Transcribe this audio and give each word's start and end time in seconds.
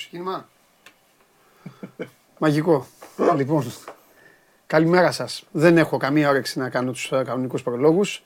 ξεκίνημα. 0.00 0.48
μαγικό. 2.38 2.86
λοιπόν, 3.36 3.72
καλημέρα 4.66 5.12
σας. 5.12 5.46
Δεν 5.52 5.78
έχω 5.78 5.96
καμία 5.96 6.28
όρεξη 6.28 6.58
να 6.58 6.68
κάνω 6.68 6.92
τους 6.92 7.12
ε, 7.12 7.22
κανονικούς 7.26 7.62
προλόγους. 7.62 8.22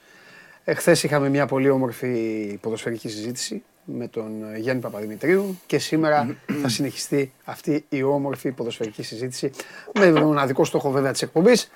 Εχθές 0.64 1.02
είχαμε 1.02 1.28
μια 1.28 1.46
πολύ 1.46 1.70
όμορφη 1.70 2.58
ποδοσφαιρική 2.60 3.08
συζήτηση 3.08 3.62
με 3.84 4.08
τον 4.08 4.52
ε, 4.54 4.58
Γιάννη 4.58 4.82
Παπαδημητρίου 4.82 5.58
και 5.66 5.78
σήμερα 5.78 6.36
θα 6.62 6.68
συνεχιστεί 6.68 7.32
αυτή 7.44 7.84
η 7.88 8.02
όμορφη 8.02 8.50
ποδοσφαιρική 8.50 9.02
συζήτηση 9.02 9.50
με 9.94 10.12
τον 10.12 10.22
μοναδικό 10.22 10.64
στόχο 10.64 10.90
βέβαια 10.90 11.12
της 11.12 11.22
εκπομπής 11.22 11.70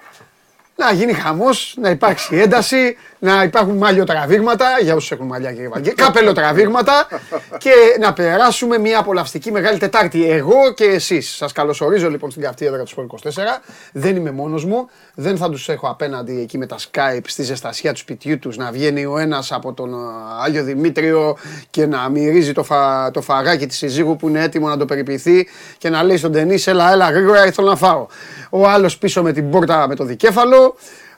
να 0.79 0.93
γίνει 0.93 1.13
χαμός, 1.13 1.75
να 1.81 1.91
υπάρξει 1.91 2.37
ένταση, 2.37 2.97
να 3.19 3.43
υπάρχουν 3.43 3.77
μαλλιο 3.77 4.05
τραβήγματα, 4.05 4.67
για 4.83 4.95
όσους 4.95 5.11
έχουν 5.11 5.27
μαλλιά 5.27 5.53
κύριε 5.53 5.69
Βαγγέλη, 5.69 5.95
καπέλο 5.95 6.33
τραβήγματα 6.33 7.07
και 7.59 7.71
να 8.01 8.13
περάσουμε 8.13 8.79
μια 8.79 8.99
απολαυστική 8.99 9.53
μεγάλη 9.53 9.79
Τετάρτη. 9.79 10.31
Εγώ 10.31 10.73
και 10.75 10.85
εσείς. 10.85 11.37
Σας 11.37 11.53
καλωσορίζω 11.53 12.11
λοιπόν 12.11 12.31
στην 12.31 12.43
καυτή 12.43 12.67
έδρα 12.67 12.83
του 12.83 12.89
Σπορ 12.89 13.07
24. 13.23 13.31
Δεν 13.93 14.17
είμαι 14.17 14.31
μόνος 14.31 14.65
μου. 14.65 14.89
Δεν 15.15 15.37
θα 15.37 15.51
τους 15.51 15.69
έχω 15.69 15.89
απέναντι 15.89 16.41
εκεί 16.41 16.59
με 16.59 16.67
τα 16.67 16.77
Skype 16.77 17.25
στη 17.27 17.43
ζεστασιά 17.43 17.93
του 17.93 17.99
σπιτιού 17.99 18.39
τους 18.39 18.57
να 18.57 18.71
βγαίνει 18.71 19.05
ο 19.05 19.19
ένας 19.19 19.53
από 19.53 19.73
τον 19.73 19.95
Άγιο 20.45 20.63
Δημήτριο 20.63 21.37
και 21.71 21.87
να 21.87 22.09
μυρίζει 22.09 22.53
το, 22.53 22.63
φα... 22.63 23.11
το 23.11 23.21
φαγάκι 23.21 23.67
της 23.67 23.77
συζύγου 23.77 24.17
που 24.17 24.29
είναι 24.29 24.43
έτοιμο 24.43 24.69
να 24.69 24.77
το 24.77 24.85
περιποιηθεί 24.85 25.49
και 25.79 25.89
να 25.89 26.03
λέει 26.03 26.17
στον 26.17 26.33
Τενής, 26.33 26.67
έλα, 26.67 26.93
έλα, 26.93 27.11
γρήγορα 27.11 27.47
ήθελα 27.47 27.69
να 27.71 27.77
φάω. 27.77 28.07
Ο 28.51 28.69
άλλος 28.69 28.99
πίσω 28.99 29.23
με 29.23 29.33
την 29.33 29.51
πόρτα 29.51 29.89
με 29.89 29.95
το 29.95 30.05
δικέφαλο. 30.05 30.68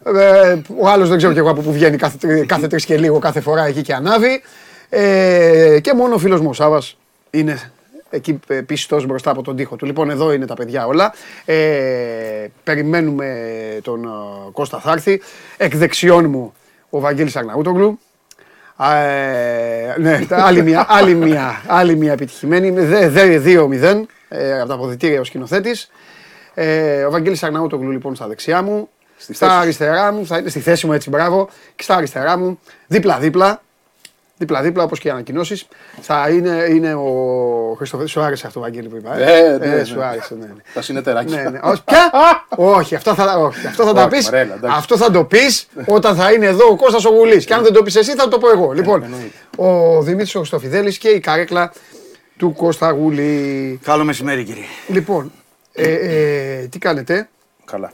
Ε, 0.04 0.56
ο 0.78 0.88
άλλος 0.88 1.08
δεν 1.08 1.16
ξέρω 1.16 1.32
κι 1.32 1.38
εγώ 1.38 1.50
από 1.50 1.60
πού 1.60 1.72
βγαίνει 1.72 1.96
κάθε, 1.96 2.44
κάθε 2.46 2.66
τρεις 2.66 2.84
και 2.84 2.96
λίγο, 2.96 3.18
κάθε 3.18 3.40
φορά 3.40 3.66
εκεί 3.66 3.82
και 3.82 3.94
ανάβει. 3.94 4.42
Ε, 4.88 5.78
και 5.80 5.94
μόνο 5.94 6.14
ο 6.14 6.18
φίλος 6.18 6.40
μου 6.40 6.48
ο 6.48 6.52
Σάβας 6.52 6.96
είναι 7.30 7.70
εκεί 8.10 8.40
πιστός 8.66 9.06
μπροστά 9.06 9.30
από 9.30 9.42
τον 9.42 9.56
τοίχο 9.56 9.76
του. 9.76 9.86
Λοιπόν, 9.86 10.10
εδώ 10.10 10.32
είναι 10.32 10.46
τα 10.46 10.54
παιδιά 10.54 10.86
όλα. 10.86 11.14
Ε, 11.44 11.54
περιμένουμε 12.64 13.34
τον 13.82 14.04
uh, 14.04 14.52
Κώστα 14.52 14.80
Θάρθη. 14.80 15.22
Εκ 15.56 15.76
δεξιών 15.76 16.30
μου 16.30 16.52
ο 16.90 17.00
Βαγγέλης 17.00 17.36
Αγναούτογλου. 17.36 17.98
Ε, 18.78 20.00
ναι, 20.00 20.26
άλλη 20.30 20.62
μια, 20.62 20.86
άλλη 20.88 21.14
μια, 21.14 21.62
άλλη 21.66 21.96
μια 21.96 22.12
επιτυχημένη. 22.12 22.74
2-0 22.78 24.02
ε, 24.28 24.58
από 24.58 24.68
τα 24.68 24.74
αποδητήρια 24.74 25.20
ο 25.20 25.24
σκηνοθέτης. 25.24 25.90
Ε, 26.54 27.04
ο 27.04 27.10
Βαγγέλης 27.10 27.42
Αγναούτογλου 27.42 27.90
λοιπόν 27.90 28.14
στα 28.14 28.26
δεξιά 28.26 28.62
μου. 28.62 28.88
Στη 29.20 29.34
στα 29.34 29.58
αριστερά 29.58 30.12
μου, 30.12 30.26
θα 30.26 30.42
στη 30.46 30.60
θέση 30.60 30.86
μου 30.86 30.92
έτσι, 30.92 31.10
μπράβο. 31.10 31.48
Και 31.76 31.82
στα 31.82 31.94
αριστερά 31.96 32.38
μου, 32.38 32.60
δίπλα-δίπλα, 32.86 33.62
δίπλα-δίπλα 34.36 34.82
όπως 34.82 34.98
και 34.98 35.08
οι 35.08 35.10
ανακοινώσεις, 35.10 35.68
θα 36.00 36.28
είναι, 36.28 36.66
είναι 36.68 36.94
ο 36.94 37.74
Χριστοφίδη. 37.76 38.08
Σου 38.08 38.20
άρεσε 38.20 38.46
αυτό, 38.46 38.60
Βαγγέλη 38.60 38.88
που 38.88 38.96
είπα. 38.96 39.18
Ε, 39.18 39.44
ε, 39.44 39.58
ναι, 39.58 39.66
ναι. 39.66 39.84
σου 39.84 40.02
άρεσε, 40.02 40.34
ναι. 40.34 40.46
ναι. 40.46 40.62
Τα 40.74 40.82
συνεταιράκια. 40.82 41.42
Ναι, 41.42 41.50
ναι. 41.50 41.58
Όχι, 41.62 41.82
ποια; 41.84 42.10
όχι, 42.48 42.94
αυτό 42.94 43.14
θα, 43.14 43.38
όχι, 43.38 43.66
αυτό 43.66 43.84
θα, 43.84 43.92
τα 43.92 44.08
πεις. 44.08 44.30
αυτό 44.62 44.96
θα 44.96 45.10
το 45.10 45.24
πεις 45.24 45.66
όταν 45.86 46.16
θα 46.16 46.32
είναι 46.32 46.46
εδώ 46.46 46.66
ο 46.66 46.76
Κώστας 46.76 47.04
ο 47.04 47.10
Γουλής. 47.10 47.44
Και 47.44 47.54
αν 47.54 47.62
δεν 47.62 47.72
το 47.72 47.82
πεις 47.82 47.96
εσύ, 47.96 48.14
θα 48.14 48.28
το 48.28 48.38
πω 48.38 48.50
εγώ. 48.50 48.72
Λοιπόν, 48.72 49.04
ο 49.56 50.02
Δημήτρης 50.02 50.34
ο 50.34 50.38
Χριστοφιδέλης 50.38 50.98
και 50.98 51.08
η 51.08 51.20
καρέκλα 51.20 51.72
του 52.36 52.52
Κώστα 52.52 52.90
Γουλή. 52.90 53.80
Καλό 53.84 54.04
μεσημέρι, 54.04 54.44
κύριε. 54.44 54.64
Λοιπόν, 54.88 55.32
ε, 55.72 55.92
ε, 55.92 56.66
τι 56.66 56.78
κάνετε; 56.78 57.28
Καλά. 57.64 57.92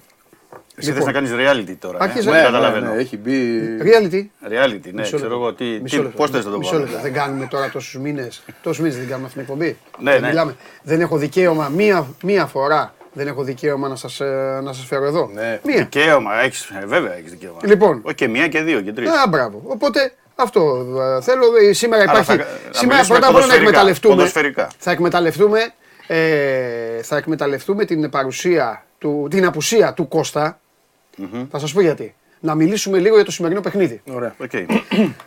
Εσύ 0.79 0.93
θες 0.93 1.05
να 1.05 1.13
κάνεις 1.13 1.31
reality 1.35 1.75
τώρα, 1.79 1.99
Άρχισε- 2.01 2.29
ε; 2.29 2.31
Ναι, 2.31 2.37
Δεν 2.41 2.51
Ναι, 2.53 2.59
καταλαβαίνω. 2.59 2.93
ναι, 2.95 3.01
έχει 3.01 3.17
μπει. 3.17 3.61
Reality. 3.83 4.49
Reality, 4.53 4.81
ναι, 4.85 5.01
Μισό 5.01 5.17
ξέρω 5.17 5.19
λεπτό. 5.19 5.35
εγώ, 5.35 5.53
τι, 5.55 5.65
Μισό 5.65 5.97
τι, 5.97 6.03
λεπτό. 6.03 6.17
πώς 6.17 6.31
θες 6.31 6.45
να 6.45 6.51
το 6.51 6.59
Μισό 6.59 6.73
πω. 6.73 6.79
λεπτό. 6.79 6.99
Δεν 7.03 7.13
κάνουμε 7.13 7.47
τώρα 7.51 7.71
τόσους 7.71 8.01
μήνες. 8.01 8.43
Τόσους 8.63 8.79
μήνες 8.83 8.97
δεν 8.99 9.09
κάνουμε 9.09 9.27
αυτήν 9.27 9.45
την 9.45 9.53
εκπομπή. 9.53 9.77
Ναι, 9.99 10.11
Δεν 10.13 10.21
ναι. 10.21 10.29
Μιλάμε. 10.29 10.57
Δεν 10.83 11.01
έχω 11.01 11.17
δικαίωμα 11.17 11.69
μία, 11.69 12.07
μία 12.23 12.47
φορά. 12.47 12.95
Δεν 13.13 13.27
έχω 13.27 13.43
δικαίωμα 13.43 13.89
να 13.89 13.97
σας 13.97 14.21
να 14.63 14.73
σας 14.73 14.85
φέρω 14.87 15.05
εδώ. 15.05 15.31
Ναι. 15.35 15.61
Μία. 15.65 15.77
Δικαίωμα, 15.77 16.41
έχεις, 16.43 16.71
ε, 16.83 16.87
βέβαια 16.87 17.17
έχεις 17.17 17.31
δικαίωμα. 17.31 17.59
Λοιπόν. 17.65 18.01
Όχι 18.05 18.15
και 18.15 18.29
μία 18.29 18.49
και 18.49 18.61
δύο 18.63 18.81
και 18.81 18.93
τρεις. 18.93 19.09
Α, 19.11 19.29
μπράβο. 19.29 19.63
Οπότε 19.67 20.13
αυτό 20.35 20.87
ε, 21.19 21.23
θέλω. 21.23 21.45
Ε, 21.69 21.73
Σήμερα 21.73 22.03
Άρα 22.03 22.11
υπάρχει. 22.21 22.31
θα- 22.31 22.37
θα 22.37 22.73
σήμερα 22.79 22.95
μιλήσουμε 22.95 23.19
πρώτα 23.19 23.27
απ' 23.27 23.35
όλα 23.35 23.47
να 23.47 23.53
ποδοσφαιρικά, 23.53 23.55
εκμεταλλευτούμε. 23.69 24.15
ποδοσφαιρικά. 24.15 24.71
Θα 24.79 24.91
εκμεταλλευτούμε, 24.91 25.61
ε, 26.07 27.03
θα 27.03 27.17
εκμεταλλευτούμε 27.17 27.85
την 27.85 28.11
παρουσία 28.11 28.85
του, 28.99 29.27
την 29.31 29.47
απουσία 29.47 29.93
του 29.93 30.09
Κώστα. 30.09 30.61
Θα 31.51 31.59
σας 31.59 31.73
πω 31.73 31.81
γιατί. 31.81 32.15
Να 32.41 32.55
μιλήσουμε 32.55 32.99
λίγο 32.99 33.15
για 33.15 33.25
το 33.25 33.31
σημερινό 33.31 33.61
παιχνίδι. 33.61 34.01
Ωραία. 34.13 34.35
Οκ. 34.39 34.51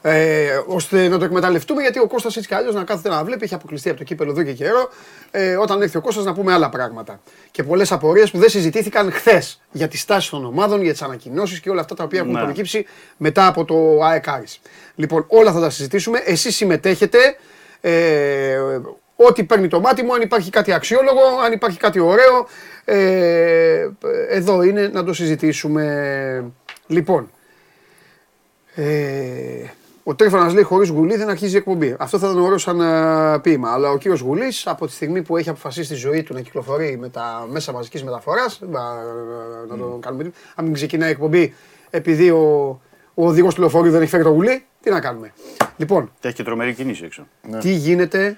Ε, 0.01 0.47
ώστε 0.67 1.07
να 1.07 1.17
το 1.17 1.25
εκμεταλλευτούμε 1.25 1.81
γιατί 1.81 1.99
ο 1.99 2.07
Κώστας 2.07 2.35
έτσι 2.35 2.47
κι 2.47 2.53
αλλιώς 2.53 2.75
να 2.75 2.83
κάθεται 2.83 3.09
να 3.09 3.23
βλέπει, 3.23 3.43
έχει 3.43 3.53
αποκλειστεί 3.53 3.89
από 3.89 3.97
το 3.97 4.03
κύπελο 4.03 4.31
εδώ 4.31 4.43
και 4.43 4.53
καιρό. 4.53 4.89
Ε, 5.31 5.55
όταν 5.55 5.81
έρθει 5.81 5.97
ο 5.97 6.01
Κώστας 6.01 6.25
να 6.25 6.33
πούμε 6.33 6.53
άλλα 6.53 6.69
πράγματα. 6.69 7.19
Και 7.51 7.63
πολλές 7.63 7.91
απορίες 7.91 8.31
που 8.31 8.37
δεν 8.37 8.49
συζητήθηκαν 8.49 9.11
χθες 9.11 9.61
για 9.71 9.87
τη 9.87 9.97
στάση 9.97 10.29
των 10.29 10.45
ομάδων, 10.45 10.81
για 10.81 10.91
τις 10.91 11.01
ανακοινώσεις 11.01 11.59
και 11.59 11.69
όλα 11.69 11.81
αυτά 11.81 11.95
τα 11.95 12.03
οποία 12.03 12.19
έχουν 12.19 12.31
Ναι. 12.31 12.41
προκύψει 12.43 12.85
μετά 13.17 13.47
από 13.47 13.65
το 13.65 13.99
ΑΕΚ 14.03 14.27
Άρης. 14.27 14.59
Λοιπόν, 14.95 15.25
όλα 15.27 15.51
θα 15.51 15.59
τα 15.59 15.69
συζητήσουμε. 15.69 16.21
Εσείς 16.25 16.55
συμμετέχετε. 16.55 17.17
Ε, 17.81 18.57
ό,τι 19.27 19.43
παίρνει 19.43 19.67
το 19.67 19.79
μάτι 19.79 20.03
μου, 20.03 20.13
αν 20.13 20.21
υπάρχει 20.21 20.49
κάτι 20.49 20.73
αξιόλογο, 20.73 21.21
αν 21.45 21.51
υπάρχει 21.51 21.77
κάτι 21.77 21.99
ωραίο, 21.99 22.47
ε, 22.85 23.89
εδώ 24.29 24.61
είναι 24.63 24.87
να 24.87 25.03
το 25.03 25.13
συζητήσουμε. 25.13 26.51
Λοιπόν, 26.87 27.29
ε, 28.75 28.83
ο 30.03 30.15
Τρίφωνα 30.15 30.53
λέει 30.53 30.63
χωρίς 30.63 30.89
γουλή 30.89 31.15
δεν 31.17 31.29
αρχίζει 31.29 31.53
η 31.53 31.57
εκπομπή. 31.57 31.95
Αυτό 31.99 32.19
θα 32.19 32.27
ήταν 32.29 32.41
ωραίο 32.41 32.57
σαν 32.57 32.81
ε, 32.81 33.39
ποίημα. 33.39 33.71
Αλλά 33.71 33.89
ο 33.91 33.97
κύριος 33.97 34.19
Γουλής 34.19 34.67
από 34.67 34.85
τη 34.85 34.91
στιγμή 34.91 35.21
που 35.21 35.37
έχει 35.37 35.49
αποφασίσει 35.49 35.89
τη 35.89 35.95
ζωή 35.95 36.23
του 36.23 36.33
να 36.33 36.41
κυκλοφορεί 36.41 36.97
με 36.97 37.09
τα 37.09 37.47
μέσα 37.51 37.71
μαζικής 37.71 38.03
μεταφοράς, 38.03 38.59
να 39.69 39.77
το 39.77 39.97
κάνουμε. 40.01 40.23
τι- 40.23 40.29
Αν 40.55 40.65
μην 40.65 40.73
ξεκινάει 40.73 41.09
η 41.09 41.11
εκπομπή 41.11 41.53
επειδή 41.89 42.29
ο, 42.29 42.67
ο 43.13 43.27
οδηγός 43.27 43.53
του 43.53 43.59
λεωφορείου 43.61 43.91
δεν 43.91 44.01
έχει 44.01 44.09
φέρει 44.09 44.23
το 44.23 44.29
γουλί, 44.29 44.65
τι 44.81 44.89
να 44.89 44.99
κάνουμε. 44.99 45.33
Λοιπόν, 45.77 46.11
Και 46.19 46.27
έχει 46.27 46.35
και 46.37 46.43
τρομερή 46.43 46.73
κίνηση 46.73 47.03
έξω. 47.05 47.27
τι 47.59 47.69
γίνεται 47.71 48.37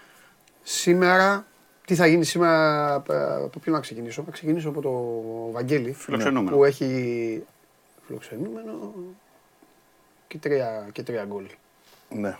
σήμερα, 0.64 1.46
τι 1.86 1.96
θα 1.96 2.08
γίνει 2.08 2.26
σήμερα. 2.26 2.94
ε, 3.10 3.16
Από 3.44 3.60
ποιο 3.60 3.72
να 3.74 3.80
ξεκινήσω; 3.80 4.24
Να 4.26 4.32
ξεκινήσω 4.32 4.70
από 4.70 4.82
το 4.82 4.92
Βαγγέλη. 5.52 5.94
Φιλοξενούμενο. 5.94 6.56
Που 6.58 6.64
έχει 6.64 7.44
φιλοξενούμενο 8.06 8.94
και 10.28 10.38
τρία, 10.38 10.88
και 10.92 11.04
τρία 11.04 11.24
γκολ. 11.26 11.46
Ναι. 12.10 12.38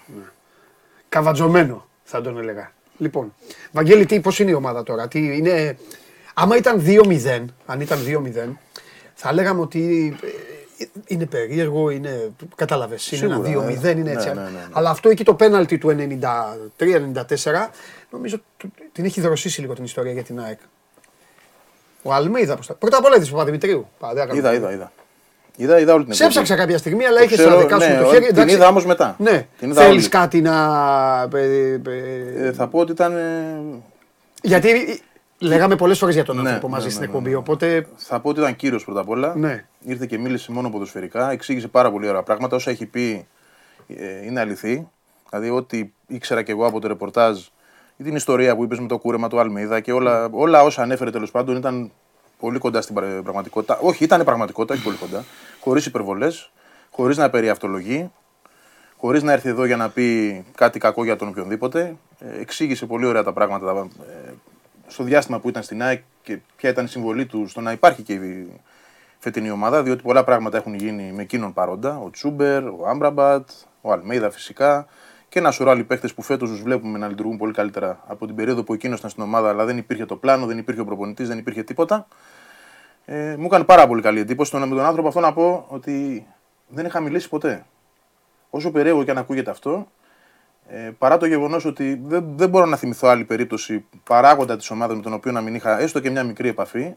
Καβατζωμένο 1.10 1.88
θα 2.04 2.22
τον 2.22 2.38
έλεγα. 2.38 2.72
Λοιπόν, 2.98 3.34
Βαγγέλη, 3.72 4.06
τι, 4.06 4.20
πώς 4.20 4.40
είναι 4.40 4.52
η 4.52 4.54
ομάδα 4.54 4.84
τώρα; 4.84 5.08
Τι 5.08 5.38
είναι... 5.38 5.78
Άμα 6.34 6.58
ήταν 6.58 6.84
2-0, 6.86 7.46
αν 7.66 7.82
ήταν 7.82 8.00
2-0, 8.08 8.50
θα 9.14 9.34
λέγαμε 9.34 9.62
ότι 9.62 10.16
ε, 10.78 10.86
είναι 11.08 11.26
περίεργο, 11.26 11.90
είναι, 11.90 12.32
κατάλαβες, 12.56 13.12
είναι 13.12 13.26
ένα 13.34 13.46
Σίγουρα, 13.46 13.68
2-0, 13.68 13.84
ε. 13.84 13.90
είναι 13.90 14.02
Ναι, 14.02 14.12
έτσι. 14.12 14.28
ναι, 14.28 14.34
ναι, 14.34 14.42
ναι. 14.42 14.68
Αλλά 14.72 14.90
αυτό 14.90 15.10
εκεί 15.10 15.24
το 15.24 15.34
πέναλτι 15.36 15.78
του 15.78 15.96
93-94, 16.00 17.68
νομίζω 18.12 18.40
του- 18.58 18.72
την 18.92 19.06
έχει 19.06 19.22
δροσίσει 19.22 19.62
λίγο 19.62 19.74
την 19.74 19.84
ιστορία 19.84 20.12
για 20.12 20.24
την 20.24 20.40
ΑΕΚ. 20.40 20.60
Ο 22.04 22.14
Αλμέιδα, 22.14 22.56
πώς 22.56 22.68
τα... 22.68 22.74
Πρώτα 22.74 22.98
απ' 22.98 23.06
όλα 23.06 23.16
είδες 23.16 23.28
ο 23.30 23.32
Παπαδημητρίου. 23.32 23.88
Πα, 24.00 24.14
δεν 24.14 24.24
έκανα. 24.24 24.38
Είδα, 24.40 24.54
είδα, 24.54 24.72
είδα. 24.72 24.92
Είδα, 25.56 25.80
είδα 25.80 25.94
όλη 25.94 26.04
την 26.06 26.14
Σε 26.14 26.24
εκπομπή. 26.24 26.40
έψαξα 26.40 26.64
κάποια 26.64 26.78
στιγμή, 26.78 27.06
αλλά 27.06 27.18
Το 27.18 27.24
είχε 27.24 27.34
ξέρω, 27.36 27.50
στα 27.52 27.60
δικά 27.60 27.80
σου 27.80 27.90
ναι, 27.92 27.98
το 28.00 28.08
ό, 28.08 28.10
χέρι. 28.12 28.26
την 28.26 28.34
εντάξει. 28.36 28.56
είδα 28.56 28.68
όμως 28.68 28.86
μετά. 28.86 29.16
Ναι, 29.20 29.48
Την 29.60 29.70
είδα 29.70 29.82
θέλεις 29.82 29.98
όλη. 30.02 30.10
κάτι 30.10 30.42
να. 30.42 30.54
ε, 31.34 31.80
ε, 31.86 32.48
Ε, 32.48 32.52
θα 32.52 32.68
πω 32.68 32.80
ότι 32.80 32.92
ήταν. 32.92 33.16
ε, 33.16 33.62
Γιατί 34.42 35.02
λέγαμε 35.40 35.76
πολλές 35.76 35.98
φορές 35.98 36.16
για 36.16 36.24
τον 36.24 36.36
Ναι, 36.36 36.42
άνθρωπο 36.42 36.68
μαζί 36.70 36.86
ναι, 36.86 36.90
στην 36.92 37.02
ναι, 37.02 37.08
ναι, 37.08 37.12
εκπομπή. 37.18 37.30
ναι. 37.34 37.40
Οπότε. 37.40 37.88
Θα 37.96 38.20
πω 38.20 38.30
ότι 38.30 38.40
ήταν 38.40 38.56
κύριος 38.56 38.84
πρώτα 38.86 39.00
απ' 39.00 39.10
όλα. 39.10 39.36
Ναι. 39.36 39.66
Ήρθε 39.86 40.06
και 40.06 40.18
μίλησε 40.18 40.52
μόνο 40.52 40.70
ποδοσφαιρικά. 40.70 41.32
Εξήγησε 41.32 41.68
πάρα 41.68 41.92
πολύ 41.92 42.08
ωραία 42.08 42.24
πράγματα. 42.24 42.56
Όσα 42.56 42.72
έχει 42.72 42.86
πει 42.86 43.28
ε, 43.88 44.26
είναι 44.26 44.40
αληθή. 44.40 44.88
Δηλαδή, 45.30 45.50
ό,τι 45.50 45.90
ήξερα 46.08 46.42
και 46.42 46.52
εγώ 46.52 46.66
από 46.66 46.80
το 46.80 46.88
ρεπορτάζ 46.88 47.40
ή 47.40 47.52
την 48.04 48.16
ιστορία 48.16 48.56
που 48.56 48.64
είπες 48.64 48.80
με 48.80 48.88
το 48.88 48.98
κούρεμα 48.98 49.28
του 49.28 49.40
Αλμίδα 49.40 49.80
και 49.80 49.92
όλα, 49.92 50.30
όλα 50.32 50.64
όσα 50.64 50.82
ανέφερε 50.82 51.10
τέλος 51.12 51.32
πάντων 51.32 51.56
ήταν 51.56 51.92
πολύ 52.40 52.60
κοντά 52.60 52.82
στην 52.82 52.96
πραγ- 52.96 53.22
πραγματικότητα. 53.24 53.78
Όχι, 53.82 54.04
ήταν 54.04 54.24
πραγματικότητα, 54.24 54.74
όχι 54.74 54.84
πολύ 54.84 54.98
κοντά. 54.98 55.24
Χωρίς 55.60 55.86
υπερβολές, 55.86 56.52
χωρίς 56.92 57.18
να 57.18 57.30
περιαυτολογεί, 57.30 58.12
χωρίς 58.98 59.24
να 59.24 59.32
έρθει 59.32 59.50
εδώ 59.50 59.66
για 59.66 59.76
να 59.78 59.90
πει 59.90 60.44
κάτι 60.56 60.80
κακό 60.80 61.04
για 61.04 61.16
τον 61.16 61.28
οποιονδήποτε. 61.28 61.96
Ε, 62.20 62.40
εξήγησε 62.40 62.86
πολύ 62.86 63.06
ωραία 63.06 63.24
τα 63.24 63.34
πράγματα 63.34 63.74
τα- 63.74 63.88
ε, 64.28 64.34
στο 64.88 65.04
διάστημα 65.04 65.40
που 65.40 65.50
ήταν 65.50 65.64
στην 65.64 65.82
ΑΕΚ 65.84 66.02
και 66.24 66.40
ποια 66.56 66.70
ήταν 66.70 66.86
η 66.86 66.88
συμβολή 66.88 67.26
του 67.26 67.48
στο 67.48 67.62
να 67.62 67.72
υπάρχει 67.72 68.02
και 68.02 68.14
η 68.14 68.48
φετινή 69.20 69.50
ομάδα, 69.52 69.84
διότι 69.84 70.02
πολλά 70.02 70.24
πράγματα 70.24 70.58
έχουν 70.58 70.74
γίνει 70.74 71.12
με 71.16 71.22
εκείνον 71.22 71.54
παρόντα. 71.54 71.98
Ο 71.98 72.10
Τσούμπερ, 72.10 72.64
ο 72.68 72.84
Άμπραμπατ, 72.88 73.50
ο 73.82 73.92
Αλμέιδα 73.92 74.30
φυσικά 74.32 74.88
και 75.32 75.40
ένα 75.40 75.52
σωρό 75.52 75.70
άλλοι 75.72 75.84
παίχτε 75.84 76.08
που 76.16 76.22
φέτος 76.22 76.50
τους 76.50 76.62
βλέπουμε 76.62 76.98
να 76.98 77.08
λειτουργούν 77.08 77.38
πολύ 77.38 77.54
καλύτερα 77.54 78.04
από 78.08 78.26
την 78.26 78.36
περίοδο 78.36 78.64
που 78.64 78.74
εκείνος 78.74 79.00
ήταν 79.00 79.10
στην 79.10 79.24
ομάδα, 79.24 79.50
αλλά 79.50 79.66
δεν 79.66 79.78
υπήρχε 79.78 80.06
το 80.06 80.16
πλάνο, 80.16 80.46
δεν 80.46 80.58
υπήρχε 80.58 80.82
ο 80.82 80.86
προπονητής, 80.86 81.28
δεν 81.28 81.38
υπήρχε 81.38 81.64
τίποτα. 81.64 82.08
Ε, 83.06 83.36
μου 83.38 83.46
έκανε 83.46 83.64
πάρα 83.64 83.88
πολύ 83.88 84.02
καλή 84.02 84.20
εντύπωση. 84.20 84.52
Τον, 84.52 84.68
με 84.68 84.76
τον 84.76 84.86
άνθρωπο 84.86 85.08
αυτό 85.08 85.20
να 85.20 85.34
πω 85.34 85.66
ότι 85.68 86.26
δεν 86.68 86.86
είχα 86.86 87.00
μιλήσει 87.00 87.30
ποτέ. 87.30 87.66
Όσο 88.50 88.72
περίεργο 88.72 89.04
και 89.04 89.12
αν 89.12 89.18
ακούγεται 89.18 89.52
αυτό, 89.52 89.88
Ε, 90.68 90.92
παρά 90.98 91.18
το 91.18 91.26
γεγονός 91.26 91.66
ότι 91.66 92.02
δεν, 92.06 92.26
δεν 92.36 92.50
μπορώ 92.50 92.66
να 92.66 92.76
θυμηθώ 92.78 93.08
άλλη 93.08 93.24
περίπτωση 93.24 93.86
παράγοντα 94.04 94.58
της 94.58 94.70
ομάδας 94.70 94.96
με 94.96 95.02
τον 95.02 95.14
οποίο 95.14 95.32
να 95.32 95.42
μην 95.42 95.56
είχα 95.56 95.80
έστω 95.80 96.00
και 96.00 96.10
μια 96.10 96.24
μικρή 96.24 96.50
επαφή. 96.50 96.94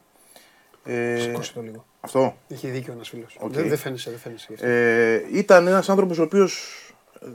Ε, 0.85 1.17
Σηκώσε 1.19 1.53
το 1.53 1.61
λίγο. 1.61 1.85
Αυτό. 2.01 2.37
Έχει 2.49 2.69
δίκιο 2.69 2.93
ένας 2.93 3.09
φίλος. 3.09 3.39
Okay. 3.41 3.51
Δεν, 3.51 3.69
δεν 3.69 3.79
φαίνεσαι, 3.79 4.11
δεν 4.11 4.19
φαίνεσαι. 4.19 4.55
Ε, 4.61 5.39
ήταν 5.39 5.67
ένας 5.67 5.89
άνθρωπος 5.89 6.19
ο 6.19 6.23
οποίος 6.23 6.84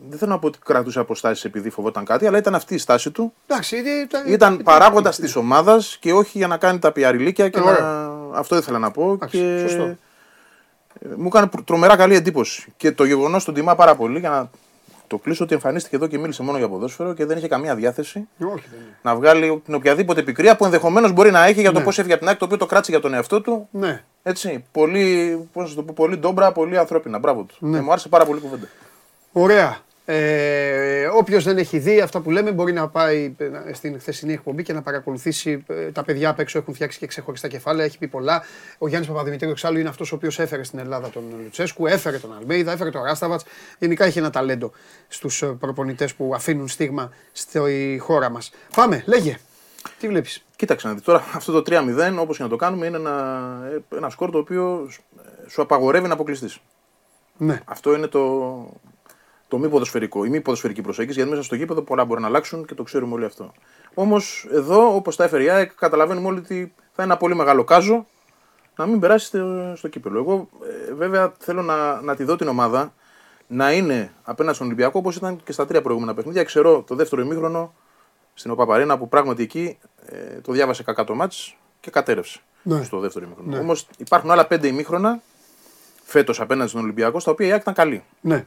δεν 0.09 0.19
θέλω 0.19 0.31
να 0.31 0.39
πω 0.39 0.47
ότι 0.47 0.57
κρατούσε 0.65 0.99
αποστάσεις 0.99 1.45
επειδή 1.45 1.69
φοβόταν 1.69 2.05
κάτι, 2.05 2.27
αλλά 2.27 2.37
ήταν 2.37 2.55
αυτή 2.55 2.73
η 2.73 2.77
στάση 2.77 3.11
του. 3.11 3.33
Εντάξει, 3.47 3.77
ήταν, 3.77 4.27
ήταν 4.27 4.61
παράγοντας 4.63 5.15
της 5.15 5.35
ομάδας 5.35 5.97
και 5.99 6.13
όχι 6.13 6.37
για 6.37 6.47
να 6.47 6.57
κάνει 6.57 6.79
τα 6.79 6.91
πιαριλίκια. 6.91 7.49
Και 7.49 7.59
να... 7.59 8.11
Αυτό 8.33 8.57
ήθελα 8.57 8.79
να 8.79 8.91
πω. 8.91 9.11
Εντάξει, 9.11 9.37
και... 9.37 9.59
Σωστό. 9.59 9.95
Μου 11.17 11.25
έκανε 11.25 11.49
τρομερά 11.65 11.95
καλή 11.95 12.15
εντύπωση. 12.15 12.73
Και 12.77 12.91
το 12.91 13.03
γεγονός 13.03 13.43
τον 13.45 13.53
τιμά 13.53 13.75
πάρα 13.75 13.95
πολύ 13.95 14.19
για 14.19 14.29
να 14.29 14.49
το 15.07 15.17
κλείσω 15.17 15.43
ότι 15.43 15.53
εμφανίστηκε 15.53 15.95
εδώ 15.95 16.07
και 16.07 16.17
μίλησε 16.17 16.43
μόνο 16.43 16.57
για 16.57 16.69
ποδόσφαιρο 16.69 17.13
και 17.13 17.25
δεν 17.25 17.37
είχε 17.37 17.47
καμία 17.47 17.75
διάθεση 17.75 18.27
Όχι, 18.39 18.65
δεν 18.71 18.79
να 19.01 19.15
βγάλει 19.15 19.61
την 19.65 19.73
οποιαδήποτε 19.73 20.23
πικρία 20.23 20.55
που 20.55 20.65
ενδεχομένως 20.65 21.11
μπορεί 21.11 21.31
να 21.31 21.45
έχει 21.45 21.61
για 21.61 21.71
το 21.71 21.79
ναι. 21.79 21.85
πώς 21.85 21.99
έφυγε 21.99 22.13
από 22.13 22.21
την 22.21 22.29
άκρη, 22.29 22.39
το 22.39 22.45
οποίο 22.45 22.57
το 22.57 22.65
κράτησε 22.65 22.91
για 22.91 22.99
τον 22.99 23.13
εαυτό 23.13 23.41
του. 23.41 23.67
Ναι. 23.71 24.03
Έτσι. 24.23 24.65
Πολύ, 24.71 25.37
πώς 25.53 25.75
το 25.75 25.83
πω, 25.83 25.93
πολύ 25.95 26.17
ντόμπρα, 26.17 26.51
πολύ 26.51 26.77
ανθρώπινα. 26.77 27.19
Μπράβο 27.19 27.43
του. 27.43 27.55
Ναι. 27.59 27.77
Και 27.77 27.83
μου 27.83 27.91
άρεσε 27.91 28.09
πάρα 28.09 28.25
πολύ 28.25 28.39
κουβέντα. 28.39 28.67
Ωραία. 29.39 29.77
Ε, 30.05 31.05
Όποιος 31.05 31.43
δεν 31.43 31.57
έχει 31.57 31.77
δει 31.77 32.01
αυτά 32.01 32.19
που 32.19 32.31
λέμε 32.31 32.51
μπορεί 32.51 32.73
να 32.73 32.87
πάει 32.87 33.35
ε, 33.37 33.73
στην 33.73 33.99
χθεσινή 33.99 34.33
εκπομπή 34.33 34.63
και 34.63 34.73
να 34.73 34.81
παρακολουθήσει. 34.81 35.63
Ε, 35.67 35.91
τα 35.91 36.03
παιδιά 36.03 36.29
απ' 36.29 36.39
έξω 36.39 36.57
έχουν 36.57 36.73
φτιάξει 36.73 36.99
και 36.99 37.07
ξεχωριστά 37.07 37.47
κεφάλαια, 37.47 37.85
έχει 37.85 37.97
πει 37.97 38.07
πολλά. 38.07 38.43
Ο 38.77 38.87
Γιάννης 38.87 39.09
Παπαδημητρίου 39.09 39.49
εξάλλου 39.49 39.79
είναι 39.79 39.89
αυτός 39.89 40.11
ο 40.11 40.15
οποίος 40.15 40.39
έφερε 40.39 40.63
στην 40.63 40.79
Ελλάδα 40.79 41.09
τον 41.09 41.23
Λουτσέσκου, 41.43 41.87
έφερε 41.87 42.17
τον 42.17 42.35
Αλμέιδα, 42.39 42.71
έφερε 42.71 42.89
τον 42.89 43.03
Ράσταβατς. 43.03 43.43
Γενικά 43.79 44.05
έχει 44.05 44.17
ένα 44.19 44.29
ταλέντο 44.29 44.71
στους 45.07 45.41
ε, 45.41 45.45
προπονητές 45.45 46.13
που 46.15 46.31
αφήνουν 46.35 46.67
στίγμα 46.67 47.11
στη 47.31 47.97
χώρα 48.01 48.29
μας. 48.29 48.51
Πάμε, 48.75 49.03
λέγε. 49.05 49.37
Τι 49.99 50.07
βλέπεις; 50.07 50.45
Κοίταξε 50.55 50.87
να 50.87 50.93
δεις 50.93 51.03
τώρα 51.03 51.23
αυτό 51.33 51.61
το 51.61 51.75
3-0, 51.75 52.17
όπως 52.19 52.37
και 52.37 52.43
να 52.43 52.49
το 52.49 52.55
κάνουμε, 52.55 52.85
είναι 52.85 52.97
ένα, 52.97 53.57
ένα 53.95 54.09
σκορ 54.09 54.31
το 54.31 54.37
οποίο 54.37 54.89
σου 55.47 55.61
απαγορεύει 55.61 56.07
να 56.07 56.13
αποκλειστείς. 56.13 56.59
Ναι. 57.37 57.61
Αυτό 57.65 57.95
είναι 57.95 58.07
το, 58.07 58.19
το 59.49 59.57
μη 59.57 59.69
ποδοσφαιρικό, 59.69 60.25
η 60.25 60.29
μη 60.29 60.41
ποδοσφαιρική 60.41 60.81
προσέγγιση, 60.81 61.15
γιατί 61.15 61.29
μέσα 61.29 61.43
στο 61.43 61.55
γήπεδο 61.55 61.81
πολλά 61.81 62.05
μπορεί 62.05 62.21
να 62.21 62.27
αλλάξουν 62.27 62.65
και 62.65 62.73
το 62.73 62.83
ξέρουμε 62.83 63.13
όλοι 63.13 63.25
αυτό. 63.25 63.51
Όμως 63.93 64.47
εδώ, 64.51 64.95
όπως 64.95 65.15
τα 65.15 65.23
έφερε 65.23 65.43
η 65.43 65.49
ΑΕΚ, 65.49 65.71
καταλαβαίνουμε 65.75 66.27
όλοι 66.27 66.37
ότι 66.37 66.73
θα 66.75 67.03
είναι 67.03 67.11
ένα 67.11 67.17
πολύ 67.17 67.35
μεγάλο 67.35 67.63
κάζο 67.63 68.05
να 68.75 68.85
μην 68.85 68.99
περάσει 68.99 69.25
στο, 69.25 69.73
στο 69.75 69.87
κύπελο. 69.87 70.19
Εγώ 70.19 70.49
ε, 70.89 70.93
βέβαια 70.93 71.33
θέλω 71.37 71.61
να, 71.61 72.01
να 72.01 72.15
τη 72.15 72.23
δω 72.23 72.35
την 72.35 72.47
ομάδα 72.47 72.93
να 73.47 73.73
είναι 73.73 74.13
απέναντι 74.23 74.55
στον 74.55 74.67
Ολυμπιακό 74.67 74.99
όπως 74.99 75.15
ήταν 75.15 75.39
και 75.43 75.51
στα 75.51 75.65
τρία 75.65 75.81
προηγούμενα 75.81 76.13
παιχνίδια. 76.13 76.43
Ξέρω 76.43 76.83
το 76.87 76.95
δεύτερο 76.95 77.21
ημίχρονο 77.21 77.73
στην 78.33 78.51
ΟΠΑΠΑΡΕΝΑ 78.51 78.97
που 78.97 79.09
πράγματι 79.09 79.43
εκεί 79.43 79.77
ε, 80.05 80.41
το 80.41 80.51
διάβασε 80.51 80.83
κακά 80.83 81.03
το 81.03 81.15
μάτς 81.15 81.57
και 81.79 81.91
κατέρευσε 81.91 82.39
ναι. 82.63 82.83
στο 82.83 82.99
δεύτερο 82.99 83.25
ημίχρονο. 83.25 83.49
Ναι. 83.49 83.59
Όμως 83.59 83.87
υπάρχουν 83.97 84.31
άλλα 84.31 84.45
πέντε 84.45 84.67
ημίχρονα 84.67 85.21
φέτος 86.03 86.39
απέναντι 86.39 86.69
στον 86.69 86.81
Ολυμπιακό 86.81 87.19
στα 87.19 87.31
οποία 87.31 87.47
η 87.47 87.51
ΑΕΚ 87.51 87.61
ήταν 87.61 87.73
καλή. 87.73 88.03
Ναι. 88.21 88.45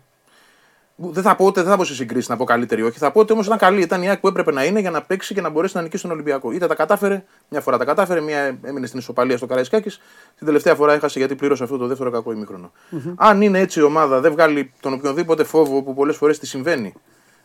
Δεν 0.97 1.23
θα 1.23 1.37
πω 1.37 1.50
δεν 1.50 1.65
θα 1.65 1.77
πω 1.77 1.85
σε 1.85 1.94
συγκρίσει 1.94 2.31
να 2.31 2.37
πω 2.37 2.44
καλύτερη 2.44 2.83
όχι. 2.83 2.99
Θα 2.99 3.12
πω 3.12 3.21
ότι 3.21 3.33
όμως 3.33 3.47
ήταν 3.47 3.59
καλή. 3.59 3.81
Ήταν 3.81 4.03
η 4.03 4.09
ΑΕΚ 4.09 4.21
που 4.21 4.29
έπρεπε 4.29 4.53
να 4.53 4.65
είναι 4.65 4.81
για 4.81 4.91
να 4.91 5.03
παίξει 5.03 5.35
και 5.35 5.41
να 5.41 5.49
μπορέσει 5.49 5.77
να 5.77 5.83
νικήσει 5.83 6.03
τον 6.03 6.12
Ολυμπιακό. 6.12 6.53
Είτε 6.53 6.67
τα 6.67 6.75
κατάφερε, 6.75 7.25
μια 7.49 7.61
φορά 7.61 7.79
τα 7.79 7.85
κατάφερε, 7.85 8.21
μια 8.21 8.59
έμεινε 8.62 8.87
στην 8.87 8.99
ισοπαλία 8.99 9.37
στο 9.37 9.47
Καραϊσκάκης. 9.47 10.00
Την 10.37 10.47
τελευταία 10.47 10.75
φορά 10.75 10.93
έχασε 10.93 11.19
γιατί 11.19 11.35
πλήρωσε 11.35 11.62
αυτό 11.62 11.77
το 11.77 11.87
δεύτερο 11.87 12.11
κακό 12.11 12.33
ημίχρονο. 12.33 12.73
Mm-hmm. 12.93 13.15
Αν 13.17 13.43
είναι 13.43 13.59
έτσι 13.59 13.81
η 13.81 13.83
ομάδα, 13.83 14.21
δεν 14.21 14.33
βγάλει 14.33 14.73
τον 14.81 14.93
οποιοδήποτε 14.93 15.44
φόβο 15.44 15.83
που 15.83 15.94
πολλές 15.94 16.17
φορές 16.17 16.39
τη 16.39 16.47
συμβαίνει 16.47 16.94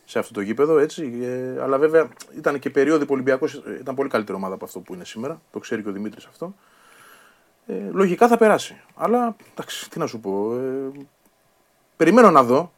σε 0.06 0.20
αυτό 0.20 0.34
το 0.34 0.42
γήπεδο. 0.42 0.78
Έτσι, 0.78 1.14
ε, 1.22 1.62
αλλά 1.62 1.78
βέβαια 1.78 2.08
ήταν 2.38 2.60
και 2.60 2.70
περίοδοι 2.70 3.06
που 3.06 3.12
ο 3.12 3.14
Ολυμπιακός 3.14 3.62
ήταν 3.80 3.96
πολύ 3.96 4.10
καλύτερη 4.10 4.38
ομάδα 4.38 4.54
από 4.54 4.66
αυτό 4.66 4.80
που 4.80 4.94
είναι 4.94 5.06
σήμερα. 5.06 5.42
Το 5.52 5.60
ξέρει 5.60 5.84
και 5.84 5.90
ο 5.90 5.92
Δημήτρης 5.92 6.26
αυτό. 6.26 6.56
Ε, 7.68 7.74
λογικά 7.92 8.28
θα 8.28 8.38
περάσει. 8.38 8.82
Αλλά 8.96 9.36
εντάξει, 9.52 9.90
τι 9.90 10.00
να 10.00 10.06
σου 10.06 10.20
πω. 10.20 10.56
Ε, 10.56 10.92
περιμένω 11.98 12.32
να 12.32 12.44
δω 12.44 12.72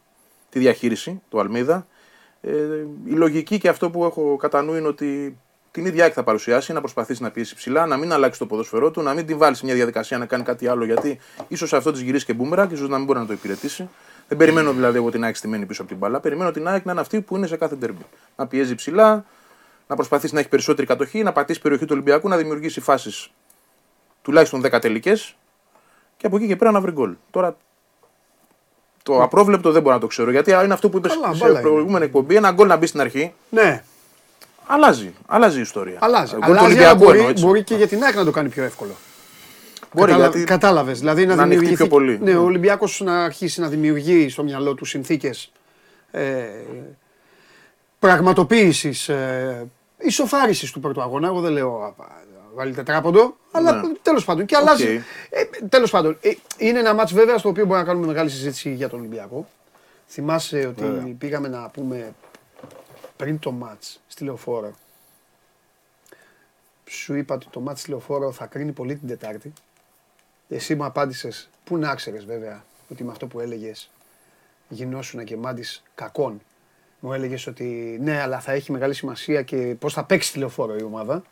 τη 0.49 0.59
διαχείριση 0.59 1.21
του 1.29 1.39
Αλμίδα. 1.39 1.87
Ε, 2.41 2.51
η 3.05 3.11
λογική 3.11 3.57
και 3.57 3.69
αυτό 3.69 3.89
που 3.89 4.05
έχω 4.05 4.35
κατά 4.35 4.61
νου 4.61 4.75
είναι 4.75 4.87
ότι 4.87 5.37
την 5.71 5.85
ίδια 5.85 6.03
ΑΕΚ 6.03 6.13
θα 6.15 6.23
παρουσιάσει, 6.23 6.73
να 6.73 6.79
προσπαθήσει 6.79 7.23
να 7.23 7.31
πιέσει 7.31 7.55
ψηλά, 7.55 7.85
να 7.85 7.97
μην 7.97 8.13
αλλάξει 8.13 8.39
το 8.39 8.45
ποδόσφαιρό 8.45 8.91
του, 8.91 9.01
να 9.01 9.13
μην 9.13 9.25
την 9.25 9.37
βάλει 9.37 9.55
σε 9.55 9.65
μια 9.65 9.73
διαδικασία 9.73 10.17
να 10.17 10.25
κάνει 10.25 10.43
κάτι 10.43 10.67
άλλο, 10.67 10.85
γιατί 10.85 11.19
ίσως 11.47 11.73
αυτό 11.73 11.91
της 11.91 12.01
γυρίσει 12.01 12.25
και 12.25 12.33
μπούμερα 12.33 12.67
και 12.67 12.73
ίσως 12.73 12.89
να 12.89 12.97
μην 12.97 13.05
μπορεί 13.05 13.19
να 13.19 13.25
το 13.25 13.33
υπηρετήσει. 13.33 13.89
Δεν 14.27 14.37
περιμένω 14.37 14.73
δηλαδή 14.73 14.97
εγώ 14.97 15.09
την 15.09 15.23
ΑΕΚ 15.23 15.35
στημένη 15.35 15.65
πίσω 15.65 15.81
από 15.81 15.89
την 15.89 15.99
μπάλα. 15.99 16.19
Περιμένω 16.19 16.51
την 16.51 16.67
ΑΕΚ 16.67 16.85
να 16.85 16.91
είναι 16.91 17.01
αυτή 17.01 17.21
που 17.21 17.35
είναι 17.35 17.47
σε 17.47 17.57
κάθε 17.57 17.75
τέρμπι. 17.75 18.05
Να 18.35 18.47
πιέζει 18.47 18.75
ψηλά, 18.75 19.25
να 19.87 19.95
προσπαθήσει 19.95 20.33
να 20.33 20.39
έχει 20.39 20.49
περισσότερη 20.49 20.87
κατοχή, 20.87 21.23
να 21.23 21.31
πατήσει 21.31 21.61
περιοχή 21.61 21.85
του 21.85 21.91
Ολυμπιακού, 21.93 22.27
να 22.29 22.37
δημιουργήσει 22.37 22.81
φάσεις 22.81 23.31
τουλάχιστον 24.21 24.61
10 24.65 24.81
τελικές 24.81 25.35
και 26.17 26.27
από 26.27 26.35
εκεί 26.35 26.47
και 26.47 26.55
πέρα 26.55 26.71
να 26.71 26.81
βρει 26.81 26.91
γκολ. 26.91 27.15
Τώρα 27.31 27.57
το 29.09 29.21
απρόβλεπτο 29.23 29.71
δεν 29.71 29.81
μπορώ 29.81 29.95
να 29.95 30.01
το 30.01 30.07
ξέρω. 30.07 30.31
Γιατί 30.31 30.51
είναι 30.51 30.73
αυτό 30.73 30.89
που 30.89 30.97
είπες 30.97 31.11
σε 31.33 31.59
προηγούμενη 31.61 32.05
εκπομπή. 32.05 32.35
Ένα 32.35 32.51
γκολ 32.51 32.67
να 32.67 32.75
μπει 32.75 32.85
στην 32.85 33.01
αρχή. 33.01 33.33
Ναι. 33.49 33.83
Αλλάζει. 34.65 35.13
Αλλάζει 35.27 35.57
η 35.57 35.61
ιστορία. 35.61 35.97
Αλλάζει. 35.99 36.35
Αλλάζει 36.39 36.95
μπορεί, 36.97 37.33
μπορεί 37.39 37.63
και 37.63 37.75
για 37.75 37.87
την 37.87 38.03
ΑΕΚ 38.03 38.15
να 38.15 38.25
το 38.25 38.31
κάνει 38.31 38.49
πιο 38.49 38.63
εύκολο. 38.63 38.91
Μπορεί 39.93 40.11
Κατάλα... 40.11 40.29
γιατί 40.29 40.43
Κατάλαβες. 40.43 40.99
Δηλαδή 40.99 41.25
να, 41.25 41.35
να 41.35 41.43
δημιουργηθεί. 41.43 41.75
πιο 41.75 41.87
πολύ. 41.87 42.19
Ναι, 42.21 42.35
ο 42.35 42.43
Ολυμπιακός 42.43 43.01
να 43.05 43.23
αρχίσει 43.23 43.61
να 43.61 43.67
δημιουργεί 43.67 44.29
στο 44.29 44.43
μυαλό 44.43 44.73
του 44.73 44.85
συνθήκες 44.85 45.51
ε, 46.11 46.43
πραγματοποίησης, 47.99 49.09
ε, 49.09 49.67
ισοφάρισης 49.97 50.71
του 50.71 50.79
πρώτου 50.79 51.01
αγώνα. 51.01 51.27
Εγώ 51.27 51.41
δεν 51.41 51.51
λέω 51.51 51.95
βάλει 52.53 52.73
τετράποντο, 52.73 53.35
αλλά 53.51 53.73
ναι. 53.73 53.93
τέλος 54.01 54.25
πάντων. 54.25 54.45
Και 54.45 54.55
αλλάζει. 54.55 55.03
Ε, 55.29 55.43
τέλος 55.69 55.91
πάντων, 55.91 56.17
ε, 56.21 56.31
είναι 56.57 56.79
ένα 56.79 56.93
μάτς 56.93 57.13
βέβαια 57.13 57.37
στο 57.37 57.49
οποίο 57.49 57.63
μπορούμε 57.63 57.81
να 57.81 57.87
κάνουμε 57.87 58.07
μεγάλη 58.07 58.29
συζήτηση 58.29 58.73
για 58.73 58.89
τον 58.89 58.99
Ολυμπιακό. 58.99 59.47
Θυμάσαι 60.07 60.67
ότι 60.67 61.15
πήγαμε 61.19 61.47
να 61.47 61.69
πούμε 61.69 62.13
πριν 63.15 63.39
το 63.39 63.51
μάτς 63.51 63.99
στη 64.07 64.23
Λεωφόρο. 64.23 64.73
Σου 66.85 67.15
είπα 67.15 67.35
ότι 67.35 67.47
το 67.49 67.59
μάτς 67.59 67.79
στη 67.79 67.89
Λεωφόρο 67.89 68.31
θα 68.31 68.45
κρίνει 68.45 68.71
πολύ 68.71 68.95
την 68.95 69.07
Τετάρτη. 69.07 69.53
Εσύ 70.49 70.75
μου 70.75 70.85
απάντησες, 70.85 71.49
πού 71.63 71.77
να 71.77 71.95
ξέρει 71.95 72.17
βέβαια 72.17 72.63
ότι 72.89 73.03
με 73.03 73.11
αυτό 73.11 73.27
που 73.27 73.39
έλεγες 73.39 73.89
γινόσουν 74.69 75.23
και 75.23 75.37
μάντης 75.37 75.83
κακών. 75.95 76.41
Μου 76.99 77.13
έλεγες 77.13 77.47
ότι 77.47 77.97
ναι, 78.01 78.21
αλλά 78.21 78.39
θα 78.39 78.51
έχει 78.51 78.71
μεγάλη 78.71 78.93
σημασία 78.93 79.41
και 79.41 79.75
πώς 79.79 79.93
θα 79.93 80.03
παίξει 80.03 80.31
τη 80.31 80.39
λεωφόρο 80.39 80.75
η 80.75 80.83
ομάδα. 80.83 81.23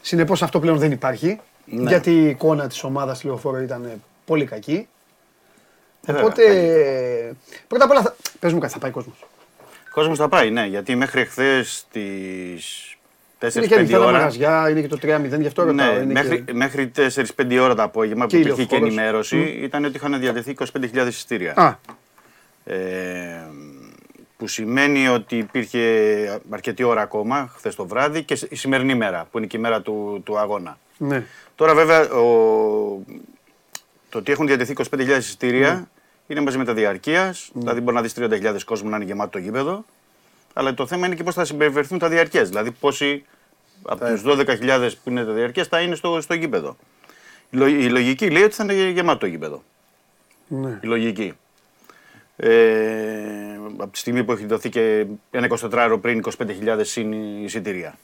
Συνεπώς 0.00 0.42
αυτό 0.42 0.60
πλέον 0.60 0.78
δεν 0.78 0.92
υπάρχει. 0.92 1.40
Ναι. 1.64 1.88
Γιατί 1.88 2.10
η 2.10 2.28
εικόνα 2.28 2.66
της 2.66 2.84
ομάδας 2.84 3.16
στη 3.16 3.26
λεωφόρο 3.26 3.60
ήταν 3.60 4.02
πολύ 4.24 4.44
κακή. 4.44 4.88
Ε, 6.06 6.12
Οπότε. 6.12 6.42
πρώτα 7.68 7.84
απ' 7.84 7.90
όλα. 7.90 8.02
Θα... 8.02 8.16
Πες 8.38 8.52
μου 8.52 8.58
κάτι, 8.58 8.72
θα 8.72 8.78
πάει 8.78 8.90
κόσμος. 8.90 9.26
Κόσμος 9.92 10.18
θα 10.18 10.28
πάει, 10.28 10.50
ναι, 10.50 10.66
γιατί 10.66 10.96
μέχρι 10.96 11.24
χθε 11.24 11.64
τι 11.90 12.00
4-5 13.40 13.54
είναι 13.54 13.84
και 13.84 13.96
ώρα. 13.96 14.10
μαγαζιά, 14.10 14.70
είναι 14.70 14.80
και 14.80 14.88
το 14.88 14.98
3-0, 15.02 15.40
γι' 15.40 15.46
αυτό 15.46 15.64
ναι, 15.64 15.86
ρωτάω. 15.86 16.04
μέχρι, 16.04 16.42
και... 16.42 16.52
μέχρι 16.52 16.90
4-5 17.36 17.58
ώρα 17.60 17.74
το 17.74 17.82
απόγευμα 17.82 18.26
που 18.26 18.36
υπήρχε 18.36 18.64
και 18.64 18.76
ενημέρωση 18.76 19.58
mm. 19.60 19.64
ήταν 19.64 19.84
ότι 19.84 19.96
είχαν 19.96 20.20
διατεθεί 20.20 20.54
25.000 20.72 21.06
εισιτήρια. 21.06 21.52
Α. 21.56 21.74
Ε, 22.64 23.46
που 24.38 24.46
σημαίνει 24.46 25.08
ότι 25.08 25.36
υπήρχε 25.36 26.40
αρκετή 26.50 26.82
ώρα 26.82 27.00
ακόμα 27.00 27.52
χθες 27.56 27.74
το 27.74 27.86
βράδυ 27.86 28.22
και 28.22 28.38
η 28.48 28.56
σημερινή 28.56 28.94
μέρα 28.94 29.28
που 29.30 29.38
είναι 29.38 29.46
και 29.46 29.56
η 29.56 29.60
μέρα 29.60 29.82
του, 29.82 30.20
του 30.24 30.38
αγώνα. 30.38 30.78
Ναι. 30.98 31.24
Τώρα 31.54 31.74
βέβαια 31.74 32.10
ο, 32.10 33.02
το 34.08 34.18
ότι 34.18 34.32
έχουν 34.32 34.46
διατεθεί 34.46 34.72
25.000 34.76 35.08
εισιτήρια 35.08 35.74
ναι. 35.74 35.84
είναι 36.26 36.40
μαζί 36.40 36.58
με 36.58 36.64
τα 36.64 36.74
διαρκείας. 36.74 37.50
Ναι. 37.52 37.60
Δηλαδή 37.60 37.80
μπορεί 37.80 37.96
να 37.96 38.02
δεις 38.02 38.14
30.000 38.16 38.56
κόσμο 38.64 38.88
να 38.88 38.96
είναι 38.96 39.04
γεμάτο 39.04 39.30
το 39.30 39.38
γήπεδο. 39.38 39.84
Αλλά 40.52 40.74
το 40.74 40.86
θέμα 40.86 41.06
είναι 41.06 41.14
και 41.14 41.22
πώς 41.22 41.34
θα 41.34 41.44
συμπεριφερθούν 41.44 41.98
τα 41.98 42.08
διαρκείας. 42.08 42.48
Δηλαδή 42.48 42.70
πόσοι 42.70 43.24
από 43.82 44.04
τους 44.04 44.22
12.000 44.24 44.90
που 45.04 45.10
είναι 45.10 45.24
τα 45.24 45.32
διαρκείας 45.32 45.66
θα 45.66 45.80
είναι 45.80 45.94
στο, 45.94 46.20
στο 46.20 46.34
γήπεδο. 46.34 46.76
Η 47.50 47.88
λογική 47.88 48.30
λέει 48.30 48.42
ότι 48.42 48.54
θα 48.54 48.64
είναι 48.64 48.74
γεμάτο 48.74 49.18
το 49.18 49.26
γήπεδο. 49.26 49.62
Ναι. 50.48 50.78
Η 50.82 50.86
λογική. 50.86 51.32
Ε, 52.36 53.47
από 53.78 53.92
τη 53.92 53.98
στιγμή 53.98 54.24
που 54.24 54.32
έχει 54.32 54.46
δοθεί 54.46 54.68
και 54.68 55.06
ένα 55.30 55.48
24ωρο 55.60 55.98
πριν 56.00 56.24
25.000 56.38 56.80
συν 56.82 57.12
εισιτήρια. 57.44 57.98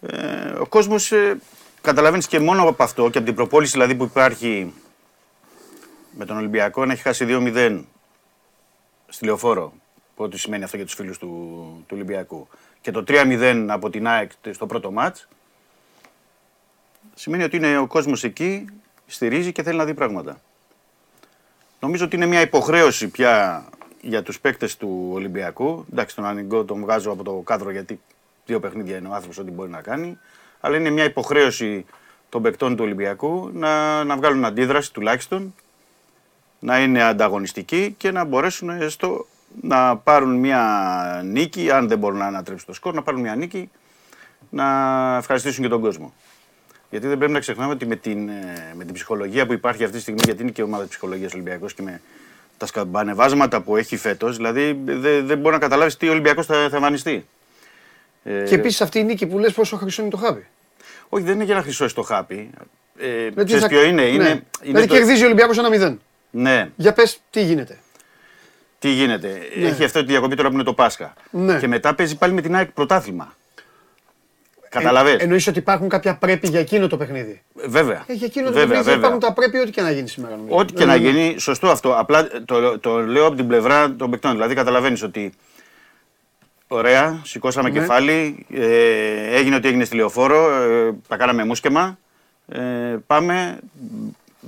Ε, 0.00 0.50
ο 0.58 0.66
κόσμος 0.66 1.12
ε, 1.12 1.38
καταλαβαίνεις 1.80 2.26
και 2.26 2.38
μόνο 2.38 2.68
από 2.68 2.82
αυτό 2.82 3.10
και 3.10 3.18
από 3.18 3.26
την 3.26 3.36
προπόληση 3.36 3.72
δηλαδή 3.72 3.94
που 3.94 4.04
υπάρχει 4.04 4.72
με 6.10 6.24
τον 6.24 6.36
Ολυμπιακό 6.36 6.84
να 6.84 6.92
έχει 6.92 7.02
χάσει 7.02 7.26
2-0 7.28 7.82
στη 9.08 9.24
Λεωφόρο. 9.24 9.72
Ό,τι 10.16 10.38
σημαίνει 10.38 10.64
αυτό 10.64 10.76
για 10.76 10.84
τους 10.84 10.94
φίλους 10.94 11.18
του, 11.18 11.28
του 11.86 11.94
Ολυμπιακού. 11.94 12.48
Και 12.80 12.90
το 12.90 13.04
3-0 13.08 13.66
από 13.68 13.90
την 13.90 14.06
ΑΕΚ 14.06 14.30
στο 14.50 14.66
πρώτο 14.66 14.90
μάτς 14.90 15.28
σημαίνει 17.14 17.42
ότι 17.42 17.56
είναι 17.56 17.78
ο 17.78 17.86
κόσμος 17.86 18.24
εκεί, 18.24 18.64
στηρίζει 19.06 19.52
και 19.52 19.62
θέλει 19.62 19.76
να 19.76 19.84
δει 19.84 19.94
πράγματα. 19.94 20.40
Νομίζω 21.80 22.04
ότι 22.04 22.16
είναι 22.16 22.26
μια 22.26 22.40
υποχρέωση 22.40 23.08
πια 23.08 23.64
για 24.08 24.22
τους 24.22 24.40
παίκτες 24.40 24.76
του 24.76 25.10
Ολυμπιακού. 25.12 25.84
Εντάξει, 25.92 26.14
τον 26.16 26.24
Ανιγκό 26.24 26.64
τον 26.64 26.80
βγάζω 26.80 27.10
από 27.10 27.22
το 27.24 27.32
κάδρο 27.32 27.70
γιατί 27.70 28.00
δύο 28.46 28.60
παιχνίδια 28.60 28.96
είναι 28.96 29.08
ο 29.08 29.12
άνθρωπος 29.12 29.38
ό,τι 29.38 29.50
μπορεί 29.50 29.70
να 29.70 29.80
κάνει. 29.80 30.18
Αλλά 30.60 30.76
είναι 30.76 30.90
μια 30.90 31.04
υποχρέωση 31.04 31.84
των 32.28 32.42
παικτών 32.42 32.76
του 32.76 32.84
Ολυμπιακού 32.84 33.50
να, 33.52 34.04
να 34.04 34.16
βγάλουν 34.16 34.44
αντίδραση 34.44 34.92
τουλάχιστον, 34.92 35.54
να 36.58 36.82
είναι 36.82 37.02
ανταγωνιστικοί 37.02 37.94
και 37.98 38.10
να 38.10 38.24
μπορέσουν 38.24 38.90
στο, 38.90 39.26
να 39.62 39.96
πάρουν 39.96 40.34
μια 40.34 41.22
νίκη, 41.24 41.70
αν 41.70 41.88
δεν 41.88 41.98
μπορούν 41.98 42.18
να 42.18 42.26
ανατρέψουν 42.26 42.66
το 42.66 42.72
σκορ, 42.72 42.94
να 42.94 43.02
πάρουν 43.02 43.20
μια 43.20 43.34
νίκη, 43.34 43.70
να 44.50 44.66
ευχαριστήσουν 45.16 45.62
και 45.62 45.68
τον 45.70 45.80
κόσμο. 45.80 46.12
Γιατί 46.90 47.06
δεν 47.06 47.18
πρέπει 47.18 47.32
να 47.32 47.40
ξεχνάμε 47.40 47.72
ότι 47.72 47.86
με 47.86 47.96
την, 47.96 48.28
ε, 48.28 48.72
με 48.74 48.84
την 48.84 48.94
ψυχολογία 48.94 49.46
που 49.46 49.52
υπάρχει 49.52 49.84
αυτή 49.84 49.96
τη 49.96 50.02
στιγμή, 50.02 50.20
γιατί 50.24 50.42
είναι 50.42 50.50
και 50.50 50.62
ομάδα 50.62 50.86
ψυχολογίας 50.88 51.32
Ολυμπιακός 51.32 51.74
και 51.74 51.82
με 51.82 52.00
τα 52.58 52.66
σκαμπανεβάσματα 52.66 53.60
που 53.60 53.76
έχει 53.76 53.96
φέτος, 53.96 54.36
δηλαδή 54.36 54.80
δεν 54.84 55.26
δε 55.26 55.36
μπορεί 55.36 55.54
να 55.54 55.60
καταλάβεις 55.60 55.96
τι 55.96 56.08
Ολυμπιακός 56.08 56.46
θα, 56.46 56.54
θα 56.54 56.76
εμφανιστεί. 56.76 57.26
Ε, 58.24 58.42
και 58.42 58.54
επίσης 58.54 58.80
αυτή 58.80 58.98
η 58.98 59.04
νίκη 59.04 59.26
που 59.26 59.38
λες 59.38 59.52
πόσο 59.52 59.76
χρυσό 59.76 60.02
το 60.02 60.16
χάπι; 60.16 60.46
Όχι, 61.08 61.24
δεν 61.24 61.34
είναι 61.34 61.44
για 61.44 61.54
να 61.54 61.62
χρυσώσει 61.62 61.94
το 61.94 62.02
χάπι. 62.02 62.50
Ε, 62.98 63.44
ξέρεις 63.44 63.66
ποιο 63.66 63.82
είναι; 63.82 64.02
Ναι. 64.02 64.08
είναι, 64.08 64.28
είναι 64.28 64.42
δηλαδή 64.60 64.86
το... 64.86 64.94
κερδίζει 64.94 65.22
ο 65.22 65.24
Ολυμπιακός 65.24 65.58
ένα 65.58 65.68
μηδέν. 65.68 66.00
Ναι. 66.30 66.70
Για 66.76 66.92
πες 66.92 67.20
τι 67.30 67.42
γίνεται; 67.42 67.78
Τι 68.78 68.88
γίνεται; 68.88 69.40
Ναι. 69.56 69.66
Έχει 69.66 69.84
αυτή 69.84 70.00
τη 70.00 70.06
διακοπή 70.06 70.36
τώρα 70.36 70.48
που 70.48 70.54
είναι 70.54 70.64
το 70.64 70.74
Πάσχα. 70.74 71.14
Ναι. 71.30 71.58
Και 71.58 71.68
μετά 71.68 71.94
παίζει 71.94 72.16
πάλι 72.16 72.32
με 72.32 72.40
την 72.40 72.56
ΑΕΚ 72.56 72.70
πρωτάθλημα. 72.70 73.36
Καταλαβες; 74.70 75.12
Ε, 75.12 75.16
εννοείς 75.22 75.46
ότι 75.46 75.58
υπάρχουν 75.58 75.88
κάποια 75.88 76.14
πρέπει 76.16 76.48
για 76.48 76.60
εκείνο 76.60 76.86
το 76.86 76.96
παιχνίδι; 76.96 77.42
Βέβαια. 77.54 78.04
Ε, 78.06 78.12
για 78.12 78.26
εκείνο 78.26 78.46
το 78.46 78.52
βέβαια, 78.52 78.66
παιχνίδι 78.66 78.84
βέβαια. 78.84 78.98
υπάρχουν 78.98 79.20
τα 79.20 79.32
πρέπει 79.32 79.58
ό,τι 79.58 79.70
και 79.70 79.82
να 79.82 79.90
γίνει 79.90 80.08
σήμερα. 80.08 80.38
Ό,τι 80.48 80.72
και 80.72 80.84
να 80.84 80.96
γίνει, 80.96 81.34
σωστό 81.38 81.68
αυτό. 81.68 81.94
Απλά 81.98 82.28
το, 82.44 82.78
το 82.78 82.98
λέω 82.98 83.26
από 83.26 83.36
την 83.36 83.46
πλευρά 83.46 83.94
των 83.94 84.10
παικτών. 84.10 84.32
Δηλαδή 84.32 84.54
καταλαβαίνεις 84.54 85.02
ότι 85.02 85.32
Ωραία, 86.70 87.20
σηκώσαμε 87.24 87.68
ναι. 87.68 87.78
κεφάλι, 87.78 88.46
ε, 88.52 89.36
έγινε 89.36 89.56
ό,τι 89.56 89.68
έγινε 89.68 89.84
στη 89.84 89.96
λεωφόρο, 89.96 90.54
ε, 90.54 90.94
τα 91.08 91.16
κάναμε 91.16 91.44
μουσκεμα. 91.44 91.98
Ε, 92.48 92.60
πάμε, 93.06 93.58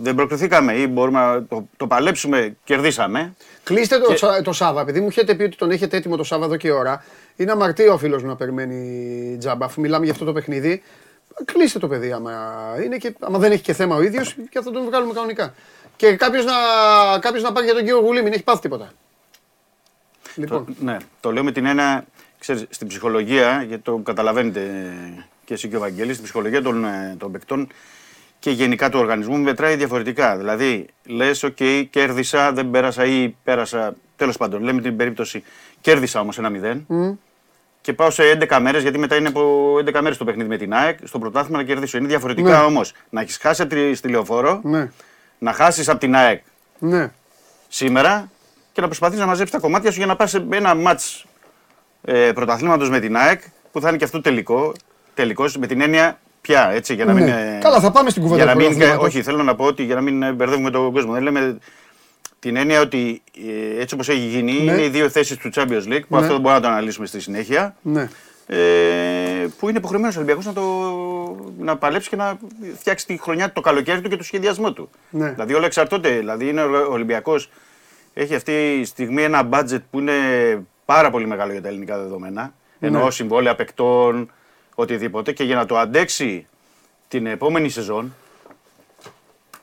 δεν 0.02 0.14
προκριθήκαμε 0.14 0.72
ή 0.72 0.86
μπορούμε 0.86 1.20
να 1.20 1.44
το, 1.44 1.68
το 1.76 1.86
παλέψουμε, 1.86 2.56
κερδίσαμε. 2.64 3.34
Κλείστε 3.62 3.98
το, 3.98 4.12
και... 4.12 4.42
το 4.42 4.52
Σάββα, 4.52 4.80
επειδή 4.80 5.00
μου 5.00 5.06
έχετε 5.06 5.34
πει 5.34 5.42
ότι 5.42 5.56
τον 5.56 5.70
έχετε 5.70 5.96
έτοιμο 5.96 6.16
το 6.16 6.24
Σάββατο 6.24 6.56
και 6.56 6.70
ώρα. 6.70 7.04
Είναι 7.36 7.52
αμαρτία 7.52 7.92
ο 7.92 7.98
φίλος 7.98 8.22
μου 8.22 8.28
να 8.28 8.36
περιμένει 8.36 9.36
τζάμπα, 9.38 9.64
αφού 9.64 9.80
μιλάμε 9.80 10.04
για 10.04 10.12
αυτό 10.12 10.24
το 10.24 10.32
παιχνίδι. 10.32 10.82
Κλείστε 11.44 11.78
το 11.78 11.88
παιδί, 11.88 12.12
άμα, 12.12 12.32
είναι 12.84 12.96
και, 12.96 13.14
άμα 13.20 13.38
δεν 13.38 13.52
έχει 13.52 13.62
και 13.62 13.72
θέμα 13.72 13.96
ο 13.96 14.02
ίδιος, 14.02 14.36
και 14.50 14.60
θα 14.60 14.70
τον 14.70 14.84
βγάλουμε 14.84 15.12
κανονικά. 15.12 15.54
Και 15.96 16.16
κάποιος 16.16 16.44
να, 16.44 16.52
κάποιος 17.18 17.42
να 17.42 17.52
πάρει 17.52 17.66
για 17.66 17.74
τον 17.74 17.84
κύριο 17.84 17.98
Γουλή, 17.98 18.22
μην 18.22 18.32
έχει 18.32 18.42
πάθει 18.42 18.60
τίποτα. 18.60 18.92
Λοιπόν. 20.34 20.64
Το, 20.64 20.72
ναι, 20.80 20.96
το 21.20 21.32
λέω 21.32 21.44
με 21.44 21.52
την 21.52 21.66
ένα, 21.66 22.04
ξέρεις, 22.38 22.66
στην 22.68 22.86
ψυχολογία, 22.86 23.64
γιατί 23.68 23.82
το 23.82 23.96
καταλαβαίνετε 23.96 24.92
και 25.44 25.54
εσύ 25.54 25.68
και 25.68 25.76
ο 25.76 25.80
Βαγγέλης, 25.80 26.12
στην 26.12 26.24
ψυχολογία 26.24 26.62
των, 26.62 26.84
ε, 26.84 27.16
των 27.18 27.32
παικτών 27.32 27.68
και 28.40 28.50
γενικά 28.50 28.88
του 28.88 28.98
οργανισμού 28.98 29.38
μετράει 29.38 29.76
διαφορετικά. 29.76 30.36
Δηλαδή, 30.36 30.86
λες, 31.06 31.44
OK, 31.44 31.86
κέρδισα, 31.90 32.52
δεν 32.52 32.70
πέρασα 32.70 33.04
ή 33.04 33.34
πέρασα. 33.44 33.94
Τέλος 34.16 34.36
πάντων, 34.36 34.62
λέμε 34.62 34.80
την 34.80 34.96
περίπτωση, 34.96 35.42
κέρδισα 35.80 36.20
όμως 36.20 36.38
ένα 36.38 36.50
μηδέν. 36.50 36.86
Mm. 36.88 37.16
Και 37.80 37.92
πάω 37.92 38.10
σε 38.10 38.22
11 38.22 38.58
μέρες, 38.60 38.82
γιατί 38.82 38.98
μετά 38.98 39.16
είναι 39.16 39.28
από 39.28 39.74
11 39.78 40.00
μέρες 40.00 40.16
το 40.16 40.24
παιχνίδι 40.24 40.48
με 40.48 40.56
την 40.56 40.74
ΑΕΚ, 40.74 40.98
στο 41.04 41.18
πρωτάθλημα 41.18 41.58
να 41.58 41.64
κερδίσω. 41.64 41.98
Είναι 41.98 42.06
διαφορετικά 42.06 42.58
ναι. 42.58 42.64
όμως 42.64 42.92
να 43.10 43.20
έχεις 43.20 43.36
χάσει 43.36 43.94
στη 43.94 44.08
λεωφόρο, 44.08 44.60
ναι. 44.62 44.90
να 45.38 45.52
χάσεις 45.52 45.88
από 45.88 45.98
την 45.98 46.14
ΑΕΚ 46.14 46.42
ναι. 46.78 47.12
σήμερα 47.68 48.30
και 48.72 48.80
να 48.80 48.86
προσπαθείς 48.86 49.18
να 49.18 49.26
μαζέψεις 49.26 49.54
τα 49.54 49.60
κομμάτια 49.60 49.90
σου 49.90 49.98
για 49.98 50.06
να 50.06 50.16
πας 50.16 50.30
σε 50.30 50.46
ένα 50.50 50.74
ματ 50.74 51.00
ε, 52.04 52.32
πρωταθλήματος 52.32 52.90
με 52.90 53.00
την 53.00 53.16
ΑΕΚ 53.16 53.42
που 53.72 53.80
θα 53.80 53.88
είναι 53.88 53.96
και 53.96 54.04
αυτό 54.04 54.20
τελικό. 54.20 54.72
Τελικός, 55.14 55.56
με 55.56 55.66
την 55.66 55.80
έννοια 55.80 56.18
πια, 56.40 56.70
έτσι, 56.70 56.94
για 56.94 57.04
να 57.04 57.12
ναι. 57.12 57.20
μην. 57.20 57.60
Καλά, 57.60 57.80
θα 57.80 57.90
πάμε 57.90 58.10
στην 58.10 58.22
κουβέντα. 58.22 58.44
Για 58.44 58.54
να 58.54 58.68
μην, 58.68 58.82
όχι, 58.98 59.22
θέλω 59.22 59.42
να 59.42 59.54
πω 59.54 59.64
ότι 59.64 59.82
για 59.82 59.94
να 59.94 60.00
μην 60.00 60.34
μπερδεύουμε 60.34 60.70
τον 60.70 60.92
κόσμο. 60.92 61.12
Δεν 61.12 61.22
λέμε 61.22 61.58
την 62.38 62.56
έννοια 62.56 62.80
ότι 62.80 63.22
ε, 63.76 63.80
έτσι 63.80 63.94
όπως 63.94 64.08
έχει 64.08 64.18
γίνει 64.18 64.52
ναι. 64.52 64.72
είναι 64.72 64.82
οι 64.82 64.88
δύο 64.88 65.08
θέσεις 65.08 65.36
του 65.36 65.50
Champions 65.54 65.92
League, 65.92 66.02
που 66.08 66.16
ναι. 66.16 66.20
αυτό 66.20 66.32
μπορούμε 66.34 66.52
να 66.52 66.60
το 66.60 66.68
αναλύσουμε 66.68 67.06
στη 67.06 67.20
συνέχεια. 67.20 67.76
Ναι. 67.82 68.08
Ε, 68.46 68.56
που 69.58 69.68
είναι 69.68 69.78
υποχρεωμένος 69.78 70.16
ο 70.16 70.18
Ολυμπιακός 70.18 70.46
να, 70.46 70.52
το, 70.52 70.62
να 71.58 71.76
παλέψει 71.76 72.08
και 72.08 72.16
να 72.16 72.38
φτιάξει 72.78 73.06
τη 73.06 73.18
χρονιά, 73.20 73.52
το 73.52 73.60
καλοκαίρι 73.60 74.00
του 74.00 74.08
και 74.08 74.16
το 74.16 74.22
σχεδιασμό 74.22 74.72
του. 74.72 74.90
Ναι. 75.10 75.30
Δηλαδή 75.30 75.54
όλα 75.54 75.66
εξαρτώνται. 75.66 76.10
Δηλαδή 76.10 76.48
είναι 76.48 76.62
ο 76.62 76.92
Ολυμπιακός 76.92 77.50
έχει 78.14 78.34
αυτή 78.34 78.78
τη 78.80 78.86
στιγμή 78.86 79.22
ένα 79.22 79.48
budget 79.52 79.80
που 79.90 79.98
είναι 79.98 80.12
πάρα 80.84 81.10
πολύ 81.10 81.26
μεγάλο 81.26 81.52
για 81.52 81.62
τα 81.62 81.68
ελληνικά 81.68 81.98
δεδομένα. 81.98 82.52
Ναι. 82.78 82.86
Ενώ 82.88 83.10
συμβόλαια 83.10 83.54
παικτών, 83.54 84.30
οτιδήποτε. 84.80 85.32
Και 85.32 85.44
για 85.44 85.56
να 85.56 85.66
το 85.66 85.78
αντέξει 85.78 86.46
την 87.08 87.26
επόμενη 87.26 87.68
σεζόν. 87.68 88.14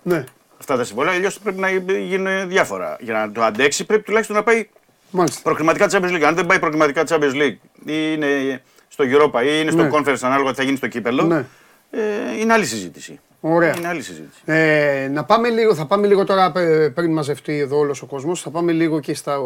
Ναι. 0.03 0.23
Αυτά 0.59 0.77
τα 0.77 0.83
συμβόλαια, 0.83 1.13
αλλιώς 1.13 1.39
πρέπει 1.39 1.59
να 1.59 1.69
γίνουν 1.97 2.47
διάφορα. 2.49 2.97
Για 2.99 3.13
να 3.13 3.31
το 3.31 3.43
αντέξει 3.43 3.85
πρέπει 3.85 4.03
τουλάχιστον 4.03 4.35
να 4.35 4.43
πάει 4.43 4.69
Μάλιστα. 5.11 5.41
προκριματικά 5.43 5.87
Champions 5.91 6.15
League. 6.15 6.23
Αν 6.23 6.35
δεν 6.35 6.45
πάει 6.45 6.59
προκριματικά 6.59 7.03
Champions 7.07 7.33
League 7.33 7.57
ή 7.85 8.11
είναι 8.13 8.61
στο 8.87 9.03
Europa 9.07 9.43
ή 9.43 9.59
είναι 9.61 9.71
στο 9.71 9.83
ναι. 9.83 9.89
Conference 9.93 10.19
ανάλογα 10.21 10.49
τι 10.49 10.55
θα 10.55 10.63
γίνει 10.63 10.77
στο 10.77 10.87
κύπελο, 10.87 11.23
ναι. 11.23 11.45
ε, 11.91 12.39
είναι 12.39 12.53
άλλη 12.53 12.65
συζήτηση. 12.65 13.19
Ωραία. 13.39 13.77
Είναι 13.77 13.87
άλλη 13.87 14.01
συζήτηση. 14.01 14.41
Ε, 14.45 15.07
να 15.11 15.23
πάμε 15.23 15.49
λίγο, 15.49 15.75
θα 15.75 15.85
πάμε 15.85 16.07
λίγο 16.07 16.23
τώρα 16.23 16.51
πριν 16.93 17.11
μαζευτεί 17.11 17.59
εδώ 17.59 17.77
όλος 17.77 18.01
ο 18.01 18.05
κόσμος. 18.05 18.41
Θα 18.41 18.49
πάμε 18.49 18.71
λίγο 18.71 18.99
και, 18.99 19.13
στα, 19.13 19.37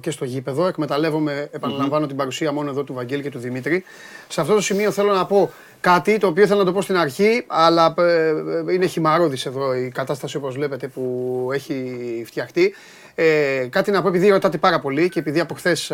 και 0.00 0.10
στο 0.10 0.24
γήπεδο. 0.24 0.66
Εκμεταλλεύομαι, 0.66 1.48
επαναλαμβάνω, 1.52 2.04
mm-hmm. 2.04 2.08
την 2.08 2.16
παρουσία 2.16 2.52
μόνο 2.52 2.70
εδώ 2.70 2.82
του 2.82 2.94
Βαγγέλη 2.94 3.22
και 3.22 3.30
του 3.30 3.38
Δημήτρη. 3.38 3.84
Σε 4.28 4.40
αυτό 4.40 4.54
το 4.54 4.60
σημείο 4.60 4.90
θέλω 4.90 5.12
να 5.12 5.26
πω 5.26 5.50
κάτι 5.80 6.18
το 6.18 6.26
οποίο 6.26 6.46
θέλω 6.46 6.58
να 6.58 6.64
το 6.64 6.72
πω 6.72 6.82
στην 6.82 6.96
αρχή, 6.96 7.44
αλλά 7.46 7.94
ε, 7.98 8.72
είναι 8.72 8.86
χυμαρόδης 8.86 9.46
εδώ 9.46 9.74
η 9.74 9.90
κατάσταση 9.94 10.36
όπως 10.36 10.54
βλέπετε 10.54 10.88
που 10.88 11.48
έχει 11.52 12.22
φτιαχτεί. 12.26 12.74
Ε, 13.14 13.66
κάτι 13.70 13.90
να 13.90 14.02
πω 14.02 14.08
επειδή 14.08 14.28
ρωτάτε 14.28 14.58
πάρα 14.58 14.80
πολύ 14.80 15.08
και 15.08 15.18
επειδή 15.18 15.40
από 15.40 15.54
χθες 15.54 15.92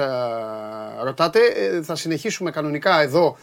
ρωτάτε, 1.05 1.39
ε, 1.39 1.83
θα 1.83 1.95
συνεχίσουμε 1.97 2.51
κανονικά 2.51 3.03
εδώ 3.03 3.37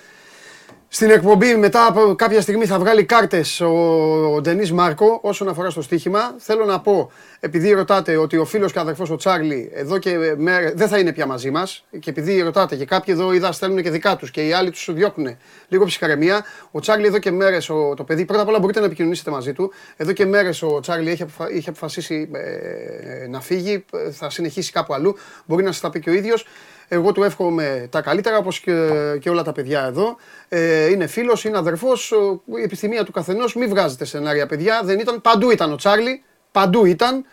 στην 0.96 1.10
εκπομπή 1.10 1.56
μετά 1.56 1.86
από 1.86 2.16
κάποια 2.16 2.42
στιγμή 2.42 2.66
θα 2.66 2.80
βγάλει 2.80 3.04
κάρτες 3.04 3.62
ο 3.62 4.40
Ντενής 4.42 4.72
Μάρκο 4.72 5.20
όσον 5.22 5.48
αφορά 5.48 5.70
στο 5.70 5.82
στοίχημα. 5.82 6.36
Θέλω 6.38 6.66
να 6.66 6.80
πω, 6.80 7.12
επειδή 7.40 7.72
ρωτάτε 7.72 8.18
ότι 8.18 8.38
ο 8.38 8.46
φίλος 8.46 8.72
και 8.72 8.80
αδερφός 8.80 9.10
ο 9.10 9.16
Τσάρλι 9.16 9.72
εδώ 9.74 9.98
και 9.98 10.36
μέρες 10.38 10.72
δεν 10.76 10.88
θα 10.88 11.00
είναι 11.00 11.14
πια 11.14 11.26
μαζί 11.26 11.52
μας 11.52 11.86
και 12.00 12.10
επειδή 12.10 12.42
ρωτάτε 12.42 12.76
και 12.76 12.86
κάποιοι 12.86 13.16
εδώ 13.18 13.34
είδα 13.34 13.52
στέλνουν 13.52 13.82
και 13.82 13.90
δικά 13.90 14.16
τους 14.16 14.32
και 14.32 14.48
οι 14.48 14.54
άλλοι 14.54 14.70
τους 14.70 14.90
διώχνουν 14.94 15.38
λίγο 15.68 15.86
ψυχαρεμία, 15.86 16.46
ο 16.72 16.80
Τσάρλι 16.80 17.06
εδώ 17.06 17.20
και 17.20 17.32
μέρες, 17.32 17.70
ο, 17.70 17.94
το 17.96 18.04
παιδί, 18.04 18.26
πρώτα 18.26 18.42
απ' 18.42 18.48
όλα 18.48 18.60
μπορείτε 18.60 18.80
να 18.80 18.86
επικοινωνήσετε 18.86 19.32
μαζί 19.32 19.54
του, 19.54 19.72
εδώ 19.98 20.12
και 20.12 20.26
μέρες 20.26 20.62
ο 20.62 20.80
Τσάρλι 20.80 21.10
έχει, 21.10 21.26
έχει 21.52 21.70
αποφασίσει 21.70 22.30
ε, 22.32 23.28
να 23.28 23.42
φύγει, 23.42 23.86
θα 24.12 24.30
συνεχίσει 24.30 24.72
κάπου 24.72 24.94
αλλού, 24.94 25.16
μπορεί 25.46 25.64
να 25.64 25.72
σας 25.72 25.82
τα 25.82 25.90
πει 25.90 26.00
και 26.00 26.10
ο 26.10 26.14
ίδιος. 26.14 26.46
Εγώ 26.94 27.12
του 27.12 27.24
εύχομαι 27.24 27.88
τα 27.92 28.02
καλύτερα 28.02 28.38
όπως 28.38 28.60
και, 28.60 28.90
και 29.20 29.30
όλα 29.30 29.44
τα 29.44 29.52
παιδιά 29.52 29.86
εδώ. 29.86 30.18
Ε, 30.50 30.90
είναι 30.90 31.08
φίλος, 31.08 31.44
είναι 31.44 31.58
αδερφός. 31.58 32.14
Η 32.58 32.62
επιθυμία 32.62 33.04
του 33.04 33.12
καθενός. 33.12 33.56
Μην 33.56 33.70
βγάζετε 33.70 34.06
σενάρια 34.06 34.46
παιδιά. 34.46 34.82
Δεν 34.84 35.00
ήταν. 35.00 35.22
Παντού 35.22 35.52
ήταν 35.52 35.72
ο 35.72 35.76
Τσάρλι. 35.76 36.24
Παντού 36.52 36.86
ήταν. 36.86 37.26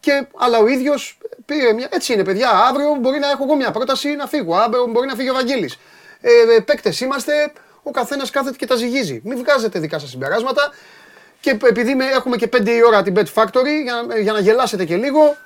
Και, 0.00 0.26
αλλά 0.36 0.58
ο 0.58 0.66
ίδιος 0.66 1.18
πήρε 1.44 1.72
μια. 1.72 1.88
Έτσι 1.90 2.12
είναι, 2.12 2.24
παιδιά. 2.24 2.50
Αύριο 2.50 2.96
μπορεί 3.00 3.18
να 3.18 3.30
έχω 3.30 3.44
εγώ 3.44 3.56
μια 3.56 3.70
πρόταση 3.70 4.08
να 4.14 4.26
φύγω. 4.26 4.54
Αύριο 4.54 4.86
μπορεί 4.86 5.06
να 5.06 5.14
φύγει 5.14 5.30
ο 5.30 5.34
Βαγγέλης. 5.34 5.78
Ε, 6.20 6.56
ε 6.56 6.60
Παίκτες 6.60 7.00
είμαστε. 7.00 7.32
Ο 7.82 7.90
καθένας 7.90 8.30
κάθεται 8.30 8.56
και 8.56 8.66
τα 8.66 8.74
ζυγίζει. 8.74 9.20
Μην 9.24 9.38
βγάζετε 9.38 9.78
δικά 9.78 9.98
σας 9.98 10.10
συμπεράσματα. 10.10 10.72
Και 11.40 11.50
επειδή 11.50 11.96
έχουμε 12.14 12.36
και 12.36 12.48
5 12.52 12.66
η 12.66 12.84
ώρα 12.86 13.02
την 13.02 13.14
Bet 13.16 13.42
Factory, 13.42 13.82
για, 13.82 14.20
για 14.20 14.32
να 14.32 14.40
γελάσετε 14.40 14.84
και 14.84 14.96
λίγο, 14.96 15.36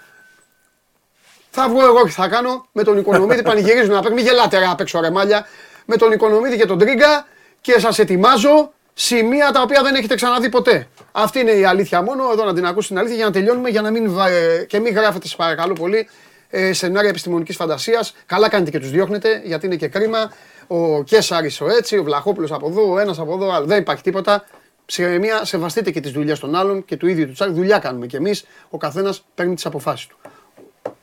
θα 1.57 1.69
βγω 1.69 1.85
εγώ 1.85 2.05
και 2.05 2.11
θα 2.11 2.29
κάνω 2.29 2.67
με 2.73 2.83
τον 2.83 2.99
Οικονομίδη. 2.99 3.43
Πανηγυρίζουν 3.51 3.95
να 3.95 4.11
Μην 4.11 4.25
γελάτε 4.25 4.59
ρε 4.59 4.67
απ' 4.67 4.81
έξω 4.81 5.01
ρε 5.01 5.11
μάλια. 5.11 5.47
Με 5.85 5.97
τον 5.97 6.13
Οικονομίδη 6.13 6.57
και 6.57 6.67
τον 6.67 6.79
Τρίγκα 6.79 7.27
και 7.61 7.79
σας 7.79 7.99
ετοιμάζω 7.99 8.73
σημεία 8.95 9.51
τα 9.53 9.63
οποία 9.63 9.83
δεν 9.83 9.95
έχετε 9.95 10.15
ξαναδεί 10.15 10.49
ποτέ. 10.49 10.89
Αυτή 11.13 11.41
είναι 11.41 11.51
η 11.51 11.65
αλήθεια 11.65 12.03
μόνο. 12.03 12.31
Εδώ 12.33 12.45
να 12.45 12.55
την 12.55 12.67
ακούσει 12.67 12.89
την 12.89 12.99
αλήθεια 12.99 13.17
για 13.17 13.25
να 13.25 13.31
τελειώνουμε 13.31 13.69
για 13.69 13.83
να 13.83 13.91
μην, 13.91 14.07
ε, 14.07 14.65
και 14.65 14.79
μην 14.79 14.95
γράφετε, 14.95 15.27
σας 15.27 15.37
παρακαλώ 15.37 15.73
πολύ, 15.73 16.09
ε, 16.51 16.73
σενάρια 16.73 17.09
επιστημονικής 17.11 17.57
φαντασίας. 17.57 18.15
Καλά 18.27 18.49
κάνετε 18.49 18.71
και 18.71 18.79
τους 18.79 18.91
διώχνετε 18.91 19.41
γιατί 19.45 19.67
είναι 19.67 19.77
και 19.77 19.89
κρίμα. 19.89 20.33
Ο 20.67 21.03
Κέσσαρη 21.03 21.51
ο 21.61 21.69
έτσι, 21.69 21.99
ο 21.99 22.03
Βλαχόπουλος 22.03 22.53
από 22.53 22.69
εδώ, 22.69 22.93
ο 22.93 22.99
ένας 22.99 23.19
από 23.19 23.35
εδώ, 23.35 23.53
αλλά 23.53 23.67
δεν 23.67 23.79
υπάρχει 23.79 24.03
τίποτα. 24.03 24.45
Ψυχραιμία, 24.87 25.45
σεβαστείτε 25.45 25.91
και 25.91 26.01
τις 26.01 26.13
δουλειές 26.13 26.39
των 26.39 26.55
άλλων 26.55 26.85
και 26.85 26.97
του 26.97 27.07
ίδιου 27.07 27.27
τους 27.27 27.35
Τσάρλ. 27.35 27.53
Δουλειά 27.53 27.79
κάνουμε 27.79 28.07
κι 28.07 28.17
εμείς. 28.17 28.45
Ο 28.71 28.79
καθένας 28.79 29.25
παίρνει 29.35 29.55
τις 29.55 29.67
αποφάσεις 29.67 30.07
του. 30.07 30.17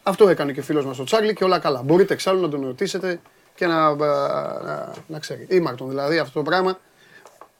Αυτό 0.03 0.29
έκανε 0.29 0.51
και 0.51 0.59
ο 0.59 0.63
φίλος 0.63 0.85
μας 0.85 0.99
ο 0.99 1.03
Τσάρλι 1.03 1.33
και 1.33 1.43
όλα 1.43 1.59
καλά. 1.59 1.81
Μπορείτε 1.83 2.13
εξάλλου 2.13 2.41
να 2.41 2.49
τον 2.49 2.61
ρωτήσετε 2.65 3.19
και 3.55 3.65
να, 3.65 3.87
ε, 3.87 3.95
να, 4.65 4.91
να 5.07 5.19
ξέρει. 5.19 5.45
Ήμαρτον 5.49 5.89
δηλαδή 5.89 6.17
αυτό 6.17 6.39
το 6.39 6.49
πράγμα. 6.49 6.79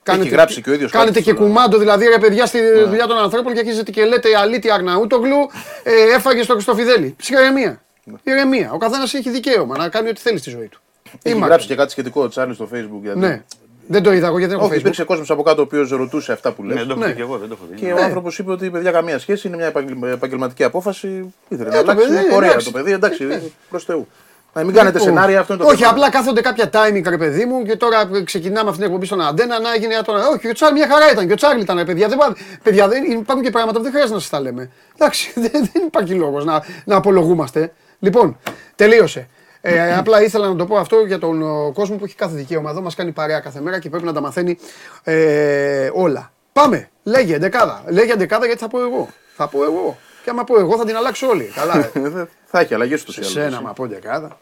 Κάνετε, 0.04 0.26
Έχει 0.26 0.36
γράψει 0.36 0.62
και 0.62 0.70
ο 0.70 0.74
ίδιος 0.74 0.92
Κάνετε 0.92 1.22
και 1.22 1.34
κουμάντο 1.34 1.78
δηλαδή 1.78 2.08
ρε 2.08 2.18
παιδιά 2.18 2.46
στη 2.46 2.62
ναι. 2.62 2.84
δουλειά 2.84 3.08
των 3.08 3.18
ανθρώπων 3.18 3.54
και 3.54 3.60
αρχίζετε 3.60 3.92
και 3.92 4.06
λέτε 4.06 4.38
αλήτη 4.38 4.72
Αρναούτογλου 4.72 5.50
ε, 5.84 6.16
έφαγε 6.16 6.44
στο 6.44 6.54
Χριστοφιδέλη. 6.54 7.16
Ψυχραιμία. 7.18 7.82
Ηρεμία. 8.24 8.72
Ο 8.72 8.78
καθένας 8.78 9.14
έχει 9.14 9.30
δικαίωμα 9.30 9.78
να 9.78 9.90
κάνει 9.90 10.10
ό,τι 10.10 10.22
θέλει 10.22 10.38
στη 10.38 10.50
ζωή 10.50 10.68
του. 10.68 10.82
Έχει 11.22 11.36
Είμαι 11.36 11.46
γράψει 11.46 11.68
και 11.68 11.76
κάτι 11.76 11.92
σχετικό 11.92 12.24
ο 12.24 12.28
Τσάρλι 12.28 12.54
στο 12.54 12.70
Facebook. 12.74 13.02
Γιατί... 13.02 13.20
Ναι. 13.20 13.44
Δεν 13.88 14.04
το 14.04 14.12
είδα 14.14 14.28
εγώ 14.28 14.38
γιατί 14.38 14.54
δεν 14.54 14.62
έχω 14.62 14.70
Όχι, 14.70 14.76
Facebook. 14.78 14.80
υπήρξε 14.80 15.04
κόσμος 15.04 15.30
από 15.32 15.44
κάτω 15.44 15.62
ο 15.62 15.64
οποίος 15.64 15.90
ρωτούσε 15.90 16.32
αυτά 16.32 16.52
που 16.52 16.64
λες. 16.64 16.74
Ναι, 16.74 16.80
δεν 16.80 16.88
το 16.88 16.94
έχω 16.94 17.02
Ναι. 17.02 17.08
δει 17.08 17.14
και 17.16 17.22
εγώ, 17.22 17.38
δεν 17.38 17.48
το 17.50 17.56
έχω 17.60 17.68
δει. 17.72 17.86
Και 17.86 17.92
ο 17.94 18.04
άνθρωπος 18.04 18.40
είπε 18.40 18.52
ότι 18.52 18.70
παιδιά 18.70 18.92
καμία 18.92 19.20
σχέση, 19.20 19.48
είναι 19.48 19.56
μια 19.58 19.66
επαγγελ- 19.66 20.04
επαγγελματική 20.04 20.64
απόφαση. 20.64 21.34
Ήθελε 21.48 21.70
να 21.70 21.76
Ε, 21.78 21.84
το 21.84 21.92
αλλάξει. 21.92 22.08
παιδί, 22.10 22.26
Είναι 22.26 22.36
ωραία 22.36 22.50
εντάξει. 22.50 22.66
το 22.66 22.72
παιδί, 22.72 22.92
εντάξει, 22.92 23.52
προς 23.70 23.84
Θεού. 23.84 24.08
Να 24.56 24.64
μην 24.64 24.74
κάνετε 24.74 24.98
Λοιπόν, 25.00 25.14
σενάρια, 25.14 25.40
αυτό 25.40 25.54
είναι 25.54 25.64
το 25.64 25.70
Όχι, 25.70 25.78
θέμα. 25.78 25.92
απλά 25.92 26.10
κάθονται 26.10 26.42
κάποια 26.42 26.70
timing, 26.74 27.04
ρε 27.10 27.18
παιδί 27.18 27.46
μου, 27.46 27.64
και 27.64 27.76
τώρα 27.76 28.10
ξεκινάμε 28.24 28.66
αυτή 28.70 28.76
την 28.82 28.86
εκπομπή 28.88 29.06
στον 29.06 29.22
Αντένα 29.22 29.60
να 29.60 29.74
έγινε 29.74 29.94
τώρα. 30.06 30.28
Όχι, 30.28 30.40
και 30.40 30.48
ο 30.48 30.54
Τσάρλι 30.54 30.78
μια 30.78 30.88
χαρά 30.88 31.12
ήταν. 31.12 31.28
Και 31.28 31.34
ο 31.34 31.36
Τσάρλι 31.36 31.62
ήταν, 31.62 31.78
ρε 31.78 31.86
παιδιά. 31.86 32.08
Δεν, 32.08 32.18
πά- 32.18 32.38
παιδιά 32.64 32.88
δεν, 32.88 33.04
υπάρχουν 33.04 33.44
και 33.44 33.50
πράγματα 33.52 33.78
που 33.78 33.84
δεν 33.84 33.92
χρειάζεται 33.92 34.14
να 34.16 34.20
σας 34.22 34.30
τα 34.30 34.40
λέμε. 34.42 34.72
Εντάξει, 34.96 35.32
δεν, 35.44 35.52
δεν 35.52 35.84
υπάρχει 35.86 36.14
λόγος 36.14 36.46
να, 36.46 36.64
να 36.86 36.96
απολογούμαστε. 36.96 37.74
Λοιπόν, 38.00 38.38
τελείωσε. 38.76 39.28
Ε, 39.66 39.96
απλά 39.96 40.22
ήθελα 40.24 40.48
να 40.48 40.56
το 40.56 40.66
πω 40.66 40.78
αυτό 40.78 41.00
για 41.06 41.20
τον 41.20 41.42
ο, 41.42 41.72
κόσμος 41.74 41.98
που 42.00 42.06
έχει 42.06 42.16
κάθε 42.16 42.36
δικαίωμα 42.36 42.70
εδώ. 42.70 42.82
Μας 42.82 42.96
κάνει 42.96 43.12
παρέα 43.12 43.40
κάθε 43.40 43.62
μέρα 43.62 43.80
και 43.80 43.90
πρέπει 43.90 44.06
να 44.06 44.14
τα 44.14 44.22
μαθαίνει 44.22 44.58
ε, 45.04 45.90
όλα. 45.94 46.32
Πάμε. 46.54 46.90
Λέγε 47.04 47.38
δεκάδα. 47.38 47.84
Λέγε 47.88 48.16
δεκάδα 48.16 48.46
γιατί 48.46 48.62
θα 48.62 48.68
πω 48.68 48.82
εγώ. 48.82 49.10
Θα 49.36 49.48
πω 49.48 49.64
εγώ. 49.64 49.98
Και 50.24 50.30
άμα 50.30 50.44
πω 50.44 50.60
εγώ 50.60 50.78
θα 50.78 50.86
την 50.86 50.96
αλλάξω 50.96 51.28
όλοι. 51.28 51.52
Καλά. 51.56 51.78
ε. 51.78 51.92
Ε, 51.94 52.10
δεν- 52.10 52.30
Θα 52.46 52.60
έχει 52.60 52.74
αλλαγές 52.74 53.04
του 53.04 53.12
Σε 53.12 53.24
σένα, 53.24 53.62
μα 53.62 53.74
πω 53.74 53.88
δεκάδα. 53.88 54.38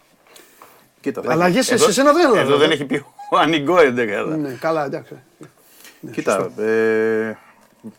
Κοίτα, 1.02 1.22
θα 1.22 1.28
έχει. 1.32 1.36
Αλλαγές 1.42 1.66
σε, 1.66 1.74
Εδώ- 1.74 1.86
σε 1.86 1.92
σένα 1.94 2.14
δεν 2.14 2.26
Εδώ 2.26 2.40
έλαβε. 2.40 2.56
δεν 2.58 2.72
έχει 2.72 2.86
πει 2.86 3.06
ο 3.32 3.38
Ανιγκό 3.38 3.76
11. 3.78 4.36
Ναι, 4.38 4.58
καλά, 4.60 4.86
εντάξει. 4.86 5.16
Κοίτα, 6.12 6.52
ε, 6.58 7.38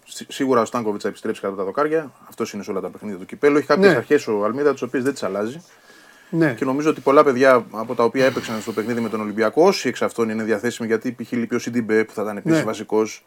σι- 0.04 0.32
σίγουρα 0.32 0.60
ο 0.60 0.64
Στάνκοβιτς 0.64 1.02
θα 1.02 1.08
επιστρέψει 1.08 1.40
κατά 1.40 1.54
τα 1.56 1.64
δοκάρια. 1.64 2.10
Αυτός 2.28 2.52
είναι 2.52 2.62
σε 2.62 2.70
όλα 2.70 2.80
τα 2.80 2.88
παιχνίδια 2.88 3.18
του 3.18 3.26
κυπέλου. 3.26 3.56
Έχει 3.56 3.66
κάποιες 3.66 3.90
Ναι. 3.90 3.96
αρχές 3.96 4.26
ο 4.28 4.44
Αλμίδα, 4.44 4.72
τις 4.72 4.82
οποίες 4.82 5.02
δεν 5.02 5.12
τις 5.12 5.22
αλλάζει. 5.22 5.62
Ναι. 6.34 6.54
Και 6.54 6.64
νομίζω 6.64 6.90
ότι 6.90 7.00
πολλά 7.00 7.24
παιδιά 7.24 7.66
από 7.70 7.94
τα 7.94 8.04
οποία 8.04 8.24
έπαιξαν 8.26 8.60
στο 8.60 8.72
παιχνίδι 8.72 9.00
με 9.00 9.08
τον 9.08 9.20
Ολυμπιακό, 9.20 9.66
όσοι 9.66 9.88
εξ 9.88 10.02
αυτών 10.02 10.28
είναι 10.28 10.42
διαθέσιμοι, 10.42 10.88
γιατί 10.88 11.12
π.χ. 11.12 11.32
λείπει 11.32 11.54
ο 11.54 11.58
Σιντιμπέ 11.58 12.04
που 12.04 12.12
θα 12.12 12.22
ήταν 12.22 12.36
επίσης 12.36 12.58
Ναι. 12.58 12.64
βασικός. 12.64 13.24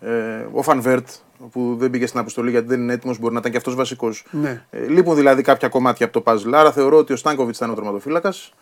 Ε, 0.00 0.46
ο 0.52 0.62
Φανβέρτ 0.62 1.08
που 1.50 1.76
δεν 1.78 1.90
πήγε 1.90 2.06
στην 2.06 2.20
αποστολή 2.20 2.50
γιατί 2.50 2.66
δεν 2.66 2.80
είναι 2.80 2.92
έτοιμος, 2.92 3.18
μπορεί 3.18 3.32
να 3.32 3.38
ήταν 3.38 3.50
και 3.50 3.56
αυτός 3.56 3.74
βασικός. 3.74 4.24
Ναι. 4.30 4.62
Ε, 4.70 4.86
λείπουν 4.86 5.14
δηλαδή 5.14 5.42
κάποια 5.42 5.68
κομμάτια 5.68 6.04
από 6.04 6.14
το 6.14 6.20
παζλ. 6.20 6.54
Άρα 6.54 6.72
θεωρώ 6.72 6.96
ότι 6.96 7.12
ο 7.12 7.16
Στάνκοβιτς 7.16 7.58
θα 7.58 7.64
είναι 7.64 7.74
ο 7.74 7.76
τερματοφύλακας. 7.76 8.52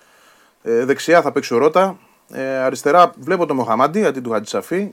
Ε, 0.62 0.84
δεξιά 0.84 1.22
θα 1.22 1.32
παίξει 1.32 1.54
ο 1.54 1.58
Ρότα. 1.58 1.98
Ε, 2.32 2.42
αριστερά 2.56 3.12
βλέπω 3.18 3.46
τον 3.46 3.56
Μοχαμάντι 3.56 4.04
αντί 4.04 4.20
του 4.20 4.30
Χατζησαφή. 4.30 4.92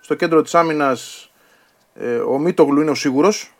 Στο 0.00 0.14
κέντρο 0.14 0.42
της 0.42 0.54
άμυνας 0.54 1.30
ε, 1.94 2.14
ο 2.16 2.38
Μίτογλου 2.38 2.80
είναι 2.80 2.90
ο 2.90 2.94
σίγουρος. 2.94 3.52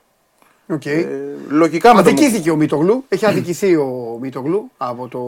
Οκ. 0.66 0.86
Ε, 0.86 1.06
λογικά 1.48 1.94
με 1.94 2.02
τον 2.02 2.12
Αδικήθηκε 2.12 2.50
ο 2.50 2.56
Μίτογλου. 2.56 3.04
Έχει 3.08 3.26
αδικηθεί 3.26 3.76
ο 3.76 4.18
Μίτογλου 4.20 4.70
από 4.76 5.08
το, 5.08 5.18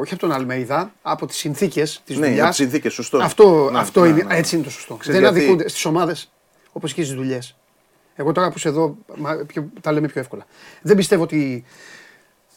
όχι 0.00 0.12
από 0.12 0.20
τον 0.22 0.32
Αλμέιδα, 0.32 0.92
από 1.02 1.26
τις 1.26 1.36
συνθήκες 1.36 2.02
της 2.04 2.16
Ναι, 2.18 2.26
δουλειάς. 2.26 2.40
από 2.40 2.48
τις 2.48 2.56
συνθήκες, 2.58 2.92
σωστό. 2.92 3.18
Αυτό, 3.18 3.68
Ναι, 3.72 3.78
αυτό 3.78 4.00
ναι, 4.00 4.08
είναι, 4.08 4.22
ναι. 4.22 4.36
έτσι 4.36 4.54
είναι 4.54 4.64
το 4.64 4.70
σωστό. 4.70 4.94
Ξέρεις 4.94 5.20
Δεν 5.20 5.28
γιατί- 5.30 5.44
αδικούνται 5.46 5.68
στις 5.68 5.84
ομάδες 5.84 6.30
όπως 6.72 6.92
και 6.94 7.02
στις 7.02 7.14
δουλειές. 7.16 7.56
Εγώ 8.14 8.32
τώρα 8.32 8.48
που 8.48 8.54
είσαι 8.56 8.68
εδώ, 8.68 8.96
μα, 9.16 9.34
πιο, 9.46 9.68
τα 9.80 9.92
λέμε 9.92 10.08
πιο 10.08 10.20
εύκολα. 10.20 10.46
Δεν 10.82 10.96
πιστεύω 10.96 11.22
ότι. 11.22 11.64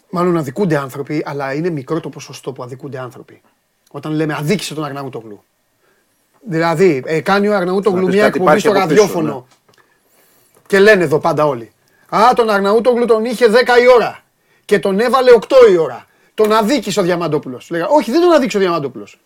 Μάλλον 0.09 0.37
αδικούνται 0.37 0.77
άνθρωποι, 0.77 1.23
αλλά 1.25 1.53
είναι 1.53 1.69
μικρό 1.69 1.99
το 1.99 2.09
ποσοστό 2.09 2.51
που 2.53 2.63
αδικούνται 2.63 2.99
άνθρωποι. 2.99 3.41
Όταν 3.91 4.11
λέμε 4.13 4.33
αδίκησε 4.33 4.73
τον 4.73 4.83
Αρναούτογλου. 4.83 5.43
Δηλαδή, 6.49 7.03
ε, 7.05 7.19
κάνει 7.21 7.47
ο 7.47 7.55
Αρναούτογλου 7.55 7.99
Να 7.99 8.05
πεις 8.05 8.13
μια 8.15 8.23
κάτι 8.23 8.37
εκπομπή 8.37 8.57
υπάρχει 8.57 8.67
στο 8.67 8.77
από 8.79 8.87
πίσω, 8.87 9.01
ραδιόφωνο. 9.01 9.33
ναι. 9.35 9.81
Και 10.67 10.79
λένε 10.79 11.03
εδώ 11.03 11.19
πάντα 11.19 11.45
όλοι. 11.45 11.71
Α, 12.09 12.33
τον 12.35 12.49
Αρναούτογλου 12.49 13.05
τον 13.05 13.25
είχε 13.25 13.47
10 13.49 13.53
η 13.81 13.87
ώρα. 13.95 14.19
Και 14.65 14.79
τον 14.79 14.99
έβαλε 14.99 15.31
8 15.31 15.55
η 15.71 15.77
ώρα. 15.77 16.05
Τον 16.33 16.51
αδίκησε 16.51 16.99
ο 16.99 17.03
Διαμαντόπουλος. 17.03 17.69
Λέγα, 17.69 17.87
όχι, 17.87 18.11
δεν 18.11 18.21
τον 18.21 18.31
αδίκησε 18.31 18.57
ο 18.57 18.59
Διαμαντόπουλος. 18.59 19.19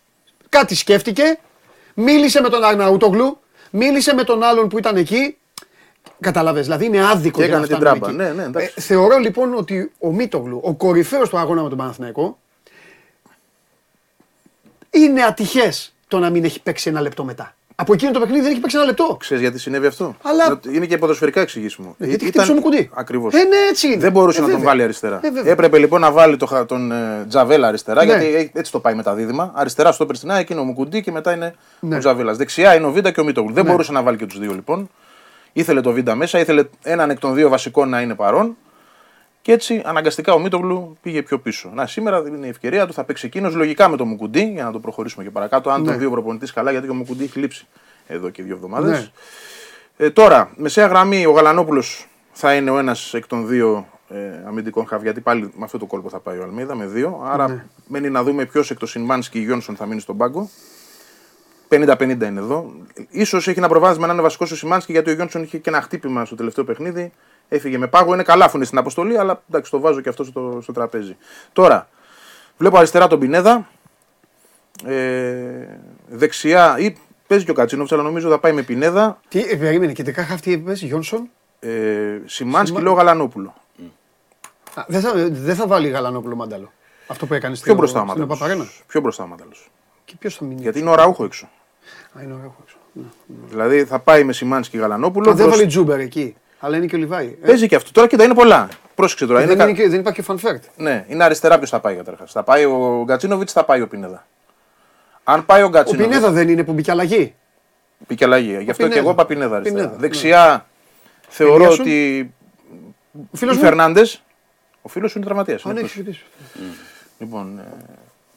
Κάτι 0.48 0.74
σκέφτηκε, 0.74 1.38
μίλησε 1.94 2.40
με 2.40 2.48
τον 2.48 2.64
Αρναούτογλου, 2.64 3.38
μίλησε 3.70 4.14
με 4.14 4.24
τον 4.24 4.42
άλλον 4.42 4.68
που 4.68 4.78
ήταν 4.78 4.96
εκεί. 4.96 5.36
Καταλαβες, 6.20 6.64
δηλαδή 6.64 6.84
είναι 6.84 7.08
άδικο 7.08 7.40
Και 7.40 7.46
για 7.46 7.58
να 7.58 7.64
έκανε 7.64 7.78
την 7.78 7.88
φτάνουμε 7.88 8.06
τράμπα. 8.14 8.24
εκεί. 8.24 8.34
Ναι, 8.34 8.42
ναι, 8.42 8.48
εντάξει. 8.48 8.72
Ε, 8.76 8.80
θεωρώ 8.80 9.18
λοιπόν 9.18 9.54
ότι 9.54 9.92
ο 9.98 10.12
Μίτογλου, 10.12 10.60
ο 10.62 10.74
κορυφαίος 10.74 11.28
του 11.28 11.38
αγώνα 11.38 11.62
με 11.62 11.68
τον 11.68 11.78
Παναθηναϊκό, 11.78 12.38
είναι 14.90 15.22
ατυχές 15.22 15.94
το 16.08 16.18
να 16.18 16.30
μην 16.30 16.44
έχει 16.44 16.62
παίξει 16.62 16.88
ένα 16.88 17.00
λεπτό 17.00 17.24
μετά. 17.24 17.54
Από 17.82 17.92
εκείνο 17.92 18.10
το 18.12 18.18
παιχνίδι 18.20 18.42
δεν 18.42 18.50
έχει 18.50 18.60
παίξει 18.60 18.76
ένα 18.76 18.86
λεπτό. 18.86 19.16
Ξέρεις 19.20 19.42
γιατί 19.42 19.58
συνέβη 19.58 19.86
αυτό; 19.86 20.16
Αλλά- 20.22 20.60
Είναι 20.72 20.86
και 20.86 20.98
ποδοσφαιρικά 20.98 21.40
εξηγήσιμο. 21.40 21.94
Ε, 21.98 22.06
γιατί 22.06 22.24
χτύπησε 22.24 22.50
ο 22.50 22.54
Μουκουντή. 22.54 22.90
Ακριβώς. 22.94 23.34
Ε, 23.34 23.36
ναι, 23.38 23.56
έτσι 23.70 23.86
είναι. 23.86 23.96
Δεν 23.96 24.12
μπορούσε 24.12 24.38
Ε, 24.38 24.40
να 24.40 24.46
τον 24.46 24.56
βέβαια. 24.56 24.70
βάλει 24.72 24.82
αριστερά. 24.82 25.20
Ε, 25.22 25.30
βέβαια. 25.30 25.52
Έπρεπε 25.52 25.78
λοιπόν 25.78 26.00
να 26.00 26.10
βάλει 26.10 26.36
το, 26.36 26.46
χα- 26.46 26.66
τον 26.66 26.92
ε, 26.92 27.24
Τζαβέλα 27.28 27.68
αριστερά, 27.68 28.04
Ναι. 28.04 28.12
γιατί 28.12 28.34
ε, 28.34 28.50
έτσι 28.58 28.72
το 28.72 28.80
πάει 28.80 28.94
με 28.94 29.02
τα 29.02 29.14
δίδυμα. 29.14 29.52
Αριστερά 29.54 29.92
στο 29.92 30.06
Περστινά, 30.06 30.38
εκείνο 30.38 30.60
ο 30.60 30.64
Μουκουντή 30.64 31.02
και 31.02 31.10
μετά 31.10 31.32
είναι 31.32 31.54
Ναι. 31.80 31.96
ο 31.96 31.98
Τζαβέλας. 31.98 32.36
Δεξιά 32.36 32.74
είναι 32.74 32.86
ο 32.86 32.90
Βίντα 32.92 33.10
και 33.10 33.20
ο 33.20 33.24
Μίτογλου. 33.24 33.52
Δεν 33.52 33.64
Ναι. 33.64 33.70
μπορούσε 33.70 33.92
να 33.92 34.02
βάλει 34.02 34.16
και 34.16 34.26
τους 34.26 34.38
δύο 34.38 34.52
λοιπόν. 34.52 34.88
Ήθελε 35.52 35.80
το 35.80 35.92
Βίντα 35.92 36.14
μέσα, 36.14 36.38
ήθελε 36.38 36.64
έναν 36.82 37.10
εκ 37.10 37.18
των 37.18 37.34
δύο 37.34 37.48
βασικών 37.48 37.88
να 37.88 38.00
είναι 38.00 38.14
παρόν. 38.14 38.56
Και 39.42 39.52
έτσι 39.52 39.82
αναγκαστικά 39.84 40.32
ο 40.32 40.38
Μίτογλου 40.38 40.96
πήγε 41.02 41.22
πιο 41.22 41.38
πίσω. 41.38 41.70
Να, 41.74 41.86
σήμερα 41.86 42.22
είναι 42.26 42.46
η 42.46 42.48
ευκαιρία 42.48 42.86
του, 42.86 42.92
θα 42.92 43.04
παίξει 43.04 43.26
εκείνος 43.26 43.54
λογικά 43.54 43.88
με 43.88 43.96
τον 43.96 44.08
Μουκουντή 44.08 44.50
για 44.52 44.64
να 44.64 44.72
το 44.72 44.78
προχωρήσουμε 44.78 45.24
και 45.24 45.30
παρακάτω. 45.30 45.70
Αν 45.70 45.80
Ναι. 45.80 45.86
τον 45.88 45.98
δύο 45.98 46.10
προπονητή 46.10 46.52
καλά, 46.52 46.70
γιατί 46.70 46.86
και 46.86 46.92
ο 46.92 46.94
Μουκουντή 46.94 47.24
έχει 47.24 47.38
λείψει 47.38 47.66
εδώ 48.06 48.30
και 48.30 48.42
δύο 48.42 48.54
εβδομάδες. 48.54 48.98
Ναι. 49.96 50.06
Ε, 50.06 50.10
τώρα, 50.10 50.50
μεσαία 50.56 50.86
γραμμή, 50.86 51.26
ο 51.26 51.30
Γαλανόπουλος 51.30 52.06
θα 52.32 52.54
είναι 52.54 52.70
ο 52.70 52.78
ένας 52.78 53.14
εκ 53.14 53.26
των 53.26 53.46
δύο 53.46 53.86
ε, 54.08 54.16
αμυντικών 54.46 54.86
χαβ, 54.86 55.02
γιατί 55.02 55.20
πάλι 55.20 55.42
με 55.56 55.64
αυτό 55.64 55.78
το 55.78 55.86
κόλπο 55.86 56.08
θα 56.08 56.18
πάει 56.18 56.38
ο 56.38 56.42
Αλμίδα 56.42 56.74
με 56.74 56.86
δύο. 56.86 57.20
Άρα 57.24 57.48
Ναι. 57.48 57.64
μένει 57.86 58.10
να 58.10 58.22
δούμε 58.22 58.44
ποιος 58.44 58.70
εκ 58.70 58.78
των 58.78 58.88
Σινμάνσκι 58.88 59.38
ή 59.38 59.42
Γιόνσον 59.42 59.76
θα 59.76 59.86
μείνει 59.86 60.00
στον 60.00 60.16
πάγκο. 60.16 60.48
50-50 61.68 62.00
είναι 62.26 62.40
εδώ. 62.40 62.72
σω 63.24 63.36
έχει 63.36 63.54
ένα 63.56 63.68
προβάδισμα 63.68 64.06
να 64.06 64.12
είναι 64.12 64.22
βασικός 64.22 64.50
ο 64.50 64.56
Σιμάνσκι 64.56 64.92
γιατί 64.92 65.10
ο 65.10 65.14
Γιόνσον 65.14 65.42
είχε 65.42 65.58
και 65.58 65.70
ένα 65.70 65.80
χτύπημα 65.80 66.24
στο 66.24 66.34
τελευταίο 66.34 66.64
παιχνίδι. 66.64 67.12
Έφυγε 67.54 67.78
με 67.78 67.86
πάγο. 67.86 68.12
Είναι 68.14 68.22
καλά 68.22 68.50
που 68.50 68.56
είναι 68.56 68.64
στην 68.64 68.78
αποστολή, 68.78 69.18
αλλά 69.18 69.42
εντάξει, 69.48 69.70
το 69.70 69.80
βάζω 69.80 70.00
και 70.00 70.08
αυτό 70.08 70.24
στο, 70.24 70.58
στο 70.62 70.72
τραπέζι. 70.72 71.16
Τώρα, 71.52 71.88
βλέπω 72.58 72.76
αριστερά 72.76 73.06
τον 73.06 73.18
Πινέδα. 73.18 73.68
Ε, 74.84 75.66
δεξιά, 76.08 76.78
ή 76.78 76.96
παίζει 77.26 77.44
και 77.44 77.50
ο 77.50 77.54
Κατσίνοβιτ, 77.54 77.92
αλλά 77.92 78.02
νομίζω 78.02 78.28
θα 78.28 78.38
πάει 78.38 78.52
με 78.52 78.62
Πινέδα. 78.62 79.20
Τι, 79.28 79.40
ε, 79.40 79.56
περίμενε, 79.56 79.92
και 79.92 80.02
δεκά 80.02 80.24
χαυτή 80.24 80.52
έπαιζε, 80.52 80.86
Γιόνσον; 80.86 81.28
Ε, 81.60 81.68
Σιμάνσκι 82.26 82.66
Σιμα- 82.76 82.80
λέω 82.80 82.92
Γαλανόπουλο. 82.92 83.54
Α, 84.74 84.84
Δεν 84.86 85.00
θα, 85.00 85.12
δεν 85.30 85.54
θα 85.54 85.66
βάλει 85.66 85.88
Γαλανόπουλο 85.88 86.34
Μάνταλο. 86.36 86.72
Αυτό 87.06 87.26
που 87.26 87.34
έκανε 87.34 87.52
Πιο 87.54 87.62
στην, 87.62 87.76
μπροστά 87.76 88.00
ο 88.00 88.02
στην 88.06 88.18
Μάνταλος. 88.18 88.38
Παπαρένα. 88.38 88.66
Πιο 88.86 89.00
μπροστά 89.00 89.24
ο 89.24 89.26
Μάνταλος. 89.26 89.70
Και 90.04 90.14
ποιος 90.18 90.36
θα 90.36 90.44
μείνει. 90.44 90.60
Γιατί 90.60 90.78
είναι 90.78 90.90
ο 90.90 90.94
Ραούχο 90.94 91.24
έξω. 91.24 91.48
Α, 92.18 92.22
είναι 92.22 92.32
ωραίο. 92.32 92.54
έξω. 92.64 92.76
Ναι. 92.92 93.02
Δηλαδή 93.48 93.84
θα 93.84 93.98
πάει 93.98 94.24
με 94.24 94.32
Σιμάνσκι 94.32 94.76
Γαλανόπουλο. 94.78 95.30
Α, 95.30 95.34
δεν 95.34 95.44
μπρος- 95.46 95.56
βάλει 95.58 95.68
Τζούμπερ 95.68 96.00
εκεί. 96.00 96.36
Αλλά 96.64 96.76
είναι 96.76 96.86
και 96.86 96.94
ο 96.96 96.98
Λιβάη. 96.98 97.26
Ε, 97.42 97.46
Παίζει 97.46 97.66
και 97.68 97.76
αυτό. 97.76 97.92
Τώρα 97.92 98.06
κοίτα, 98.06 98.24
είναι 98.24 98.34
πολλά. 98.34 98.68
Πρόσεξε 98.94 99.26
τώρα. 99.26 99.38
δεν, 99.40 99.48
Είναι, 99.48 99.56
κα- 99.58 99.64
είναι 99.68 99.78
και, 99.78 99.88
δεν 99.88 100.00
υπάρχει 100.00 100.18
και 100.22 100.30
ο 100.30 100.36
Φανφέρτ. 100.36 100.64
Ναι, 100.76 101.04
είναι 101.08 101.24
αριστερά 101.24 101.56
ποιος 101.58 101.70
θα 101.70 101.80
πάει 101.80 101.94
καταρχάς. 101.94 102.32
Θα 102.32 102.42
πάει 102.42 102.64
ο 102.64 103.02
Γκατσίνοβιτς, 103.04 103.52
θα 103.52 103.64
πάει 103.64 103.80
ο 103.80 103.88
Πινέδα. 103.88 104.26
Αν 105.24 105.46
πάει 105.46 105.62
ο 105.62 105.66
Ο 105.66 105.68
Γκατσίνοβιτ. 105.68 106.08
Πινέδα 106.08 106.30
δεν 106.30 106.48
είναι 106.48 106.64
που 106.64 106.72
μπήκε 106.72 106.90
αλλαγή. 106.90 107.34
Πήγε 108.06 108.24
αλλαγή. 108.24 108.48
Γι' 108.50 108.56
αυτό 108.56 108.70
και 108.70 108.76
Πινέδα. 108.82 108.98
εγώ 108.98 109.10
είπα 109.10 109.26
Πινέδα 109.26 109.56
αριστερά. 109.56 109.76
Πινέδα, 109.78 109.94
ναι. 109.94 110.00
Δεξιά 110.00 110.66
θεωρώ 111.28 111.54
Ενίασον. 111.54 111.80
ότι. 111.80 112.34
Ο 113.32 113.36
φίλος 113.36 113.54
Ο 113.54 113.58
μου. 113.58 113.64
Φερνάντε. 113.64 114.02
Ο 114.82 114.88
φίλος 114.88 115.10
σου 115.10 115.18
είναι 115.18 115.26
τραυματίας. 115.26 115.66
Α, 115.66 115.72
ναι, 115.72 115.80
έχει 115.80 115.98
ρωτήσει. 115.98 116.22
Λοιπόν, 117.18 117.58
ε, 117.58 117.62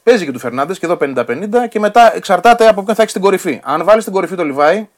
παίζει 0.02 0.24
και 0.24 0.32
του 0.32 0.38
Φερνάντες 0.38 0.78
και 0.78 0.86
εδώ 0.86 0.96
50-50 1.00 1.68
και 1.68 1.78
μετά 1.80 2.16
εξαρτάται 2.16 2.68
από 2.68 2.82
ποιον 2.82 2.94
θα 2.96 3.02
έχει 3.02 3.10
στην 3.10 3.22
κορυφή. 3.22 3.60
Αν 3.64 3.84
βάλει 3.84 4.00
στην 4.00 4.12
κορυφή 4.12 4.34
το 4.34 4.44
Λιβάη, 4.44 4.88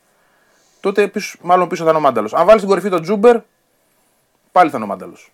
τότε 0.81 1.09
πίσω, 1.09 1.39
μάλλον 1.43 1.69
πίσω 1.69 1.83
θα 1.85 1.89
είναι 1.91 1.99
ο 1.99 2.03
Μάνταλος. 2.03 2.35
Αν 2.35 2.41
βάλεις 2.47 2.61
στην 2.61 2.69
κορυφή 2.69 2.89
τον 2.91 3.03
Τζούμπερ, 3.03 3.37
πάλι 4.53 4.71
θα 4.71 4.77
είναι 4.77 4.85
ο 4.87 4.89
Μάνταλος. 4.89 5.33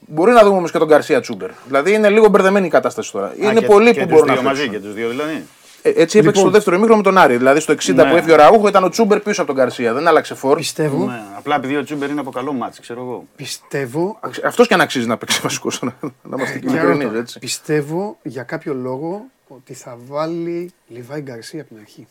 Μπορεί 0.00 0.32
να 0.32 0.42
δούμε 0.44 0.56
όμως 0.56 0.70
και 0.70 0.78
τον 0.78 0.86
Γκαρσία 0.88 1.20
Τσούμπερ. 1.20 1.50
Δηλαδή 1.66 1.92
είναι 1.92 2.08
λίγο 2.10 2.28
μπερδεμένη 2.28 2.66
η 2.66 2.70
κατάσταση 2.70 3.12
τώρα. 3.12 3.34
είναι 3.38 3.60
και- 3.60 3.66
πολλοί 3.66 3.92
και 3.92 4.00
που 4.00 4.06
τους 4.06 4.12
μπορούν 4.14 4.26
να 4.28 4.32
δύο 4.34 4.42
μαζί 4.42 4.60
παίξουν. 4.60 4.80
και 4.80 4.86
τους 4.86 4.94
δύο 4.94 5.08
δηλαδή. 5.08 5.44
Ε, 5.82 5.90
έτσι 5.96 6.18
έπαιξε 6.18 6.40
στο 6.40 6.50
δεύτερο 6.50 6.76
ημίχρονο 6.76 6.96
με 6.98 7.04
τον 7.04 7.18
Άρη. 7.18 7.36
Δηλαδή 7.36 7.60
στο 7.60 7.72
60 7.72 7.94
Ναι. 8.04 8.10
που 8.10 8.16
έφυγε 8.16 8.32
ο 8.32 8.36
Αραούχο 8.36 8.68
ήταν 8.68 8.84
ο 8.84 8.88
Τσούμπερ 8.88 9.20
πίσω 9.20 9.42
από 9.42 9.52
τον 9.54 9.60
Γκαρσία. 9.64 9.92
Δεν 9.94 10.08
άλλαξε 10.08 10.34
φορ. 10.34 10.56
Πιστεύω, 10.56 11.04
Ναι, 11.04 11.22
απλά 11.36 11.54
επειδή 11.54 11.76
ο 11.76 11.84
Τσούμπερ 11.84 12.10
είναι 12.10 12.20
από 12.20 12.30
καλό 12.30 12.52
ματς, 12.52 12.80
ξέρω 12.80 13.00
εγώ. 13.00 13.24
πιστεύω, 13.36 14.18
Αυτός 14.44 14.66
και 14.66 14.74
αν 14.74 14.80
αξίζει 14.80 15.06
να 15.06 15.16
παίξει 15.16 15.40
βασικό. 15.42 15.68
Να, 15.80 15.92
να 16.00 16.10
είμαστε 16.36 16.58
και 16.58 16.66
για 16.68 16.78
ειλικρινείς, 16.80 17.04
ρωτώ, 17.04 17.18
έτσι. 17.18 17.38
πιστεύω 17.38 18.18
για 18.22 18.42
κάποιο 18.42 18.74
λόγο 18.74 19.24
ότι 19.48 19.74
θα 19.74 19.96
βάλει 20.06 20.72
Λιβάι 20.88 21.20
Γκαρσία 21.20 21.60
από 21.60 21.68
την 21.68 21.78
αρχή. 21.80 22.06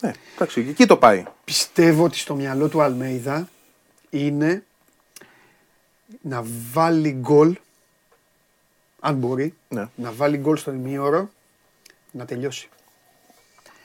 Ναι, 0.00 0.12
εντάξει, 0.34 0.66
εκεί 0.68 0.86
το 0.86 0.96
πάει. 0.96 1.24
Πιστεύω 1.44 2.04
ότι 2.04 2.18
στο 2.18 2.34
μυαλό 2.34 2.68
του 2.68 2.82
Αλμέιδα 2.82 3.48
είναι 4.10 4.64
να 6.22 6.42
βάλει 6.72 7.10
γκολ, 7.10 7.56
αν 9.00 9.14
μπορεί, 9.14 9.54
Ναι. 9.68 9.88
να 9.96 10.12
βάλει 10.12 10.36
γκολ 10.36 10.56
στον 10.56 10.74
ημίωρο, 10.74 11.30
να 12.10 12.24
τελειώσει. 12.24 12.68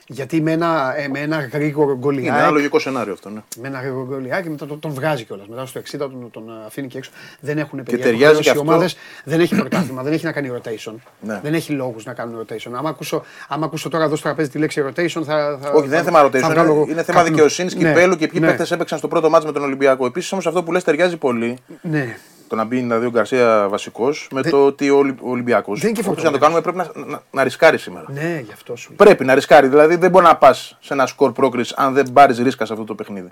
Γιατί 0.06 0.40
με 0.40 0.52
ένα, 0.52 0.94
ε, 0.96 1.08
με 1.08 1.18
ένα 1.20 1.48
γρήγορο 1.52 1.90
Είναι 1.90 1.98
γκολιάκι. 1.98 2.38
ένα 2.38 2.50
λογικό 2.50 2.78
σενάριο 2.78 3.12
αυτό. 3.12 3.28
Ναι. 3.30 3.40
Με 3.60 3.68
ένα 3.68 3.80
γρήγορο 3.80 4.06
γκολιάκι 4.06 4.50
μετά 4.50 4.66
τον, 4.66 4.80
τον 4.80 4.90
βγάζει 4.92 5.24
κιόλας. 5.24 5.46
Μετά 5.48 5.66
στο 5.66 5.80
60 5.80 5.98
τον, 5.98 6.28
τον 6.30 6.50
αφήνει 6.66 6.86
και 6.86 6.98
έξω. 6.98 7.10
Δεν 7.40 7.58
έχουν 7.58 7.82
παιδιά. 7.82 7.98
ταιριάζει 8.04 8.14
υποχρέωση 8.22 8.42
και 8.42 8.48
οι 8.48 8.50
αυτό. 8.50 8.62
ομάδες, 8.70 8.96
δεν 9.24 9.40
έχει 9.40 9.54
πρωτάθλημα, 9.56 10.02
δεν 10.02 10.12
έχει 10.12 10.24
να 10.24 10.32
κάνει 10.32 10.50
rotation. 10.56 10.94
Ναι. 11.20 11.40
Δεν 11.42 11.54
έχει 11.54 11.72
λόγους 11.72 12.04
να 12.04 12.12
κάνουν 12.14 12.40
rotation. 12.46 12.70
Άμα 12.72 12.88
ακούσω, 12.88 13.24
άμα 13.48 13.66
ακούσω 13.66 13.88
τώρα 13.88 14.04
εδώ 14.04 14.16
στο 14.16 14.24
τραπέζι 14.24 14.48
τη 14.48 14.58
λέξη 14.58 14.84
rotation 14.86 15.22
θα. 15.24 15.58
θα 15.62 15.70
Όχι, 15.70 15.88
δεν 15.88 15.98
είναι 15.98 16.10
θέμα 16.10 16.20
θα 16.20 16.26
rotation. 16.26 16.50
βγάλω 16.52 16.72
Είναι, 16.74 16.90
είναι 16.92 17.02
θέμα 17.02 17.18
καπνού. 17.18 17.34
δικαιοσύνης, 17.34 17.74
Ναι, 17.74 17.88
κυπέλου 17.88 18.16
και 18.16 18.26
ποιοι 18.28 18.38
ναι, 18.42 18.48
παίκτες 18.48 18.70
έπαιξαν 18.70 18.98
στο 18.98 19.08
πρώτο 19.08 19.30
μάτι 19.30 19.46
με 19.46 19.52
τον 19.52 19.62
Ολυμπιακό. 19.62 20.06
Επίσης 20.06 20.32
όμως 20.32 20.46
αυτό 20.46 20.62
που 20.62 20.72
λες 20.72 20.84
ταιριάζει 20.84 21.16
πολύ. 21.16 21.58
Ναι. 21.82 22.16
Το 22.48 22.56
να 22.56 22.64
μπει 22.64 22.76
δηλαδή 22.76 23.06
ο 23.06 23.10
Γκαρσία 23.10 23.66
βασικός 23.68 24.28
με 24.32 24.42
το 24.42 24.66
ότι 24.66 24.90
ο 24.90 24.96
Ολυ- 24.96 25.18
ο 25.22 25.30
Ολυμπιακός. 25.30 25.80
Δεν 25.80 25.90
είναι 25.90 26.00
και 26.00 26.08
Όπως 26.08 26.22
να 26.22 26.30
το 26.30 26.38
κάνουμε 26.38 26.60
πρέπει 26.60 26.76
να, 26.76 26.90
να, 27.06 27.22
να 27.30 27.42
ρισκάρει 27.44 27.78
σήμερα. 27.78 28.04
ναι, 28.08 28.40
γι' 28.44 28.52
αυτό 28.52 28.76
σου 28.76 28.88
λέω. 28.88 28.96
Πρέπει 28.96 29.24
να 29.24 29.34
ρισκάρει. 29.34 29.68
Δηλαδή 29.68 29.96
δεν 29.96 30.10
μπορεί 30.10 30.24
να 30.24 30.36
πας 30.36 30.76
σε 30.80 30.92
ένα 30.94 31.06
σκορ 31.06 31.32
πρόκριση 31.32 31.74
αν 31.76 31.92
δεν 31.94 32.12
πάρεις 32.12 32.38
ρίσκα 32.38 32.64
σε 32.66 32.72
αυτό 32.72 32.84
το 32.84 32.94
παιχνίδι. 32.94 33.28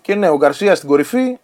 Και 0.00 0.14
ναι, 0.14 0.28
ο 0.28 0.36
Γκαρσία 0.36 0.74
στην 0.74 0.88
κορυφή. 0.88 1.38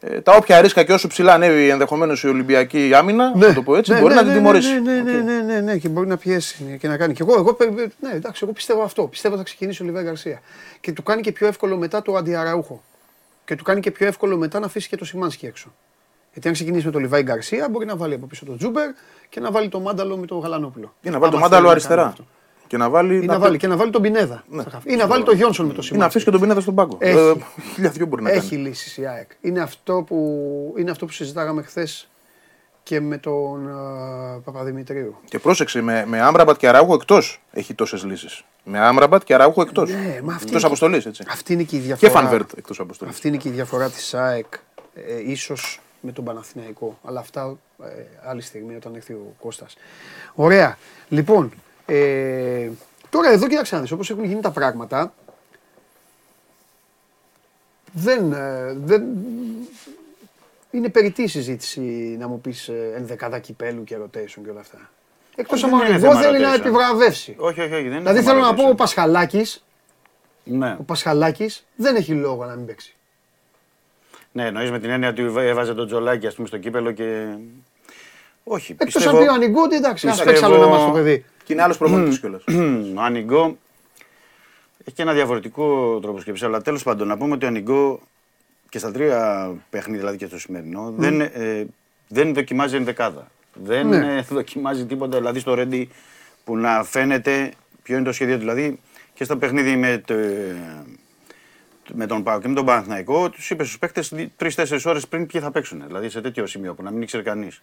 ε, 0.00 0.20
τα 0.20 0.32
όποια 0.32 0.60
ρίσκα 0.60 0.82
και 0.84 0.92
όσο 0.92 1.08
ψηλά 1.08 1.32
ανέβει 1.34 1.68
ενδεχομένως 1.68 2.22
η 2.22 2.28
Ολυμπιακή 2.28 2.90
άμυνα, 2.94 3.36
να 3.36 3.54
το 3.54 3.62
πω 3.62 3.76
έτσι, 3.76 3.92
Ναι, 3.92 4.00
μπορεί 4.00 4.14
ναι, 4.14 4.20
να 4.20 4.26
την 4.26 4.30
ναι, 4.32 4.36
τιμωρήσει. 4.38 4.80
Ναι, 4.80 4.92
ναι, 4.92 5.10
ναι, 5.12 5.18
Οκ. 5.18 5.24
ναι, 5.24 5.40
ναι, 5.40 5.60
ναι, 5.60 5.76
και 5.78 5.88
μπορεί 5.88 6.06
να 6.08 6.16
πιέσει 6.16 6.76
και 6.80 6.88
να 6.88 6.96
κάνει. 6.96 7.12
Και 7.14 7.22
εγώ, 7.22 7.34
εγώ, 7.38 7.54
πε- 7.54 7.70
πε- 7.70 7.92
ναι, 8.00 8.10
εντάξει, 8.10 8.40
εγώ 8.44 8.52
πιστεύω 8.52 8.82
αυτό. 8.82 9.02
Πιστεύω 9.06 9.34
ότι 9.34 9.42
θα 9.42 9.48
ξεκινήσει 9.48 9.82
ο 9.82 9.84
Λιβάι 9.84 10.04
Γκαρσία. 10.04 10.40
Και 10.80 10.92
του 10.92 11.02
κάνει 11.02 11.20
και 11.22 11.32
πιο 11.32 11.46
εύκολο 11.46 11.76
μετά 11.76 12.02
το 12.02 12.14
αντιαραούχο. 12.14 12.82
Και 13.44 13.56
του 13.56 13.64
κάνει 13.64 13.80
και 13.80 13.90
πιο 13.90 14.06
εύκολο 14.06 14.36
μετά 14.36 14.58
να 14.58 14.66
αφήσει 14.66 14.88
και 14.88 14.96
το 14.96 15.04
Σιμάνσκι 15.04 15.46
έξω. 15.46 15.74
Γιατί 16.36 16.48
αν 16.48 16.54
ξεκινήσει 16.54 16.86
με 16.86 16.92
το 16.92 16.98
Λιβάι 16.98 17.22
Γκαρσία, 17.22 17.68
μπορεί 17.70 17.86
να 17.86 17.96
βάλει 17.96 18.14
από 18.14 18.26
πίσω 18.26 18.44
τον 18.44 18.58
Τσούμπερ 18.58 18.90
και 19.28 19.40
να 19.40 19.50
βάλει 19.50 19.68
το 19.68 19.80
Μάνταλο 19.80 20.16
με 20.16 20.26
τον 20.26 20.38
Γαλανόπουλο. 20.38 20.94
Ή 21.02 21.10
να 21.10 21.18
βάλει 21.18 21.30
το 21.32 21.36
Άμα 21.36 21.46
Μάνταλο 21.48 21.68
θέλει 21.68 21.82
να 21.82 21.88
κάνει 21.88 22.00
αριστερά. 22.00 22.06
αυτό. 22.06 22.24
Και 22.66 22.76
να 22.76 22.88
βάλει. 22.90 23.22
Ή 23.22 23.26
να 23.26 23.38
βάλει, 23.38 23.58
και 23.58 23.66
να 23.66 23.76
βάλει 23.76 23.90
τον 23.90 24.02
Πινέδα. 24.02 24.44
στα 24.60 24.70
χαφ. 24.70 24.84
Ή 24.84 24.94
να 24.96 25.06
βάλει 25.06 25.22
τον 25.24 25.34
Γιόνσον 25.36 25.66
με 25.66 25.72
το 25.72 25.76
Ή 25.76 25.80
να 25.80 25.86
Σιμάνσκι. 25.86 26.06
αφήσει 26.08 26.24
και 26.24 26.30
τον 26.30 26.40
Πινέδα 26.40 26.60
στον 26.60 26.74
πάγκο. 26.74 26.96
Έχει. 27.00 27.18
Ε, 27.18 27.34
Χίλια 27.74 27.90
δυο 27.90 28.06
μπορεί 28.06 28.22
να 28.22 28.30
Έχει 28.30 28.50
κάνει. 28.50 28.62
λύσεις 28.62 28.96
η 28.96 29.06
ΑΕΚ. 29.06 29.30
Είναι 29.40 29.60
αυτό 29.60 30.04
που, 30.06 30.74
είναι 30.78 30.90
αυτό 30.90 31.06
που 31.06 31.12
συζητάγαμε 31.12 31.62
χθες 31.62 32.08
και 32.82 33.00
με 33.00 33.18
τον 33.18 33.68
α, 33.68 34.40
Παπαδημητρίου. 34.44 35.16
Και 35.24 35.38
πρόσεξε, 35.38 35.80
με, 35.82 36.04
με 36.06 36.20
Άμραμπατ 36.20 36.56
και 36.56 36.68
Αράουχο 36.68 36.94
εκτός 36.94 37.42
έχει 37.52 37.74
τόσες 37.74 38.04
λύσεις. 38.04 38.44
Με 38.64 38.80
Άμραμπατ 38.80 39.22
και 39.24 39.34
Αράουχο 39.34 39.62
εκτός. 39.62 39.90
Ναι, 39.90 39.96
μα 40.22 40.32
αυτή 40.32 40.44
Εκτός 40.44 40.48
είναι- 40.50 40.60
αποστολής, 40.64 41.06
έτσι. 41.06 41.22
Αυτή 41.28 41.52
είναι 41.52 41.62
και 41.62 41.76
η 41.76 41.78
Και 41.80 41.84
διαφορά. 41.84 42.12
Φανβέρτ 42.12 42.50
εκτός 42.56 42.80
αποστολής. 42.80 43.14
Αυτή 43.14 43.28
είναι 43.28 43.36
και 43.36 43.48
η 43.48 43.50
διαφορά 43.52 43.90
της 43.90 44.14
ΑΕΚ, 44.14 44.46
ε, 44.94 45.30
ίσως 45.30 45.80
με 46.06 46.12
τον 46.12 46.24
Παναθηναϊκό. 46.24 46.98
Αλλά 47.04 47.20
αυτά 47.20 47.58
ε, 47.82 47.86
άλλη 48.24 48.40
στιγμή 48.40 48.76
όταν 48.76 48.94
έρθει 48.94 49.12
ο 49.12 49.34
Κώστας. 49.40 49.76
Ωραία. 50.34 50.78
Λοιπόν, 51.08 51.52
ε, 51.86 52.70
τώρα 53.10 53.30
εδώ 53.30 53.46
κοίταξε 53.48 53.74
να 53.74 53.80
δεις, 53.80 53.90
όπως 53.90 54.10
έχουν 54.10 54.24
γίνει 54.24 54.40
τα 54.40 54.50
πράγματα, 54.50 55.12
δεν, 57.92 58.32
ε, 58.32 58.72
δεν, 58.84 59.02
είναι 60.70 60.88
περιττή 60.88 61.22
η 61.22 61.26
συζήτηση 61.28 61.80
να 62.18 62.28
μου 62.28 62.40
πεις 62.40 62.68
ε, 62.68 62.92
ενδεκάδα 62.96 63.38
κυπέλου 63.38 63.84
και 63.84 63.96
rotation 64.04 64.40
και 64.44 64.50
όλα 64.50 64.60
αυτά. 64.60 64.90
Εκτός 65.36 65.62
Όχι, 65.62 65.72
αν 65.74 65.80
ο 65.80 65.82
δεν 65.84 65.86
είναι 65.86 65.94
Αργό 66.06 66.10
θέμα 66.10 66.20
θέλει 66.32 66.44
να 66.44 66.52
rotation. 66.54 66.58
επιβραβεύσει. 66.58 67.34
Όχι, 67.38 67.60
όχι, 67.60 67.72
όχι. 67.74 67.82
Δεν 67.82 67.84
είναι 67.92 67.98
Δηλαδή 67.98 68.18
θέμα 68.20 68.30
θέλω 68.30 68.40
να 68.40 68.50
rotation. 68.50 68.56
πω 68.56 68.68
ο 68.68 68.74
Πασχαλάκης, 68.74 69.64
Ναι. 70.44 70.76
ο 70.80 70.82
Πασχαλάκης 70.82 71.66
δεν 71.76 71.96
έχει 71.96 72.12
λόγο 72.12 72.44
να 72.44 72.54
μην 72.54 72.66
παίξει. 72.66 72.95
Ναι, 74.36 74.46
εννοείς 74.46 74.70
με 74.70 74.78
την 74.78 74.90
έννοια 74.90 75.08
ότι 75.08 75.22
έβαζε 75.36 75.74
τον 75.74 75.86
τζολάκι 75.86 76.26
ας 76.26 76.34
πούμε, 76.34 76.46
στο 76.48 76.58
κύπελο 76.58 76.92
και. 76.92 77.26
Όχι, 78.44 78.72
Εκτός 78.72 78.94
πιστεύω. 78.94 79.16
αν 79.16 79.22
πει 79.22 79.28
ο 79.28 79.32
Ανιγκούτη, 79.32 79.76
εντάξει, 79.76 80.06
α 80.06 80.10
πιστεύω- 80.10 80.30
παίξει 80.32 80.44
άλλο 80.44 80.54
ένα 80.54 80.66
μάτι 80.66 80.84
το 80.84 80.90
παιδί. 80.92 81.24
Και 81.44 81.52
είναι 81.52 81.62
άλλος 81.62 81.78
προπονητής 81.78 82.20
κιόλας. 82.20 82.44
ο 82.96 83.00
Ανιγκό 83.00 83.56
έχει 84.84 84.96
και 84.96 85.02
ένα 85.02 85.12
διαφορετικό 85.12 85.98
τρόπο 86.02 86.20
σκέψης. 86.20 86.46
Αλλά 86.46 86.60
τέλος 86.62 86.82
πάντων, 86.82 87.08
να 87.08 87.16
πούμε 87.16 87.34
ότι 87.34 87.44
ο 87.44 87.48
Ανιγκό 87.48 88.00
και 88.68 88.78
στα 88.78 88.92
τρία 88.92 89.50
παιχνίδια, 89.70 90.00
δηλαδή 90.00 90.16
και 90.18 90.26
στο 90.26 90.38
σημερινό, 90.38 90.92
δεν, 90.96 91.20
ε, 91.20 91.66
δεν 92.08 92.34
δοκιμάζει 92.34 92.76
ενδεκάδα. 92.76 93.26
Δεν 93.54 93.86
Ναι. 93.88 94.16
ε, 94.16 94.20
δοκιμάζει 94.30 94.86
τίποτα, 94.86 95.18
δηλαδή 95.18 95.38
στο 95.38 95.54
Ρέντι 95.54 95.88
που 96.44 96.56
να 96.56 96.84
φαίνεται 96.84 97.52
ποιο 97.82 97.96
είναι 97.96 98.04
το 98.04 98.12
σχέδιο 98.12 98.34
του. 98.34 98.40
Δηλαδή 98.40 98.78
και 99.14 99.24
στο 99.24 99.36
παιχνίδι 99.36 99.76
με, 99.76 100.02
το, 100.06 100.14
με 101.94 102.06
τον 102.06 102.22
Πάο 102.22 102.40
και 102.40 102.48
με 102.48 102.54
τον 102.54 102.64
Παναθηναϊκό, 102.64 103.30
τους 103.30 103.50
είπες 103.50 103.66
στους 103.66 103.78
παίκτες 103.78 104.14
τρει-τέσσερι 104.36 104.82
ώρες 104.84 105.08
πριν 105.08 105.26
ποιοι 105.26 105.40
θα 105.40 105.50
παίξουν. 105.50 105.82
Δηλαδή 105.86 106.08
σε 106.08 106.20
τέτοιο 106.20 106.46
σημείο 106.46 106.74
που 106.74 106.82
να 106.82 106.90
μην 106.90 107.02
ήξερε 107.02 107.22
κανείς. 107.22 107.62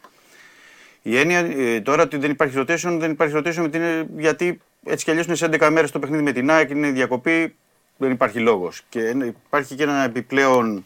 Η 1.01 1.17
έννοια 1.17 1.39
ε, 1.39 1.81
τώρα 1.81 2.03
ότι 2.03 2.17
δεν 2.17 2.31
υπάρχει 2.31 2.55
rotation, 2.57 2.97
δεν 2.99 3.11
υπάρχει 3.11 3.33
rotation 3.37 3.55
με 3.55 3.69
την, 3.69 3.81
ε, 3.81 4.07
γιατί 4.17 4.61
έτσι 4.85 5.05
κι 5.05 5.11
αλλιώς 5.11 5.25
είναι 5.25 5.35
σε 5.35 5.45
11 5.45 5.69
μέρες 5.71 5.91
το 5.91 5.99
παιχνίδι 5.99 6.23
με 6.23 6.31
την 6.31 6.49
ΑΕΚ, 6.51 6.69
είναι 6.69 6.91
διακοπή, 6.91 7.55
δεν 7.97 8.11
υπάρχει 8.11 8.39
λόγος. 8.39 8.81
Και 8.89 8.99
είναι- 8.99 9.25
υπάρχει 9.45 9.75
και 9.75 9.83
ένα 9.83 10.03
επιπλέον 10.03 10.85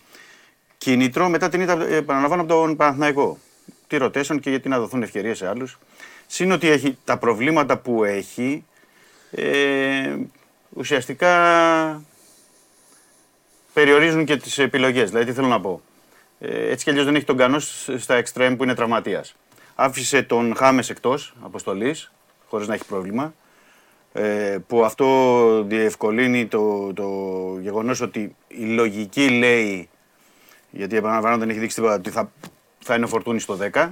κίνητρο 0.78 1.30
μετά 1.30 1.50
την 1.50 1.62
ήττα, 1.62 1.86
ε, 1.90 1.96
επαναλαμβάνω, 1.96 2.42
από 2.42 2.54
τον 2.54 2.76
Παναθηναϊκό. 2.76 3.38
Τι 3.88 3.98
rotation 4.00 4.40
και 4.42 4.50
γιατί 4.50 4.70
να 4.70 4.80
δοθούν 4.80 5.02
ευκαιρίες 5.04 5.38
σε 5.38 5.48
άλλους. 5.48 5.78
Συν 6.28 6.52
ότι 6.52 6.70
έχει 6.70 6.98
τα 7.04 7.18
προβλήματα 7.18 7.78
που 7.78 8.04
έχει, 8.04 8.66
ε, 9.32 10.16
ουσιαστικά 10.70 11.32
περιορίζουν 13.78 14.26
και 14.26 14.38
τις 14.38 14.58
επιλογές. 14.58 15.10
Δηλαδή, 15.10 15.26
τι 15.26 15.34
θέλω 15.34 15.48
να 15.48 15.60
πω. 15.60 15.82
Ε, 16.40 16.72
έτσι 16.72 16.84
κι 16.84 16.90
αλλιώς 16.90 17.06
δεν 17.06 17.16
έχει 17.16 17.26
τον 17.26 17.38
Κανός 17.38 17.90
στα 17.98 18.24
extreme 18.24 18.54
που 18.58 18.64
είναι 18.64 18.74
τραυματίας. 18.74 19.36
Άφησε 19.76 20.22
τον 20.22 20.56
Χάμες 20.56 20.90
εκτός 20.90 21.34
αποστολής, 21.44 22.12
χωρίς 22.48 22.68
να 22.68 22.74
έχει 22.74 22.86
πρόβλημα. 22.86 23.34
Ε, 24.14 24.58
που 24.68 24.86
αυτό 24.86 25.08
διευκολύνει 25.68 26.46
το, 26.46 26.94
το 26.94 27.08
γεγονός 27.62 28.02
ότι 28.02 28.36
η 28.48 28.64
λογική 28.66 29.30
λέει, 29.30 29.90
γιατί 30.70 30.96
επαναλαμβάνω 30.96 31.38
δεν 31.38 31.50
έχει 31.50 31.60
δείξει 31.60 31.76
τίποτα, 31.76 31.94
ότι 31.96 32.10
θα, 32.10 32.32
θα 32.80 32.96
είναι 32.96 33.06
ο 33.06 33.08
Φορτούνης 33.08 33.44
στο 33.44 33.58
10. 33.74 33.90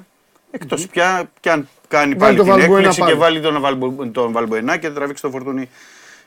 Εκτός 0.52 0.88
πια 0.88 1.32
και 1.40 1.52
αν 1.52 1.68
κάνει 1.88 2.14
Βάλει 2.16 2.18
πάλι 2.18 2.38
το 2.38 2.44
την 2.44 2.52
Βαλμποενά 2.52 2.78
έκπληξη 2.78 3.00
και 3.00 3.06
πάλι. 3.06 3.18
βάλει 3.18 3.42
τον, 3.42 3.62
Βαλμπο- 3.62 4.08
τον 4.12 4.32
Βαλμποενά 4.32 4.78
και 4.78 4.90
τραβήξει 4.90 5.22
το 5.22 5.30
Φορτούνη 5.30 5.70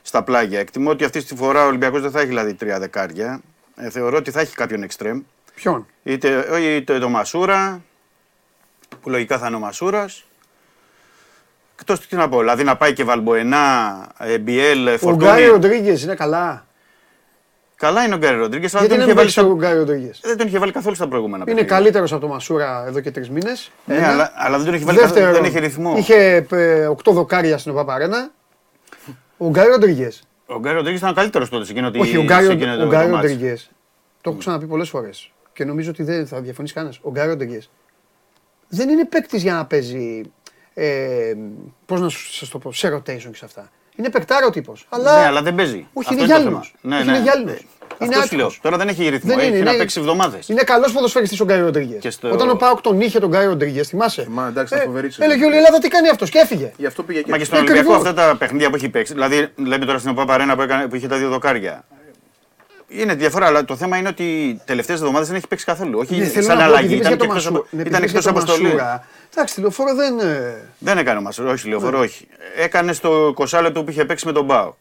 στα 0.01 0.23
πλάγια. 0.23 0.59
Εκτιμώ 0.59 0.89
ότι 0.89 1.03
αυτή 1.03 1.23
τη 1.23 1.35
φορά 1.35 1.63
ο 1.63 1.67
Ολυμπιακός 1.67 2.01
δεν 2.01 2.11
θα 2.11 2.19
έχει 2.19 2.27
δηλαδή 2.27 2.53
τρία 2.53 2.79
δεκάρια. 2.79 3.41
Ε, 3.81 3.89
θεωρώ 3.89 4.17
ότι 4.17 4.31
θα 4.31 4.39
έχει 4.39 4.55
κάποιον 4.55 4.85
extreme. 4.89 5.21
Ποιον; 5.55 5.85
Είτε, 6.03 6.45
είτε 6.59 6.99
το 6.99 7.09
Μασούρα, 7.09 7.81
που 9.01 9.09
λογικά 9.09 9.37
θα 9.37 9.47
είναι 9.47 9.55
ο 9.55 9.59
Μασούρας. 9.59 10.23
Εκτός 11.79 12.07
τι 12.07 12.15
να 12.15 12.29
πω, 12.29 12.39
δηλαδή 12.39 12.63
να 12.63 12.77
πάει 12.77 12.93
και 12.93 13.03
Βαλμποενά, 13.03 14.07
ε, 14.17 14.37
Μπιέλ, 14.37 14.79
Ο 14.79 14.83
Γκάρι 14.83 14.97
Φορτούνη. 14.97 15.45
Ροντρίγκες 15.45 16.03
είναι 16.03 16.15
καλά. 16.15 16.65
Καλά 17.75 18.03
είναι 18.03 18.13
ο 18.15 18.17
Γκάρι 18.17 18.37
Ροντρίγκες, 18.37 18.75
αλλά 18.75 18.85
Γιατί 18.85 18.97
δεν, 18.99 19.07
δεν 19.07 19.15
τον 19.15 19.27
είχε 19.27 19.37
βάλει 19.39 19.51
παίξει 19.51 19.63
ο 19.63 19.67
στα... 19.67 19.67
Γκάρι 19.67 19.77
Ροντρίγκε. 19.79 20.11
δεν 20.21 20.37
τον 20.37 20.47
είχε 20.47 20.59
βάλει 20.59 20.71
καθόλου 20.71 20.95
στα 20.95 21.07
προηγούμενα 21.07 21.37
Είναι 21.37 21.45
παιχνίδια. 21.53 21.75
καλύτερος 21.75 22.11
από 22.11 22.21
τον 22.21 22.29
Μασούρα 22.29 22.83
εδώ 22.87 22.99
και 22.99 23.11
τρεις 23.11 23.29
μήνες. 23.29 23.71
Ναι, 23.85 24.07
αλλά, 24.07 24.31
αλλά 24.35 24.57
δεν 24.57 24.65
τον 24.65 24.75
είχε 24.75 24.85
βάλει 24.85 24.97
καθόλου, 24.97 25.31
δεν 25.31 25.43
είχε 25.43 25.59
ρυθμό. 25.59 25.97
Είχε 25.97 26.45
8 26.49 27.11
δοκάρια 27.13 27.57
στην 27.57 27.71
Οπαπαρένα. 27.71 28.31
Ο 29.37 29.49
Γκάρι 29.49 29.69
Ροντρίγκες. 29.69 30.23
Ο 30.49 30.59
Γκάρι 30.59 30.75
Ροντρίγκες 30.75 30.99
ήταν 30.99 31.11
ο 31.11 31.15
καλύτερος 31.15 31.49
τότε 31.49 31.65
σε 31.65 31.71
εκείνο, 31.71 31.87
Όχι, 31.87 32.17
ο 32.17 32.19
σε 32.19 32.25
Γκάρι 32.25 32.47
εκείνο 32.47 32.75
το- 32.77 32.83
ο 32.83 32.87
Γκάρι 32.87 33.09
το 33.09 33.15
μάτς. 33.15 33.27
Ροντρίγκες. 33.29 33.71
Το 34.21 34.29
έχω 34.29 34.39
ξαναπεί 34.39 34.65
πολλές 34.65 34.89
φορές. 34.89 35.31
Και 35.53 35.65
νομίζω 35.65 35.89
ότι 35.89 36.03
δεν 36.03 36.27
θα 36.27 36.41
διαφωνήσει 36.41 36.73
κανένας. 36.73 36.99
Ο 37.01 37.11
Γκάρι 37.11 37.29
Ροντρίγκες 37.29 37.69
δεν 38.67 38.89
είναι 38.89 39.05
παίκτης 39.05 39.41
για 39.41 39.53
να 39.53 39.65
παίζει. 39.65 40.21
Ε, 40.73 41.33
Πώς 41.85 42.01
να 42.01 42.09
σας 42.09 42.49
το 42.49 42.57
πω, 42.59 42.71
σε 42.73 42.95
rotation 42.95 43.01
και 43.31 43.35
σε 43.35 43.45
αυτά. 43.45 43.69
Είναι 43.95 44.09
παικτάρο 44.09 44.49
τύπος. 44.49 44.85
Αλλά, 44.89 45.19
Ναι, 45.19 45.25
αλλά 45.25 45.41
δεν 45.41 45.55
παίζει. 45.55 45.87
Όχι, 45.93 46.09
Αυτό 46.09 46.13
είναι 46.13 46.21
το 46.21 46.25
γυάλινο. 46.27 46.49
θέμα. 46.49 46.65
Ναι, 46.95 47.01
Είναι 47.03 47.11
ναι. 47.11 47.21
γυάλινος. 47.23 47.51
Είναι 47.59 47.67
Αυτός 48.01 48.25
σου 48.27 48.35
λέω. 48.35 48.45
άτυχος. 48.45 48.59
Τώρα 48.61 48.77
δεν 48.77 48.87
έχει 48.87 49.09
ρυθμό. 49.09 49.29
Δεν 49.29 49.39
έχει 49.39 49.47
είναι, 49.47 49.59
να 49.59 49.69
είναι- 49.69 49.79
παίξει 49.79 49.99
εβδομάδες. 49.99 50.47
Είναι 50.49 50.63
καλός 50.63 50.91
ποδοσφαιριστής 50.91 51.39
ο 51.39 51.43
Γκάι 51.45 51.59
Ροντρίγκες. 51.59 51.99
Και 52.01 52.09
στο- 52.09 52.31
Όταν 52.31 52.49
ο 52.49 52.55
Πάοκ 52.55 52.81
τον 52.81 53.01
είχε 53.01 53.19
τον 53.19 53.29
Γκάι 53.29 53.45
Ροντρίγκες, 53.45 53.87
θυμάσαι; 53.87 54.23
Θυμάμαι, 54.23 54.49
εντάξει, 54.49 54.73
ήταν 54.73 54.85
φοβερή 54.85 55.11
σεζόν. 55.11 55.31
Έλεγε 55.31 55.45
όλη 55.45 55.53
η 55.53 55.57
Ελλάδα 55.57 55.79
τι 55.79 55.87
κάνει 55.87 56.09
αυτός 56.09 56.29
και 56.29 56.39
έφυγε. 56.39 56.71
Γι' 56.77 56.85
αυτό 56.85 57.03
πήγε 57.03 57.21
και 57.21 57.29
Μα 57.31 57.35
και 57.37 57.41
έτσι. 57.41 57.55
στον 57.55 57.65
Ακριβώς. 57.67 57.85
Ολυμπιακό 57.95 58.09
αυτά 58.19 58.29
τα 58.31 58.35
παιχνίδια 58.37 58.69
που 58.69 58.75
έχει 58.75 58.89
παίξει. 58.89 59.13
Δηλαδή, 59.13 59.47
λέμε 59.55 59.85
τώρα 59.85 59.97
στην 59.99 60.11
Οπάπα 60.11 60.33
Αρένα 60.33 60.55
που, 60.55 60.61
έκανε, 60.61 60.87
που 60.87 60.95
είχε 60.95 61.07
τα 61.07 61.17
δύο 61.17 61.29
δοκάρια. 61.29 61.83
Είναι 62.91 63.13
διαφορά, 63.15 63.45
αλλά 63.45 63.65
το 63.65 63.75
θέμα 63.75 63.97
είναι 63.97 64.07
ότι 64.07 64.59
τελευταίες 64.65 64.99
εβδομάδες 64.99 65.27
δεν 65.27 65.37
έχει 65.37 65.47
παίξει 65.47 65.65
καθόλου. 65.65 65.99
Όχι 65.99 66.15
Ναι, 66.15 66.25
θέλω 66.25 66.45
σαν 66.45 66.57
να 66.57 66.63
πω, 66.63 66.69
αλλαγή. 66.69 66.85
επειδή 66.85 66.99
Ήταν 66.99 67.11
είπες 67.13 67.17
και 67.17 67.25
για 67.25 67.27
το 67.27 67.33
εκτός 67.33 67.51
Μασού- 67.51 67.67
ναι, 67.71 67.81
ήταν 67.81 67.93
επειδή 68.03 68.17
εκτός 68.17 68.23
είπες 68.23 68.23
για 68.23 68.33
το 68.33 68.39
αποστολή. 68.39 68.63
Μασούρα. 68.75 69.07
Εντάξει, 69.33 69.53
τηλεοφόρο 69.55 69.95
δεν. 69.95 70.19
ε, 70.19 70.55
Δεν 70.79 70.97
έκανε 70.97 71.21
μα, 71.21 71.51
όχι 71.51 71.63
τηλεοφορό, 71.63 71.99
όχι. 71.99 72.27
Έκανε 72.57 72.93
στο 72.93 73.33
20 73.37 73.61
λεπτό 73.61 73.83
που 73.83 73.89
είχε 73.91 74.05
παίξει 74.05 74.25
με 74.25 74.31
τον 74.31 74.45
Μπάου. 74.45 74.75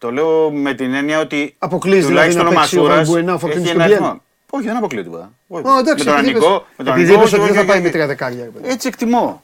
Το 0.00 0.10
λέω 0.12 0.50
με 0.50 0.74
την 0.74 0.94
έννοια 0.94 1.20
ότι. 1.20 1.54
Αποκλείζει 1.58 2.06
δηλαδή 2.06 2.34
τουλάχιστον 2.34 2.44
να 2.44 2.50
ο 2.50 2.54
παίξει 2.60 2.78
ο 2.78 2.80
Μασούρας 2.82 3.06
Βαλμπουενά, 3.08 3.34
ο 3.34 3.38
Φορτούνης 3.38 3.64
έχει 3.68 3.74
και 3.76 3.78
ο 3.78 3.82
ένα 3.84 3.88
Μπιέλ. 3.96 4.02
αριθμό. 4.02 4.22
Όχι, 4.50 4.64
δεν 4.66 4.76
αποκλείει 4.76 5.02
τίποτα. 5.02 5.32
Όχι. 5.48 5.66
Ω, 5.66 5.78
εντάξει, 5.78 6.04
με 6.04 6.10
τον 6.10 6.18
επειδή 6.18 6.30
είπες- 6.30 6.42
Ανικό. 6.44 6.66
με 6.76 6.84
τον 6.84 6.92
επειδή 6.94 7.06
Ανικό, 7.08 7.20
είπες 7.20 7.32
ότι 7.32 7.40
όχι, 7.42 7.46
δεν 7.52 7.54
θα 7.54 7.58
όχι, 7.60 7.68
πάει 7.68 7.76
όχι. 7.76 7.86
με 7.86 7.92
τρία 7.92 8.06
δεκάρια. 8.06 8.44
ρε 8.44 8.50
παιδί. 8.50 8.68
Έτσι 8.72 8.88
εκτιμώ. 8.88 9.40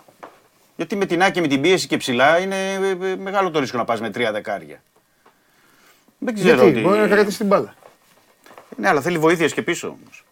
Γιατί 0.76 0.96
με 0.96 1.06
την 1.06 1.22
άκη 1.22 1.40
με 1.40 1.46
την 1.46 1.60
πίεση 1.60 1.86
και 1.86 1.96
ψηλά 1.96 2.38
είναι 2.38 2.56
ε, 2.72 3.06
ε, 3.10 3.16
μεγάλο 3.16 3.50
το 3.50 3.60
ρίσκο 3.60 3.76
να 3.78 3.84
πας 3.84 4.00
με 4.00 4.10
τρία 4.10 4.32
δεκάρια. 4.32 4.82
Δεν 6.18 6.34
ξέρω. 6.34 6.48
Γιατί, 6.54 6.70
ότι- 6.70 6.80
μπορεί 6.80 6.98
να 6.98 7.06
κρατήσει 7.08 7.36
την 7.38 7.46
μπάλα. 7.46 7.74
Ναι, 8.76 8.88
αλλά 8.88 9.00
θέλει 9.00 9.18
βοήθειες 9.18 9.52
και 9.52 9.62
πίσω 9.62 9.86
όμως. 9.86 10.24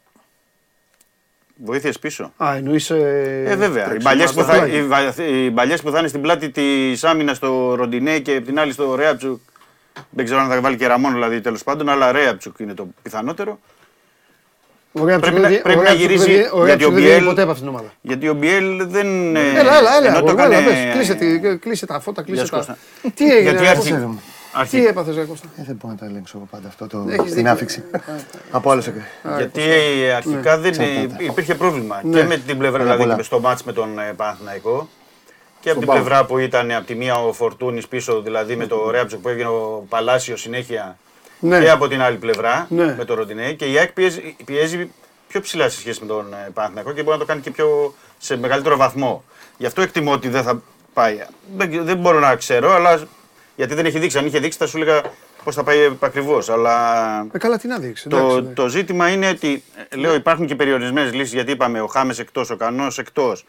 Βοήθειες 1.56 1.98
πίσω. 1.98 2.32
Α, 2.44 2.54
εννοείς. 2.56 2.90
Ε, 2.90 3.54
βέβαια. 3.58 3.94
Οι 3.94 4.02
παλιέ 4.02 4.26
που, 4.26 4.42
θα, 4.42 4.66
οι, 4.66 4.82
βα- 4.86 5.14
οι 5.26 5.50
παλιές 5.50 5.82
που 5.82 5.90
θα 5.90 5.98
είναι 5.98 6.08
στην 6.08 6.20
πλάτη 6.20 6.50
της 6.50 7.04
άμυνας 7.04 7.36
στο 7.36 7.74
Ροντινέ 7.74 8.18
και 8.18 8.36
απ' 8.36 8.44
την 8.44 8.58
άλλη 8.58 8.72
στο 8.72 8.94
Ρέατσου. 8.94 9.40
Δεν 10.10 10.24
ξέρω 10.24 10.40
αν 10.40 10.48
θα 10.48 10.60
βάλει 10.60 10.76
και 10.76 10.86
Ραμόν, 10.86 11.12
δηλαδή 11.12 11.40
τέλος 11.40 11.62
πάντων, 11.62 11.88
αλλά 11.88 12.12
Ρέαπτσουκ 12.12 12.58
είναι 12.58 12.74
το 12.74 12.88
πιθανότερο. 13.02 13.58
Ωραία, 14.92 15.18
Πρέπει 15.18 15.32
ψυχολογία- 15.36 15.56
να- 15.58 15.62
πρέπει 15.62 15.78
ωραία 15.78 15.92
να 15.92 15.96
γυρίσει, 15.98 16.18
ψυχολογία- 16.24 16.52
ωραία 16.52 16.66
γιατί 16.66 16.84
ο 16.84 16.88
ψυχολογία 16.90 17.18
Biel- 17.18 17.24
ποτέ 17.28 17.42
από 17.42 17.50
αυτήν 17.50 17.66
την 17.66 17.74
ομάδα. 17.76 17.92
Γιατί 18.00 18.28
ο 18.28 18.34
Μπιέλ 18.34 18.86
δεν. 18.88 19.36
ε, 19.36 19.40
Έλα, 19.40 19.76
έλα, 19.78 19.96
έλα. 19.96 20.06
ενώ 20.08 20.20
το 20.22 20.30
έλα, 20.42 20.44
έκανε- 20.56 20.66
πες, 20.66 20.94
κλείσε, 20.94 21.14
τη- 21.14 21.56
κλείσε 21.58 21.86
τα 21.86 22.00
φώτα, 22.00 22.22
κλείσε 22.22 22.36
Γεια 22.36 22.44
σου, 22.44 22.50
τα. 22.50 22.56
Κώστα. 22.56 22.76
Τι 23.14 23.24
έγινε, 23.24 23.40
Γιατί 23.40 23.58
ρε, 23.62 23.68
αρχι- 23.68 23.90
Κώστα; 23.92 24.14
αρχι- 24.52 24.70
Τι 24.70 24.86
έπαθες, 24.86 25.14
ρε 25.16 25.24
Κώστα; 25.24 25.46
Ε, 25.56 25.62
δεν 25.66 25.76
μπορώ 25.80 25.92
να 25.92 25.98
το 25.98 26.04
ελέγξω 26.04 26.36
εγώ 26.36 26.46
πάντα 26.50 26.68
αυτό 26.68 26.86
το, 26.86 26.98
Έχεις 27.08 27.24
την 27.24 27.34
δίκιο. 27.34 27.50
άφηξη. 27.50 27.84
Από 28.50 28.70
άλλους 28.70 28.86
εκ- 28.86 28.96
Γιατί 29.36 29.62
αρχικά 30.16 30.58
δεν 30.58 30.72
υπήρχε 31.18 31.54
πρόβλημα 31.54 32.00
Ναι. 32.04 32.20
και 32.20 32.26
με 32.26 32.36
την 32.36 32.58
πλευρά, 32.58 32.78
Πολλά, 32.78 32.82
δηλαδή 32.84 33.02
πολλά. 33.02 33.16
και 33.16 33.22
στο 33.22 33.40
μάτς 33.40 33.64
με 33.64 33.72
τον 33.72 33.98
ε, 33.98 34.12
Παναθηναϊκό 34.16 34.88
και 35.64 35.70
από 35.70 35.78
την 35.78 35.88
Πάο. 35.88 35.96
πλευρά 35.96 36.24
που 36.24 36.38
ήταν 36.38 36.70
από 36.70 36.86
τη 36.86 36.94
μία 36.94 37.14
ο 37.14 37.32
Φορτούνης 37.32 37.88
πίσω, 37.88 38.20
δηλαδή 38.22 38.56
με 38.56 38.66
το 38.66 38.90
Ρέαψοκ 38.90 39.20
που 39.20 39.28
έβγαινε 39.28 39.48
ο 39.48 39.86
Παλάσιος 39.88 40.40
συνέχεια 40.40 40.98
Ναι. 41.40 41.60
και 41.60 41.70
από 41.70 41.88
την 41.88 42.02
άλλη 42.02 42.16
πλευρά 42.16 42.66
Ναι. 42.70 42.94
με 42.98 43.04
τον 43.04 43.16
Ροντινέ 43.16 43.52
και 43.52 43.64
η 43.64 43.78
ΑΕΚ 43.78 43.92
πιέζει, 43.92 44.36
πιέζει 44.44 44.90
πιο 45.28 45.40
ψηλά 45.40 45.68
σε 45.68 45.78
σχέση 45.78 46.00
με 46.00 46.06
τον 46.06 46.32
ε, 46.32 46.50
Παναθηναϊκό 46.54 46.92
και 46.92 47.02
μπορεί 47.02 47.12
να 47.16 47.22
το 47.22 47.28
κάνει 47.28 47.40
και 47.40 47.50
πιο, 47.50 47.94
σε 48.18 48.36
μεγαλύτερο 48.36 48.76
βαθμό. 48.76 49.24
Γι' 49.56 49.66
αυτό 49.66 49.82
εκτιμώ 49.82 50.12
ότι 50.12 50.28
δεν 50.28 50.42
θα 50.42 50.62
πάει. 50.92 51.18
Δεν, 51.56 51.84
δεν 51.84 51.96
μπορώ 51.96 52.18
να 52.18 52.36
ξέρω, 52.36 52.72
αλλά 52.72 53.02
γιατί 53.56 53.74
δεν 53.74 53.86
έχει 53.86 53.98
δείξει. 53.98 54.18
Αν 54.18 54.26
είχε 54.26 54.38
δείξει 54.38 54.58
θα 54.58 54.66
σου 54.66 54.76
έλεγα 54.76 55.00
πώς 55.44 55.54
θα 55.54 55.62
πάει 55.62 55.96
ακριβώς. 56.00 56.48
Αλλά 56.48 56.74
Ε, 57.32 57.38
καλά, 57.38 57.58
τι 57.58 57.68
να 57.68 57.78
δείξει. 57.78 58.04
εντάξει, 58.06 58.26
το, 58.28 58.36
εντάξει. 58.36 58.54
το 58.54 58.68
ζήτημα 58.68 59.08
είναι 59.08 59.28
ότι 59.28 59.62
ε, 59.88 59.96
λέω 59.96 60.14
υπάρχουν 60.14 60.46
και 60.46 60.54
περιορισμένες 60.54 61.12
λύσεις 61.14 61.32
γιατί 61.32 61.50
είπαμε 61.52 61.80
ο 61.80 61.86
Χάμες 61.86 62.18
εκτός, 62.18 62.50
ο 62.50 62.56
Κανός 62.56 62.98
εκτός. 62.98 63.44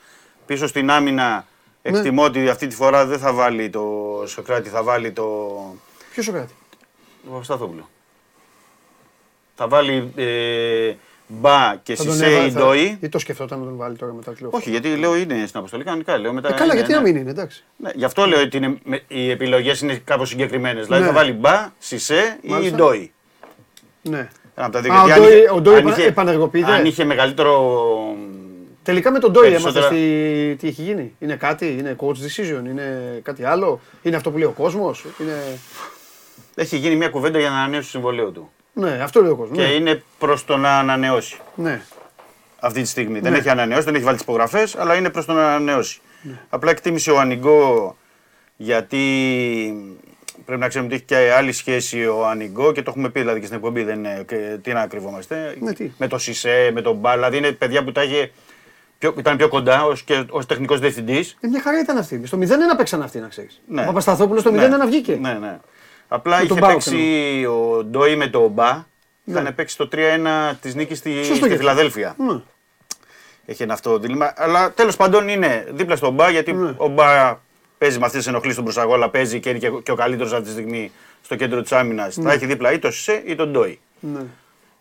Πίσω 0.45 0.67
στην 0.67 0.89
άμυνα 0.91 1.34
Ναι. 1.36 1.43
Εκτιμώ 1.89 2.23
ότι 2.23 2.49
αυτή 2.49 2.67
τη 2.67 2.75
φορά 2.75 3.05
δεν 3.05 3.19
θα 3.19 3.33
βάλει 3.33 3.69
το 3.69 3.83
Σοκράτη, 4.27 4.69
θα 4.69 4.83
βάλει 4.83 5.11
το. 5.11 5.49
Ποιος 6.11 6.25
Σοκράτη; 6.25 6.53
Το 7.25 7.31
Παπασταθόπουλο. 7.31 7.89
Θα 9.55 9.67
βάλει 9.67 10.11
ε, 10.15 10.93
Μπα 11.27 11.75
και 11.83 11.95
Θα 11.95 12.03
τον 12.03 12.13
Σισε 12.13 12.25
έβαλε, 12.25 12.45
ή 12.47 12.51
θα- 12.51 12.59
Ντόι. 12.59 12.97
Ή 13.01 13.09
το 13.09 13.19
σκεφτόταν 13.19 13.59
να 13.59 13.65
τον 13.65 13.75
βάλει 13.75 13.95
τώρα 13.95 14.13
μετά 14.13 14.33
το 14.33 14.47
Όχι, 14.51 14.69
γιατί 14.69 14.95
λέω 14.95 15.15
είναι 15.15 15.45
στην 15.45 15.59
αποστολή 15.59 15.83
κανονικά. 15.83 16.17
Λέω 16.17 16.33
μετά, 16.33 16.47
Ε, 16.49 16.51
καλά, 16.51 16.63
είναι, 16.65 16.73
γιατί 16.73 16.91
ναι. 16.91 16.95
να 16.97 17.01
μην 17.03 17.15
είναι, 17.15 17.29
εντάξει. 17.29 17.63
Ναι, 17.77 17.89
γι' 17.95 18.03
αυτό 18.05 18.25
λέω 18.25 18.41
ότι 18.41 18.57
είναι, 18.57 18.77
με- 18.83 19.03
οι 19.07 19.29
επιλογές 19.29 19.81
είναι 19.81 19.95
κάπως 20.03 20.29
συγκεκριμένες. 20.29 20.85
Δηλαδή 20.85 21.01
Ναι. 21.03 21.09
θα 21.09 21.15
βάλει 21.15 21.31
Μπα, 21.33 21.69
Σισε 21.79 22.37
ή 22.41 22.49
Μάλιστα. 22.49 22.77
Ντόι. 22.77 23.11
Ναι. 24.01 24.29
Ένα 24.55 24.65
από 24.65 24.71
τα 24.71 24.81
δύο. 24.81 24.93
Α, 24.93 25.01
ο 25.01 25.05
γιατί 25.05 25.19
αν 25.21 25.25
Ντόι- 25.27 25.37
είχε- 25.37 25.51
ο 25.51 25.61
Ντόι 25.61 25.73
αν 25.75 25.79
επα- 25.87 25.97
είχε- 25.97 26.07
επανεργοποιείται. 26.07 26.71
Αν 26.71 26.85
είχε 26.85 27.03
μεγαλύτερο. 27.03 27.75
Τελικά 28.85 29.11
με 29.11 29.19
τον 29.19 29.31
Ντόι 29.31 29.49
Περισσότερα- 29.49 29.85
έμαθες 29.87 29.99
τι, 29.99 30.55
τι 30.55 30.67
έχει 30.67 30.81
γίνει. 30.81 31.15
Είναι 31.19 31.35
κάτι, 31.35 31.67
είναι 31.79 31.95
coach 31.99 32.05
decision, 32.25 32.65
είναι 32.65 33.19
κάτι 33.23 33.43
άλλο. 33.43 33.79
Είναι 34.01 34.15
αυτό 34.15 34.31
που 34.31 34.37
λέει 34.37 34.47
ο 34.47 34.51
κόσμος. 34.51 35.05
Είναι... 35.21 35.57
Έχει 36.55 36.77
γίνει 36.77 36.95
μια 36.95 37.09
κουβέντα 37.09 37.39
για 37.39 37.49
να 37.49 37.55
ανανέωσει 37.55 37.83
το 37.85 37.89
συμβολέο 37.91 38.29
του. 38.29 38.51
Ναι, 38.73 38.99
αυτό 39.01 39.21
λέει 39.21 39.31
ο 39.31 39.35
κόσμος. 39.35 39.57
Και 39.57 39.63
είναι 39.63 40.03
προς 40.19 40.45
το 40.45 40.57
να 40.57 40.77
ανανεώσει 40.79 41.37
Ναι. 41.55 41.81
αυτή 42.59 42.81
τη 42.81 42.87
στιγμή. 42.87 43.19
Δεν 43.19 43.31
Ναι. 43.31 43.37
έχει 43.37 43.49
ανανεώσει, 43.49 43.83
δεν 43.83 43.95
έχει 43.95 44.03
βάλει 44.03 44.15
τις 44.15 44.23
υπογραφές, 44.25 44.75
αλλά 44.75 44.95
είναι 44.95 45.09
προς 45.09 45.25
το 45.25 45.33
να 45.33 45.47
ανανεώσει. 45.47 45.99
Απλά 46.49 46.71
εκτίμησε 46.71 47.11
ο 47.11 47.19
Ανιγκό 47.19 47.95
γιατί 48.57 48.99
πρέπει 50.45 50.59
να 50.61 50.67
ξέρουμε 50.67 50.93
ότι 50.93 50.95
έχει 51.15 51.23
και 51.25 51.31
άλλη 51.37 51.51
σχέση 51.51 52.05
ο 52.05 52.27
Ανιγκό 52.27 52.71
και 52.71 52.81
το 52.81 52.89
έχουμε 52.91 53.09
πει 53.09 53.19
δηλαδή 53.19 53.39
και 53.39 53.45
στην 53.45 53.57
εκπομπή. 53.57 53.83
Δεν 53.83 53.97
είναι, 53.97 54.23
και 54.27 54.57
τι 54.61 54.73
να 54.73 54.87
κρυβόμαστε. 54.87 55.55
Ναι, 55.59 55.73
τι. 55.73 55.91
Με 55.97 56.07
το 56.07 56.17
Σισε, 56.17 56.71
με 56.73 56.81
τον 56.81 56.95
Μπάλα. 56.95 57.15
Δηλαδή 57.29 57.37
είναι 57.37 57.51
παιδιά 57.51 57.83
που 57.83 57.91
τα 57.91 58.03
είχε 58.03 58.31
πιο, 58.97 59.13
ήταν 59.17 59.38
πιο 59.38 59.47
κοντά 59.47 59.84
ως 59.86 60.03
ως 60.29 60.45
τεχνικός 60.45 60.79
διευθυντής. 60.79 61.38
Ε, 61.39 61.47
μια 61.47 61.62
χαρά 61.62 61.79
ήταν 61.79 61.97
αυτή. 61.97 62.21
Στο 62.25 62.38
0-1 62.38 62.41
παίξαν 62.77 63.01
αυτοί, 63.01 63.19
να 63.19 63.27
ξέρεις. 63.27 63.62
Ναι. 63.67 63.81
Ο 63.81 63.86
Παπασταθόπουλος 63.86 64.41
στο 64.41 64.51
0-1 64.51 64.77
Ναι. 64.77 64.86
βγήκε. 64.86 65.17
Ναι, 65.21 65.34
ναι. 65.34 65.60
Απλά 66.08 66.36
Με 66.36 66.43
είχε 66.43 66.47
τον 66.53 66.60
Πάοκ 66.60 66.71
παίξει 66.73 67.45
ο 67.45 67.84
Ντόι 67.84 68.15
με 68.15 68.27
τον 68.27 68.49
Μπα. 68.51 68.73
Ναι. 68.73 69.39
Είχαν 69.39 69.55
παίξει 69.55 69.77
το 69.77 69.88
3-1 69.91 70.53
της 70.62 70.75
νίκης 70.75 70.97
στη, 70.97 71.13
Σωστό 71.15 71.36
στη 71.36 71.49
και 71.49 71.58
Φιλαδέλφια. 71.58 72.15
Ναι. 72.17 72.39
Έχει 73.45 73.63
ένα 73.63 73.73
αυτό 73.73 73.89
το 73.91 73.99
δίλημα. 73.99 74.34
Αλλά 74.36 74.71
τέλος 74.71 74.95
πάντων 74.95 75.27
είναι 75.27 75.67
δίπλα 75.71 75.95
στον 75.95 76.13
Μπα 76.13 76.29
γιατί 76.29 76.53
Ναι. 76.53 76.73
ο 76.77 76.88
Μπα 76.88 77.38
παίζει 77.77 77.99
με 77.99 78.05
αυτές 78.05 78.19
τις 78.19 78.27
ενοχλήσεις 78.27 78.53
στον 78.53 78.63
προσαγόλα, 78.63 79.10
παίζει 79.10 79.39
και 79.39 79.49
είναι 79.49 79.60
και, 79.60 79.69
και 79.84 79.91
ο 79.91 79.95
καλύτερος 79.95 80.31
αυτή 80.34 80.45
τη 80.45 80.51
στιγμή 80.51 80.91
στο 81.21 81.36
κέντρο 81.36 81.62
της 81.62 81.71
άμυνας. 81.71 82.15
Θα 82.21 82.31
έχει 82.31 82.45
δίπλα 82.45 82.71
ή 82.71 82.79
το 82.79 82.91
Σισε 82.91 83.21
ή 83.25 83.36
τον 83.36 83.51
Ντόι. 83.51 83.79
Ναι. 83.99 84.19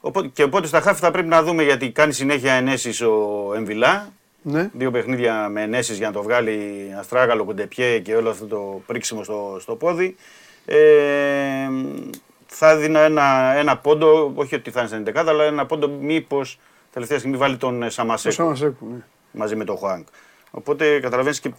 Οπότε, 0.06 0.28
και 0.28 0.42
οπότε 0.42 0.66
στα 0.66 0.80
χάφη 0.80 1.00
θα 1.00 1.10
πρέπει 1.10 1.28
να 1.28 1.42
δούμε 1.42 1.62
γιατί 1.62 1.90
κάνει 1.90 2.12
συνέχεια 2.12 2.52
ενέσεις 2.52 3.00
ο 3.00 3.52
Εμβιλά. 3.56 4.12
Ναι. 4.42 4.70
Δύο 4.72 4.90
παιχνίδια 4.90 5.48
με 5.48 5.62
ενέσεις 5.62 5.96
για 5.98 6.06
να 6.06 6.12
το 6.12 6.22
βγάλει 6.22 6.88
αστράγαλο, 6.98 7.44
κουντεπιέ 7.44 7.98
και 7.98 8.16
όλο 8.16 8.30
αυτό 8.30 8.46
το 8.46 8.82
πρίξιμο 8.86 9.24
στο, 9.24 9.56
στο 9.60 9.74
πόδι. 9.74 10.16
Ε, 10.64 11.68
θα 12.46 12.76
δίνω 12.76 12.98
ένα, 12.98 13.54
ένα 13.56 13.76
πόντο, 13.76 14.32
όχι 14.34 14.54
ότι 14.54 14.70
θα 14.70 14.80
είναι 14.80 14.88
στην 14.88 15.04
11, 15.22 15.24
αλλά 15.26 15.44
ένα 15.44 15.66
πόντο 15.66 15.88
μήπως 15.88 16.58
τελευταία 16.92 17.18
στιγμή 17.18 17.36
βάλει 17.36 17.56
τον 17.56 17.82
ε, 17.82 17.86
Το 17.86 17.92
Σαμασέκο 17.92 18.34
Σαμασέκου, 18.34 18.86
ναι. 18.90 19.02
μαζί 19.32 19.56
με 19.56 19.64
τον 19.64 19.76
Χουάνκ. 19.76 20.06
Οπότε 20.50 21.00
καταλαβαίνεις 21.00 21.40
και 21.40 21.50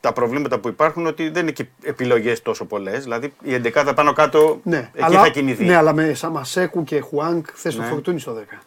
τα 0.00 0.12
προβλήματα 0.12 0.58
που 0.58 0.68
υπάρχουν 0.68 1.06
ότι 1.06 1.28
δεν 1.28 1.42
είναι 1.42 1.50
και 1.50 1.66
επιλογές 1.82 2.42
τόσο 2.42 2.64
πολλές. 2.64 3.02
Δηλαδή 3.02 3.32
η 3.42 3.54
11 3.64 3.92
πάνω 3.94 4.12
κάτω 4.12 4.60
Ναι, 4.62 4.90
εκεί 4.94 5.04
αλλά, 5.04 5.20
θα 5.22 5.28
κινηθεί. 5.28 5.64
ναι, 5.64 5.76
αλλά 5.76 5.92
με 5.92 6.14
Σαμασέκου 6.14 6.84
και 6.84 7.00
Χουάνκ 7.00 7.46
θες 7.54 7.74
το 7.74 7.80
Ναι. 7.82 7.86
φορτούνι 7.88 8.20
στο 8.20 8.32
10. 8.32 8.58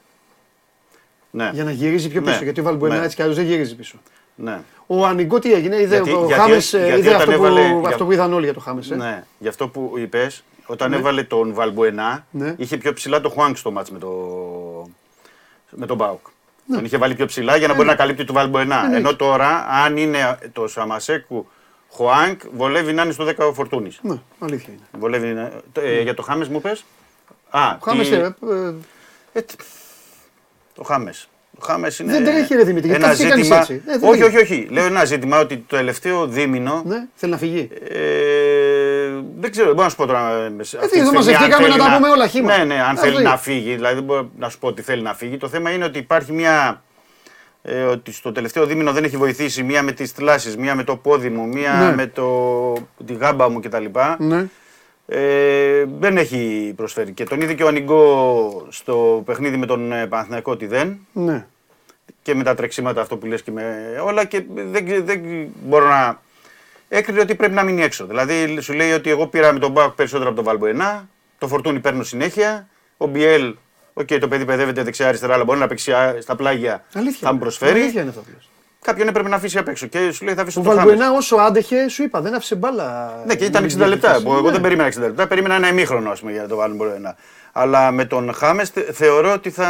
ναι. 1.32 1.50
Για 1.54 1.64
να 1.64 1.72
γυρίζει 1.72 2.10
πιο 2.10 2.22
πίσω. 2.22 2.38
Ναι. 2.38 2.44
Γιατί 2.44 2.60
ο 2.60 2.64
Βαλμποενά 2.64 2.98
Ναι. 2.98 3.04
έτσι 3.04 3.16
κι 3.16 3.22
αλλιώ 3.22 3.34
δεν 3.36 3.46
γυρίζει 3.46 3.76
πίσω. 3.76 3.98
ναι. 4.36 4.60
Ο 4.88 5.06
Ανιγκό 5.06 5.40
τι 5.40 5.54
έγινε, 5.54 5.76
είδε 5.82 5.96
Γιατί- 5.96 6.12
ο 6.14 6.26
γιατί- 6.26 6.42
Χάμες, 6.42 6.70
γιατί 6.70 6.88
είδε 7.00 7.10
όταν 7.10 7.20
αυτό, 7.20 7.32
έβαλε- 7.32 7.72
που, 7.72 7.80
για- 7.80 7.90
αυτό 7.90 8.06
που 8.06 8.12
είδαν 8.12 8.34
όλοι 8.34 8.44
για 8.44 8.54
το 8.54 8.60
Χάμες. 8.60 8.92
Ε. 8.92 8.96
Ναι, 8.96 9.24
γι' 9.40 9.48
αυτό 9.48 9.68
που 9.68 9.94
είπες, 9.98 10.44
όταν 10.66 10.90
Ναι. 10.90 10.96
έβαλε 10.96 11.24
τον 11.24 11.54
Βαλμπουενά, 11.54 12.26
Ναι. 12.32 12.54
είχε 12.58 12.78
πιο 12.78 12.94
ψηλά 12.94 13.22
το 13.22 13.30
Χουάνκ 13.30 13.58
στο 13.58 13.72
μάτς 13.72 13.92
με, 13.92 14.00
το... 14.00 14.10
με 15.70 15.86
τον 15.86 15.98
Μπάουκ. 15.98 16.28
Τον 16.72 16.86
είχε 16.86 16.98
βάλει 16.98 17.16
πιο 17.16 17.26
ψηλά 17.26 17.56
για 17.56 17.68
να 17.68 17.74
μπορεί 17.74 17.88
να 17.88 17.96
καλύπτει 17.96 18.24
τον 18.26 18.36
Βαλμπουενά. 18.36 18.88
Ναι. 18.88 18.98
Ενώ 18.98 19.16
τώρα, 19.16 19.66
αν 19.86 19.98
είναι 19.98 20.38
το 20.54 20.68
Σαμασέκου 20.68 21.48
Χουάνκ, 21.90 22.42
βολεύει 22.52 22.94
να 22.94 23.04
είναι 23.04 23.12
στο 23.12 23.26
10 23.26 23.34
ο 23.48 23.54
Φορτούνης. 23.54 24.00
Ναι, 24.02 24.16
αλήθεια 24.40 24.74
είναι. 24.74 24.84
Βολεύει. 25.00 25.28
να- 25.28 25.52
το- 25.72 25.82
ε, 25.82 26.02
για 26.02 26.14
το 26.14 26.22
Χάμες 26.22 26.48
μου 26.48 26.62
πες. 26.62 26.84
Α, 27.50 27.62
Ο 27.80 27.84
Χάμες, 27.84 28.08
τι- 28.10 28.16
ε, 28.16 28.18
ε, 28.20 28.74
ε, 29.34 29.42
τι- 29.42 29.56
το 30.76 30.84
Χάμες. 30.84 31.28
Το 31.60 31.66
Χάμες 31.66 32.00
είναι 32.00 32.12
Δεν 32.12 32.24
τρέχει, 32.26 32.56
ρε 32.56 32.64
Δημήτρη, 32.64 32.88
γιατί 32.90 33.04
ένα 33.04 33.14
κάτι 33.14 33.28
κάνεις 33.28 33.44
ζήτημα. 33.46 33.60
έτσι. 33.62 33.74
Ε, 33.88 33.98
δεν 34.00 34.10
όχι, 34.10 34.20
τρέχει. 34.22 34.38
όχι, 34.38 34.54
όχι. 34.54 34.68
Λέω 34.72 34.86
ένα 34.86 35.06
ζήτημα 35.06 35.40
ότι 35.40 35.58
το 35.58 35.76
τελευταίο 35.76 36.28
δίμηνο 36.28 36.82
ναι, 36.86 37.08
θέλει 37.16 37.32
να 37.32 37.38
φυγεί. 37.38 37.70
ε, 37.90 37.98
δεν 39.40 39.52
ξέρω, 39.52 39.66
δεν 39.66 39.76
μπορώ 39.76 39.84
να 39.84 39.90
σου 39.90 39.96
πω 39.96 40.06
τώρα. 40.06 40.30
ε, 40.32 40.46
αυτή 40.62 40.68
τη 40.68 40.76
εδώ 40.76 40.88
στιγμή 40.88 41.12
μαζευτήκαμε 41.12 41.54
αν 41.56 41.62
θέλει 41.62 41.78
να 41.78 41.86
τα 41.90 41.96
πούμε 41.96 42.10
όλα 42.10 42.28
χύμα. 42.28 42.58
Ναι, 42.58 42.64
ναι, 42.64 42.74
αν 42.82 42.90
Αυτό 42.90 43.02
θέλει 43.06 43.16
είναι. 43.20 43.30
να 43.30 43.38
φύγει. 43.38 43.76
Δηλαδή, 43.76 43.96
δεν 43.96 44.04
μπορώ 44.04 44.30
να 44.38 44.50
σου 44.50 44.60
πω 44.60 44.68
ότι 44.68 44.82
θέλει 44.82 45.02
να 45.02 45.14
φύγει. 45.14 45.38
Το 45.38 45.48
θέμα 45.48 45.72
είναι 45.72 45.86
ότι 45.86 46.00
υπάρχει 46.00 46.32
μια. 46.32 46.82
Ε, 47.66 47.82
ότι 47.84 48.12
στο 48.14 48.32
τελευταίο 48.32 48.66
δίμηνο 48.66 48.92
δεν 48.92 49.04
έχει 49.04 49.18
βοηθήσει 49.18 49.64
μία 49.64 49.84
με 49.84 49.92
τις 49.92 50.12
θλάσεις, 50.12 50.58
μία 50.58 50.76
με 50.76 50.84
το 50.84 50.96
πόδι 50.96 51.30
μου, 51.30 51.48
μία 51.48 51.72
Ναι. 51.74 51.96
με 51.96 52.08
το, 52.08 52.74
τη 53.06 53.14
γάμπα 53.14 53.50
μου 53.50 53.60
κτλ. 53.60 53.86
Ναι. 54.18 54.46
Ε, 55.08 55.86
δεν 56.00 56.18
έχει 56.18 56.74
προσφέρει. 56.76 57.12
Και 57.12 57.24
τον 57.24 57.42
είδε 57.42 57.54
και 57.54 57.64
ο 57.64 57.68
Ανιγκό 57.68 58.66
στο 58.70 59.22
παιχνίδι 59.26 59.58
με 59.58 59.66
τον 59.66 59.92
ε, 59.92 60.06
Παναθηναϊκό 60.08 60.52
ότι 60.52 60.66
δεν 60.68 60.98
Ναι. 61.14 61.46
και 62.22 62.36
με 62.36 62.44
τα 62.44 62.56
τρεξίματα 62.56 63.02
αυτό 63.02 63.18
που 63.18 63.26
λες 63.26 63.42
και 63.42 63.52
με 63.52 63.64
όλα 64.06 64.26
και 64.26 64.44
δεν, 64.72 65.06
δεν 65.06 65.22
μπορώ 65.64 65.88
να... 65.88 66.22
Έκρινε 66.96 67.20
ότι 67.20 67.36
πρέπει 67.36 67.54
να 67.54 67.64
μείνει 67.64 67.84
έξω. 67.84 68.06
Δηλαδή 68.06 68.58
σου 68.62 68.74
λέει 68.74 68.92
ότι 68.92 69.10
εγώ 69.10 69.28
πήρα 69.28 69.54
με 69.54 69.60
τον 69.60 69.72
Μπάουκ 69.72 69.94
περισσότερο 69.94 70.28
από 70.28 70.36
τον 70.36 70.46
Βαλμποενά, 70.46 71.10
το 71.38 71.48
Φορτούνι 71.48 71.80
παίρνω 71.80 72.04
συνέχεια, 72.04 72.68
ο 72.98 73.06
Μπιέλ, 73.08 73.56
οκ, 73.94 74.08
το 74.20 74.28
παιδί 74.28 74.46
παιδεύεται 74.46 74.84
δεξιά-αριστερά, 74.84 75.34
αλλά 75.34 75.44
μπορεί 75.44 75.60
να 75.60 75.68
παίξει 75.68 75.92
α, 75.94 76.16
στα 76.22 76.36
πλάγια, 76.36 76.84
Αλήθεια. 76.94 77.18
θα 77.22 77.28
μου 77.28 77.32
είναι. 77.34 77.42
προσφέρει. 77.42 77.80
Αλήθεια 77.80 78.02
είναι 78.02 78.10
αυτό 78.10 78.22
που 78.22 78.28
λες. 78.34 78.48
Κάποιον 78.82 79.08
έπρεπε 79.08 79.30
να 79.30 79.36
αφήσει 79.36 79.58
απ' 79.58 79.68
έξω 79.68 79.88
και 79.88 80.12
σου 80.12 80.26
λέει 80.26 80.34
θα 80.34 80.42
αφήσω 80.42 80.60
Ο 80.60 80.64
το 80.64 80.70
Χάμες. 80.70 80.86
Βαλμπουενά 80.86 81.12
όσο 81.12 81.36
άντεχε, 81.36 81.88
σου 81.88 82.04
είπα, 82.04 82.22
δεν 82.22 82.34
άφησε 82.36 82.56
μπάλα. 82.56 83.14
Ναι, 83.26 83.36
και 83.36 83.46
ήταν 83.46 83.62
με 83.62 83.68
60 83.68 83.72
τις 83.72 83.88
λεπτά. 83.88 84.08
διαιτήσεις. 84.08 84.34
Εγώ 84.38 84.42
Ναι. 84.46 84.52
δεν 84.52 84.62
περίμενα 84.62 84.88
60 84.90 85.00
λεπτά, 85.00 85.28
περίμενα 85.28 85.56
ένα 85.56 85.68
ημίχρονο 85.68 86.10
ας 86.12 86.20
πούμε, 86.20 86.32
για 86.32 86.42
να 86.42 86.48
το 86.48 86.56
βάλουμε 86.56 86.94
ένα. 86.96 87.16
Αλλά 87.52 87.92
με 87.92 88.06
τον 88.06 88.34
Χάμες 88.34 88.72
θεωρώ 88.94 89.32
ότι 89.34 89.50
θα. 89.50 89.68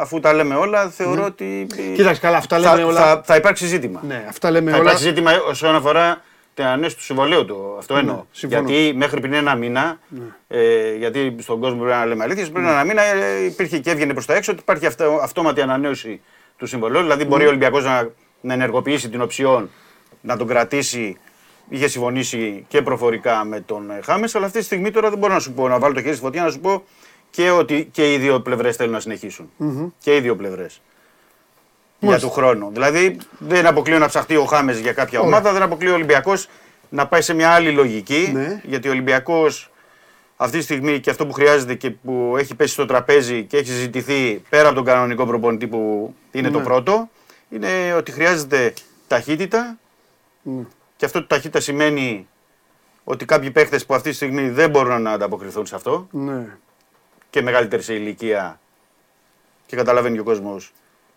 Αφού 0.00 0.20
τα 0.20 0.32
λέμε 0.32 0.54
όλα, 0.54 0.88
θεωρώ 0.88 1.24
ότι. 1.24 1.66
Ναι. 1.76 1.94
Κοίταξε, 1.94 2.20
καλά, 2.20 2.36
αυτά 2.36 2.58
θα, 2.60 2.74
λέμε 2.76 2.88
όλα. 2.88 3.00
Θα, 3.00 3.22
θα 3.24 3.36
υπάρξει 3.36 3.66
ζήτημα. 3.66 4.00
Ναι, 4.06 4.24
αυτά 4.28 4.50
λέμε 4.50 4.70
Θα 4.70 4.76
όλα. 4.76 4.84
υπάρξει 4.84 5.04
ζήτημα 5.04 5.32
όσον 5.48 5.74
αφορά 5.74 6.22
την 6.54 6.64
ανανέωση 6.64 6.96
του 6.96 7.02
συμβολαίου 7.02 7.44
του. 7.44 7.74
Αυτό 7.78 7.96
εννοώ. 7.96 8.14
Ναι, 8.14 8.22
συμφωνώ. 8.30 8.62
Ναι. 8.62 8.72
Γιατί 8.72 8.96
μέχρι 8.96 9.20
πριν 9.20 9.32
ένα 9.32 9.54
μήνα, 9.54 9.98
ε, 10.48 10.94
γιατί 10.98 11.36
στον 11.40 11.60
κόσμο 11.60 11.78
πρέπει 11.82 11.96
να 11.98 12.06
λέμε 12.06 12.24
αλήθειες, 12.24 12.50
πριν 12.50 12.64
ένα 12.64 12.84
μήνα 12.84 13.02
ε, 13.02 13.44
υπήρχε 13.44 13.78
και 13.78 13.90
έβγαινε 13.90 14.12
προς 14.12 14.26
τα 14.26 14.34
έξω 14.34 14.52
ότι 14.52 14.60
υπάρχει 14.60 14.86
αυτο, 14.86 15.18
αυτόματη 15.22 15.60
ανανέωση 15.60 16.20
του 16.56 16.66
συμβολέου. 16.66 17.02
Δηλαδή 17.02 17.24
μπορεί 17.24 17.40
Ναι. 17.40 17.46
ο 17.46 17.48
Ολυμπιακός 17.48 17.84
να, 17.84 18.08
να 18.40 18.52
ενεργοποιήσει 18.52 19.08
την 19.08 19.20
οψιόν, 19.20 19.70
να 20.20 20.36
τον 20.36 20.46
κρατήσει. 20.46 21.16
Είχε 21.72 21.88
συμφωνήσει 21.88 22.64
και 22.68 22.82
προφορικά 22.82 23.44
με 23.44 23.60
τον 23.60 23.90
ε, 23.90 24.00
Χάμες, 24.04 24.34
αλλά 24.34 24.46
αυτή 24.46 24.58
τη 24.58 24.64
στιγμή 24.64 24.90
τώρα 24.90 25.10
δεν 25.10 25.18
μπορώ 25.18 25.32
να 25.32 25.40
σου 25.40 25.52
πω, 25.52 25.68
να 25.68 25.78
βάλω 25.78 25.94
το 25.94 26.00
χέρι 26.00 26.14
στη 26.14 26.24
φωτιά 26.24 26.42
να 26.42 26.50
σου 26.50 26.60
πω 26.60 26.84
και 27.30 27.50
ότι 27.50 27.88
και 27.92 28.12
οι 28.12 28.18
δύο 28.18 28.40
πλευρές 28.40 28.76
θέλουν 28.76 28.92
να 28.92 29.00
συνεχισουν 29.00 29.50
Και 29.98 30.16
οι 30.16 30.20
δύο 30.20 30.36
πλευρές. 30.36 30.80
Για 31.98 32.08
Μάλιστα. 32.08 32.28
του 32.28 32.34
χρόνου. 32.34 32.70
Δηλαδή 32.72 33.18
δεν 33.38 33.66
αποκλείω 33.66 33.98
να 33.98 34.06
ψαχτεί 34.06 34.36
ο 34.36 34.44
Χάμες 34.44 34.78
για 34.78 34.92
κάποια 34.92 35.20
ομάδα, 35.20 35.52
δεν 35.52 35.62
αποκλείω 35.62 35.90
ο 35.90 35.94
Ολυμπιακός 35.94 36.48
να 36.88 37.06
πάει 37.06 37.20
σε 37.22 37.34
μια 37.34 37.50
άλλη 37.50 37.70
λογική. 37.72 38.30
Ναι. 38.34 38.60
Γιατί 38.64 38.88
ο 38.88 38.90
Ολυμπιακός 38.90 39.70
αυτή 40.36 40.58
τη 40.58 40.64
στιγμή 40.64 41.00
και 41.00 41.10
αυτό 41.10 41.26
που 41.26 41.32
χρειάζεται 41.32 41.74
και 41.74 41.90
που 41.90 42.34
έχει 42.38 42.54
πέσει 42.54 42.72
στο 42.72 42.86
τραπέζι 42.86 43.42
και 43.44 43.56
έχει 43.56 43.66
συζητηθεί 43.68 44.42
πέρα 44.48 44.66
από 44.66 44.74
τον 44.74 44.84
κανονικό 44.84 45.26
προπονητή 45.26 45.66
που 45.66 46.14
είναι 46.32 46.50
το 46.50 46.58
Ναι. 46.58 46.64
πρώτο, 46.64 47.08
είναι 47.50 47.94
ότι 47.96 48.10
χρειάζεται 48.12 48.72
ταχύτητα 49.06 49.78
Ναι. 50.42 50.62
και 50.96 51.04
αυτό 51.04 51.20
το 51.20 51.26
ταχύτητα 51.26 51.60
σημαίνει 51.60 52.28
ότι 53.04 53.24
κάποιοι 53.24 53.50
παίχτες 53.50 53.86
που 53.86 53.94
αυτή 53.94 54.08
τη 54.10 54.14
στιγμή 54.16 54.48
δεν 54.50 54.70
μπορούν 54.70 55.02
να 55.02 55.10
ανταποκριθούν 55.12 55.66
σε 55.66 55.74
αυτό 55.74 56.08
Ναι. 56.10 56.46
Και 57.30 57.42
μεγαλύτεροι 57.42 57.82
σε 57.82 57.94
ηλικία 57.94 58.60
και 59.66 59.76
καταλαβαίνει 59.76 60.14
και 60.14 60.20
ο 60.20 60.24
κόσμος 60.24 60.72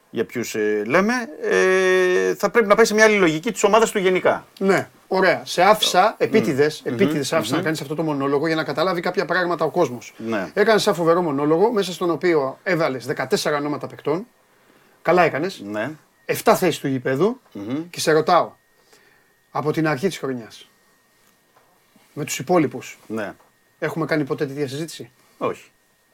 για 0.09 0.25
ποιους 0.25 0.55
ε, 0.55 0.83
λέμε, 0.85 1.13
ε, 1.41 2.35
θα 2.35 2.49
πρέπει 2.49 2.67
να 2.67 2.75
πάει 2.75 2.85
σε 2.85 2.93
μια 2.93 3.03
άλλη 3.03 3.17
λογική 3.17 3.51
της 3.51 3.63
ομάδας 3.63 3.91
του 3.91 3.99
γενικά. 3.99 4.45
Ναι, 4.59 4.89
ωραία. 5.07 5.41
Σε 5.45 5.61
άφησα, 5.61 6.15
επίτηδες, 6.17 6.81
επίτηδες 6.85 7.33
άφησα 7.33 7.55
να 7.55 7.61
κάνεις 7.61 7.81
αυτό 7.81 7.95
το 7.95 8.03
μονόλογο 8.03 8.47
για 8.47 8.55
να 8.55 8.63
καταλάβει 8.63 9.01
κάποια 9.01 9.25
πράγματα 9.25 9.65
ο 9.65 9.69
κόσμος. 9.69 10.13
Ναι. 10.17 10.51
Έκανες 10.53 10.87
ένα 10.87 10.95
φοβερό 10.95 11.21
μονόλογο 11.21 11.71
μέσα 11.71 11.91
στον 11.93 12.09
οποίο 12.09 12.59
έβαλες 12.63 13.05
14 13.05 13.53
ονόματα 13.57 13.87
παικτών. 13.87 14.27
Καλά 15.01 15.23
έκανες. 15.23 15.61
Ναι. 15.65 15.91
7 16.25 16.33
θέσεις 16.55 16.79
του 16.79 16.87
γηπεδου 16.87 17.39
και 17.89 17.99
σε 17.99 18.11
ρωτάω 18.11 18.51
από 19.51 19.71
την 19.71 19.87
αρχή 19.87 20.07
της 20.07 20.17
χρονιάς 20.17 20.69
με 22.13 22.23
τους 22.25 22.39
υπόλοιπους 22.39 22.99
Ναι. 23.07 23.33
έχουμε 23.79 24.05
κάνει 24.05 24.23
ποτέ 24.23 24.45
τέτοια 24.45 24.67
συζήτηση; 24.67 25.11
Όχι. 25.37 25.71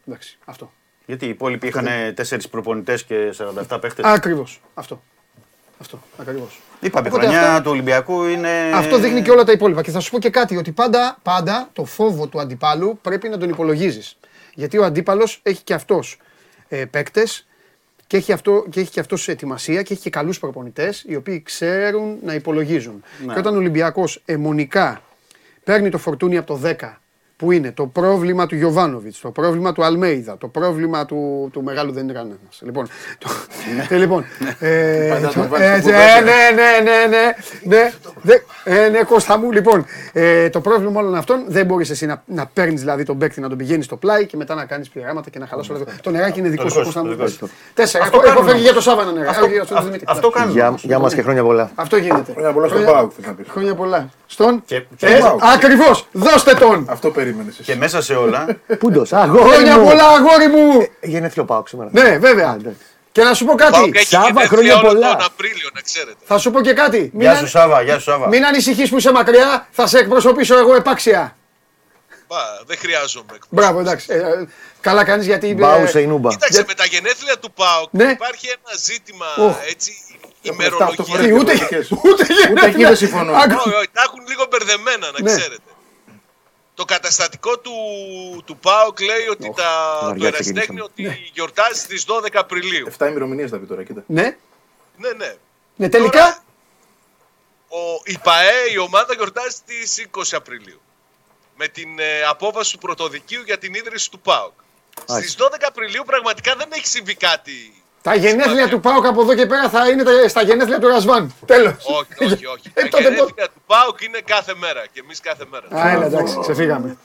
Εντάξει, 0.07 0.38
αυτό. 0.45 0.71
Γιατί 1.05 1.25
οι 1.25 1.29
υπόλοιποι 1.29 1.67
είχαν 1.67 1.88
τέσσερις 2.13 2.49
προπονητές 2.49 3.03
και 3.03 3.33
47 3.69 3.77
παίχτες; 3.81 4.05
Ακριβώς. 4.05 4.62
Αυτό. 4.73 5.01
Αυτό. 5.81 6.01
Ακριβώς. 6.17 6.59
Είπαμε, 6.79 7.07
η 7.07 7.12
Οπότε 7.12 7.25
χρονιά 7.25 7.49
αυτό- 7.49 7.63
του 7.63 7.71
Ολυμπιακού 7.71 8.23
είναι. 8.23 8.71
Αυτό 8.73 8.97
δείχνει 8.99 9.21
και 9.21 9.31
όλα 9.31 9.43
τα 9.43 9.51
υπόλοιπα. 9.51 9.81
Και 9.81 9.91
θα 9.91 9.99
σου 9.99 10.12
πω 10.12 10.19
και 10.19 10.29
κάτι, 10.29 10.57
ότι 10.57 10.71
πάντα, 10.71 11.17
πάντα 11.23 11.69
το 11.73 11.85
φόβο 11.85 12.27
του 12.27 12.39
αντιπάλου 12.39 12.99
πρέπει 13.01 13.29
να 13.29 13.38
τον 13.38 13.49
υπολογίζεις. 13.49 14.17
Γιατί 14.53 14.77
ο 14.77 14.83
αντίπαλος 14.85 15.39
έχει 15.43 15.63
και 15.63 15.73
αυτός 15.73 16.17
ε, 16.67 16.85
παίκτες 16.85 17.47
και 18.07 18.17
έχει, 18.17 18.31
αυτό, 18.31 18.65
και 18.69 18.79
έχει 18.79 18.89
και 18.91 18.99
αυτός 18.99 19.27
ετοιμασία 19.27 19.81
και 19.81 19.93
έχει 19.93 20.01
και 20.01 20.09
καλούς 20.09 20.39
προπονητές 20.39 21.03
οι 21.07 21.15
οποίοι 21.15 21.41
ξέρουν 21.41 22.17
να 22.23 22.33
υπολογίζουν. 22.33 23.03
Ναι. 23.25 23.33
Και 23.33 23.39
όταν 23.39 23.53
ο 23.53 23.57
Ολυμπιακός 23.57 24.21
αιμονικά 24.25 25.01
παίρνει 25.63 25.89
το 25.89 25.97
φορτούνι 25.97 26.38
από 26.38 26.47
το 26.47 26.59
10 26.63 26.75
που 27.39 27.52
είναι 27.52 27.71
το 27.71 27.86
πρόβλημα 27.86 28.45
του 28.45 28.56
Γιωβάνοβιτς, 28.56 29.19
το 29.19 29.32
πρόβλημα 29.32 29.71
του 29.73 29.84
Αλμέιδα, 29.84 30.38
το 30.38 30.47
πρόβλημα 30.47 31.06
του, 31.06 31.49
του 31.54 31.63
μεγάλου 31.63 31.91
δεν 31.91 32.04
είναι 32.04 32.13
κανένα. 32.13 32.36
Λοιπόν, 32.60 32.88
το, 33.17 33.30
ε, 33.89 33.95
λοιπόν 33.97 34.25
ε, 34.60 35.08
Πάντα 35.13 35.28
το- 35.28 35.34
τον 35.34 35.47
βάζεις 35.49 35.67
ε, 35.67 35.80
στο 35.80 35.89
ναι, 35.89 35.95
κουβέντα. 35.95 36.21
ναι, 36.21 36.32
ναι, 36.56 36.91
ναι, 36.91 37.17
ναι, 37.65 37.78
ναι, 37.78 37.91
δε- 38.21 38.39
ε, 38.86 38.89
ναι, 38.89 39.04
Κώστα 39.04 39.38
μου, 39.38 39.52
λοιπόν, 39.52 39.86
ε, 40.13 40.49
το 40.49 40.62
πρόβλημα 40.62 40.99
όλων 40.99 41.15
αυτών 41.15 41.43
δεν 41.47 41.65
μπορείς 41.65 41.89
εσύ 41.89 42.06
να, 42.06 42.23
να 42.25 42.45
παίρνεις 42.54 42.80
δηλαδή 42.80 43.04
τον 43.04 43.17
παίκτη 43.17 43.41
να 43.41 43.49
τον 43.49 43.58
πηγαίνεις 43.58 43.86
στο 43.86 43.95
πλάι 43.95 44.25
και 44.25 44.38
μετά 44.38 44.56
να 44.56 44.65
κάνεις 44.65 44.89
πειράματα 44.89 45.30
και 45.30 45.39
να 45.39 45.47
χαλάς 45.47 45.69
όλα. 45.69 45.80
Το 46.02 46.10
νεράκι 46.10 46.39
είναι 46.39 46.49
δικό 46.49 46.62
σου, 46.69 46.69
δικό 46.69 46.84
Κώστα 46.84 46.99
σου, 46.99 47.06
μου. 47.06 47.15
το 47.15 47.25
δικό 47.25 47.38
σου. 47.47 47.49
Τέσσερα, 47.73 48.04
Αυτό 48.04 48.15
έχω, 48.17 48.25
έχω 48.25 48.34
κάνουμε 48.36 48.52
φέρει 48.52 48.63
για 48.63 48.73
το 48.73 48.82
Σάββα 48.82 49.02
ένα 49.02 49.12
νεράκι. 49.12 49.30
Αυτό- 49.30 49.43
όχι, 49.45 49.54
για 49.54 49.65
τον 49.65 49.78
αυτό- 49.78 49.88
Δημήτρη. 49.89 50.06
αυτό 50.10 50.30
κάνουμε. 50.30 50.52
Γεια, 50.54 50.73
γεια 50.82 50.99
μας 50.99 51.13
και 51.13 51.21
χρόνια 51.21 51.43
πολλά. 51.43 51.71
Αυτό 51.75 51.97
γίνεται. 51.97 52.32
Χρόνια 52.34 52.54
πολλά 52.54 52.67
στον 52.67 52.84
ΠΑΟΚ, 52.86 53.12
θες 53.15 53.25
να 53.25 53.34
πεις. 53.34 53.47
Χρόνια 53.49 53.75
πολλά. 53.75 54.10
Στον. 54.25 54.62
Και- 54.65 54.75
Ε, 54.75 54.82
και- 54.97 55.21
Ακριβώς. 55.56 56.08
Δώστε 56.12 56.54
τον. 56.54 56.86
Αυτό 56.89 57.12
περίμενες 57.30 57.56
Και 57.56 57.72
εσύ. 57.72 57.80
μέσα 57.80 58.02
σε 58.02 58.13
όλα. 58.15 58.48
Πούντος, 58.80 59.13
αγόρι 59.13 59.50
Χρόνια 59.50 59.78
μου. 59.78 59.84
πολλά, 59.86 60.08
αγόρι 60.08 60.48
μου. 60.48 60.88
Γενέθλιο 61.02 61.46
πάω 61.46 61.63
σήμερα. 61.68 61.89
Ναι, 61.94 62.18
βέβαια. 62.18 62.50
Α, 62.50 62.54
εντάξει. 62.54 62.78
Και 63.12 63.24
να 63.24 63.34
σου 63.34 63.46
πω 63.46 63.56
Πάοκ 63.58 63.72
κάτι. 63.72 63.92
έχει 63.96 64.06
Σάβα, 64.08 64.26
γενέθλια 64.28 64.48
χρόνια 64.48 64.78
όλο 64.78 64.88
πολλά. 64.88 65.15
τον 65.15 65.26
Απρίλιο, 65.26 65.70
να 65.74 65.82
ξέρετε. 65.82 66.15
Θα 66.26 66.38
σου 66.38 66.52
πω 66.52 66.62
και 66.62 66.74
κάτι. 66.74 66.98
Μην, 67.13 67.22
Γεια 67.22 67.32
αν- 67.32 67.38
σου 67.38 67.48
Σάβα, 67.48 67.82
γεια 67.82 67.94
σου 67.98 68.02
Σάβα. 68.04 68.28
μην 68.28 68.46
ανησυχείς 68.46 68.89
που 68.89 68.98
είσαι 68.98 69.12
μακριά. 69.12 69.68
Θα 69.72 69.88
σε 69.88 69.98
εκπροσωπήσω 69.98 70.58
εγώ 70.58 70.76
επάξια. 70.76 71.36
Μπα, 72.28 72.38
δεν 72.65 72.78
χρειάζομαι. 72.78 73.34
Μπράβο, 73.50 73.80
εντάξει. 73.80 74.06
Ε, 74.10 74.18
ε, 74.18 74.48
καλά 74.82 75.04
κάνεις 75.04 75.26
γιατί... 75.26 75.50
ε, 75.50 75.54
Μπάου 75.54 75.88
σε 75.88 76.00
Ινούμπα. 76.02 76.30
Κοίταξε, 76.30 76.63
με 76.68 76.74
τα 76.74 76.86
γενέθλια 76.86 77.38
του 77.39 77.52
ΠΑΟΚ 77.52 77.88
Ναι. 77.92 78.04
υπάρχει 78.12 78.48
ένα 78.48 78.78
ζήτημα 78.88 79.26
Οχ. 79.38 79.56
έτσι 79.70 79.92
αυτό 80.42 80.54
ημερολογία. 80.54 81.04
φορές. 81.06 81.26
τι, 81.26 81.34
ούτε, 81.34 81.54
διαφορετικές. 81.54 81.92
ούτε, 81.92 82.24
Ούτε 82.52 82.65
εκεί 82.65 82.84
δεν 82.84 82.96
συμφωνώ. 82.96 83.32
Άκου. 83.34 83.56
Όχι, 83.65 83.76
όχι, 83.76 83.89
τα 83.94 84.02
έχουν 84.08 84.22
λίγο 84.28 84.44
μπερδεμένα, 84.50 85.06
να 85.13 85.20
Ναι. 85.22 85.36
ξέρετε. 85.36 85.62
Το 86.80 86.86
καταστατικό 86.86 87.60
του, 87.60 87.72
του 88.46 88.58
ΠΑΟΚ 88.58 89.00
λέει 89.00 89.28
ότι 89.32 89.54
τα, 89.56 90.00
βαριά 90.04 90.20
το 90.20 90.26
ερασιτέχνη 90.26 90.80
ξεκινήσαμε. 90.80 91.10
ότι 91.12 91.30
γιορτάζει 91.34 91.80
στις 91.80 92.06
12 92.08 92.28
Απριλίου. 92.34 92.88
7 92.98 93.08
ημερομηνίες 93.08 93.50
θα 93.50 93.58
πει 93.58 93.65
τώρα, 93.65 93.84
κοίτα. 93.84 94.04
Ναι, 94.08 94.38
Ναι, 94.98 95.10
ναι. 95.18 95.36
ναι, 95.76 95.89
τελικά; 95.89 96.20
Τώρα, 96.20 96.44
Ο, 97.68 98.02
η 98.04 98.18
ΠαΕ, 98.24 98.72
η 98.74 98.78
ομάδα 98.78 99.13
γιορτάζει 99.13 99.56
στις 99.56 100.08
20 100.12 100.22
Απριλίου. 100.32 100.82
Με 101.56 101.68
την 101.68 102.00
ε, 102.00 102.24
απόφαση 102.24 102.74
του 102.74 102.80
πρωτοδικείου 102.80 103.42
για 103.46 103.58
την 103.58 103.74
ίδρυση 103.74 104.12
του 104.12 104.20
ΠΑΟΚ. 104.20 104.54
Στις 105.06 105.36
12 105.39 105.44
Απριλίου 105.68 106.04
πραγματικά 106.06 106.56
δεν 106.56 106.70
έχει 106.72 106.88
συμβεί 106.88 107.15
κάτι. 107.15 107.84
Τα 108.01 108.15
γενέθλια 108.15 108.67
του 108.67 108.79
Πάουκ 108.79 109.05
από 109.05 109.21
εδώ 109.21 109.35
και 109.35 109.45
πέρα 109.45 109.69
θα 109.69 109.89
είναι 109.89 110.03
τα- 110.03 110.27
στα 110.27 110.41
γενέθλια 110.41 110.79
του 110.79 110.88
Ρασβάν. 110.88 111.33
Τέλος. 111.45 111.73
Όχι, 111.85 112.33
όχι, 112.33 112.45
όχι. 112.45 112.71
Ε, 112.73 112.81
Τα 112.81 112.88
τότε 112.89 113.03
γενέθλια 113.03 113.45
του 113.53 113.62
ΠΑΟΚ 113.65 114.01
είναι 114.01 114.19
κάθε 114.25 114.53
μέρα 114.57 114.83
και 114.91 114.99
εμείς 115.03 115.19
κάθε 115.19 115.43
μέρα. 115.51 115.83
Α, 115.85 115.89
έλα, 115.91 116.05
εντάξει, 116.05 116.38
ξεφύγαμε. 116.41 116.97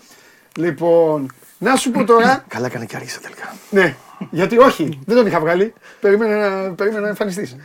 Λοιπόν, 0.57 1.33
να 1.59 1.76
σου 1.76 1.90
πω 1.90 2.04
τώρα. 2.04 2.44
Καλά 2.54 2.66
έκανε 2.66 2.85
και 2.85 2.96
άργησα 2.96 3.20
τελικά. 3.20 3.54
Ναι, 3.70 3.96
γιατί 4.30 4.59
όχι, 4.59 4.98
δεν 5.07 5.16
τον 5.16 5.26
είχα 5.26 5.40
βγάλει. 5.40 5.74
Περίμενα 6.00 6.48
να, 6.48 6.70
περίμενα 6.74 7.00
να 7.00 7.09
εμφανιστείς. 7.09 7.57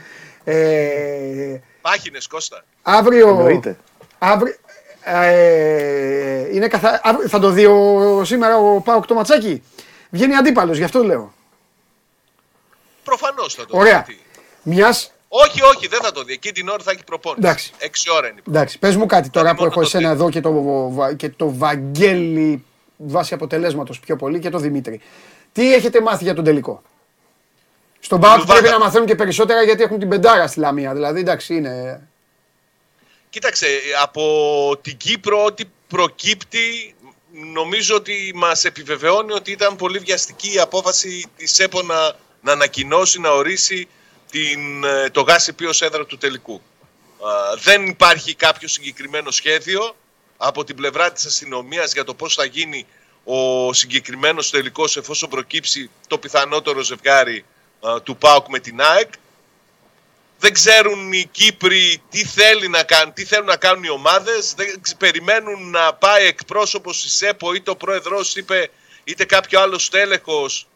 Ε, 0.44 1.60
Πάχινες, 1.82 2.28
Κώστα. 2.28 2.64
αύριο. 2.82 3.28
Εννοείται. 3.30 3.78
αύριο 4.20 4.56
ε, 5.04 6.56
είναι 6.56 6.68
καθα... 6.68 7.00
αύριο- 7.04 7.28
θα 7.30 7.40
το 7.40 7.50
δει 7.50 7.66
ο, 7.66 8.22
σήμερα 8.26 8.58
ο 8.58 8.80
Πάουκ 8.82 9.06
το 9.06 9.14
ματσάκι. 9.14 9.64
Βγαίνει 10.10 10.36
αντίπαλος, 10.36 10.78
γι' 10.78 10.84
αυτό 10.84 11.04
λέω. 11.04 11.34
Προφανώς 13.10 13.54
θα 13.54 13.66
το 13.66 13.78
Ωραία. 13.78 14.04
δει. 14.08 14.20
Μιας 14.64 15.12
Όχι, 15.28 15.62
όχι, 15.64 15.88
δεν 15.88 16.00
θα 16.02 16.12
το 16.12 16.24
δει. 16.24 16.34
Εκεί 16.34 16.52
την 16.52 16.70
ώρα 16.70 16.84
θα 16.84 16.92
έχει 16.92 17.04
προπόνηση. 17.04 17.42
Εντάξει. 17.48 17.72
Έξι 17.78 18.12
ώρα 18.12 18.28
είναι. 18.28 18.40
η 18.40 18.44
Εντάξει, 18.50 18.80
πες 18.80 18.96
μου 18.96 19.06
κάτι 19.06 19.30
τώρα 19.30 19.50
που 19.50 19.56
μόνο 19.56 19.68
έχω 19.72 19.80
το 19.80 19.86
εσένα 19.86 20.08
τρίτο. 20.10 20.22
εδώ 20.24 20.30
και 20.30 20.42
το, 20.42 20.52
Βα- 20.92 21.14
και 21.14 21.30
το 21.30 21.54
Βαγγέλη 21.54 22.66
βάσει 22.98 23.34
αποτελέσματος 23.34 24.00
πιο 24.00 24.16
πολύ 24.16 24.40
και 24.40 24.50
το 24.50 24.58
Δημήτρη. 24.58 25.02
Τι 25.54 25.74
έχετε 25.74 26.02
μάθει 26.02 26.24
για 26.24 26.34
τον 26.34 26.44
τελικό; 26.44 26.82
Στον 28.00 28.20
Πάοκ 28.20 28.38
Λουβάκα. 28.38 28.60
πρέπει 28.60 28.74
να 28.74 28.80
μαθαίνουν 28.86 29.08
και 29.08 29.16
περισσότερα 29.16 29.64
γιατί 29.64 29.84
έχουν 29.84 30.00
την 30.00 30.10
πεντάρα 30.10 30.48
στη 30.48 30.60
Λαμία. 30.60 30.94
Δηλαδή 30.94 31.20
εντάξει 31.20 31.56
είναι. 31.56 32.02
Κοίταξε, 33.30 33.68
από 34.02 34.22
την 34.82 34.98
Κύπρο 34.98 35.44
ό,τι 35.46 35.64
προκύπτει 35.88 36.96
νομίζω 37.54 37.96
ότι 37.96 38.32
μας 38.36 38.64
επιβεβαιώνει 38.66 39.32
ότι 39.34 39.52
ήταν 39.52 39.76
πολύ 39.76 40.00
βιαστική 40.00 40.54
η 40.54 40.60
απόφαση 40.60 41.26
της 41.38 41.60
ΕΠΟ 41.60 41.82
να, 41.82 41.96
να 42.42 42.52
ανακοινώσει, 42.52 43.20
να 43.20 43.30
ορίσει 43.30 43.88
την, 44.32 44.84
ε, 44.84 45.10
το 45.10 45.22
ΓΑΣΥΠ 45.22 45.62
ως 45.68 45.82
έδρα 45.82 46.06
του 46.06 46.18
τελικού. 46.18 46.62
Α, 47.22 47.56
δεν 47.56 47.86
υπάρχει 47.86 48.34
κάποιο 48.34 48.68
συγκεκριμένο 48.68 49.32
σχέδιο 49.32 49.96
από 50.38 50.64
την 50.64 50.76
πλευρά 50.76 51.12
της 51.12 51.26
αστυνομίας 51.26 51.94
για 51.94 52.04
το 52.04 52.14
πώς 52.14 52.34
θα 52.36 52.46
γίνει 52.46 52.86
ο 53.24 53.74
συγκεκριμένος 53.74 54.50
τελικός 54.50 54.98
εφόσον 54.98 55.30
προκύψει 55.30 55.90
το 56.08 56.18
πιθανότερο 56.18 56.82
ζευγάρι 56.82 57.46
α, 57.88 58.02
του 58.02 58.18
ΠΑΟΚ 58.18 58.48
με 58.48 58.60
την 58.60 58.82
ΑΕΚ 58.82 59.10
δεν 60.40 60.54
ξέρουν 60.54 61.14
οι 61.14 61.26
Κύπροι 61.32 62.02
τι, 62.10 62.26
θέλει 62.26 62.68
να 62.68 62.84
κάνουν, 62.84 63.14
τι 63.14 63.26
θέλουν 63.26 63.46
να 63.46 63.56
κάνουν 63.56 63.84
οι 63.84 63.90
ομάδες. 63.90 64.54
Δεν 64.54 64.82
ξ- 64.82 64.98
περιμένουν 64.98 65.70
να 65.70 65.94
πάει 65.94 66.26
εκπρόσωπος 66.26 67.02
της 67.02 67.22
ΕΠΟ 67.22 67.54
είτε 67.54 67.70
ο 67.70 67.76
πρόεδρος 67.76 68.36
είπε 68.36 68.70
είτε 69.04 69.26
κάποιο 69.26 69.60
άλλος 69.60 69.86
στέλεχος 69.86 70.68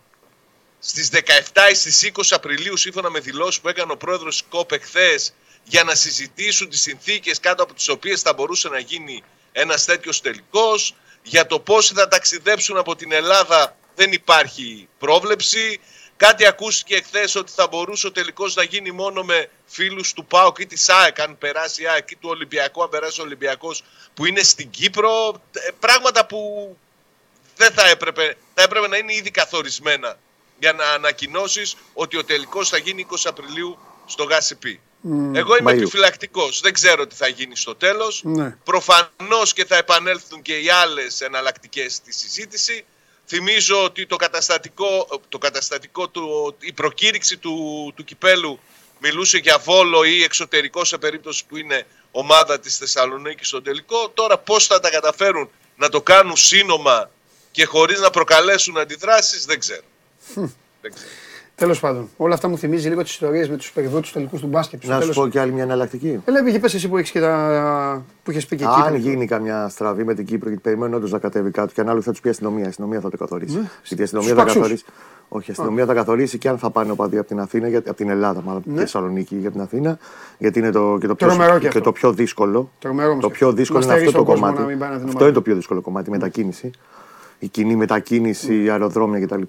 στις 0.85 1.09
17 1.11 1.69
ή 1.71 1.73
στις 1.73 2.11
20 2.13 2.21
Απριλίου 2.29 2.77
σύμφωνα 2.77 3.09
με 3.09 3.19
δηλώσεις 3.19 3.61
που 3.61 3.69
έκανε 3.69 3.91
ο 3.91 3.97
πρόεδρος 3.97 4.37
της 4.37 4.45
ΚΟΠ 4.49 4.71
εχθές 4.71 5.33
για 5.63 5.83
να 5.83 5.95
συζητήσουν 5.95 6.69
τις 6.69 6.81
συνθήκες 6.81 7.39
κάτω 7.39 7.63
από 7.63 7.73
τις 7.73 7.87
οποίες 7.89 8.21
θα 8.21 8.33
μπορούσε 8.33 8.69
να 8.69 8.79
γίνει 8.79 9.23
ένας 9.51 9.85
τέτοιος 9.85 10.21
τελικός. 10.21 10.95
Για 11.23 11.45
το 11.45 11.59
πώς 11.59 11.87
θα 11.87 12.07
ταξιδέψουν 12.07 12.77
από 12.77 12.95
την 12.95 13.11
Ελλάδα 13.11 13.77
δεν 13.95 14.11
υπάρχει 14.11 14.87
πρόβλεψη. 14.99 15.79
Κάτι 16.17 16.45
ακούστηκε 16.45 16.95
εχθές 16.95 17.35
ότι 17.35 17.51
θα 17.55 17.67
μπορούσε 17.67 18.07
ο 18.07 18.11
τελικός 18.11 18.55
να 18.55 18.63
γίνει 18.63 18.91
μόνο 18.91 19.23
με 19.23 19.49
φίλους 19.65 20.13
του 20.13 20.25
ΠΑΟΚ 20.25 20.59
ή 20.59 20.65
της 20.65 20.89
ΑΕΚ, 20.89 21.19
αν 21.19 21.37
περάσει 21.37 21.81
η 21.81 21.87
ΑΕΚ 21.87 22.11
ή 22.11 22.15
του 22.15 22.29
Ολυμπιακού, 22.29 22.83
αν 22.83 22.89
περάσει 22.89 23.21
ο 23.21 23.23
Ολυμπιακός 23.23 23.83
που 24.13 24.25
είναι 24.25 24.43
στην 24.43 24.69
Κύπρο. 24.69 25.41
Ε, 25.51 25.71
Πράγματα 25.79 26.25
που 26.25 26.77
δεν 27.55 27.71
θα 27.73 27.87
έπρεπε, 27.87 28.37
θα 28.53 28.63
έπρεπε 28.63 28.87
να 28.87 28.97
είναι 28.97 29.13
ήδη 29.13 29.31
καθορισμένα 29.31 30.17
για 30.63 30.73
να 30.73 30.89
ανακοινώσεις 30.89 31.75
ότι 31.93 32.17
ο 32.17 32.23
τελικός 32.23 32.69
θα 32.69 32.77
γίνει 32.77 33.07
20 33.09 33.15
Απριλίου 33.25 33.77
στο 34.05 34.23
ΓΑΣΥΠ. 34.23 34.63
Εγώ 35.33 35.57
είμαι 35.57 35.71
Μαΐου. 35.71 35.77
επιφυλακτικός. 35.77 36.61
Δεν 36.61 36.73
ξέρω 36.73 37.07
τι 37.07 37.15
θα 37.15 37.27
γίνει 37.27 37.55
στο 37.55 37.75
τέλος. 37.75 38.21
Ναι. 38.23 38.57
Προφανώς 38.63 39.53
και 39.53 39.65
θα 39.65 39.75
επανέλθουν 39.75 40.41
και 40.41 40.59
οι 40.59 40.69
άλλες 40.69 41.21
εναλλακτικές 41.21 41.93
στη 41.93 42.13
συζήτηση. 42.13 42.85
Θυμίζω 43.27 43.83
ότι 43.83 44.05
το 44.05 44.15
καταστατικό, 44.15 45.21
το 45.29 45.37
καταστατικό 45.37 46.09
του, 46.09 46.55
η 46.59 46.73
προκήρυξη 46.73 47.37
του, 47.37 47.55
του 47.95 48.03
κυπέλου 48.03 48.59
μιλούσε 48.99 49.37
για 49.37 49.57
Βόλο 49.57 50.03
ή 50.03 50.23
εξωτερικό 50.23 50.85
σε 50.85 50.97
περίπτωση 50.97 51.45
που 51.45 51.57
είναι 51.57 51.85
ομάδα 52.11 52.59
της 52.59 52.77
Θεσσαλονίκης 52.77 53.47
στο 53.47 53.61
τελικό. 53.61 54.09
Τώρα 54.09 54.37
πώς 54.37 54.67
θα 54.67 54.79
τα 54.79 54.89
καταφέρουν 54.89 55.49
να 55.75 55.89
το 55.89 56.01
κάνουν 56.01 56.37
σύνομα 56.37 57.09
και 57.51 57.65
χωρίς 57.65 57.99
να 57.99 58.09
προκαλέσουν 58.09 58.77
αντιδράσεις 58.77 59.45
δεν 59.45 59.59
ξέρω. 59.59 59.91
Δεν 60.81 60.91
ξέρω. 60.93 61.07
Τέλος 61.55 61.79
πάντων, 61.79 62.09
όλα 62.17 62.33
αυτά 62.33 62.47
μου 62.47 62.57
θυμίζει 62.57 62.89
λίγο 62.89 63.01
τις 63.03 63.11
ιστορίες 63.11 63.49
με 63.49 63.55
τους 63.57 63.71
περιβόητου 63.71 64.11
τελικούς 64.11 64.41
του 64.41 64.47
μπάσκετ. 64.47 64.81
στο 64.83 64.91
Να 64.91 64.95
σου 64.95 65.01
τέλος. 65.01 65.15
πω 65.15 65.27
κι 65.27 65.39
άλλη 65.39 65.51
μια 65.51 65.63
εναλλακτική. 65.63 66.19
Ε, 66.25 66.31
λέει, 66.31 66.59
πες 66.59 66.73
εσύ 66.73 66.89
που 66.89 66.97
έχεις 66.97 67.11
και 67.11 67.19
τα... 67.19 68.03
που 68.23 68.31
έχεις 68.31 68.45
πει 68.45 68.55
και 68.55 68.63
εκεί. 68.63 68.73
Αν 68.85 68.95
γίνει 68.95 69.25
καμιά 69.27 69.69
στραβή 69.69 70.03
με 70.03 70.13
την 70.13 70.25
Κύπρο, 70.25 70.47
γιατί 70.49 70.63
περιμένουν 70.63 70.93
όντως 70.93 71.11
να 71.11 71.19
κατέβει 71.19 71.51
κάτω 71.51 71.73
και 71.73 71.81
ανάλογα 71.81 72.03
θα 72.03 72.11
τους 72.11 72.19
πει 72.19 72.27
η 72.27 72.31
αστυνομία. 72.31 72.65
Η 72.65 72.67
αστυνομία 72.67 72.99
θα 72.99 73.09
το 73.09 73.17
καθορίσει. 73.17 73.69
Γιατί 73.85 74.01
η 74.01 74.03
αστυνομία 74.03 74.29
Στους 74.29 74.39
θα 74.39 74.43
παξούς. 74.45 74.61
καθορίσει. 74.61 74.85
Όχι, 75.29 75.49
η 75.49 75.51
αστυνομία 75.51 75.85
θα 75.85 75.93
καθορίσει 75.93 76.37
και 76.37 76.49
αν 76.49 76.57
θα 76.57 76.69
πάνε 76.69 76.91
οπαδοί 76.91 77.17
από 77.17 77.27
την 77.27 77.39
Αθήνα, 77.39 77.67
γιατί, 77.67 77.89
από 77.89 77.97
την 77.97 78.09
Ελλάδα, 78.09 78.41
μάλλον 78.41 78.61
από 78.65 78.73
τη 78.73 78.79
Θεσσαλονίκη 78.79 79.35
για 79.35 79.51
την 79.51 79.61
Αθήνα. 79.61 79.97
Γιατί 80.37 80.59
είναι 80.59 80.71
το, 80.71 80.97
και 80.99 81.07
το, 81.07 81.15
πιο, 81.15 81.27
Τρομερό 81.27 81.53
και 81.53 81.59
και 81.59 81.67
αυτό. 81.67 81.81
το 81.81 81.91
πιο 81.91 82.11
δύσκολο. 82.13 82.71
Τρομερό 82.79 83.09
όμως 83.11 83.21
το 83.23 83.27
και 83.29 83.33
πιο 83.37 83.47
αυτό. 83.47 83.59
δύσκολο 83.59 83.79
Να 83.79 83.85
είναι 83.85 83.93
αυτό 83.95 84.09
στερείς 84.09 84.25
το 84.27 84.33
τον 84.33 84.41
κόσμο 84.41 84.55
κομμάτι. 84.55 84.61
να 84.61 84.67
μην 84.67 84.79
πάει 84.79 84.89
να 84.89 84.95
την 84.95 85.03
Αυτό 85.05 85.17
ομάδα. 85.17 85.25
είναι 85.25 85.35
το 85.35 85.41
πιο 85.41 85.55
δύσκολο 85.55 85.81
κομμάτι, 85.81 86.09
η 86.09 86.11
μετακίνηση. 86.11 86.71
Η 87.39 87.47
κοινή 87.47 87.75
μετακίνηση, 87.75 88.69
αεροδρόμια 88.69 89.25
κτλ. 89.25 89.41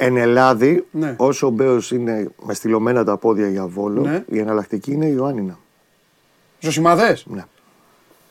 Εν 0.00 0.16
Ελλάδη, 0.16 0.86
Ναι. 0.90 1.14
όσο 1.18 1.46
ο 1.46 1.50
Μπέος 1.50 1.90
είναι 1.90 2.30
με 2.42 2.54
στυλωμένα 2.54 3.04
τα 3.04 3.16
πόδια 3.16 3.48
για 3.48 3.66
βόλο, 3.66 4.00
Ναι. 4.02 4.24
η 4.28 4.38
εναλλακτική 4.38 4.92
είναι 4.92 5.06
η 5.06 5.12
Ιωάννινα. 5.16 5.58
Ζωσιμάδες. 6.60 7.24
Ναι. 7.26 7.44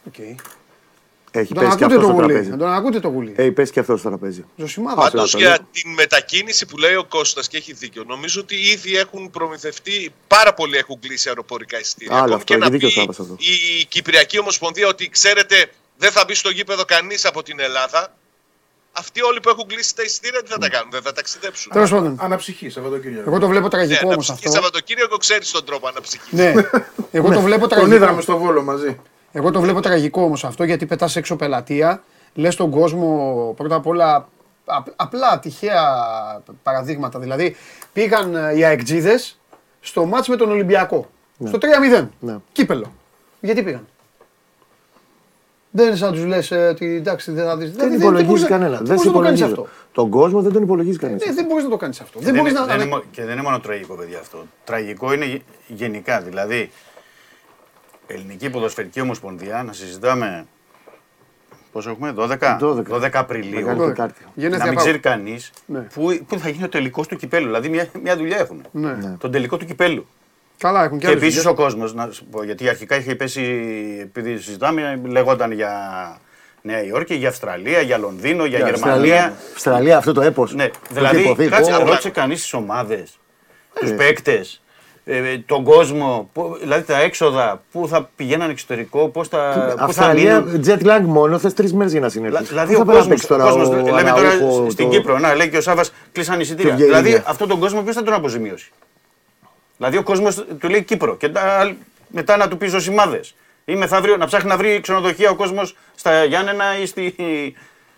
Οκ. 0.07 0.17
Έχει 1.31 1.53
Να 1.53 1.59
τον 1.61 1.63
πέσει 1.69 1.77
και 1.77 1.83
ακούτε 1.83 1.85
αυτός 1.85 1.95
το 1.95 2.01
στο 2.01 2.11
γουλί. 2.13 2.27
τραπέζι. 2.27 2.49
Να 2.49 2.57
τον 2.57 2.67
ακούτε 2.73 2.99
το 2.99 3.07
γουλί. 3.07 3.33
Έχει 3.37 3.51
πέσει 3.51 3.71
και 3.71 3.79
αυτός 3.79 3.99
στο 3.99 4.09
τραπέζι. 4.09 4.45
Ζωσιμάδες. 4.55 5.03
Πάτε. 5.03 5.15
Πάντως 5.15 5.31
το 5.31 5.37
για 5.37 5.47
λέω. 5.49 5.57
την 5.71 5.91
μετακίνηση 5.93 6.65
που 6.65 6.77
λέει 6.77 6.95
ο 6.95 7.03
Κώστας 7.05 7.47
και 7.47 7.57
έχει 7.57 7.73
δίκιο. 7.73 8.03
Νομίζω 8.07 8.41
ότι 8.41 8.55
ήδη 8.55 8.97
έχουν 8.97 9.29
προμηθευτεί, 9.29 10.13
πάρα 10.27 10.53
πολλοί 10.53 10.77
έχουν 10.77 10.99
κλείσει 10.99 11.27
αεροπορικά 11.29 11.79
εισιτήρια. 11.79 12.13
Άλλο 12.13 12.21
Ακόμη 12.23 12.35
αυτό, 12.35 12.53
και 12.53 12.59
να 12.59 12.65
έχει 12.65 12.73
δίκιο 12.73 12.87
πει 12.87 12.93
ο 12.93 12.97
Σάββας 12.97 13.19
αυτό. 13.19 13.35
η 13.81 13.85
Κυπριακή 13.85 14.39
Ομοσπονδία 14.39 14.87
ότι 14.87 15.09
ξέρετε 15.09 15.71
δεν 15.97 16.11
θα 16.11 16.23
μπει 16.27 16.33
στο 16.33 16.49
γήπεδο 16.49 16.85
κανείς 16.85 17.25
από 17.25 17.43
την 17.43 17.59
Ελλάδα. 17.59 18.13
Αυτοί 18.99 19.21
όλοι 19.21 19.39
που 19.39 19.49
έχουν 19.49 19.65
κλείσει 19.67 19.95
τα 19.95 20.03
εισιτήρια 20.03 20.43
τι 20.43 20.49
θα 20.51 20.57
τα 20.57 20.69
κάνουν, 20.69 20.89
δεν 20.91 21.01
θα 21.01 21.11
ταξιδέψουν. 21.13 21.71
Τέλος 21.71 21.89
πάντων, 21.89 22.17
Αναψυχή, 22.21 22.69
Σαββατοκύριακο. 22.69 23.29
εγώ 23.29 23.39
το 23.39 23.47
βλέπω 23.47 23.63
Ναι, 23.63 23.69
τραγικό 23.69 24.07
να 24.07 24.11
όμως 24.13 24.25
ψυχείς 24.25 24.45
αυτό. 24.45 24.51
Σαββατοκύριακο 24.55 25.17
ξέρεις 25.17 25.51
τον 25.51 25.65
τρόπο 25.65 25.89
να 25.93 26.01
ψυχείς. 26.01 26.31
Ναι, 26.31 26.53
εγώ 27.11 27.31
το 27.33 27.41
βλέπω 27.41 27.67
Τον 27.67 27.77
είδαμε 27.79 27.97
τραγικό. 27.99 28.21
στο 28.21 28.37
βόλο 28.37 28.61
μαζί. 28.63 28.99
Εγώ 29.31 29.51
το 29.51 29.61
βλέπω 29.61 29.79
τραγικό 29.81 30.21
όμως 30.21 30.43
αυτό 30.43 30.63
γιατί 30.63 30.85
πετάς 30.85 31.15
έξω 31.15 31.35
πελατεία, 31.35 32.03
λες 32.33 32.55
τον 32.55 32.69
κόσμο 32.71 33.53
πρώτα 33.57 33.75
απ' 33.75 33.87
όλα 33.87 34.27
απ- 34.65 34.87
απλά 34.95 35.39
τυχαία 35.39 35.83
παραδείγματα. 36.63 37.19
Δηλαδή 37.19 37.55
πήγαν 37.93 38.35
ε, 38.35 38.57
οι 38.57 38.63
αεκτζίδες 38.65 39.39
στο 39.79 40.05
μάτς 40.05 40.27
με 40.27 40.35
τον 40.35 40.49
Ολυμπιακό. 40.51 41.09
Στο 41.47 41.57
3-0. 42.01 42.07
Ναι. 42.19 42.35
Κύπελο. 42.51 42.93
Γιατί 43.39 43.63
πήγαν; 43.63 43.87
Δεν 45.71 45.87
είναι 45.87 45.95
σαν 45.95 46.09
να 46.09 46.15
τους 46.15 46.25
λες 46.25 46.51
ε, 46.51 46.67
ότι 46.67 46.95
εντάξει 46.95 47.31
δεν 47.31 47.45
θα 47.45 47.57
δεις. 47.57 47.69
Δεν 47.71 47.77
Δηλαδή, 47.77 47.95
υπολογίζει 47.95 48.25
μπορείς 48.27 48.41
να- 48.41 48.47
κανένα. 48.47 48.77
Δεν 48.77 48.85
Δεν 48.85 48.95
μπορείς 48.95 49.05
να 49.05 49.11
το 49.11 49.19
κάνεις 49.19 49.39
υπολογίζει. 49.39 49.69
αυτό. 49.71 49.75
Τον 49.91 50.09
κόσμο 50.09 50.41
δεν 50.41 50.51
τον 50.53 50.63
υπολογίζει 50.63 50.97
κανείς. 50.97 51.25
Ναι, 51.25 51.33
δεν 51.33 51.45
μπορείς 51.45 51.63
να 51.63 51.69
το 51.69 51.77
κάνεις 51.77 51.99
αυτό. 52.01 52.19
Δεν 52.19 52.33
Δεν 52.33 52.41
μπορείς 52.41 52.51
είναι- 52.57 52.59
να... 52.59 52.65
δεν 52.65 52.75
είναι 52.87 52.95
μο- 52.95 53.03
και 53.11 53.23
δεν 53.23 53.31
είναι 53.33 53.41
μόνο 53.41 53.59
τραγικό, 53.59 53.95
παιδιά, 53.95 54.19
αυτό. 54.19 54.45
Τραγικό 54.63 55.13
είναι 55.13 55.25
γε- 55.25 55.41
γενικά. 55.67 56.21
Δηλαδή, 56.21 56.71
Ελληνική 58.07 58.49
Ποδοσφαιρική 58.49 59.01
Ομοσπονδία, 59.01 59.63
να 59.63 59.73
συζητάμε. 59.73 60.45
Πόσο 61.71 61.89
έχουμε, 61.89 62.11
12, 62.17 62.57
12. 62.59 63.09
Απριλίου. 63.13 63.59
Μεγάλη 63.59 63.79
Τετάρτη. 63.79 64.21
Γενέθλια 64.33 64.57
Να 64.57 64.65
μην 64.65 64.73
πάω. 64.75 64.83
ξέρει 64.83 64.99
κανείς 64.99 65.51
Ναι. 65.65 65.79
πού, 65.79 66.19
πού 66.27 66.39
θα 66.39 66.49
γίνει 66.49 66.63
ο 66.63 66.69
τελικός 66.69 67.07
του 67.07 67.15
κυπέλου. 67.15 67.45
Δηλαδή, 67.45 67.69
μια, 67.69 67.87
μια 68.03 68.17
δουλειά 68.17 68.37
έχουν. 68.37 68.61
Ναι. 68.71 69.15
Τον 69.19 69.31
τελικό 69.31 69.57
του 69.57 69.65
κυπέλου. 69.65 70.07
Καλά 70.57 70.83
έχουν 70.83 70.97
και 70.97 71.05
Και 71.05 71.11
άλλες 71.11 71.21
επίσης 71.21 71.41
δουλειές. 71.41 71.59
ο 71.59 71.63
κόσμος, 71.63 71.93
να 71.93 72.09
σου 72.11 72.25
πω, 72.25 72.43
γιατί 72.43 72.69
αρχικά 72.69 72.95
είχε 72.95 73.15
πέσει, 73.15 73.41
επειδή 74.01 74.37
συζητάμε, 74.37 75.01
λεγόταν 75.05 75.51
για 75.51 75.71
Νέα 76.61 76.83
Υόρκη, 76.83 77.13
για 77.13 77.29
Αυστραλία, 77.29 77.81
για 77.81 77.97
Λονδίνο, 77.97 78.45
για, 78.45 78.59
Γερμανία. 78.59 79.33
Αυστραλία, 79.53 79.97
αυτό 79.97 80.13
το 80.13 80.21
έπος. 80.21 80.53
Ναι, 80.53 80.69
δηλαδή, 80.89 81.35
κάτσε, 81.49 81.83
ρώτησε 81.83 82.09
κανείς 82.09 82.41
τις 82.41 82.53
ομάδες, 82.53 83.19
τους 83.79 83.91
παίκτες, 83.93 84.61
τον 85.45 85.63
κόσμο, 85.63 86.29
που- 86.33 86.57
δηλαδή 86.61 86.83
τα 86.83 86.99
έξοδα, 86.99 87.63
πού 87.71 87.87
θα 87.87 88.09
πηγαίναν 88.15 88.49
εξωτερικό, 88.49 89.07
πώς 89.07 89.27
θα, 89.27 89.69
πού 89.71 89.77
θα 89.77 89.83
Αυστραλία, 89.83 90.41
μείνουν. 90.41 90.63
jet 90.65 90.85
lag 90.85 91.01
μόνο, 91.01 91.37
θες 91.37 91.53
τρεις 91.53 91.73
μέρες 91.73 91.91
για 91.91 92.01
να 92.01 92.09
συνέλθεις. 92.09 92.47
Δηλαδή 92.47 92.75
ο 92.75 92.85
κόσμος, 92.85 93.23
ο 93.29 93.37
κόσμος, 93.37 93.69
λέμε 93.69 94.11
τώρα 94.15 94.31
στην 94.69 94.89
Κύπρο, 94.89 95.19
να 95.19 95.35
λέει 95.35 95.49
και 95.49 95.57
ο 95.57 95.61
Σάβας 95.61 95.93
κλείσαν 96.11 96.39
εισιτήρια. 96.39 96.71
Το 96.71 96.77
Βιέννη. 96.77 96.95
Δηλαδή 97.01 97.23
αυτόν 97.27 97.47
τον 97.47 97.59
κόσμο 97.59 97.81
ποιος 97.81 97.95
θα 97.95 98.03
τον 98.03 98.13
αποζημιώσει; 98.13 98.71
Δηλαδή 99.77 99.97
ο 99.97 100.03
κόσμος 100.03 100.45
του 100.59 100.69
λέει 100.69 100.83
Κύπρο 100.83 101.15
και 101.17 101.29
τα- 101.29 101.75
μετά 102.07 102.37
να 102.37 102.47
του 102.47 102.57
πεις 102.57 102.71
ζωσιμάδες. 102.71 103.35
Ή 103.65 103.75
μεθαύριο 103.75 104.17
να 104.17 104.25
ψάχνει 104.25 104.49
να 104.49 104.57
βρει 104.57 104.79
ξενοδοχεία 104.81 105.29
ο 105.29 105.35
κόσμος 105.35 105.75
στα 105.95 106.23
Γιάννενα 106.23 106.79
ή 106.81 106.85
στη, 106.85 107.15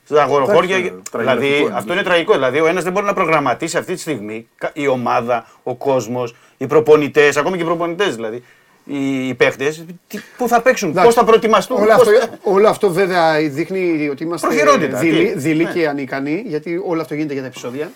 στα 0.06 0.22
αγοροχώρια. 0.24 0.76
Εντάξει, 0.76 1.02
Δηλαδή 1.12 1.40
τραγικό 1.48 1.66
είναι. 1.68 1.78
αυτό 1.78 1.94
είναι 1.94 2.04
τραγικό. 2.04 2.34
Δηλαδή 2.34 2.60
ο 2.60 2.68
ένας 2.68 2.84
δεν 2.84 2.92
μπορεί 2.92 3.06
να 3.06 3.14
προγραμματίσει 3.14 3.78
αυτή 3.78 3.94
τη 3.94 4.00
στιγμή 4.00 4.48
κα- 4.58 4.72
η 4.74 4.88
ομάδα, 4.88 5.46
ο 5.64 5.76
κόσμος, 5.76 6.36
οι 6.58 6.68
προπονητές, 6.68 7.38
ακόμη 7.38 7.58
και 7.58 7.64
οι 7.64 7.66
προπονητές 7.66 8.16
δηλαδή. 8.16 8.44
Οι, 8.86 9.28
οι 9.28 9.34
παίχτες, 9.34 9.86
τι- 10.08 10.20
πού 10.38 10.48
θα 10.48 10.62
παίξουν, 10.62 10.90
Εντάξει, 10.90 11.06
πώς 11.08 11.16
θα 11.18 11.24
προετοιμαστούν. 11.24 11.78
Όλο 11.78 11.86
πώς 11.96 12.08
αυτό, 12.08 12.20
θα- 12.20 12.38
όλο 12.44 12.68
αυτό 12.68 12.92
βέβαια 12.92 13.40
δείχνει 13.50 14.10
ότι 14.12 14.24
είμαστε 14.24 14.48
Προχειρότητα, 14.48 14.98
δειλοί, 14.98 15.26
τι; 15.32 15.40
δειλοί 15.40 15.64
Ναι. 15.64 15.72
και 15.72 15.88
ανικανοί, 15.88 16.44
γιατί 16.46 16.82
όλο 16.86 17.02
αυτό 17.02 17.14
γίνεται 17.14 17.34
για 17.34 17.42
τα 17.42 17.48
επεισόδια. 17.48 17.92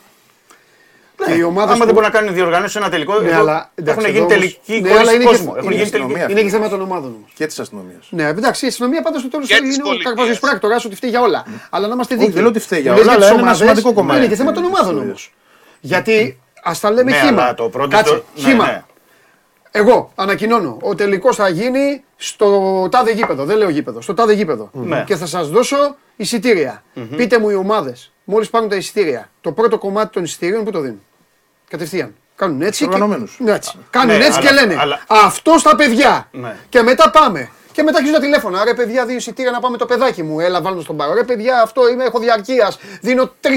Και 1.26 1.34
οι 1.34 1.42
ομάδες 1.44 1.70
Άμα 1.70 1.80
που- 1.80 1.86
δεν 1.86 1.94
μπορεί 1.94 2.06
να 2.06 2.12
κάνει 2.12 2.30
διοργάνωση 2.30 2.78
ένα 2.78 2.90
τελικό, 2.90 3.20
Ναι, 3.20 3.30
εδώ 3.30 3.40
αλλά, 3.40 3.72
εντάξει, 3.76 4.00
έχουν 4.06 4.16
εδώ 4.16 4.26
γίνει 4.26 4.34
όμως- 4.34 4.34
τελικοί 4.66 4.82
ναι, 4.82 4.88
χωρίς 4.90 5.02
αλλά 5.02 5.12
είναι 5.14 5.24
και- 5.24 5.30
κόσμο. 5.30 5.50
Έχουν 5.58 5.64
είναι 5.64 5.72
γίνει 5.74 5.84
αστυνομία. 5.84 6.16
τελικοί. 6.16 6.32
Είναι 6.32 6.42
και 6.42 6.50
θέμα 6.56 6.70
των 6.70 6.82
ομάδων 6.82 7.14
όμως. 7.18 7.32
Και 7.36 7.46
της 7.46 7.60
αστυνομίας. 7.60 8.08
Ναι, 8.10 8.24
εντάξει, 8.28 8.66
η 8.66 8.68
αστυνομία 8.68 9.02
πάντα 9.02 9.20
στο 9.20 9.28
τέλος 9.30 9.48
Και 9.48 9.54
της 9.62 9.74
είναι 9.74 9.84
ο 9.84 9.86
πολιτείας. 9.86 10.14
καρπαζιο 10.14 10.40
πράκτορας 10.40 10.86
ότι 10.86 10.96
φταίει 10.96 11.10
για 11.10 11.22
όλα. 11.22 11.46
Αλλά 11.70 11.88
να 11.88 11.94
είμαστε 11.94 12.14
Όχι, 12.14 12.22
δίκαιοι. 12.24 12.34
δεν 12.34 12.42
λέω 12.44 12.52
ότι 12.52 12.60
φταίει 12.60 12.82
για 12.82 12.92
Λες 12.94 13.02
όλα, 13.02 13.12
αλλά 13.12 13.20
τις 13.20 13.30
είναι 13.30 13.36
ένα 13.40 13.44
ομάδες, 13.50 13.60
σημαντικό 13.62 13.94
κομμάτι 13.94 14.20
Είναι 14.20 14.28
και 14.28 14.36
θέμα 14.36 14.52
της 14.52 14.62
των 14.62 14.70
ομάδων 14.72 14.98
όμως. 14.98 15.04
ιστορίας. 15.22 15.30
Γιατί 15.80 16.40
ας 16.64 16.80
τα 16.80 16.92
λέμε 16.92 17.12
Ναι, 17.12 17.18
χήμα. 17.18 17.42
αλλά 17.44 17.54
το 17.54 17.70
πρώτο 17.70 17.88
Κάτσε, 17.88 18.14
στο- 18.14 18.24
ναι, 18.36 18.50
χήμα. 18.50 18.66
ναι. 18.66 18.84
Εγώ 19.76 20.12
ανακοινώνω. 20.16 20.78
Ο 20.82 20.96
τελικός 20.96 21.36
θα 21.36 21.50
γίνει 21.50 22.04
στο 22.16 22.48
τάδε 22.92 23.12
γήπεδο. 23.12 23.46
Δεν 23.46 23.58
λέω 23.58 23.70
γήπεδο. 23.70 24.02
Στο 24.02 24.14
τάδε 24.14 24.34
γήπεδο. 24.34 24.70
Ναι. 24.74 25.04
Και 25.08 25.16
θα 25.16 25.26
σας 25.26 25.50
δώσω 25.50 25.96
εισιτήρια. 26.16 26.84
Πείτε 27.16 27.40
μου 27.40 27.50
οι 27.50 27.56
ομάδες. 27.56 28.12
Μόλις 28.24 28.50
πάρουν 28.50 28.70
τα 28.70 28.76
εισιτήρια. 28.76 29.30
Το 29.42 29.52
πρώτο 29.52 29.78
κομμάτι 29.78 30.12
των 30.14 30.24
εισιτήριων 30.24 30.64
που 30.64 30.72
το 30.72 30.80
δίνουν. 30.80 31.02
Κατευθείαν. 31.78 32.16
Κάνουν 32.36 32.62
έτσι. 32.62 32.80
Και... 32.80 32.86
οργανωμένους. 32.86 33.36
Ναι, 33.40 33.52
έτσι. 33.52 33.78
Κάνουν 33.90 34.18
Ναι, 34.18 34.26
έτσι 34.26 34.40
και 34.40 34.48
αλλά- 34.48 34.62
λένε 34.62 34.76
αλλά- 34.80 35.00
Αυτό 35.08 35.58
στα 35.58 35.76
παιδιά. 35.76 36.28
Ναι. 36.32 36.56
Και 36.70 36.82
μετά 36.82 37.10
πάμε. 37.10 37.50
Και 37.72 37.84
μετά 37.84 37.98
αρχίζουν 37.98 38.20
τα 38.20 38.24
τηλέφωνα. 38.26 38.64
Ρε 38.64 38.74
παιδιά, 38.74 39.06
δύο 39.06 39.16
εισιτήρια 39.16 39.52
να 39.52 39.60
πάμε 39.60 39.78
το 39.78 39.86
παιδάκι 39.86 40.24
μου. 40.24 40.40
Έλα, 40.40 40.62
βάλω 40.62 40.82
στον 40.82 40.98
πάρο. 40.98 41.14
Ρε 41.14 41.24
παιδιά, 41.24 41.62
αυτό 41.62 41.90
είμαι, 41.90 42.04
έχω 42.04 42.20
διαρκείας. 42.20 42.80
Δίνω 43.02 43.32
3.000 43.42 43.50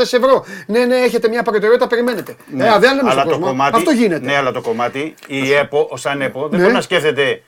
ευρώ. 0.00 0.44
Ναι, 0.66 0.84
ναι, 0.84 0.96
έχετε 0.96 1.28
μια 1.28 1.42
προτεραιότητα, 1.42 1.86
περιμένετε. 1.86 2.36
Ναι, 2.50 2.64
Ε, 2.64 2.68
α, 2.68 2.78
δεν 2.78 2.94
λέμε 2.94 3.10
αλλά 3.10 3.20
στον 3.20 3.24
το 3.24 3.28
κόσμο. 3.30 3.46
κομμάτι, 3.46 3.76
Αυτό 3.76 3.90
γίνεται. 3.90 4.24
Ναι, 4.26 4.36
αλλά 4.36 4.52
το 4.52 4.60
κομμάτι, 4.60 5.14
η 5.26 5.52
ΕΠΟ, 5.52 5.88
ο 5.90 5.96
σαν 5.96 6.20
ΕΠΟ, 6.22 6.40
δεν 6.48 6.50
Ναι. 6.58 6.64
μπορεί 6.64 6.74
να 6.76 6.80
σκέφτεται 6.80 7.42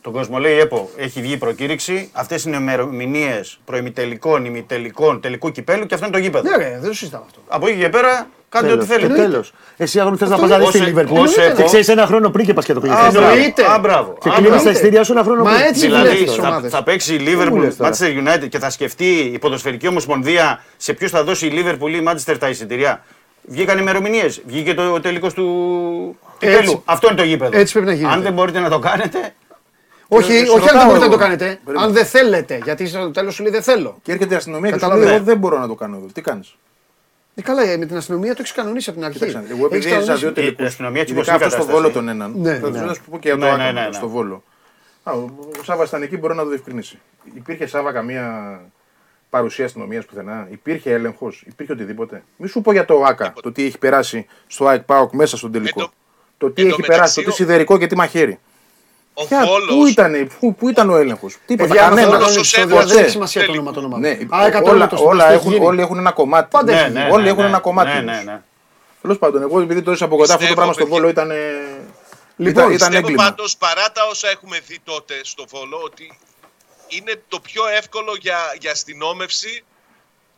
τον 0.00 0.12
κόσμο. 0.12 0.38
Λέει 0.38 0.54
η 0.54 0.58
ΕΠΟ, 0.58 0.90
έχει 0.96 1.20
βγει 1.20 1.36
προκήρυξη, 1.36 2.10
αυτές 2.12 2.44
είναι 2.44 2.56
ημερομηνίες 2.56 3.58
προημιτελικών, 3.64 4.44
ημιτελικών, 4.44 5.20
τελικού 5.20 5.50
κυπέλου 5.50 5.86
και 5.86 5.94
αυτό 5.94 6.06
είναι 6.06 6.14
το 6.16 6.20
γήπεδο. 6.22 6.50
Ναι, 6.50 6.56
ρε, 6.56 6.78
δεν 6.80 6.88
το 6.88 6.94
συζητάμε 6.94 7.24
αυτό. 7.26 7.40
Από 7.48 7.66
εκεί 7.68 7.78
και 7.78 7.88
πέρα, 7.88 8.28
κάντε 8.52 8.72
ό,τι 8.72 8.86
θέλετε. 8.86 9.14
Τέλος. 9.14 9.52
Εσύ 9.76 10.00
αγώνι 10.00 10.16
θες 10.16 10.28
να 10.28 10.34
Αυτό 10.34 10.46
πα 10.46 10.58
να 10.58 10.64
δει 10.64 10.70
τη 10.70 10.78
είναι- 10.78 10.86
Λίβερπουλ. 10.86 11.18
ως 11.18 11.36
Εννοείται, 11.36 11.54
Και 11.54 11.60
ΕΠΟ, 11.60 11.66
ξέρεις 11.68 11.88
ένα 11.88 12.06
χρόνο 12.06 12.30
πριν 12.30 12.46
και 12.46 12.54
πας 12.54 12.64
και 12.64 12.72
το 12.72 12.78
Α, 12.78 12.82
κλείνει. 12.82 12.96
μπράβο. 13.12 13.28
Εννοείται. 13.28 13.64
Α, 13.72 13.78
μπράβο. 13.78 14.14
Και 14.20 14.28
Α, 14.28 14.32
κλείνει 14.32 14.48
μπράβο. 14.48 14.64
τα 14.64 14.70
εισιτήρια 14.70 15.04
σου 15.04 15.12
ένα 15.12 15.22
χρόνο 15.22 15.42
Μα 15.44 15.50
πριν. 15.50 15.64
έτσι 15.66 15.86
Δηλαδή 15.86 16.06
δουλεύει 16.06 16.24
τις 16.24 16.34
θα, 16.34 16.48
ομάδες. 16.48 16.70
θα 16.70 16.82
παίξει 16.82 17.14
η 17.14 17.18
μου 17.18 17.24
Liverpool, 17.26 17.58
λες 17.60 17.76
τώρα. 17.76 17.90
Manchester 17.90 18.28
United 18.44 18.48
και 18.48 18.58
θα 18.58 18.70
σκεφτεί 18.70 19.10
η 19.32 19.38
ποδοσφαιρική 19.38 19.86
ομοσπονδία 19.88 20.62
σε 20.76 20.92
ποιους 20.92 21.10
θα 21.10 21.24
δώσει 21.24 21.46
η 21.46 21.52
Liverpool 21.54 21.88
ή 21.90 21.96
η 21.96 22.04
Manchester 22.08 22.36
τα 22.38 22.48
εισιτηριά. 22.48 23.04
Βγήκαν 23.42 23.78
ημερομηνίες. 23.78 24.42
Βγήκε 24.46 24.74
το 24.74 25.00
τελικό 25.00 25.30
του 25.32 25.46
Έτσι. 26.38 26.56
κυπέλου. 26.56 26.82
Αυτό 26.84 27.06
είναι 27.06 27.16
το 27.16 27.24
γήπεδο. 27.24 27.58
Έτσι 27.58 27.72
πρέπει 27.72 27.88
να 27.88 27.94
γίνεται. 27.94 28.14
Αν 28.14 28.22
δεν 28.22 28.32
μπορείτε 28.32 28.58
να 28.58 28.68
το 28.70 28.78
κάνετε. 28.78 29.34
Όχι, 30.08 30.32
Ε, 30.32 30.38
όχι 30.40 30.46
σε 30.46 30.52
αν 30.54 30.58
δεν 30.60 30.66
ρωτάω 30.72 30.84
μπορείτε 30.86 31.04
να 31.04 31.10
το 31.10 31.14
εγώ. 31.14 31.22
κάνετε. 31.22 31.58
Περίμενε. 31.64 31.86
Αν 31.86 31.92
δεν 31.92 32.04
θέλετε. 32.06 32.58
Γιατί 32.64 32.86
στο 32.86 33.10
τέλος 33.10 33.34
σου 33.34 33.42
λέει 33.42 33.52
δεν 33.52 33.62
θέλω. 33.62 33.98
Και 34.02 34.12
έρχεται 34.12 34.34
η 34.34 34.36
αστυνομία 34.36 34.68
και 34.70 34.74
σου 34.74 34.80
Καταλαβαίνω. 34.80 35.06
λέει: 35.08 35.16
Εγώ 35.16 35.24
δεν 35.24 35.36
μπορώ 35.38 35.58
να 35.58 35.66
το 35.68 35.74
κάνω 35.74 35.96
εδώ. 35.96 36.06
Τι 36.12 36.20
κάνεις; 36.20 36.54
Ε, 37.34 37.42
καλά, 37.42 37.62
ε, 37.62 37.76
με 37.76 37.86
την 37.86 37.96
αστυνομία 37.96 38.30
το 38.34 38.36
έχεις 38.40 38.52
κανονίσει 38.52 38.90
από 38.90 38.98
την 38.98 39.08
αρχή. 39.08 39.18
Κοίταξε, 39.26 39.52
εγώ 39.52 39.66
επειδή 39.66 39.76
Έχεις 39.76 39.84
έζησα 39.92 40.00
κανονίσει- 40.00 40.20
δύο 40.20 40.32
τελικού. 40.32 40.62
η 40.62 40.66
αστυνομία 40.66 41.00
έτσι 41.00 41.14
Ειδικά 41.14 41.34
όπως 41.34 41.46
αυτό 41.46 41.56
είναι 41.56 41.64
στο 41.64 41.72
η 41.72 41.74
βόλο 41.82 41.92
κατάσταση. 41.92 42.06
τον 42.06 42.30
έναν. 42.30 42.40
Ναι, 42.40 42.58
Θα 42.58 42.70
ναι. 42.80 42.88
τους 42.88 42.96
σου 42.96 43.10
πω 43.10 43.18
και 43.18 43.28
για 43.28 43.38
το 43.38 43.44
Ναι, 43.44 43.50
άτομο 43.50 43.64
ναι, 43.64 43.72
ναι, 43.80 43.86
ναι. 43.86 43.92
στο 43.92 44.08
βόλο. 44.08 44.42
Α, 45.02 45.12
Ο 45.12 45.30
ο 45.60 45.62
Σάβα 45.62 45.84
ήταν 45.84 46.02
εκεί, 46.02 46.16
μπορεί 46.16 46.34
να 46.34 46.42
το 46.42 46.48
διευκρινίσει. 46.48 46.98
Υπήρχε 47.34 47.66
Σάβα 47.66 47.92
καμία 47.92 48.60
παρουσία 49.30 49.64
αστυνομίας 49.64 50.04
πουθενά; 50.04 50.48
Υπήρχε 50.50 50.92
έλεγχος, 50.92 51.44
υπήρχε 51.46 51.72
οτιδήποτε; 51.72 52.22
Μη 52.36 52.48
σου 52.48 52.60
πω 52.60 52.72
για 52.72 52.84
το 52.84 53.02
ΑΚΑ, 53.04 53.32
το 53.42 53.52
τι 53.52 53.64
έχει 53.64 53.78
περάσει 53.78 54.26
στο 54.46 54.66
ΑΕΚ 54.66 54.82
ΠΑΟΚ 54.82 55.12
μέσα 55.12 55.36
στον 55.36 55.52
τελικό. 55.52 55.80
Εν 55.80 55.86
τω- 55.86 55.92
Το 56.46 56.50
τι 56.54 56.62
εν 56.62 56.68
τω 56.68 56.74
έχει 56.74 56.82
περάσει, 56.86 57.00
μεταξύ, 57.00 57.14
το 57.16 57.22
τι 57.22 57.28
ο- 57.30 57.32
σιδερικό 57.34 57.78
και 57.78 57.86
τι 57.86 57.96
μαχαίρι. 57.96 58.38
Ο 59.14 59.26
Ποια- 59.26 59.40
Πού 59.40 59.46
Βόλος, 59.74 59.90
ήταν, 59.90 60.30
πού, 60.40 60.54
πού 60.54 60.68
ήταν 60.68 60.90
ο 60.90 60.96
έλεγχος; 60.96 61.36
Τίποτα. 61.46 61.68
Παιδιά, 61.68 61.86
άμα 61.86 61.96
θα 61.96 62.02
κανένας. 62.02 62.18
κάνουν 62.20 62.36
Όλος 62.36 62.36
ο 62.36 62.40
επεισόδια, 62.40 62.68
Σέβας 62.68 62.84
δεν 62.84 62.92
έχει 62.92 62.98
ποτέ. 63.00 63.10
σημασία 63.10 63.40
το 63.40 63.46
Τελικό. 63.52 63.62
όνομα 63.70 63.80
των 63.90 64.00
Ναι, 64.00 64.08
ομάδων. 64.08 64.40
Α, 64.40 64.46
εκατό 64.46 64.70
όλα, 64.70 64.86
το 64.88 64.96
στο 64.96 65.06
όλα, 65.06 65.24
πώς 65.24 65.26
το 65.26 65.32
έχουν, 65.38 65.46
έχει 65.50 65.54
γίνει. 65.58 65.66
όλοι 65.70 65.80
έχουν 65.80 65.98
ένα 65.98 66.10
κομμάτι. 66.12 66.48
Πάντα 66.50 66.72
Ναι, 66.72 66.78
έχει 66.80 66.90
ναι, 66.90 66.98
γίνει. 66.98 67.04
ναι, 67.04 67.12
όλοι 67.14 67.22
ναι, 67.22 67.28
έχουν 67.28 67.42
ναι. 67.42 67.48
ένα 67.48 67.58
κομμάτι 67.58 67.88
Ναι, 67.90 67.94
τους. 67.96 68.04
ναι, 68.24 68.32
ναι. 68.32 68.40
Τέλος 69.02 69.18
πάντων, 69.18 69.42
εγώ 69.42 69.60
επειδή 69.60 69.82
το 69.82 69.90
έζησα 69.90 70.04
από 70.04 70.16
κοντά 70.16 70.34
αυτό 70.34 70.46
το 70.46 70.52
Πιστεύω, 70.52 70.54
πράγμα 70.60 70.72
στο 70.72 70.82
παιδιά. 70.84 70.98
βόλο 70.98 71.08
ήταν. 71.10 71.28
Λοιπόν, 72.36 72.52
ήταν, 72.52 72.64
ήταν 72.64 72.70
Πιστεύω 72.88 72.96
έγκλημα. 72.96 73.22
πάντως 73.24 73.56
παρά 73.56 73.86
τα 73.92 74.02
όσα 74.10 74.28
έχουμε 74.28 74.58
δει 74.66 74.78
τότε 74.84 75.14
στο 75.22 75.44
Βόλο 75.52 75.80
ότι 75.84 76.18
είναι 76.88 77.22
το 77.28 77.40
πιο 77.40 77.62
εύκολο 77.78 78.12
για, 78.20 78.38
για 78.60 78.70
αστυνόμευση 78.70 79.64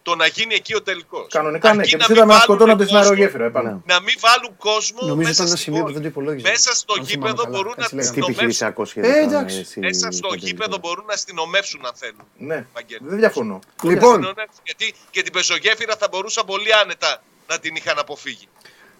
το 0.05 0.14
να 0.16 0.26
γίνει 0.26 0.55
εκεί 0.55 0.74
ο 0.74 0.82
τελικός. 0.82 1.26
Κανονικά 1.30 1.74
ναι, 1.74 1.82
και 1.84 1.96
τους 1.96 2.09
είδαμε 2.09 2.32
να 2.34 2.40
σκοτώνονται 2.40 2.84
στην 2.84 2.96
αερογέφυρα 2.96 3.44
επάνω. 3.44 3.82
Να 3.86 4.00
μην 4.00 4.14
βάλουν 4.20 4.57
κόσμο 4.57 4.98
Νομίζω 5.00 5.16
μέσα, 5.16 5.30
ήταν 5.32 5.46
ένα 5.46 5.55
στη 5.57 5.64
σημείο 5.64 5.78
που 5.78 5.84
πόλη. 5.84 5.94
δεν 5.94 6.02
το 6.02 6.09
υπολόγιζα. 6.09 6.48
μέσα 6.50 6.74
στο 6.74 6.94
Αν 6.98 7.07
θυμάμαι 7.07 7.28
γήπεδο 7.30 7.42
καλά, 7.44 7.57
μπορούν 7.57 7.74
να 7.76 7.82
έτσι 7.84 7.94
λέγαμε. 7.94 8.14
Τι 8.14 8.20
αστυνομεύσουν. 8.20 8.32
επιχειρησιακό 8.32 8.82
Ε, 8.82 8.86
σχέδιο. 8.86 9.20
εντάξει. 9.22 9.80
Μέσα 9.80 10.11
στο 10.11 10.28
γήπεδο 10.34 10.76
μπορούν 10.82 11.05
να 11.07 11.12
αστυνομεύσουν 11.14 11.80
αν 11.86 11.92
θέλουν. 11.94 12.24
Ναι, 12.36 12.66
Βαγγέλη. 12.74 13.00
δεν 13.05 13.18
διαφωνώ. 13.18 13.59
Λοιπόν, 13.82 14.09
Αστυνομεύσουν, 14.11 14.61
Γιατί 14.64 14.94
και 15.11 15.22
την 15.22 15.32
πεζογέφυρα 15.32 15.94
θα 15.98 16.09
μπορούσαν 16.11 16.44
πολύ 16.46 16.70
άνετα 16.82 17.22
να 17.48 17.59
την 17.59 17.74
είχαν 17.76 17.98
αποφύγει. 17.98 18.48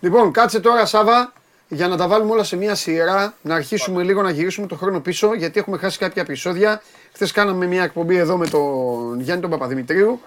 Λοιπόν, 0.01 0.33
κάτσε 0.33 0.61
τώρα, 0.61 0.87
Σάβα, 0.87 1.33
για 1.69 1.89
να 1.89 1.97
τα 1.97 2.09
βάλουμε 2.09 2.31
όλα 2.33 2.45
σε 2.45 2.57
μια 2.57 2.75
σειρά. 2.75 3.35
Να 3.43 3.55
αρχίσουμε 3.55 4.03
λίγο 4.03 4.23
να 4.23 4.31
γυρίσουμε 4.31 4.67
το 4.67 4.77
χρόνο 4.77 5.01
πίσω, 5.01 5.35
γιατί 5.35 5.59
έχουμε 5.59 5.79
χάσει 5.79 5.99
κάποια 5.99 6.23
επεισόδια. 6.23 6.83
Χθες 7.15 7.33
κάναμε 7.33 7.67
μια 7.67 7.83
εκπομπή 7.83 8.17
εδώ 8.17 8.37
με 8.37 8.47
τον 8.49 9.21
Γιάννη 9.21 9.43
τον 9.43 9.51
Παπαδημητρίου. 9.51 10.21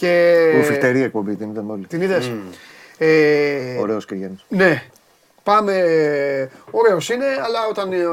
Και... 0.00 0.54
Ουφιχτερή 0.58 1.02
εκπομπή 1.02 1.36
την 1.36 1.50
είδαμε 1.50 1.72
όλοι. 1.72 1.86
Την 1.86 2.00
είδες. 2.00 2.30
Ε, 2.98 3.76
Ωραίος 3.80 4.04
και 4.04 4.14
Γιάννης. 4.14 4.44
ναι. 4.48 4.82
Πάμε. 5.42 5.72
Ωραίος 6.70 7.08
είναι, 7.10 7.24
αλλά 7.24 7.66
όταν, 7.70 7.92
ε, 7.92 8.04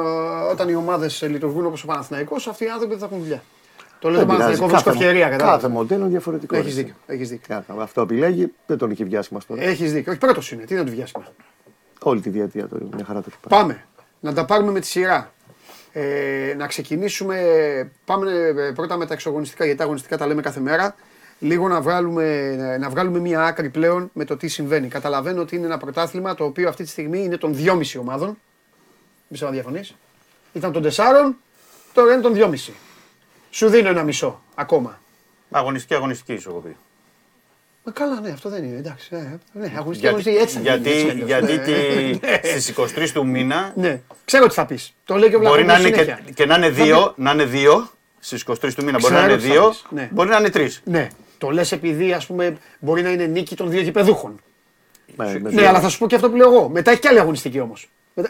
όταν 0.52 0.70
οι 0.70 0.76
ομάδες 0.76 1.22
λειτουργούν 1.28 1.66
όπως 1.66 1.84
ο 1.84 1.86
Παναθηναϊκός, 1.88 2.48
αυτοί 2.48 2.64
οι 2.64 2.68
άνθρωποι 2.68 2.90
δεν 2.90 3.00
θα 3.00 3.06
έχουν 3.06 3.20
δουλειά. 3.20 3.44
Το 4.00 4.10
λέω 4.10 4.20
τον 4.20 4.28
Δεν 4.28 4.36
πειράζει. 4.38 4.60
Παναθηναϊκό 4.60 4.68
βρίσκω 4.68 4.90
Κάθε- 4.92 5.04
ευκαιρία, 5.06 5.26
Κάθε 5.26 5.38
κατάλαβες. 5.38 5.70
μοντέλο 5.72 6.02
είναι 6.02 6.10
διαφορετικό. 6.10 6.56
Έχεις 6.56 6.76
ρε. 6.76 6.82
δίκιο. 6.82 6.96
Έχεις 7.08 7.30
δίκιο. 7.30 7.56
Κάθε- 7.56 7.74
Αυτό 7.82 8.06
που 8.06 8.14
επιλέγει 8.14 8.54
δεν 8.66 8.78
τον 8.78 8.92
είχε 8.92 9.04
βιάσει 9.04 9.34
μας 9.34 9.46
τώρα. 9.46 9.62
Έχεις 9.64 9.94
δίκιο. 9.94 10.12
Όχι, 10.12 10.20
πρώτος 10.22 10.52
είναι. 10.52 10.64
Τι 10.64 10.74
να 10.76 10.84
του 10.86 10.92
βιάσουμε. 10.92 11.26
Όλη 12.04 12.22
τη 12.22 12.30
διετία 12.30 12.66
του 12.68 12.90
μια 12.96 13.06
χαρά 13.06 13.20
το 13.22 13.26
έχει 13.30 13.38
πάει. 13.50 13.60
Πάμε. 13.62 13.84
Να 14.20 14.34
τα 14.34 14.46
πάρουμε 14.46 14.72
με 14.72 14.80
τη 14.80 14.86
σειρά. 14.88 15.32
Ε, 15.92 16.54
να 16.58 16.68
ξεκινήσουμε. 16.68 17.38
Πάμε 18.06 18.32
ε, 18.32 18.72
πρώτα 18.76 18.98
με 18.98 19.06
τα 19.06 19.14
εξωγωνιστικά, 19.14 19.64
γιατί 19.64 19.78
τα 19.80 19.86
αγωνιστικά 19.86 20.18
τα 20.18 20.28
λέμε 20.28 20.42
κάθε 20.42 20.60
μέρα. 20.60 20.96
Λίγο 21.40 21.68
να 21.68 21.82
βγάλουμε, 21.82 22.56
να 22.80 22.90
βγάλουμε 22.90 23.20
μία 23.20 23.44
άκρη 23.44 23.70
πλέον 23.70 24.10
με 24.14 24.26
το 24.26 24.38
τι 24.38 24.48
συμβαίνει. 24.48 24.88
Καταλαβαίνω 24.88 25.42
ότι 25.42 25.56
είναι 25.56 25.66
ένα 25.66 25.78
πρωτάθλημα 25.78 26.36
το 26.36 26.44
οποίο 26.44 26.70
αυτή 26.70 26.84
τη 26.84 26.90
στιγμή 26.90 27.24
είναι 27.24 27.38
των 27.38 27.56
2,5 27.58 27.82
ομάδων. 28.00 28.28
Μη 29.28 29.34
ξέρω 29.36 29.48
αν 29.50 29.54
διαφωνείς. 29.56 29.96
Ήταν 30.54 30.72
των 30.72 30.84
4, 30.84 30.92
τώρα 31.94 32.14
είναι 32.14 32.22
των 32.22 32.34
2,5. 32.36 32.72
Σου 33.50 33.68
δίνω 33.70 33.90
ένα 33.90 34.04
μισό 34.04 34.42
ακόμα. 34.56 35.00
Αγωνιστική, 35.52 35.94
αγωνιστική 35.94 36.38
σου 36.42 36.50
έχω 36.50 36.60
πει. 36.60 36.76
Μα 37.84 37.92
καλά, 37.92 38.20
ναι, 38.20 38.30
αυτό 38.30 38.50
δεν 38.50 38.64
είναι. 38.64 38.78
Εντάξει. 38.78 39.08
Ε, 39.12 39.18
ναι, 39.52 39.72
αγωνιστική, 39.78 39.82
Γιατί, 39.84 40.08
αγωνιστική, 40.08 40.38
έτσι 40.38 40.56
θα 40.56 40.62
γιατί, 40.62 40.90
γίνει, 40.90 41.10
έτσι 41.10 41.26
κι 41.26 41.34
αλλιώς. 41.34 41.50
γιατί 41.56 42.20
Ναι. 42.26 42.38
τη, 42.38 42.48
στις 42.62 42.70
23 42.78 43.10
του 43.14 43.28
μήνα 43.28 43.72
Ναι, 43.76 44.02
ξέρω 44.26 44.48
τι 44.48 44.54
θα 44.54 44.66
πεις. 44.66 44.94
Το 45.06 45.16
λέει 45.16 45.30
και 45.30 45.36
ο 45.36 45.40
μπορεί 45.40 45.66
να 45.66 45.76
Βλαχόπουλος 45.76 45.88
είναι 45.88 45.98
και, 45.98 46.12
συνέχεια. 46.12 46.34
και 46.34 46.46
να 46.46 46.56
είναι 46.56 46.66
Θα 46.72 46.84
δύο, 46.84 47.14
πει- 47.16 47.24
να 47.24 47.32
είναι 47.32 47.46
δύο 47.46 47.90
στις 48.20 48.42
23 48.48 48.74
του 48.76 48.84
μήνα 48.84 48.98
μπορεί 49.00 49.14
να 49.14 49.20
Ξέρω 49.20 49.34
είναι 49.34 49.42
τι 49.42 49.48
θα 49.48 49.54
δύο, 49.54 49.70
πεις, 49.70 49.86
ναι. 49.90 50.10
μπορεί 50.12 50.30
να 50.30 50.38
είναι 50.38 50.50
τρεις. 50.50 50.82
Ναι. 50.86 51.08
Το 51.38 51.50
λες 51.50 51.72
επειδή 51.72 52.14
ας 52.14 52.26
πούμε 52.26 52.58
μπορεί 52.80 53.02
να 53.02 53.10
είναι 53.10 53.26
νίκη 53.26 53.56
των 53.56 53.70
δύο 53.70 53.82
γηπεδούχων. 53.82 54.40
Με- 55.16 55.26
με 55.26 55.40
Ναι, 55.40 55.50
δύο. 55.50 55.68
αλλά 55.70 55.80
θα 55.80 55.90
σου 55.90 55.98
πω 55.98 56.08
και 56.08 56.16
αυτό 56.16 56.30
που 56.30 56.36
λέω 56.36 56.54
εγώ. 56.54 56.70
Μετά 56.70 56.92
έχει 56.92 57.00
και 57.00 57.08
άλλη 57.08 57.20
αγωνιστική 57.20 57.60
όμως. 57.60 57.90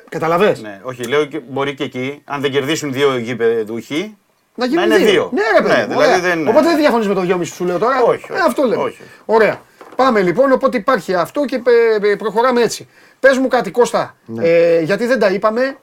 Καταλαβέ. 0.10 0.58
Ναι, 0.62 0.80
όχι, 0.84 1.03
λέω 1.08 1.26
και 1.26 1.39
μπορεί 1.39 1.74
και 1.74 1.84
εκεί, 1.84 2.22
αν 2.26 2.41
δεν 2.41 2.51
κερδίσουν 2.51 2.93
δύο 2.93 3.18
γηπεδούχοι, 3.18 4.18
Να 4.55 4.66
γίνουν 4.66 4.84
είναι 4.86 4.97
δύο. 4.97 5.05
δύο. 5.08 5.30
Ναι, 5.34 5.41
ρε 5.58 5.62
παιδί. 5.68 5.76
Ναι, 5.76 5.82
μου, 5.82 5.88
δηλαδή 6.01 6.08
ωραία. 6.08 6.20
δεν- 6.36 6.47
Οπότε 6.47 6.66
δεν 6.68 6.78
διαφωνείς 6.78 7.08
με 7.08 7.14
το 7.14 7.22
2,5 7.22 7.38
που 7.49 7.55
σου 7.55 7.66
λέω 7.66 7.78
τώρα. 7.78 8.01
Όχι, 8.01 8.26
Ε, 8.30 8.34
όχι. 8.34 8.41
αυτό 8.47 8.64
λέω. 8.64 8.82
Όχι. 8.84 8.97
Ωραία. 9.26 9.62
Πάμε 9.95 10.22
λοιπόν, 10.22 10.51
οπότε 10.51 10.78
υπάρχει 10.78 11.14
αυτό 11.14 11.45
και 11.45 11.62
ε, 12.01 12.10
ε, 12.12 12.16
προχωράμε 12.16 12.62
έτσι. 12.62 12.88
Πες 13.20 13.38
μου 13.38 13.47
κάτι, 13.47 13.72
Κώστα, 13.72 14.16
Ναι. 14.26 14.47
ε, 14.47 14.82
γιατί 14.82 15.05
δεν 15.05 15.20
τα 15.20 15.30
είπαμε 15.30 15.78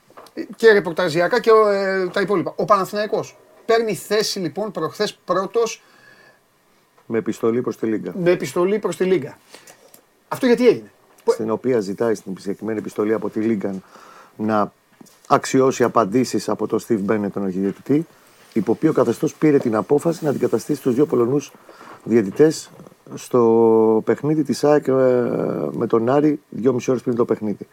και 0.57 0.73
ρεπορταζιακά 0.73 1.41
και 1.41 1.51
ε, 1.51 2.07
τα 2.07 2.21
υπόλοιπα. 2.21 2.53
Ο 2.57 2.65
Παναθηναϊκός 2.65 3.37
παίρνει 3.65 3.95
θέση 3.95 4.39
λοιπόν 4.39 4.71
προχθές 4.71 5.19
πρώτος 5.25 5.83
Με 7.07 7.19
επιστολή 7.19 7.61
προς 7.61 7.77
τη 7.77 7.87
Λίγκα. 7.87 8.13
με 8.19 8.31
επιστολή 8.31 8.79
προς 8.79 8.97
τη 8.97 9.05
Λίγκα. 9.05 9.39
Αυτό 10.29 10.47
γιατί 10.47 10.69
έγινε; 10.69 10.91
Στην 11.25 11.51
οποία 11.51 11.81
ζητάει 11.81 12.15
στην 12.15 12.39
συγκεκριμένη 12.39 12.79
επιστολή 12.79 13.13
από 13.13 13.31
τη 13.31 13.41
Λίγκα 13.41 13.75
να 14.37 14.73
αξιώσει 15.29 15.85
απαντήσεις 15.85 16.49
από 16.49 16.67
τον 16.67 16.81
Steve 16.89 17.01
Bennett, 17.07 17.31
τον 17.33 17.45
αρχιδιαιτητή, 17.45 18.07
υπό 18.53 18.73
οποίο 18.73 18.93
καθεστώς 18.93 19.35
πήρε 19.35 19.59
την 19.59 19.77
απόφαση 19.77 20.25
να 20.25 20.31
αντικαταστήσει 20.31 20.83
τους 20.83 20.95
δύο 20.95 21.07
Πολωνούς 21.07 21.53
διαιτητές 22.05 22.71
στο 23.15 24.03
παιχνίδι 24.05 24.43
της 24.43 24.65
ΑΕΚ 24.65 24.87
ε, 24.87 24.93
με 25.73 25.87
τον 25.87 26.11
Άρη 26.11 26.41
δυόμιση 26.49 26.91
ώρες 26.91 27.03
πριν 27.03 27.17
το 27.17 27.25
παιχνίδι. 27.25 27.67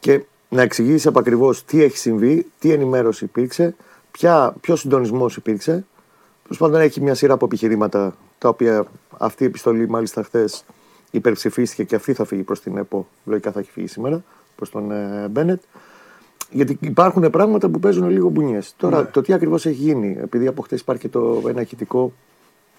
Και 0.00 0.24
να 0.48 0.62
εξηγήσει 0.62 1.08
επακριβώ 1.08 1.54
τι 1.66 1.82
έχει 1.82 1.96
συμβεί, 1.96 2.46
τι 2.58 2.72
ενημέρωση 2.72 3.24
υπήρξε, 3.24 3.74
ποιος 4.60 4.80
συντονισμός 4.80 5.36
υπήρξε. 5.36 5.86
Τέλο 6.48 6.58
πάντων, 6.58 6.80
έχει 6.80 7.00
μια 7.00 7.14
σειρά 7.14 7.32
από 7.34 7.44
επιχειρήματα 7.44 8.16
τα 8.38 8.48
οποία 8.48 8.84
αυτή 9.18 9.42
η 9.42 9.46
επιστολή, 9.46 9.88
μάλιστα 9.88 10.22
χθες, 10.22 10.64
υπερψηφίστηκε 11.10 11.84
και 11.84 11.94
αυτή 11.94 12.12
θα 12.12 12.24
φύγει 12.24 12.42
προς 12.42 12.60
την 12.60 12.76
ΕΠΟ. 12.76 13.06
Λογικά 13.24 13.52
θα 13.52 13.60
έχει 13.60 13.70
φύγει 13.70 13.86
σήμερα 13.86 14.22
προς 14.56 14.70
τον 14.70 14.90
ε, 14.90 15.28
Μπένετ. 15.30 15.62
Γιατί 16.50 16.76
υπάρχουν 16.80 17.30
πράγματα 17.30 17.68
που 17.68 17.78
παίζουν 17.80 18.10
λίγο 18.10 18.28
μπουνιές. 18.28 18.74
Τώρα, 18.76 19.06
το 19.10 19.22
τι 19.22 19.32
ακριβώς 19.32 19.66
έχει 19.66 19.82
γίνει, 19.82 20.16
επειδή 20.20 20.46
από 20.46 20.62
χτε 20.62 20.74
υπάρχει 20.76 21.02
και 21.02 21.08
το 21.08 21.42
ένα 21.48 21.60
ηχητικό, 21.60 22.12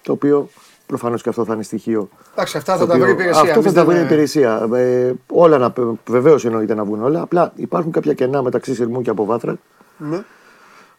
το 0.02 0.12
οποίο 0.12 0.48
προφανώς 0.86 1.22
και 1.22 1.28
αυτό 1.28 1.44
θα 1.44 1.54
είναι 1.54 1.62
στοιχείο. 1.62 2.08
Εντάξει, 2.32 2.56
αυτά 2.56 2.72
θα 2.76 2.78
το 2.78 2.86
τα 2.86 2.92
οποίο- 2.92 3.02
βρει 3.04 3.10
η 3.10 3.14
υπηρεσία. 3.14 3.40
Αυτό 3.40 3.52
θα 3.54 3.58
Εμείς 3.60 3.72
τα 3.72 3.84
βρει 3.84 3.94
η 3.94 3.96
δεν- 3.98 4.06
υπηρεσία. 4.06 4.68
Ε, 4.74 5.12
όλα 5.26 5.58
να. 5.58 5.72
Βεβαίως 6.06 6.44
εννοείται 6.44 6.74
να 6.74 6.84
βγουν 6.84 7.02
όλα. 7.02 7.20
Απλά 7.20 7.52
υπάρχουν 7.56 7.92
κάποια 7.92 8.12
κενά 8.14 8.42
μεταξύ 8.42 8.74
Σερμού 8.74 9.02
και 9.02 9.10
Αποβάθρα. 9.10 9.56
Ναι. 9.98 10.22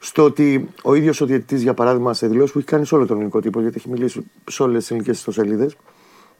Στο 0.03 0.23
ότι 0.23 0.69
ο 0.83 0.93
ίδιος 0.93 1.21
ο 1.21 1.25
διαιτητής, 1.25 1.61
για 1.61 1.73
παράδειγμα, 1.73 2.13
σε 2.13 2.27
δηλώσεις 2.27 2.51
που 2.51 2.57
έχει 2.57 2.67
κάνει 2.67 2.85
σε 2.85 2.95
όλο 2.95 3.05
τον 3.05 3.15
ελληνικό 3.15 3.39
τύπο, 3.39 3.61
γιατί 3.61 3.75
έχει 3.77 3.89
μιλήσει 3.89 4.21
σε 4.49 4.63
όλες 4.63 4.77
τις 4.79 4.91
ελληνικές 4.91 5.17
ιστοσελίδες, 5.17 5.75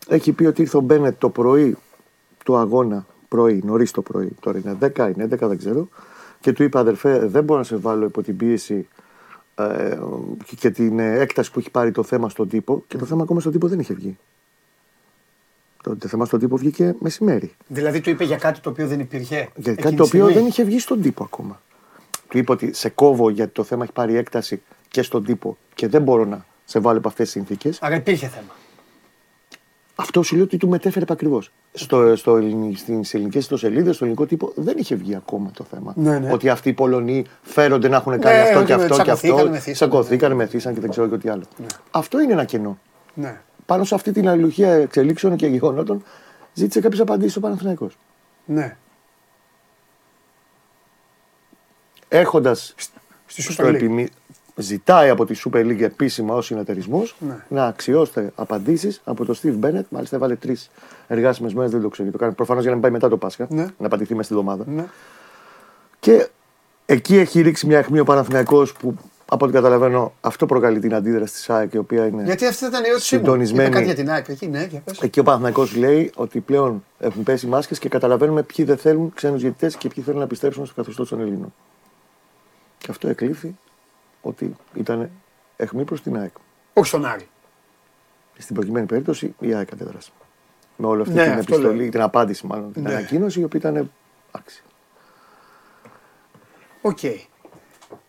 έχει 0.08 0.32
πει 0.32 0.46
ότι 0.46 0.62
ήρθε 0.62 0.78
ο 0.78 0.80
Μπένετ 0.82 1.16
το 1.20 1.30
πρωί 1.30 1.78
του 2.46 2.58
αγώνα, 2.58 3.06
πρωί, 3.28 3.62
νωρίς 3.66 3.92
το 3.92 4.02
πρωί, 4.02 4.30
τώρα 4.40 4.58
είναι 4.58 4.78
10, 4.96 5.12
είναι 5.16 5.24
11, 5.24 5.48
δεν 5.48 5.58
ξέρω, 5.58 5.88
και 6.40 6.52
του 6.52 6.64
είπε 6.64 6.80
αδερφέ, 6.80 7.20
δεν 7.26 7.44
μπορώ 7.44 7.60
να 7.60 7.66
σε 7.66 7.76
βάλω 7.76 8.06
υπό 8.06 8.22
την 8.22 8.38
πίεση 8.38 8.88
ε, 9.56 9.98
και- 10.46 10.56
και 10.56 10.70
την 10.70 11.00
ε, 11.00 11.20
έκταση 11.20 11.52
που 11.52 11.60
έχει 11.60 11.72
πάρει 11.72 11.92
το 11.92 12.04
θέμα 12.04 12.30
στον 12.30 12.48
τύπο, 12.50 12.84
και 12.88 12.98
το 12.98 13.06
θέμα 13.06 13.24
ακόμα 13.24 13.40
στον 13.40 13.52
τύπο 13.52 13.68
δεν 13.68 13.80
είχε 13.80 13.94
βγει. 13.94 14.18
Το, 15.84 15.96
το 15.96 16.08
θέμα 16.08 16.26
στον 16.26 16.40
τύπο 16.40 16.58
βγήκε 16.58 16.96
μεσημέρι. 17.00 17.52
Δηλαδή 17.68 18.02
του 18.02 18.10
είπε 18.10 18.24
για 18.24 18.38
κάτι 18.38 18.60
το 18.60 18.70
οποίο 18.70 18.88
δεν 18.88 19.00
υπήρχε. 19.00 19.36
Για 19.56 19.72
εκείνη 19.72 19.76
κάτι 19.76 19.90
τη 19.90 19.96
το 19.96 20.04
οποίο 20.04 20.20
στιγμή; 20.24 20.34
δεν 20.34 20.46
είχε 20.46 20.64
βγει 20.64 20.80
στον 20.80 21.02
τύπο 21.02 21.24
ακόμα. 21.24 21.62
Του 22.32 22.38
είπε 22.38 22.52
ότι 22.52 22.74
σε 22.74 22.90
κόβω 22.90 23.30
γιατί 23.30 23.52
το 23.52 23.64
θέμα 23.64 23.84
έχει 23.84 23.92
πάρει 23.94 24.16
έκταση 24.16 24.62
και 24.88 25.02
στον 25.02 25.24
τύπο 25.24 25.58
και 25.74 25.88
δεν 25.88 26.02
μπορώ 26.02 26.26
να 26.26 26.46
σε 26.66 26.80
βάλω 26.80 26.98
από 26.98 27.08
αυτές 27.08 27.24
τις 27.26 27.34
συνθήκες. 27.34 27.78
Άρα 27.82 27.96
υπήρχε 27.96 28.28
θέμα. 28.28 28.56
Αυτό 29.96 30.24
σου 30.24 30.36
λέει 30.36 30.44
ότι 30.44 30.58
του 30.58 30.68
μετέφερε 30.70 31.06
ακριβώς. 31.10 31.52
Στο, 31.74 32.16
στο, 32.16 32.36
ελληνι- 32.38 32.78
στις 32.78 33.14
ελληνικές 33.14 33.42
ιστοσελίδες, 33.42 33.96
στο 33.96 34.04
ελληνικό 34.06 34.26
τύπο 34.26 34.52
δεν 34.56 34.78
είχε 34.78 34.96
βγει 34.96 35.16
ακόμα 35.16 35.52
το 35.54 35.64
θέμα. 35.64 35.94
Ναι, 35.96 36.20
ναι. 36.20 36.32
Ότι 36.32 36.50
αυτοί 36.50 36.70
οι 36.70 36.74
Πολωνοί 36.74 37.26
φέρονται 37.42 37.88
να 37.88 37.96
έχουν 37.96 38.20
κάνει 38.20 38.36
Ναι, 38.38 38.42
αυτό 38.44 38.58
ότι 38.58 38.66
και 38.68 38.74
αυτό 38.74 38.88
και 38.88 38.94
τσακωθήκανε, 38.94 39.40
αυτό. 39.40 39.50
μεθύσανε, 39.52 39.74
Τσακωθήκανε, 39.76 40.34
μεθύσαν 40.36 40.74
και 40.74 40.80
δεν 40.80 40.90
ξέρω 40.90 41.08
και 41.08 41.18
τι 41.18 41.30
άλλο. 41.30 41.44
Αυτό 41.92 42.20
είναι 42.22 42.34
ένα 42.34 42.44
κενό. 42.46 42.78
Ναι. 43.14 43.42
Πάνω 43.66 43.84
σε 43.84 43.96
αυτή 43.96 44.12
την 44.12 44.28
αλληλουχία 44.30 44.72
εξελίξεων 44.74 45.36
και 45.36 45.48
γεγονότων 45.48 46.04
ζήτησε 46.54 46.80
κάποιες 46.80 47.00
απαντήσεις 47.02 47.36
ο 47.36 47.40
Παναθηναϊκός. 47.40 47.98
ναι. 48.46 48.78
Έχοντας 52.14 52.74
Στη 53.26 53.42
στο 53.42 53.64
Super 53.64 53.68
League. 53.68 53.74
επιμη... 53.74 54.08
ζητάει 54.56 55.10
από 55.10 55.26
τη 55.26 55.42
Super 55.46 55.58
League 55.66 55.82
επίσημα 55.82 56.36
ω 56.36 56.42
συνεταιρισμό 56.42 57.04
Ναι. 57.20 57.36
να 57.48 57.66
αξιώσετε 57.66 58.32
απαντήσεις 58.36 59.02
από 59.04 59.26
τον 59.26 59.36
Steve 59.42 59.66
Bennett. 59.66 59.84
Μάλιστα, 59.90 60.16
έβαλε 60.16 60.36
τρεις 60.36 60.70
εργάσιμες 61.08 61.54
μέρες, 61.54 61.72
δεν 61.72 61.82
το 61.82 61.90
ξέρω. 61.90 62.04
γιατί 62.04 62.18
Το 62.18 62.24
κάνει 62.24 62.36
προφανώς 62.36 62.62
για 62.62 62.70
να 62.70 62.76
μην 62.76 62.84
πάει 62.84 62.92
μετά 62.92 63.10
το 63.10 63.18
Πάσχα. 63.18 63.48
Ναι. 63.50 63.66
Να 63.78 63.86
απαντηθεί 63.86 64.12
μέσα 64.16 64.24
στη 64.24 64.34
εβδομάδα. 64.34 64.64
Ναι. 64.68 64.86
Και 66.00 66.28
εκεί 66.86 67.18
έχει 67.18 67.42
ρίξει 67.42 67.68
μια 67.68 67.78
αιχμή 67.78 68.00
ο 68.00 68.04
Παναθηναϊκός 68.04 68.74
που 68.74 68.96
από 69.26 69.46
ό,τι 69.46 69.54
καταλαβαίνω 69.54 70.14
αυτό 70.22 70.46
προκαλεί 70.46 70.80
την 70.80 70.94
αντίδραση 70.94 71.34
της 71.34 71.50
ΑΕΚ 71.50 71.74
η 71.74 71.78
οποία 71.78 72.06
είναι. 72.08 72.24
Γιατί 72.24 72.46
αυτή 72.46 72.66
ήταν 72.66 72.84
η 72.84 72.88
ερώτησή 72.88 73.16
μου. 73.16 73.22
Συντονισμένη. 73.22 73.64
Είπε 73.68 73.74
κάτι 73.74 73.86
για 73.86 73.96
την 73.96 74.10
ΑΕΚ 74.12 74.28
εκεί, 74.28 74.48
ναι, 74.48 74.68
για 74.70 74.80
πες. 74.80 75.00
Εκεί 75.02 75.20
ο 75.20 75.24
Παναθηναϊκός 75.24 75.76
λέει 75.76 76.12
ότι 76.16 76.40
πλέον 76.40 76.84
έχουν 77.00 77.24
πέσει 77.24 77.48
μάσκες 77.48 77.80
και 77.80 77.90
καταλαβαίνουμε 77.90 78.44
ποιοι 78.44 78.66
δεν 78.66 78.78
θέλουν 78.78 79.12
ξένους 79.16 79.42
διαιτητές 79.42 79.76
και 79.76 79.88
ποιοι 79.88 80.04
θέλουν 80.04 80.20
να 80.20 80.26
επιστρέψουν 80.26 80.66
στο 80.66 80.76
καθεστώς 80.76 81.10
των 81.10 81.20
Ελλήνων. 81.20 81.54
Και 82.82 82.88
αυτό 82.92 83.08
εκλήφθη 83.08 83.58
ότι 84.22 84.56
ήταν 84.74 85.10
αιχμή 85.58 85.84
προς 85.84 86.02
την 86.02 86.18
ΑΕΚ. 86.18 86.32
Όχι 86.74 86.88
στον 86.88 87.06
Άρη. 87.06 87.28
Στην 88.38 88.56
προκειμένη 88.56 88.86
περίπτωση 88.86 89.36
η 89.40 89.54
ΑΕΚ 89.54 89.72
αντέδρασε. 89.74 90.12
Με 90.78 90.88
όλη 90.88 91.02
αυτή 91.02 91.14
Ναι, 91.14 91.24
την 91.24 91.32
αυτό 91.32 91.54
επιστολή, 91.54 91.82
λέω. 91.82 91.90
την 91.90 92.02
απάντηση 92.02 92.46
μάλλον, 92.46 92.74
την 92.74 92.82
Ναι. 92.82 92.90
ανακοίνωση 92.94 93.40
η 93.40 93.44
οποία 93.44 93.60
ήταν 93.60 93.92
άξια. 94.32 94.64
Οκ. 96.82 97.00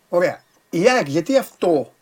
Ωραία. 0.09 0.43
Η 0.69 0.89
ΑΕΚ, 0.89 1.07
γιατί 1.07 1.37
αυτό. 1.37 1.92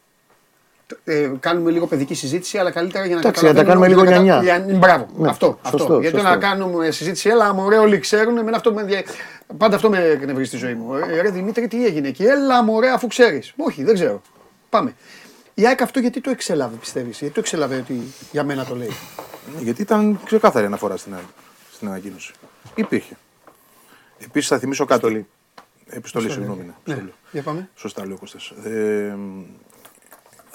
Ε, 1.03 1.31
κάνουμε 1.39 1.71
λίγο 1.71 1.87
παιδική 1.87 2.13
συζήτηση, 2.13 2.57
αλλά 2.57 2.71
καλύτερα 2.71 3.05
για 3.05 3.15
να 3.15 3.21
Εντάξει, 3.21 3.45
να 3.45 3.53
τα 3.53 3.63
καταλαβαίνουμε 3.63 3.95
κάνουμε 3.95 4.11
ότι 4.13 4.23
λίγο 4.23 4.33
να 4.33 4.43
νιανιά. 4.43 4.65
κατα- 4.67 4.77
Μπράβο. 4.79 5.07
Ναι, 5.17 5.29
αυτό. 5.29 5.59
σωστό, 5.63 5.83
αυτό. 5.83 5.99
Γιατί 5.99 6.15
σωστό. 6.17 6.29
να 6.29 6.37
κάνουμε 6.37 6.91
συζήτηση, 6.91 7.29
έλα, 7.29 7.53
μωρέ, 7.53 7.77
όλοι 7.77 7.99
ξέρουν. 7.99 8.37
Εμένα 8.37 8.55
αυτό 8.57 8.73
με 8.73 8.81
ενδιαφέρει. 8.81 9.17
Πάντα 9.57 9.75
αυτό 9.75 9.89
με 9.89 9.97
εκνευρίζει 10.03 10.47
στη 10.47 10.57
ζωή 10.57 10.73
μου. 10.73 10.95
Ε, 10.95 11.21
ρε 11.21 11.29
Δημήτρη, 11.29 11.67
τι 11.67 11.85
έγινε 11.85 12.07
εκεί; 12.07 12.23
Έλα, 12.23 12.63
μωρέ, 12.63 12.89
αφού 12.89 13.07
ξέρεις. 13.07 13.53
Όχι, 13.57 13.83
δεν 13.83 13.93
ξέρω. 13.93 14.21
Πάμε. 14.69 14.93
Η 15.53 15.65
ΑΕΚ 15.67 15.81
αυτό 15.81 15.99
γιατί 15.99 16.21
το 16.21 16.29
εξέλαβε, 16.29 16.75
πιστεύεις; 16.75 17.19
Γιατί 17.19 17.33
το 17.33 17.39
εξέλαβε 17.39 17.75
ότι 17.75 18.01
για 18.31 18.43
μένα 18.43 18.65
το 18.65 18.75
λέει; 18.75 18.91
Ναι, 19.55 19.61
Γιατί 19.61 19.81
ήταν 19.81 20.19
ξεκάθαρη 20.25 20.65
αναφορά 20.65 20.97
στην, 20.97 21.13
ΑΕΚ, 21.13 21.23
στην 21.73 21.87
ανακοίνωση. 21.87 22.33
Υπήρχε. 22.75 23.13
Επίσης 24.17 24.49
θα 24.49 24.59
θυμίσω 24.59 24.85
κάτι. 24.85 25.05
Επιστολή. 25.05 25.27
Επιστολή, 25.89 26.29
συγγνώμη. 26.29 26.59
ναι. 26.59 26.65
Ναι, 26.65 26.73
Επιστολή. 26.93 27.13
για 27.31 27.41
πάμε. 27.41 27.69
Σωστά 27.75 28.03
λέει 28.03 28.13
ο 28.13 28.17
Κώστας. 28.19 28.49
Ε, 28.63 29.15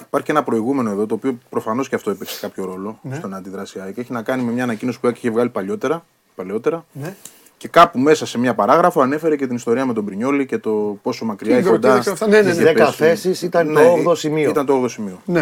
υπάρχει 0.02 0.26
και 0.26 0.32
ένα 0.32 0.42
προηγούμενο 0.42 0.90
εδώ, 0.90 1.06
το 1.06 1.14
οποίο 1.14 1.38
προφανώς 1.50 1.88
και 1.88 1.94
αυτό 1.94 2.10
έπαιξε 2.10 2.40
κάποιο 2.40 2.64
ρόλο 2.64 2.98
Ναι. 3.02 3.14
στον 3.16 3.34
αντιδράση 3.34 3.80
ΑΕΚ. 3.80 3.96
Έχει 3.98 4.12
να 4.12 4.22
κάνει 4.22 4.42
με 4.42 4.52
μια 4.52 4.62
ανακοίνωση 4.62 5.00
που 5.00 5.06
η 5.06 5.08
ΑΕΚ 5.08 5.18
είχε 5.18 5.30
βγάλει 5.30 5.48
παλιότερα, 5.48 6.04
παλαιότερα. 6.34 6.84
Ναι. 6.92 7.14
Και 7.58 7.68
κάπου 7.68 7.98
μέσα 7.98 8.26
σε 8.26 8.38
μια 8.38 8.54
παράγραφο 8.54 9.00
ανέφερε 9.00 9.36
και 9.36 9.46
την 9.46 9.56
ιστορία 9.56 9.86
με 9.86 9.92
τον 9.92 10.04
Πρινιόλη 10.04 10.46
και 10.46 10.58
το 10.58 10.98
πόσο 11.02 11.24
μακριά 11.24 11.58
ή 11.58 11.62
Και 11.62 11.68
κοντά. 11.68 11.98
και 11.98 12.10
αυτά, 12.10 12.26
ναι, 12.26 12.40
ναι, 12.40 12.50
είχε 12.50 12.58
ναι. 12.58 12.64
Δέκα 12.64 12.84
πέσει. 12.84 12.96
θέσεις 12.96 13.42
ήταν 13.42 13.66
το 13.66 13.72
Ναι, 13.72 13.86
όγδοο 13.88 14.14
σημείο. 14.14 14.50
Ήταν 14.50 14.66
το 14.66 14.82
8ο 14.84 14.88
σημείο. 14.90 15.20
Ναι. 15.24 15.40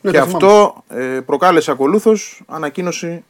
Ναι, 0.00 0.10
και 0.10 0.18
το 0.18 0.24
θυμάμαι. 0.26 0.44
αυτό 0.46 0.82
ε, 0.88 1.20
προκάλεσε 1.20 1.70
ακολούθως 1.70 2.42
ανακοίνωση 2.46 3.24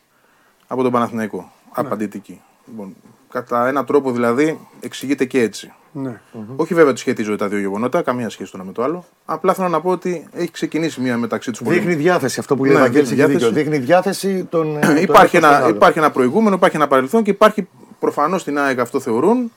από 0.66 0.82
τον 0.82 0.92
Παναθηναϊκό. 0.92 1.52
Απαντητική. 1.72 2.40
Λοιπόν, 2.66 2.96
κατά 3.32 3.68
έναν 3.68 3.84
τρόπο 3.86 4.12
δηλαδή 4.12 4.58
εξηγείται 4.80 5.24
και 5.24 5.40
έτσι. 5.40 5.72
Ναι. 5.92 6.20
Όχι 6.56 6.74
βέβαια 6.74 6.90
ότι 6.90 7.00
σχετίζονται 7.00 7.36
τα 7.36 7.48
δύο 7.48 7.58
γεγονότα, 7.58 8.02
καμία 8.02 8.28
σχέση 8.28 8.50
το 8.50 8.56
ένα 8.60 8.66
με 8.66 8.72
το 8.72 8.82
άλλο. 8.82 9.04
Απλά 9.24 9.54
θέλω 9.54 9.68
να 9.68 9.80
πω 9.80 9.90
ότι 9.90 10.26
έχει 10.32 10.50
ξεκινήσει 10.50 11.00
μία 11.00 11.16
μεταξύ 11.16 11.50
τους 11.50 11.60
Δείχνει 11.62 11.94
διάθεση 11.94 12.40
αυτό 12.40 12.56
που 12.56 12.64
λέει 12.64 12.74
ο 12.74 12.76
Ναι, 12.78 12.82
Βαγγέλης 12.82 13.08
δείχνει 13.08 13.22
έχεις 13.24 13.34
δίκιο. 13.34 13.50
διάθεση. 13.52 13.70
Δείχνει 13.70 13.86
διάθεση 13.86 14.44
των. 14.44 14.80
των 14.80 14.96
υπάρχει, 14.96 15.02
ένας 15.02 15.10
προς 15.30 15.30
τον 15.30 15.44
ένα, 15.44 15.56
άλλο. 15.56 15.74
υπάρχει 15.74 15.98
ένα 15.98 16.10
προηγούμενο, 16.10 16.56
υπάρχει 16.56 16.76
ένα 16.76 16.86
παρελθόν 16.86 17.22
και 17.22 17.30
υπάρχει 17.30 17.68
προφανώς 17.98 18.40
στην 18.40 18.58
ΑΕΚ 18.58 18.78
αυτό 18.78 19.00
θεωρούν 19.00 19.52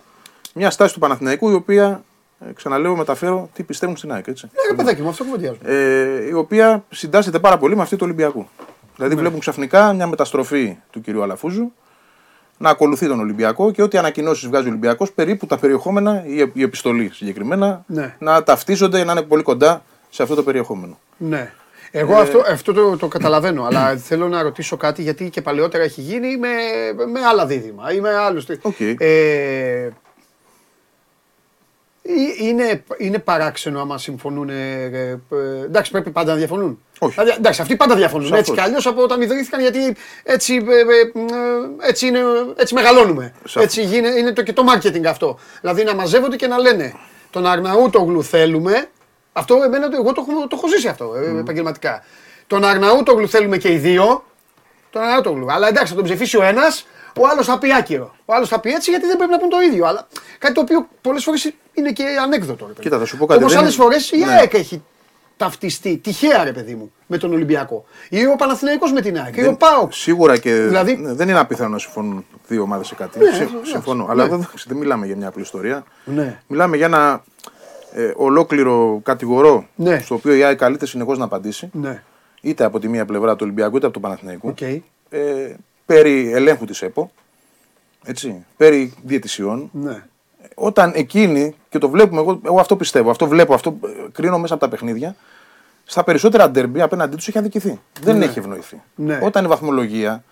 μια 0.53 0.69
στάση 0.69 0.93
του 0.93 0.99
Παναθηναϊκού 0.99 1.49
η 1.49 1.53
οποία, 1.53 2.03
ε, 2.39 2.51
ξαναλέω, 2.53 2.95
μεταφέρω 2.95 3.49
τι 3.53 3.63
πιστεύουν 3.63 3.97
στην 3.97 4.11
ΑΕΚ. 4.11 4.27
Έτσι. 4.27 4.45
Ναι, 4.53 4.69
ρε 4.69 4.75
παιδάκι 4.75 5.01
μου, 5.01 5.09
αυτό 5.09 5.23
κουβεντιάζουμε. 5.23 5.69
Ε, 5.69 6.27
η 6.27 6.33
οποία 6.33 6.83
συντάσσεται 6.89 7.39
πάρα 7.39 7.57
πολύ 7.57 7.75
με 7.75 7.81
αυτή 7.81 7.95
του 7.95 8.03
Ολυμπιακού. 8.05 8.47
Δηλαδή 8.95 9.15
βλέπουν 9.15 9.39
ξαφνικά 9.39 9.93
μια 9.93 10.07
μεταστροφή 10.07 10.77
του 10.91 11.01
κυρίου 11.01 11.23
Αλαφούζου 11.23 11.71
να 12.57 12.69
ακολουθεί 12.69 13.07
τον 13.07 13.19
Ολυμπιακό 13.19 13.71
και 13.71 13.81
ό,τι 13.81 13.97
ανακοινώσεις 13.97 14.47
βγάζει 14.47 14.65
ο 14.65 14.69
Ολυμπιακός, 14.69 15.11
περίπου 15.11 15.45
τα 15.45 15.57
περιεχόμενα, 15.57 16.23
η, 16.25 16.51
η 16.53 16.61
επιστολή 16.61 17.09
συγκεκριμένα, 17.13 17.83
Ναι. 17.87 18.15
να 18.19 18.43
ταυτίζονται, 18.43 19.03
να 19.03 19.11
είναι 19.11 19.21
πολύ 19.21 19.43
κοντά 19.43 19.83
σε 20.09 20.23
αυτό 20.23 20.35
το 20.35 20.43
περιεχόμενο. 20.43 20.99
Ναι. 21.17 21.51
Εγώ 21.91 22.15
αυτό, 22.15 22.43
αυτό 22.51 22.73
το, 22.73 22.97
το 22.97 23.07
καταλαβαίνω, 23.07 23.63
αλλά 23.63 23.97
θέλω 23.97 24.27
να 24.27 24.41
ρωτήσω 24.41 24.77
κάτι 24.77 25.01
γιατί 25.01 25.29
και 25.29 25.41
παλαιότερα 25.41 25.83
έχει 25.83 26.01
γίνει 26.01 26.37
με, 26.37 26.47
με 27.11 27.19
άλλα 27.19 27.45
δίδυμα 27.45 27.93
ή 27.93 27.99
με 27.99 28.15
άλλους. 28.15 28.45
Οκέι. 28.61 28.79
Ε, 28.79 28.95
ε, 28.97 29.91
είναι, 32.41 32.83
είναι 32.97 33.19
παράξενο 33.19 33.79
άμα 33.81 33.97
συμφωνούν. 33.97 34.49
Ε, 34.49 34.83
ε, 34.85 35.17
εντάξει, 35.65 35.91
πρέπει 35.91 36.09
πάντα 36.09 36.31
να 36.31 36.37
διαφωνούν. 36.37 36.79
Όχι. 36.99 37.13
Δηλαδή, 37.13 37.31
εντάξει, 37.37 37.61
αυτοί 37.61 37.75
πάντα 37.75 37.95
διαφωνούν. 37.95 38.25
Σαφώς. 38.27 38.39
Έτσι 38.39 38.51
κι 38.51 38.59
αλλιώς 38.59 38.85
από 38.87 39.01
όταν 39.03 39.21
ιδρύθηκαν, 39.21 39.61
γιατί 39.61 39.95
έτσι, 40.23 40.65
ε, 40.69 40.75
ε, 40.75 40.81
ε, 41.83 41.87
έτσι, 41.89 42.07
είναι, 42.07 42.19
έτσι 42.55 42.73
μεγαλώνουμε. 42.73 43.33
Σαφώς. 43.45 43.63
Έτσι 43.63 43.81
είναι, 43.97 44.07
είναι 44.07 44.31
το, 44.33 44.41
και 44.43 44.53
το 44.53 44.63
marketing 44.73 45.05
αυτό. 45.05 45.39
Δηλαδή 45.61 45.83
να 45.83 45.95
μαζεύονται 45.95 46.35
και 46.35 46.47
να 46.47 46.57
λένε 46.59 46.93
τον 47.29 47.45
Αρναούτογλου 47.45 48.23
θέλουμε. 48.23 48.87
Αυτό 49.33 49.55
εμένα 49.65 49.89
το, 49.89 49.97
εγώ 50.01 50.11
το, 50.13 50.25
έχω- 50.29 50.47
το 50.47 50.55
έχω 50.57 50.67
ζήσει 50.67 50.87
αυτό 50.87 51.13
ε, 51.15 51.39
επαγγελματικά. 51.39 52.03
Τον 52.47 52.63
Αρναούτογλου 52.63 53.29
θέλουμε 53.29 53.57
και 53.57 53.71
οι 53.71 53.77
δύο. 53.77 54.23
Τον 54.89 55.01
Αρναούτογλου. 55.01 55.51
Αλλά 55.51 55.67
εντάξει, 55.67 55.89
θα 55.89 55.95
τον 55.95 56.03
ψηφίσει 56.03 56.37
ο 56.37 56.43
ένας, 56.43 56.85
ο 57.19 57.27
άλλος 57.27 57.45
θα 57.45 57.57
πει 57.57 57.73
άκυρο. 57.73 58.15
Ο 58.25 58.33
άλλος 58.33 58.49
θα 58.49 58.59
πει 58.59 58.71
έτσι 58.73 58.89
γιατί 58.89 59.05
δεν 59.05 59.17
πρέπει 59.17 59.31
να 59.31 59.37
πούν 59.39 59.49
το 59.49 59.59
ίδιο. 59.61 59.85
Αλλά 59.85 60.07
κάτι 60.37 60.53
το 60.53 60.61
οποίο 60.61 60.87
πολλές 61.01 61.23
φορές 61.23 61.53
είναι 61.73 61.91
και 61.91 62.03
ανέκδοτο. 62.21 62.65
ρε 62.65 62.71
παιδί. 62.71 62.81
Κοίτα, 62.83 62.97
θα 62.99 63.05
σου 63.05 63.17
πω 63.17 63.25
κάτι, 63.25 63.39
Όμως 63.39 63.51
δεν 63.53 63.61
άλλες 63.61 63.75
είναι- 63.75 63.83
φορές 63.83 64.11
η 64.11 64.17
Ναι. 64.17 64.31
ΑΕΚ 64.31 64.53
έχει 64.53 64.83
ταυτιστεί 65.37 65.97
τυχαία 65.97 66.43
ρε 66.43 66.51
παιδί 66.53 66.75
μου 66.75 66.91
με 67.07 67.17
τον 67.17 67.33
Ολυμπιακό. 67.33 67.85
Ή 68.09 68.25
ο 68.25 68.35
Παναθηναϊκός 68.35 68.91
με 68.91 69.01
την 69.01 69.17
ΑΕΚ. 69.19 69.35
Ή 69.35 69.39
ο 69.41 69.43
Δεν- 69.43 69.57
ΠΑΟΚ. 69.57 69.93
Σίγουρα 69.93 70.37
και 70.37 70.53
Δηλαδή- 70.53 70.95
ναι, 70.95 71.13
δεν 71.13 71.29
είναι 71.29 71.39
απίθανο 71.39 71.69
να 71.69 71.79
συμφωνούν 71.79 72.25
δύο 72.47 72.61
ομάδες 72.61 72.87
σε 72.87 72.95
κάτι. 72.95 73.19
Ναι, 73.19 73.25
Συ- 73.31 73.41
εντάξει, 73.41 73.71
συμφωνώ. 73.71 74.03
ναι. 74.05 74.11
Αλλά 74.11 74.23
εδώ 74.23 74.35
εντάξει, 74.35 74.65
δεν 74.67 74.77
μιλάμε 74.77 75.05
για 75.05 75.15
μια 75.15 75.27
απλή 75.27 75.41
ιστορία. 75.41 75.83
Ναι. 76.05 76.39
Μιλάμε 76.47 76.77
για 76.77 76.85
ένα 76.85 77.23
ε, 77.93 78.11
ολόκληρο 78.15 78.99
κατηγορώ 79.03 79.67
Ναι. 79.75 79.99
στο 79.99 80.15
οποίο 80.15 80.33
η 80.33 80.43
ΑΕΚ 80.43 80.57
καλείται 80.57 80.85
συνεχώς 80.85 81.17
να 81.17 81.23
απαντήσει. 81.25 81.69
Ναι. 81.73 82.03
Είτε 82.41 82.63
από 82.63 82.79
τη 82.79 82.87
μία 82.87 83.05
πλευρά 83.05 83.31
του 83.31 83.39
Ολυμπιακού 83.43 83.75
είτε 83.77 83.85
από 83.85 83.93
του 83.93 84.01
Παναθηναϊκού. 84.01 84.47
Οκ. 84.47 84.61
Ε, 84.61 85.55
περί 85.85 86.31
ελέγχου 86.33 86.65
της 86.65 86.81
ΕΠΟ. 86.81 87.11
Έτσι, 88.05 88.45
περί 88.57 88.93
διαιτησιών. 89.03 89.69
Ναι. 89.73 90.03
Όταν 90.55 90.91
εκείνοι, 90.95 91.55
και 91.69 91.77
το 91.77 91.89
βλέπουμε, 91.89 92.21
εγώ, 92.21 92.39
εγώ 92.45 92.59
αυτό 92.59 92.75
πιστεύω, 92.75 93.09
αυτό 93.09 93.27
βλέπω, 93.27 93.53
αυτό 93.53 93.77
ε, 93.85 93.87
κρίνω 94.11 94.39
μέσα 94.39 94.53
από 94.53 94.63
τα 94.63 94.69
παιχνίδια, 94.69 95.15
στα 95.85 96.03
περισσότερα 96.03 96.49
ντέρμπι 96.49 96.81
απέναντί 96.81 97.15
τους 97.15 97.27
έχει 97.27 97.37
αδικηθεί. 97.37 97.79
Δεν 98.01 98.21
έχει 98.21 98.39
ευνοηθεί. 98.39 98.81
Ναι. 98.95 99.19
Όταν 99.23 99.43
η 99.45 99.47
βαθμολογία 99.47 100.23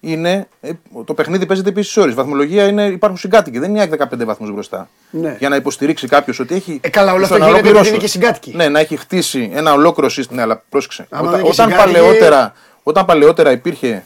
είναι. 0.00 0.48
ε, 0.60 0.70
το 1.04 1.14
παιχνίδι 1.14 1.46
παίζεται 1.46 1.68
επίσης 1.68 1.96
ώρες. 1.96 2.12
Η 2.12 2.16
βαθμολογία 2.16 2.66
είναι, 2.66 2.86
υπάρχουν 2.86 3.18
συγκάτοικοι. 3.18 3.58
Δεν 3.58 3.68
είναι 3.70 3.78
η 3.78 3.80
ΑΕΚ 3.80 3.92
15 4.20 4.24
βαθμούς 4.24 4.50
μπροστά. 4.52 4.88
Ναι. 5.10 5.36
Για 5.38 5.48
να 5.48 5.56
υποστηρίξει 5.56 6.08
κάποιος 6.08 6.38
ότι 6.40 6.54
έχει. 6.54 6.80
Ε, 6.82 6.88
καλά, 6.88 7.12
όλο 7.12 7.24
στο 7.24 7.34
αυτό 7.34 7.46
να 7.46 7.50
γίνεται 7.50 7.68
ολοκληρώσω. 7.68 7.94
επειδή 7.94 7.94
είναι 7.94 8.04
και 8.30 8.36
συγκάτοικοι. 8.40 8.56
Ναι, 8.56 8.68
να 8.68 8.80
έχει 8.80 8.96
χτίσει 8.96 9.50
ένα 9.54 9.72
ολόκληρο 9.72 10.08
σύστημα. 10.10 10.36
Ναι, 10.36 10.42
αλλά 10.42 10.62
πρόσεξε. 10.68 11.06
Άμα 11.10 11.20
Όταν, 11.20 11.30
δεν 11.32 11.40
είναι 11.40 11.48
όταν, 11.52 11.68
συγκάτοικοι- 11.70 11.94
παλαιότερα, 12.00 12.52
όταν 12.82 13.04
παλαιότερα 13.04 13.50
υπήρχε 13.52 14.04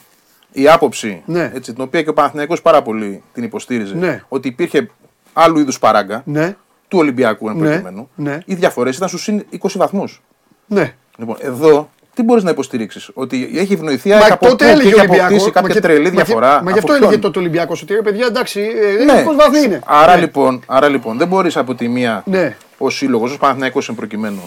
η 0.53 0.69
άποψη, 0.69 1.23
Ναι. 1.27 1.51
έτσι, 1.55 1.73
την 1.73 1.83
οποία 1.83 2.03
και 2.03 2.09
ο 2.09 2.13
Παναθηναϊκός 2.13 2.63
πάρα 2.63 2.83
πολύ 2.83 3.23
την 3.33 3.43
υποστήριζε, 3.43 3.95
Ναι. 3.95 4.23
ότι 4.29 4.49
υπήρχε 4.49 4.91
άλλου 5.33 5.59
είδους 5.59 5.79
παράγκα 5.79 6.23
Ναι. 6.25 6.57
του 6.89 6.99
Ολυμπιακού 6.99 7.49
εν 7.49 7.57
Ναι, 7.57 7.67
προκειμένου, 7.69 8.09
ναι. 8.15 8.39
οι 8.45 8.55
διαφορές 8.55 8.97
ήταν 8.97 9.09
στους 9.09 9.23
συν 9.23 9.45
20 9.51 9.79
βαθμούς. 9.79 10.23
Ναι. 10.67 10.95
Λοιπόν, 11.17 11.37
εδώ 11.41 11.91
τι 12.15 12.23
μπορείς 12.23 12.43
να 12.43 12.51
υποστηρίξεις, 12.51 13.11
Ότι 13.15 13.51
έχει 13.57 13.73
ευνοηθεί 13.73 14.09
η 14.09 14.13
Μα 14.13 14.19
ΑΕΚ 14.19 14.33
από 14.33 14.47
τότε 14.47 14.65
πού 14.65 14.65
και 14.65 14.71
έλεγε 14.71 14.87
ο 14.87 14.91
έχει 14.91 14.99
Ολυμπιακός, 14.99 15.25
αποκτήσει 15.27 15.47
μα 15.47 15.51
κάποια 15.61 15.75
και- 15.75 15.81
τρελή 15.81 16.03
μα 16.03 16.09
και- 16.11 16.17
διαφορά. 16.17 16.63
Μα 16.63 16.71
γι' 16.71 16.79
αυτό 16.79 16.79
από 16.79 16.93
έλεγε 16.93 17.09
ποιον; 17.09 17.21
τότε 17.21 17.39
ο 17.39 17.43
Ολυμπιακός 17.43 17.83
ότι 17.83 17.95
ρε 17.95 18.03
παιδιά 18.03 18.27
εντάξει, 18.27 18.61
ε, 18.61 19.05
Ναι. 19.05 19.25
20 19.27 19.35
βαθμοί 19.37 19.59
είναι. 19.61 19.81
Άρα, 19.87 20.15
Ναι. 20.15 20.21
λοιπόν, 20.21 20.63
άρα 20.67 20.89
λοιπόν 20.89 21.19
δεν 21.19 21.29
μπορείς 21.29 21.57
από 21.57 21.75
τη 21.75 21.89
μία 21.89 22.23
Ναι. 22.27 22.57
ως 22.79 22.97
σύλλογος, 22.97 23.31
ως 23.31 23.39
Παναθυναϊκό 23.39 23.81
εν 23.89 23.95
προκειμένου, 23.95 24.41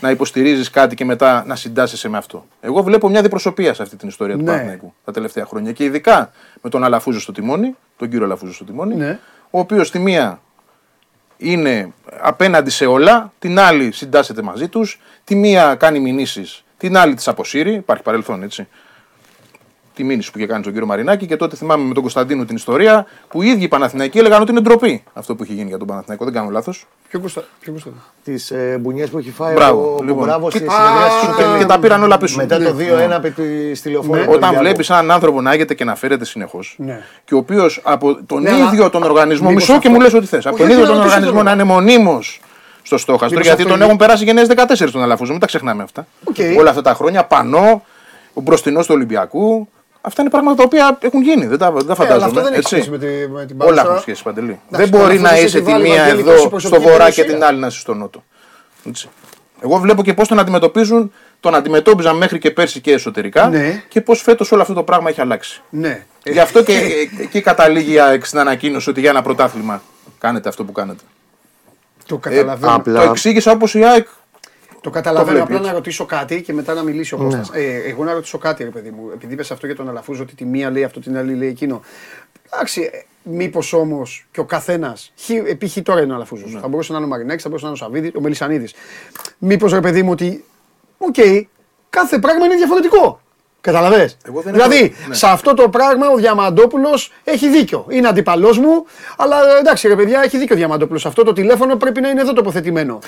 να 0.00 0.10
υποστηρίζεις 0.10 0.70
κάτι 0.70 0.94
και 0.94 1.04
μετά 1.04 1.44
να 1.46 1.56
συντάσσεσαι 1.56 2.08
με 2.08 2.16
αυτό. 2.16 2.46
Εγώ 2.60 2.82
βλέπω 2.82 3.08
μια 3.08 3.22
διπροσωπεία 3.22 3.74
σε 3.74 3.82
αυτή 3.82 3.96
την 3.96 4.08
ιστορία 4.08 4.34
του 4.36 4.40
Ναι. 4.42 4.46
Παναθηναϊκού 4.50 4.94
τα 5.04 5.12
τελευταία 5.12 5.44
χρόνια. 5.46 5.72
Και 5.72 5.84
ειδικά 5.84 6.30
με 6.62 6.70
τον 6.70 6.84
Αλαφούζο 6.84 7.20
στο 7.20 7.32
τιμόνι, 7.32 7.74
τον 7.96 8.08
κύριο 8.08 8.24
Αλαφούζο 8.24 8.52
στο 8.52 8.64
τιμόνι, 8.64 8.94
Ναι. 8.94 9.18
Ο 9.54 9.58
οποίος 9.58 9.90
τη 9.90 9.98
μία 9.98 10.40
είναι 11.36 11.92
απέναντι 12.20 12.70
σε 12.70 12.86
όλα, 12.86 13.32
την 13.38 13.58
άλλη 13.58 13.92
συντάσσεται 13.92 14.42
μαζί 14.42 14.68
τους, 14.68 15.00
τη 15.24 15.34
μία 15.34 15.74
κάνει 15.74 16.00
μηνύσεις, 16.00 16.64
την 16.76 16.96
άλλη 16.96 17.14
τις 17.14 17.28
αποσύρει. 17.28 17.74
Υπάρχει 17.74 18.02
παρελθόν 18.02 18.42
έτσι. 18.42 18.68
Τη 19.94 20.04
μήνυση 20.04 20.30
που 20.32 20.38
είχε 20.38 20.46
κάνει 20.46 20.60
στον 20.60 20.72
κύριο 20.72 20.88
Μαρινάκη 20.88 21.26
και 21.26 21.36
τότε 21.36 21.56
θυμάμαι 21.56 21.84
με 21.84 21.92
τον 21.94 22.02
Κωνσταντίνο 22.02 22.44
την 22.44 22.56
ιστορία 22.56 23.06
που 23.28 23.42
οι 23.42 23.48
ίδιοι 23.48 23.64
οι 23.64 23.68
Παναθηναϊκοί 23.68 24.18
έλεγαν 24.18 24.42
ότι 24.42 24.50
είναι 24.50 24.60
ντροπή 24.60 25.02
αυτό 25.12 25.34
που 25.34 25.42
έχει 25.42 25.52
γίνει 25.52 25.68
για 25.68 25.78
τον 25.78 25.86
Παναθηναϊκό. 25.86 26.24
Δεν 26.24 26.34
κάνω 26.34 26.50
λάθος. 26.50 26.86
Ποιο 27.08 27.20
Κώστα. 27.20 27.44
ποιο 27.60 27.72
Κώστα. 27.72 27.90
Τις 28.24 28.50
ε, 28.50 28.78
μπουνιές 28.80 29.08
που 29.10 29.18
έχει 29.18 29.30
φάει 29.30 29.54
Μπράβο, 29.54 29.96
ο 30.00 30.02
λοιπόν. 30.04 30.24
Μπράβο 30.24 30.48
Και- 30.50 30.58
στη 30.58 30.68
συνεδρίαση 30.68 31.20
και- 31.20 31.26
του 31.26 31.36
και- 31.36 31.42
Τελείου. 31.42 31.58
και 31.58 31.64
τα 31.64 31.78
πήραν 31.78 32.02
όλα 32.02 32.18
πίσω. 32.18 32.36
Μετά 32.36 32.56
το 32.56 32.62
Ναι. 32.62 32.70
2-1 32.70 33.16
επί 33.16 33.30
τη 33.30 33.74
στη 33.74 33.90
λεωφόρο. 33.90 34.18
Ναι. 34.18 34.24
του 34.24 34.30
Όταν 34.30 34.42
Ολυμπιακού. 34.42 34.64
βλέπεις 34.64 34.90
έναν 34.90 35.10
άνθρωπο 35.10 35.40
ναάγεται 35.40 35.74
και 35.74 35.84
να 35.84 35.94
φέρεται 35.94 36.24
συνεχώς 36.24 36.74
Ναι. 36.78 37.00
και 37.24 37.34
ο 37.34 37.38
οποίος 37.38 37.80
από 37.84 38.24
τον 38.26 38.42
Ναι, 38.42 38.50
αλλά- 38.50 38.64
ίδιο 38.66 38.90
τον 38.90 39.02
οργανισμό. 39.02 39.48
Μήπως 39.48 39.62
Μισό 39.68 39.72
και 39.72 39.78
αυτό- 39.88 39.90
μου 39.90 40.00
λες 40.00 40.14
ό,τι 40.14 40.26
θες. 40.26 40.46
Από 40.46 40.54
Όχι, 40.54 40.62
τον 40.64 40.72
όχι, 40.72 40.80
ίδιο 40.80 40.84
να 40.84 40.90
τον 40.94 40.96
ρωτήσω 41.02 41.14
οργανισμό 41.16 41.42
τώρα. 41.42 41.54
να 41.56 41.62
είναι 41.62 41.72
μονίμως 41.72 42.40
στο 42.82 42.98
στόχαστρο. 42.98 43.28
Μήπως 43.28 43.44
Γιατί 43.46 43.58
αυτό 43.62 43.68
τον 43.68 43.76
είναι- 43.76 43.84
έχουν 43.86 43.98
περάσει 43.98 44.24
γενναίες 44.24 44.48
14 44.48 44.90
τον 44.92 45.02
Αλαφούζο. 45.02 45.30
Μην 45.30 45.40
τα 45.40 45.46
ξεχνάμε 45.46 45.82
αυτά. 45.82 46.06
Οκ. 46.24 46.36
Όλα 46.58 46.70
αυτά 46.70 46.82
τα 46.82 46.94
χρόνια 46.94 47.24
πανώ, 47.24 47.84
ο 48.34 48.40
μπροστινός 48.40 48.86
του 48.86 48.92
Ολυμπιακού. 48.96 49.68
Αυτά 50.06 50.20
είναι 50.22 50.30
πράγματα 50.30 50.56
τα 50.56 50.62
οποία 50.62 50.98
έχουν 51.00 51.22
γίνει. 51.22 51.46
Δεν 51.46 51.58
τα, 51.58 51.70
δεν 51.72 51.86
τα 51.86 51.92
Ε, 51.92 51.94
αλλά 51.94 51.94
φαντάζομαι. 51.94 52.24
αυτό 52.26 52.40
δεν 52.42 52.50
έχει 52.52 52.56
έτσι. 52.58 52.74
σχέση 52.74 52.90
με, 52.90 52.98
τη, 52.98 53.06
με 53.28 53.46
την 53.46 53.56
Όλα 53.60 53.68
παρούσα. 53.68 53.86
έχουν 53.88 54.00
σχέση, 54.00 54.22
Παντελή. 54.22 54.60
Εντάξει, 54.68 54.90
δεν 54.90 54.90
το 54.90 54.98
μπορεί 55.06 55.18
να 55.20 55.28
Αλαφούζος 55.28 55.46
είσαι 55.48 55.56
έχει 55.58 55.66
τη 55.66 55.72
βάλει, 55.72 55.88
μία 55.88 55.96
Βαγγέλη, 55.98 56.20
εδώ 56.20 56.28
τόση 56.30 56.40
στο 56.40 56.48
προσωπική 56.48 56.82
βορρά 56.82 56.96
και 56.96 57.14
περιουσία. 57.14 57.34
την 57.34 57.44
άλλη 57.44 57.58
να 57.58 57.66
είσαι 57.66 57.78
στο 57.78 57.94
νότο. 57.94 58.24
Έτσι. 58.88 59.08
Εγώ 59.64 59.76
βλέπω 59.78 60.02
και 60.02 60.14
πώς 60.14 60.28
τον 60.28 60.38
αντιμετωπίζουν, 60.38 61.12
τον 61.40 61.54
αντιμετώπιζαν 61.54 62.16
μέχρι 62.16 62.38
και 62.38 62.50
πέρσι 62.50 62.80
και 62.80 62.92
εσωτερικά 62.92 63.48
Ναι. 63.48 63.82
και 63.88 64.00
πώς 64.00 64.22
φέτος 64.22 64.52
όλο 64.52 64.62
αυτό 64.62 64.74
το 64.74 64.82
πράγμα 64.82 65.08
έχει 65.08 65.20
αλλάξει. 65.20 65.62
Ναι. 65.70 66.06
Γι' 66.24 66.38
αυτό 66.40 66.62
και 66.62 66.80
εκεί 67.20 67.40
καταλήγει 67.40 67.92
η 67.92 67.98
ΑΕΚ 68.00 68.24
στην 68.26 68.38
ανακοίνωση 68.38 68.90
ότι 68.90 69.00
για 69.00 69.10
ένα 69.10 69.22
πρωτάθλημα 69.22 69.82
κάνετε 70.18 70.48
αυτό 70.48 70.64
που 70.64 70.72
κάνετε. 70.72 71.02
Το 72.06 72.14
Ε, 72.14 72.18
καταλαβαίνω. 72.28 72.74
απλά- 72.74 73.04
Το 73.04 73.10
εξήγησα 73.10 73.52
όπως 73.52 73.74
η 73.74 73.84
ΑΕΚ. 73.84 74.06
Το 74.84 74.90
καταλαβαίνω. 74.90 75.30
βλέπει 75.30 75.42
Απλά 75.44 75.56
έτσι. 75.56 75.68
να 75.68 75.74
ρωτήσω 75.74 76.04
κάτι 76.04 76.42
και 76.42 76.52
μετά 76.52 76.74
να 76.74 76.82
μιλήσει 76.82 77.14
ο 77.14 77.18
Ναι. 77.18 77.24
Κώστας. 77.24 77.50
Ε, 77.52 77.82
εγώ 77.86 78.04
να 78.04 78.12
ρωτήσω 78.12 78.38
κάτι, 78.38 78.64
ρε 78.64 78.70
παιδί 78.70 78.90
μου. 78.90 79.10
Επειδή 79.14 79.32
είπες 79.32 79.50
αυτό 79.50 79.66
για 79.66 79.74
τον 79.74 79.88
Αλαφούζο, 79.88 80.22
ότι 80.22 80.34
τη 80.34 80.44
μία 80.44 80.70
λέει 80.70 80.84
αυτό, 80.84 81.00
την 81.00 81.16
άλλη 81.16 81.34
λέει 81.34 81.48
εκείνο. 81.48 81.82
Εντάξει, 82.52 82.90
μήπως 83.22 83.72
όμως 83.72 84.26
και 84.30 84.40
ο 84.40 84.44
καθένας. 84.44 85.12
Επί 85.48 85.68
χ 85.68 85.76
τώρα 85.82 86.02
είναι 86.02 86.12
ο 86.12 86.14
Αλαφούζος. 86.14 86.52
Ναι. 86.52 86.60
Θα 86.60 86.68
μπορούσε 86.68 86.92
να 86.92 86.98
είναι 86.98 87.06
ο 87.06 87.10
Μαρινάκης, 87.10 87.42
θα 87.42 87.48
μπορούσε 87.48 87.66
να 87.66 87.72
είναι 87.72 87.80
ο 87.82 87.84
Σαββίδης, 87.84 88.10
ο 88.14 88.20
Μελισανίδης. 88.20 88.74
Μήπως 89.38 89.72
ρε 89.72 89.80
παιδί 89.80 90.02
μου 90.02 90.10
ότι. 90.10 90.44
Οκ, 90.98 91.14
κάθε 91.90 92.18
πράγμα 92.18 92.44
είναι 92.44 92.54
διαφορετικό. 92.56 93.20
Καταλαβέ. 93.64 94.10
Εγώ 94.28 94.40
δεν 94.40 94.52
Δηλαδή, 94.52 94.76
έχω- 94.76 95.08
ναι. 95.08 95.14
σε 95.14 95.26
αυτό 95.26 95.54
το 95.54 95.68
πράγμα 95.68 96.08
ο 96.08 96.16
Διαμαντόπουλος 96.16 97.12
έχει 97.24 97.48
δίκιο. 97.48 97.86
Είναι 97.88 98.08
αντιπαλός 98.08 98.58
μου, 98.58 98.86
αλλά 99.16 99.36
εντάξει, 99.58 99.88
ρε 99.88 99.96
παιδιά, 99.96 100.20
έχει 100.22 100.38
δίκιο 100.38 100.54
ο 100.54 100.58
Διαμαντόπουλος. 100.58 101.06
Αυτό 101.06 101.22
το 101.24 101.32
τηλέφωνο 101.32 101.76
πρέπει 101.76 102.00
να 102.00 102.08
είναι 102.08 102.20
εδώ 102.20 102.32
τοποθετημένο. 102.32 102.98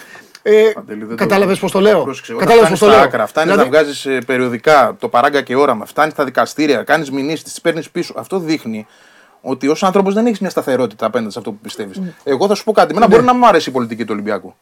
Ε, 0.42 0.70
Παντελή, 0.74 0.98
δεν 0.98 1.09
το- 1.09 1.14
Κατάλαβες 1.14 1.59
πώς 1.59 1.70
το 1.72 1.80
λέω; 1.80 2.02
Πρόσεξε, 2.02 2.34
όταν 2.34 2.46
Κατάλαβες 2.46 2.78
φτάνεις 2.78 2.80
πώς 2.80 2.88
το 2.88 2.94
στα 2.94 3.04
λέω; 3.04 3.14
άκρα, 3.14 3.26
φτάνεις 3.26 3.52
Δηλαδή, 3.52 3.70
να 3.70 3.76
βγάζεις 3.78 4.24
περιοδικά 4.26 4.96
το 4.98 5.09
παράγκα 5.09 5.42
και 5.42 5.57
όραμα, 5.57 5.84
φτάνεις 5.84 6.12
στα 6.12 6.24
δικαστήρια, 6.24 6.82
κάνεις 6.82 7.11
μηνύσεις, 7.11 7.42
τις 7.42 7.61
παίρνεις 7.61 7.90
πίσω. 7.90 8.14
Αυτό 8.16 8.38
δείχνει 8.38 8.86
ότι 9.40 9.68
ως 9.68 9.82
άνθρωπος 9.82 10.14
δεν 10.14 10.26
έχεις 10.26 10.38
μια 10.40 10.50
σταθερότητα 10.50 11.07
απέναντι 11.07 11.32
σε 11.32 11.38
αυτό 11.38 11.50
που 11.50 11.59
πιστεύεις. 11.62 12.00
Εγώ 12.24 12.46
θα 12.46 12.54
σου 12.54 12.64
πω 12.64 12.72
κάτι. 12.72 12.90
Εμένα 12.90 13.09
μπορεί 13.09 13.22
να 13.22 13.34
μου 13.34 13.46
αρέσει 13.46 13.68
η 13.68 13.72
πολιτική 13.72 14.02
του 14.04 14.11
Ολυμπιακού. 14.12 14.54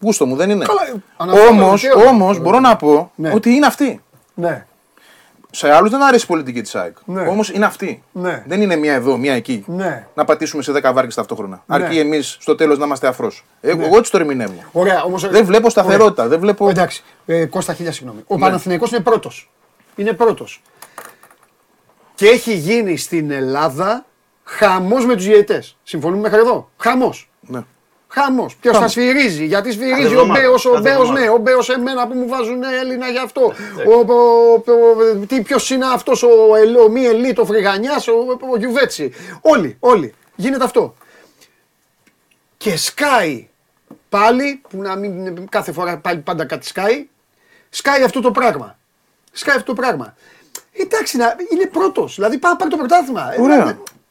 Γούστο 0.00 0.26
μου 0.26 0.36
δεν 0.36 0.50
είναι. 0.50 0.58
Ναι. 0.58 0.64
Καλά, 0.64 1.02
αναφέρομαι, 1.16 1.62
Όμως 1.62 1.80
δικαίωμα. 1.80 2.04
όμως, 2.08 2.38
μπορώ 2.38 2.60
να 2.60 2.76
πω 2.76 3.12
Ναι. 3.14 3.32
ότι 3.34 3.50
είναι 3.50 3.66
αυτή. 3.66 4.02
Ναι. 4.34 4.66
Σε 5.50 5.70
άλλους 5.72 5.90
δεν 5.90 6.02
αρέσει 6.02 6.24
η 6.24 6.26
πολιτική 6.26 6.62
της 6.62 6.74
ΑΕΚ. 6.74 6.96
Ναι. 7.04 7.20
Όμως 7.20 7.50
είναι 7.50 7.64
αυτή. 7.64 8.02
Ναι. 8.12 8.42
Δεν 8.46 8.62
είναι 8.62 8.76
μία 8.76 8.94
εδώ, 8.94 9.16
μία 9.16 9.34
εκεί. 9.34 9.64
Ναι. 9.66 10.06
Να 10.14 10.24
πατήσουμε 10.24 10.62
σε 10.62 10.72
10 10.72 10.92
βάρκες 10.92 11.14
ταυτόχρονα. 11.14 11.62
Ναι. 11.66 11.74
Αρκεί 11.76 11.98
εμείς 11.98 12.36
στο 12.40 12.54
τέλος 12.54 12.78
να 12.78 12.84
είμαστε 12.84 13.06
αφρός. 13.06 13.44
Εγώ, 13.60 13.84
εγώ 13.84 13.98
έτσι 13.98 14.10
το 14.10 14.18
ερμηνεύω. 14.18 14.64
Ωραία, 14.72 15.02
όμως, 15.02 15.28
Δεν 15.28 15.44
βλέπω 15.44 15.70
σταθερότητα, 15.70 16.28
δεν 16.28 16.40
βλέπω- 16.40 16.68
Εντάξει, 16.68 17.02
ε, 17.26 17.44
Κώστα, 17.46 17.74
χίλια 17.74 17.92
συγγνώμη. 17.92 18.20
Ο 18.26 18.34
Ναι. 18.34 18.40
Παναθηναϊκός 18.40 18.90
είναι 18.90 19.00
πρώτος. 19.00 19.50
Είναι 19.96 20.12
πρώτος. 20.12 20.62
Και 22.14 22.26
έχει 22.26 22.54
γίνει 22.54 22.96
στην 22.96 23.30
Ελλάδα 23.30 24.04
χαμός 24.44 25.06
με 25.06 25.14
τους 25.14 25.24
διαιτητές. 25.24 25.76
Συμφωνούμε 25.82 26.20
μέχρι 26.20 26.38
εδώ; 26.38 26.70
Χαμός. 26.76 27.30
Ναι. 27.40 27.60
Χαμός. 28.10 28.56
Ποιος 28.56 28.78
θα 28.78 28.88
σφυρίζει, 28.88 29.44
γιατί 29.44 29.72
σφυρίζει 29.72 30.00
ο 30.02 30.04
εβδομάδα, 30.04 30.40
Μπέος, 30.40 30.64
ο 30.64 30.70
κάθε 30.70 30.82
Μπέος, 30.82 30.98
εβδομάδα. 31.00 31.20
ναι, 31.24 31.30
ο 31.30 31.36
Μπέος 31.36 31.68
εμένα 31.68 32.06
που 32.08 32.14
μου 32.18 32.28
βάζουν 32.28 32.62
Έλληνα 32.62 33.08
γι' 33.08 33.18
αυτό. 33.18 33.52
Ο, 33.86 34.12
ο, 34.12 34.52
ο, 34.54 35.26
τι, 35.26 35.42
ποιος 35.42 35.70
είναι 35.70 35.86
αυτός 35.86 36.22
ο, 36.22 36.54
ελ- 36.56 36.78
ο 36.78 36.88
μη 36.88 37.04
ελίτ, 37.04 37.38
ο 37.38 37.44
Φρυγανιάς, 37.44 38.08
ο, 38.08 38.12
ο 38.52 38.56
Γιουβέτσι. 38.58 39.12
Όλοι, 39.40 39.76
όλοι. 39.80 40.14
Γίνεται 40.36 40.64
αυτό. 40.64 40.94
Και 42.56 42.76
σκάει 42.76 43.48
πάλι, 44.08 44.62
που 44.68 44.82
να 44.82 44.96
μην 44.96 45.48
κάθε 45.48 45.72
φορά 45.72 45.98
πάλι 45.98 46.18
πάντα 46.18 46.44
κάτι 46.44 46.66
σκάει, 46.66 47.06
σκάει 47.70 48.02
αυτό 48.02 48.20
το 48.20 48.30
πράγμα. 48.30 48.78
Σκάει 49.32 49.56
αυτό 49.56 49.74
το 49.74 49.80
πράγμα. 49.80 50.14
Εντάξει, 50.72 51.16
να, 51.16 51.36
είναι 51.52 51.66
πρώτος. 51.66 52.14
Δηλαδή 52.14 52.38
πάει 52.38 52.52
να 52.52 52.58
πάρει 52.58 52.70
το 52.70 52.76
πρωτάθλημα. 52.76 53.32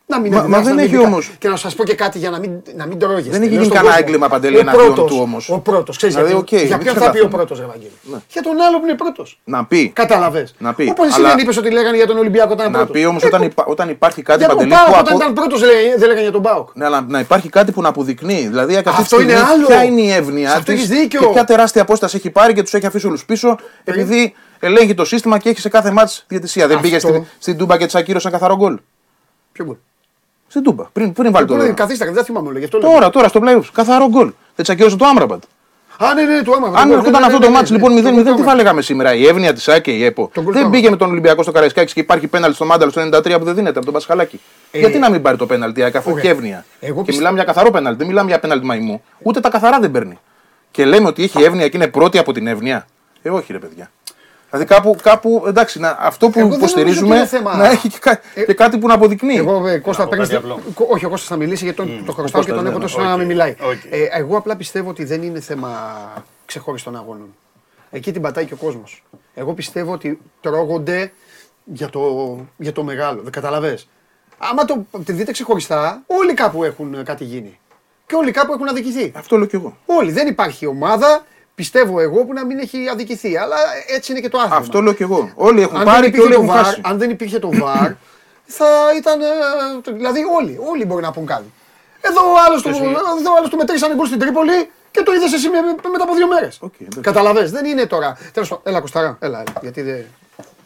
Ε, 0.10 0.16
Ωραία. 0.16 0.18
να- 0.18 0.18
Να 0.18 0.20
μην 0.20 0.32
Μα- 0.34 0.40
αντιδράσει, 0.40 0.50
μα 0.50 0.58
δεν 0.58 0.76
να 0.76 0.82
μην 0.82 0.84
έχει 0.86 0.96
πει 0.96 1.02
κα- 1.02 1.08
όμως. 1.08 1.32
Και 1.40 1.50
να 1.50 1.56
σας 1.56 1.76
πω 1.76 1.84
και 1.84 1.96
κάτι 1.96 2.18
για 2.18 2.30
να 2.30 2.40
μην, 2.40 2.52
να 2.76 2.86
μην 2.86 3.00
τρώγεστε. 3.00 3.30
Δεν 3.30 3.42
έχει 3.42 3.50
Λέω 3.50 3.50
γίνει 3.50 3.64
στον 3.64 3.76
κανένα 3.78 3.94
κόσμο. 3.94 4.06
έγκλημα, 4.08 4.28
Παντελή, 4.28 4.56
Ο 4.56 4.60
εναντίον 4.60 4.86
πρώτος, 4.94 5.12
του 5.12 5.18
όμως. 5.22 5.50
Ο 5.50 5.60
πρώτος. 5.60 5.98
Ξέρεις 5.98 6.16
Δηλαδή, 6.16 6.34
γιατί- 6.34 6.56
οκ, 6.56 6.62
για 6.62 6.76
μην 6.78 6.86
ποιον 6.86 6.96
θα 6.96 7.00
πει 7.02 7.08
ο 7.08 7.12
τρελαθούμε. 7.12 7.44
πρώτο, 7.46 7.62
Ευαγγέλη. 7.64 7.92
Για 8.34 8.42
τον 8.42 8.62
άλλο 8.62 8.80
που 8.80 8.86
είναι 8.88 8.96
πρώτος. 8.96 9.40
Να 9.44 9.66
πει. 9.66 9.90
Κατάλαβε. 9.90 10.48
Να 10.58 10.74
πει. 10.74 10.88
Όπως 10.90 11.08
εσύ 11.08 11.16
Αλλά- 11.20 11.30
δεν 11.30 11.38
είπες 11.40 11.58
ότι 11.58 11.70
λέγανε 11.72 11.96
για 11.98 12.08
τον 12.08 12.18
Ολυμπιακό 12.18 12.52
όταν 12.52 12.60
ήταν 12.68 12.72
Να 12.72 12.78
πρώτος. 12.86 13.02
πει 13.02 13.08
όμως 13.08 13.24
Ε, 13.24 13.28
όταν, 13.28 13.42
υπά- 13.44 13.66
όταν 13.68 13.90
υπάρχει 13.90 14.22
κάτι 14.22 14.40
Για 14.40 14.48
τον 14.48 14.58
παντελή 14.58 14.74
Πάοκ 14.76 14.86
που 14.88 14.94
όταν 15.00 15.08
απο- 15.08 15.18
ήταν 15.22 15.34
πρώτος 15.34 15.60
δεν 15.98 16.00
λέγανε 16.08 16.22
για 16.22 16.32
τον 16.32 16.42
Πάοκ. 16.42 16.70
Ναι, 16.74 16.86
αλλά 16.86 17.02
να 17.08 17.20
υπάρχει 17.20 17.50
κάτι 17.50 17.72
που 17.72 17.82
να 17.82 17.90
αποδεικνύει. 17.90 18.48
Δηλαδή, 18.48 18.76
αυτή 18.76 18.90
τη 18.90 18.96
Αυτό 19.02 19.22
είναι 19.22 19.32
στιγμή, 19.34 19.52
άλλο. 19.52 19.68
ποια 19.68 19.84
είναι 19.84 20.02
η 20.02 20.12
εύνοια 20.12 20.50
Σε 20.50 20.58
αυτό 20.58 20.72
της 20.72 20.82
έχεις 20.84 20.98
δίκιο. 21.00 21.20
και 21.20 21.26
ποια 21.28 21.44
τεράστια 21.44 21.82
απόσταση 21.82 22.16
έχει 22.18 22.30
πάρει 22.30 22.54
και 22.54 22.62
τους 22.64 22.74
έχει 22.74 22.86
αφήσει 22.86 23.08
όλους 23.08 23.26
πίσω, 23.26 23.58
επειδή 23.84 24.34
ελέγχει 24.60 24.94
το 24.94 25.06
σύστημα 25.06 25.38
και 25.38 25.50
έχει 25.50 25.60
σε 25.60 25.70
κάθε 25.70 25.92
μάτς 25.92 26.24
διαιτησία. 26.28 26.68
Δεν 26.68 26.80
πήγε 26.80 26.96
Αυτό. 26.96 27.08
στην, 27.08 27.24
στην 27.40 27.58
Τούμπα 27.58 27.78
και 27.78 27.86
της 27.86 27.96
ακύρωσε 27.96 28.28
ένα 28.28 28.38
καθαρό 28.38 28.56
γκολ. 28.56 28.78
Ποιο 29.52 29.66
μπορεί. 29.66 29.78
Στην 30.48 30.64
Τούμπα, 30.64 30.84
πριν, 30.84 31.14
πριν 31.14 31.32
βάλει 31.32 31.46
το 31.46 31.52
Τώρα 31.52 31.64
δώρο. 31.66 31.76
καθίστε, 31.76 32.12
δεν 32.12 32.24
θυμάμαι 32.24 32.48
όλο. 32.48 32.58
Γι' 32.58 32.64
αυτό 32.64 32.78
λέω. 32.80 32.92
Τώρα, 32.92 33.10
τώρα 33.10 33.28
στο 33.28 33.40
playoffs, 33.44 33.70
καθαρό 33.74 34.08
γκολ. 34.10 34.32
Δεν 34.56 34.66
τσακίωσε 34.66 34.96
το 34.96 35.06
Άμραμπατ. 35.06 35.44
Α, 36.00 36.14
ναι, 36.14 36.22
ναι, 36.22 36.42
του 36.44 36.54
άμα. 36.56 36.80
Αν 36.80 36.92
έρχονταν 36.92 37.24
αυτό 37.24 37.40
το 37.40 37.50
μάτς 37.50 37.72
λοιπόν 37.72 37.92
0-0, 37.92 37.96
τι 37.96 38.04
θα 38.04 38.22
λέγαμε. 38.24 38.56
λέγαμε 38.56 38.82
σήμερα. 38.82 39.14
Η 39.16 39.28
εύνοια 39.28 39.54
της 39.54 39.68
ΑΚΕ, 39.68 39.92
η 39.92 40.04
ΕΠΟ. 40.06 40.30
Τον 40.34 40.44
γκολ 40.44 40.54
Δεν 40.54 40.64
του 40.64 40.70
πήγε 40.70 40.90
με 40.90 40.96
τον 40.98 41.10
Ολυμπιακό 41.10 41.44
στο 41.44 41.52
Καραϊσκάκη 41.52 41.94
και 41.94 42.00
υπάρχει 42.00 42.28
πέναλτι 42.28 42.56
στο 42.56 42.66
Μάνταλο 42.66 42.92
στο 42.92 43.02
93 43.02 43.36
που 43.40 43.44
δεν 43.46 43.56
δίνεται 43.56 43.76
από 43.78 43.86
τον 43.86 43.94
Πασχαλάκη. 43.94 44.40
Γιατί 44.72 44.98
να 45.00 45.10
μην 45.10 45.22
πάρει 45.22 45.38
το 45.38 45.46
πέναλτι, 45.46 45.80
η 45.80 45.84
ΑΕΚ, 45.84 45.96
αφού 45.96 46.12
Ωραία. 46.12 46.24
έχει 46.24 46.32
εύνοια; 46.34 46.66
Εγώ 46.80 46.90
Και 46.90 46.94
πιστεύω- 46.94 47.18
μιλάμε 47.18 47.36
για 47.36 47.44
καθαρό 47.44 47.72
πέναλτι, 47.72 47.98
δεν 47.98 48.08
μιλάμε 48.08 48.30
για 48.30 48.40
πέναλτι 48.40 48.66
μαϊμού. 48.66 49.02
Ούτε 49.22 49.40
τα 49.40 49.50
καθαρά 49.50 49.80
δεν 49.80 49.92
παίρνει. 49.92 50.20
Και 50.72 50.86
λέμε 50.86 51.08
ότι 51.08 51.24
έχει 51.24 51.44
εύνοια 51.44 51.68
και 51.68 51.78
είναι 51.78 51.88
πρώτη 51.88 52.18
από 52.18 52.32
την 52.34 52.48
εύνοια. 52.48 52.88
Ε, 53.22 53.30
όχι 53.30 53.52
ρε 53.52 53.60
παιδιά. 53.60 53.90
Δηλαδή 54.58 54.76
κάπου, 54.76 54.96
κάπου 55.02 55.44
εντάξει, 55.48 55.80
να, 55.80 55.98
αυτό 56.00 56.30
που 56.30 56.40
Εγώ 56.40 56.50
δεν 56.50 56.58
νομίζω 56.60 56.74
ότι 56.74 56.82
υποστηρίζουμε 56.82 57.16
είναι 57.16 57.26
θέμα- 57.26 57.56
να 57.56 57.68
έχει 57.70 57.90
και, 57.90 57.98
κα- 58.00 58.22
Ε, 58.34 58.44
και 58.46 58.54
κάτι 58.54 58.78
που 58.78 58.88
να 58.88 58.94
αποδεικνύει. 58.94 59.36
Εγώ, 59.38 59.68
ε, 59.68 59.78
Κώστα, 59.78 60.04
πω 60.04 60.10
παίρνεις- 60.10 60.30
κάτι 60.30 60.42
απλό. 60.44 60.60
Κο- 60.74 60.88
Όχι, 60.90 61.06
ο 61.06 61.10
Κώστας 61.10 61.30
θα 61.30 61.36
μιλήσει 61.36 61.64
γιατί 61.64 61.78
τον, 61.78 61.88
το 62.06 62.12
χρωστάω 62.12 62.44
και 62.44 62.52
Κώστας, 62.52 62.56
τον 62.56 62.64
ναι, 62.64 62.70
έχω 62.70 62.78
ναι, 62.78 62.84
τόσο 62.84 63.02
να 63.02 63.12
οκ, 63.12 63.18
μην 63.18 63.28
μιλάει. 63.28 63.56
οκ. 63.62 63.78
Ε, 63.90 64.08
εγώ 64.12 64.38
απλά 64.38 64.56
πιστεύω 64.56 64.90
ότι 64.90 65.04
δεν 65.04 65.22
είναι 65.24 65.40
θέμα 65.40 65.70
ξεχώριστων 66.46 66.96
αγώνων. 66.96 67.36
Εκεί 67.92 68.12
την 68.12 68.22
πατάει 68.22 68.46
και 68.46 68.54
ο 68.54 68.58
κόσμος. 68.58 69.04
Εγώ 69.34 69.54
πιστεύω 69.54 69.92
ότι 69.94 70.20
τρώγονται 70.42 71.12
για 71.64 71.90
το, 71.90 72.02
για 72.58 72.72
το 72.72 72.84
μεγάλο. 72.84 73.22
Δεν 73.22 73.32
καταλαβες. 73.32 73.88
Άμα 74.38 74.66
το 74.66 74.86
τη 75.06 75.12
δείτε 75.12 75.32
ξεχωριστά, 75.32 76.04
όλοι 76.08 76.34
κάπου 76.34 76.64
έχουν 76.64 77.04
κάτι 77.04 77.24
γίνει. 77.24 77.60
Και 78.06 78.16
όλοι 78.16 78.32
κάπου 78.32 78.54
έχουν 78.54 78.68
αδικηθεί. 78.68 79.12
Αυτό 79.16 79.38
λέω 79.38 79.46
κι 79.48 79.56
εγώ. 79.56 79.78
Όλοι. 79.86 80.12
Δεν 80.12 80.28
υπάρχει 80.28 80.66
ομάδα, 80.66 81.26
πιστεύω 81.62 82.00
εγώ, 82.00 82.26
που 82.26 82.34
να 82.34 82.46
μην 82.46 82.60
έχει 82.60 82.78
αδικηθεί. 82.92 83.38
Αλλά 83.38 83.56
έτσι 83.96 84.12
είναι 84.12 84.22
και 84.22 84.30
το 84.30 84.38
άθλημα. 84.38 84.56
Αυτό 84.56 84.82
λέω 84.82 84.94
κι 84.94 85.04
εγώ. 85.04 85.32
Όλοι 85.36 85.62
έχουν 85.62 85.78
Αν 85.78 85.84
πάρει 85.86 86.02
δεν, 86.02 86.12
και 86.12 86.18
υπήρχε 86.18 86.36
όλοι 86.38 86.46
το 86.48 86.52
έχουν 86.52 86.62
VAR, 86.62 86.66
χάσει. 86.66 86.82
αν 86.84 86.98
δεν 86.98 87.10
υπήρχε 87.10 87.40
το 87.40 87.50
VAR, 87.54 87.92
θα 88.58 88.68
ήταν. 88.98 89.22
ε, 89.22 89.92
Δηλαδή 89.94 90.20
όλοι, 90.38 90.60
όλοι 90.72 90.86
μπορεί 90.86 91.02
να 91.02 91.12
πούν 91.12 91.26
κάτι. 91.26 91.52
Εδώ 92.02 92.22
ο 92.22 92.34
άλλος 92.48 92.62
του, 92.62 92.70
εδώ 92.70 93.32
ο 93.34 93.36
άλλος 93.38 93.50
του 93.50 93.58
μετρήσανε 93.58 93.96
γκολ 93.96 94.06
στην 94.08 94.20
Τρίπολη 94.20 94.70
και 94.92 95.02
το 95.04 95.12
είδες 95.14 95.34
εσύ 95.34 95.50
με- 95.50 95.62
με- 95.62 95.90
μετά 95.92 96.04
από 96.04 96.16
δύο 96.16 96.28
μέρες. 96.28 96.58
Οκ, 96.62 96.74
εντάξει. 96.80 97.00
Κατάλαβες, 97.00 97.52
δεν 97.52 97.66
είναι 97.66 97.86
τώρα. 97.86 98.18
Τέλος 98.34 98.50
πάντων, 98.50 98.64
έλα 98.68 98.80
Κωσταρά, 98.82 99.18
έλα, 99.20 99.40
έλα. 99.40 99.54
Γιατί 99.62 99.82
δεν. 99.82 100.06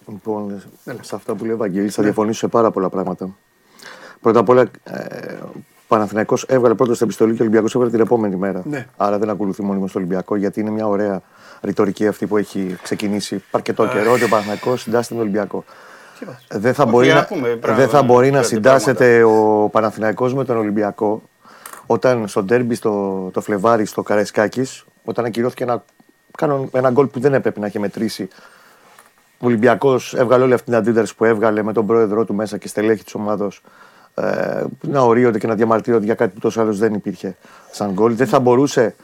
Λοιπόν, 0.07 0.63
σε 1.01 1.15
αυτά 1.15 1.33
που 1.35 1.43
λέει 1.45 1.53
ο 1.53 1.57
Βαγγέλης 1.57 1.93
θα 1.95 2.03
διαφωνήσω 2.03 2.39
σε 2.39 2.47
πάρα 2.47 2.71
πολλά 2.71 2.89
πράγματα. 2.89 3.29
Πρώτα 4.21 4.39
απ' 4.39 4.49
όλα, 4.49 4.61
ε, 4.83 5.33
ο 5.91 5.95
Παναθηναϊκός 5.95 6.43
έβγαλε 6.47 6.73
πρώτος 6.75 6.95
στην 6.95 7.07
επιστολή 7.07 7.31
και 7.31 7.41
ο 7.41 7.43
Ολυμπιακός 7.45 7.75
έβγαλε 7.75 7.91
την 7.91 8.01
επόμενη 8.01 8.35
μέρα. 8.35 8.61
Ναι. 8.65 8.87
Άρα 8.97 9.17
δεν 9.17 9.29
ακολουθεί 9.29 9.63
μόνιμος 9.63 9.89
στο 9.89 9.99
Ολυμπιακό, 9.99 10.35
γιατί 10.35 10.59
είναι 10.59 10.69
μια 10.69 10.87
ωραία 10.87 11.21
ρητορική 11.61 12.07
αυτή 12.07 12.27
που 12.27 12.37
έχει 12.37 12.77
ξεκινήσει 12.83 13.43
αρκετό 13.51 13.87
καιρό 13.87 14.11
ότι 14.11 14.23
ο 14.23 14.27
Παναθηναϊκός 14.27 14.81
συντάσσεται 14.81 15.13
τον 15.13 15.23
Ολυμπιακό. 15.23 15.63
Ε, 16.47 16.57
Δεν 16.57 16.73
θα, 16.73 16.83
Όχι, 16.83 16.91
μπορεί, 16.91 17.07
να, 17.07 17.19
ακούμε 17.19 17.47
πράγματα, 17.47 17.73
δεν 17.73 17.89
θα 17.89 18.03
μπορεί 18.03 18.31
να 18.31 18.35
κάτι 18.35 18.47
συντάσσεται 18.47 19.23
ο 19.23 19.69
Παναθηναϊκός 19.71 20.33
με 20.33 20.45
τον 20.45 20.57
Ολυμπιακό 20.57 21.21
όταν 21.85 22.27
στο 22.27 22.43
ντέρμπι 22.43 22.75
στο 22.75 23.29
το 23.33 23.41
Φλεβάρι 23.41 23.85
στο 23.85 24.03
Καραϊσκάκης, 24.03 24.85
όταν 25.03 25.25
ακυρώθηκε 25.25 25.63
ένα, 25.63 25.83
κάνον- 26.37 26.69
ένα 26.73 26.89
γκολ 26.91 27.05
που 27.07 27.19
δεν 27.19 27.33
έπρεπε 27.33 27.59
να 27.59 27.65
έχει 27.65 27.79
μετρήσει 27.79 28.27
ο 29.39 29.45
Ολυμπιακός 29.45 30.13
έβγαλε 30.13 30.43
όλη 30.43 30.53
αυτή 30.53 30.65
την 30.65 30.75
αντίδραση 30.75 31.15
που 31.15 31.25
έβγαλε 31.25 31.63
με 31.63 31.73
τον 31.73 31.85
πρόεδρό 31.85 32.25
του 32.25 32.33
μέσα 32.33 32.57
και 32.57 32.67
στελέχη 32.67 33.03
της 33.03 33.13
ομάδα 33.13 33.47
ε, 34.15 34.63
να 34.81 35.01
ορίονται 35.01 35.39
και 35.39 35.47
να 35.47 35.55
διαμαρτύρονται 35.55 36.05
για 36.05 36.15
κάτι 36.15 36.33
που 36.33 36.39
τόσο 36.39 36.61
άλλος 36.61 36.77
δεν 36.77 36.93
υπήρχε 36.93 37.35
σαν 37.71 37.91
γκολ. 37.91 38.15
Δεν 38.15 38.27
θα 38.27 38.39
μπορούσε 38.39 38.95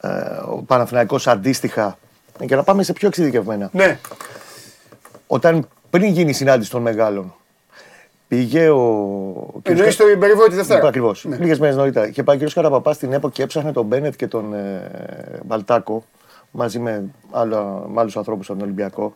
ε, 0.00 0.08
ο 0.48 0.62
Παναθηναϊκός 0.66 1.26
αντίστοιχα. 1.26 1.98
Και 2.46 2.56
να 2.56 2.62
πάμε 2.62 2.82
σε 2.82 2.92
πιο 2.92 3.08
εξειδικευμένα. 3.08 3.68
Ναι, 3.72 3.98
Όταν 5.26 5.68
πριν 5.90 6.12
γίνει 6.12 6.30
η 6.30 6.32
συνάντηση 6.32 6.70
των 6.70 6.82
μεγάλων, 6.82 7.34
πήγε 8.28 8.68
ο. 8.68 9.60
εννοείς 9.62 9.96
το 9.96 10.04
περιβόητη 10.18 10.54
Δευτέρα. 10.54 10.88
Ακριβώς. 10.88 11.24
Ναι. 11.24 11.36
Λίγες 11.36 11.58
μέρες 11.58 11.76
νωρίτερα. 11.76 12.08
Είχε 12.08 12.22
πάει 12.22 12.44
ο 12.44 12.46
κ. 12.46 12.52
Καραπαπάς 12.52 12.96
στην 12.96 13.12
ΕΠΟ 13.12 13.30
και 13.30 13.42
έψαχνε 13.42 13.72
τον 13.72 13.86
Μπένετ 13.86 14.14
και 14.16 14.26
τον 14.26 14.54
ε, 14.54 14.90
Μπαλτάκο 15.44 16.04
μαζί 16.50 16.78
με, 16.78 17.04
άλλα, 17.30 17.62
με 17.88 18.00
άλλους 18.00 18.16
ανθρώπους 18.16 18.48
από 18.50 18.58
τον 18.58 18.68
Ολυμπιακό. 18.68 19.14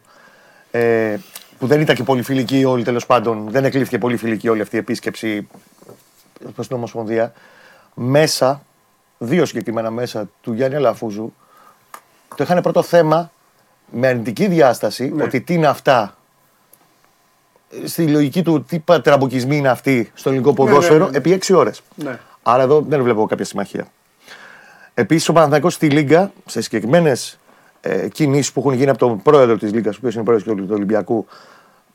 Ε, 0.70 1.16
που 1.64 1.70
δεν 1.70 1.80
ήταν 1.80 1.96
και 1.96 2.02
πολύ 2.02 2.22
φιλική 2.22 2.64
όλοι 2.64 2.84
τέλος 2.84 3.06
πάντων. 3.06 3.46
Δεν 3.50 3.64
εκλήφθηκε 3.64 3.98
πολύ 3.98 4.16
φιλική 4.16 4.48
όλη 4.48 4.60
αυτή 4.60 4.76
η 4.76 4.78
επίσκεψη 4.78 5.48
προς 6.54 6.66
την 6.66 6.76
Ομοσπονδία. 6.76 7.32
Μέσα, 7.94 8.62
δύο 9.18 9.44
συγκεκριμένα 9.44 9.90
μέσα 9.90 10.28
του 10.40 10.52
Γιάννη 10.52 10.76
Αλαφούζου, 10.76 11.32
το 12.36 12.42
είχαν 12.42 12.62
πρώτο 12.62 12.82
θέμα 12.82 13.30
με 13.90 14.06
αρνητική 14.06 14.46
διάσταση 14.46 15.12
Ναι. 15.14 15.22
ότι 15.22 15.40
τι 15.40 15.54
είναι 15.54 15.66
αυτά 15.66 16.16
στη 17.84 18.06
λογική 18.06 18.42
του 18.42 18.62
τι 18.62 18.78
πατραμποκισμοί 18.78 19.56
είναι 19.56 19.68
αυτοί 19.68 20.10
στο 20.14 20.28
ελληνικό 20.28 20.52
ποδόσφαιρο 20.52 21.04
ναι, 21.04 21.10
ναι. 21.10 21.16
επί 21.16 21.38
6 21.46 21.54
ώρες. 21.56 21.82
Ναι. 21.94 22.18
Άρα 22.42 22.62
εδώ 22.62 22.80
δεν 22.88 23.02
βλέπω 23.02 23.26
κάποια 23.26 23.44
συμμαχία. 23.44 23.86
Επίσης, 24.94 25.28
ο 25.28 25.32
Παναθηναϊκός 25.32 25.74
στη 25.74 25.90
Λίγκα, 25.90 26.32
σε 26.46 26.60
συγκεκριμένες 26.60 27.38
ε, 27.84 28.08
κινήσεις 28.08 28.52
που 28.52 28.60
έχουν 28.60 28.72
γίνει 28.72 28.90
από 28.90 28.98
τον 28.98 29.22
πρόεδρο 29.22 29.56
της 29.56 29.72
Λίγκας, 29.72 29.94
ο 29.94 29.98
οποίος 29.98 30.14
είναι 30.14 30.24
πρόεδρος 30.24 30.56
του 30.56 30.66
Ολυμπιακού, 30.70 31.26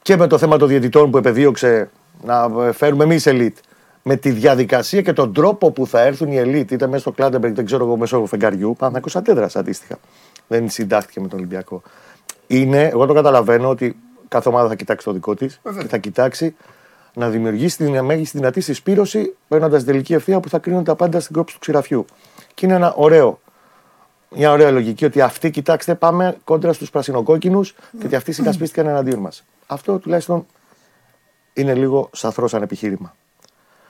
και 0.01 0.17
με 0.17 0.27
το 0.27 0.37
θέμα 0.37 0.57
των 0.57 0.67
διαιτητών 0.67 1.11
που 1.11 1.17
επεδίωξε 1.17 1.89
να 2.23 2.49
ε, 2.65 2.71
φέρουμε 2.71 3.03
εμείς 3.03 3.25
ελίτ, 3.25 3.57
με 4.03 4.15
τη 4.15 4.29
διαδικασία 4.29 5.01
και 5.01 5.13
τον 5.13 5.33
τρόπο 5.33 5.71
που 5.71 5.87
θα 5.87 6.01
έρθουν 6.01 6.31
οι 6.31 6.37
ελίτ, 6.37 6.71
είτε 6.71 6.87
μέσα 6.87 6.99
στο 6.99 7.11
Κλάντεμπεργκ, 7.11 7.55
δεν 7.55 7.65
ξέρω 7.65 7.85
εγώ, 7.85 7.97
μέσω 7.97 8.25
φεγγαριού, 8.25 8.69
ο 8.69 8.73
Παναθηναϊκός 8.73 9.15
αντέδρασε 9.15 9.59
αντίστοιχα. 9.59 9.97
Δεν 10.47 10.69
συντάχθηκε 10.69 11.21
με 11.21 11.27
τον 11.27 11.37
Ολυμπιακό. 11.39 11.81
Είναι, 12.47 12.83
εγώ 12.83 13.05
το 13.05 13.13
καταλαβαίνω 13.13 13.69
ότι 13.69 13.99
κάθε 14.27 14.49
ομάδα 14.49 14.67
θα 14.67 14.75
κοιτάξει 14.75 15.05
το 15.05 15.11
δικό 15.11 15.35
της 15.35 15.59
και 15.79 15.87
θα 15.87 15.97
κοιτάξει 15.97 16.55
να 17.13 17.29
δημιουργήσει 17.29 17.77
την 17.77 18.03
μέγιστη 18.03 18.37
δυνατή 18.37 18.61
συσπήρωση 18.61 19.35
παίρνοντας 19.47 19.83
την 19.83 19.91
τελική 19.91 20.13
ευθεία 20.13 20.39
που 20.39 20.49
θα 20.49 20.59
κρίνουν 20.59 20.83
τα 20.83 20.95
πάντα 20.95 21.19
στην 21.19 21.35
κόψη 21.35 21.53
του 21.53 21.59
ξηραφιού. 21.59 22.05
Και 22.53 22.65
είναι 22.65 22.75
ένα 22.75 22.93
ωραίο 22.93 23.39
μια 24.35 24.51
ωραία 24.51 24.71
λογική 24.71 25.05
ότι 25.05 25.21
αυτοί, 25.21 25.49
κοιτάξτε, 25.51 25.95
πάμε 25.95 26.37
κόντρα 26.43 26.73
στους 26.73 26.89
πρασινοκόκκινους 26.89 27.71
και 27.71 28.05
ότι 28.05 28.15
αυτοί 28.15 28.31
συνασπίστηκαν 28.31 28.87
εναντίον 28.87 29.19
μας. 29.19 29.43
Αυτό 29.67 29.99
τουλάχιστον 29.99 30.45
είναι 31.53 31.73
λίγο 31.73 32.09
σαθρό 32.13 32.47
σαν 32.47 32.61
επιχείρημα. 32.61 33.15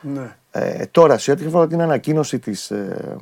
Ναι. 0.01 0.35
Ε, 0.51 0.85
τώρα, 0.85 1.17
σε 1.17 1.31
ό,τι 1.31 1.45
αφορά 1.45 1.67
την 1.67 1.81
ανακοίνωση 1.81 2.39
της 2.39 2.71
ε, 2.71 3.15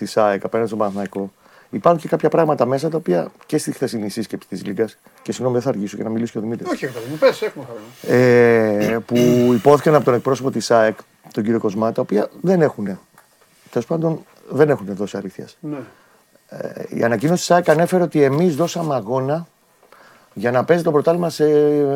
της 0.00 0.16
ΑΕΚ 0.16 0.44
απέναντι 0.44 0.66
στον 0.66 0.78
Παναθηναϊκό, 0.78 1.32
υπάρχουν 1.70 2.00
και 2.00 2.08
κάποια 2.08 2.28
πράγματα 2.28 2.66
μέσα 2.66 2.88
τα 2.88 2.96
οποία 2.96 3.30
και 3.46 3.58
στη 3.58 3.72
χθεσινή 3.72 4.08
σύσκεψη 4.08 4.48
της 4.48 4.64
Λίγκας. 4.64 4.98
Και 5.22 5.32
συγγνώμη, 5.32 5.54
δεν 5.54 5.62
θα 5.62 5.68
αργήσω 5.68 5.96
για 5.96 6.04
να 6.04 6.10
μιλήσει 6.10 6.32
και 6.32 6.38
ο 6.38 6.40
Δημήτρης. 6.40 6.70
Όχι, 6.70 6.86
ρε 6.86 6.92
παιδί 6.92 7.10
μου, 7.10 7.16
πες, 7.16 7.42
έχουμε 7.42 7.64
χρόνο. 7.64 8.16
Ε, 8.22 8.98
που 9.06 9.16
υπόθηκαν 9.54 9.94
από 9.94 10.04
τον 10.04 10.14
εκπρόσωπο 10.14 10.50
της 10.50 10.70
ΑΕΚ, 10.70 10.98
τον 11.32 11.44
κύριο 11.44 11.58
Κοσμά, 11.58 11.92
τα 11.92 12.00
οποία 12.00 12.30
δεν 12.40 12.62
έχουν. 12.62 12.98
Τέλος 13.70 13.86
πάντων, 13.86 14.24
δεν 14.50 14.70
έχουν 14.70 14.86
δώσει 14.94 15.16
αλήθειας. 15.16 15.56
Ναι. 15.60 15.78
Ε, 16.50 16.82
η 16.88 17.04
ανακοίνωση 17.04 17.40
της 17.40 17.50
ΑΕΚ 17.50 17.68
ανέφερε 17.68 18.02
ότι 18.02 18.22
εμείς 18.22 18.56
δώσαμε 18.56 18.94
αγώνα 18.94 19.46
για 20.34 20.50
να 20.50 20.64
παίζει 20.64 20.82
το 20.82 20.90
πρωτάθλημα 20.90 21.30
σε, 21.30 21.44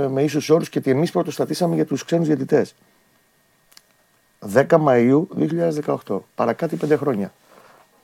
με 0.08 0.22
ίσους 0.22 0.50
όρους 0.50 0.68
και 0.68 0.78
ότι 0.78 0.90
εμείς 0.90 1.10
πρωτοστατήσαμε 1.10 1.74
για 1.74 1.84
τους 1.84 2.04
ξένους 2.04 2.26
διαιτητές. 2.26 2.74
10 4.54 4.76
Μαου 4.78 5.28
2018. 6.06 6.18
Παρακάτω 6.34 6.76
5 6.86 6.96
χρόνια. 6.98 7.32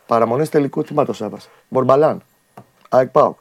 Παραμονές 0.06 0.48
τελικού 0.48 0.82
τμήματο 0.82 1.12
Σάβα. 1.12 1.38
Μπορμπαλάν. 1.68 2.22
ΑΕΚ 2.88 3.08
ΠΑΟΚ. 3.08 3.38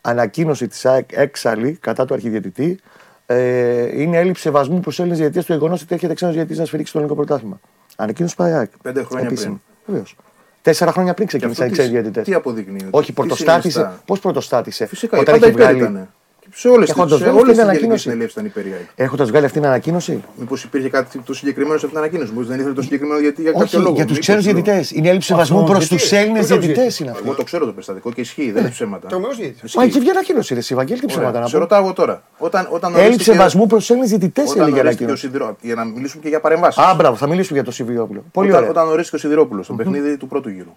Ανακοίνωση 0.00 0.68
της 0.68 0.86
ΑΕΚ 0.86 1.12
έξαλλη 1.12 1.72
κατά 1.72 2.04
του 2.04 2.14
αρχιδιαιτητή. 2.14 2.80
Ε, 3.26 4.00
είναι 4.02 4.16
έλλειψη 4.16 4.42
σεβασμού 4.42 4.80
προς 4.80 4.98
Έλληνες 4.98 5.18
διαιτητές 5.18 5.46
το 5.46 5.52
γεγονός 5.52 5.82
ότι 5.82 5.94
έχετε 5.94 6.14
ξένο 6.14 6.32
διαιτητή 6.32 6.58
να 6.58 6.64
σφυρίξει 6.64 6.92
το 6.92 6.98
ελληνικό 6.98 7.20
πρωτάθλημα. 7.20 7.60
Ανακοίνωση 7.96 8.36
πάει 8.36 8.52
ΑΕΚ. 8.52 8.70
Πέντε 8.82 9.02
χρόνια 9.02 9.26
Επίσημη. 9.26 9.60
Βεβαίως. 9.86 10.16
Τέσσερα 10.62 10.92
χρόνια 10.92 11.14
πριν 11.14 11.26
ξεκίνησαν 11.26 11.66
οι 11.66 11.70
αυτό 11.70 11.80
ξένοι 11.82 11.94
τι- 11.94 12.00
διαιτητές. 12.02 12.24
τι 12.26 12.34
αποδεικνύει, 12.34 12.76
ότι- 12.76 12.88
Όχι, 12.90 13.06
τι 13.06 13.12
πρωτοστάτησε. 13.12 13.70
συνιστά. 13.70 14.00
Πώς 14.04 14.20
πρωτοστάτησε; 14.20 14.86
Φυσικά, 14.86 15.18
όταν 15.18 15.34
πάντα 15.34 15.46
έχει 15.46 15.54
υπέρ 15.54 15.66
βγάλει. 15.74 15.78
ήταν. 15.92 16.08
Και 16.50 16.56
σε 16.58 16.68
όλες 16.68 16.90
Έχοντας 16.90 17.18
τι 17.18 17.24
βγάλει 17.24 17.30
όλες 17.38 17.44
την 17.46 17.54
τις 17.54 17.62
ανακοίνωση. 17.64 18.02
συνελεύσεις 18.02 18.32
ήταν 18.32 18.44
υπέρ 18.44 18.66
η 18.66 18.72
ΑΕΚ. 18.72 18.86
Έχοντας 18.96 19.28
βγάλει 19.28 19.44
αυτή 19.44 19.58
την 19.58 19.66
ανακοίνωση. 19.68 20.22
Μήπως 20.36 20.64
υπήρχε 20.64 20.88
κάτι 20.88 21.18
το 21.18 21.34
συγκεκριμένο 21.34 21.78
σε 21.78 21.86
αυτήν 21.86 21.90
την 21.90 21.98
ανακοίνωση. 21.98 22.30
Μήπως 22.32 22.46
δεν 22.46 22.58
ήθελε 22.58 22.74
το 22.74 22.82
συγκεκριμένο 22.82 23.20
γιατί 23.20 23.42
για 23.42 23.50
κάποιο 23.52 23.66
Όχι, 23.66 23.76
λόγο. 23.76 23.88
για 23.94 24.02
τους 24.04 24.10
Μήπως 24.12 24.26
ξένους 24.26 24.44
λέω. 24.44 24.54
διαιτητές. 24.54 24.90
Είναι 24.90 25.08
έλλειψη 25.08 25.26
σεβασμού 25.26 25.64
προς 25.64 25.78
τους 25.78 25.88
διαιτητές. 25.88 26.12
Έλληνες 26.12 26.46
Τρομερός 26.46 26.48
διαιτητές 26.66 26.74
διαιτητής. 26.76 27.00
είναι 27.00 27.10
αυτό. 27.10 27.22
Εγώ 27.26 27.34
το 27.34 27.42
ξέρω 27.44 27.64
το 27.64 27.70
περιστατικό 27.72 28.12
και 28.12 28.20
ισχύει, 28.20 28.50
δεν 28.52 28.62
είναι 28.62 28.70
ψέματα. 28.70 29.08
Τρομερός 29.08 29.36
διαιτητής. 29.36 29.74
Μα 29.74 29.82
έχει 29.82 29.98
βγει 29.98 30.10
ανακοίνωση, 30.10 30.54
ρε 30.54 30.60
Σιβαγγέλη, 30.60 31.00
τι 31.00 31.06
ψέματα 31.06 31.28
Ωραία. 31.28 31.40
να 31.40 31.46
Σε 31.46 31.52
πω. 31.54 31.58
ρωτάω 31.60 31.82
εγώ 31.82 31.92
τώρα. 31.92 32.22
Όταν, 32.38 32.68
όταν 32.70 32.90
Έλλειψη 32.92 33.06
ορίστηκε- 33.08 33.32
σεβασμού 33.32 33.66
προς 33.66 33.78
τους 33.80 33.90
Έλληνες 33.90 34.10
διαιτητές 34.10 34.50
Όταν 34.50 34.62
έλεγε 34.62 34.76
η 34.76 34.80
ορίστηκε 34.80 35.04
ο 35.04 35.06
ανακοίνωση. 35.06 35.26
Σιδηρό, 35.38 35.56
για 35.60 35.74
να 35.74 35.84
μιλήσουμε 35.84 36.22
και 36.22 36.28
για 36.28 36.40
παρεμβάσεις. 36.40 36.82
Α, 36.82 36.94
μπράβο, 36.94 37.16
θα 37.16 37.26
μιλήσουμε 37.26 37.56
για 37.58 37.64
το 37.66 37.72
Σιβιόπουλο. 37.74 38.24
Πολύ 38.32 38.48
Όταν, 38.48 38.58
ωραία. 38.60 38.70
όταν 38.70 38.88
ορίστηκε 38.88 39.16
ο 39.16 39.18
Σιδηρόπουλος 39.18 39.64
στο 39.64 39.74
παιχνίδι 39.74 40.16
του 40.16 40.26
πρώτου 40.26 40.48
γύρου. 40.48 40.76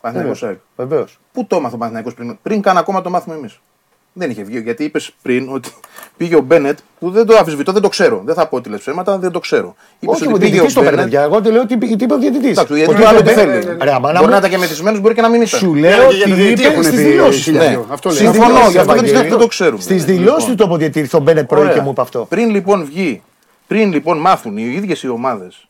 Παναθηναϊκός 0.00 0.42
ΑΕΚ. 0.42 0.58
Βεβαίως. 0.76 1.18
Πού 1.32 1.46
το 1.46 1.56
έμαθε 1.56 1.74
ο 1.74 1.78
Παναθηναϊκός 1.78 2.14
πριν, 2.14 2.38
πριν 2.42 2.60
καν 2.62 2.76
ακόμα 2.78 3.00
το 3.02 3.10
μάθουμε 3.10 3.36
εμείς. 3.36 3.60
Δεν 4.18 4.30
είχε 4.30 4.42
βγει. 4.42 4.60
Γιατί 4.60 4.84
είπες 4.84 5.10
πριν 5.22 5.48
ότι 5.52 5.68
πήγε 6.16 6.36
ο 6.36 6.40
Μπένετ, 6.40 6.78
που 6.98 7.10
δεν 7.10 7.26
το 7.26 7.36
αμφισβητώ, 7.36 7.72
δεν 7.72 7.82
το 7.82 7.88
ξέρω. 7.88 8.22
Δεν 8.24 8.34
θα 8.34 8.46
πω 8.48 8.56
ότι 8.56 8.68
λες 8.68 8.80
ψέματα, 8.80 9.18
δεν 9.18 9.30
το 9.30 9.38
ξέρω. 9.38 9.74
Είπες 9.98 10.14
Όχι, 10.14 10.26
ο 10.26 10.30
ότι 10.30 10.38
πήγε 10.38 10.50
διαιτητής 10.50 10.74
το 10.74 10.80
παίρνει 10.80 10.96
Μπένετ. 10.96 11.10
πια. 11.10 11.22
Εγώ 11.22 11.40
το 11.42 11.50
λέω 11.50 11.60
ότι 11.62 11.78
τι 11.78 12.04
είπε 12.04 12.14
ο 12.14 12.18
διαιτητής. 12.18 12.50
Εντάξει, 12.50 12.74
γιατί 12.76 12.94
το 12.94 13.06
άλλο 13.08 13.22
τι 13.22 13.30
θέλει. 13.30 13.76
Ρε, 13.80 13.92
αμάνα 13.94 14.12
Μπορεί 14.18 14.24
μου, 14.24 14.30
να 14.30 14.36
ήταν 14.36 14.50
και 14.50 14.58
μεθυσμένο, 14.58 14.98
μπορεί 14.98 15.14
και 15.14 15.20
να 15.20 15.28
μην 15.28 15.42
ήταν. 15.42 15.58
Σου 15.60 15.72
Ναι, 15.74 15.80
λέω 15.80 16.08
και 16.08 16.14
για 16.16 16.24
ότι 16.24 16.28
τον 16.28 16.34
διαιτητή 16.36 16.60
είπε 16.62 16.70
έχουν 16.70 16.82
στις 16.82 16.96
πει 16.96 17.02
δηλώσεις. 17.02 17.42
χίλια 17.42 17.60
Ναι. 17.62 17.68
δυο. 17.68 17.86
Αυτό 17.90 18.08
λέω. 18.08 18.18
Συμφωνώ, 18.18 18.46
δηλώσεις, 18.46 18.72
γι' 18.72 18.78
αυτό 18.78 18.92
δεν 18.94 19.04
Ευαγγέλη. 19.04 19.28
δεν 19.28 19.38
το 19.38 19.46
ξέρουμε. 19.46 19.80
Στις 19.82 20.06
Λοιπόν. 20.06 20.16
δηλώσει 20.16 20.46
του 20.48 20.54
το 20.54 20.64
είπε 20.66 20.76
διαιτητή, 20.76 21.08
τον 21.08 21.22
Μπένετ 21.22 21.46
πρωί 21.46 21.62
και 21.64 21.70
Ωραία. 21.70 21.82
μου 21.82 21.90
είπε 21.90 22.00
αυτό. 22.00 22.26
Πριν 22.28 22.50
λοιπόν 22.50 22.84
βγει, 22.84 23.22
πριν 23.66 23.92
λοιπόν 23.92 24.18
μάθουν 24.18 24.56
οι 24.56 24.72
ίδιες 24.76 25.02
οι 25.02 25.08
ομάδες. 25.08 25.68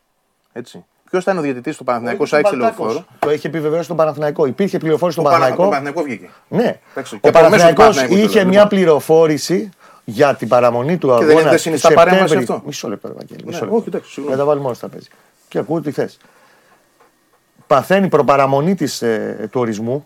Έτσι. 0.53 0.85
Ποιος 1.09 1.23
θα 1.23 1.31
είναι 1.31 1.39
ο 1.39 1.43
διαιτητής 1.43 1.77
του 1.77 1.83
Παναθηναϊκού 1.83 2.23
Ο 2.23 2.25
Σάιξ 2.25 2.49
Μπαλτάκος. 2.49 2.77
Λεωφόρο. 2.85 3.05
Το 3.19 3.31
είχε 3.31 3.47
επιβεβαιώσει 3.47 3.83
στον 3.83 3.95
Παναθηναϊκό. 3.97 4.45
Υπήρχε 4.45 4.77
πληροφόρηση 4.77 5.19
στον 5.19 5.23
Το 5.31 5.37
Παναθηναϊκό 5.37 5.63
Παναθηναϊκό. 5.69 6.01
βγήκε. 6.03 6.29
Ναι. 6.47 6.79
Εντάξει, 6.91 7.19
και 7.19 7.27
Ο 7.27 7.29
από 7.29 7.39
μέσω 7.39 7.43
του 7.43 7.49
Παναθηναϊκός 7.49 7.85
Παναθηναϊκού 7.85 8.15
το 8.15 8.21
είχε 8.29 8.39
λέω, 8.39 8.47
μια 8.47 8.61
λοιπόν. 8.63 8.77
πληροφόρηση 8.77 9.69
για 10.03 10.35
την 10.35 10.47
παραμονή 10.47 10.97
του 10.97 11.07
δεν 11.07 11.15
αγώνα. 11.15 11.31
είναι- 11.33 11.43
δεν 11.43 11.51
του 11.51 11.59
συνιστά 11.59 11.93
παρέμβαση 11.93 12.27
Σεπτέμβρη. 12.27 12.53
αυτό. 12.53 12.65
Μισό 12.65 12.89
λεπτό, 12.89 13.07
Ευαγγέλη. 13.07 13.39
Ναι, 13.43 13.49
Μισό 13.49 13.59
λεπτό. 13.63 13.75
όχι, 13.77 13.85
εντάξει, 13.87 14.11
συγγνώμη. 14.11 14.37
Να 14.37 14.43
τα 14.43 14.47
βάλουμε 14.49 14.65
όλα 14.65 14.75
στα 14.75 14.87
παίζει. 14.89 15.07
Και 15.47 15.57
ακούω 15.57 15.81
τι 15.81 15.91
θες. 15.91 16.17
Παθαίνει 17.67 18.07
προπαραμονή 18.07 18.75
της, 18.75 19.01
ε, 19.01 19.47
του 19.51 19.59
ορισμού 19.59 20.05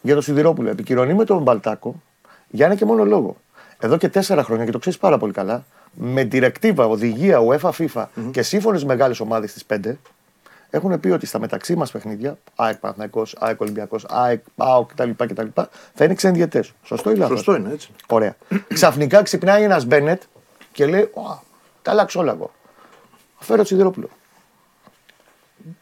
για 0.00 0.14
τον 0.14 0.22
Σιδηρόπουλο. 0.22 0.68
Επικοινωνεί 0.70 1.14
με 1.14 1.24
τον 1.24 1.42
Μπαλτάκο 1.42 2.02
για 2.48 2.66
ένα 2.66 2.74
και 2.74 2.84
μόνο 2.84 3.04
λόγο. 3.04 3.36
Εδώ 3.78 3.96
και 3.96 4.08
τέσσερα 4.08 4.42
χρόνια, 4.42 4.64
και 4.64 4.70
το 4.70 4.78
ξέρεις 4.78 4.98
πάρα 4.98 5.18
πολύ 5.18 5.32
καλά, 5.32 5.64
με 5.94 6.24
διρεκτίβα, 6.24 6.86
οδηγία, 6.86 7.40
UEFA, 7.48 7.70
FIFA 7.78 8.06
και 8.30 8.42
σύμφωνες 8.42 8.84
μεγάλες 8.84 9.20
ομάδες 9.20 9.50
στις 9.50 9.64
πέντε, 9.64 9.98
έχουν 10.70 11.00
πει 11.00 11.08
ότι 11.10 11.26
στα 11.26 11.38
μεταξύ 11.38 11.76
μας 11.76 11.90
παιχνίδια, 11.90 12.38
ΑΕΚ 12.56 12.76
Παναθυναϊκό, 12.76 13.22
ΑΕΚ 13.38 13.60
Ολυμπιακός, 13.60 14.06
ΑΕΚ, 14.08 14.42
ΠΑΟΚ 14.56 14.90
κτλ. 14.94 15.10
κτλ 15.16 15.46
θα 15.94 16.04
είναι 16.04 16.14
ξένοι 16.14 16.36
διαιτέ. 16.36 16.64
Σωστό 16.82 17.10
ή 17.10 17.14
λάθος; 17.14 17.36
Σωστό 17.36 17.54
είναι 17.54 17.70
έτσι. 17.72 17.90
Ωραία. 18.08 18.36
Ξαφνικά 18.74 19.22
ξυπνάει 19.22 19.62
ένας 19.62 19.84
Μπένετ 19.84 20.22
και 20.72 20.86
λέει: 20.86 21.02
«Ω, 21.14 21.42
Τα 21.82 21.90
αλλάξω 21.90 22.20
όλα 22.20 22.32
εγώ. 22.32 22.50
Φέρω 23.38 23.58
το 23.58 23.64
Σιδηρόπουλο. 23.64 24.08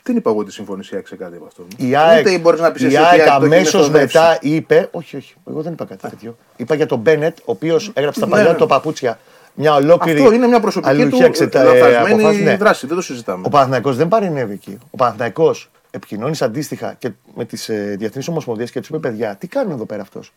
Δεν 0.02 0.16
είπα 0.16 0.30
εγώ 0.30 0.38
ότι 0.38 0.52
συμφωνείς 0.52 0.90
η 0.90 0.94
ΑΕΚ 0.96 1.06
σε 1.06 1.16
κάτι 1.16 1.36
από 1.36 1.44
αυτό. 1.44 1.66
Η 1.76 1.96
ΑΕΚ, 1.96 2.26
Ούτε 2.26 2.38
μπορείς 2.38 2.60
να 2.60 2.72
πεις 2.72 2.82
η 2.82 2.86
εσύ 2.86 2.96
ότι 2.96 3.04
ΑΕΚ 3.04 3.18
η 3.18 3.20
ΑΕΚ 3.20 3.28
το 3.30 3.44
έχει 3.44 3.54
αμέσως 3.54 3.72
μεθοδεύσει. 3.90 4.18
μετά 4.18 4.38
είπε. 4.40 4.88
Όχι, 4.92 5.16
όχι. 5.16 5.34
Εγώ 5.48 5.62
δεν 5.62 5.72
είπα 5.72 5.84
κάτι 5.84 6.08
τέτοιο. 6.10 6.36
Είπα 6.56 6.74
για 6.74 6.86
τον 6.86 6.98
Μπένετ, 6.98 7.38
ο 7.38 7.42
οποίος 7.44 7.90
έγραψε 7.94 8.20
τα 8.20 8.26
Ναι, 8.26 8.32
παλιά 8.32 8.50
ναι. 8.50 8.56
του 8.56 8.66
παπούτσια 8.66 9.18
μια 9.54 9.74
ολόκληρη. 9.74 10.20
Αυτό 10.20 10.32
είναι 10.32 10.46
μια 10.46 10.60
προσωπική 10.60 10.92
του 10.94 11.00
αλληλουχία 11.00 11.26
εξετα- 11.26 11.60
ε, 11.60 11.64
λαθασμένη 11.64 12.12
αποφάση. 12.22 12.42
Ναι. 12.42 12.56
δράση. 12.56 12.86
Δεν 12.86 12.96
το 12.96 13.02
συζητάμε. 13.02 13.42
Ο 13.46 13.48
Παναθηναϊκός 13.48 13.96
δεν 13.96 14.08
παρενέβη 14.08 14.52
εκεί. 14.52 14.78
Ο 14.90 14.96
Παναθηναϊκός 14.96 15.70
επικοινώνει 15.90 16.36
αντίστοιχα 16.40 16.94
και 16.98 17.10
με 17.34 17.44
τις 17.44 17.68
ε, 17.68 17.94
διεθνείς 17.98 18.28
ομοσπονδίες 18.28 18.70
και 18.70 18.78
τους 18.80 18.88
είπε: 18.88 18.98
Παιδιά, 18.98 19.36
τι 19.36 19.46
κάνουν 19.46 19.72
εδώ 19.72 19.84
πέρα 19.84 20.02
αυτός; 20.02 20.32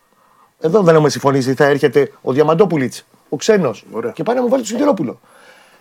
Εδώ 0.60 0.82
δεν 0.82 0.94
έχουμε 0.94 1.10
συμφωνήσει. 1.10 1.54
Θα 1.54 1.66
έρχεται 1.66 2.12
ο 2.22 2.32
Διαμαντόπουλιτς, 2.34 3.06
ο 3.30 3.36
ξένος. 3.36 3.86
Ωραία. 3.92 4.12
Και 4.12 4.24
πάει 4.24 4.36
να 4.36 4.42
μου 4.42 4.50
βάλει 4.50 4.62
το 4.62 4.68
Σιδηρόπουλο. 4.68 5.20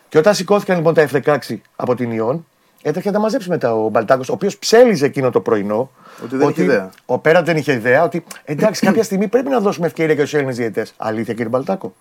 Και 0.08 0.18
όταν 0.18 0.34
σηκώθηκαν 0.34 0.76
λοιπόν 0.76 0.94
τα 0.94 1.08
F16 1.12 1.36
από 1.76 1.94
την 1.94 2.10
Ιόν, 2.10 2.46
έτρεχε 2.82 3.08
να 3.08 3.14
τα 3.14 3.20
μαζέψει 3.20 3.48
μετά 3.48 3.74
ο 3.74 3.88
Μπαλτάκος, 3.88 4.28
ο 4.28 4.32
οποίος 4.32 4.58
ψέλιζε 4.58 5.04
εκείνο 5.06 5.30
το 5.30 5.40
πρωινό. 5.40 5.90
Ότι 6.24 6.36
δεν 6.36 6.48
είχε 6.48 6.62
ιδέα. 6.62 6.90
Ο 7.06 7.18
πέρα 7.18 7.42
δεν 7.42 7.56
είχε 7.56 7.72
ιδέα 7.72 8.02
ότι 8.04 8.24
εντάξει, 8.44 8.86
κάποια 8.86 9.02
στιγμή 9.02 9.28
πρέπει 9.28 9.48
να 9.48 9.60
δώσουμε 9.60 9.86
ευκαιρία 9.86 10.14
και 10.14 10.20
στους 10.20 10.34
Έλληνες 10.34 10.56
διαιτητές. 10.56 10.94
Αλήθεια, 10.96 11.34
κύριε 11.34 11.48
Μπαλτάκο. 11.48 11.94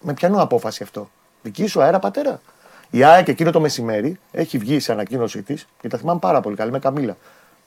Με 0.00 0.12
πιανού 0.14 0.40
απόφαση 0.40 0.82
αυτό; 0.82 1.10
Δική 1.42 1.66
σου 1.66 1.82
αέρα 1.82 1.98
πατέρα. 1.98 2.40
Η 2.90 3.04
ΑΕΚ 3.04 3.28
εκείνο 3.28 3.50
το 3.50 3.60
μεσημέρι 3.60 4.18
έχει 4.32 4.58
βγει 4.58 4.80
σε 4.80 4.92
ανακοίνωσή 4.92 5.42
της 5.42 5.66
και 5.80 5.88
τα 5.88 5.98
θυμάμαι 5.98 6.18
πάρα 6.18 6.40
πολύ 6.40 6.56
καλή 6.56 6.70
με 6.70 6.78
Καμίλα. 6.78 7.16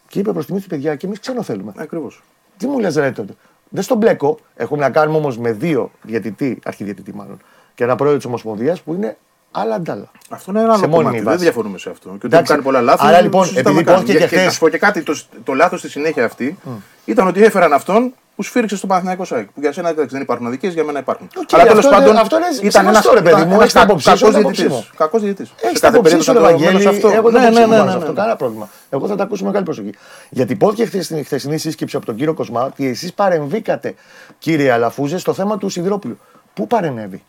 Και 0.07 0.19
είπε 0.19 0.31
προς 0.34 0.45
τιμή 0.45 0.61
του 0.61 0.67
παιδιά 0.67 0.95
και 0.95 1.05
εμείς 1.05 1.19
ξένο 1.19 1.41
θέλουμε. 1.43 1.73
Ακριβώς. 1.77 2.23
Τι 2.57 2.67
μου 2.67 2.79
λες, 2.79 2.95
ρε 2.95 3.11
τότε; 3.11 3.34
Δεν 3.69 3.84
στον 3.84 3.97
μπλέκω. 3.97 4.39
Έχουμε 4.55 4.81
να 4.81 4.89
κάνουμε 4.89 5.17
όμως 5.17 5.38
με 5.38 5.51
δύο 5.51 5.91
διαιτητή, 6.01 6.59
αρχιδιαιτητή 6.65 7.13
μάλλον, 7.15 7.38
και 7.75 7.84
ένα 7.84 7.95
πρόεδρο 7.95 8.17
της 8.17 8.27
Ομοσπονδίας 8.27 8.81
που 8.81 8.93
είναι 8.93 9.17
άλλα 9.51 9.75
αντάλλα. 9.75 10.11
Αυτό 10.29 10.51
είναι 10.51 10.59
ένα 10.61 10.73
Σε 10.73 10.77
άλλο 10.79 10.88
μόνιμη 10.88 11.03
κομμάτι. 11.03 11.17
Δεν 11.23 11.31
βάση. 11.31 11.43
διαφωνούμε 11.43 11.77
σε 11.77 11.89
αυτό. 11.89 12.09
Και 12.09 12.15
ότι 12.15 12.25
Εντάξει. 12.25 12.51
έχουν 12.51 12.63
κάνει 12.63 12.75
πολλά 12.75 12.91
λάθη. 12.91 13.05
Άρα, 13.05 13.15
δεν 13.15 13.23
λοιπόν, 13.23 13.41
το 13.41 13.47
συζητάμε 13.47 13.69
επειδή 13.79 13.91
καν. 13.91 13.95
υπόθηκε 13.95 14.17
και 14.17 14.23
Και- 14.27 14.36
χθες- 14.36 14.45
Να 14.45 14.51
σου 14.51 14.59
πω 14.59 14.69
και 14.69 14.77
κάτι. 14.77 15.01
Το, 15.03 15.19
το 15.43 15.53
λάθος 15.53 15.79
στη 15.79 15.89
συνέχεια 15.89 16.25
αυτή 16.25 16.57
ήταν 17.05 17.27
ότι 17.27 17.43
έφεραν 17.43 17.73
αυτόν 17.73 18.13
που 18.36 18.43
σφύριξε 18.43 18.75
στο 18.75 18.88
Παναθηναϊκό 18.88 19.25
ΣΑΕΚ. 19.25 19.45
Που 19.51 19.59
για 19.59 19.71
σένα 19.71 19.89
εντάξει, 19.89 20.13
δεν 20.13 20.21
υπάρχουν 20.21 20.47
αδικίες, 20.47 20.73
για 20.73 20.84
μένα 20.84 20.99
υπάρχουν. 20.99 21.29
Οκ, 21.38 21.53
Αλλά 21.53 21.63
τέλος 21.63 21.77
αυτό 21.86 21.95
είναι- 21.95 22.05
πάντων. 22.05 22.21
αυτό 22.21 22.36
είναι 22.38 22.45
ήταν 22.45 22.71
σεβαστό, 22.71 22.89
ένας- 22.89 23.05
ρε 23.13 23.21
παιδί 23.21 23.36
ήταν 23.36 23.47
μου, 23.47 23.53
ένας 23.53 23.59
έχεις 23.61 23.73
την 23.73 23.81
άποψή 23.81 24.03
σου, 24.03 24.09
κακός 24.09 24.21
έχω 24.21 24.31
την 24.31 24.39
άποψή 24.39 24.61
διαιτητής. 24.61 24.88
μου. 24.89 24.95
Κακός 24.97 25.21
διαιτητής. 25.21 25.49
Έχεις 25.61 25.77
Σε 25.77 25.84
τα 25.84 25.88
κάθε 25.88 25.97
αποψή 25.97 26.15
περίπτωση 26.15 26.29
σου, 26.29 26.34
θα 26.36 26.39
το 26.41 26.47
Ευαγγέλη. 26.47 26.71
μένω 26.77 26.79
σε 26.79 26.89
αυτό. 26.95 27.07
Εγώ 27.19 27.29
δεν 27.31 27.41
Ναι, 27.41 27.47
το 27.47 27.53
ναι, 27.53 27.59
ναι, 27.59 27.65
ψήνω 27.71 27.84
ναι, 27.86 27.91
αυτό. 27.91 28.07
ναι. 28.11 28.13
Κανένα 28.17 28.36
πρόβλημα. 28.36 28.69
Εγώ 28.89 29.07
θα 29.07 29.15
τα 29.15 29.23
ακούσω 29.23 29.41
με 29.43 29.47
μεγάλη 29.47 29.65
προσοχή. 29.65 29.93
Γιατί 30.29 30.53
υπόθηκε 30.53 30.86
χθες 30.86 31.05
στην 31.05 31.25
χθεσινή 31.25 31.57
σύσκεψη 31.57 31.95
από 31.95 32.05
τον 32.05 32.15
κύριο 32.15 32.34
Κοσμά 32.34 32.63
ότι 32.65 32.88
εσείς 32.88 33.13
παρεμβήκατε, 33.13 33.93
κύριε 34.39 34.71
Αλαφούζε, 34.71 35.17
στο 35.17 35.34
θέμα 35.34 35.57
του 35.57 35.69
Σιδηρόπουλου. 35.69 36.19
Πού 36.53 36.67
παρενέβη, 36.67 37.23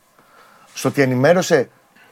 Στο 0.75 0.89
ότι 0.89 1.03
ενημέρωσε 1.03 1.69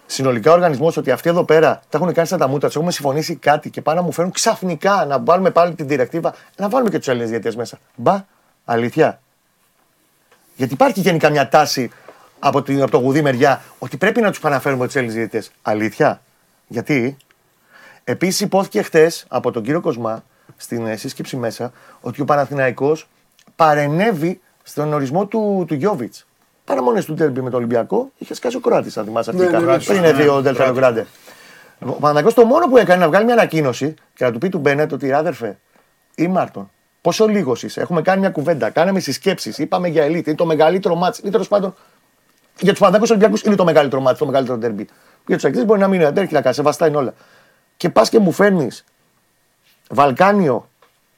συνολικά 0.06 0.50
ο 0.50 0.54
οργανισμός 0.54 0.96
ότι 0.96 1.10
αυτοί 1.10 1.28
εδώ 1.28 1.44
πέρα 1.44 1.80
τα 1.88 1.98
έχουν 1.98 2.12
κάνει 2.12 2.26
σαν 2.28 2.38
τα 2.38 2.48
μούτρα 2.48 2.66
τους, 2.66 2.76
έχουμε 2.76 2.92
συμφωνήσει 2.92 3.34
κάτι 3.36 3.70
και 3.70 3.80
πάνε 3.82 3.98
να 4.00 4.04
μου 4.06 4.12
φέρουν 4.12 4.30
ξαφνικά 4.30 5.04
να 5.08 5.18
βάλουμε 5.20 5.50
πάλι 5.50 5.74
την 5.74 5.86
διρεκτίβα, 5.88 6.34
να 6.56 6.68
βάλουμε 6.68 6.90
και 6.90 6.98
τους 6.98 7.08
Έλληνες 7.08 7.28
διαιτητές 7.28 7.56
μέσα. 7.56 7.78
Μπα, 7.94 8.24
αλήθεια. 8.64 9.20
Γιατί 10.56 10.72
υπάρχει 10.72 11.00
γενικά 11.00 11.30
μια 11.30 11.48
τάση 11.48 11.90
από, 12.38 12.62
την, 12.62 12.82
από 12.82 12.90
το 12.90 12.98
γουδί 12.98 13.22
μεριά 13.22 13.62
ότι 13.78 13.96
πρέπει 13.96 14.20
να 14.20 14.30
τους 14.30 14.40
παναφέρουμε 14.40 14.84
τους 14.86 14.94
Έλληνες 14.94 15.14
διαιτητές. 15.16 15.50
Αλήθεια. 15.62 16.20
Γιατί; 16.66 17.16
Επίσης 18.04 18.40
υπόθηκε 18.40 18.82
χτες 18.82 19.24
από 19.28 19.50
τον 19.50 19.62
κύριο 19.62 19.80
Κοσμά 19.80 20.24
στην 20.56 20.86
ε, 20.86 20.96
σύσκεψη 20.96 21.36
μέσα 21.36 21.72
ότι 22.00 22.20
ο 22.20 22.24
Παναθηναϊκός 22.24 23.08
παρενέβη 23.56 24.40
στον 24.62 24.92
ορισμό 24.92 25.26
του, 25.26 25.64
του 25.68 25.74
Γιώβιτς. 25.74 26.26
Παραμονέ 26.64 27.02
του 27.02 27.14
Τέρμπι 27.14 27.40
με 27.40 27.50
το 27.50 27.56
Ολυμπιακό 27.56 28.10
είχε 28.18 28.34
σκάσει 28.34 28.56
ο 28.56 28.60
Κροάτης, 28.60 28.96
αν 28.96 29.04
θυμάσαι 29.04 29.32
Ναι, 29.32 29.38
αρχικά. 29.42 29.58
ναι, 29.60 29.64
ναι, 29.64 29.70
Πριν 29.72 29.80
σωστά. 29.96 30.06
έρθει 30.06 30.28
ο 30.28 30.40
Ντελφάνο 30.42 30.72
Γκράντε. 30.72 31.06
Ο 31.80 31.86
Παναθηναϊκός 31.92 32.34
το 32.34 32.44
μόνο 32.44 32.68
που 32.68 32.76
έκανε 32.76 33.00
να 33.00 33.08
βγάλει 33.08 33.24
μια 33.24 33.34
ανακοίνωση 33.34 33.94
και 34.14 34.24
να 34.24 34.32
του 34.32 34.38
πει 34.38 34.48
του 34.48 34.58
Μπένετ 34.58 34.92
ότι 34.92 35.12
άδερφε, 35.12 35.58
ή 36.14 36.26
Μάρτον, 36.28 36.70
πόσο 37.02 37.26
λίγος 37.26 37.62
είσαι; 37.62 37.80
Έχουμε 37.80 38.02
κάνει 38.02 38.20
μια 38.20 38.30
κουβέντα, 38.30 38.70
κάναμε 38.70 39.00
συσκέψεις, 39.00 39.58
είπαμε 39.58 39.88
για 39.88 40.04
ελίτ, 40.04 40.26
είναι 40.26 40.36
το 40.36 40.46
μεγαλύτερο 40.46 40.94
μάτ. 40.94 41.16
Ή 41.18 41.30
τέλος 41.30 41.48
πάντων 41.48 41.74
για 42.60 42.70
τους 42.70 42.80
Παναθηναϊκούς 42.80 43.10
Ολυμπιακούς 43.10 43.42
είναι 43.42 43.54
το 43.54 43.64
μεγαλύτερο 43.64 44.02
μάτι, 44.02 44.18
το 44.18 44.26
μεγαλύτερο 44.26 44.58
τερμπι. 44.58 44.88
Για 45.26 45.34
τους 45.34 45.44
Αγγλίδε 45.44 45.66
μπορεί 45.66 45.80
να 45.80 45.88
μην 45.88 46.00
είναι, 46.00 46.10
δεν 46.10 46.24
έχει 46.24 46.34
να 46.34 46.40
κάνει, 46.40 46.54
σεβαστά 46.54 46.86
είναι 46.86 46.96
όλα. 46.96 47.14
Και 47.76 47.88
πας 47.88 48.08
και 48.08 48.18
μου 48.18 48.32
φέρνεις 48.32 48.84
Βαλκάνιο 49.90 50.68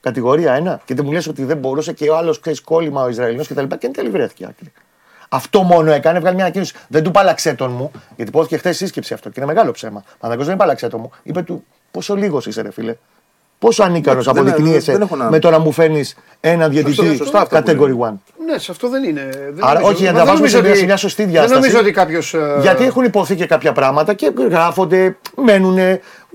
Κατηγορία 0.01 0.80
1. 0.80 0.85
Και 0.85 0.95
δεν 0.95 1.05
μου 1.05 1.12
λες 1.12 1.26
ότι 1.26 1.45
δεν 1.45 1.57
μπορούσε 1.57 1.93
και 1.93 2.11
ο 2.11 2.16
άλλος 2.16 2.41
ξέρεις 2.41 2.61
κόλλημα 2.61 3.03
ο 3.03 3.09
Ισραηλινός 3.09 3.49
κτλ. 3.49 3.66
Και, 3.66 3.76
και 3.76 3.87
εν 3.87 3.93
τέλει 3.93 4.09
βρέθηκε 4.09 4.45
άκρη. 4.45 4.72
Αυτό 5.28 5.62
μόνο 5.62 5.91
έκανε, 5.91 6.16
έβγαλε 6.18 6.35
μια 6.35 6.45
ανακοίνωση. 6.45 6.74
Δεν 6.89 7.03
του 7.03 7.11
πάλαξε 7.11 7.55
τον 7.55 7.70
μου, 7.70 7.91
γιατί 8.16 8.30
υπόθηκε 8.30 8.57
χθες 8.57 8.76
σύσκεψη 8.76 9.14
αυτό 9.14 9.28
και 9.28 9.41
είναι 9.41 9.53
μεγάλο 9.53 9.70
ψέμα. 9.70 10.05
Παναγό 10.18 10.45
δεν 10.45 10.57
πάλαξε 10.57 10.89
τον 10.89 11.01
μου. 11.01 11.11
Είπε 11.22 11.43
του 11.43 11.64
πόσο 11.91 12.14
λίγος 12.14 12.47
είσαι, 12.47 12.62
ρε 12.62 12.70
φίλε; 12.70 12.97
Πόσο 13.65 13.83
ανίκανος 13.83 14.27
Εντάξει, 14.27 14.43
δεν- 14.43 14.53
αποδεικνύεσαι 14.53 14.93
δεν 14.93 15.01
έχω 15.01 15.17
να- 15.17 15.31
με 15.31 15.39
το 15.39 15.51
να 15.51 15.59
μου 15.59 15.73
φέρνεις 15.73 16.17
ένα 16.41 16.69
διαιτητή 16.69 17.17
σωστά 17.17 17.41
αυτά 17.41 17.62
που 17.62 17.71
category 17.71 17.91
1. 18.09 18.23
Ναι, 18.47 18.59
σε 18.59 18.71
αυτό 18.71 18.89
δεν 18.89 19.05
είναι. 19.05 19.29
Δεν 19.55 19.65
Άρα, 19.65 19.73
νομίζω- 19.75 19.93
όχι, 19.93 20.03
για 20.03 20.12
να 20.12 20.19
μα 20.19 20.25
τα 20.25 20.31
δεν 20.33 20.35
βάζουμε 20.35 20.35
νομίζω 20.35 20.57
σε 20.57 20.61
μια- 20.61 20.71
ότι- 20.71 20.79
σε 20.79 20.85
μια 20.85 20.97
σωστή 20.97 21.23
Δεν 21.23 21.31
διάσταση. 21.31 21.55
νομίζω 21.55 21.79
ότι 21.79 21.89
ε, 21.89 21.93
κάποιο. 21.93 22.21
Γιατί 22.61 22.85
έχουν 22.85 23.05
υποθεί 23.05 23.35
και 23.37 23.47
κάποια 23.47 23.73
πράγματα 23.73 24.15
και 24.15 24.33
γράφονται, 24.51 25.17
μένουν, 25.45 25.79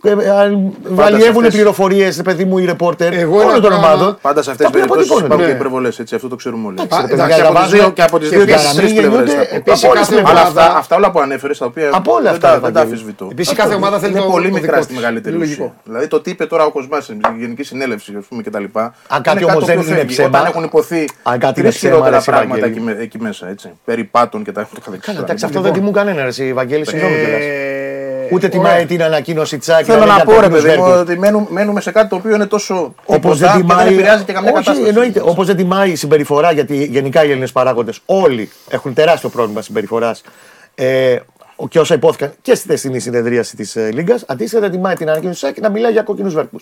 βαλιεύουν 0.01 1.35
αυτές- 1.35 1.53
πληροφορίες, 1.53 2.21
παιδί 2.21 2.45
μου, 2.45 2.57
οι 2.57 2.65
ρεπόρτερ 2.65 3.13
Εγώ 3.13 3.35
όλων 3.35 3.49
ένα 3.49 3.59
των 3.59 3.69
πράγμα- 3.69 3.87
ομάδων. 3.93 4.17
Πάντα 4.21 4.41
σε 4.43 4.51
αυτές 4.51 4.65
τα 4.65 4.71
τις 4.71 4.81
οποία 4.81 4.95
περιπτώσεις 4.95 5.09
αποτυπώνονται. 5.11 5.25
υπάρχουν 5.25 5.45
και 5.45 5.51
Ναι. 5.51 5.57
υπερβολές, 5.59 5.99
έτσι, 5.99 6.15
αυτό 6.15 6.27
το 6.27 6.35
ξέρουμε 6.35 6.67
όλοι. 6.67 6.75
Εντάξει, 6.79 6.97
ρε 7.01 7.07
Και 7.07 7.15
παιδιά, 7.15 7.23
από 7.25 7.33
για 7.35 7.43
να 7.43 7.49
τις 7.49 7.69
δύο- 7.71 7.77
βάζουμε- 7.79 7.93
και 7.97 8.03
από 8.07 8.19
τις 8.19 8.29
και 8.29 8.35
δύο 8.35 8.43
επίσης 8.43 8.61
και 8.61 8.67
να 8.67 8.73
στι 8.73 8.83
μην 8.85 8.95
πλευρές. 8.95 9.29
γεννιούνται 9.29 9.55
Επίσης 9.59 9.83
από 9.83 9.91
όλες 9.91 10.01
κάθε 10.07 10.11
τις 10.15 10.19
Αλλά 10.19 10.29
πλευρές. 10.29 10.51
ομάδα- 10.51 10.67
αυτά, 10.67 10.77
αυτά 10.81 10.93
όλα 10.99 11.09
που 11.13 11.19
ανέφερες, 11.25 11.57
τα 11.61 11.65
οποία 11.71 11.87
Από 11.99 12.11
όλα 12.17 12.21
δεν 12.21 12.31
αυτά, 12.35 12.47
τα, 12.47 12.47
Ευαγγέλη. 12.47 12.73
δεν 12.73 12.73
τα 12.77 12.81
αμφισβητώ. 12.87 13.25
Επίσης 13.35 13.53
κάθε 13.61 13.73
ομάδα 13.81 13.95
θέλει 14.01 14.11
Είναι 14.11 14.21
το 14.21 14.31
πολύ 14.35 14.47
το 14.49 14.53
μικρά 14.57 14.71
δικό 14.71 14.83
στη 14.83 14.91
της. 14.91 14.99
μεγαλύτερη 15.01 15.35
Είναι 15.35 15.43
ουσία. 15.45 15.57
λογικό. 15.57 15.75
Δηλαδή 15.87 16.07
το 16.13 16.17
τι 16.23 16.29
είπε 16.33 16.45
τώρα 16.53 16.63
ο 16.69 16.71
Κοσμάς 16.75 17.03
στην 17.03 17.17
Γενική 17.41 17.63
Συνέλευση 17.69 18.09
ας 18.21 18.25
πούμε, 18.29 18.41
και 18.45 18.51
τα 18.55 18.59
λοιπά. 18.65 18.83
Αν 19.15 19.21
κάτι 19.21 19.37
είναι 19.37 19.45
όμως 19.51 19.59
το 19.63 19.65
δεν 19.69 19.77
οποίο 19.77 19.87
είναι 19.89 19.97
φεύγει. 19.99 20.13
ψέμα, 20.15 20.27
Όταν 20.37 20.45
έχουν 20.51 20.63
υποθεί 20.69 21.01
αν 21.31 21.37
κάτι 21.39 21.53
τρεις 21.53 21.63
είναι 21.63 21.69
ψέμα, 21.79 21.93
χειρότερα 21.93 22.17
ρε, 22.17 22.23
πράγματα 22.31 22.57
Ευαγγέλη. 22.57 22.85
εκεί, 22.87 22.97
με- 22.97 23.03
εκεί 23.05 23.17
μέσα. 23.27 23.43
Έτσι. 23.53 23.67
Περιπάτων 23.85 24.39
και 24.43 24.51
τα 24.51 24.61
το 24.61 24.67
καθεξής. 24.85 24.99
Καλά, 25.05 25.17
τώρα. 25.17 25.25
εντάξει, 25.27 25.45
αυτό 25.45 25.61
δεν 25.61 25.73
τιμούν 25.73 25.93
κανένα, 25.93 26.21
ρε, 26.21 26.27
εσύ, 26.27 26.53
Βαγγέλη, 26.53 26.85
συγγνώμη 26.87 27.15
κιόλας. 27.15 27.43
Ε, 28.29 28.35
Ούτε 28.35 28.45
ωραία. 28.45 28.49
τιμάει 28.49 28.85
την 28.85 29.03
ανακοίνωση 29.03 29.57
Τσάκη. 29.57 29.83
Θέλω 29.91 30.05
να 30.05 30.23
πω, 30.23 30.31
ρε 30.31 30.37
κόκκινους 30.37 30.61
παιδί 30.61 30.77
μου, 30.77 30.83
βέρτους. 30.83 31.01
ότι 31.01 31.19
μένουμε, 31.19 31.45
μένουμε 31.49 31.81
σε 31.81 31.91
κάτι 31.91 32.09
το 32.09 32.15
οποίο 32.15 32.35
είναι 32.35 32.45
τόσο 32.45 32.93
Όπως 33.05 33.37
τίποτα 33.37 33.37
δεν 33.37 33.47
και 33.51 33.57
δεν 33.57 33.67
τιμάει. 33.77 33.93
επηρεάζει 33.93 34.23
και 34.23 34.33
καμιά 34.33 34.51
Όχι, 34.51 34.63
κατάσταση. 34.63 34.87
εννοείται. 34.89 35.21
Όπως 35.25 35.47
δεν 35.47 35.55
τιμάει 35.55 35.91
η 35.91 35.95
συμπεριφορά, 35.95 36.51
γιατί 36.51 36.83
γενικά 36.85 37.23
οι 37.25 37.29
Έλληνες 37.29 37.51
παράγοντες 37.51 38.01
όλοι 38.05 38.49
έχουν 38.69 38.93
τεράστιο 38.93 39.29
πρόβλημα 39.29 39.61
συμπεριφοράς. 39.61 40.21
Ε, 40.75 41.17
και 41.69 41.79
όσα 41.79 41.93
υπόθηκαν 41.93 42.33
και 42.41 42.55
στη 42.55 42.67
θεσινή 42.67 42.99
συνεδρίαση 42.99 43.55
της 43.55 43.75
ε, 43.75 43.89
Λίγκας, 43.93 44.23
αντίστοιχα 44.27 44.61
δεν 44.61 44.71
τιμάει 44.71 44.95
την 44.95 45.09
ανακοίνωση 45.09 45.39
Σάκη 45.39 45.61
να 45.61 45.69
μιλάει 45.69 45.91
για 45.91 46.01
κόκκινους 46.03 46.33
βέρκου. 46.33 46.59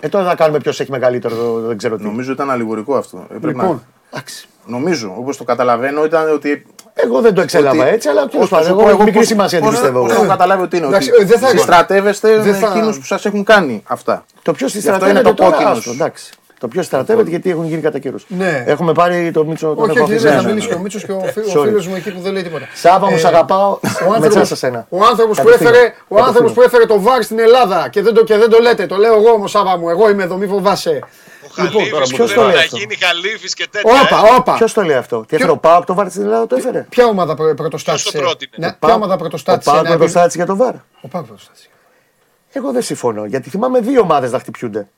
Ε, 0.00 0.08
τώρα 0.08 0.24
θα 0.28 0.34
κάνουμε 0.34 0.58
ποιος 0.58 0.80
έχει 0.80 0.90
μεγαλύτερο, 0.90 1.60
δεν 1.60 1.76
ξέρω 1.78 1.96
τι. 1.96 2.02
Νομίζω 2.04 2.32
ήταν 2.32 2.50
αλληγορικό 2.50 2.96
αυτό. 2.96 3.16
Ε, 3.18 3.26
πρέπει 3.28 3.46
Λοιπόν, 3.46 3.82
να- 4.12 4.22
Νομίζω, 4.68 5.14
όπως 5.18 5.36
το 5.36 5.44
καταλαβαίνω, 5.44 6.04
ήταν 6.04 6.32
ότι. 6.32 6.66
Εγώ 6.98 7.20
δεν 7.20 7.34
το 7.34 7.40
εξέλαβα 7.40 7.82
ότι- 7.82 7.92
έτσι, 7.94 8.08
αλλά 8.08 8.20
Πώς 8.22 8.30
τέλος 8.30 8.48
θα 8.48 8.56
πάντων, 8.56 8.70
σου 8.72 8.74
εγώ 8.78 8.82
πω, 8.82 8.88
έχω 8.94 9.02
μικρή 9.02 9.18
πώς- 9.18 9.26
σημασία 9.26 9.58
την 9.58 9.66
πώς- 9.68 9.76
πιστεύω. 9.78 10.00
πώς 10.02 10.12
έχω 10.12 10.26
καταλάβει 10.26 10.62
ότι 10.62 10.76
είναι. 10.76 10.86
Εντάξει, 10.86 11.10
ότι 11.12 11.22
ε, 11.22 11.24
δεν 11.24 11.38
θα- 11.38 11.48
συστρατεύεστε 11.48 12.28
δεν 12.38 12.46
με 12.46 12.52
θα- 12.52 12.66
εκείνους 12.66 12.98
που 12.98 13.04
σας 13.04 13.24
έχουν 13.26 13.44
κάνει 13.44 13.82
αυτά. 13.86 14.24
Το 14.42 14.52
ποιος 14.52 14.72
Γι' 14.72 14.78
αυτό 14.78 14.90
είναι 14.90 14.98
στρατεύεται 14.98 15.28
το 15.28 15.34
τώρα, 15.34 15.50
κόκκινος. 15.50 15.78
άστο, 15.78 15.90
εντάξει. 15.90 16.32
Το 16.60 16.68
ποιος 16.68 16.86
στρατεύεται 16.86 17.28
γιατί 17.30 17.50
έχουν 17.50 17.66
γίνει 17.66 17.80
κατά 17.80 17.98
καιρούς. 17.98 18.24
Ναι. 18.28 18.64
Έχουμε 18.66 18.92
πάρει 18.92 19.30
το 19.30 19.44
Μίτσο 19.44 19.66
τον 19.66 19.76
Όχι, 19.78 19.96
έχω 19.96 20.04
όχι, 20.04 20.12
αφήσει. 20.14 20.28
δεν 20.28 20.36
θα 20.36 20.42
Ναι, 20.42 20.48
μιλήσει 20.48 20.66
ναι, 20.66 20.68
και 20.68 20.74
ο 20.74 20.76
ναι. 20.76 20.82
Μίτσος 20.82 21.04
και 21.04 21.12
ο 21.12 21.20
φι- 21.34 21.56
ο 21.56 21.60
Sorry. 21.60 21.64
φίλος 21.64 21.86
μου 21.86 21.94
εκεί 21.96 22.10
που 22.12 22.20
δεν 22.20 22.32
λέει 22.32 22.42
τίποτα. 22.42 22.64
Σάβα 22.74 23.10
μου, 23.10 23.18
σ' 23.18 23.24
Ε, 23.24 23.26
αγαπάω. 23.28 23.68
Ο 23.70 23.78
Μετά 24.04 24.14
άνθρωπος, 24.14 24.48
σε 24.48 24.56
σένα. 24.56 24.86
ο 24.88 25.04
άνθρωπος 25.04 25.38
που 25.38 25.44
Κατευθείαν. 25.44 25.72
έφερε, 25.74 25.92
ο 26.08 26.16
άνθρωπος 26.16 26.32
Κατευθείαν. 26.32 26.54
που 26.54 26.62
έφερε 26.62 26.86
το 26.86 27.00
βάρ 27.00 27.22
στην 27.22 27.38
Ελλάδα 27.38 27.88
και 27.90 28.02
δεν, 28.02 28.14
το, 28.14 28.24
και 28.24 28.36
δεν 28.36 28.50
το 28.50 28.58
λέτε. 28.60 28.86
Το 28.86 28.96
λέω 28.96 29.14
εγώ 29.14 29.30
όμως 29.30 29.50
Σάβα 29.50 29.78
μου. 29.78 29.88
Εγώ 29.88 30.10
είμαι 30.10 30.22
εδώ, 30.22 30.36
μη 30.36 30.46
φοβάσαι. 30.46 30.98
Ο 31.58 31.62
Χαλίφης 31.62 31.90
τώρα, 31.90 32.04
που 32.04 32.08
ποιος 32.10 32.28
το 32.32 32.34
πρέπει 32.34 32.46
λέει 32.46 32.56
να 32.56 32.62
αυτό; 32.62 32.76
γίνει 32.76 32.94
Χαλίφης 32.96 33.54
και 33.54 33.66
τέτοια. 33.70 33.92
Όπα, 34.02 34.26
ε. 34.28 34.34
όπα. 34.36 34.54
Ποιος 34.54 34.72
το 34.72 34.82
λέει 34.82 34.96
αυτό, 34.96 35.24
Τι 35.28 35.36
έφερε 35.36 35.50
ο 35.50 35.56
Πάοκ 35.56 35.84
το 35.84 35.94
βάρ 35.94 36.10
στην 36.10 36.22
Ελλάδα, 36.22 36.46
το 36.46 36.56
έφερε; 36.56 36.86
Ποια 36.88 37.06
ομάδα 37.06 37.34
πρω- 37.34 37.54
πρωτοστάτησε; 37.54 38.08
Ποιος 38.10 38.22
το 38.22 38.28
πρότεινε; 38.28 38.50
Ναι, 38.56 38.66
Ο 38.66 38.68
ποια 38.68 38.78
Πάοκ- 38.78 38.96
ομάδα 38.96 39.14
Ο 39.14 39.16
πρωτοστάτησε. 39.16 39.70
Πάοκ 39.70 39.84
να- 39.84 39.90
πρωτοστάτησε 39.96 40.36
για 40.36 40.46
το 40.46 40.56
βάρ. 40.56 40.74
Ο 41.00 41.08
Πάοκ 41.08 41.24
πρωτοστάτησε. 41.26 41.68
Εγώ 42.52 42.72
δεν 42.72 42.82
συμφωνώ 42.82 43.24
γιατί 43.24 43.50
θυμάμαι 43.50 43.80
δύο 43.80 44.00
ομάδες 44.00 44.30
να 44.32 44.38
χτυπιούνται. 44.38 44.88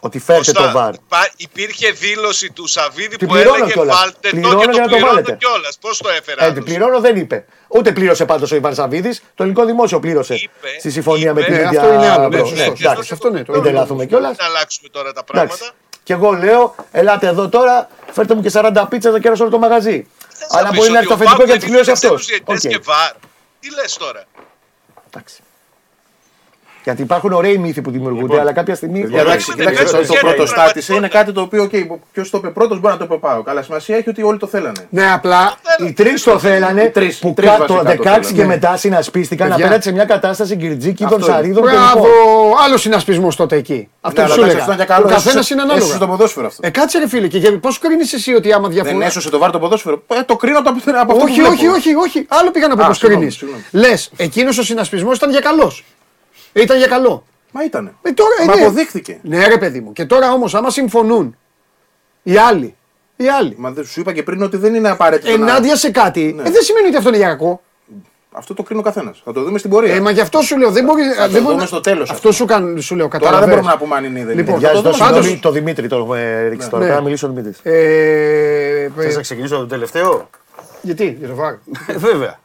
Ότι 0.00 0.18
φέρτε 0.18 0.52
Κωστά, 0.52 0.66
το 0.66 0.78
βάρ. 0.78 0.94
υπά- 0.94 1.32
Υπήρχε 1.36 1.90
δήλωση 1.90 2.50
του 2.52 2.66
Σαββίδη 2.66 3.16
Την 3.16 3.26
που 3.28 3.32
πληρώνω 3.34 3.56
έλεγε 3.56 3.72
κιόλας. 3.72 3.96
βάλτε 3.96 4.18
το 4.30 4.36
Πληρώνω 4.36 4.60
και 4.60 4.64
για 4.70 4.72
το 4.72 4.78
να 4.78 4.82
το 4.82 4.88
πληρώνω 4.90 5.12
βάλετε. 5.12 5.36
κιόλας. 5.36 5.78
Πώς 5.80 5.98
το 5.98 6.08
έφερε 6.08 6.40
Ε, 6.40 6.44
άλλος; 6.44 6.54
την 6.54 6.64
πληρώνω 6.64 7.00
δεν 7.00 7.16
είπε. 7.16 7.44
Ούτε 7.68 7.92
πλήρωσε 7.92 8.24
πάντως 8.24 8.52
ο 8.52 8.56
Ιβάν 8.56 8.74
Σαββίδης. 8.74 9.18
Το 9.34 9.42
ελληνικό 9.42 9.64
δημόσιο 9.64 10.00
πλήρωσε. 10.00 10.34
Είπε, 10.34 10.68
στη 10.78 10.90
συμφωνία 10.90 11.34
με 11.34 11.40
είπε. 11.40 11.50
την 11.50 11.58
Ναι, 11.60 11.66
ίδια. 11.66 11.80
αυτό 11.80 11.92
είναι 11.94 12.08
άλλο, 12.08 12.28
Μπρο. 12.28 12.38
ναι, 12.38 12.50
Ναι, 12.50 12.56
σωστό, 12.56 12.62
εντάξει. 12.62 12.96
σωστό. 12.96 13.14
Αυτό 13.14 13.30
ναι, 13.30 13.42
το 13.44 13.52
Μην 13.52 13.60
άλλο. 13.60 13.70
τελάθουμε 13.70 14.06
κιόλας. 14.06 14.36
Να 14.36 14.44
αλλάξουμε 14.44 14.88
τώρα 14.88 15.12
τα 15.12 15.24
πράγματα. 15.24 15.54
Εντάξει. 15.54 15.72
Και 16.02 16.12
εγώ 16.12 16.32
λέω, 16.32 16.74
ελάτε 16.92 17.26
εδώ 17.26 17.48
τώρα, 17.48 17.88
φέρτε 18.12 18.34
μου 18.34 18.42
και 18.42 18.50
40 18.50 18.86
πίτσα 18.88 19.10
να 19.10 19.18
κέρασω 19.18 19.42
όλο 19.42 19.52
το 19.52 19.58
μαγαζί. 19.58 20.06
Θες 20.28 20.48
να 20.52 20.58
Αλλά 20.58 20.68
πεις 20.68 20.78
μπορεί 20.78 20.90
να 20.90 20.98
ότι 20.98 21.06
έρθει 21.06 21.06
το 21.08 21.12
ο 21.12 21.16
αφεντικό 21.16 21.36
Πάοκ 21.36 21.46
και 21.48 21.52
να 21.54 21.58
τη 21.60 21.66
πληρώσει 21.66 21.84
δεν 21.84 21.94
αυτός. 21.94 22.16
τους 22.16 22.26
διαιτητές 22.26 22.60
και 22.72 22.78
βαρ. 22.84 23.12
Τι 23.60 23.70
λες 23.74 23.96
τώρα; 23.96 24.24
Εντάξει. 25.10 25.36
Γιατί 26.86 27.02
υπάρχουν 27.02 27.32
ωραίοι 27.32 27.58
μύθοι 27.58 27.80
που 27.80 27.90
δημιουργούνται, 27.90 28.40
αλλά 28.40 28.52
κάποια 28.52 28.74
στιγμή. 28.74 29.00
Παιδιά, 29.00 29.20
εντάξει, 29.20 29.52
δεν 29.56 29.66
κοιτάξτε, 29.68 29.96
είναι 29.96 30.06
το, 30.06 30.12
το 30.12 30.18
έτσι, 30.18 30.24
πρωτοστάτησε 30.34 30.92
είναι 30.92 30.98
είναι 31.06 31.08
κάτι 31.08 31.32
το 31.32 31.40
οποίο, 31.40 31.64
okay, 31.64 31.86
ποιο 32.12 32.22
το 32.30 32.38
είπε 32.38 32.48
πρώτο 32.48 32.74
μπορεί 32.74 32.92
να 32.92 32.96
το 32.96 33.04
είπε 33.04 33.16
πάω. 33.16 33.42
Καλά, 33.42 33.62
σημασία 33.62 33.96
έχει 33.96 34.08
ότι 34.08 34.22
όλοι 34.22 34.38
το 34.38 34.46
θέλανε. 34.46 34.86
Ναι, 34.90 35.12
απλά 35.12 35.54
Οι 35.86 35.92
τρει 35.92 36.20
το 36.20 36.38
θέλανε. 36.38 36.82
Οι 36.82 36.90
τρεις, 36.90 37.18
που 37.18 37.28
οι 37.28 37.32
τρεις 37.32 37.48
κα- 37.50 37.64
το 37.64 37.74
βασικά 37.74 37.96
το 37.96 38.02
16 38.02 38.20
και 38.20 38.26
θέλανε. 38.26 38.46
μετά 38.54 38.76
συνασπίστηκαν 38.76 39.48
Παιδιά. 39.48 39.64
απέναντι 39.64 39.82
σε 39.84 39.92
μια 39.92 40.04
κατάσταση 40.04 40.54
γκριτζίκιδων, 40.56 41.12
Αυτό 41.14 41.26
είναι. 41.26 41.34
σαρίδων 41.36 41.62
και 41.64 41.70
Μπράβο, 41.70 42.06
λοιπόν. 42.06 42.64
άλλο 42.64 42.76
συνασπισμό 42.76 43.28
τότε 43.36 43.56
εκεί. 43.56 43.88
Αυτό 44.00 44.20
Ναι, 44.20 44.26
που 44.26 44.32
αλλά 44.32 44.42
σου 44.42 44.50
εντάξει, 44.50 44.56
έλεγα. 44.56 44.58
αυτό 44.60 44.72
είναι 44.72 44.82
και 44.82 44.88
καλό. 44.92 45.04
Ο 45.06 45.08
καθένα 45.08 45.38
Έσωσε- 45.38 45.50
είναι 45.50 45.62
έσωσε 45.62 45.80
το 45.88 45.94
ανάλογα. 45.94 46.06
ποδόσφαιρο 46.16 46.46
αυτό. 46.46 46.60
Ε, 46.66 46.70
κάτσε 46.70 46.98
ρε 46.98 47.08
φίλε, 47.08 47.26
και 47.28 47.50
πώ 47.50 47.70
κρίνει 47.80 48.02
εσύ 48.14 48.34
ότι 48.34 48.52
άμα 48.52 48.68
Δεν 48.68 48.72
διαφωνεί. 48.82 49.04
έσωσε 49.04 49.30
το 49.30 49.38
βάρ 49.38 49.50
το 49.50 49.58
ποδόσφαιρο. 49.58 50.02
Ε, 50.06 50.22
το 50.22 50.36
κρίνω 50.36 50.58
από, 50.58 50.68
από 50.68 51.12
αυτό 51.12 51.24
Όχι, 51.24 51.26
που 51.26 51.34
βλέπω. 51.34 51.52
όχι, 51.52 51.66
όχι, 51.66 51.94
όχι. 51.94 52.26
Άλλο 52.28 52.50
πήγα 52.50 52.68
να 52.68 52.76
πω 52.76 52.82
Α, 52.82 52.86
πώ 52.86 52.92
συγγνώμη, 52.92 53.16
κρίνει. 53.24 53.36
συγγνώμη. 53.38 53.62
Λε, 53.70 53.92
εκείνο 54.16 54.48
ο 54.48 54.62
συνασπισμό 54.62 55.12
ήταν 55.12 55.30
για 55.30 55.40
καλό. 55.40 55.72
Ήταν 56.62 56.76
για 56.78 56.86
καλό. 56.86 57.24
Μα 57.52 57.64
ήτανε. 57.64 57.92
Ε, 58.02 58.12
τώρα, 58.12 58.30
ε, 58.42 58.44
Μα 58.44 58.56
ναι. 58.56 58.62
αποδείχθηκε. 58.62 59.18
Ναι, 59.22 59.46
ρε 59.46 59.58
παιδί 59.58 59.80
μου. 59.80 59.92
Και 59.92 60.04
τώρα 60.04 60.32
όμως, 60.32 60.54
άμα 60.54 60.70
συμφωνούν 60.70 61.36
οι 62.22 62.36
άλλοι, 62.36 62.74
οι 63.16 63.28
άλλοι 63.28 63.54
Μα 63.58 63.70
δεν 63.70 63.84
σου 63.84 64.00
είπα 64.00 64.12
και 64.12 64.22
πριν 64.22 64.42
ότι 64.42 64.56
δεν 64.56 64.74
είναι 64.74 64.88
απαραίτητο. 64.90 65.36
να- 65.36 65.50
ενάντια 65.50 65.76
σε 65.76 65.90
κάτι, 65.90 66.32
Ναι. 66.36 66.42
ε, 66.42 66.50
δεν 66.50 66.62
σημαίνει 66.62 66.86
ότι 66.86 66.96
αυτό 66.96 67.08
είναι 67.08 67.18
για 67.18 67.26
κακό. 67.28 67.60
Αυτό 68.32 68.54
το 68.54 68.62
κρίνει 68.62 68.80
ο 68.80 68.84
καθένας. 68.84 69.20
Θα 69.24 69.32
το 69.32 69.42
δούμε 69.42 69.58
στην 69.58 69.70
πορεία. 69.70 69.94
Ε, 69.94 70.00
μα 70.00 70.10
γι' 70.10 70.20
αυτό 70.20 70.40
σου 70.40 70.58
λέω. 70.58 70.70
Δεν 70.70 70.84
μπορεί. 70.84 71.02
το 71.16 71.28
δεν 71.28 71.42
μπορεί 71.42 71.54
δούμε 71.54 71.66
στο 71.66 71.80
τέλος 71.80 72.10
Αυτό 72.10 72.32
σου, 72.32 72.44
καν, 72.44 72.80
σου 72.80 72.94
λέω. 72.96 73.08
Τώρα 73.08 73.18
δεν 73.18 73.28
καταλαβαίνεις. 73.30 73.54
μπορούμε 73.54 73.72
να 73.72 73.78
πούμε 73.78 73.96
αν 73.96 74.04
είναι 74.04 74.20
ή 74.20 74.24
δεν 74.24 74.36
Λοιπόν, 74.36 74.50
είναι. 74.54 74.58
Για 74.58 74.68
Θα 74.68 74.74
το 74.74 74.82
το 74.82 74.90
δούμε. 74.90 75.04
πάντως- 75.04 75.16
συγγνώμη, 75.24 75.40
το 75.42 75.50
Δημήτρη 75.50 75.88
το 75.88 75.96
έχουμε 75.96 76.46
ρίξει 76.48 76.68
τώρα. 76.68 76.82
Ναι. 76.84 76.88
Πρέπει 76.88 76.98
να 76.98 77.04
μιλήσω 77.04 77.26
ο 77.26 77.30
Δημήτρης. 77.30 77.58
Ε, 77.62 78.90
Θες 78.96 79.12
ε, 79.12 79.16
να 79.16 79.20
ξεκινήσω 79.22 79.56
το 79.56 79.66
τελευταίο; 79.66 80.30
γιατί, 80.82 81.16
για 81.18 81.28
το 81.28 81.34
βάρ. 81.34 81.52
Ε, 81.86 81.96
Βέβαια. 81.96 82.38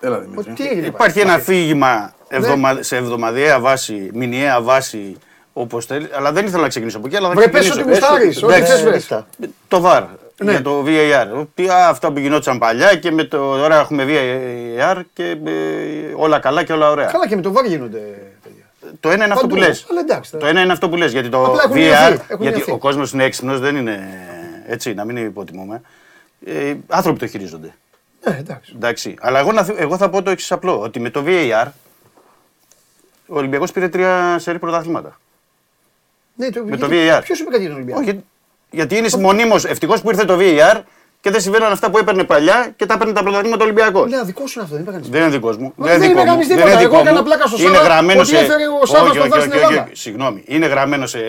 Έλα, 0.00 0.18
Δημήτρη. 0.18 0.52
Τι 0.52 0.66
έγινε. 0.68 0.86
Υπάρχει 0.86 1.20
ένα 1.20 1.32
αφήγημα 1.34 2.14
εβδομα... 2.36 2.82
σε 2.82 2.96
εβδομαδιαία 2.96 3.60
βάση, 3.60 4.10
μηνιαία 4.14 4.60
βάση, 4.62 5.16
όπως 5.52 5.86
θέλει. 5.86 6.08
Αλλά 6.16 6.32
δεν 6.32 6.46
ήθελα 6.46 6.62
να 6.62 6.68
ξεκινήσω 6.68 6.96
από 6.98 7.06
εκεί. 7.06 7.16
Αλλά 7.16 7.28
θα 7.28 7.34
Βρε, 7.34 7.48
πες 7.48 7.60
ξεκινήσω. 7.68 7.80
ότι 7.90 7.90
γουστάρεις, 7.98 8.42
ό,τι 8.42 8.52
Εντάξει, 8.54 8.72
θες, 8.72 8.82
βρε. 8.82 8.92
ρίχτα. 8.94 9.26
Το 9.68 9.82
VAR 9.86 10.04
Ναι. 10.42 10.50
για 10.50 10.62
το 10.62 10.84
VAR. 10.86 11.46
Τι, 11.54 11.68
α, 11.68 11.88
αυτά 11.88 12.12
που 12.12 12.18
γινόταν 12.18 12.58
παλιά 12.58 12.94
και 12.96 13.10
με 13.10 13.24
το. 13.24 13.56
Τώρα 13.56 13.78
έχουμε 13.78 14.04
VAR 14.08 15.00
και 15.12 15.24
ε, 15.24 16.12
όλα 16.16 16.38
καλά 16.38 16.62
και 16.64 16.72
όλα 16.72 16.90
ωραία. 16.90 17.06
Καλά 17.06 17.28
και 17.28 17.36
με 17.36 17.42
το 17.42 17.52
βάρ 17.52 17.64
γίνονται. 17.64 17.98
παιδιά. 18.42 18.64
Το 19.00 19.10
ένα 19.10 19.24
είναι 19.24 19.32
αυτό 19.34 19.46
που 19.46 19.54
Παντού. 19.54 19.66
λες. 19.66 19.86
Αλλά 19.90 20.00
εντάξει, 20.00 20.36
Το 20.36 20.46
ένα 20.46 20.60
είναι 20.62 20.72
αυτό 20.72 20.88
που 20.88 20.96
λες. 20.96 21.12
Γιατί 21.12 21.28
το 21.28 21.44
Απλά 21.44 21.62
έχουν 21.64 21.72
VAR. 21.72 21.78
μειωθεί, 21.78 22.12
έχουν 22.28 22.42
Γιατί 22.42 22.56
μειωθεί. 22.56 22.70
ο 22.70 22.78
κόσμος 22.78 23.12
είναι 23.12 23.24
έξυπνος, 23.24 23.60
δεν 23.60 23.76
είναι 23.76 24.08
έτσι, 24.66 24.94
να 24.94 25.04
μην 25.04 25.16
υποτιμούμε. 25.16 25.80
Ε, 26.46 26.74
άνθρωποι 26.88 27.18
το 27.18 27.26
χειρίζονται. 27.26 27.74
Ναι, 28.28 28.36
εντάξει. 28.38 28.72
Εντάξει. 28.76 29.14
Αλλά 29.20 29.38
εγώ, 29.38 29.52
να, 29.52 29.62
θυ- 29.64 29.80
εγώ 29.80 29.96
θα 29.96 30.08
πω 30.10 30.22
το 30.22 30.30
εξής 30.30 30.52
απλό. 30.52 30.80
Ότι 30.80 31.00
με 31.00 31.10
το 31.10 31.22
VAR 31.26 31.66
ο 33.26 33.36
Ολυμπιακός 33.38 33.72
πήρε 33.72 33.88
τρία 33.88 34.38
σερή 34.38 34.58
πρωταθλήματα. 34.58 35.20
Ναι, 36.34 36.50
το, 36.50 36.64
Με 36.64 36.76
το 36.76 36.88
VAR. 36.90 37.20
Ποιος 37.22 37.40
είπε 37.40 37.50
κάτι 37.50 37.60
για 37.60 37.68
τον 37.68 37.76
Ολυμπιακό; 37.76 38.00
Όχι, 38.00 38.24
γιατί 38.70 38.96
είναι 38.96 39.08
μονίμω. 39.18 39.54
Ευτυχώς 39.54 40.02
που 40.02 40.10
ήρθε 40.10 40.24
το 40.24 40.36
VAR 40.40 40.82
και 41.24 41.30
δεν 41.30 41.40
συμβαίνουν 41.40 41.72
αυτά 41.72 41.90
που 41.90 41.98
έπαιρνε 41.98 42.24
παλιά 42.24 42.72
και 42.76 42.86
τα 42.86 42.94
έπαιρνε 42.94 43.12
τα 43.12 43.22
πρωταθλήματα 43.22 43.64
Ολυμπιακός. 43.64 44.10
Ναι, 44.10 44.20
δικός 44.24 44.50
σου 44.50 44.58
είναι 44.58 44.64
αυτό, 44.64 44.74
δεν 44.76 44.82
είπε 44.84 44.92
κανείς. 44.92 45.08
Δεν 45.08 45.20
είναι 45.20 45.30
δικός 45.30 45.56
μου. 45.56 45.72
Μα 45.76 45.86
Δεν 45.86 45.98
δεν 45.98 46.02
είναι 46.02 46.12
είπε 46.12 46.20
δικό 46.20 46.24
μου. 46.24 46.30
κανείς 46.32 46.46
Δεν 46.48 46.56
τίποτα. 46.56 46.72
είναι 46.74 46.82
Εγώ 46.82 46.90
δικό 46.90 47.02
έκανα 47.02 47.18
μου. 47.20 47.24
πλάκα 47.28 47.46
στο 47.46 47.56
Είναι 47.62 47.76
Σάβα, 47.76 47.84
γραμμένος 47.88 48.26
ότι 48.28 48.36
σε. 48.36 48.42
έφερε 48.44 48.64
ο 48.82 48.86
Σάβας 48.86 49.08
Όχι, 49.08 49.16
το 49.18 49.22
όχι, 49.24 49.28
βάρ 49.32 49.38
όχι, 49.38 49.48
στην 49.48 49.58
όχι, 49.60 49.66
Ελλάδα. 49.72 49.86
όχι. 49.88 49.96
Συγγνώμη. 50.04 50.40
Είναι 50.54 50.66
γραμμένος 50.72 51.10
σε 51.14 51.20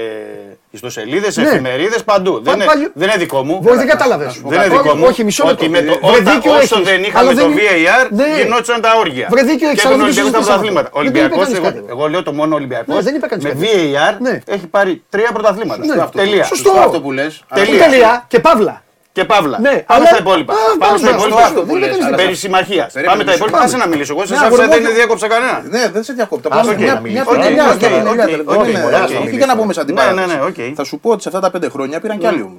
ιστοσελίδες, 0.78 1.34
σε 1.34 1.42
Ναι. 1.42 1.48
εφημερίδες, 1.50 2.04
παντού. 2.04 2.34
Δεν 2.44 2.54
είναι- 2.56 2.66
παλιό- 2.66 2.92
δεν 2.94 3.08
είναι 3.10 3.18
δικό 3.18 3.40
μου. 3.48 3.56
Βοη, 3.62 3.78
δεν 3.78 3.88
κατάλαβες. 3.88 4.34
Δεν 4.46 4.54
είναι 4.62 4.76
Όχι, 4.76 4.82
δικό 4.84 4.96
μου. 4.96 5.04
όχι, 5.08 5.24
μισό 5.24 5.44
λεπτό. 5.46 5.64
Ότι 5.64 5.72
με 5.76 5.82
το, 5.82 5.94
Βρε, 6.04 6.12
όταν, 6.20 6.34
δίκιο 6.34 6.52
όσο 6.52 6.62
έχεις. 6.62 6.88
δεν 6.90 6.96
Αλλά 6.98 7.06
είχαμε 7.08 7.30
το 7.30 7.36
δεν 7.42 7.52
είναι- 7.52 7.62
VAR, 7.62 8.06
Ναι. 8.20 8.28
γινόταν 8.42 8.82
τα 8.82 8.92
όργια. 9.04 9.28
Βρε, 9.32 9.42
δίκιο 9.50 9.68
έχεις, 9.70 9.82
Και 9.82 9.88
αλλά 9.88 9.98
τον 9.98 10.06
δεν 10.06 10.14
το 10.16 10.22
Ολυμπιακό 10.22 10.28
στα 10.30 10.38
συζητήσαμε 10.38 10.46
πρωταθλήματα. 10.46 10.88
αυτό. 10.88 11.00
Ο 11.00 11.02
Δεν 11.04 11.12
το 11.12 11.18
είπε 11.18 11.26
Ολυμπιακός, 11.26 11.46
κανείς 11.46 11.58
εγώ, 11.60 11.68
κάτι. 11.68 11.80
εγώ 11.94 12.04
λέω 12.14 12.24
το 12.24 12.34
μόνο 12.40 12.56
Ολυμπιακό. 12.60 12.94
Ναι, 12.94 13.02
δεν 13.08 13.16
είπε 13.16 13.28
κανείς 13.32 13.44
με 13.46 13.50
κάτι. 13.52 13.62
VAR 13.64 14.14
Ναι. 14.28 14.36
έχει 14.56 14.68
πάρει 14.76 14.94
τρία 15.14 15.30
πρωταθλήματα. 15.36 15.82
αυτό. 16.04 16.18
Τελεία. 16.20 16.44
Σωστό. 16.44 16.72
αυτό 16.88 17.02
που 17.02 17.12
λες. 17.12 17.44
Τελεία. 17.54 17.84
Τελεία 17.84 18.12
και 18.28 18.40
παύλα. 18.40 18.76
Και 19.16 19.26
παύλα. 19.26 19.58
Ναι, 19.60 19.70
Πάμε 19.70 19.86
αλλά- 20.00 20.06
στα 20.06 20.18
υπόλοιπα. 20.24 20.54
Α, 20.54 20.58
Πάμε 20.58 20.78
πάμε 20.86 20.98
στα 20.98 21.08
στο 21.08 21.16
υπόλοιπα. 21.18 21.42
αυτό 21.50 21.60
που 21.62 21.74
Δεν 21.74 21.80
λες, 21.80 21.90
είπες 21.96 22.06
αλλά- 22.06 22.18
Περί 22.22 22.36
συμμαχία. 22.44 22.86
Περίμενε, 22.94 23.08
Πάμε 23.12 23.24
τα 23.24 23.32
μισό 23.32 23.36
υπόλοιπα. 23.38 23.58
λεπτό. 23.60 23.76
Άσε 23.76 23.78
να 23.84 23.88
μιλήσω. 23.92 24.12
Εγώ 24.16 24.22
σε 24.26 24.32
Ναι, 24.34 24.38
εσά 24.38 24.46
αγόρι 24.46 24.62
μου, 24.62 24.68
δεν 24.68 24.78
όχι. 24.80 24.86
είναι 24.88 24.94
διάκοψα 25.00 25.28
κανένα. 25.34 25.56
Ναι, 25.76 25.84
δεν 25.96 26.02
σε 26.08 26.14
διακόπτω. 26.14 26.48
Α, 26.50 26.52
Πώς 26.60 26.68
οκ, 26.72 26.80
είναι. 26.80 26.92
να 26.94 27.00
μιλήσω. 27.06 27.24
Οκ, 27.28 27.30
Οκ, 27.32 27.38
ναι, 27.38 27.46
οκ, 27.46 27.76
οκ, 27.76 27.84
οκ, 27.84 27.84
οκ, 28.02 28.08
οκ, 28.12 28.16
δεν 28.16 28.28
είναι- 28.30 28.44
οκ, 28.46 28.60
όχι, 28.62 29.16
οκ. 29.16 29.26
Όχι 29.26 29.36
για 29.42 29.46
να 29.52 29.56
πούμε 29.60 29.74
σαν 29.78 29.86
την 29.86 29.96
Ναι, 29.96 30.02
ναι, 30.04 30.08
παράδοση. 30.14 30.36
ναι, 30.38 30.44
οκ. 30.50 30.60
Θα 30.80 30.84
σου 30.90 30.96
πω 31.00 31.10
ότι 31.16 31.22
σε 31.22 31.28
αυτά 31.30 31.40
τα 31.46 31.50
πέντε 31.54 31.68
χρόνια 31.70 32.00
πήραν 32.00 32.18
κι 32.22 32.28
άλλοι 32.28 32.42
όμω. 32.42 32.58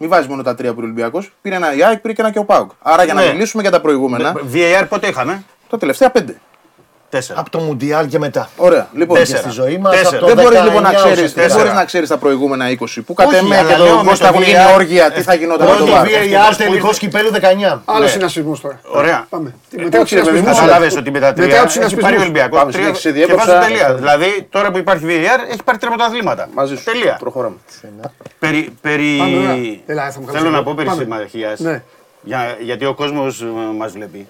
Μην 0.00 0.08
βάζει 0.10 0.28
μόνο 0.28 0.42
τα 0.42 0.54
τρία 0.54 0.70
που 0.72 0.78
ο 0.80 0.82
Ολυμπιακό. 0.84 1.18
Πήρε 1.42 1.54
ένα 1.54 1.74
Ιάκ, 1.74 1.98
πήρε 2.00 2.12
και 2.14 2.20
ένα 2.22 2.30
και 2.30 2.38
ο 2.38 2.44
Πάουκ. 2.44 2.70
Άρα 2.82 3.04
για 3.04 3.14
να 3.14 3.20
Ναι. 3.24 3.32
μιλήσουμε 3.32 3.62
για 3.62 3.70
τα 3.70 3.80
προηγούμενα, 3.80 4.32
VAR 4.54 4.84
πότε 4.88 5.06
είχαμε. 5.06 5.42
τα 5.70 5.78
τελευταία 5.78 6.10
πέντε. 6.10 6.34
Τέσσερα. 7.10 7.40
Από 7.40 7.50
το 7.50 7.58
Μουντιάλ 7.58 8.06
και 8.06 8.18
μετά. 8.18 8.48
Ωραία. 8.56 8.88
Λοιπόν, 8.94 9.16
Και 9.16 9.22
Τέσσερα. 9.22 9.40
στη 9.40 9.50
ζωή 9.50 9.78
μας. 9.78 9.96
Τέσσερα. 10.00 10.26
δεν 10.26 10.36
μπορείς 10.36 10.62
λοιπόν 10.62 10.82
να 10.82 10.90
19 10.90 10.94
ξέρει 10.94 11.12
ουσιαστικά. 11.12 11.46
δεν 11.46 11.56
μπορείς 11.56 11.72
να 11.72 11.84
ξέρεις 11.84 12.08
τα 12.08 12.16
προηγούμενα 12.18 12.66
20. 12.70 13.02
Που 13.06 13.14
κατ' 13.14 13.26
Όχι, 13.26 13.36
εμέ 13.36 13.56
αλλά 13.56 13.70
και 13.72 13.76
λέω 13.76 13.86
το 13.88 13.96
με 13.96 14.10
πώς 14.10 14.18
το 14.18 14.24
θα 14.24 14.32
βγουν 14.32 14.44
VR, 14.44 14.74
όργια, 14.74 15.10
τι 15.10 15.22
θα 15.22 15.34
γινόταν 15.34 15.66
με 15.66 15.72
Πρώτο 15.74 15.84
το 15.86 15.96
βάρ. 15.96 16.06
VAR 16.06 16.10
Ευτυχώς 16.12 16.48
που 16.48 16.56
τελικό 16.56 16.86
ήρθε. 16.86 16.98
κυπέλου 16.98 17.30
19. 17.30 17.82
Άλλο 17.84 18.04
Ναι. 18.04 18.10
συνασπισμός 18.10 18.60
τώρα. 18.60 18.80
Ωραία. 18.82 19.26
Πάμε. 19.28 19.48
Ε, 19.48 19.76
Μετά 19.76 19.82
του 19.82 19.86
εντάξει, 19.96 20.14
ρε 20.14 20.20
παιδί 20.20 20.32
μου, 20.32 20.38
συνασπισμούς. 20.42 20.70
Κατάλαβε 20.72 20.98
ότι 20.98 21.10
με 21.10 21.20
τα 21.20 21.26
Μετά 21.26 21.42
τρία 21.42 21.64
τους 21.64 21.76
έχει 21.76 21.78
πάρει 21.78 21.84
ο 21.84 21.88
συνασπισμούς. 21.88 22.22
Ολυμπιακός. 22.22 22.58
Πάμε, 22.58 22.72
Τρία 22.72 22.82
συνέχισε, 22.84 23.08
και 23.10 23.14
διέκοψα. 23.14 23.46
βάζω 23.46 23.66
τελεία. 23.66 23.94
Δηλαδή 23.94 24.46
τώρα 24.50 24.70
που 24.70 24.78
υπάρχει 24.78 25.04
VAR 25.08 25.40
έχει 25.52 25.62
πάρει 25.64 25.78
τρία 25.78 25.90
πρωταθλήματα. 25.90 26.48
Μαζί 26.54 26.76
σου. 26.76 26.84
Τελεία. 26.84 27.16
Προχωράμε. 27.20 27.56
Περί, 28.38 28.74
περί... 28.80 29.16
Πάμε, 29.18 29.36
ωραία. 29.36 29.56
Έλα, 29.86 30.10
θα 30.10 30.20
μου 30.20 30.26
Θέλω 30.26 30.36
κάνεις 30.36 30.42
να 30.42 30.48
λίγο. 30.50 30.62
πω 30.62 30.74
περί 30.74 30.88
Πάμε. 30.88 31.02
συμμαχίας. 31.02 31.58
Ναι. 31.60 31.82
Για, 32.22 32.56
γιατί 32.60 32.84
ο 32.84 32.94
κόσμος 32.94 33.44
μας 33.76 33.92
βλέπει. 33.92 34.28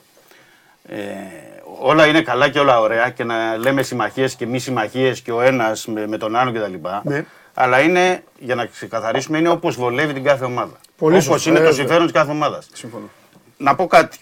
Ε, 1.83 1.89
όλα 1.91 2.07
είναι 2.07 2.23
καλά 2.23 2.49
και 2.49 2.59
όλα 2.59 2.81
ωραία 2.81 3.11
και 3.11 3.25
να 3.25 3.57
λέμε 3.57 3.83
συμμαχίες 3.83 4.35
και 4.35 4.47
μη 4.47 4.59
συμμαχίες 4.59 5.21
και 5.21 5.33
ο 5.33 5.41
ένας 5.41 5.87
με, 5.87 6.07
με 6.07 6.17
τον 6.17 6.37
άλλον 6.37 6.55
κτλ. 6.55 6.75
Ναι. 7.03 7.25
Αλλά 7.55 7.81
είναι, 7.81 8.23
για 8.39 8.55
να 8.55 8.67
ξεκαθαρίσουμε, 8.67 9.39
είναι 9.39 9.49
όπως 9.49 9.77
βολεύει 9.77 10.13
την 10.13 10.25
κάθε 10.25 10.45
ομάδα. 10.45 10.77
Πολύ 10.97 11.13
Όπως 11.15 11.25
σωστά, 11.25 11.51
είναι 11.51 11.59
το 11.59 11.65
βέβαια. 11.65 11.79
συμφέρον 11.79 12.03
της 12.03 12.13
κάθε 12.13 12.31
ομάδας. 12.31 12.69
Συμφωνώ. 12.73 13.09
Να 13.57 13.75
πω 13.75 13.87
κάτι. 13.87 14.19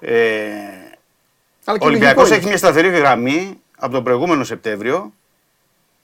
Ε, 0.00 0.12
Αλλά 1.64 1.76
ο 1.76 1.76
και 1.78 1.84
Ολυμπιακός 1.86 2.16
λογικό 2.16 2.32
έχει 2.34 2.40
είναι. 2.40 2.48
μια 2.48 2.56
σταθερή 2.58 2.88
γραμμή 2.88 3.60
από 3.78 3.92
τον 3.92 4.04
προηγούμενο 4.04 4.44
Σεπτέμβριο. 4.44 5.12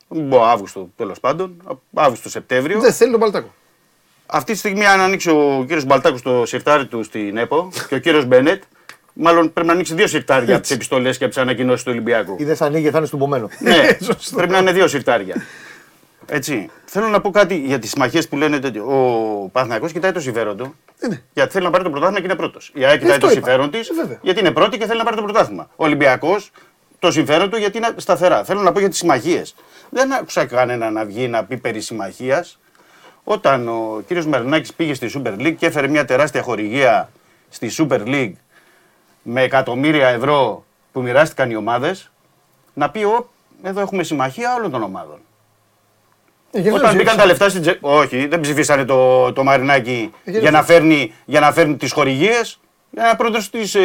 Μην 0.09 0.29
πω 0.29 0.45
Αύγουστο 0.45 0.91
τέλος 0.97 1.21
πάντων. 1.21 1.57
από 1.65 1.81
Αύγουστο-Σεπτέμβριο. 1.95 2.81
Δεν 2.81 2.93
θέλει 2.93 3.11
τον 3.11 3.21
Παλτάκο. 3.21 3.55
Αυτή 4.27 4.53
τη 4.53 4.59
στιγμή, 4.59 4.87
αν 4.87 5.01
ανοίξει 5.01 5.31
ο 5.31 5.63
κύριος 5.67 5.85
Μπαλτάκου 5.85 6.21
το 6.21 6.47
σιρτάρι 6.47 6.87
του 6.87 7.03
στην 7.03 7.37
ΕΠΟ 7.37 7.69
και 7.89 7.95
ο 7.95 7.99
κύριος 7.99 8.25
Μπένετ, 8.25 8.63
μάλλον 9.19 9.53
πρέπει 9.53 9.67
να 9.67 9.73
ανοίξει 9.73 9.95
δύο 9.95 10.07
σιρτάρια 10.07 10.53
από 10.55 10.63
τις 10.63 10.71
επιστολές 10.71 11.19
και 11.19 11.25
από 11.25 11.33
τις 11.35 11.43
ανακοινώσεις 11.43 11.83
του 11.85 11.91
Ολυμπιακού. 11.93 12.37
Ή 12.39 12.45
δεν 12.45 12.57
θα 12.57 12.67
ανοίγει, 12.67 12.91
θα 12.91 12.99
είναι 12.99 13.07
στον 13.07 13.19
πομένο. 13.19 13.49
ναι, 13.59 13.75
Σωστό. 14.05 14.37
πρέπει 14.37 14.53
να 14.53 14.59
είναι 14.59 14.73
δύο 14.73 14.87
σιρτάρια. 14.89 15.35
Έτσι. 16.29 16.71
Θέλω 16.85 17.09
να 17.09 17.21
πω 17.21 17.31
κάτι 17.31 17.57
για 17.57 17.79
τις 17.79 17.91
συμμαχίες 17.91 18.29
που 18.29 18.37
λένε 18.37 18.57
ότι 18.65 18.79
ο 18.79 19.49
Παναθηναϊκός 19.53 19.93
κοιτάει 19.93 20.13
το 20.13 20.21
συμφέρον 20.21 20.57
του. 20.57 20.75
ναι. 21.09 21.21
Γιατί 21.33 21.53
θέλει 21.53 21.65
να 21.65 21.71
πάρει 21.71 21.85
το 21.85 21.91
πρωτάθλημα 21.91 22.21
και 22.21 22.27
είναι 22.27 22.37
πρώτος. 22.37 22.71
Η 22.75 22.85
ΑΕΚ 22.85 22.99
κοιτάει 22.99 23.11
αυτό 23.17 23.27
το 23.27 23.33
είπα. 23.33 23.41
συμφέρον 23.47 23.71
της 23.71 23.89
Ε, 23.89 23.95
βέβαια. 23.95 24.19
γιατί 24.23 24.41
είναι 24.41 24.51
πρώτη 24.51 24.79
και 24.79 24.87
θέλει 24.87 24.99
να 24.99 25.05
πάρει 25.05 25.17
το 25.17 25.23
πρωτάθλημα. 25.23 25.69
Ο 25.77 25.85
Ολυμπιακός 25.85 26.51
το 26.99 27.11
συμφέρον 27.11 27.51
του 27.51 27.57
γιατί 27.59 27.77
είναι 27.77 27.89
σταθερά. 27.97 28.45
Θέλω 28.45 28.61
να 28.61 28.73
πω 28.73 28.79
για 28.79 28.89
τις 28.89 28.99
συμμαχίες. 28.99 29.55
Δεν 29.91 30.13
άκουσα 30.13 30.45
κανένα 30.47 30.91
να 30.91 31.05
βγει 31.05 31.29
να 31.29 31.45
πει 31.45 31.57
περί 31.57 31.81
συμμαχίας. 31.81 32.59
Όταν 33.25 33.69
ο 33.69 34.03
κύριος 34.07 34.27
Μερνάκη 34.27 34.75
πήγε 34.75 34.95
στη 34.95 35.11
Super 35.15 35.39
League 35.41 35.55
και 35.59 35.67
έφερε 35.67 35.89
μια 35.89 36.05
τεράστια 36.05 36.43
χορηγία 36.43 37.09
στη 37.49 37.71
Super 37.79 38.01
League 38.07 38.33
με 39.29 39.43
εκατομμύρια 39.43 40.09
ευρώ 40.09 40.65
που 40.93 41.03
μοιράστηκαν 41.03 41.51
οι 41.51 41.57
ομάδες, 41.57 42.11
να 42.75 42.91
πει: 42.91 43.05
«Ω, 43.05 43.31
εδώ 43.63 43.81
έχουμε 43.81 44.03
συμμαχία 44.03 44.55
όλων 44.55 44.71
των 44.71 44.83
ομάδων. 44.83 45.19
Ε, 46.51 46.61
γιατί 46.61 46.77
Όταν 46.77 46.89
δεν 46.89 46.97
μπήκαν 46.97 47.17
ψήφισαν; 47.17 47.17
τα 47.17 47.27
λεφτά 47.27 47.49
στην 47.49 47.61
τσέπη. 47.61 47.79
Όχι, 47.81 48.27
δεν 48.27 48.41
ψηφίσανε 48.41 48.85
το, 48.85 49.33
το 49.33 49.45
Μαρινάκι 49.45 50.13
γιατί 50.25 50.41
για, 50.41 50.51
να 50.51 50.63
δεν 50.63 50.67
φέρνει, 50.67 51.15
για 51.25 51.41
να 51.41 51.53
φέρνει 51.53 51.77
τις 51.77 51.93
χορηγίες. 51.93 52.61
Για 52.91 53.03
να 53.03 53.17
πρώτο 53.17 53.51
της 53.51 53.75
ε, 53.75 53.81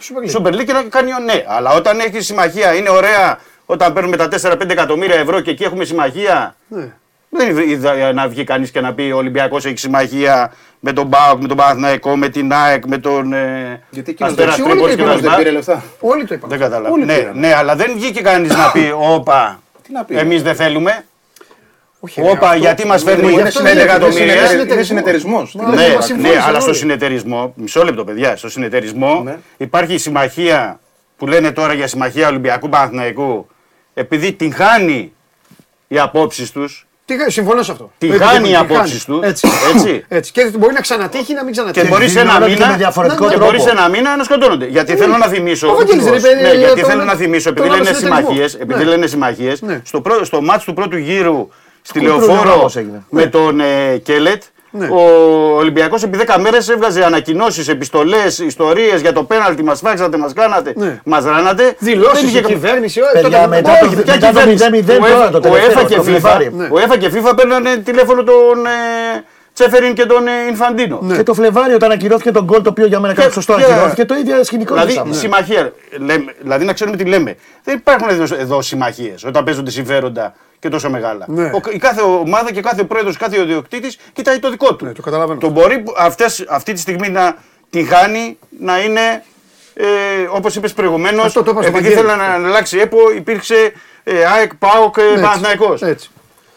Super 0.00 0.28
League. 0.28 0.36
Super 0.36 0.52
League 0.52 0.64
και 0.64 0.72
να 0.72 0.82
κάνει 0.82 1.12
ο 1.12 1.18
ναι. 1.18 1.44
Αλλά 1.46 1.70
όταν 1.74 1.98
έχει 1.98 2.20
συμμαχία, 2.20 2.74
είναι 2.74 2.90
ωραία 2.90 3.38
όταν 3.66 3.92
παίρνουμε 3.92 4.16
τα 4.16 4.28
4-5 4.42 4.70
εκατομμύρια 4.70 5.16
ευρώ 5.16 5.40
και 5.40 5.50
εκεί 5.50 5.64
έχουμε 5.64 5.84
συμμαχία. 5.84 6.56
Ναι. 6.68 6.92
Δεν 7.28 7.58
είδα 7.58 8.12
να 8.12 8.28
βγει 8.28 8.44
κανείς 8.44 8.70
και 8.70 8.80
να 8.80 8.94
πει 8.94 9.10
ο 9.14 9.16
Ολυμπιακός 9.16 9.64
έχει 9.64 9.78
συμμαχία 9.78 10.52
με 10.84 10.92
τον 10.92 11.06
Μπάουκ, 11.06 11.40
με 11.42 11.48
τον 11.48 11.56
Παναθηναϊκό, 11.56 12.16
με 12.16 12.28
την 12.28 12.52
ΑΕΚ, 12.52 12.86
με 12.86 12.98
τον. 12.98 13.32
Ε, 13.32 13.82
Γιατί 13.90 14.10
εκείνος 14.10 14.32
Αστέρα 14.32 14.50
δεν- 14.52 14.64
όλοι 14.64 14.72
Τρίπολης 14.72 14.96
το 14.96 15.02
κτλ. 15.02 15.10
είπαν, 15.18 15.20
δεν 15.30 15.36
πήρε 15.38 15.50
λεφτά; 15.50 15.82
Όλοι 16.00 16.24
το 16.24 16.34
είπαν. 16.34 16.50
Δεν 16.50 16.58
κατάλαβα. 16.58 16.90
Όλοι 16.94 17.00
το 17.06 17.12
Ναι, 17.12 17.18
είπαν. 17.18 17.38
ναι, 17.38 17.54
αλλά 17.54 17.76
δεν 17.76 17.92
βγήκε 17.94 18.20
κανείς 18.20 18.56
να 18.56 18.70
πει 18.70 18.92
όπα. 19.14 19.62
Τι 19.82 19.92
να 19.92 20.04
πει. 20.04 20.16
Εμείς 20.16 20.42
δεν 20.42 20.54
θέλουμε. 20.54 21.04
Όχι, 22.00 22.20
ρε, 22.20 22.30
Όπα, 22.30 22.46
αυτό- 22.48 22.58
γιατί 22.60 22.86
μας 22.86 23.02
φέρνει 23.02 23.22
είναι 23.22 23.32
για 23.32 23.42
αυτό 23.44 23.60
5 23.60 23.62
δεν 23.64 23.72
είναι- 23.72 23.82
εκατομμύρια. 23.82 24.52
είναι 24.52 24.72
Είναι 24.72 24.82
συνεταιρισμός. 24.82 25.54
Μα, 25.54 25.68
Ναι, 25.68 25.76
δεν 25.76 25.86
μας 25.94 26.08
ναι, 26.08 26.14
συμφώνησαν 26.14 26.48
αλλά 26.48 26.60
στο 26.60 26.68
όλοι. 26.68 26.78
συνεταιρισμό, 26.78 27.52
μισό 27.56 27.84
λεπτό 27.84 28.04
παιδιά, 28.04 28.36
στο 28.36 28.48
συνεταιρισμό 28.48 29.20
Ναι. 29.24 29.36
υπάρχει 29.56 29.94
η 29.94 29.98
συμμαχία 29.98 30.80
που 31.16 31.26
λένε 31.26 31.50
τώρα 31.52 31.72
για 31.72 31.86
συμμαχία 31.86 32.28
Ολυμπιακού 32.28 32.68
Παναθηναϊκού 32.68 33.46
επειδή 33.94 34.32
την 34.32 34.54
χάνει 34.54 35.12
οι 35.88 35.98
απόψεις 35.98 36.50
τους. 36.52 36.86
Τι- 37.04 37.30
Συμφωνώ 37.30 37.62
σε 37.62 37.72
αυτό. 37.72 37.90
Τη 37.98 38.08
Το 38.08 38.14
είπε 38.14 38.24
χάνει 38.24 38.38
και 38.42 38.48
οι 38.48 38.50
τη 38.50 38.56
απόψεις 38.56 39.04
χάνει. 39.04 39.18
του, 39.20 39.26
Έτσι. 39.26 39.48
έτσι. 39.74 40.04
έτσι. 40.18 40.32
Και 40.32 40.50
μπορεί 40.58 40.72
να 40.74 40.80
ξανατύχει 40.80 41.32
ή 41.32 41.34
να 41.34 41.44
μην 41.44 41.52
Και 41.52 41.60
ξανατύχει. 41.60 41.86
μπορεί 41.88 42.08
σε 42.08 42.20
ένα 42.20 42.28
δηλώνονται 42.30 42.52
και 42.54 42.58
μήνα, 42.60 42.70
με 42.70 42.76
διαφορετικό 42.76 43.24
και 43.28 43.30
τρόπο. 43.34 43.44
μπορείς 43.44 43.66
ένα 43.66 43.88
μήνα 43.88 44.16
να 44.16 44.24
σκοτώνονται. 44.24 44.66
Γιατί 44.66 44.96
θέλω 44.96 45.16
να 45.16 45.26
θυμίσω. 45.26 45.68
Ο 45.70 45.74
Βαγγέλης 45.74 46.04
δεν 46.04 46.14
είπε, 46.14 46.34
Ναι, 46.34 46.48
ε, 46.48 46.54
γιατί 46.54 46.80
τον- 46.80 46.90
θέλω 46.90 47.04
να 47.04 47.14
θυμίσω, 47.14 47.48
επειδή 47.48 47.66
τον 47.66 47.74
άλλο 47.76 47.84
λένε 47.84 47.96
συνεταιρισμό. 47.96 48.28
συμμαχίες, 48.30 48.54
επειδή 48.54 48.84
Ναι. 48.84 48.90
λένε 48.90 49.06
συμμαχίες, 49.06 49.60
Ναι. 49.62 49.80
στο, 49.84 50.00
πρω- 50.00 50.24
στο 50.24 50.40
μάτς 50.42 50.64
του 50.64 50.74
πρώτου 50.74 50.96
γύρου 50.96 51.48
στη 51.82 51.98
Κουλτούρα 51.98 52.26
Λεωφόρο 52.26 52.52
όμως 52.54 52.76
έγινε. 52.76 53.02
με 53.10 53.26
τον 53.26 53.60
ε, 53.60 53.96
Κέλετ, 53.96 54.42
Ναι. 54.74 54.86
ο 54.90 55.00
Ολυμπιακός 55.56 56.02
επί 56.02 56.18
10 56.26 56.36
μέρες 56.40 56.68
έβγαζε 56.68 57.04
ανακοινώσεις, 57.04 57.68
επιστολές, 57.68 58.38
ιστορίες 58.38 59.00
για 59.00 59.12
το 59.12 59.22
πέναλτι. 59.24 59.62
Μας 59.62 59.80
φάξατε, 59.80 60.16
μας 60.16 60.32
κάνατε, 60.32 60.72
Ναι. 60.76 61.00
μας 61.04 61.24
ράνατε. 61.24 61.74
Δηλώσεις 61.78 62.18
Δεν 62.20 62.24
η 62.24 62.30
είχε 62.32 62.40
κα- 62.40 62.48
κυβέρνηση. 62.48 63.00
ε, 63.14 63.20
Παιδιά, 63.20 63.38
τότε- 63.42 63.48
μετά 63.56 63.70
όχι, 63.82 63.96
το- 63.96 64.02
ποια 64.02 64.14
μετά 64.14 64.26
το 64.26 64.38
κυβέρνηση; 64.38 64.64
0-0 64.70 65.02
Ο 65.02 65.08
τώρα 65.08 65.22
Εφ- 65.22 65.30
το 65.32 65.36
ο 65.36 65.40
τελευταίο, 65.40 65.70
ΕΦΑ 65.70 65.84
και 65.88 65.94
το 65.94 66.02
FIFA, 66.02 66.04
Φλεβάρι. 66.04 66.50
Ναι. 66.54 66.68
ο 66.70 66.78
ΕΦΑ 66.78 66.96
και 66.96 67.10
FIFA 67.14 67.32
παίρνανε 67.36 67.76
τηλέφωνο 67.76 68.22
τον 68.22 68.66
ε, 68.66 69.24
Τσέφεριν 69.68 69.94
και 69.94 70.06
τον 70.06 70.26
ε, 70.26 70.30
Ινφαντίνο. 70.48 71.00
Και 71.16 71.22
το 71.22 71.34
Φλεβάριο 71.34 71.74
όταν 71.74 71.90
ακυρώθηκε 71.90 72.30
τον 72.30 72.44
γκολ 72.44 72.62
το 72.62 72.70
οποίο 72.70 72.86
για 72.86 73.00
μένα 73.00 73.14
Και- 73.14 73.20
κάτι 73.20 73.32
σωστό 73.32 73.54
και- 73.56 73.64
ακυρώθηκε 73.64 74.04
το 74.04 74.14
ίδιο 74.14 74.44
σκηνικό 74.44 74.72
Δηλαδή, 74.74 74.90
ζήσαμε. 74.92 75.14
συμμαχία. 75.14 75.72
λέμε- 75.98 76.34
δηλαδή, 76.40 76.64
να 76.64 76.72
ξέρουμε 76.72 76.96
τι 76.96 77.04
λέμε. 77.04 77.36
Δεν 77.64 77.76
υπάρχουν 77.76 78.08
εδώ, 78.08 78.36
εδώ 78.36 78.62
συμμαχίες 78.62 79.24
όταν 79.24 79.44
παίζονται 79.44 79.70
συμφέροντα 79.70 80.34
και 80.58 80.68
τόσο 80.68 80.90
μεγάλα. 80.90 81.24
Ναι. 81.28 81.44
Ο, 81.44 81.60
η 81.72 81.78
κάθε 81.78 82.00
ομάδα 82.02 82.52
και 82.52 82.60
κάθε 82.60 82.84
πρόεδρος, 82.84 83.16
κάθε 83.16 83.40
ιδιοκτήτης 83.40 83.96
κοιτάει 84.12 84.38
το 84.38 84.50
δικό 84.50 84.74
του. 84.74 84.84
Ναι, 84.84 84.92
το 84.92 85.02
καταλαβαίνω. 85.02 85.38
Το 85.40 85.48
μπορεί 85.48 85.78
που- 85.78 85.94
αυτές, 85.98 86.44
αυτή 86.48 86.72
τη 86.72 86.80
στιγμή 86.80 87.08
να 87.08 87.36
την 87.70 87.86
χάνει 87.86 88.38
να 88.58 88.80
είναι. 88.82 89.22
Ε, 89.74 89.84
Όπως 90.30 90.54
είπες 90.56 90.72
προηγουμένως, 90.72 91.24
Αυτό 91.24 91.42
το 91.42 91.50
είπα 91.50 91.62
στο 91.62 91.70
επειδή 91.70 91.88
Βαγγέλη. 91.94 92.06
ήθελε 92.16 92.38
να 92.40 92.48
αλλάξει 92.48 92.78
ΕΠΟ, 92.78 92.98
υπήρξε 93.16 93.72
ε, 94.04 94.24
ΑΕΚ, 94.24 94.54
ΠΑΟΚ, 94.54 94.96
ε, 94.96 95.02
Έτσι, 95.02 95.22
Παναθηναϊκός. 95.22 95.82
Έτσι. 95.82 96.10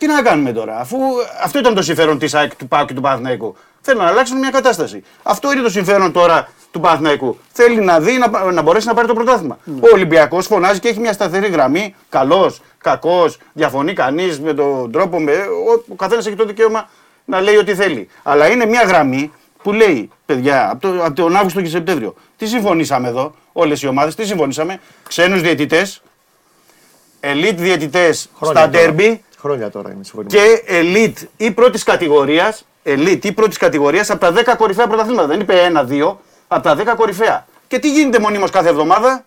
Τι 0.05 0.11
να 0.11 0.21
κάνουμε 0.21 0.51
τώρα, 0.51 0.79
αφού 0.79 0.97
αυτό 1.43 1.59
ήταν 1.59 1.73
το 1.73 1.81
συμφέρον 1.81 2.19
της 2.19 2.33
ΑΕΚ, 2.33 2.55
του 2.55 2.67
ΠΑΟΚ 2.67 2.87
και 2.87 2.93
του 2.93 3.01
Παναθηναϊκού. 3.01 3.55
Θέλουν 3.81 4.03
να 4.03 4.09
αλλάξουν 4.09 4.37
μια 4.37 4.49
κατάσταση. 4.49 5.03
Αυτό 5.23 5.51
είναι 5.51 5.61
το 5.61 5.69
συμφέρον 5.69 6.11
τώρα 6.11 6.49
του 6.71 6.79
Παναθηναϊκού. 6.79 7.37
Θέλει 7.51 7.81
να 7.81 7.99
δει 7.99 8.17
να, 8.17 8.51
να 8.51 8.61
μπορέσει 8.61 8.87
να 8.87 8.93
πάρει 8.93 9.07
το 9.07 9.13
πρωτάθλημα. 9.13 9.57
Ο 9.65 9.87
Ολυμπιακός 9.93 10.47
φωνάζει 10.47 10.79
και 10.79 10.87
έχει 10.87 10.99
μια 10.99 11.13
σταθερή 11.13 11.47
γραμμή. 11.47 11.95
Καλός, 12.09 12.61
κακός, 12.77 13.37
διαφωνεί 13.53 13.93
κανείς 13.93 14.39
με 14.39 14.53
τον 14.53 14.91
τρόπο. 14.91 15.19
Με, 15.19 15.31
ο 15.31 15.83
ο 15.87 15.95
καθένας 15.95 16.25
έχει 16.27 16.35
το 16.35 16.45
δικαίωμα 16.45 16.89
να 17.25 17.41
λέει 17.41 17.55
ό,τι 17.55 17.75
θέλει. 17.75 18.09
Αλλά 18.23 18.47
είναι 18.47 18.65
μια 18.65 18.83
γραμμή 18.83 19.31
που 19.63 19.71
λέει, 19.71 20.09
παιδιά, 20.25 20.69
από, 20.69 20.81
το, 20.87 21.03
από 21.03 21.13
τον 21.13 21.35
Αύγουστο 21.35 21.61
και 21.61 21.69
Σεπτέμβριο, 21.69 22.15
τι 22.37 22.47
συμφωνήσαμε 22.47 23.07
εδώ, 23.07 23.35
όλες 23.51 23.81
οι 23.81 23.87
ομάδες, 23.87 24.15
τι 24.15 24.25
συμφωνήσαμε, 24.25 24.79
ξένους 25.07 25.41
διαιτητές, 25.41 26.01
elite 27.21 27.55
διαιτητές 27.55 28.29
Χρόνια 28.37 28.61
στα 28.61 28.69
τώρα. 28.69 28.85
ντέρμπι, 28.85 29.23
Χρόνια 29.45 29.69
τώρα 29.69 29.91
είναι 29.91 30.03
συμφωνία. 30.03 30.39
και 30.39 30.63
elite 30.67 31.27
ή 31.37 31.51
πρώτης 31.51 31.83
κατηγορίας, 31.83 32.65
elite 32.83 33.23
ή 33.25 33.31
πρώτης 33.31 33.57
κατηγορίας 33.57 34.09
από 34.09 34.19
τα 34.19 34.31
10 34.31 34.55
κορυφαία 34.57 34.87
πρωταθλήματα. 34.87 35.27
Δεν 35.27 35.39
είπε 35.39 35.53
ένα-δύο, 35.53 36.19
από 36.47 36.63
τα 36.63 36.75
10 36.75 36.95
κορυφαία. 36.95 37.47
Και 37.67 37.79
τι 37.79 37.91
γίνεται 37.91 38.19
μονίμως 38.19 38.49
κάθε 38.51 38.69
εβδομάδα, 38.69 39.24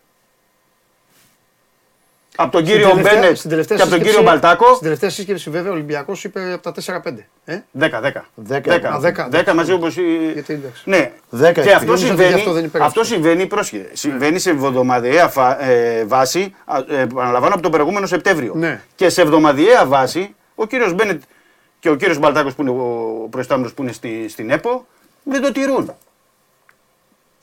από 2.41 2.51
τον 2.53 2.65
κύριο 2.65 2.81
Στην 2.89 2.97
τελευταία- 2.97 3.21
Μπένετ 3.21 3.37
στην 3.37 3.51
τελευταία 3.51 3.77
και 3.77 3.83
από 3.83 3.93
τον 3.93 4.01
σύσκεψη- 4.01 4.25
κύριο 4.27 4.41
Μπαλτάκο. 4.41 4.67
Στην 4.67 4.83
τελευταία 4.83 5.11
σύσκεψη 5.11 5.51
βέβαια 5.51 5.71
ο 5.71 5.75
Ολυμπιακός 5.75 6.25
είπε 6.25 6.53
από 6.53 6.63
τα 6.63 6.73
4-5. 6.73 7.27
Ε; 7.45 7.59
10, 7.73 8.01
10. 8.01 8.25
Δέκα. 8.35 8.93
Α, 8.95 8.99
δέκα. 8.99 9.29
10 9.33 9.55
μαζί 9.55 9.73
όπως. 9.73 9.97
Γιατί, 10.33 10.53
εντάξει. 10.53 10.83
Ναι. 10.85 11.11
Δέκα 11.31 11.53
και 11.53 11.61
έχει 11.61 11.73
αυτό 11.73 11.81
πει. 11.81 11.87
Νόμιζα 11.87 11.93
ότι 11.93 12.01
συμβαίνει, 12.07 12.29
γι' 12.29 12.35
αυτό 12.35 12.53
δεν 12.53 12.65
υπέγραψε. 12.65 12.99
αυτό 12.99 13.15
συμβαίνει, 13.15 13.47
πρόσχε, 13.47 13.89
συμβαίνει 13.93 14.39
σε 14.39 14.51
εβδομαδιαία 14.51 15.29
φα- 15.29 15.63
ε, 15.63 16.05
βάση, 16.05 16.55
α, 16.65 16.77
ε, 16.89 17.01
επαναλαμβάνω 17.01 17.53
από 17.55 17.63
τον 17.63 17.71
προηγούμενο 17.71 18.07
Σεπτέμβριο. 18.07 18.53
Ναι. 18.57 18.81
Και 18.95 19.09
σε 19.09 19.23
εβδομαδιαία 19.23 19.87
βάση, 19.87 20.35
ο 20.55 20.67
κύριος 20.67 20.95
Μπένετ 20.95 21.23
και 21.81 21.89
ο 21.91 21.95
κύριος 21.95 22.19
Μπαλτάκος 22.19 22.55
που 22.55 22.63
είναι 22.63 22.71
ο 22.71 23.27
προϊστάμενος 23.31 23.73
που 23.75 23.83
είναι 23.83 23.93
στη, 23.93 24.27
στην 24.29 24.51
ΕΠΟ, 24.51 24.87
δεν 25.23 25.43
το 25.43 25.53
τηρούν. 25.53 25.95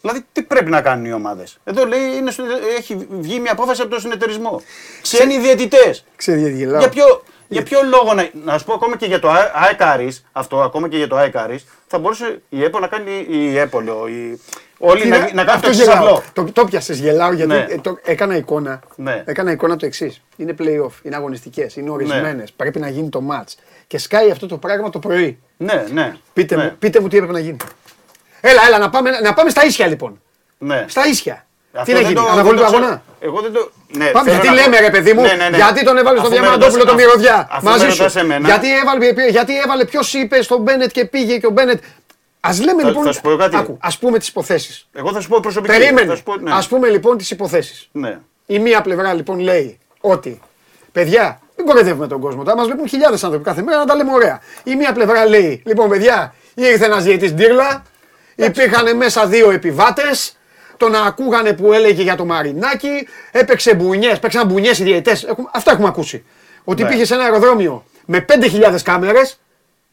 Δηλαδή, 0.06 0.26
τι 0.32 0.41
πρέπει 0.44 0.69
να 0.69 0.82
κάνουν 0.82 1.06
οι 1.06 1.14
ομάδες; 1.14 1.57
Εδώ 1.64 1.86
λέει, 1.86 1.99
είναι 2.18 2.32
στο- 2.32 2.44
έχει 2.77 3.07
βγει 3.10 3.40
μια 3.40 3.52
απόφαση 3.52 3.82
από 3.82 3.90
τον 3.90 3.99
συνεταιρισμό. 3.99 4.61
Ξένοι 5.02 5.38
διαιτητές. 5.40 6.06
Ξέρει 6.15 6.40
γιατί 6.40 6.56
γελάω. 6.56 6.80
Για 6.80 6.90
ποιο, 6.90 7.23
για 7.48 7.64
ποιο 7.64 7.80
λόγο 7.90 8.14
να, 8.14 8.30
να 8.44 8.57
σου 8.57 8.65
πω 8.65 8.73
ακόμα 8.73 8.98
και 8.98 9.06
για 9.06 9.19
το 9.19 9.30
Α- 9.30 9.52
ΑΕΚ 9.53 9.82
Άρης, 9.82 10.26
αυτό 10.32 10.61
ακόμα 10.61 10.90
και 10.90 10.98
για 10.98 11.07
το 11.07 11.15
ΑΕΚ 11.15 11.36
Άρης, 11.36 11.65
θα 11.88 11.99
μπορούσε 11.99 12.41
η 12.49 12.64
ΕΠΟ 12.64 12.80
να 12.80 12.88
κάνει, 12.88 13.26
η 13.30 13.57
ΕΠΟ 13.57 13.82
λέω, 13.82 14.07
η, 14.07 14.40
όλοι 14.77 15.02
Τι 15.02 15.07
να, 15.07 15.15
είναι, 15.15 15.26
να 15.34 15.44
κάνουν 15.44 15.45
το 15.45 15.52
αυτό 15.52 15.68
εξής 15.68 15.84
γελάω. 15.84 16.03
απλό. 16.15 16.23
Το, 16.34 16.52
το 16.52 16.65
πιάσες, 16.65 16.99
γελάω 16.99 17.32
γιατί 17.34 17.52
Ναι. 17.52 17.65
ε, 17.69 17.77
το, 17.82 17.98
έκανα 18.03 18.36
εικόνα. 18.36 18.80
Ναι. 18.95 19.23
Έκανα 19.26 19.52
εικόνα 19.52 19.76
το 19.76 19.86
εξής. 19.86 20.22
Είναι 20.36 20.56
play-off, 20.60 20.91
είναι 21.02 21.15
αγωνιστικές, 21.15 21.76
είναι 21.76 21.90
ορισμένες. 21.90 22.52
Πρέπει 22.52 22.80
να 22.80 22.90
γίνει 22.90 23.10
το 23.10 23.22
match. 23.32 23.53
Και 23.88 23.98
σκάει 23.98 24.32
αυτό 24.32 24.48
το 24.48 24.57
πράγμα 24.57 24.90
το 24.90 24.99
πρωί. 24.99 25.40
Ναι, 25.57 25.86
ναι. 25.94 26.15
Πείτε, 26.34 26.56
ναι, 26.56 26.64
μου, 26.64 26.76
πείτε 26.80 26.99
μου 26.99 27.07
τι 27.07 27.15
έπρεπε 27.15 27.34
να 27.34 27.40
γίνει. 27.40 27.57
Έλα, 28.50 28.62
έλα, 28.68 28.78
να 28.78 28.90
πάμε, 28.90 29.10
να 29.10 29.34
πάμε 29.34 29.50
στα 29.50 29.66
ίσια 29.66 29.88
λοιπόν. 29.88 30.22
Ναι. 30.58 30.86
Στα 30.88 31.08
ίσια. 31.08 31.46
Αυτό 31.74 31.86
Τι 31.86 31.92
να 31.92 31.98
δεν 31.98 32.08
γίνει, 32.08 32.20
το- 32.26 32.32
αναβολή 32.32 32.56
δεν 32.58 32.66
του 32.66 32.72
το 32.72 32.78
ξέρω. 32.78 32.84
αγώνα; 32.84 33.04
Εγώ 33.20 33.42
δεν 33.42 33.54
το. 33.54 33.72
Ναι, 33.88 34.06
Πάμε, 34.06 34.30
θέλω 34.30 34.42
γιατί 34.42 34.48
να 34.58 34.64
πω- 34.64 34.70
λέμε 34.72 34.80
ρε 34.88 34.90
παιδί 34.90 35.14
μου, 35.14 35.22
Ναι, 35.22 35.34
ναι, 35.34 35.50
ναι. 35.50 35.58
γιατί 35.58 35.84
τον 35.84 35.98
έβαλε 35.98 36.18
στο 36.18 36.28
Αφού 36.28 36.36
με 36.36 36.42
Διαμαντόπουλο 36.42 36.78
ρωτάς- 36.84 36.96
τον 36.96 36.96
Μυρωδιά; 37.06 37.48
αφού 37.52 37.66
μαζί 37.66 37.86
με 37.86 37.92
σου. 37.92 37.98
ρωτάς 37.98 38.16
εμένα, 38.16 38.48
Γιατί 38.48 38.68
έβαλε, 38.78 39.30
γιατί 39.30 39.58
έβαλε 39.60 39.86
ποιος 39.86 40.14
είπε 40.14 40.42
στον 40.42 40.62
Μπένετ 40.62 40.92
και 40.92 41.06
πήγε 41.06 41.38
και 41.38 41.46
ο 41.46 41.50
Μπένετ; 41.50 41.84
Α 42.40 42.50
λέμε 42.64 42.82
Θα- 42.82 42.88
λοιπόν. 42.88 43.04
θα 43.06 43.12
σου 43.12 43.22
πω 43.22 43.36
κάτι. 43.36 43.56
Άκου, 43.58 43.78
ας 43.82 43.98
πούμε 43.98 44.18
τις 44.20 44.28
υποθέσεις. 44.28 44.88
Εγώ 44.94 45.14
θα 45.14 45.20
σου 45.22 45.30
πω 45.30 45.40
προσωπική. 45.42 45.78
Περίμενε. 45.78 46.08
Θα 46.08 46.16
σου 46.16 46.24
πω, 46.24 46.36
ναι. 46.36 46.52
Α 46.52 46.64
πούμε 46.70 46.88
λοιπόν 46.90 47.18
τις 47.18 47.32
υποθέσεις. 47.32 47.90
Ναι. 47.92 48.18
Η 48.46 48.60
μία 48.60 48.82
πλευρά 48.82 49.14
λοιπόν 49.14 49.40
λέει 49.40 49.80
ότι 50.02 50.40
παιδιά, 50.92 51.40
μην 51.58 51.66
κοροϊδεύουμε 51.66 52.08
τον 52.08 52.20
κόσμο. 52.20 52.44
Τώρα 52.44 52.56
μας 52.58 52.66
βλέπουν 52.66 52.88
χιλιάδες 52.88 53.24
άνθρωποι 53.24 53.46
κάθε 53.46 53.62
μέρα 53.62 53.78
να 53.78 53.86
τα 53.86 53.96
λέμε 53.96 54.12
ωραία. 54.14 54.40
Η 54.64 54.76
μία 54.76 54.94
πλευρά 54.94 55.26
λέει, 55.26 55.62
λοιπόν, 55.66 55.90
παιδιά, 55.90 56.34
ήρθε 56.54 56.86
ένας 56.86 57.04
διαιτή 57.04 57.32
ντύρλα, 57.34 57.84
υπήρχαν 58.36 58.98
μέσα 58.98 59.28
δύο 59.28 59.52
επιβάτες, 59.52 60.38
τον 60.78 60.95
ακούγανε 60.95 61.53
που 61.53 61.74
έλεγε 61.74 62.02
για 62.02 62.16
το 62.16 62.26
Μαρινάκι, 62.26 63.07
έπαιξε 63.32 63.74
μπουνιές, 63.76 64.20
παίξαν 64.20 64.48
μπουνιές 64.48 64.80
οι 64.80 64.84
διαιτές. 64.84 65.28
Αυτά 65.53 65.72
έχουμε 65.72 65.88
ακούσει. 65.88 66.26
Ότι 66.64 66.84
Ναι. 66.84 66.90
πήγε 66.90 67.06
σε 67.06 67.14
ένα 67.14 67.24
αεροδρόμιο 67.24 67.86
με 68.06 68.22
5.000 68.22 68.84
κάμερες. 68.84 69.40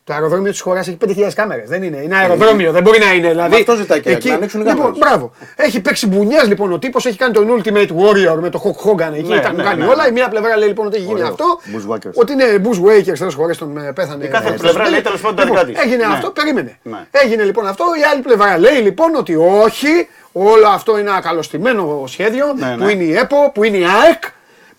Το 0.04 0.12
αεροδρόμιο 0.12 0.50
της 0.50 0.60
χώρας 0.60 0.88
έχει 0.88 0.96
5.000 1.06 1.12
κάμερες. 1.34 1.68
Δεν 1.68 1.82
είναι. 1.82 1.96
Είναι 1.96 2.16
αεροδρόμιο, 2.16 2.72
δεν 2.72 2.82
μπορεί 2.82 2.98
να 2.98 3.12
είναι. 3.12 3.28
Δηλαδή, 3.28 3.50
Μα 3.50 3.56
αυτό 3.56 3.74
ζητάει 3.74 4.00
και 4.00 4.28
να 4.28 4.34
ανοίξουν 4.34 4.60
οι 4.60 4.64
λοιπόν, 4.64 4.76
κάμερες. 4.76 4.98
μπράβο. 4.98 5.32
Έχει 5.56 5.80
παίξει 5.80 6.06
μπουνιέ 6.06 6.42
λοιπόν 6.46 6.72
ο 6.72 6.78
τύπος, 6.78 7.06
έχει 7.06 7.16
κάνει 7.16 7.32
τον 7.32 7.48
Ultimate 7.62 7.88
Warrior 7.88 8.38
με 8.40 8.50
το 8.50 8.62
Hulk 8.64 8.90
Hogan 8.90 9.12
εκεί. 9.12 9.28
Ναι, 9.28 9.36
τα 9.40 9.42
έχουν 9.46 9.56
ναι, 9.56 9.62
κάνει 9.62 9.80
ναι, 9.80 9.86
όλα. 9.86 10.02
ναι. 10.02 10.08
Η 10.08 10.12
μία 10.12 10.28
πλευρά 10.28 10.56
λέει 10.56 10.68
λοιπόν 10.68 10.86
ότι 10.86 10.96
έχει 10.96 11.04
γίνει 11.04 11.20
Ωραίο. 11.20 11.28
αυτό. 11.32 11.44
Bushwhackers. 11.76 12.12
Ότι 12.14 12.32
είναι 12.32 12.44
Bushwakers, 12.64 13.18
τέλο 13.18 13.30
χωρί 13.36 13.56
τον 13.56 13.76
ε, 13.78 13.92
πέθανε. 13.92 14.24
Η 14.24 14.28
κάθε 14.28 14.48
ε, 14.48 14.52
πλευρά 14.52 14.68
στο 14.84 14.90
λέει 14.90 15.00
τέλος. 15.00 15.02
τέλος 15.02 15.20
πάντων 15.20 15.36
τα 15.36 15.44
Λοιπόν, 15.44 15.66
δικά 15.66 15.72
της. 15.80 15.84
Έγινε 15.90 16.06
Ναι. 16.06 16.12
αυτό, 16.14 16.30
περίμενε. 16.30 16.78
Ναι. 16.82 16.98
Έγινε 17.10 17.42
λοιπόν 17.42 17.66
αυτό. 17.66 17.84
Η 18.00 18.02
άλλη 18.12 18.22
πλευρά 18.22 18.58
λέει 18.58 18.76
λοιπόν 18.82 19.14
ότι 19.14 19.34
όχι, 19.36 20.08
όλο 20.32 20.66
αυτό 20.68 20.98
είναι 20.98 21.10
ένα 21.10 21.20
καλωστημένο 21.20 22.04
σχέδιο 22.06 22.46
Ναι, 22.58 22.74
που 22.78 22.84
ναι. 22.84 22.92
είναι 22.92 23.02
η 23.02 23.16
ΕΠΟ, 23.16 23.50
που 23.54 23.64
είναι 23.64 23.76
η 23.76 23.84
ΑΕΚ. 24.04 24.22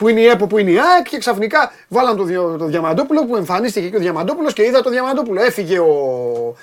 Που 0.03 0.09
είναι 0.09 0.19
η 0.21 0.25
ΕΠΟ, 0.25 0.47
που 0.47 0.57
είναι 0.57 0.71
η 0.71 0.77
ΑΕΚ 0.79 1.09
και 1.09 1.17
ξαφνικά 1.17 1.71
βάλαν 1.87 2.17
το, 2.17 2.23
Διο- 2.23 2.55
το 2.57 2.65
Διαμαντόπουλο 2.65 3.25
που 3.25 3.35
εμφανίστηκε 3.35 3.89
και 3.89 3.95
ο 3.95 3.99
Διαμαντόπουλος 3.99 4.53
και 4.53 4.63
είδα 4.63 4.81
το 4.81 4.89
Διαμαντόπουλο. 4.89 5.41
Έφυγε 5.41 5.79
ο. 5.79 6.55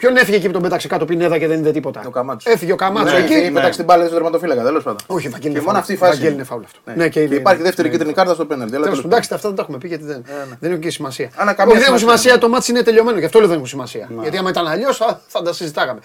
Ποιον 0.00 0.16
έφυγε 0.16 0.36
εκεί 0.36 0.46
που 0.46 0.52
τον 0.52 0.62
πέταξε 0.62 0.88
κάτω 0.88 1.04
Πινέδα 1.04 1.38
και 1.38 1.46
δεν 1.46 1.58
είδε 1.58 1.70
τίποτα. 1.72 2.02
Ο 2.06 2.10
Καμάτσος. 2.10 2.52
Έφυγε 2.52 2.72
ο 2.72 2.76
Καμάτσος 2.76 3.18
Ναι, 3.18 3.24
εκεί. 3.24 3.34
ναι. 3.34 3.50
Πέταξε 3.50 3.76
την 3.76 3.84
μπάλα 3.84 4.04
στο 4.04 4.14
τερματοφύλακα, 4.14 4.62
τέλος 4.62 4.82
πάντων. 4.82 4.98
Όχι, 5.06 5.28
Βαγγέλη 5.28 5.40
Και 5.42 5.48
είναι 5.48 5.58
μόνο 5.58 5.64
φάουλ. 5.70 5.78
αυτή 5.80 5.92
η 5.92 5.96
φάση. 5.96 6.10
Βαγγέλη 6.12 6.34
είναι 6.34 6.44
φάουλ 6.44 6.62
αυτό. 6.64 6.78
Ναι. 6.84 6.94
Ναι, 6.94 7.08
και 7.08 7.20
είναι- 7.20 7.34
υπάρχει 7.34 7.62
δεύτερη 7.62 7.88
ναι. 7.88 7.92
κίτρινη 7.94 8.14
κάρτα 8.14 8.34
στο 8.34 8.44
πέναλτι. 8.44 8.74
αλλά 8.74 8.84
Τέλος 8.84 8.98
τέλος 8.98 9.02
πάντων, 9.02 9.10
εντάξει, 9.18 9.34
αυτά 9.34 9.46
δεν 9.48 9.56
τα 9.56 9.62
έχουμε 9.62 9.78
πει 9.78 9.88
γιατί 9.88 10.04
δεν, 10.04 10.24
δεν 10.60 10.70
έχουν 10.70 10.82
και 10.82 10.90
σημασία. 10.90 11.30
Αλλά 11.36 11.46
Όχι, 11.50 11.58
καμία 11.58 11.74
δεν 11.74 11.82
έχουν 11.84 11.98
σημασία. 11.98 12.18
σημασία, 12.20 12.38
το 12.40 12.48
μάτι 12.48 12.70
είναι 12.70 12.82
τελειωμένο, 12.82 13.18
γι' 13.18 13.24
αυτό 13.24 13.38
λέω 13.38 13.46
δεν 13.48 13.56
έχουν 13.56 13.68
σημασία. 13.68 14.08
Γιατί 14.22 14.36
άμα 14.38 14.50
ήταν 14.50 14.66
αλλιώς 14.66 14.96
θα 15.26 15.42
τα 15.42 15.52
συζητάγαμε. 15.52 16.00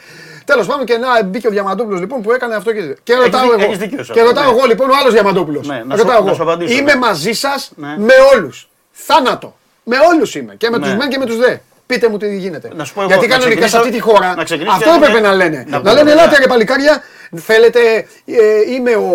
Τέλος 0.45 0.67
πάντων 0.67 0.85
και 0.85 0.97
να 0.97 1.23
μπήκε 1.23 1.47
ο 1.47 1.49
Διαμαντόπουλος 1.49 1.99
λοιπόν 1.99 2.21
που 2.21 2.31
έκανε 2.31 2.55
αυτό 2.55 2.73
και. 2.73 2.81
Και 3.03 3.13
ρωτάω 3.15 3.41
δι- 3.41 3.51
εγώ. 3.51 3.61
έχεις 3.63 3.77
δίκιο 3.77 4.03
σε 4.03 4.13
Και 4.13 4.19
αυτό, 4.19 4.31
ρωτάω 4.31 4.51
ναι. 4.51 4.57
εγώ 4.57 4.67
λοιπόν 4.67 4.89
ο 4.89 4.93
άλλος 5.01 5.13
Διαμαντόπουλος. 5.13 5.67
Ναι, 5.67 5.83
να 5.87 5.95
σου- 5.97 6.03
Ρωτάω 6.03 6.23
να 6.23 6.33
σου 6.33 6.41
εγώ. 6.41 6.51
απαντήσω, 6.51 6.77
Είμαι 6.77 6.93
ναι. 6.93 6.99
μαζί 6.99 7.31
σας 7.33 7.71
Ναι. 7.75 7.95
με 7.97 8.13
όλους. 8.35 8.69
Θάνατο. 8.91 9.55
Με 9.83 9.95
όλους 10.13 10.35
είμαι. 10.35 10.55
Και 10.57 10.69
με 10.69 10.79
τους 10.79 10.89
Ναι. 10.89 10.95
μεν 10.95 11.09
και 11.09 11.17
με 11.17 11.25
τους 11.25 11.37
δε. 11.37 11.55
Πείτε 11.85 12.09
μου 12.09 12.17
τι 12.17 12.37
γίνεται. 12.37 12.71
Να 12.75 12.83
σου 12.83 12.93
πω 12.93 13.01
εγώ, 13.01 13.09
Γιατί 13.09 13.27
να 13.27 13.33
κανονικά 13.35 13.67
σε 13.67 13.77
ξεκινήσω- 13.77 13.77
αυτή 13.77 13.91
τη 13.91 13.99
χώρα 13.99 14.35
να 14.35 14.43
ξεκινήσω 14.43 14.75
αυτό 14.75 14.89
και 14.89 14.95
έπρεπε 14.95 15.19
να- 15.19 15.29
να 15.29 15.35
λένε. 15.35 15.65
να 15.67 15.77
Να 15.77 15.83
πω, 15.83 15.89
λένε 15.89 16.03
ναι. 16.03 16.11
ελάτε 16.11 16.37
ρε 16.37 16.47
παλικάρια, 16.47 17.01
θέλετε, 17.35 17.79
ε, 18.25 18.71
είμαι, 18.73 18.91
ο, 18.95 19.11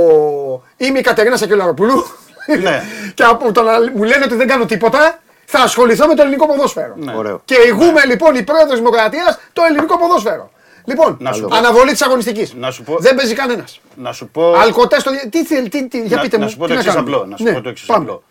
είμαι 0.77 0.99
η 0.99 1.03
Κατερίνα 1.03 1.37
Σακελαροπούλου 1.37 2.05
Ναι. 2.63 2.83
και 3.15 3.23
από 3.23 3.53
το 3.53 3.63
να 3.63 3.73
μου 3.95 4.03
λένε 4.03 4.25
ότι 4.25 4.35
δεν 4.35 4.47
κάνω 4.47 4.65
τίποτα, 4.67 5.19
θα 5.45 5.59
ασχοληθώ 5.61 6.07
με 6.07 6.15
το 6.15 6.23
ελληνικό 6.23 6.47
ποδόσφαιρο. 6.47 6.95
Ναι. 6.97 7.13
Ωραίο. 7.17 7.41
Και 7.45 7.55
ηγούμε 7.67 8.05
λοιπόν 8.07 8.35
η 8.35 8.43
πρόεδρος 8.43 8.79
Δημοκρατίας 8.79 9.39
το 9.53 9.63
ελληνικό 9.69 9.99
ποδόσφαιρο. 9.99 10.51
Λοιπόν, 10.85 11.17
Να 11.21 11.33
σου 11.33 11.45
πω- 11.49 11.57
αναβολή 11.57 11.91
της 11.91 12.03
αγωνιστικής. 12.03 12.55
Να 12.55 12.71
σου 12.71 12.83
πω- 12.83 12.99
Δεν 12.99 13.15
παίζει 13.15 13.35
κανένας. 13.35 13.81
Να 13.95 14.13
σου 14.13 14.29
πω. 14.29 14.53
Αλκοτέ 14.55 15.01
στο. 15.01 15.11
Τι 15.31 15.45
θέλει, 15.45 15.69
τι, 15.69 15.89
τι, 15.89 16.01
για 16.03 16.17
να, 16.17 16.23
πείτε 16.23 16.37
να 16.39 16.45
μου. 16.45 16.51
σου 16.51 16.57
πω 16.57 16.67
τι 16.67 16.73
το 16.73 16.79
εξής 16.79 16.93
κάνουμε. 16.95 17.15
απλό. 17.17 17.27
Να 17.27 17.37
σου 17.37 17.43
Ναι, 17.45 17.53
πω 17.53 17.61
το 17.61 17.69
εξής 17.69 17.87
πάμε. 17.87 18.05
απλό. 18.05 18.23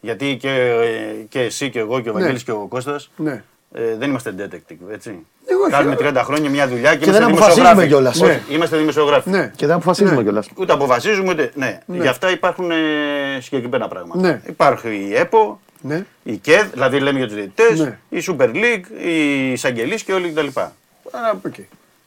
Γιατί 0.00 0.36
και, 0.40 0.72
και 1.28 1.40
εσύ 1.40 1.70
και 1.70 1.78
εγώ 1.78 2.00
και 2.00 2.10
ο 2.10 2.12
Βαγγέλης 2.12 2.42
και 2.42 2.50
ο 2.50 2.66
Κώστας 2.68 3.10
Ναι. 3.16 3.42
Ε, 3.74 3.96
δεν 3.98 4.08
είμαστε 4.10 4.34
detective, 4.38 4.92
έτσι. 4.92 5.26
Εγώ 5.50 5.60
όχι, 5.62 5.70
Κάνουμε 5.70 5.96
ε. 6.00 6.10
30 6.10 6.22
χρόνια 6.24 6.50
μια 6.50 6.68
δουλειά 6.68 6.90
και, 6.90 6.96
Και 6.98 7.04
είμαστε 7.04 7.24
δεν 7.24 7.32
αποφασίζουμε 7.34 7.68
δημοσιογράφοι. 7.84 7.88
κιόλας. 7.88 8.20
Όχι, 8.20 8.42
Ναι. 8.48 8.54
Είμαστε 8.56 8.76
δημοσιογράφοι. 8.76 9.30
Ναι. 9.30 9.52
Και 9.56 9.66
δεν 9.66 9.74
αποφασίζουμε 9.74 10.16
Ναι. 10.16 10.22
κιόλας. 10.22 10.48
Ούτε 10.54 10.72
αποφασίζουμε 10.72 11.30
ούτε. 11.30 11.50
Ναι. 11.54 11.78
Γι' 11.86 12.06
αυτά 12.08 12.30
υπάρχουν 12.30 12.70
ε, 12.70 12.74
συγκεκριμένα 13.40 13.88
πράγματα. 13.88 14.20
Ναι. 14.20 14.40
Υπάρχει 14.46 14.88
η 15.10 15.14
ΕΠΟ, 15.16 15.60
Ναι. 15.80 16.04
η 16.22 16.36
ΚΕΔ, 16.36 16.66
δηλαδή 16.72 16.98
λέμε 17.00 17.18
για 17.18 17.26
τους 17.26 17.36
διαιτητές, 17.36 17.78
Ναι. 17.80 17.98
η 18.08 18.22
Super 18.28 18.48
League, 18.54 19.04
η 19.04 19.52
εισαγγελείς 19.52 20.02
και 20.02 20.12
όλοι 20.12 20.28
κτλ. 20.28 20.46
Να, 21.12 21.40
Οκ. 21.46 21.54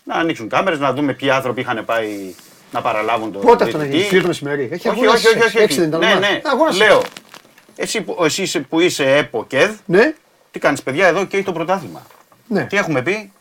να 0.03 0.15
ανοίξουν 0.15 0.49
κάμερες, 0.49 0.79
να 0.79 0.93
δούμε 0.93 1.13
ποιοι 1.13 1.29
άνθρωποι 1.29 1.61
είχαν 1.61 1.85
πάει 1.85 2.33
να 2.71 2.81
παραλάβουν 2.81 3.31
το. 3.31 3.39
Πότε 3.39 3.63
αυτό 3.63 3.77
να 3.77 3.83
διαιτητή. 3.83 3.97
γίνει, 4.01 4.09
τρίτο 4.13 4.27
μεσημέρι. 4.27 4.69
Έχει 4.71 4.88
όχι, 4.88 4.97
αγώνα 4.99 5.11
όχι, 5.11 5.27
όχι, 5.27 5.38
όχι, 5.38 5.57
έξι 5.57 5.63
όχι. 5.63 5.79
δεν 5.79 5.88
ήταν 5.88 5.99
Ναι, 5.99 6.13
ο 6.15 6.19
ναι. 6.19 6.41
Αγώνα 6.43 6.75
Λέω, 6.75 7.01
εσύ, 7.75 8.01
που- 8.01 8.17
εσύ 8.23 8.41
είσαι- 8.41 8.59
που 8.59 8.79
είσαι 8.79 9.03
ΕΠΟ 9.15 9.45
ΚΕΔ, 9.47 9.71
Ναι, 9.85 10.13
τι 10.52 10.60
κάνεις, 10.60 10.84
παιδιά, 10.84 11.07
εδώ 11.07 11.26
και 11.26 11.44
το 11.44 11.52
πρωτάθλημα. 11.52 12.02
ναι. 12.48 12.64
Τι 12.65 12.78
έχουμε 12.78 13.02
πει, 13.02 13.32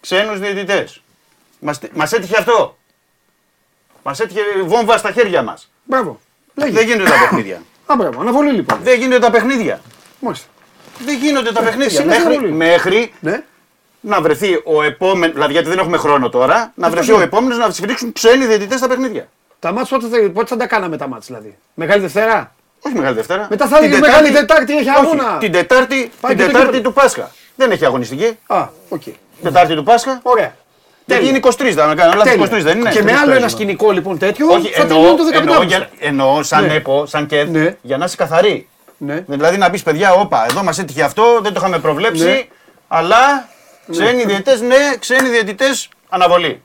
ξένους 0.00 0.38
διαιτητές. 0.38 1.02
Μας 1.94 2.12
έτυχε 2.12 2.36
αυτό. 2.38 2.76
Μας 4.02 4.20
έτυχε 4.20 4.40
βόμβα 4.64 4.96
στα 4.98 5.12
χέρια 5.12 5.42
μας. 5.42 5.70
Μπράβο. 5.84 6.20
Δεν 6.54 6.72
Λέγει. 6.72 6.86
γίνονται 6.86 7.10
τα 7.10 7.18
παιχνίδια. 7.18 7.62
Α, 7.86 7.96
μπράβο. 7.96 8.20
Αναβολή 8.20 8.52
λοιπόν. 8.52 8.78
Δεν 8.82 8.98
γίνονται 8.98 9.18
τα 9.18 9.30
παιχνίδια. 9.30 9.80
Μάλιστα. 10.20 10.46
Δεν 11.04 11.16
γίνονται 11.18 11.52
τα 11.52 11.62
παιχνίδια. 11.62 12.00
συνέχεια 12.00 12.24
Μέχρι, 12.28 12.44
όλοι. 12.44 12.52
μέχρι 12.52 13.12
Ναι. 13.20 13.42
να 14.00 14.20
βρεθεί 14.20 14.60
ο 14.64 14.82
επόμενο. 14.82 15.32
Δηλαδή, 15.32 15.52
γιατί 15.52 15.68
δεν 15.68 15.78
έχουμε 15.78 15.96
χρόνο 15.96 16.28
τώρα, 16.28 16.72
να 16.74 16.90
βρεθεί 16.90 17.06
είναι. 17.10 17.16
ο 17.18 17.20
επόμενος 17.22 17.58
να 17.58 17.70
σφυρίξουν 17.70 18.12
ξένοι 18.12 18.46
διαιτητές 18.46 18.78
στα 18.78 18.88
παιχνίδια. 18.88 19.28
Τα 19.58 19.72
μάτς 19.72 19.88
πότε 19.90 20.08
θα, 20.08 20.30
πότε 20.30 20.46
θα 20.46 20.56
τα 20.56 20.66
κάναμε 20.66 20.96
τα 20.96 21.08
μάτς 21.08 21.26
δηλαδή; 21.26 21.58
Μεγάλη 21.74 22.00
Δευτέρα; 22.00 22.54
Όχι 22.82 22.94
Μεγάλη 22.94 23.14
Δευτέρα. 23.14 23.46
Μετά 23.50 23.66
θα 23.66 23.76
Την 23.76 23.84
έλεγε 23.86 24.00
Μεγάλη 24.00 24.30
Τετάρτη 24.30 24.72
έχει 24.76 24.88
Όχι, 24.88 24.98
αγώνα. 24.98 25.36
Την 25.38 25.52
Τετάρτη, 25.52 26.10
Πάει 26.20 26.34
την 26.34 26.40
και 26.40 26.46
το 26.46 26.46
τετάρτη 26.52 26.66
κύπελλο. 26.66 26.82
του 26.82 26.92
Πάσχα. 26.92 27.30
Δεν 27.56 27.70
έχει 27.70 27.84
αγωνιστική. 27.84 28.38
Α, 28.46 28.68
οκ. 28.88 29.02
Τετάρτη 29.42 29.74
του 29.74 29.82
Πάσχα. 29.82 30.20
Ωραία. 30.22 30.54
Γιατί 31.04 31.22
Τέλεια. 31.24 31.28
είναι 31.28 31.38
23, 31.38 31.86
δεν 31.86 31.96
κάνω 31.96 32.12
λάθος, 32.14 32.22
Τέλεια. 32.32 32.46
23 32.58 32.62
δεν 32.62 32.78
είναι. 32.78 32.90
Και 32.90 33.02
με 33.02 33.12
άλλο 33.12 33.32
ένα 33.34 33.48
σκηνικό 33.48 33.90
λοιπόν 33.90 34.18
τέτοιο 34.18 34.46
Όχι, 34.52 34.68
θα 34.72 34.82
εννοώ, 34.82 34.96
τελειώνει 34.98 35.16
το 35.16 35.24
15 35.24 35.34
εννοώ, 35.38 35.54
Αύγουστο. 35.54 35.76
για- 35.76 35.90
εννοώ 35.98 36.42
σαν 36.42 36.66
Ναι. 36.66 36.74
ΕΠΟ, 36.74 37.06
σαν 37.06 37.26
ΚΕΔ, 37.26 37.48
Ναι. 37.50 37.76
για 37.82 37.96
να 37.96 38.04
είσαι 38.04 38.16
καθαρή. 38.16 38.68
Ναι. 38.96 39.24
Δηλαδή 39.26 39.56
να 39.56 39.70
πεις 39.70 39.82
παιδιά, 39.82 40.12
όπα, 40.12 40.46
εδώ 40.50 40.62
μας 40.62 40.78
έτυχε 40.78 41.02
αυτό, 41.02 41.22
δεν 41.42 41.52
το 41.52 41.58
είχαμε 41.60 41.78
προβλέψει, 41.78 42.24
Ναι. 42.24 42.42
αλλά 42.88 43.48
ξένοι 43.90 44.24
διαιτητές, 44.24 44.60
ναι, 44.60 44.76
ξένοι 44.98 45.28
διαιτητές, 45.28 45.88
αναβολή. 46.08 46.62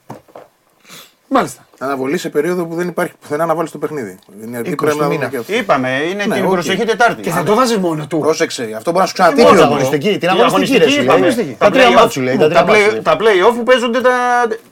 Μάλιστα. 1.27 1.65
Αναβολή 1.84 2.18
σε 2.18 2.30
περίοδο 2.30 2.65
που 2.65 2.76
δεν 2.76 2.88
υπάρχει 2.88 3.14
πουθενά 3.22 3.45
να 3.45 3.55
βάλεις 3.55 3.72
το 3.72 3.77
παιχνίδι. 3.77 4.19
Είναι 4.43 4.57
αρκεί 4.57 4.72
20 4.72 4.76
πρέπει 4.76 4.85
να 4.85 4.97
του 4.97 5.03
δούμε 5.03 5.15
μήνα. 5.18 5.30
και 5.30 5.38
αυτό. 5.38 5.53
Είπαμε, 5.53 5.89
είναι 6.11 6.26
Ναι, 6.26 6.34
την 6.35 6.43
οκ. 6.45 6.51
προσεχή 6.51 6.85
Τετάρτη. 6.85 7.22
Και 7.22 7.30
θα 7.30 7.43
το 7.43 7.55
βάζεις 7.55 7.77
μόνο 7.77 8.07
του. 8.07 8.19
Πρόσεξε, 8.19 8.69
αυτό 8.76 8.91
μπορείς 8.91 9.14
να 9.18 9.23
σου 9.26 9.31
Τι 9.34 9.41
ξανατύχει. 9.41 9.47
είναι 9.64 9.73
όμως. 9.73 9.81
αγωνιστική, 9.84 10.18
την 10.18 10.30
Η 10.30 10.41
αγωνιστική 10.41 10.77
ρε, 10.77 10.89
σου 10.89 10.95
λέει. 10.95 11.03
είπαμε. 11.03 11.18
αγωνιστική. 11.19 11.55
Τα 11.60 11.69
τρία 11.69 11.88
play-off- 11.88 11.93
μάτς 11.93 12.14
σου 12.14 12.22
λέει, 12.22 12.38
τα 12.38 12.47
τρία 12.47 12.57
τα 12.60 12.65
μάτς 12.65 12.77
play- 12.80 12.84
σου 12.85 12.91
λέει. 12.91 13.01
Τα 13.01 13.18
play-off 13.19 13.53
που 13.55 13.64
παίζονται 13.64 14.01
τα. 14.01 14.11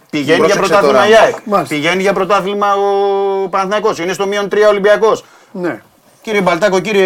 Πηγαίνει 0.09 0.45
για 0.45 0.55
Πρόσεξε 0.55 0.59
πρωτάθλημα 0.59 0.93
τώρα. 0.99 1.09
η 1.09 1.15
ΑΕΚ. 1.23 1.35
Μάλιστα. 1.45 1.75
Πηγαίνει 1.75 2.01
για 2.01 2.13
πρωτάθλημα 2.13 2.67
ο 2.75 3.47
Παναθηναϊκός. 3.49 3.99
Είναι 3.99 4.13
στο 4.13 4.27
μείον 4.27 4.47
3 4.49 4.67
Ολυμπιακός. 4.69 5.25
Ναι. 5.51 5.81
Κύριε 6.21 6.41
Μπαλτάκο, 6.41 6.79
κύριε, 6.79 7.05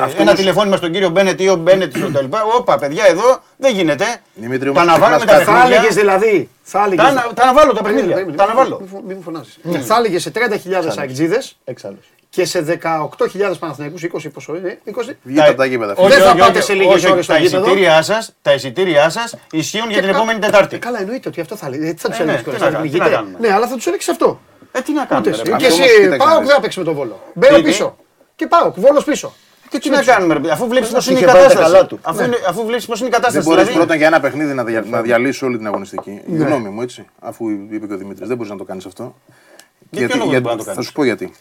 Αυτό 0.00 0.14
ένα 0.14 0.20
όμως- 0.22 0.34
τηλεφώνημα 0.34 0.76
στον 0.76 0.92
κύριο 0.92 1.08
Μπένετ 1.08 1.40
ή 1.40 1.48
ο 1.48 1.56
Μπένετ 1.56 1.96
στο 1.96 2.20
λοιπά. 2.22 2.42
Όπα, 2.58 2.78
παιδιά, 2.78 3.04
εδώ 3.08 3.38
δεν 3.56 3.74
γίνεται. 3.74 4.04
Δημήτρη, 4.34 4.64
τα 4.72 4.80
όμως, 4.80 4.82
αναβάλουμε 4.92 5.18
τα 5.18 5.24
ξεχνάς 5.24 5.44
Θα 5.46 5.52
παιχνίδια. 5.52 5.76
έλεγε 5.78 5.94
δηλαδή. 6.00 6.48
Θα 6.62 6.82
έλεγες, 6.86 7.04
Τα, 7.04 7.10
ανα- 7.10 7.26
τα 7.34 7.42
αναβάλω 7.42 7.72
τα 7.72 7.82
Περίμενε, 7.82 8.06
παιχνίδια. 8.06 8.14
περίμενε, 8.14 8.36
Τα 8.36 8.42
μην- 8.46 8.52
αναβάλω. 8.52 8.78
μην 8.80 8.88
φω- 8.88 9.02
Μην 9.06 9.16
μου 9.16 9.22
φωνάζεις. 9.22 9.58
Θα 9.86 9.96
έλεγε 9.96 10.18
σε 10.18 10.30
30.000 10.30 10.98
αεκτζίδε 10.98 11.42
Εξάλλου. 11.64 11.98
και 12.30 12.44
σε 12.44 12.60
18.000 12.62 13.58
Παναθηναϊκούς, 13.58 14.02
20 14.02 14.28
πόσο 14.28 14.56
είναι, 14.56 14.78
20. 14.84 15.16
Βγείτε 15.22 15.48
από 15.48 15.56
τα 15.56 15.64
γήπεδα. 15.66 15.92
Όχι, 15.96 16.08
Δεν 16.12 16.22
θα 16.22 16.28
όχι, 16.30 16.38
πάτε 16.38 16.58
όχι, 16.58 16.66
σε 16.66 16.72
λίγες 16.72 16.94
όχι, 16.94 17.10
ώρες 17.10 17.24
στο 17.24 17.32
τα 17.32 17.38
γήπεδο. 17.38 17.64
εισιτήριά 17.64 18.02
σας, 18.02 18.32
τα 18.42 18.52
εισιτήριά 18.54 19.10
σας 19.10 19.36
ισχύουν 19.52 19.90
για 19.90 20.00
την 20.02 20.10
κα- 20.10 20.16
επόμενη 20.16 20.38
Τετάρτη. 20.38 20.74
Ε, 20.76 20.78
Καλά, 20.78 21.00
εννοείται 21.00 21.28
ότι 21.28 21.40
αυτό 21.40 21.56
θα 21.56 21.68
λέει. 21.68 21.78
Τι 21.94 22.00
θα 22.00 22.08
του 22.08 22.14
Ε, 22.20 22.24
ναι, 22.24 22.30
έλεγε 22.30 22.38
τι 22.38 22.44
τώρα, 22.44 22.58
να 22.58 22.64
θα 22.64 22.70
κάνουμε, 22.70 22.82
την 22.90 22.92
τι 22.92 22.98
να 22.98 23.04
ηγείτε. 23.04 23.20
κάνουμε. 23.22 23.38
Ναι, 23.48 23.52
αλλά 23.54 23.66
θα 23.68 23.74
του 23.76 23.82
έλεγε 23.86 24.10
αυτό. 24.10 24.40
Ε, 24.72 24.80
τι 24.80 24.92
να 24.92 25.00
Ούτε 25.02 25.08
κάνουμε. 25.14 25.30
εσύ. 25.30 25.42
ρε, 25.44 25.50
Και 25.50 25.56
παιδί. 25.56 25.64
όμως, 25.72 25.78
εσύ 25.88 26.00
κοίταξε 26.00 26.16
πάω 26.16 26.28
να 26.28 26.34
και 26.36 26.42
δεις. 26.44 26.52
θα 26.54 26.60
παίξει 26.60 26.78
με 26.78 26.84
τον 26.84 26.94
βόλο. 26.94 27.20
Μπαίνω 27.34 27.56
Τι, 27.56 27.62
τι? 27.62 27.68
πίσω. 27.68 27.96
Και 28.36 28.46
πάω, 28.46 28.72
βόλο 28.76 29.02
πίσω. 29.02 29.32
Και 29.68 29.78
τι 29.78 29.90
να 29.90 30.02
κάνουμε, 30.02 30.34
ρε, 30.34 30.40
παιδί, 30.40 30.52
αφού 30.52 30.68
βλέπεις 30.68 30.88
πώς 30.90 31.06
είναι 31.06 31.18
η 31.18 31.22
είχε 31.22 31.32
πάρει 31.32 31.38
τα 31.38 31.48
κατάσταση. 31.48 31.72
καλά 31.72 31.86
του. 31.86 31.98
Αφού, 32.02 32.24
είναι- 32.24 32.36
αφού 32.48 32.64
βλέπεις 32.66 32.86
πώς 32.86 32.98
είναι 33.00 33.08
η 33.08 33.10
Δεν 33.10 33.20
κατάσταση. 33.20 33.48
μπορείς 33.48 33.62
Δηλαδή, 33.62 33.78
πρώτα 33.84 33.94
για 33.96 34.06
ένα 34.06 34.20
παιχνίδι 34.20 34.54
να, 34.54 34.64
δια, 34.64 34.82
να 34.86 35.02
διαλύσεις 35.02 35.42
όλη 35.42 35.56
την 35.56 35.66
αγωνιστική. 35.66 36.10
Η 36.26 36.36
γνώμη 36.36 36.68
μου, 36.68 36.82
έτσι. 36.82 37.06
Αφού 37.18 37.48
είπε 37.50 37.86
και 37.86 37.92
ο 37.92 37.96
Δημήτρης, 37.96 38.28
δεν 38.28 38.36
μπορείς 38.36 38.52
να 38.52 38.58
το 38.58 38.64
κάνεις 38.64 38.86
αυτό. 38.86 39.14
ποιο 39.90 40.08
λόγο 40.16 40.30
δεν 40.30 40.42
μπορεί 40.42 40.54
να 40.54 40.56
το 40.56 40.62
θα 40.64 40.70
κάνεις; 40.70 40.86
σου 40.86 40.92
πω 40.92 41.04
γιατί. 41.04 41.32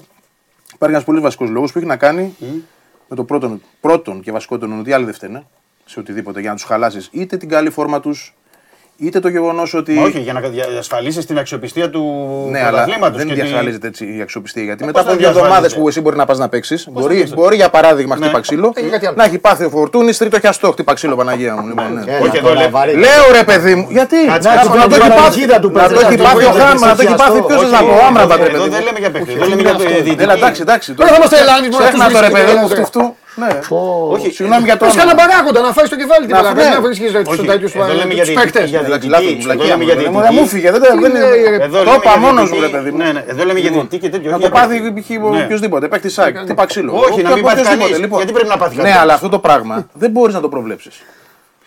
Υπάρχει 0.73 0.93
ένας 0.95 1.03
πολύ 1.03 1.19
βασικός 1.19 1.49
λόγος 1.49 1.72
που 1.72 1.77
έχει 1.77 1.88
να 1.88 1.97
κάνει 1.97 2.35
με 3.07 3.15
το 3.15 3.23
πρώτον, 3.23 3.61
πρώτον 3.81 4.22
και 4.22 4.31
βασικότερο 4.31 4.77
ότι 4.80 4.89
οι 4.89 4.93
άλλοι 4.93 5.05
δεν 5.05 5.13
φταίνε 5.13 5.45
σε 5.85 5.99
οτιδήποτε 5.99 6.39
για 6.39 6.49
να 6.49 6.55
τους 6.55 6.65
χαλάσεις 6.65 7.09
είτε 7.11 7.38
την 7.38 7.49
καλή 7.49 7.69
φόρμα 7.69 7.99
τους, 7.99 8.35
είτε 8.97 9.19
το 9.19 9.27
γεγονός 9.27 9.73
ότι. 9.73 9.91
Μα 9.93 10.03
όχι, 10.03 10.19
για 10.19 10.34
να 10.34 10.39
διασφαλίσεις 10.72 11.26
την 11.26 11.38
αξιοπιστία 11.38 11.89
του 11.89 12.03
Ναι, 12.51 12.59
αλλά 12.59 12.69
πρωταθλήματος 12.69 13.17
δεν 13.17 13.27
και 13.27 13.34
τη- 13.34 13.39
διασφαλίζεται 13.41 13.88
έτσι 13.88 14.15
η 14.17 14.22
αξιοπιστία. 14.22 14.63
Γιατί 14.63 14.85
μετά 14.85 14.91
πώς 14.99 15.01
από 15.01 15.09
δεν 15.09 15.19
δύο 15.19 15.27
εβδομάδες 15.27 15.51
διασφαλίζεται. 15.59 15.81
που 15.81 15.88
εσύ 15.88 16.01
μπορεί 16.01 16.15
να 16.17 16.26
πας 16.26 16.38
να 16.38 16.49
παίξεις, 16.49 16.88
μπορεί, 16.91 16.97
διασφαλίζεται; 17.07 17.41
μπορεί 17.41 17.55
για 17.55 17.69
παράδειγμα 17.69 18.15
χτύπα 18.15 18.39
ξύλο 18.39 18.72
Έχει 18.76 18.89
κάτι 18.89 19.05
άλλο. 19.05 19.15
να 19.17 19.23
έχει 19.23 19.38
πάθει 19.38 19.63
ο 19.65 19.69
Φορτούνης 19.69 20.17
τρίτο 20.17 20.39
χιαστό 20.39 20.72
χτύπα 20.72 20.93
ξύλο 20.93 21.15
Παναγία 21.15 21.55
μου. 21.55 21.67
Λοιπόν, 21.67 21.93
ναι. 21.93 22.01
Έλα, 22.11 22.19
Όχι, 22.26 22.38
εδώ 22.38 22.47
τώρα, 22.47 22.59
λέει- 22.59 22.69
βαρύ. 22.69 22.93
Λέω 22.95 23.23
ρε 23.31 23.43
παιδί 23.43 23.76
μου, 23.76 23.88
γιατί; 23.89 24.15
Κάτσε, 24.26 24.49
να, 24.49 24.55
κάτσε, 24.55 24.69
να 24.69 24.76
να 24.76 24.81
το 24.81 24.88
του 24.88 24.93
έχει 24.95 25.01
βάλει 25.09 25.22
πάθει, 25.22 25.39
γίδα 25.39 25.59
του 25.59 25.72
να 25.72 25.88
το 25.88 25.93
Πέτρα, 25.93 26.07
έχει 26.07 26.17
να 26.17 26.17
του 26.17 26.23
πάθει 26.23 26.45
ο 26.45 26.47
βάλει 26.47 26.59
Χάμα, 26.61 26.88
να 26.88 26.95
το 26.95 27.01
έχει 27.01 27.13
ξεχιαστό. 27.13 27.23
πάθει 27.23 27.39
ποιος 27.47 27.59
Όχι, 27.61 27.69
σας 27.69 27.80
από 27.80 27.91
εδώ- 27.91 28.05
άμρατα 28.07 28.35
ρε 28.35 28.43
Εδώ 28.43 28.51
παιδί 28.51 28.69
δεν 28.69 28.80
μου. 28.80 28.85
λέμε 28.88 28.99
για 29.03 29.11
παιχνίδι, 29.15 29.39
εδώ 29.39 29.45
λέμε 29.51 29.61
για 29.61 29.73
διαιτητική. 29.73 30.23
Έλα 30.23 30.34
εντάξει, 30.39 30.61
εντάξει. 30.65 30.88
Τώρα 30.97 31.09
θα 31.11 31.15
είμαστε 31.19 31.38
Ελλάδες, 31.43 31.69
μόνο 31.73 31.84
Ξέχνα 31.84 32.03
αυτούς 32.05 32.19
το 32.19 32.26
ρε 32.26 32.30
βρίσκεται 32.31 32.45
παιδί 32.45 32.59
μου 32.61 32.67
καλύτερα. 32.67 32.81
αυτού. 32.88 33.03
Ναι. 33.36 33.60
Όχι, 34.16 34.30
Συγγνώμη 34.32 34.64
για 34.64 34.78
το 34.78 34.86
Πες 34.86 34.94
όνομα. 34.94 35.10
κανένα 35.12 35.28
παράγοντα 35.28 35.62
να 35.62 35.72
φάεις 35.76 35.88
στο 35.91 35.98
κεφάλι 36.02 36.26
την 36.26 36.36
Να, 36.36 36.41
πλάκα. 36.41 36.64
ναι. 36.64 36.70
Να 36.76 36.82
βρίσκεις 36.82 37.12
ρε, 37.12 37.22
τους 37.22 37.38
Όχι, 37.38 37.48
τέτοιους 37.48 37.74
εδώ 37.76 37.86
λέμε 37.88 37.95
για 37.95 38.06
τους 38.06 38.14
διαιτητική, 38.16 38.36
παίκτες. 38.41 38.70
για 38.70 38.80
Εντάξει, 38.80 39.07
διαιτητική. 39.07 39.12
λάθος, 39.16 39.32
Εδώ 39.32 39.41
βλακεία 39.44 39.66
λέμε 39.66 39.84
μου. 39.84 39.86
για 39.86 39.95
Μου- 39.95 40.20
διαιτητική. 40.20 40.40
Μου 40.41 40.48
φύγε, 40.53 40.70
δεν 40.72 40.82
δεν 40.82 40.91
Τι 40.95 41.02
λέει, 41.02 41.40
είναι. 41.40 41.49
ρε, 41.57 41.64
Εδώ 41.68 41.78
Το 41.78 41.84
λέμε 41.84 41.95
είπα 41.99 42.10
για 42.12 42.20
μόνος 42.26 42.49
διαιτητική. 42.49 42.56
μου, 42.56 42.62
ρε 42.68 42.70
παιδί 42.78 42.90
μου. 42.91 42.98
Ναι, 43.03 43.10
ναι, 43.16 43.22
εδώ 43.32 43.41
λέμε 43.48 43.60
για 43.66 43.72
διαιτητική 43.76 43.98
και 44.03 44.10
τέτοιο. 44.14 44.30
Να 44.32 44.36
όχι 44.38 44.45
το 44.45 44.52
για 44.52 44.60
πάθει 44.60 44.76
παιχνίδι. 44.82 45.02
π.χ. 45.02 45.10
Ναι. 45.36 45.44
οποιοδήποτε, 45.45 45.86
παίκτη 45.91 46.10
ΣΑΚ, 46.18 46.34
τύπα 46.49 46.66
ξύλο. 46.72 46.91
Όχι, 47.07 47.20
να 47.28 47.30
μην 47.36 47.44
πάθει 47.48 47.60
Οποιοσδήποτε, 47.60 47.84
κανείς. 47.84 47.99
λοιπόν. 48.03 48.18
Γιατί 48.22 48.34
πρέπει 48.38 48.49
να 48.53 48.57
πάθει 48.62 48.76
Ναι, 48.76 48.82
κανείς. 48.84 48.98
αλλά 49.02 49.14
αυτό 49.20 49.30
το 49.36 49.40
πράγμα 49.45 49.76
δεν 50.03 50.10
μπορείς 50.14 50.34
να 50.38 50.41
το 50.45 50.49
προβλέψεις. 50.53 50.95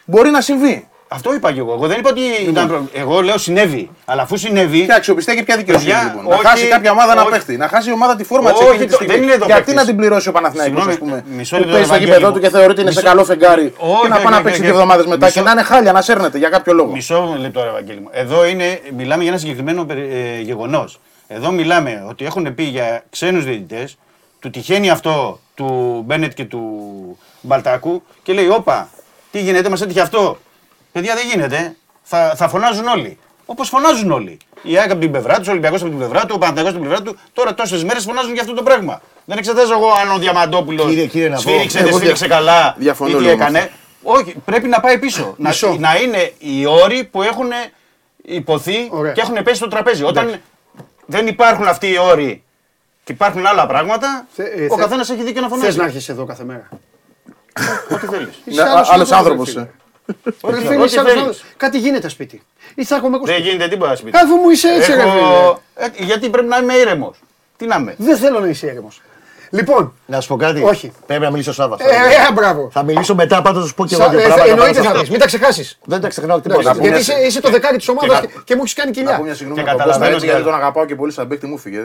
Μπορεί 0.04 0.30
να 0.30 0.40
συμβεί. 0.48 0.76
Αυτό 1.10 1.34
είπα 1.34 1.52
και 1.52 1.58
εγώ. 1.58 1.72
Εγώ 1.72 1.86
δεν 1.86 1.98
είπα 1.98 2.10
ότι 2.10 2.20
ήταν 2.48 2.68
προ- 2.68 2.82
Εγώ 2.92 3.20
λέω 3.22 3.38
συνέβη. 3.38 3.90
Αλλά 4.04 4.22
αφού 4.22 4.36
συνέβη. 4.36 4.84
Ποια 4.84 4.94
αξιοπιστία 4.96 5.34
και 5.34 5.42
ποια 5.42 5.56
δικαιοσύνη 5.56 5.92
Παιδιά, 5.92 6.06
λοιπόν. 6.08 6.28
Να 6.28 6.34
όχι, 6.34 6.46
χάσει 6.46 6.66
κάποια 6.66 6.90
ομάδα 6.90 7.14
να 7.14 7.20
όχι. 7.20 7.30
παίχτη. 7.30 7.56
Να 7.56 7.68
χάσει 7.68 7.88
η 7.88 7.92
ομάδα 7.92 8.16
τη 8.16 8.24
φόρμα 8.24 8.50
της 8.52 8.60
Όχι, 8.60 8.68
εκείνη 8.68 8.84
τη 8.84 8.90
το- 8.90 8.94
στιγμή. 8.94 9.14
δεν 9.14 9.22
είναι 9.22 9.32
εδώ 9.32 9.44
Γιατί 9.46 9.60
παίκτης. 9.60 9.74
να 9.80 9.84
την 9.86 9.96
πληρώσει 9.96 10.28
ο 10.28 10.32
Παναθηναϊκός 10.32 10.82
Συγγνώμη, 10.82 11.12
ας 11.12 11.22
πούμε. 11.22 11.36
μισό 11.36 11.54
Που 11.56 11.60
λεπτό, 11.62 11.72
παίζει 11.74 11.86
στο 11.88 11.94
Ευαγγέλη 11.94 12.16
γήπεδο 12.16 12.32
μου. 12.32 12.38
του 12.38 12.40
και 12.44 12.50
θεωρεί 12.56 12.70
ότι 12.70 12.80
είναι 12.80 12.90
σε 12.90 12.96
Μισό- 12.96 13.10
καλό 13.12 13.24
φεγγάρι. 13.24 13.62
Όχι, 13.78 14.00
Και 14.02 14.08
να 14.08 14.14
πάει 14.14 14.18
όχι, 14.24 14.24
να 14.30 14.34
όχι, 14.34 14.42
παίξει 14.44 14.58
όχι. 14.60 14.68
δύο 14.68 14.70
εβδομάδες 14.78 15.06
μετά 15.06 15.26
Μισό- 15.26 15.38
και 15.38 15.46
να 15.46 15.50
είναι 15.50 15.62
χάλια, 15.62 15.92
να 15.92 16.00
σέρνεται 16.02 16.38
για 16.38 16.48
κάποιο 16.48 16.72
λόγο. 16.72 16.92
Μισό 16.92 17.36
λεπτό, 17.40 17.62
ρε 17.62 17.68
Ευαγγέλη 17.68 18.00
μου. 18.00 18.08
Εδώ 18.12 18.46
είναι, 18.46 18.80
μιλάμε 18.96 19.22
για 19.22 19.30
ένα 19.32 19.40
συγκεκριμένο 19.40 19.86
ε, 19.90 20.40
γεγονός. 20.40 21.00
Εδώ 21.28 21.50
μιλάμε 21.50 22.04
ότι 22.08 22.24
έχουν 22.24 22.54
πει 22.54 22.62
για 22.62 23.02
ξένους 23.10 23.44
διαιτητές, 23.44 23.96
του 24.40 24.50
τυχαίνει 24.50 24.90
αυτό 24.90 25.40
του 25.54 26.02
Μπένετ 26.06 26.32
και 26.32 26.44
του 26.44 26.62
Μπαλτάκου 27.40 28.02
και 28.22 28.32
λέει: 28.32 28.48
Όπα, 28.48 28.88
τι 29.30 29.40
γίνεται, 29.40 29.68
μας 29.68 29.80
έτυχε 29.80 30.00
αυτό. 30.00 30.38
Παιδιά 30.98 31.14
δεν 31.14 31.26
γίνεται. 31.28 31.76
Θα, 32.02 32.32
θα 32.36 32.48
φωνάζουν 32.48 32.86
όλοι. 32.86 33.18
Όπως 33.46 33.68
φωνάζουν 33.68 34.10
όλοι. 34.10 34.36
Η 34.62 34.78
ΑΕΚ 34.78 34.90
από 34.90 35.00
την 35.00 35.10
πλευρά 35.10 35.38
τους, 35.38 35.48
ο 35.48 35.50
Ολυμπιακός 35.50 35.80
από 35.80 35.88
την 35.90 35.98
πλευρά 35.98 36.20
του, 36.20 36.32
ο 36.34 36.38
Παναθηναϊκός 36.38 36.72
από 36.74 36.80
την 36.80 36.88
πλευρά 36.90 37.04
του. 37.04 37.18
Τώρα 37.32 37.54
τόσες 37.54 37.84
μέρες 37.84 38.04
φωνάζουν 38.04 38.32
για 38.32 38.42
αυτό 38.42 38.54
το 38.54 38.62
πράγμα. 38.62 39.00
Δεν 39.24 39.38
εξετάζω 39.38 39.72
εγώ 39.72 39.90
αν 39.90 40.10
ο 40.14 40.18
Διαμαντόπουλος 40.18 40.86
Κύριε, 40.86 41.06
κύριε, 41.06 41.28
να 41.28 41.34
πω. 41.34 41.40
σφύριξε, 41.40 41.78
δεν 41.78 41.88
Εγώ 41.88 41.96
σφύριξε 41.98 42.26
καλά 42.28 42.74
διαφωνώ 42.78 43.10
ή 43.10 43.14
τι 43.14 43.20
λίγο 43.22 43.36
με 43.36 43.42
έκανε. 43.42 43.58
αυτό. 43.58 43.72
Όχι, 44.02 44.34
πρέπει 44.44 44.68
να 44.68 44.80
πάει 44.80 44.98
πίσω. 44.98 45.34
να, 45.38 45.48
Μισό. 45.48 45.76
να 45.78 45.96
είναι 45.96 46.32
οι 46.38 46.66
όροι 46.66 47.04
που 47.04 47.22
έχουν 47.22 47.48
υποθεί 48.22 48.88
Ωραία. 48.90 49.12
και 49.12 49.20
έχουν 49.20 49.42
πέσει 49.42 49.56
στο 49.56 49.68
τραπέζι. 49.68 50.04
Όταν 50.04 50.40
δεν 51.06 51.26
υπάρχουν 51.26 51.66
αυτοί 51.68 51.86
οι 51.86 51.98
όροι 51.98 52.42
και 53.04 53.12
υπάρχουν 53.12 53.46
άλλα 53.46 53.66
πράγματα, 53.66 54.26
Θε- 54.30 54.46
ε, 54.58 54.64
ο 54.64 54.68
θε- 54.68 54.78
καθένας 54.78 55.10
έχει 55.10 55.22
δίκιο 55.22 55.40
να 55.40 55.48
Θες 55.48 55.58
φωνάζει. 55.58 55.78
να 55.78 55.84
έρχεσαι 55.84 56.12
εδώ 56.12 56.24
κάθε 56.24 56.44
μέρα. 56.44 56.68
Ό,τι 57.90 58.06
θέλεις. 58.06 58.40
Είσαι 58.44 58.62
άλλος 58.62 58.90
Άλλος 58.90 59.12
άνθρωπος, 59.12 59.48
άνθρωπος. 59.48 59.74
Ρε 60.24 60.32
φίλε. 60.32 60.34
Ό,τι 60.40 60.54
Ρε 60.54 60.66
θέλεις. 60.66 60.68
φίλε, 60.68 60.84
είσαι 60.84 61.00
Ό,τι 61.00 61.10
άλλος 61.10 61.12
θέλεις. 61.12 61.26
άνθρωπος. 61.26 61.44
Κάτι 61.56 61.78
γίνεται 61.78 62.08
σπίτι. 62.08 62.42
Ή 62.74 62.84
θα 62.84 62.96
έχουμε 62.96 63.10
Δεν 63.18 63.20
κοστί. 63.26 63.40
γίνεται 63.40 63.68
τίποτα 63.68 63.96
σπίτι. 63.96 64.10
Κάθε 64.10 64.34
μου 64.34 64.50
είσαι 64.50 64.68
έτσι 64.68 64.90
ρε 64.92 65.00
φίλε. 65.00 65.10
Έχω... 65.12 65.62
Ε, 65.74 65.86
γιατί 65.96 66.28
πρέπει 66.30 66.48
να 66.48 66.56
είμαι 66.56 66.74
ήρεμος. 66.74 67.20
Τι 67.56 67.66
να 67.66 67.76
είμαι. 67.76 67.94
Δεν 67.98 68.16
θέλω 68.16 68.40
να 68.40 68.46
είσαι 68.48 68.66
ήρεμος. 68.66 69.00
Λοιπόν, 69.50 69.92
Να 70.06 70.20
σου 70.20 70.28
πω 70.28 70.36
κάτι. 70.36 70.62
Όχι. 70.62 70.92
Πρέπει 71.06 71.22
να 71.22 71.30
μιλήσω 71.30 71.52
Σάββας. 71.52 71.80
ε, 71.80 71.84
ε, 72.28 72.32
μπράβο. 72.32 72.70
Θα 72.72 72.82
μιλήσω 72.82 73.14
μετά, 73.14 73.42
πάντως 73.42 73.68
σου 73.68 73.74
πω 73.74 73.86
και 73.86 73.94
εγώ 73.94 74.02
Σα- 74.04 74.08
δύο 74.10 74.18
ε, 74.18 74.22
πράγματα. 74.22 74.44
πάνω 74.46 74.52
Εννοείται 74.60 74.74
σε 74.78 74.82
θα 74.82 74.88
αυτό. 74.88 75.00
πεις, 75.00 75.10
μην 75.10 75.20
τα 75.20 75.26
ξεχάσεις. 75.26 75.78
Δεν 75.84 76.00
τα 76.00 76.08
ξεχνάω 76.08 76.36
Εντάξει, 76.36 76.58
τίποτα. 76.58 76.80
Γιατί 76.82 76.98
είσαι, 77.00 77.14
είσαι 77.26 77.40
το 77.40 77.50
δεκάρι 77.50 77.76
της 77.76 77.88
ομάδας 77.88 78.20
κα- 78.20 78.26
και, 78.26 78.32
και 78.44 78.54
μου 78.54 78.60
έχεις 78.60 78.74
κάνει 78.74 78.90
Να 78.90 78.94
πω 78.96 79.00
κοιλιά. 79.02 79.20
μια 79.24 79.34
συγγνώμη 79.34 79.62
Και 79.62 79.68
από 79.68 79.78
τον 79.78 79.86
Κώστα 79.86 79.98
καταλαβαίνω 80.00 80.14
έτσι 80.14 80.26
και 80.26 80.32
γιατί 80.32 80.42
άλλο. 80.42 80.50
τον 80.50 80.60
αγαπάω 80.60 80.84
και 80.86 80.94
πολύ 80.94 81.12
σαν 81.12 81.28
παίκτη 81.28 81.46
μου 81.46 81.58
φύγε. 81.58 81.78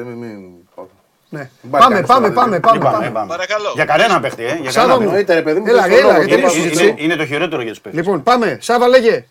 Μην- 1.34 1.42
μην- 1.42 1.42
Ναι. 1.42 1.50
Μπάρκα, 1.62 1.88
Πάμε, 1.88 1.96
κάτω 2.00 2.14
πάμε, 2.14 2.26
στο 2.28 2.34
πάμε, 2.36 2.48
βράδυ. 2.50 2.62
πάμε, 2.62 2.78
Είπαμε, 2.78 2.94
πάμε. 2.96 3.08
είπαμε. 3.08 3.28
Παρακαλώ. 3.28 3.72
Για 3.76 3.86
κανένα 3.86 4.20
παίχτη, 4.20 4.44
ε. 4.46 4.58
Για 4.62 4.72
Σάβα 4.72 4.88
κανένα 4.88 4.94
μου. 4.94 5.00
παίχτη. 5.00 5.06
Εννοείται 5.06 5.34
ρε 5.34 5.42
παιδί 5.42 5.60
μου. 5.60 5.66
Έλα, 5.68 5.82
δεν 5.82 5.92
έλα, 5.92 6.00
θέλω 6.00 6.08
λόγο. 6.12 6.20
γιατί 6.24 6.34
Είναι, 6.34 6.42
πώς 6.48 6.54
Είναι- 6.56 6.64
συζήτηση. 6.64 6.88
είναι, 6.90 7.02
είναι 7.04 7.16
το 7.16 7.26
χειρότερο 7.26 7.62
για 7.62 7.72
τους 7.72 7.82
παίχτες. 7.82 8.02
Λοιπόν, 8.02 8.24
πάμε. 8.24 8.58
Σάβα 8.62 8.88
λέγε. 8.88 9.26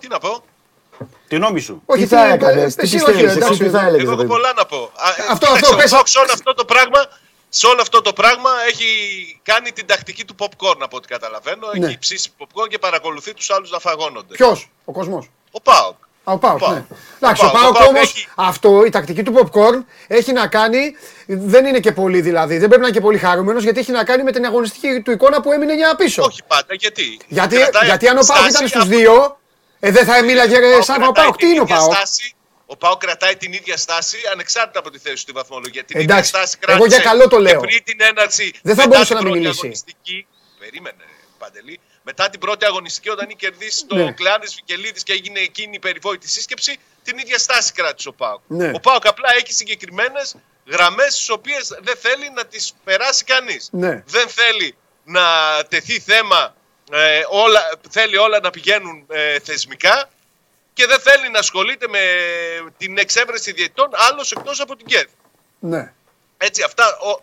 Τι 0.00 0.08
να 0.08 0.18
πω; 0.18 0.42
Τι 1.28 1.38
νόμι 1.38 1.60
σου. 1.60 1.82
Τι 1.94 2.06
θα 2.06 2.32
έκανες, 2.32 2.74
τι 2.74 2.82
εσύ 2.82 2.94
πιστεύεις, 2.94 3.20
όχι, 3.20 3.24
εσύ 3.28 3.36
εντάξει. 3.36 3.58
τι 3.58 3.68
θα 3.68 3.80
έλεγες. 3.80 4.00
Εγώ 4.00 4.04
ρε 4.04 4.06
έχω 4.06 4.16
παιδί. 4.16 4.28
πολλά 4.28 4.52
να 4.56 4.64
πω. 4.66 4.76
Α, 4.76 5.08
ε, 5.08 5.22
Αυτό, 5.30 5.46
κοίταξε, 5.46 5.64
αυτό, 5.64 5.74
ο 5.74 5.76
πες. 5.80 5.90
Πάοκ 5.90 6.08
σε 6.08 6.18
όλο 6.18 6.30
αυτό 6.32 6.54
το 6.54 6.64
πράγμα, 6.64 7.00
σε 7.48 7.66
όλο 7.66 7.80
αυτό 7.80 8.00
το 8.02 8.12
πράγμα 8.12 8.50
έχει 8.70 8.86
κάνει 9.42 9.70
την 9.72 9.86
τακτική 9.86 10.24
του 10.24 10.34
popcorn 10.38 10.76
από 10.78 10.96
ό,τι 10.96 11.08
καταλαβαίνω. 11.08 11.66
Ναι. 11.78 11.86
Έχει 11.86 11.98
ψήσει 11.98 12.30
popcorn 12.38 12.68
και 12.68 12.78
παρακολουθεί 12.78 13.34
τους 13.34 13.50
άλλους 13.50 13.70
να 13.70 13.78
φαγώνονται. 13.78 14.34
Ποιος, 14.34 14.70
ο 14.84 14.92
κόσμος. 14.92 15.30
Ο 15.50 15.60
Πάοκ. 15.60 15.96
Α, 16.24 16.32
ο 16.32 16.38
Πάοκ, 16.38 16.58
Πάοκ. 16.58 16.72
ναι. 16.74 16.84
Εντάξει, 17.20 17.44
ο 17.44 17.48
Ο 17.48 17.50
Πάοκ, 17.50 17.62
Πάοκ 17.62 17.74
ο 17.74 17.78
Πάοκ 17.78 17.88
όμως 17.88 18.02
έχει- 18.02 18.28
αυτό, 18.34 18.84
η 18.84 18.90
τακτική 18.90 19.22
του 19.22 19.34
popcorn 19.52 19.84
έχει 20.06 20.32
να 20.32 20.46
κάνει. 20.46 20.96
Δεν 21.26 21.66
είναι 21.66 21.80
και 21.80 21.92
πολύ 21.92 22.20
δηλαδή. 22.20 22.58
Δεν 22.58 22.66
πρέπει 22.68 22.80
να 22.82 22.86
είναι 22.88 22.96
και 22.96 23.02
πολύ 23.02 23.18
χαρούμενος 23.18 23.62
γιατί 23.62 23.80
έχει 23.80 23.90
να 23.92 24.04
κάνει 24.04 24.22
με 24.22 24.32
την 24.32 24.44
αγωνιστική 24.44 25.00
του 25.00 25.10
εικόνα 25.10 25.40
που 25.40 25.52
έμεινε 25.52 25.74
για 25.74 25.94
πίσω. 25.96 26.22
Όχι 26.22 26.40
πάντα, 26.46 26.74
γιατί; 26.74 27.18
Γιατί, 27.28 27.56
Κρατάει 27.56 27.84
γιατί 27.86 28.08
αν 28.08 28.16
ο 28.18 28.20
Πάοκ 28.26 28.38
στάση 28.38 28.50
ήταν 28.50 28.68
στους 28.68 28.82
από- 28.82 28.90
δύο, 28.96 29.38
ε, 29.80 29.90
δεν 29.90 30.04
θα 30.04 30.22
μίλαγε 30.24 30.58
ρε 30.58 30.70
Πάοκ 30.70 30.82
Σάβα 30.82 30.98
ο 31.06 31.12
κρατάει 31.12 31.24
Πάοκ. 31.24 31.36
Τι 31.36 31.40
την 31.44 31.48
είναι 31.50 31.60
ο 31.60 31.62
ίδια 31.62 31.76
Πάοκ; 31.76 31.92
στάση. 31.92 32.34
Ο 32.66 32.76
Πάοκ 32.76 32.98
κρατάει 33.04 33.36
την 33.36 33.52
ίδια 33.52 33.76
στάση 33.76 34.16
ανεξάρτητα 34.32 34.78
από 34.78 34.90
τη 34.90 34.98
θέση 34.98 35.14
του 35.14 35.20
στη 35.20 35.32
βαθμολογία. 35.32 35.84
Την 35.84 36.00
Εντάξει, 36.00 36.12
ίδια 36.18 36.24
στάση 36.24 36.56
εγώ 36.60 36.86
για 36.86 36.98
κράτησε 36.98 37.08
καλό 37.08 37.28
το 37.28 37.36
και 37.36 37.42
λέω. 37.42 37.60
πριν 37.60 37.84
την 37.84 37.98
έναρξη. 38.00 38.52
Δεν 38.62 38.74
θα 38.74 38.82
μετά 38.82 38.88
μπορούσε 38.88 39.06
την 39.06 39.16
να 39.16 39.22
μην 39.22 39.30
πρώτη 39.30 39.38
μιλήσει. 39.38 39.58
αγωνιστική. 39.62 40.26
Περίμενε, 40.58 41.04
Παντελή. 41.38 41.80
Μετά 42.02 42.30
την 42.30 42.40
πρώτη 42.40 42.64
αγωνιστική, 42.64 43.08
όταν 43.10 43.28
είχε 43.28 43.36
κερδίσει 43.36 43.86
το 43.86 43.94
Ναι. 43.94 44.12
Κλεάνη 44.12 44.46
Βικελίδης 44.54 45.02
και 45.02 45.12
έγινε 45.12 45.40
εκείνη 45.40 45.74
η 45.74 45.78
περιβόητη 45.78 46.28
σύσκεψη, 46.28 46.78
την 47.02 47.18
ίδια 47.18 47.38
στάση 47.38 47.72
κράτησε 47.72 48.08
ο 48.08 48.12
Πάοκ. 48.12 48.40
Ναι. 48.46 48.70
Ο 48.74 48.80
Πάοκ 48.80 49.06
απλά 49.06 49.28
έχει 49.36 49.52
συγκεκριμένες 49.52 50.36
γραμμές, 50.66 51.24
τι 51.26 51.32
οποίες 51.32 51.78
δεν 51.80 51.96
θέλει 51.96 52.30
να 52.34 52.46
τις 52.46 52.74
περάσει 52.84 53.24
κανείς. 53.24 53.68
Ναι. 53.72 54.02
Δεν 54.06 54.28
θέλει 54.28 54.76
να 55.04 55.22
τεθεί 55.68 56.00
θέμα, 56.00 56.54
ε, 56.92 57.22
όλα, 57.28 57.70
θέλει 57.90 58.16
όλα 58.16 58.40
να 58.40 58.50
πηγαίνουν 58.50 59.06
ε, 59.08 59.38
θεσμικά 59.38 60.10
και 60.72 60.86
δεν 60.86 61.00
θέλει 61.00 61.30
να 61.30 61.38
ασχολείται 61.38 61.88
με 61.88 62.00
την 62.78 62.98
εξέβρεση 62.98 63.52
διαιτητών 63.52 63.88
άλλος 63.92 64.32
εκτός 64.32 64.60
από 64.60 64.76
την 64.76 64.86
ΚΕΔ. 64.86 65.06
Ναι. 65.58 65.92
Έτσι, 66.36 66.62
αυτά, 66.62 66.98
ο, 66.98 67.22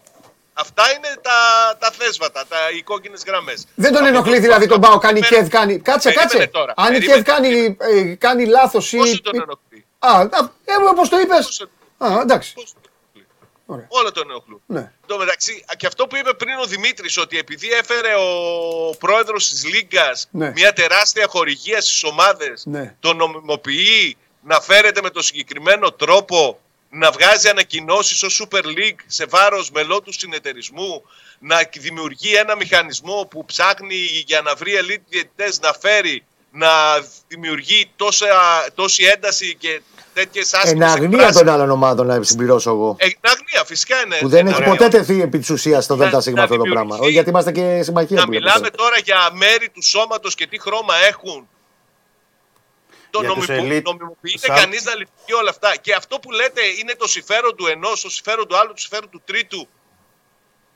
αυτά 0.59 0.83
είναι 0.95 1.07
τα, 1.21 1.37
τα 1.79 1.91
θέσβατα, 1.91 2.45
τα, 2.49 2.57
οι 2.77 2.81
κόκκινες 2.81 3.23
γραμμές. 3.27 3.67
Δεν 3.75 3.91
τον 3.91 4.01
Από 4.01 4.07
ενοχλεί 4.13 4.35
το- 4.35 4.41
δηλαδή 4.41 4.67
τον 4.67 4.77
από- 4.77 4.87
Πάοκ 4.87 5.05
αν 5.05 5.15
η 5.15 5.19
περίμενε- 5.19 5.49
ΚΕΔ 5.49 5.59
κάνει. 5.59 5.79
Κάτσε, 5.79 6.09
περίμενε 6.11 6.31
κάτσε. 6.33 6.47
τώρα, 6.47 6.73
Αν 6.77 6.93
η 6.93 6.97
περίμενε. 6.97 7.21
ΚΕΔ 7.21 7.33
κάνει, 7.33 7.77
ε, 7.79 8.15
κάνει 8.15 8.45
λάθος 8.45 8.93
ή. 8.93 8.97
Πόσο 8.97 9.21
τον 9.21 9.35
ενοχλεί; 9.35 9.85
Α, 9.99 10.11
α, 10.19 10.51
ε, 10.65 10.73
όπως 10.89 11.09
το 11.09 11.19
είπες. 11.19 11.45
Πόσο- 11.45 11.69
Α, 11.97 12.19
εντάξει. 12.21 12.53
πόσο 12.53 12.73
τον 12.81 12.91
ενοχλεί; 13.13 13.27
Ωραία. 13.65 13.85
Όλα 13.89 14.11
τον 14.11 14.29
ενοχλούν. 14.29 14.61
Ναι. 14.65 14.79
Εν 14.79 14.91
τω 15.05 15.17
μεταξύ, 15.17 15.65
και 15.77 15.87
αυτό 15.87 16.07
που 16.07 16.15
είπε 16.15 16.33
πριν 16.33 16.57
ο 16.59 16.65
Δημήτρης, 16.65 17.17
ότι 17.17 17.37
επειδή 17.37 17.71
έφερε 17.71 18.13
ο 18.15 18.95
πρόεδρος 18.99 19.49
της 19.49 19.65
Λίγκας 19.65 20.27
Ναι. 20.31 20.51
μια 20.51 20.73
τεράστια 20.73 21.27
χορηγία 21.29 21.81
στις 21.81 22.03
ομάδες, 22.03 22.63
Ναι. 22.65 22.95
τον 22.99 23.17
νομιμοποιεί 23.17 24.17
να 24.41 24.59
φέρεται 24.61 25.01
με 25.01 25.09
το 25.09 25.21
συγκεκριμένο 25.21 25.91
τρόπο 25.91 26.59
να 26.89 27.11
βγάζει 27.11 27.47
ανακοινώσεις 27.49 28.23
ως 28.23 28.43
Super 28.51 28.63
League 28.65 28.99
σε 29.05 29.25
βάρος 29.29 29.71
μελών 29.71 30.03
του 30.03 30.13
συνεταιρισμού, 30.13 31.03
να 31.39 31.57
δημιουργεί 31.79 32.33
ένα 32.35 32.55
μηχανισμό 32.55 33.27
που 33.29 33.45
ψάχνει 33.45 33.95
για 34.25 34.41
να 34.41 34.55
βρει 34.55 34.71
elite 34.81 35.01
διαιτητές 35.09 35.59
να 35.59 35.73
φέρει, 35.79 36.23
να 36.51 36.69
δημιουργεί 37.27 37.91
τόσα, 37.95 38.27
τόση 38.75 39.03
ένταση 39.03 39.55
και 39.55 39.81
τέτοιες 40.13 40.53
Εν 40.53 40.59
άσχημες 40.59 40.91
αγνία 40.91 41.07
εκφράσεις. 41.09 41.37
των 41.37 41.49
άλλων 41.49 41.69
ομάδων 41.71 42.07
να 42.07 42.23
συμπληρώσω 42.23 42.69
εγώ. 42.69 42.95
Ε, 42.99 43.05
Εν 43.05 43.13
αγνία, 43.21 43.63
φυσικά 43.65 43.95
είναι. 44.05 44.17
Που 44.19 44.27
δεν 44.29 44.39
είναι 44.39 44.49
έχει 44.49 44.59
ωραίο. 44.61 44.71
ποτέ 44.75 44.87
τεθεί 44.87 45.21
επί 45.21 45.39
της 45.39 45.49
ουσίας 45.49 45.83
στο 45.83 45.95
Να- 45.95 46.05
ΔΣ 46.09 46.11
να 46.11 46.17
αυτό 46.17 46.27
το 46.57 46.63
πράγμα. 46.63 46.63
δημιουργηθεί- 46.73 47.01
Όχι, 47.03 47.11
γιατί 47.11 47.29
είμαστε 47.29 47.51
και 47.51 47.83
συμμαχία 47.83 48.17
Να 48.19 48.25
που 48.25 48.31
λέτε. 48.31 48.43
μιλάμε 48.45 48.69
τώρα 48.69 48.97
για 49.03 49.29
μέρη 49.33 49.69
του 49.69 49.83
σώματος 49.83 50.35
και 50.35 50.47
τι 50.47 50.59
χρώμα 50.59 50.93
έχουν. 51.07 51.47
Το 53.09 53.19
Για 53.19 53.29
τους 53.33 53.47
νομιμο- 53.47 53.75
elite, 53.77 53.81
νομιμοποιείται 53.83 54.37
σαν- 54.47 54.55
κανείς 54.57 54.83
να 54.83 54.95
λειτουργεί 54.95 55.33
όλα 55.33 55.49
αυτά. 55.49 55.75
Και 55.75 55.93
αυτό 55.93 56.19
που 56.19 56.31
λέτε 56.31 56.61
είναι 56.79 56.95
το 56.95 57.07
συμφέρον 57.07 57.55
του 57.55 57.67
ενός, 57.67 58.01
το 58.01 58.09
συμφέρον 58.09 58.47
του 58.47 58.57
άλλου, 58.57 58.69
το 58.73 58.77
συμφέρον 58.81 59.09
του 59.09 59.21
τρίτου. 59.25 59.67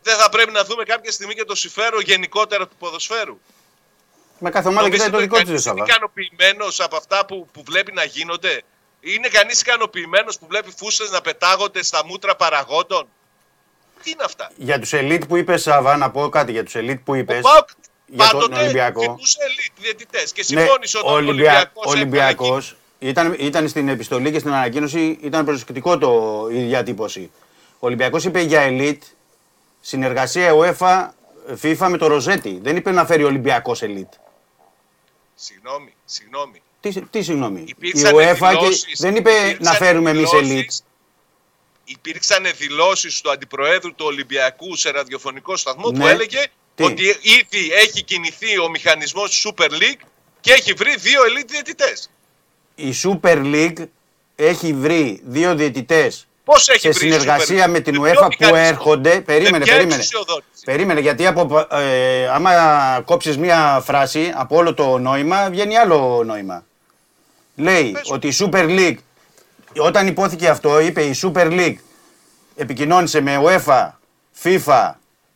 Δεν 0.02 0.18
θα 0.18 0.30
πρέπει 0.30 0.52
να 0.52 0.64
δούμε 0.64 0.84
κάποια 0.84 1.12
στιγμή 1.12 1.34
και 1.34 1.44
το 1.44 1.56
συμφέρον 1.56 2.02
γενικότερα 2.02 2.68
του 2.68 2.76
ποδοσφαίρου. 2.80 3.40
Με 4.40 4.50
κάθε 4.50 4.68
ομάδα 4.68 4.90
κοιτάει 4.90 5.10
το 5.10 5.16
ότι 5.16 5.24
δικό 5.26 5.36
της 5.38 5.46
κανείς 5.46 5.66
είναι 5.66 5.76
Σάβα. 5.78 5.84
ικανοποιημένος 5.88 6.80
από 6.80 6.96
αυτά 6.96 7.26
που, 7.26 7.48
που 7.54 7.64
βλέπει 7.66 7.92
να 7.92 8.04
γίνονται; 8.04 8.62
Είναι 9.00 9.28
κανείς 9.28 9.62
ικανοποιημένος 9.62 10.40
που 10.40 10.46
βλέπει 10.50 10.74
φούστες 10.78 11.10
να 11.12 11.22
πετάγονται 11.22 11.84
στα 11.84 12.06
μούτρα 12.06 12.36
παραγόντων; 12.36 13.08
Τι 14.04 14.12
είναι 14.12 14.24
αυτά; 14.24 14.52
Για 14.56 14.80
τους 14.80 14.94
ελίτ 14.94 15.26
που 15.26 15.36
είπες 15.36 15.62
Σάβα, 15.62 15.98
να 15.98 16.12
πω 16.12 16.30
κάτι 16.30 16.52
για 16.52 16.64
τους 16.64 16.76
ελίτ 16.76 17.00
που 17.04 17.16
είπες. 17.16 17.38
Ο 17.40 17.42
Πάοκ 17.42 17.70
για 18.16 18.28
τον 18.30 18.40
πάντοτε 18.40 18.62
Ολυμπιακό. 18.64 19.02
ζητούσε 19.02 19.38
elite 19.48 19.74
διαιτητές 19.82 20.32
και 20.32 20.46
Ναι, 20.54 20.60
συμφώνησε 20.62 20.98
ο 20.98 21.00
ότι 21.00 21.10
ο 21.10 21.16
Ολυμπια... 21.16 21.52
Ολυμπιακός 21.52 21.86
Ολυμπιακός 21.94 22.76
ήταν, 23.00 23.36
ήταν 23.40 23.68
στην 23.70 23.88
επιστολή 23.90 24.32
και 24.32 24.40
στην 24.40 24.54
ανακοίνωση, 24.54 25.18
ήταν 25.22 25.46
προσεκτικό 25.46 25.98
το, 25.98 26.48
η 26.52 26.62
διατύπωση. 26.62 27.32
Ο 27.80 27.88
Ολυμπιακός 27.88 28.24
είπε 28.26 28.42
για 28.42 28.62
ελίτ 28.62 29.04
συνεργασία 29.82 30.52
UEFA 30.54 31.08
FIFA 31.62 31.88
με 31.90 31.98
το 31.98 32.08
Ροζέτη. 32.08 32.60
Δεν 32.64 32.76
είπε 32.76 32.92
να 32.92 33.06
φέρει 33.06 33.24
Ολυμπιακός 33.24 33.82
ελίτ. 33.82 34.14
Συγγνώμη, 35.36 35.94
συγγνώμη. 36.06 36.62
Τι, 36.80 37.02
τι 37.02 37.22
συγγνώμη; 37.22 37.64
Υπήρξαν 37.68 38.16
η 38.16 38.18
UEFA 38.18 38.38
και 38.40 38.58
δηλώσεις- 38.58 39.00
δεν 39.00 39.16
είπε 39.16 39.32
να 39.32 39.48
υπήρξαν 39.48 39.76
φέρουμε 39.76 40.10
εμείς 40.10 40.30
δηλώσεις- 40.30 40.52
ελίτ. 40.52 40.72
Υπήρξαν 41.86 42.44
δηλώσεις 42.58 43.22
του 43.22 43.32
Αντιπροέδρου 43.32 43.96
του 43.96 44.06
Ολυμπιακού 44.06 44.76
σε 44.76 44.90
ραδιοφωνικό 44.90 45.58
σταθμό 45.58 45.84
που 45.84 45.98
Ναι. 45.98 46.10
έλεγε 46.10 46.46
Τι; 46.76 46.84
ότι 46.84 47.04
ήδη 47.22 47.72
έχει 47.74 48.04
κινηθεί 48.04 48.60
ο 48.60 48.70
μηχανισμός 48.70 49.46
Super 49.48 49.70
League 49.70 50.02
και 50.42 50.52
έχει 50.54 50.74
βρει 50.74 50.96
δύο 50.98 51.22
elite 51.22 51.48
διαιτητές. 51.48 52.10
Η 52.76 52.94
Super 53.04 53.38
League 53.38 53.86
έχει 54.36 54.74
βρει 54.74 55.22
δύο 55.26 55.56
διαιτητές 55.56 56.28
Πώς 56.44 56.70
έχει 56.70 56.80
σε 56.80 56.90
βρει 56.90 57.08
η 57.08 57.10
Super 57.10 57.14
συνεργασία 57.20 57.66
League? 57.66 57.70
με 57.70 57.80
την 57.80 57.94
ποιο 57.94 58.04
UEFA 58.04 58.16
που 58.22 58.28
μηχανισμό; 58.40 58.68
έρχονται. 58.68 59.22
Περίμενε, 59.22 59.58
με 59.58 59.64
ποια 59.64 59.74
περίμενε. 59.74 59.96
εξουσιοδότηση; 59.96 60.64
Περίμενε, 60.66 61.00
γιατί 61.00 61.28
από, 61.28 61.68
ε, 61.72 62.28
άμα 62.28 62.52
κόψεις 63.06 63.38
μία 63.38 63.82
φράση 63.86 64.32
από 64.36 64.56
όλο 64.56 64.74
το 64.74 64.98
νόημα, 64.98 65.50
βγαίνει 65.50 65.78
άλλο 65.78 66.24
νόημα. 66.26 66.66
Λέει 67.56 67.92
Πες. 67.92 68.10
ότι 68.12 68.28
η 68.28 68.34
Super 68.40 68.66
League, 68.80 68.98
όταν 69.78 70.08
υπόθηκε 70.08 70.48
αυτό, 70.48 70.80
είπε 70.80 71.02
η 71.04 71.16
Super 71.22 71.48
League 71.52 71.76
επικοινώνησε 72.56 73.22
με 73.22 73.42
UEFA, 73.44 73.90
FIFA, 74.44 74.92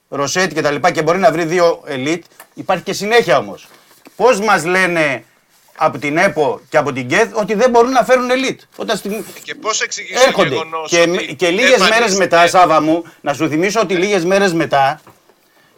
Ροσέτη 0.10 0.54
και 0.54 0.62
τα 0.62 0.72
λοιπά 0.72 0.92
και 0.92 1.02
μπορεί 1.02 1.18
να 1.18 1.32
βρει 1.32 1.44
δύο 1.46 1.84
elite. 1.88 2.22
Υπάρχει 2.54 2.84
και 2.84 2.94
συνέχεια 2.94 3.38
όμως. 3.38 3.68
Πώς 4.16 4.40
μας 4.40 4.66
λένε 4.66 5.24
από 5.78 5.98
την 5.98 6.18
ΕΠΟ 6.18 6.62
και 6.70 6.78
από 6.78 6.94
την 6.94 7.08
ΚΕΔ 7.08 7.30
ότι 7.34 7.54
δεν 7.54 7.70
μπορούν 7.70 7.92
να 7.92 8.04
φέρουν 8.04 8.28
elite; 8.30 8.60
Όταν 8.76 8.98
στην... 8.98 9.24
Και 9.44 9.56
πώς 9.56 9.82
εξηγείς 9.82 10.14
το 10.20 10.24
Έρχονται. 10.28 10.48
γεγονός 10.48 10.90
Και, 10.90 11.00
ότι 11.02 11.36
και 11.36 11.50
λίγες 11.50 11.70
μέρες 11.70 11.82
εμφανίστηκε- 11.88 12.20
μετά, 12.20 12.48
Σάβα 12.48 12.82
μου, 12.82 13.04
να 13.22 13.34
σου 13.34 13.48
θυμίσω 13.50 13.80
ότι 13.80 13.94
λίγες 13.96 14.26
μέρες 14.26 14.54
μετά 14.54 15.02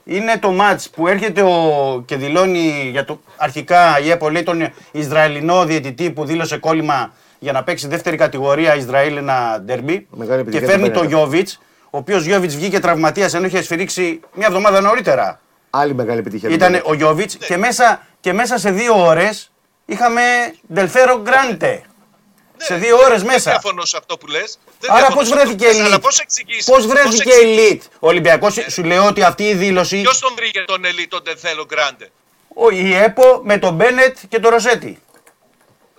είναι 0.03 0.37
το 0.37 0.51
μάτς 0.51 0.89
που 0.89 1.07
έρχεται 1.07 1.41
ο, 1.41 2.03
και 2.05 2.15
δηλώνει 2.15 2.89
για 2.91 3.05
το, 3.05 3.21
αρχικά 3.37 3.99
η 3.99 4.09
ΕΠΟ 4.09 4.29
λέει 4.29 4.43
τον 4.43 4.69
Ισραηλινό 4.91 5.65
διαιτητή 5.65 6.11
που 6.11 6.25
δήλωσε 6.25 6.57
κόλλημα 6.57 7.13
για 7.39 7.51
να 7.51 7.63
παίξει 7.63 7.87
δεύτερη 7.87 8.17
κατηγορία 8.17 8.75
Ισραήλ 8.75 9.17
ένα 9.17 9.61
ντερμπι 9.65 10.07
Μεγάλη 10.11 10.35
και 10.35 10.41
επιτυχία 10.41 10.67
φέρνει 10.67 10.85
του 10.85 10.91
τον 10.91 11.01
Μπένετ. 11.05 11.17
Γιώβιτς 11.17 11.59
ο 11.89 11.97
οποίος 11.97 12.23
Γιώβιτς 12.25 12.55
βγήκε 12.55 12.79
τραυματίας 12.79 13.33
ενώ 13.33 13.45
είχε 13.45 13.61
σφυρίξει 13.63 14.19
μια 14.33 14.47
εβδομάδα 14.47 14.81
νωρίτερα. 14.81 15.39
Άλλη 15.69 15.93
μεγάλη 15.93 16.19
επιτυχία. 16.19 16.49
του 16.49 16.55
Ήταν 16.55 16.71
Μπένετ. 16.71 16.87
ο 16.87 16.93
Γιώβιτς 16.93 17.35
και 17.35 17.57
μέσα, 17.57 18.07
και 18.19 18.33
μέσα 18.33 18.57
σε 18.57 18.71
δύο 18.71 19.05
ώρες 19.05 19.51
είχαμε 19.85 20.21
Δελφέρο 20.67 21.21
Γκράντε. 21.21 21.69
Ναι, 22.57 22.65
σε 22.65 22.75
δύο 22.75 22.97
δεν- 22.97 23.05
ώρες 23.05 23.21
δεν 23.21 23.31
μέσα. 23.31 23.49
διαφωνώ 23.51 23.85
σε 23.85 23.97
αυτό 23.97 24.17
που 24.17 24.27
λες. 24.27 24.59
Δεν 24.79 24.91
Άρα 24.91 24.99
διαφωνώ 24.99 25.19
πώς 25.19 25.27
σε 25.27 25.33
αυτό 25.33 25.45
βρέθηκε 25.45 25.65
που 25.71 25.77
λες, 25.77 25.85
Αλλά 25.85 25.95
elite; 25.95 26.01
πώς 26.01 26.19
εξηγείς. 26.19 26.65
Πώς 26.65 26.87
βρέθηκε 26.87 27.31
elite; 27.43 27.81
Ο 27.99 28.07
Ολυμπιακός 28.07 28.57
Ε. 28.57 28.69
σου 28.69 28.83
λέω 28.83 29.05
ότι 29.05 29.23
αυτή 29.23 29.43
η 29.43 29.53
δήλωση, 29.53 30.01
Ποιος 30.01 30.19
τον 30.19 30.33
βρήκε 30.35 30.63
τον 30.67 30.81
elite 30.85 31.05
τον 31.09 31.23
Τεθέλο 31.23 31.65
Γκράντε. 31.65 32.09
ο- 32.55 32.69
η 32.69 32.93
ΕΠΟ 32.95 33.41
με 33.43 33.57
τον 33.57 33.73
Μπένετ 33.73 34.17
και 34.29 34.39
τον 34.39 34.51
Ροσέτη. 34.51 34.99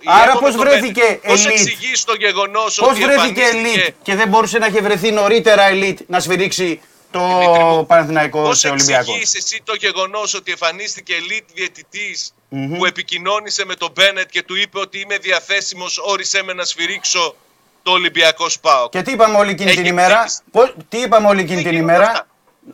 Η 0.01 0.07
Άρα 0.07 0.31
ΕΠΟ 0.31 0.39
πώς 0.39 0.51
με 0.55 0.57
τον 0.57 0.67
βρέθηκε 0.67 1.01
Μπένετ. 1.01 1.21
Πώς 1.23 1.45
elite; 1.45 1.49
εξηγείς 1.51 2.03
το 2.03 2.13
γεγονός 2.19 2.75
Πώς 2.75 2.89
ότι 2.89 3.01
βρέθηκε 3.03 3.41
εμφανίστηκε- 3.41 3.89
elite 3.89 3.93
και 4.03 4.15
δεν 4.15 4.27
μπορούσε 4.27 4.57
να 4.57 4.65
έχει 4.65 4.79
βρεθεί 4.79 5.11
νωρίτερα 5.11 5.63
elite 5.71 5.97
να 6.07 6.19
σφυρίξει 6.19 6.81
το 7.11 7.19
Δημήτρη 7.19 7.63
μου, 7.63 7.85
Παναθηναϊκό 7.85 8.41
Πώς 8.41 8.59
σε 8.59 8.69
Ολυμπιακό; 8.69 9.01
εξηγείς 9.11 9.33
εσύ 9.35 9.61
το 9.63 9.73
γεγονός 9.79 10.33
ότι 10.33 10.51
εμφανίστηκε 10.51 11.13
elite 11.19 11.45
διαιτητής 11.53 12.33
που 12.77 12.85
επικοινώνησε 12.85 13.65
με 13.65 13.75
τον 13.75 13.89
Μπένετ 13.95 14.29
και 14.29 14.43
του 14.43 14.55
είπε 14.55 14.79
ότι 14.79 14.99
είμαι 14.99 15.17
διαθέσιμος, 15.17 15.97
όρισέ 16.03 16.43
με 16.43 16.53
να 16.53 16.63
σφυρίξω 16.65 17.35
το 17.83 17.91
Ολυμπιακό 17.91 18.49
ΣΠΑΟ. 18.49 18.89
Και 18.89 19.01
τι 19.01 19.11
είπαμε 19.11 19.37
όλη 19.37 19.51
εκείνη 19.51 19.69
Έχει 19.69 19.77
την 19.79 19.87
ημέρα; 19.89 20.15
ψήφισει. 20.23 20.41
Πώς- 20.51 20.73
τι 20.89 20.97
είπαμε 20.97 21.27
όλη 21.27 21.39
εκείνη 21.41 21.55
Δεν 21.61 21.63
την 21.63 21.73
γίνονται 21.73 21.93
ημέρα; 21.93 22.09
αυτά. 22.11 22.25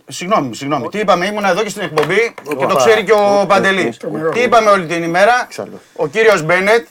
Συγγνώμη, 0.08 0.56
συγγνώμη. 0.56 0.88
Τι 0.90 1.00
είπαμε, 1.00 1.26
ήμουνα 1.26 1.50
εδώ 1.50 1.64
και 1.64 1.70
στην 1.70 1.82
εκπομπή 1.82 2.34
και 2.44 2.56
το 2.56 2.64
Οπα. 2.64 2.76
ξέρει 2.76 3.04
και 3.04 3.12
ο 3.12 3.46
Παντελής. 3.48 3.98
Τρομερό. 3.98 4.30
Τι 4.30 4.40
είπαμε 4.40 4.70
όλη 4.70 4.86
την 4.86 5.04
ημέρα; 5.04 5.44
Εξάλλου. 5.48 5.82
Ο 5.96 6.08
κύριος 6.08 6.42
Μπένετ 6.42 6.88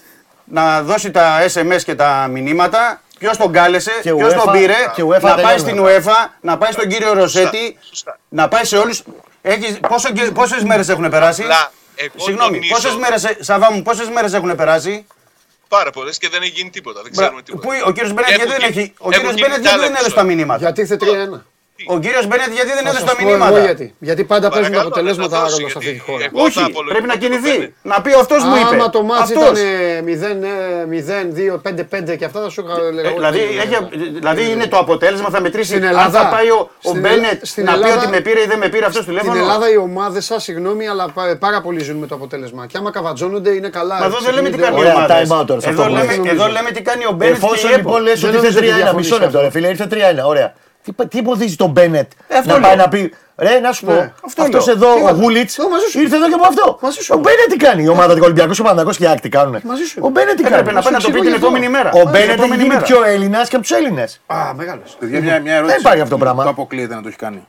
να 0.48 0.82
δώσει 0.82 1.10
τα 1.10 1.38
SMS 1.54 1.82
και 1.84 1.94
τα 1.94 2.28
μηνύματα. 2.30 3.00
Ποιος 3.18 3.36
τον 3.36 3.52
κάλεσε, 3.52 3.90
Και 4.02 4.14
ποιος 4.14 4.32
UEFA 4.32 4.42
τον 4.44 4.52
πήρε, 4.52 4.74
και 4.94 5.02
UEFA 5.02 5.20
να 5.20 5.34
πάει 5.34 5.34
τελειώνουμε. 5.34 5.58
στην 5.58 5.84
UEFA, 5.84 6.30
να 6.40 6.58
πάει 6.58 6.72
στον 6.72 6.88
κύριο 6.88 7.12
Ροσέτη, 7.12 7.78
σωστά. 7.80 8.18
να 8.28 8.48
πάει 8.48 8.64
σε 8.64 8.76
όλους. 8.76 9.02
Πόσο, 9.88 10.12
και- 10.12 10.30
πόσες 10.30 10.62
μέρες 10.62 10.88
έχουν 10.88 11.08
περάσει; 11.10 11.42
Απλά, 11.42 11.72
εγώ 11.94 12.12
Συγγνώμη, 12.16 12.52
τονίζω- 12.54 12.74
πόσες 12.74 12.94
μέρες, 12.96 13.24
ε, 13.24 13.36
Σαββά 13.40 13.72
μου, 13.72 13.82
πόσες 13.82 14.08
μέρες 14.08 14.32
έχουν 14.32 14.54
περάσει; 14.56 15.06
Πάρα 15.68 15.90
πολλές 15.90 16.18
και 16.18 16.28
δεν 16.28 16.42
έχει 16.42 16.50
γίνει 16.50 16.70
τίποτα. 16.70 17.02
Δεν 17.02 17.12
ξέρουμε 17.12 17.40
Που 17.40 17.42
τίποτα. 17.42 17.84
ο 17.84 17.90
κύριος 17.92 18.12
Μπένετ 18.12 18.30
Έχουν 18.30 18.44
γιατί 18.46 18.60
δεν 18.60 18.70
γίνει- 18.70 18.82
έχει, 18.82 18.92
ο 18.98 19.08
έχουν 19.08 19.12
κύριος 19.12 19.30
γίνει 19.34 19.40
Μπένετ 19.42 19.56
κι 19.56 19.62
γιατί 19.62 19.74
άλλα 19.78 19.86
δεν 19.86 19.94
έδωσε 19.96 20.14
τα 20.14 20.20
επεισόδια. 20.20 20.36
μηνύματα; 20.36 20.58
Γιατί 20.60 20.80
ήρθε 20.80 20.96
3-1. 20.96 21.44
Ο 21.94 21.98
κύριος 21.98 22.26
Μπένετ 22.26 22.50
γιατί 22.58 22.68
δεν 22.68 22.76
Θα 22.84 22.88
έδωσε 22.88 22.98
σας 22.98 23.10
τα 23.10 23.16
πω 23.16 23.22
εγώ 23.22 23.30
μηνύματα; 23.30 23.60
γιατί. 23.68 23.86
Γιατί 24.08 24.22
πάντα 24.32 24.48
παίζουν 24.48 24.72
τα 24.72 24.78
Παρακαλώ, 24.78 24.88
αποτελέσματα 24.88 25.36
να 25.36 25.42
τα 25.42 25.48
δώσει, 25.48 25.56
ρόλο 25.56 25.68
σε 25.72 25.78
αυτή 25.78 25.90
τη 25.90 25.96
γιατί 25.96 26.10
χώρα. 26.10 26.24
εγώ- 26.28 26.44
Όχι, 26.44 26.58
θα 26.60 26.66
απολογηθώ 26.70 26.90
πρέπει 26.92 27.06
να 27.12 27.16
το 27.16 27.22
κινηθεί. 27.24 27.54
Μπένετ. 27.58 27.70
Να 27.92 27.96
πει 28.04 28.10
αυτός 28.24 28.40
μου 28.48 28.54
είπε. 28.60 28.74
Άμα 28.74 28.86
το 28.96 29.00
μάτς 29.10 29.20
Αυτός. 29.26 29.44
ήταν 29.44 29.56
0, 30.08 30.30
0, 30.94 31.18
2, 31.38 31.54
5, 31.66 31.82
5 31.94 32.12
και 32.18 32.24
αυτά 32.28 32.38
θα 32.44 32.48
σου 32.52 32.60
είχα 32.64 32.74
Ε, 32.86 32.90
λέγα. 32.96 33.10
Δηλαδή, 33.18 33.40
έχει, 33.64 33.76
δηλαδή 34.18 34.42
είναι 34.52 34.66
το 34.72 34.78
αποτέλεσμα, 34.84 35.28
θα 35.34 35.40
μετρήσει 35.46 35.70
Στην 35.72 35.82
αν 35.84 35.90
Ελλάδα- 35.92 36.20
θα 36.20 36.28
πάει 36.34 36.48
ο, 36.58 36.60
ο 36.60 36.88
στην 36.90 37.00
Μπένετ 37.04 37.38
στην 37.52 37.64
να 37.64 37.72
πει 37.72 37.78
Ελλάδα- 37.82 38.02
ότι 38.02 38.06
με 38.14 38.20
πήρε 38.26 38.40
ή 38.46 38.46
δεν 38.52 38.58
με 38.64 38.68
πήρε 38.74 38.84
αυτός 38.90 39.02
Στην 39.02 39.14
τηλέφωνο. 39.14 39.38
Ελλάδα 39.44 39.66
οι 39.72 39.76
ομάδες 39.88 40.24
σας, 40.30 40.40
συγγνώμη, 40.42 40.84
αλλά 40.92 41.04
πα- 41.16 41.36
πάρα 41.46 41.58
πολύ 41.66 41.80
ζουν 41.86 41.96
με 42.02 42.06
το 42.10 42.14
αποτέλεσμα. 42.14 42.62
Και 42.70 42.76
άμα 42.80 42.90
καβατζώνονται 42.96 43.50
είναι 43.58 43.68
καλά. 43.78 43.94
Μα 44.02 44.04
εδώ 44.10 44.18
δεν 44.26 44.34
λέμε 44.34 44.48
τι 44.50 44.56
ξυπνούνται. 44.56 44.64
κάνει 44.64 44.76
η 44.76 44.80
Ωραία, 44.80 44.94
ομάδα. 44.94 45.38
time 45.38 45.42
out 45.42 45.46
τώρα 45.46 45.60
σε 45.60 45.68
αυτό 45.68 45.82
Εδώ, 45.82 45.90
που 45.90 45.96
λέμε, 45.98 46.12
λέμε. 46.16 46.30
εδώ 46.30 46.46
λέμε 46.56 46.70
τι 46.70 46.82
κάνει 46.82 47.04
ο 47.04 47.12
Μπένετ 47.12 47.34
και 47.38 47.44
Εφόσον 47.44 47.70
η 47.70 47.72
ΕΠΟ. 47.72 47.78
λοιπόν 47.88 48.02
λες 48.02 48.20
Δεν 48.20 48.28
ότι 48.30 48.36
νομίζω 48.36 48.58
ήρθε 48.58 48.58
ότι 48.58 48.74
3-1, 48.74 48.82
διαφωνείς 48.82 49.06
μισό 49.06 49.20
λεπτό, 49.22 49.38
αυτό. 49.38 49.40
ρε 49.40 49.50
φίλε, 49.50 49.68
ήρθε 49.68 49.86
3-1. 49.86 50.26
Ωραία. 50.26 50.54
Τι, 50.86 50.92
πα- 50.92 51.06
τι 51.08 51.18
εμποδίζει 51.18 51.56
τον 51.56 51.70
Μπένετ 51.70 52.10
Ε, 52.28 52.36
αυτό 52.36 52.52
να 52.54 52.60
πάει 52.60 52.76
λέω. 52.76 52.84
να 52.84 52.88
πει. 52.90 53.14
Ρε, 53.38 53.60
να 53.60 53.72
σου 53.72 53.84
πω, 53.84 53.92
Ναι, 53.92 54.12
αυτό 54.26 54.42
αυτός 54.42 54.66
λέω. 54.66 54.74
εδώ, 54.76 54.94
Τι 54.94 55.00
ο 55.00 55.04
είπα. 55.08 55.10
Γούλιτς, 55.12 55.58
Εγώ 55.58 55.68
μαζί 55.68 55.86
σου. 55.90 56.00
ήρθε 56.00 56.16
εδώ 56.16 56.28
και 56.28 56.34
από 56.34 56.46
αυτό. 56.46 56.78
Μαζί 56.82 57.00
σου. 57.00 57.14
Ο 57.16 57.18
Μπένετ 57.18 57.48
τι 57.48 57.56
κάνει, 57.56 57.82
η 57.82 57.88
ομάδα 57.88 58.14
του 58.14 58.20
Ολυμπιακού, 58.24 58.54
ο 58.60 58.62
Παναγό 58.62 58.90
και 58.90 59.04
η 59.04 59.06
Άκτη 59.06 59.28
κάνουν. 59.28 59.60
Μαζί 59.64 59.84
σου. 59.84 60.00
Ο 60.02 60.08
Μπένετ 60.08 60.34
τι 60.36 60.42
Έπρεπε 60.42 60.62
κάνει. 60.62 60.74
να 60.76 60.82
πάει 60.82 60.92
να 60.92 60.98
το 61.00 61.06
πει 61.06 61.12
την 61.12 61.22
εξηγώ 61.26 61.36
επόμενη 61.36 61.64
γι' 61.64 61.70
μέρα. 61.70 61.90
Ο 61.94 61.98
Την 62.00 62.10
Μπένετ 62.10 62.20
έχει 62.28 62.30
επόμενη 62.38 62.56
γίνει 62.62 62.68
μέρα. 62.74 62.80
πιο 62.80 63.04
Έλληνας 63.04 63.48
και 63.48 63.56
από 63.56 63.64
τους 63.66 63.76
Έλληνες. 63.76 64.20
Α, 64.26 64.36
μεγάλος. 64.56 64.96
Παιδιά, 64.98 65.20
μια, 65.20 65.40
μια 65.40 65.54
ερώτηση. 65.54 65.78
υπάρχει 65.80 66.00
αυτό 66.00 66.14
το 66.16 66.20
πράγμα. 66.24 66.42
Το 66.42 66.48
αποκλείεται 66.48 66.94
να 66.94 67.02
το 67.02 67.08
έχει 67.08 67.16
κάνει. 67.16 67.46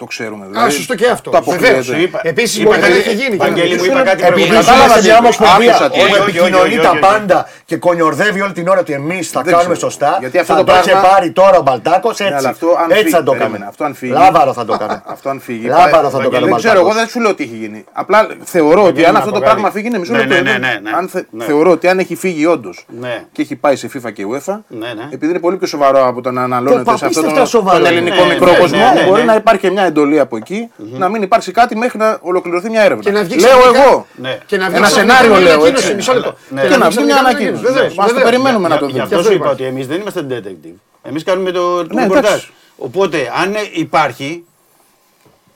Το 0.00 0.06
ξέρουμε. 0.06 0.44
Α, 0.44 0.48
Δηλαδή, 0.50 0.70
σωστό 0.70 0.94
και 0.94 1.06
αυτό. 1.16 1.30
Το 1.30 1.38
αποκλείεται. 1.38 1.66
Βεβαίως. 1.80 2.02
Είπα- 2.04 2.20
Επίσης 2.22 2.56
είπα 2.58 2.64
μπορεί 2.68 2.80
να 2.80 2.86
κάτι- 2.86 2.98
έχει 2.98 3.14
γίνει. 3.14 3.36
Βαγγέλη 3.36 3.74
μου, 3.76 3.82
και- 3.82 3.86
είπα 3.90 4.02
κάτι 4.02 4.10
Επειδή 4.10 4.30
προηγουμένως. 4.32 4.66
κατάλαβα 4.66 4.94
Κατάλαβα 4.94 5.06
μια 5.08 5.14
τι- 5.16 5.22
ομοσπονδία 5.24 5.70
άκουσα 5.74 5.90
τι- 5.90 5.96
που 5.98 6.02
όχι, 6.04 6.12
όχι, 6.12 6.20
όχι, 6.20 6.30
επικοινωνεί 6.38 6.74
όχι, 6.76 6.86
τα 6.86 6.90
όχι. 6.90 6.98
πάντα 7.08 7.38
και 7.68 7.76
κονιορδεύει 7.86 8.40
όλη 8.46 8.52
την 8.52 8.66
ώρα 8.72 8.80
ότι 8.84 8.92
εμείς 8.92 9.24
θα 9.34 9.40
Δεν 9.42 9.52
κάνουμε 9.54 9.74
ξέρω. 9.74 9.90
σωστά. 9.90 10.10
Γιατί 10.20 10.36
αυτό 10.42 10.52
θα 10.52 10.58
το 10.58 10.64
το 10.64 10.72
είχε 10.78 10.90
πράγμα- 10.90 11.08
πάρει 11.08 11.28
τώρα 11.40 11.56
ο 11.58 11.62
Μπαλτάκος 11.66 12.18
Ναι, 12.18 12.26
έτσι. 12.26 12.38
αλλά 12.38 12.48
αυτό 12.54 12.66
αν 12.82 12.88
Έτσι 12.90 13.02
φύγει- 13.02 13.14
θα 13.16 13.22
το 13.22 13.30
περίμενε, 13.30 13.54
έκανε. 13.54 13.68
αυτό 13.72 13.82
αν 13.88 13.92
φύγει- 14.00 14.14
Λάβαρο 14.22 14.52
θα 14.58 14.64
το 14.68 14.72
έκανε. 14.78 14.96
Αυτό 15.14 15.26
αν 15.32 15.38
φύγει. 15.46 15.66
Λάβαρο 15.66 15.90
πάει- 15.90 16.02
θα 16.16 16.18
το 16.24 16.28
κάνει 16.34 16.44
ο 16.44 16.46
Δεν 16.46 16.56
ξέρω, 16.56 16.74
Μπαλτάκος. 16.74 16.80
εγώ 16.80 16.92
δεν 16.98 17.06
σου 17.12 17.20
λέω 17.20 17.30
ότι 17.30 17.42
έχει 17.46 17.56
γίνει. 17.62 17.80
Απλά 18.02 18.18
θεωρώ 18.54 18.82
ότι 18.90 19.00
αν 19.04 19.12
να 19.12 19.18
αυτό 19.18 19.30
το 19.30 19.38
πω 19.38 19.44
πράγμα 19.48 19.62
κάτι. 19.68 19.74
φύγει, 19.76 19.86
είναι 19.88 19.98
μισό 19.98 20.12
Ναι, 20.12 20.18
λεπτό. 20.18 20.34
ναι, 20.34 20.40
ναι, 20.40 20.50
είναι- 20.50 20.58
ναι, 20.66 20.90
ναι. 20.90 20.96
αν 20.98 21.08
θε- 21.08 21.26
Ναι. 21.30 21.44
Θεωρώ 21.44 21.70
ότι 21.70 21.88
αν 21.88 21.98
έχει 21.98 22.14
φύγει 22.24 22.46
όντως 22.46 22.76
Ναι. 23.00 23.14
και 23.32 23.42
έχει 23.42 23.56
πάει 23.56 23.76
σε 23.76 23.88
FIFA 23.94 24.12
και 24.12 24.24
UEFA, 24.32 24.54
Ναι, 24.68 24.88
ναι. 24.96 25.04
επειδή 25.12 25.30
είναι 25.32 25.38
πολύ 25.46 25.56
πιο 25.56 25.66
σοβαρό 25.66 26.06
από 26.06 26.20
το 26.20 26.30
να 26.30 26.42
αναλώνεται 26.42 26.82
Το 26.82 26.88
σε 26.90 26.92
αυτό 26.94 27.06
απίστευτα 27.06 27.34
τον, 27.36 27.46
σοβαρό 27.46 27.76
τον 27.84 27.86
είναι. 27.92 27.96
ελληνικό 28.00 28.24
Ναι, 28.24 28.32
μικρό 28.32 28.50
ναι, 28.50 28.58
κόσμο, 28.58 28.78
ναι, 28.78 29.00
ναι, 29.00 29.06
μπορεί 29.06 29.20
ναι. 29.20 29.26
να 29.26 29.34
υπάρχει 29.34 29.60
και 29.60 29.70
μια 29.70 29.82
εντολή 29.90 30.20
από 30.20 30.36
εκεί, 30.36 30.70
να 30.76 31.08
μην 31.08 31.22
υπάρξει 31.22 31.52
κάτι 31.52 31.76
μέχρι 31.76 31.98
να 31.98 32.18
ολοκληρωθεί 32.22 32.70
μια 32.70 32.82
έρευνα. 32.82 33.02
Και 33.02 33.10
να 33.10 33.22
βγει 33.22 33.36
Λέω 33.38 33.58
ξαφνικά- 33.58 33.82
εγώ. 33.84 34.06
Ναι. 34.14 34.38
Και 34.46 34.56
να 34.56 34.66
βγει 34.68 34.76
Ένα 34.76 34.86
ξαφνικά 34.86 35.14
σενάριο 35.14 35.30
μια 35.30 35.40
λέω, 35.40 35.52
ανακοίνωση, 35.54 35.84
έτσι. 35.84 35.94
Μισό 35.94 36.12
λεπτό. 36.14 36.34
Ναι. 36.48 36.62
Και 36.66 36.76
να 36.76 36.90
βγει 36.90 37.04
μια 37.04 37.16
ανακοίνωση. 37.16 37.62
Βεβαίως, 37.62 37.94
Μας 37.94 38.06
το 38.08 38.14
βεβαίως. 38.14 38.30
περιμένουμε 38.30 38.68
να 38.68 38.78
το 38.78 38.84
Γι' 38.86 38.90
δούμε. 38.90 39.02
αυτό 39.02 39.16
αυτό 39.16 39.28
σου 39.28 39.34
είπα 39.34 39.44
είπα. 39.44 39.52
ότι 39.54 39.64
εμείς 39.64 39.86
δεν 39.86 40.00
είμαστε 40.00 40.26
detective. 40.30 40.74
Εμείς 41.02 41.24
κάνουμε 41.24 41.50
το, 41.50 41.86
το 41.86 41.94
Ναι, 41.94 42.00
ρεπορτάζ. 42.02 42.26
εντάξει. 42.30 42.50
Οπότε, 42.76 43.30
αν 43.42 43.54
ε, 43.54 43.58
υπάρχει, 43.72 44.44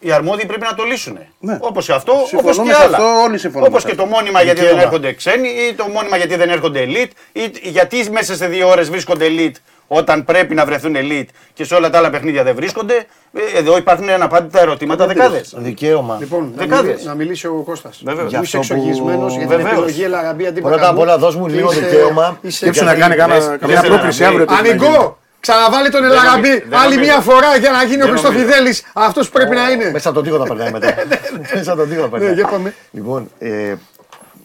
οι 0.00 0.12
αρμόδιοι 0.12 0.46
πρέπει 0.46 0.62
να 0.70 0.74
το 0.74 0.82
λύσουν. 0.84 1.18
Ναι. 1.38 1.58
Όπως 1.60 1.86
και 1.86 1.92
αυτό, 1.92 2.12
όπως 2.12 2.28
Συμφωνούμε 2.28 2.64
και 2.64 2.72
σε 2.78 2.82
άλλα. 2.82 2.96
αυτό, 2.96 3.08
όλοι 3.22 3.38
συμφωνούμε 3.38 3.68
Όπως 3.68 3.80
σε 3.82 3.86
και 3.88 3.92
αυτό. 3.94 4.04
το 4.04 4.10
μόνιμα 4.14 4.42
γιατί 4.42 4.58
δεν 4.60 4.68
Δικαίωμα. 4.68 4.82
έρχονται 4.86 5.12
ξένοι, 5.12 5.48
ή 5.48 5.74
το 5.74 5.86
μόνιμα 5.88 6.16
γιατί 6.16 6.36
δεν 6.36 6.48
έρχονται 6.50 6.84
elite, 6.88 7.10
ή 7.32 7.50
γιατί 7.62 8.10
μέσα 8.10 8.34
σε 8.36 8.46
δύο 8.46 8.68
ώρες 8.68 8.90
βρίσκονται 8.90 9.26
elite 9.28 9.56
όταν 9.86 10.24
πρέπει 10.24 10.54
να 10.54 10.64
βρεθούν 10.64 10.94
elite 10.96 11.26
και 11.52 11.64
σε 11.64 11.74
όλα 11.74 11.90
τα 11.90 11.98
άλλα 11.98 12.10
παιχνίδια 12.10 12.42
δεν 12.42 12.54
βρίσκονται. 12.54 12.94
Ε, 13.32 13.58
Εδώ 13.58 13.76
υπάρχουν 13.76 14.08
αναπάντητα 14.08 14.60
ερωτήματα 14.60 15.06
δεκάδες. 15.06 15.54
Δικαίωμα. 15.56 16.16
Λοιπόν, 16.20 16.52
να 16.56 16.62
Δεκάδες. 16.62 16.84
μιλήσει- 16.86 17.06
να 17.06 17.14
μιλήσει 17.14 17.46
ο 17.46 17.62
Κώστας. 17.64 18.00
Βεβαίως. 18.04 18.32
Που 18.32 18.42
είσαι 18.42 18.56
αυτό 18.58 18.74
που- 18.74 18.80
εξογισμένος 18.80 19.30
για 19.36 19.40
την 19.46 19.48
Βεβαίως. 19.56 19.70
επιλογή 19.72 20.02
Ελαραμπή 20.02 20.46
αντί 20.46 20.60
Πρώτα 20.60 20.74
απ' 20.76 20.80
Μπακαμπού. 20.82 21.00
όλα, 21.00 21.18
δώσ' 21.18 21.36
μου 21.36 21.46
λίγο 21.46 21.70
Είσαι- 21.72 21.80
δικαίωμα. 21.80 22.38
είσαι- 22.40 22.56
Σκέψου 22.56 22.84
να 22.84 22.94
κάνει 22.94 23.14
κάνα- 23.14 23.56
καμιά 23.56 23.80
δεν 23.80 23.90
πρόκριση 23.90 24.18
είναι 24.18 24.28
αύριο. 24.30 24.46
τι 24.46 24.52
έχει 24.54 24.62
να 24.62 24.68
γίνει. 24.68 24.86
Ανικό! 24.86 25.18
Ξαναβάλει 25.40 25.88
τον 25.90 26.04
Ελαραμπή 26.04 26.48
δεν 26.48 26.62
άλλη 26.78 26.94
νομίζω. 26.94 27.00
μια 27.12 27.20
φορά 27.20 27.56
για 27.56 27.70
να 27.70 27.82
γίνει 27.82 28.02
ο 28.02 28.06
Δεν 28.06 28.08
Χριστοφιδέλης 28.08 28.82
αυτός 28.94 29.26
που 29.26 29.32
πρέπει 29.32 29.54
να 29.54 29.70
είναι. 29.70 29.90
Μέσα 29.90 30.08
από 30.08 30.18
τον 30.22 30.26
τοίχο 30.26 30.38
θα 30.46 30.54
περνάει 30.54 30.72
μετά. 30.72 30.94
Μέσα 31.54 31.72
από 31.72 31.80
τον 31.80 31.88
τοίχο 31.90 32.02
θα 32.02 32.08
περνάει. 32.08 32.28
Ναι, 32.28 32.34
για 32.34 32.46
πάμε. 32.46 32.74
Λοιπόν, 32.90 33.30
ε, 33.38 33.74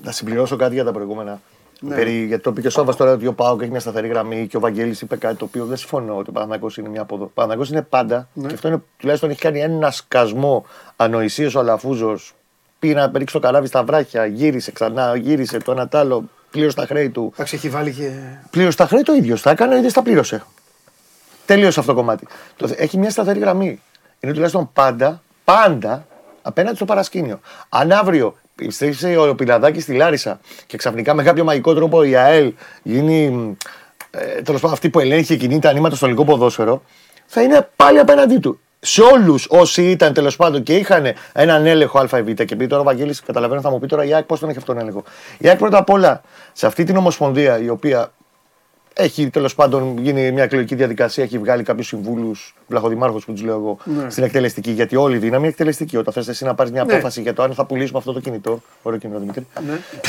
να 0.03 0.11
συμπληρώσω 0.11 0.55
κάτι 0.55 0.73
για 0.73 0.83
τα 0.83 0.91
προηγούμενα. 0.91 1.41
Περί, 1.87 2.25
γιατί 2.25 2.43
το 2.43 2.49
είπε 2.49 2.61
και 2.61 2.67
ο 2.67 2.69
Σάββας 2.69 2.95
τώρα 2.95 3.11
ότι 3.11 3.27
ο 3.27 3.33
Πάοκ 3.33 3.61
έχει 3.61 3.71
μια 3.71 3.79
σταθερή 3.79 4.07
γραμμή 4.07 4.47
και 4.47 4.57
ο 4.57 4.59
Βαγγέλης 4.59 5.01
είπε 5.01 5.15
κάτι 5.15 5.35
το 5.35 5.45
οποίο 5.45 5.65
δεν 5.65 5.77
συμφωνώ 5.77 6.17
ότι 6.17 6.29
ο 6.29 6.33
Παναγός 6.33 6.77
είναι 6.77 6.89
μια 6.89 7.01
αποδο... 7.01 7.23
Ο 7.23 7.31
Παναγός 7.33 7.69
είναι 7.69 7.81
πάντα 7.81 8.27
και 8.47 8.53
αυτό 8.53 8.67
είναι, 8.67 8.81
τουλάχιστον 8.97 9.29
έχει 9.29 9.39
κάνει 9.39 9.59
ένα 9.59 9.91
σκασμό 9.91 10.65
ανοησίως 10.95 11.55
ο 11.55 11.59
Αλαφούζος. 11.59 12.33
Πήγε 12.79 12.93
να 12.93 13.11
ρίξει 13.15 13.33
το 13.33 13.39
καράβι 13.39 13.67
στα 13.67 13.83
βράχια, 13.83 14.25
γύρισε 14.25 14.71
ξανά, 14.71 15.15
γύρισε 15.15 15.57
το 15.57 15.71
ένα 15.71 15.87
τ' 15.87 15.95
άλλο, 15.95 16.29
πλήρωσε 16.51 16.75
τα 16.75 16.85
χρέη 16.85 17.09
του. 17.09 17.29
Εντάξει, 17.33 17.55
έχει 17.55 17.69
βάλει 17.69 17.93
και. 17.93 18.11
Πλήρωσε 18.49 18.77
τα 18.77 18.85
χρέη 18.85 19.01
το 19.01 19.13
ίδιο. 19.13 19.39
Τα 19.39 19.51
έκανε, 19.51 19.75
είτε 19.75 19.91
τα 19.91 20.01
πλήρωσε. 20.01 20.43
Τελείωσε 21.45 21.79
αυτό 21.79 21.91
το 21.91 21.97
κομμάτι. 21.97 22.27
Το, 22.55 22.69
έχει 22.77 22.97
μια 22.97 23.09
σταθερή 23.09 23.39
γραμμή. 23.39 23.81
Είναι 24.19 24.33
τουλάχιστον 24.33 24.69
πάντα, 24.73 25.21
πάντα 25.43 26.05
απέναντι 26.41 26.75
στο 26.75 26.85
παρασκήνιο. 26.85 27.39
Αν 27.69 27.91
αύριο 27.91 28.35
επιστρέψει 28.63 29.15
ο 29.15 29.35
Πιλαδάκης 29.35 29.83
στη 29.83 29.93
Λάρισα 29.93 30.39
και 30.67 30.77
ξαφνικά 30.77 31.13
με 31.13 31.23
κάποιο 31.23 31.43
μαγικό 31.43 31.73
τρόπο 31.73 32.03
η 32.03 32.15
ΑΕΛ 32.15 32.53
γίνει 32.83 33.57
ε, 34.11 34.41
τέλος 34.41 34.61
πάντων 34.61 34.75
αυτή 34.75 34.89
που 34.89 34.99
ελέγχει 34.99 35.25
και 35.25 35.35
κινεί 35.35 35.59
τα 35.59 35.73
νήματα 35.73 35.95
στο 35.95 36.05
ελληνικό 36.05 36.31
ποδόσφαιρο, 36.31 36.83
θα 37.25 37.41
είναι 37.41 37.69
πάλι 37.75 37.99
απέναντί 37.99 38.37
του. 38.37 38.59
Σε 38.79 39.01
όλους 39.01 39.47
όσοι 39.49 39.89
ήταν 39.89 40.13
τέλος 40.13 40.35
πάντων 40.35 40.63
και 40.63 40.75
είχαν 40.75 41.13
έναν 41.33 41.65
έλεγχο 41.65 41.99
ΑΒ 41.99 42.33
και 42.33 42.43
επειδή 42.43 42.67
τώρα 42.67 42.81
ο 42.81 42.83
Βαγγέλης 42.83 43.21
καταλαβαίνω 43.21 43.61
θα 43.61 43.69
μου 43.69 43.79
πει 43.79 43.87
τώρα 43.87 44.05
η 44.05 44.13
ΑΕΚ 44.13 44.25
πώς 44.25 44.39
τον 44.39 44.49
έχει 44.49 44.57
αυτόν 44.57 44.75
τον 44.75 44.83
έλεγχο. 44.83 45.03
Η 45.37 45.47
ΑΕΚ 45.47 45.57
πρώτα 45.57 45.77
απ' 45.77 45.89
όλα 45.89 46.21
σε 46.53 46.65
αυτή 46.65 46.83
την 46.83 46.97
ομοσπονδία 46.97 47.59
η 47.59 47.69
οποία 47.69 48.11
έχει 48.99 49.29
τέλος 49.29 49.55
πάντων 49.55 49.97
γίνει 49.97 50.31
μια 50.31 50.43
εκλογική 50.43 50.75
διαδικασία, 50.75 51.23
έχει 51.23 51.37
βγάλει 51.37 51.63
κάποιους 51.63 51.87
συμβούλους, 51.87 52.55
βλαχοδημάρχους 52.67 53.25
που 53.25 53.31
τους 53.33 53.41
λέω 53.43 53.55
εγώ, 53.55 53.77
στην 54.07 54.23
εκτελεστική. 54.23 54.71
Γιατί 54.71 54.95
όλη 54.95 55.15
η 55.15 55.19
δύναμη 55.19 55.37
είναι 55.39 55.47
εκτελεστική. 55.47 55.97
Όταν 55.97 56.13
θες 56.13 56.27
εσύ 56.27 56.43
να 56.45 56.55
πάρεις 56.55 56.71
μια 56.71 56.83
Ναι. 56.83 56.93
απόφαση 56.93 57.21
για 57.21 57.33
το 57.33 57.43
αν 57.43 57.53
θα 57.53 57.65
πουλήσουμε 57.65 57.97
αυτό 57.97 58.13
το 58.13 58.19
κινητό. 58.19 58.61
Ωραίο 58.81 58.99
κινητό, 58.99 59.19
Δημήτρη. 59.19 59.47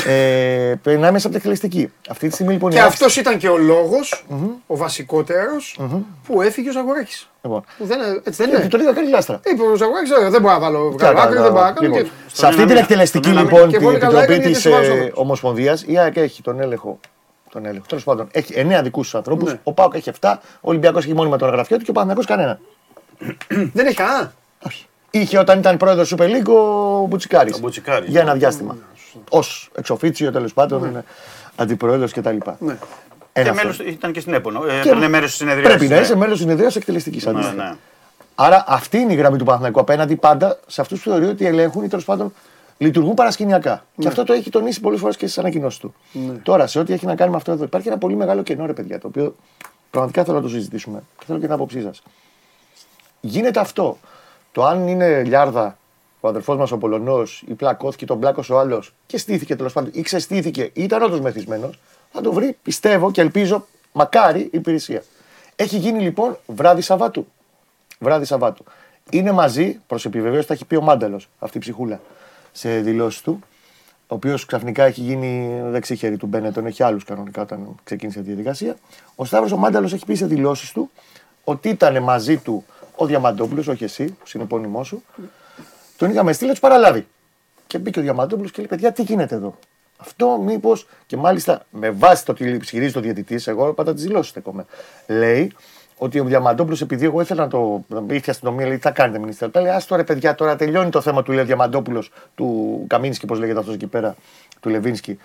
Ε, 0.05 0.73
περνάει 0.83 1.11
μέσα 1.11 1.27
από 1.27 1.27
την 1.27 1.35
εκτελεστική. 1.35 1.91
Αυτή 2.09 2.27
τη 2.27 2.33
στιγμή 2.33 2.53
λοιπόν. 2.53 2.69
η 2.71 2.73
Και 2.73 2.79
ΑΕΚ- 2.79 2.89
αυτός 2.91 3.15
ήταν 3.17 3.37
και 3.37 3.47
ο 3.49 3.57
λόγος, 3.57 4.25
ο 4.67 4.77
βασικότερος, 4.77 5.79
που 6.27 6.41
έφυγε 6.41 6.69
ο 6.69 6.71
Ζαγοράκης. 6.71 7.29
Λοιπόν. 7.43 7.63
Δεν, 7.77 7.99
έτσι 8.23 8.43
δεν 8.45 8.53
Ε, 8.55 8.57
είναι. 8.59 8.67
Τον 8.67 8.79
είδα 8.79 8.93
κάνει 8.93 9.09
λάστρα. 9.09 9.39
Είπε 9.45 9.61
ο 9.63 9.75
Ζαγοράκης, 9.75 10.09
δεν 10.29 10.41
μπορώ 10.41 10.53
να 10.53 10.59
βάλω 10.59 10.89
Τι 10.89 10.95
βγάλω 10.95 11.13
να 11.17 11.21
άκρη, 11.23 11.33
κάνω, 11.35 11.43
δεν 11.43 11.51
μπορώ 11.53 11.65
να 11.65 11.71
κάνω. 11.71 11.87
λοιπόν, 11.87 12.03
και- 12.03 12.09
Σε 12.33 12.45
αυτή 12.47 12.61
την 12.61 12.69
ένα 12.71 12.79
εκτελεστική 12.79 13.29
μήνα. 13.29 13.41
λοιπόν 13.41 13.67
Και 13.69 13.77
την 13.77 13.85
πολύ 13.85 13.97
καλά 13.97 14.17
επιτροπή 14.17 14.41
έκανε 14.41 14.53
της 14.53 14.61
γιατί 14.65 14.83
σοβαρός 14.85 15.09
Ομοσπονδίας, 15.13 15.83
η 15.87 15.97
ΑΕΚ 15.97 16.15
έχει 16.17 16.41
τον 16.41 16.59
έλεγχο. 16.61 16.99
Τον 17.51 17.65
έλεγχο. 17.65 17.85
Τέλος 17.87 18.03
πάντων, 18.03 18.27
έχει 18.31 18.53
9 18.57 18.79
δικούς 18.83 19.03
τους 19.03 19.15
ανθρώπους. 19.15 19.51
Ναι. 19.51 19.59
Ο 19.63 19.73
Πάοκ 19.73 19.93
έχει 19.95 20.11
7. 20.19 20.33
Ο 20.41 20.59
Ολυμπιακός 20.61 21.03
έχει 21.03 21.13
μόνιμα 21.13 21.37
τον 21.37 21.49
γραφείο 21.49 21.77
του 21.77 21.83
και 21.83 21.89
ο 21.89 21.93
Παναγιώ 21.93 22.23
κανένα. 22.23 22.59
Δεν 23.73 23.85
έχει 23.85 23.95
κανένα. 23.95 24.33
Όχι. 24.65 24.85
Είχε 25.11 25.37
όταν 25.39 25.59
ήταν 25.59 25.77
πρόεδρος 25.77 26.15
Super 26.17 26.23
League 26.23 26.53
ο 26.53 27.05
Μπουτσικάρης. 27.07 27.55
Ο 27.55 27.59
Μπουτσικάρης, 27.59 28.09
Για 28.09 28.21
ένα 28.21 28.33
ναι. 28.33 28.39
διάστημα. 28.39 28.77
Ω 29.31 29.39
εξοφίτσιο 29.75 30.31
τέλος 30.31 30.53
πάντων, 30.53 31.03
αντιπρόεδρος 31.55 32.11
κτλ. 32.11 32.37
Ναι. 32.59 32.73
Και 33.33 33.39
Ένα 33.41 33.53
μέλος, 33.53 33.79
αυτό. 33.79 33.91
ήταν 33.91 34.11
και 34.11 34.19
στην 34.19 34.33
ΕΠΟΝΟ. 34.33 34.65
Ε, 34.65 34.69
Και 34.81 34.89
Έπαιρνε 34.89 35.07
μέρος 35.07 35.29
στη 35.29 35.37
συνεδρία. 35.37 35.63
Πρέπει 35.69 35.87
να 35.87 35.99
είσαι 35.99 36.15
μέλο 36.15 36.35
συνεδρία 36.35 36.71
εκτελεστικής 36.75 37.25
Ναι, 37.25 37.31
αντίστοιχα. 37.31 37.63
ναι. 37.63 37.75
Άρα 38.35 38.63
αυτή 38.67 38.97
είναι 38.97 39.13
η 39.13 39.15
γραμμή 39.15 39.37
του 39.37 39.43
Παναθηναϊκού 39.43 39.79
απέναντι 39.79 40.15
πάντα 40.15 40.59
σε 40.67 40.81
αυτούς 40.81 41.01
που 41.01 41.09
θεωρεί 41.09 41.25
ότι 41.25 41.45
ελέγχουν 41.45 41.83
ή 41.83 41.87
τέλος 41.87 42.05
πάντων 42.05 42.33
λειτουργούν 42.81 43.13
παρασκηνιακά. 43.13 43.85
Και 43.97 44.07
αυτό 44.07 44.23
το 44.23 44.33
έχει 44.33 44.49
τονίσει 44.49 44.81
πολλές 44.81 44.99
φορές 44.99 45.17
και 45.17 45.25
στις 45.25 45.37
ανακοινώσεις 45.37 45.79
του. 45.79 45.93
Τώρα, 46.43 46.67
σε 46.67 46.79
ό,τι 46.79 46.93
έχει 46.93 47.05
να 47.05 47.15
κάνει 47.15 47.31
με 47.31 47.37
αυτό 47.37 47.51
εδώ, 47.51 47.63
υπάρχει 47.63 47.87
ένα 47.87 47.97
πολύ 47.97 48.15
μεγάλο 48.15 48.43
κενό, 48.43 48.65
ρε 48.65 48.73
παιδιά, 48.73 48.99
το 48.99 49.07
οποίο 49.07 49.35
πραγματικά 49.89 50.23
θέλω 50.23 50.37
να 50.37 50.43
το 50.43 50.49
συζητήσουμε 50.49 51.03
και 51.17 51.25
θέλω 51.25 51.39
και 51.39 51.45
την 51.45 51.53
άποψή 51.53 51.81
σας. 51.81 52.01
Γίνεται 53.21 53.59
αυτό. 53.59 53.97
Το 54.51 54.65
αν 54.65 54.87
είναι 54.87 55.23
λιάρδα 55.23 55.77
ο 56.19 56.27
αδερφός 56.27 56.57
μας 56.57 56.71
ο 56.71 56.77
Πολωνός 56.77 57.43
ή 57.47 57.53
πλακώθηκε, 57.53 58.05
τον 58.05 58.19
πλάκωσε 58.19 58.53
ο 58.53 58.59
άλλος 58.59 58.93
και 59.05 59.17
στήθηκε 59.17 59.55
τέλος 59.55 59.73
πάντων 59.73 59.91
ή 59.93 60.01
ξεστήθηκε 60.01 60.61
ή 60.61 60.83
ήταν 60.83 61.01
όντως 61.01 61.19
μεθυσμένος, 61.19 61.79
θα 62.11 62.21
το 62.21 62.33
βρει, 62.33 62.57
πιστεύω 62.63 63.11
και 63.11 63.21
ελπίζω, 63.21 63.65
μακάρι 63.91 64.39
η 64.39 64.49
υπηρεσία. 64.51 65.03
Έχει 65.55 65.77
γίνει 65.77 66.01
λοιπόν 66.01 66.37
βράδυ 66.45 66.81
Σαββάτου. 66.81 67.27
Βράδυ 67.99 68.25
Σαββάτου. 68.25 68.63
Είναι 69.09 69.31
μαζί, 69.31 69.79
προς 69.87 70.05
επιβεβαίωση, 70.05 70.47
τα 70.47 70.53
έχει 70.53 70.65
πει 70.65 70.75
ο 70.75 70.81
Μάνταλος, 70.81 71.29
αυτή 71.39 71.57
η 71.57 71.59
ψυχούλα, 71.59 71.99
σε 72.51 72.79
δηλώσεις 72.79 73.21
του. 73.21 73.39
Ο 74.07 74.15
οποίος 74.15 74.45
ξαφνικά 74.45 74.83
έχει 74.83 75.01
γίνει 75.01 75.61
δεξί 75.63 75.95
χέρι 75.95 76.17
του 76.17 76.25
Μπένετ, 76.25 76.53
τον 76.53 76.65
έχει 76.65 76.83
άλλους 76.83 77.03
κανονικά 77.03 77.41
όταν 77.41 77.75
ξεκίνησε 77.83 78.19
τη 78.19 78.25
διαδικασία. 78.25 78.75
Ο 79.15 79.25
Σταύρος 79.25 79.51
ο 79.51 79.57
Μάνταλος 79.57 79.93
έχει 79.93 80.05
πει 80.05 80.15
σε 80.15 80.25
δηλώσεις 80.25 80.71
του 80.71 80.91
ότι 81.43 81.69
ήταν 81.69 82.03
μαζί 82.03 82.37
του 82.37 82.65
ο 82.95 83.05
Διαμαντόπουλος, 83.05 83.67
όχι 83.67 83.83
εσύ, 83.83 84.05
που 84.05 84.25
είναι 84.33 84.43
επώνυμό 84.43 84.83
σου. 84.83 85.03
Τον 85.97 86.09
είχαμε 86.09 86.33
στείλει 86.33 86.47
να 86.47 86.53
τους 86.53 86.61
παραλάβει. 86.61 87.07
Και 87.67 87.77
μπήκε 87.77 87.99
ο 87.99 88.01
Διαμαντόπουλος 88.01 88.51
και 88.51 88.57
λέει: 88.57 88.67
Παιδιά, 88.67 88.91
τι 88.91 89.01
γίνεται 89.01 89.35
εδώ; 89.35 89.57
Αυτό 89.97 90.37
μήπως. 90.45 90.87
Και 91.05 91.17
μάλιστα 91.17 91.65
με 91.69 91.89
βάση 91.89 92.25
το 92.25 92.31
ότι 92.31 92.49
ισχυρίζει 92.49 92.93
το 92.93 92.99
διαιτητής, 92.99 93.47
εγώ 93.47 93.73
πάντα 93.73 93.93
τις 93.93 94.03
δηλώσεις 94.03 94.31
στέκομαι. 94.31 94.65
Λέει 95.07 95.51
ότι 96.03 96.19
ο 96.19 96.23
Διαμαντόπουλος, 96.23 96.81
επειδή 96.81 97.05
εγώ 97.05 97.21
ήθελα 97.21 97.41
να 97.41 97.47
το. 97.47 97.83
ήρθε 97.89 98.25
η 98.25 98.29
αστυνομία, 98.29 98.65
λέει: 98.67 98.75
Τι 98.75 98.81
θα 98.81 98.91
κάνετε, 98.91 99.19
μηνύστε. 99.19 99.49
Λέει: 99.53 99.71
Α 99.71 99.81
τώρα, 99.87 100.03
παιδιά, 100.03 100.35
τώρα 100.35 100.55
τελειώνει 100.55 100.89
το 100.89 101.01
θέμα 101.01 101.23
του 101.23 101.31
λέει 101.31 101.43
ο 101.43 101.45
Διαμαντόπουλος, 101.45 102.11
του 102.35 102.83
Καμίνσκι, 102.87 103.25
πώς 103.25 103.39
λέγεται 103.39 103.59
αυτός 103.59 103.73
εκεί 103.73 103.87
πέρα, 103.87 104.15
του 104.59 104.69
Λεβίνσκι. 104.69 105.19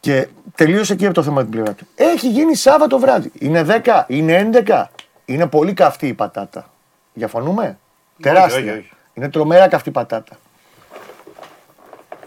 Και 0.00 0.28
τελείωσε 0.54 0.92
εκεί 0.92 1.04
από 1.04 1.14
το 1.14 1.22
θέμα 1.22 1.40
την 1.42 1.50
πλευρά 1.50 1.72
του. 1.72 1.86
Έχει 1.94 2.28
γίνει 2.28 2.54
Σάββατο 2.54 2.98
βράδυ. 2.98 3.32
Είναι 3.38 3.82
10, 3.84 4.04
είναι 4.06 4.50
11. 4.66 4.84
Είναι 5.24 5.46
πολύ 5.46 5.72
καυτή 5.72 6.06
η 6.06 6.14
πατάτα. 6.14 6.70
Διαφωνούμε; 7.12 7.78
Τεράστια. 8.22 8.60
όχι, 8.60 8.70
όχι. 8.70 8.90
Είναι 9.14 9.28
τρομερά 9.28 9.68
καυτή 9.68 9.90
πατάτα. 9.90 10.36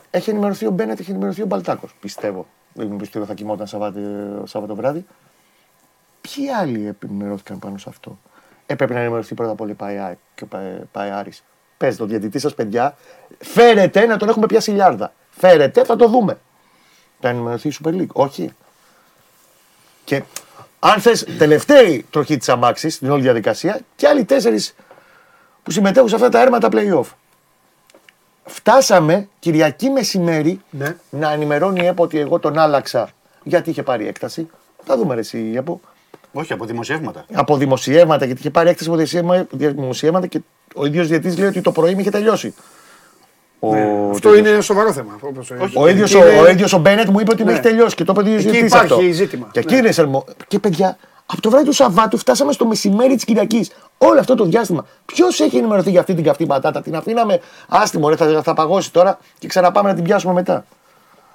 Έχει 0.09 0.29
ενημερωθεί 0.29 0.65
ο 0.65 0.71
Μπένετ, 0.71 0.99
έχει 0.99 1.11
ενημερωθεί 1.11 1.41
ο 1.41 1.45
Μπαλτάκος. 1.45 1.95
Πιστεύω. 1.99 2.45
Δεν 2.73 2.95
πιστεύω 2.95 3.25
θα 3.25 3.33
κοιμόταν 3.33 3.67
Σαββάτο, 3.67 3.99
Σάββατο 4.45 4.75
βράδυ. 4.75 5.05
Ποιοι 6.33 6.49
άλλοι 6.49 6.95
ενημερώθηκαν 7.03 7.59
πάνω 7.59 7.77
σε 7.77 7.85
αυτό; 7.89 8.17
Έπρεπε 8.65 8.93
να 8.93 8.99
ενημερωθεί 8.99 9.33
πρώτα 9.35 9.51
απ' 9.51 9.61
όλα 9.61 9.71
η 9.71 9.73
ΠΑΕ 9.73 10.17
και 10.35 10.43
ο 10.43 10.47
ΠΑΕ- 10.47 10.83
ΠΑΕ 10.91 11.11
Άρης. 11.11 11.43
Πες 11.77 11.95
το 11.95 12.05
διαιτητή 12.05 12.39
σας, 12.39 12.53
παιδιά, 12.55 12.97
φέρετε 13.39 14.05
να 14.05 14.17
τον 14.17 14.29
έχουμε 14.29 14.45
πιάσει 14.45 14.71
λιάρδα. 14.71 15.13
Φέρετε, 15.29 15.83
θα 15.83 15.95
το 15.95 16.07
δούμε. 16.07 16.37
Θα 17.19 17.29
ενημερωθεί 17.29 17.67
η 17.67 17.73
Super 17.83 17.89
League. 17.89 18.07
Όχι. 18.13 18.53
Και 20.03 20.23
αν 20.79 21.01
θες 21.01 21.25
τελευταίη 21.37 22.05
τροχή 22.09 22.37
της 22.37 22.49
αμάξης 22.49 22.93
στην 22.93 23.11
όλη 23.11 23.21
διαδικασία 23.21 23.79
και 23.95 24.07
άλλοι 24.07 24.23
τέσσερις 24.25 24.75
που 25.63 25.71
συμμετέχουν 25.71 26.09
σε 26.09 26.15
αυτά 26.15 26.29
τα 26.29 26.41
έρματα 26.41 26.69
playoff. 26.71 27.05
Φτάσαμε 28.45 29.27
Κυριακή 29.39 29.89
μεσημέρι 29.89 30.61
Ναι. 30.69 30.95
να 31.09 31.31
ενημερώνει 31.31 31.81
η 31.81 31.85
ΕΠΟ 31.85 32.03
ότι 32.03 32.19
εγώ 32.19 32.39
τον 32.39 32.57
άλλαξα 32.57 33.09
γιατί 33.43 33.69
είχε 33.69 33.83
πάρει 33.83 34.07
έκταση. 34.07 34.49
Θα 34.83 34.97
δούμε 34.97 35.13
ρε 35.13 35.19
εσύ 35.19 35.39
η 35.39 35.55
ΕΠΟ. 35.57 35.81
Όχι, 36.37 36.53
από 36.53 36.65
δημοσιεύματα. 36.65 37.25
Από 37.33 37.57
δημοσιεύματα, 37.57 38.25
γιατί 38.25 38.39
είχε 38.39 38.49
πάρει 38.49 38.69
έκταση 38.69 38.89
από 38.89 38.97
δημοσιεύμα- 38.97 39.47
δημοσιεύματα 39.51 40.27
και 40.27 40.39
ο 40.75 40.85
ίδιος 40.85 41.07
διαιτή 41.07 41.35
λέει 41.35 41.47
ότι 41.47 41.61
το 41.61 41.71
πρωί 41.71 41.93
μου 41.93 41.99
είχε 41.99 42.09
τελειώσει. 42.09 42.53
Ο, 43.59 43.73
Ναι. 43.73 43.87
Αυτό 44.11 44.35
είναι 44.35 44.61
σοβαρό 44.61 44.93
θέμα. 44.93 45.17
όπως- 45.21 45.51
ο 45.75 45.87
ίδιος, 45.87 46.11
Είναι- 46.11 46.23
ο, 46.23 46.41
ο, 46.41 46.47
ίδιος 46.49 46.73
ο 46.73 46.77
Μπένετ 46.77 47.07
μου 47.09 47.19
είπε 47.19 47.31
ότι 47.31 47.41
μου 47.43 47.47
Ναι. 47.47 47.53
έχει 47.53 47.61
τελειώσει 47.61 47.95
και 47.95 48.03
το 48.03 48.11
είπε 48.11 48.21
ο 48.21 48.25
ίδιος 48.25 48.41
Εκεί 48.43 48.51
διαιτητής 48.51 48.73
υπάρχει 48.75 48.93
αυτό. 48.93 49.13
ζήτημα. 49.13 49.47
Και, 49.51 49.59
Ναι. 49.59 49.65
εκεί 49.65 49.75
είναι 49.81 49.91
σερμό. 49.91 50.25
και 50.47 50.59
παιδιά, 50.59 50.97
από 51.25 51.41
το 51.41 51.49
βράδυ 51.49 51.65
του 51.65 51.71
Σαββάτου 51.73 52.17
φτάσαμε 52.17 52.51
στο 52.51 52.65
μεσημέρι 52.65 53.15
της 53.15 53.23
Κυριακής. 53.25 53.71
Όλο 53.97 54.19
αυτό 54.19 54.35
το 54.35 54.45
διάστημα. 54.45 54.85
Ποιος 55.05 55.39
έχει 55.39 55.57
ενημερωθεί 55.57 55.89
για 55.89 55.99
αυτή 55.99 56.13
την 56.13 56.23
καυτή 56.23 56.45
πατάτα. 56.45 56.81
Την 56.81 56.95
αφήναμε 56.95 57.39
άστιμο, 57.67 58.09
ρε, 58.09 58.15
θα, 58.15 58.41
θα 58.43 58.53
παγώσει 58.53 58.91
τώρα 58.91 59.17
και 59.39 59.47
ξαναπάμε 59.47 59.89
να 59.89 59.95
την 59.95 60.03
πιάσουμε 60.03 60.33
μετά. 60.33 60.65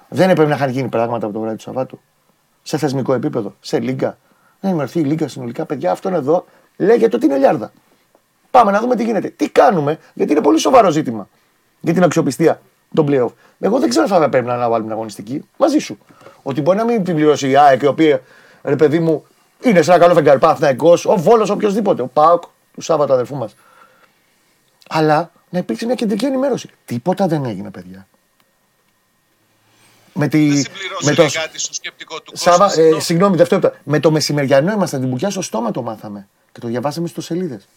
Δεν 0.09 0.29
έπρεπε 0.29 0.49
να 0.49 0.55
είχαν 0.55 0.69
γίνει 0.69 0.87
πράγματα 0.87 1.25
από 1.25 1.33
το 1.35 1.39
βράδυ 1.39 1.55
του 1.55 1.61
Σαββάτου. 1.63 1.99
Σε 2.63 2.77
θεσμικό 2.77 3.13
επίπεδο, 3.13 3.53
σε 3.59 3.79
λίγκα. 3.79 4.17
Να 4.61 4.69
ενημερωθεί 4.69 4.99
η 4.99 5.03
λίγκα 5.03 5.27
συνολικά. 5.27 5.65
Παιδιά, 5.65 5.91
αυτόν 5.91 6.13
εδώ 6.13 6.45
λέγεται 6.77 7.15
ότι 7.15 7.25
είναι 7.25 7.37
λιάρδα. 7.37 7.71
Πάμε 8.51 8.71
να 8.71 8.79
δούμε 8.79 8.95
τι 8.95 9.03
γίνεται. 9.03 9.29
Τι 9.29 9.49
κάνουμε, 9.49 9.99
γιατί 10.13 10.31
είναι 10.31 10.41
πολύ 10.41 10.59
σοβαρό 10.59 10.89
ζήτημα 10.89 11.27
για 11.79 11.93
την 11.93 12.03
αξιοπιστία 12.03 12.61
των 12.93 13.07
playoff. 13.09 13.31
Εγώ 13.59 13.79
δεν 13.79 13.89
ξέρω 13.89 14.03
αν 14.03 14.21
θα 14.21 14.29
πρέπει 14.29 14.45
να 14.45 14.53
αναβάλουμε 14.53 14.83
την 14.83 14.91
αγωνιστική 14.91 15.45
μαζί 15.57 15.77
σου. 15.77 15.97
Ότι 16.43 16.61
μπορεί 16.61 16.77
να 16.77 16.85
μην 16.85 17.03
την 17.03 17.15
πληρώσει 17.15 17.49
η 17.49 17.57
ΑΕΚ, 17.57 17.81
η 17.81 17.85
οποία 17.85 18.21
ρε 18.63 18.75
παιδί 18.75 18.99
μου 18.99 19.25
είναι 19.63 19.81
σε 19.81 19.91
ένα 19.91 19.99
καλό 19.99 20.13
φεγγάρι 20.13 20.39
Παναθυναϊκό, 20.39 20.97
ο 21.05 21.17
Βόλος, 21.17 21.49
οποιοδήποτε, 21.49 22.01
ο 22.01 22.07
Πάοκ, 22.07 22.43
του 22.73 22.81
Σάββατο 22.81 23.13
αδερφού 23.13 23.35
μας. 23.35 23.55
Αλλά 24.89 25.31
να 25.49 25.59
υπήρξε 25.59 25.85
μια 25.85 25.95
κεντρική 25.95 26.25
ενημέρωση. 26.25 26.69
Τίποτα 26.85 27.27
δεν 27.27 27.45
έγινε, 27.45 27.69
παιδιά. 27.69 28.07
Με, 30.13 30.27
τη, 30.27 30.47
Δεν 30.47 30.55
με 30.57 30.61
συμπληρώσατε 30.61 31.15
το, 31.15 31.29
κάτι 31.33 31.59
στο 31.59 31.73
σκεπτικό 31.73 32.21
του 32.21 32.31
Σάβα, 32.35 32.65
κόσμου. 32.67 32.83
ε, 32.95 32.99
συγγνώμη, 32.99 33.35
δευτερόλεπτα. 33.37 33.79
Με 33.83 33.99
το 33.99 34.11
μεσημεριανό 34.11 34.71
ήμασταν 34.71 34.99
την 34.99 35.09
μπουκιά 35.09 35.29
στο 35.29 35.41
στόμα 35.41 35.71
το 35.71 35.81
μάθαμε. 35.81 36.27
Και 36.51 36.59
το 36.59 36.67
διαβάσαμε 36.67 37.07
στο 37.07 37.21
σελίδες. 37.21 37.67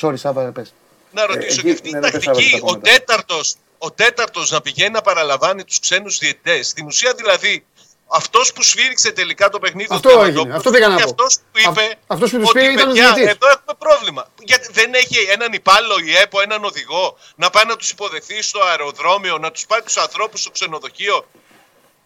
Sorry, 0.00 0.14
Σάβα, 0.16 0.52
πες. 0.52 0.72
Να 1.12 1.26
ρωτήσω 1.26 1.46
εκεί- 1.60 1.62
και 1.62 1.70
αυτή 1.72 1.88
η 1.88 1.92
ναι, 1.92 1.98
ναι, 1.98 2.10
τακτική, 2.10 2.30
πες, 2.32 2.44
Σάββα, 2.50 2.66
ο 2.66 2.72
τα 2.72 2.76
μετά. 2.78 2.90
τέταρτος, 2.90 3.54
ο 3.78 3.90
τέταρτος 3.90 4.50
να 4.50 4.60
πηγαίνει 4.60 4.90
να 4.90 5.00
παραλαμβάνει 5.00 5.64
τους 5.64 5.78
ξένους 5.78 6.18
διαιτές. 6.18 6.68
Στην 6.68 6.86
ουσία 6.86 7.12
δηλαδή, 7.16 7.64
αυτός 8.12 8.52
που 8.52 8.62
σφύριξε 8.62 9.12
τελικά 9.12 9.48
το 9.48 9.58
παιχνίδι 9.58 9.88
Αυτό 9.90 10.08
του 10.08 10.08
έγινε, 10.08 10.24
Διαμαντόπουλου 10.30 10.56
αυτό 10.56 10.70
πήγα 10.70 10.88
να 10.88 10.96
και 10.96 11.02
πω. 11.02 11.08
αυτός 11.10 11.36
που 11.52 11.58
είπε 11.70 11.82
Α- 11.82 11.96
αυτός 12.06 12.30
που 12.30 12.38
τους 12.38 12.48
ότι 12.48 12.58
πήρε 12.58 12.72
ήταν 12.72 12.84
ο 12.88 12.92
παιδιά, 12.92 13.04
διαιτητής. 13.04 13.30
εδώ 13.34 13.46
έχουμε 13.56 13.74
πρόβλημα. 13.78 14.26
Γιατί 14.50 14.68
δεν 14.72 14.94
έχει 14.94 15.16
έναν 15.36 15.52
υπάλληλο 15.52 15.94
η 16.04 16.16
ΕΠΟ, 16.22 16.40
έναν 16.40 16.64
οδηγό, 16.64 17.16
να 17.36 17.50
πάει 17.50 17.64
να 17.64 17.76
τους 17.76 17.90
υποδεθεί 17.90 18.42
στο 18.42 18.60
αεροδρόμιο, 18.70 19.38
να 19.38 19.50
τους 19.50 19.66
πάει 19.66 19.80
τους 19.80 19.96
ανθρώπους 19.96 20.40
στο 20.40 20.50
ξενοδοχείο. 20.50 21.26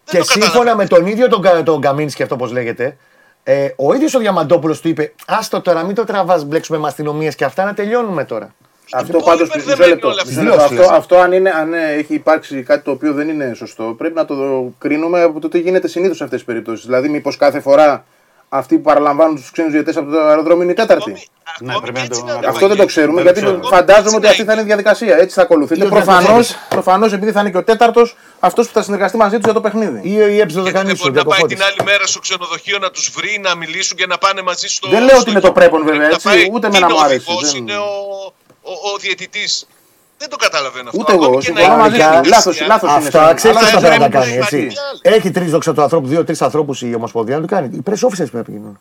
Δεν 0.05 0.13
Και 0.13 0.17
το 0.17 0.23
σύμφωνα 0.23 0.51
καταλαβαίνω. 0.51 0.77
με 0.77 0.87
τον 0.87 1.05
ίδιο 1.11 1.27
τον, 1.29 1.41
Κα- 1.41 1.63
τον 1.63 1.81
Καμίνσκι, 1.81 2.23
αυτό 2.23 2.35
όπω 2.35 2.45
λέγεται, 2.45 2.97
ε, 3.43 3.69
ο 3.75 3.93
ίδιος 3.93 4.13
ο 4.13 4.19
Διαμαντόπουλος 4.19 4.81
του 4.81 4.87
είπε: 4.87 5.13
Άστο 5.25 5.61
τώρα, 5.61 5.83
μην 5.83 5.95
το 5.95 6.03
τραβάς, 6.03 6.43
μπλέξουμε 6.43 6.77
με 6.77 6.87
αστυνομίες 6.87 7.35
και 7.35 7.45
αυτά 7.45 7.63
να 7.63 7.73
τελειώνουμε 7.73 8.23
τώρα. 8.25 8.55
Αυτό 8.93 9.17
πολύ 9.17 9.23
πάντως. 9.37 9.47
μπερδεμένοι 9.65 9.99
όλοι 10.03 10.19
αυτοί. 10.19 10.33
Δηλώσεις, 10.33 10.63
Αυτό, 10.79 10.93
αυτό 10.93 11.17
αν, 11.17 11.31
είναι, 11.31 11.49
αν 11.49 11.73
ε, 11.73 11.91
έχει 11.93 12.13
υπάρξει 12.13 12.63
κάτι 12.63 12.83
το 12.83 12.91
οποίο 12.91 13.13
δεν 13.13 13.29
είναι 13.29 13.53
σωστό, 13.55 13.83
πρέπει 13.97 14.15
να 14.15 14.25
το 14.25 14.35
κρίνουμε 14.77 15.21
από 15.21 15.39
το 15.39 15.49
τι 15.49 15.59
γίνεται 15.59 15.87
συνήθως 15.87 16.17
σε 16.17 16.23
αυτές 16.23 16.39
τις 16.39 16.47
περιπτώσεις. 16.47 16.85
Δηλαδή, 16.85 17.09
μήπως 17.09 17.37
κάθε 17.37 17.59
φορά 17.59 18.05
αυτοί 18.49 18.75
που 18.75 18.81
παραλαμβάνουν 18.81 19.35
τους 19.35 19.51
ξένους 19.51 19.71
διαιτητές 19.71 19.97
από 19.97 20.11
το 20.11 20.19
αεροδρόμιο 20.19 20.63
είναι 20.63 20.71
οι 20.71 20.75
τέταρτοι; 20.75 21.01
Ακόμη- 21.09 21.25
Ναι, 21.59 21.71
ακόμη 21.71 21.81
πρέπει 21.91 21.99
και 21.99 21.99
να 21.99 22.05
έτσι 22.05 22.19
το- 22.21 22.25
να 22.25 22.31
αυτό 22.33 22.41
το 22.45 22.49
Αυτό 22.49 22.59
δεν 22.67 22.69
το 22.69 22.75
βαγεί. 22.75 22.89
ξέρουμε, 22.89 23.15
Δεν 23.23 23.23
γιατί 23.23 23.39
το 23.41 23.59
ξέρω. 23.59 23.75
φαντάζομαι 23.75 24.15
ότι 24.15 24.27
Έτσι 24.27 24.29
αυτή 24.29 24.41
να 24.41 24.47
θα 24.47 24.53
είναι 24.53 24.61
η 24.61 24.65
διαδικασία. 24.65 25.15
Έτσι 25.17 25.35
θα 25.35 25.41
ακολουθείτε. 25.41 25.79
Ή 25.83 25.87
ότι 25.87 25.95
θα 25.95 26.03
Προφανώ, 26.03 26.27
θέλεις. 26.27 26.57
προφανώς, 26.69 27.13
επειδή 27.13 27.31
θα 27.31 27.39
είναι 27.39 27.49
και 27.49 27.57
ο 27.57 27.63
τέταρτος 27.63 28.15
αυτός 28.39 28.67
που 28.67 28.73
θα 28.73 28.81
συνεργαστεί 28.83 29.17
μαζί 29.17 29.35
τους 29.35 29.43
για 29.45 29.53
το 29.53 29.61
παιχνίδι. 29.61 29.99
Ή 30.03 30.11
η 30.11 30.15
έψο 30.19 30.29
Γιατί 30.35 30.53
δεν 30.53 30.63
δεκανήσου, 30.63 30.97
μπορεί 31.03 31.13
να 31.15 31.23
πάει 31.23 31.39
διακοφώτης. 31.39 31.55
την 31.57 31.65
άλλη 31.67 31.81
μέρα 31.89 32.05
στο 32.07 32.19
ξενοδοχείο 32.19 32.77
να 32.85 32.89
τους 32.91 33.09
βρει, 33.15 33.39
να 33.47 33.55
μιλήσουν 33.55 33.97
και 33.97 34.05
να 34.05 34.17
πάνε 34.17 34.41
μαζί 34.41 34.67
στο. 34.67 34.89
Δεν 34.89 34.99
λέω 34.99 35.09
στο 35.09 35.19
ότι 35.19 35.29
είναι 35.31 35.39
το 35.39 35.47
γήπεδο. 35.47 35.59
πρέπον, 35.59 35.79
Πρέπει 35.79 35.91
βέβαια, 35.97 36.07
να 36.09 36.13
έτσι, 36.15 36.27
πάει. 36.27 36.49
ούτε 36.51 36.67
Είναι 36.67 36.77
εμένα 36.77 36.87
μου 36.93 36.99
ο 37.01 37.03
αρέσει, 37.05 37.25
οδηγός, 37.27 37.51
δεν- 37.51 37.61
Είναι 37.61 37.75
ο, 37.77 37.89
ο, 38.71 38.73
ο 38.93 38.97
διαιτητής. 39.01 39.67
Δεν 40.17 40.29
το 40.29 40.35
καταλαβαίνω 40.35 40.89
αυτό. 40.89 41.01
Ούτε 41.01 41.13
εγώ, 41.13 41.25
Ακόμη 41.25 41.43
και 41.43 41.51
να 41.51 41.59
συμφωνώ 41.59 41.73
είναι 41.73 41.81
μαζί 41.83 41.95
σου. 41.95 42.09
διαδικασία, 42.09 42.35
Λάθος, 42.37 42.61
λάθος 42.67 42.89
είναι. 42.89 42.97
Αυτά 43.07 43.33
ξέρεις 43.33 43.57
Αλλά 43.57 43.67
τι 43.67 43.73
θα 43.73 43.79
δεν 43.79 43.89
πρέπει 43.89 44.01
να 44.03 44.09
μπορεί 44.09 44.25
κάνει, 44.25 44.37
να 44.37 44.43
έτσι. 44.43 44.57
υπάρχει 44.57 44.77
άλλη. 45.03 45.15
Έχει 45.15 45.31
τρεις 45.31 45.51
δόξα 45.51 45.73
του 45.73 45.81
ανθρώπου, 45.81 46.07
δύο-τρει 46.07 46.35
ανθρώπους 46.39 46.81
η 46.81 46.93
Ομοσπονδία 46.95 47.35
να 47.35 47.41
του 47.41 47.47
κάνει. 47.47 47.67
Οι 47.77 47.81
press 47.89 47.93
officers 48.07 48.15
πρέπει 48.15 48.35
να 48.37 48.43
πηγαίνουν. 48.43 48.79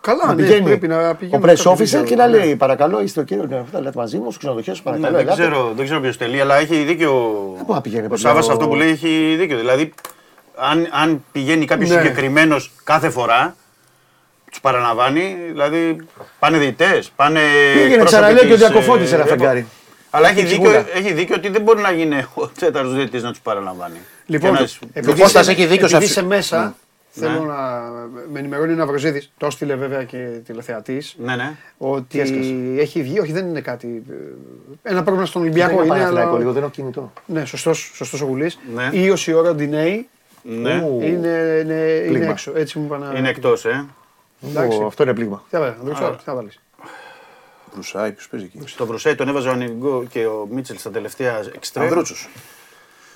Καλά, 0.00 0.26
Να 0.26 0.34
ναι, 0.34 0.42
πηγαίνει 0.42 0.64
πρέπει 0.64 0.88
να 0.88 1.08
ο 1.08 1.14
πηγαίνουν. 1.14 1.48
press 1.50 1.56
στο 1.56 1.72
officer 1.72 1.76
βίντεο, 1.76 2.02
και 2.04 2.14
να 2.16 2.26
ναι. 2.26 2.36
λέει 2.36 2.56
παρακαλώ 2.56 3.00
είστε 3.02 3.20
ο 3.20 3.22
κύριος 3.22 3.46
να 3.72 3.80
λέτε 3.80 3.98
μαζί 3.98 4.16
μου 4.18 4.30
στο 4.30 4.38
ξενοδοχείο 4.38 4.74
σα 4.74 4.80
Ναι, 4.82 4.84
παρακαλώ. 4.98 5.16
δεν 5.16 5.26
ελάτε». 5.26 5.42
ξέρω, 5.42 5.72
δεν 5.76 5.84
ξέρω 5.84 6.00
ποιος 6.00 6.16
τελεί, 6.16 6.40
αλλά 6.40 6.56
έχει 6.56 6.76
δίκιο. 6.76 7.10
Δεν 7.56 7.64
μπορεί 7.64 7.72
να 7.74 7.80
πηγαίνει, 7.80 8.06
Ο 8.06 8.08
παιδιά, 8.08 8.28
Σάβα 8.28 8.46
ο- 8.46 8.52
αυτό 8.52 8.68
που 8.68 8.74
λέει 8.74 8.90
έχει 8.90 9.36
δίκιο. 9.38 9.56
Δηλαδή, 9.56 9.94
αν, 10.56 10.88
αν 11.02 11.24
πηγαίνει 11.32 11.64
κάποιος 11.64 11.90
Ναι. 11.90 11.96
συγκεκριμένος 12.00 12.72
κάθε 12.84 13.10
φορά, 13.10 13.56
του 14.56 14.62
παραλαμβάνει, 14.62 15.36
δηλαδή 15.48 15.96
πάνε 16.38 16.58
διαιτητές, 16.58 17.10
πάνε. 17.16 17.40
Πήγαινε, 17.74 17.88
πρόσωποι 17.88 18.04
ξαναλέω 18.04 18.38
και 18.44 18.52
ο 18.52 18.54
της, 18.56 18.62
ε, 18.64 18.68
Διακοφώτης 18.68 19.12
ένα 19.12 19.20
ΕΠΟ. 19.22 19.28
φεγγάρι. 19.28 19.66
Αλλά 20.10 20.28
έχει 20.28 20.38
Έχει 20.38 20.48
δίκιο, 20.48 20.64
σιγούρα. 20.70 20.86
έχει 20.94 21.12
δίκιο 21.12 21.34
ότι 21.38 21.48
δεν 21.48 21.62
μπορεί 21.62 21.80
να 21.82 21.90
γίνει 21.90 22.24
ο 22.34 22.46
τέταρτος 22.48 22.94
διαιτητής 22.94 23.22
να 23.22 23.30
τους 23.30 23.40
παραλαμβάνει. 23.40 23.96
Λοιπόν, 24.26 24.50
Και 24.56 24.58
να- 24.60 24.88
επειδή 24.92 25.20
Κώστας 25.20 25.42
είσαι- 25.42 25.50
έχει 25.50 25.66
δίκιο 25.66 25.88
σε 25.88 25.96
επειδή 25.96 26.06
αυτή- 26.10 26.10
είσαι 26.10 26.22
μέσα, 26.22 26.74
Ναι. 27.14 27.26
θέλω 27.26 27.40
να 27.44 27.54
με 28.32 28.38
ενημερώνει 28.38 28.72
ο 28.72 28.76
Ναυροζίδης, 28.76 29.32
το 29.38 29.46
έστειλε 29.46 29.74
βέβαια 29.74 30.02
και 30.04 30.16
τηλεθεατής, 30.46 31.14
Ναι, 31.18 31.36
ναι. 31.36 31.56
ότι 31.78 32.20
έσκασε; 32.20 32.54
έχει 32.78 33.02
βγει, 33.02 33.18
όχι 33.20 33.32
δεν 33.32 33.46
είναι 33.46 33.60
κάτι, 33.60 34.02
ε, 34.82 34.90
ένα 34.90 35.02
πρόβλημα 35.02 35.26
στον 35.26 35.42
Ολυμπιακό 35.42 35.72
Είναι 35.72 35.80
είναι, 35.84 35.88
Παναθηναϊκό 35.94 36.28
αλλά... 36.30 36.38
λίγο, 36.38 36.52
δεν 36.52 36.62
έχω 36.62 36.70
κινητός. 36.70 37.04
Ναι, 37.26 37.44
σωστός, 37.44 37.90
σωστός 37.94 38.20
ο 38.20 38.24
Γουλής. 38.24 38.58
Ναι. 38.74 38.88
Ή 38.92 39.10
ο 39.10 39.16
Σιώρα 39.16 39.54
Ντινέη 39.54 40.08
ναι. 40.42 40.74
Ου, 40.88 40.98
είναι, 41.02 41.08
είναι, 41.08 41.62
είναι 41.64 42.04
Πλήγμα. 42.08 42.30
έξω, 42.30 42.52
έτσι 42.56 42.78
μου 42.78 42.84
είπα 42.84 42.98
να... 42.98 43.18
Είναι 43.18 43.28
εκτός, 43.28 43.64
ε. 43.64 43.84
Εντάξει. 44.42 44.78
Ω, 44.82 44.86
Αυτό 44.86 45.02
είναι 45.02 45.14
πλήγμα. 45.14 45.42
Τι 45.50 45.56
θα 45.56 45.60
βάλεις, 45.62 45.76
Ανδρούτσο, 45.78 46.10
τι 46.18 46.22
θα 46.24 46.34
βάλεις. 46.34 46.58
Βρουσάη, 47.72 48.12
ποιος 48.12 48.28
παίζει 48.28 48.50
εκεί; 48.54 48.68
Στο 48.68 48.86
Βρουσάη 48.86 49.14
τον 49.14 49.28
έβαζε 49.28 49.48
ο 49.48 49.50
Ανιγκό 49.52 50.04
και 50.10 50.26
ο 50.26 50.46
Μίτσελ 50.50 50.78
στα 50.78 50.90
τελευταία 50.90 51.40
εξτρέμ. 51.54 51.84
Ανδρούτσος. 51.84 52.28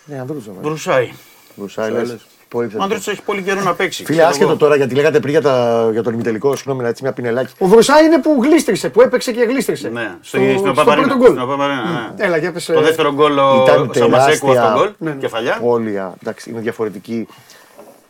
Ναι, 0.05 0.21
Ανδρούτσος. 0.21 0.55
Βρουσάη. 0.61 1.13
Βρουσάη, 1.57 1.91
λες. 1.91 2.09
λες. 2.11 2.27
Πολύ 2.49 2.65
Ο 2.65 2.69
θετικό. 2.69 2.83
Ανδρούτσος 2.85 3.13
έχει 3.13 3.23
πολύ 3.23 3.43
καιρό 3.43 3.61
να 3.63 3.75
παίξει. 3.75 4.05
Φίλε, 4.05 4.17
ξέρω 4.17 4.29
άσχετο 4.31 4.49
εγώ. 4.51 4.59
τώρα 4.59 4.77
γιατί 4.77 4.95
λέγατε 4.95 5.19
πριν 5.21 5.31
για, 5.31 5.41
τα, 5.43 5.89
για 5.93 6.03
τον 6.03 6.13
ημιτελικό, 6.13 6.57
συγγνώμη, 6.57 6.89
έτσι 6.89 7.03
μια 7.03 7.13
πινελάκι. 7.13 7.53
Ο 7.59 7.67
Βρουσάη 7.67 8.05
είναι 8.05 8.19
που 8.21 8.39
γλίστρισε, 8.43 8.91
που 8.91 9.01
έπαιξε 9.01 9.33
και 9.33 9.43
γλίστρισε. 9.43 9.89
Ναι, 9.89 10.17
στο, 10.21 10.39
στο, 10.39 10.47
στο 10.47 10.53
στο, 10.53 10.63
πρώτο 10.63 10.75
Παπαρίνα. 10.85 11.15
γκολ. 11.15 11.37
στο 11.37 11.47
Παπαρίνα, 11.47 11.83
ναι. 12.17 12.25
Έλα, 12.25 12.37
για 12.37 12.53
πες, 12.53 12.65
Το 12.65 12.73
ε, 12.73 12.83
δεύτερο 12.83 13.13
γκολ 13.13 13.39
ο 13.39 13.63
Ήταν 13.69 13.91
Σαμασέκου 13.95 14.51
αυτό 14.51 14.79
γκολ, 14.79 14.91
Ναι, 14.99 15.11
ναι. 15.11 15.17
κεφαλιά. 15.17 15.59
Πόλια. 15.61 16.15
Εντάξει, 16.23 16.51
είναι 16.51 16.61
διαφορετική 16.61 17.27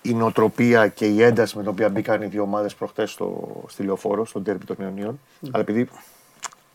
η 0.03 0.15
νοοτροπία 0.15 0.89
και 0.89 1.07
η 1.07 1.23
ένταση 1.23 1.57
με 1.57 1.63
την 1.63 1.71
οποία 1.71 1.89
μπήκαν 1.89 2.23
οι 2.23 2.27
δύο 2.27 2.43
ομάδες 2.43 2.75
προχτές 2.75 3.11
στο, 3.11 3.49
στη 3.69 3.83
λεωφόρο, 3.83 4.25
στον 4.25 4.43
τέρμι 4.43 4.65
των 4.65 4.77
Ιωνίων. 4.81 5.21
Αλλά 5.51 5.63
επειδή, 5.63 5.89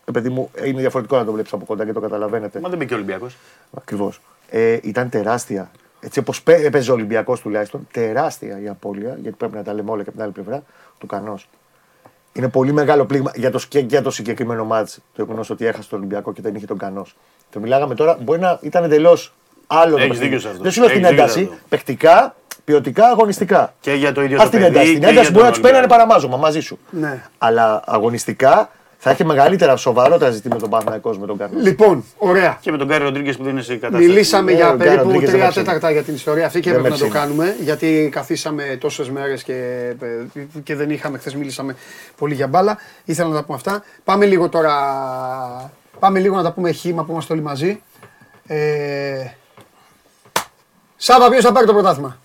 ε, 0.04 0.10
παιδί 0.12 0.28
μου, 0.28 0.50
είναι 0.64 0.80
διαφορετικό 0.80 1.16
να 1.16 1.24
το 1.24 1.32
βλέπεις 1.32 1.52
από 1.52 1.64
κοντά 1.64 1.84
και 1.84 1.92
το 1.92 2.00
καταλαβαίνετε. 2.00 2.60
Μα 2.60 2.68
δεν 2.68 2.78
μπήκε 2.78 2.92
ο 2.94 2.96
Ολυμπιακός. 2.96 3.36
Ακριβώς. 3.76 4.20
Ε, 4.50 4.78
ήταν 4.82 5.08
τεράστια. 5.08 5.70
Έτσι 6.00 6.18
όπως 6.18 6.42
έπαιζε 6.46 6.90
ο 6.90 6.94
Ολυμπιακός 6.94 7.40
τουλάχιστον, 7.40 7.86
τεράστια 7.92 8.60
η 8.60 8.68
απώλεια, 8.68 9.18
γιατί 9.22 9.36
πρέπει 9.36 9.54
να 9.54 9.62
τα 9.62 9.72
λέμε 9.72 9.90
όλα 9.90 10.02
και 10.02 10.08
από 10.08 10.16
την 10.16 10.22
άλλη 10.22 10.32
πλευρά, 10.32 10.62
του 10.98 11.06
Κανός. 11.06 11.48
Είναι 12.32 12.48
πολύ 12.48 12.72
μεγάλο 12.72 13.04
πλήγμα 13.06 13.30
για 13.34 13.50
το, 13.50 13.60
και 13.68 13.78
για 13.78 14.02
το 14.02 14.10
συγκεκριμένο 14.10 14.64
μάτς 14.64 14.98
το 15.14 15.22
γεγονός 15.22 15.50
ότι 15.50 15.66
έχασε 15.66 15.88
τον 15.88 15.98
Ολυμπιακό 15.98 16.32
και 16.32 16.42
δεν 16.42 16.54
είχε 16.54 16.66
τον 16.66 16.78
Κανός. 16.78 17.16
Το 17.50 17.60
μιλάγαμε 17.60 17.94
τώρα, 17.94 18.18
μπορεί 18.22 18.40
να 18.40 18.58
ήταν 18.62 18.84
εντελώς 18.84 19.34
άλλο 19.66 19.90
το 19.90 19.96
Έχεις 19.96 20.08
παιχνίδι. 20.08 20.24
δίκιο 20.24 20.40
σε 20.40 20.48
αυτό. 20.48 20.62
Δεν 20.62 20.72
σου 20.72 20.80
λέω 20.80 20.88
την 20.90 20.98
Έχεις 20.98 21.10
δίκιο 21.10 21.22
ένταση, 21.24 21.44
σε 21.44 21.50
αυτό. 21.52 21.64
παιχτικά, 21.68 22.36
ποιοτικά, 22.66 23.06
αγωνιστικά. 23.06 23.74
Και 23.80 23.92
για 23.92 24.12
το 24.12 24.22
ίδιο 24.22 24.36
Αυτή 24.42 24.58
το 24.58 24.64
την 24.64 24.72
παιδί. 24.72 24.76
ένταση. 24.78 24.92
Την 24.92 25.00
και 25.00 25.06
ένταση 25.06 25.20
για 25.22 25.30
μπορεί 25.30 25.44
να 25.44 25.50
τον 25.52 25.52
τους 25.52 25.60
παίρνανε 25.60 25.76
Ολυμπιακό. 25.84 26.02
παραμάζωμα 26.04 26.36
μαζί 26.36 26.60
σου. 26.60 26.78
Ναι. 26.90 27.22
Αλλά 27.38 27.82
αγωνιστικά 27.86 28.70
θα 28.98 29.10
έχει 29.10 29.24
μεγαλύτερα 29.24 29.76
σοβαρότερα 29.76 30.30
ζητήματα 30.30 30.60
τον 30.60 30.70
Παναθηναϊκός 30.70 31.18
με 31.18 31.26
τον 31.26 31.36
Κανό. 31.38 31.58
Λοιπόν, 31.60 32.04
ωραία. 32.18 32.58
Και 32.60 32.70
με 32.70 32.76
τον 32.78 32.88
Γκάρι 32.88 33.04
Ροντρίγκες 33.04 33.36
που 33.36 33.42
δεν 33.42 33.52
είναι 33.52 33.62
σε 33.62 33.76
κατάσταση. 33.76 34.06
Μιλήσαμε 34.06 34.50
Ναι, 34.50 34.56
για 34.56 34.66
ο 34.66 34.68
Γκάρι 34.68 34.78
περίπου 34.84 35.02
Ροντρίγκες 35.02 35.28
δεν 35.30 35.34
τρία 35.34 35.44
με 35.44 35.50
ψήνει. 35.50 35.64
τέταρτα 35.66 35.90
για 35.90 36.02
την 36.02 36.14
ιστορία 36.14 36.46
αυτή 36.46 36.60
και 36.60 36.70
Δεν 36.70 36.78
έπρεπε 36.78 36.96
να 36.96 37.02
με 37.04 37.10
το 37.10 37.16
ψήνει. 37.18 37.24
κάνουμε 37.26 37.56
γιατί 37.60 38.08
καθίσαμε 38.12 38.76
τόσες 38.80 39.10
μέρες 39.10 39.42
και, 39.42 39.92
και 40.62 40.74
δεν 40.74 40.90
είχαμε. 40.90 41.18
Χθες 41.18 41.34
μιλήσαμε 41.34 41.76
πολύ 42.18 42.34
για 42.34 42.46
μπάλα. 42.46 42.78
Ήθελα 43.04 43.28
να 43.28 43.34
τα 43.34 43.44
πούμε 43.44 43.56
αυτά. 43.56 43.82
Πάμε 44.04 44.24
λίγο 44.26 44.48
τώρα. 44.48 44.74
Πάμε 45.98 46.18
λίγο 46.18 46.36
να 46.36 46.42
τα 46.42 46.52
πούμε 46.52 46.70
χήμα 46.70 47.04
που 47.04 47.12
είμαστε 47.12 47.32
όλοι 47.32 47.42
μαζί. 47.42 47.82
Ε... 48.46 49.26
Σάβα, 50.96 51.28
ποιος 51.30 51.44
θα 51.44 51.52
πάρει 51.52 51.66
το 51.66 51.72
πρωτάθλημα; 51.72 52.18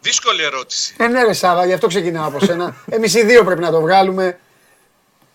Δύσκολη 0.00 0.42
ερώτηση. 0.42 0.94
Ε, 0.98 1.06
ναι, 1.06 1.24
ρε 1.24 1.32
Σάβα, 1.32 1.66
γι' 1.66 1.72
αυτό 1.72 1.86
ξεκινάω 1.86 2.26
από 2.26 2.44
σένα. 2.44 2.76
Εμείς 2.90 3.14
οι 3.14 3.24
δύο 3.24 3.44
πρέπει 3.44 3.60
να 3.60 3.70
το 3.70 3.80
βγάλουμε. 3.80 4.38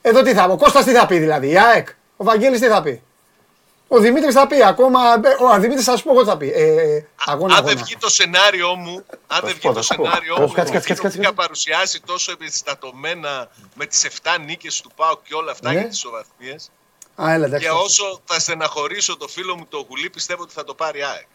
Εδώ 0.02 0.22
τι 0.22 0.34
θα 0.34 0.46
πω, 0.48 0.54
ο 0.54 0.58
Κώστας 0.58 0.84
τι 0.86 0.92
θα 0.92 1.06
πει 1.06 1.18
δηλαδή, 1.20 1.50
η 1.50 1.58
ΑΕΚ, 1.60 1.88
ο 2.18 2.24
Βαγγέλης 2.24 2.60
τι 2.60 2.68
θα 2.68 2.82
πει; 2.82 3.02
Ο 3.88 4.00
Δημήτρης 4.00 4.34
θα 4.34 4.48
πει, 4.48 4.64
ακόμα, 4.66 5.00
ο 5.54 5.60
Δημήτρης 5.60 5.86
θα 5.86 5.98
σου 5.98 6.04
πω 6.04 6.12
εγώ 6.12 6.22
τι 6.22 6.28
θα 6.28 6.38
πει. 6.38 6.52
Ε, 6.56 7.06
αγώνα, 7.26 7.56
αν 7.56 7.64
δεν 7.64 7.70
αγώνα. 7.72 7.84
βγει 7.86 7.98
το 7.98 8.10
σενάριο 8.10 8.76
μου, 8.76 9.06
αν 9.28 9.40
δεν 9.44 9.50
βγει 9.52 9.60
πω, 9.68 9.68
το 9.68 9.74
θα 9.74 9.82
σου 9.82 9.96
πω. 9.96 10.04
σενάριο 10.04 10.36
Θα 10.36 10.42
μου, 10.42 10.48
σου 10.48 10.54
κάτσε, 10.54 10.74
κάτσε, 10.74 10.92
εκείνο 10.92 11.04
κάτσε, 11.04 11.18
που 11.18 11.24
είχα 11.24 11.32
κάτσε. 11.32 11.42
παρουσιάσει 11.48 12.02
τόσο 12.06 12.32
εμπεριστατωμένα 12.32 13.50
με 13.76 13.86
τις 13.86 14.04
7 14.24 14.38
νίκες 14.46 14.82
του 14.82 14.92
ΠΑΟΚ 14.96 15.20
και 15.28 15.34
όλα 15.36 15.52
αυτά 15.52 15.72
Ναι. 15.72 15.80
για 15.80 15.88
τις 15.88 15.98
ισοβαθμίες 15.98 16.72
Α, 17.22 17.34
έλα, 17.34 17.46
εντάξει. 17.46 17.66
και 17.66 17.72
όσο 17.72 18.22
θα 18.26 18.40
στεναχωρήσω 18.40 19.18
το 19.18 19.28
φίλο 19.28 19.56
μου 19.56 19.66
το 19.70 19.86
Γουλή 19.90 20.10
πιστεύω 20.10 20.42
ότι 20.44 20.54
θα 20.54 20.64
το 20.64 20.74
πάρει 20.74 21.00
η 21.00 21.04
ΑΕΚ. 21.04 21.28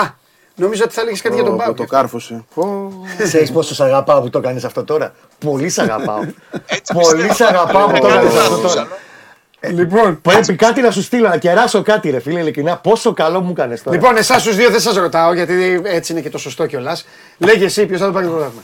Α, 0.00 0.10
νομίζω 0.56 0.82
ότι 0.84 0.94
θα 0.94 1.04
λέγεις 1.04 1.20
κάτι 1.22 1.34
για 1.34 1.44
τον 1.44 1.52
Το, 1.56 1.62
Πάουκ. 1.64 1.76
το 1.76 1.84
κάρφωσε. 1.84 2.44
Πω. 2.54 2.92
Ξέρεις 3.24 3.52
πόσο 3.52 3.74
σ' 3.74 3.80
αγαπάω 3.80 4.20
που 4.20 4.30
το 4.30 4.40
κάνεις 4.40 4.64
αυτό 4.64 4.84
τώρα; 4.84 5.12
Πολύ 5.44 5.68
σ' 5.68 5.78
αγαπάω. 5.78 6.20
Έτσι 6.66 6.92
Πολύ 6.92 7.04
πιστεύω. 7.26 7.34
σ' 7.34 7.40
αγαπάω 7.40 7.86
που 7.86 7.92
το 8.00 8.06
Κάτι 8.06 8.12
έκανες 8.14 8.32
θα 8.32 8.40
αυτό 8.40 8.54
άκουσα, 8.54 8.68
τώρα. 8.74 8.80
αλλά- 8.80 9.72
Λοιπόν, 9.82 10.20
Πρέπει 10.20 10.54
κάτι 10.54 10.80
να 10.80 10.90
σου 10.90 11.02
στείλω, 11.02 11.28
να 11.28 11.36
κεράσω 11.36 11.82
κάτι, 11.82 12.10
ρε 12.10 12.20
φίλε, 12.20 12.40
ειλικρινά. 12.40 12.76
Πόσο 12.76 13.12
καλό 13.12 13.40
μου 13.40 13.50
έκανε 13.50 13.76
τώρα. 13.84 13.96
λοιπόν, 13.96 14.16
εσάς 14.16 14.42
τους 14.42 14.56
δύο 14.56 14.70
δεν 14.70 14.80
σας 14.80 14.96
ρωτάω 14.96 15.32
γιατί 15.32 15.80
έτσι 15.84 16.12
είναι 16.12 16.20
και 16.20 16.30
το 16.30 16.38
σωστό 16.38 16.66
κιόλας. 16.66 17.06
Λέγε 17.38 17.64
εσύ 17.64 17.86
ποιος 17.86 18.00
θα 18.00 18.06
το 18.06 18.12
πάρει 18.12 18.26
το 18.26 18.30
πρωτάθλημα. 18.32 18.62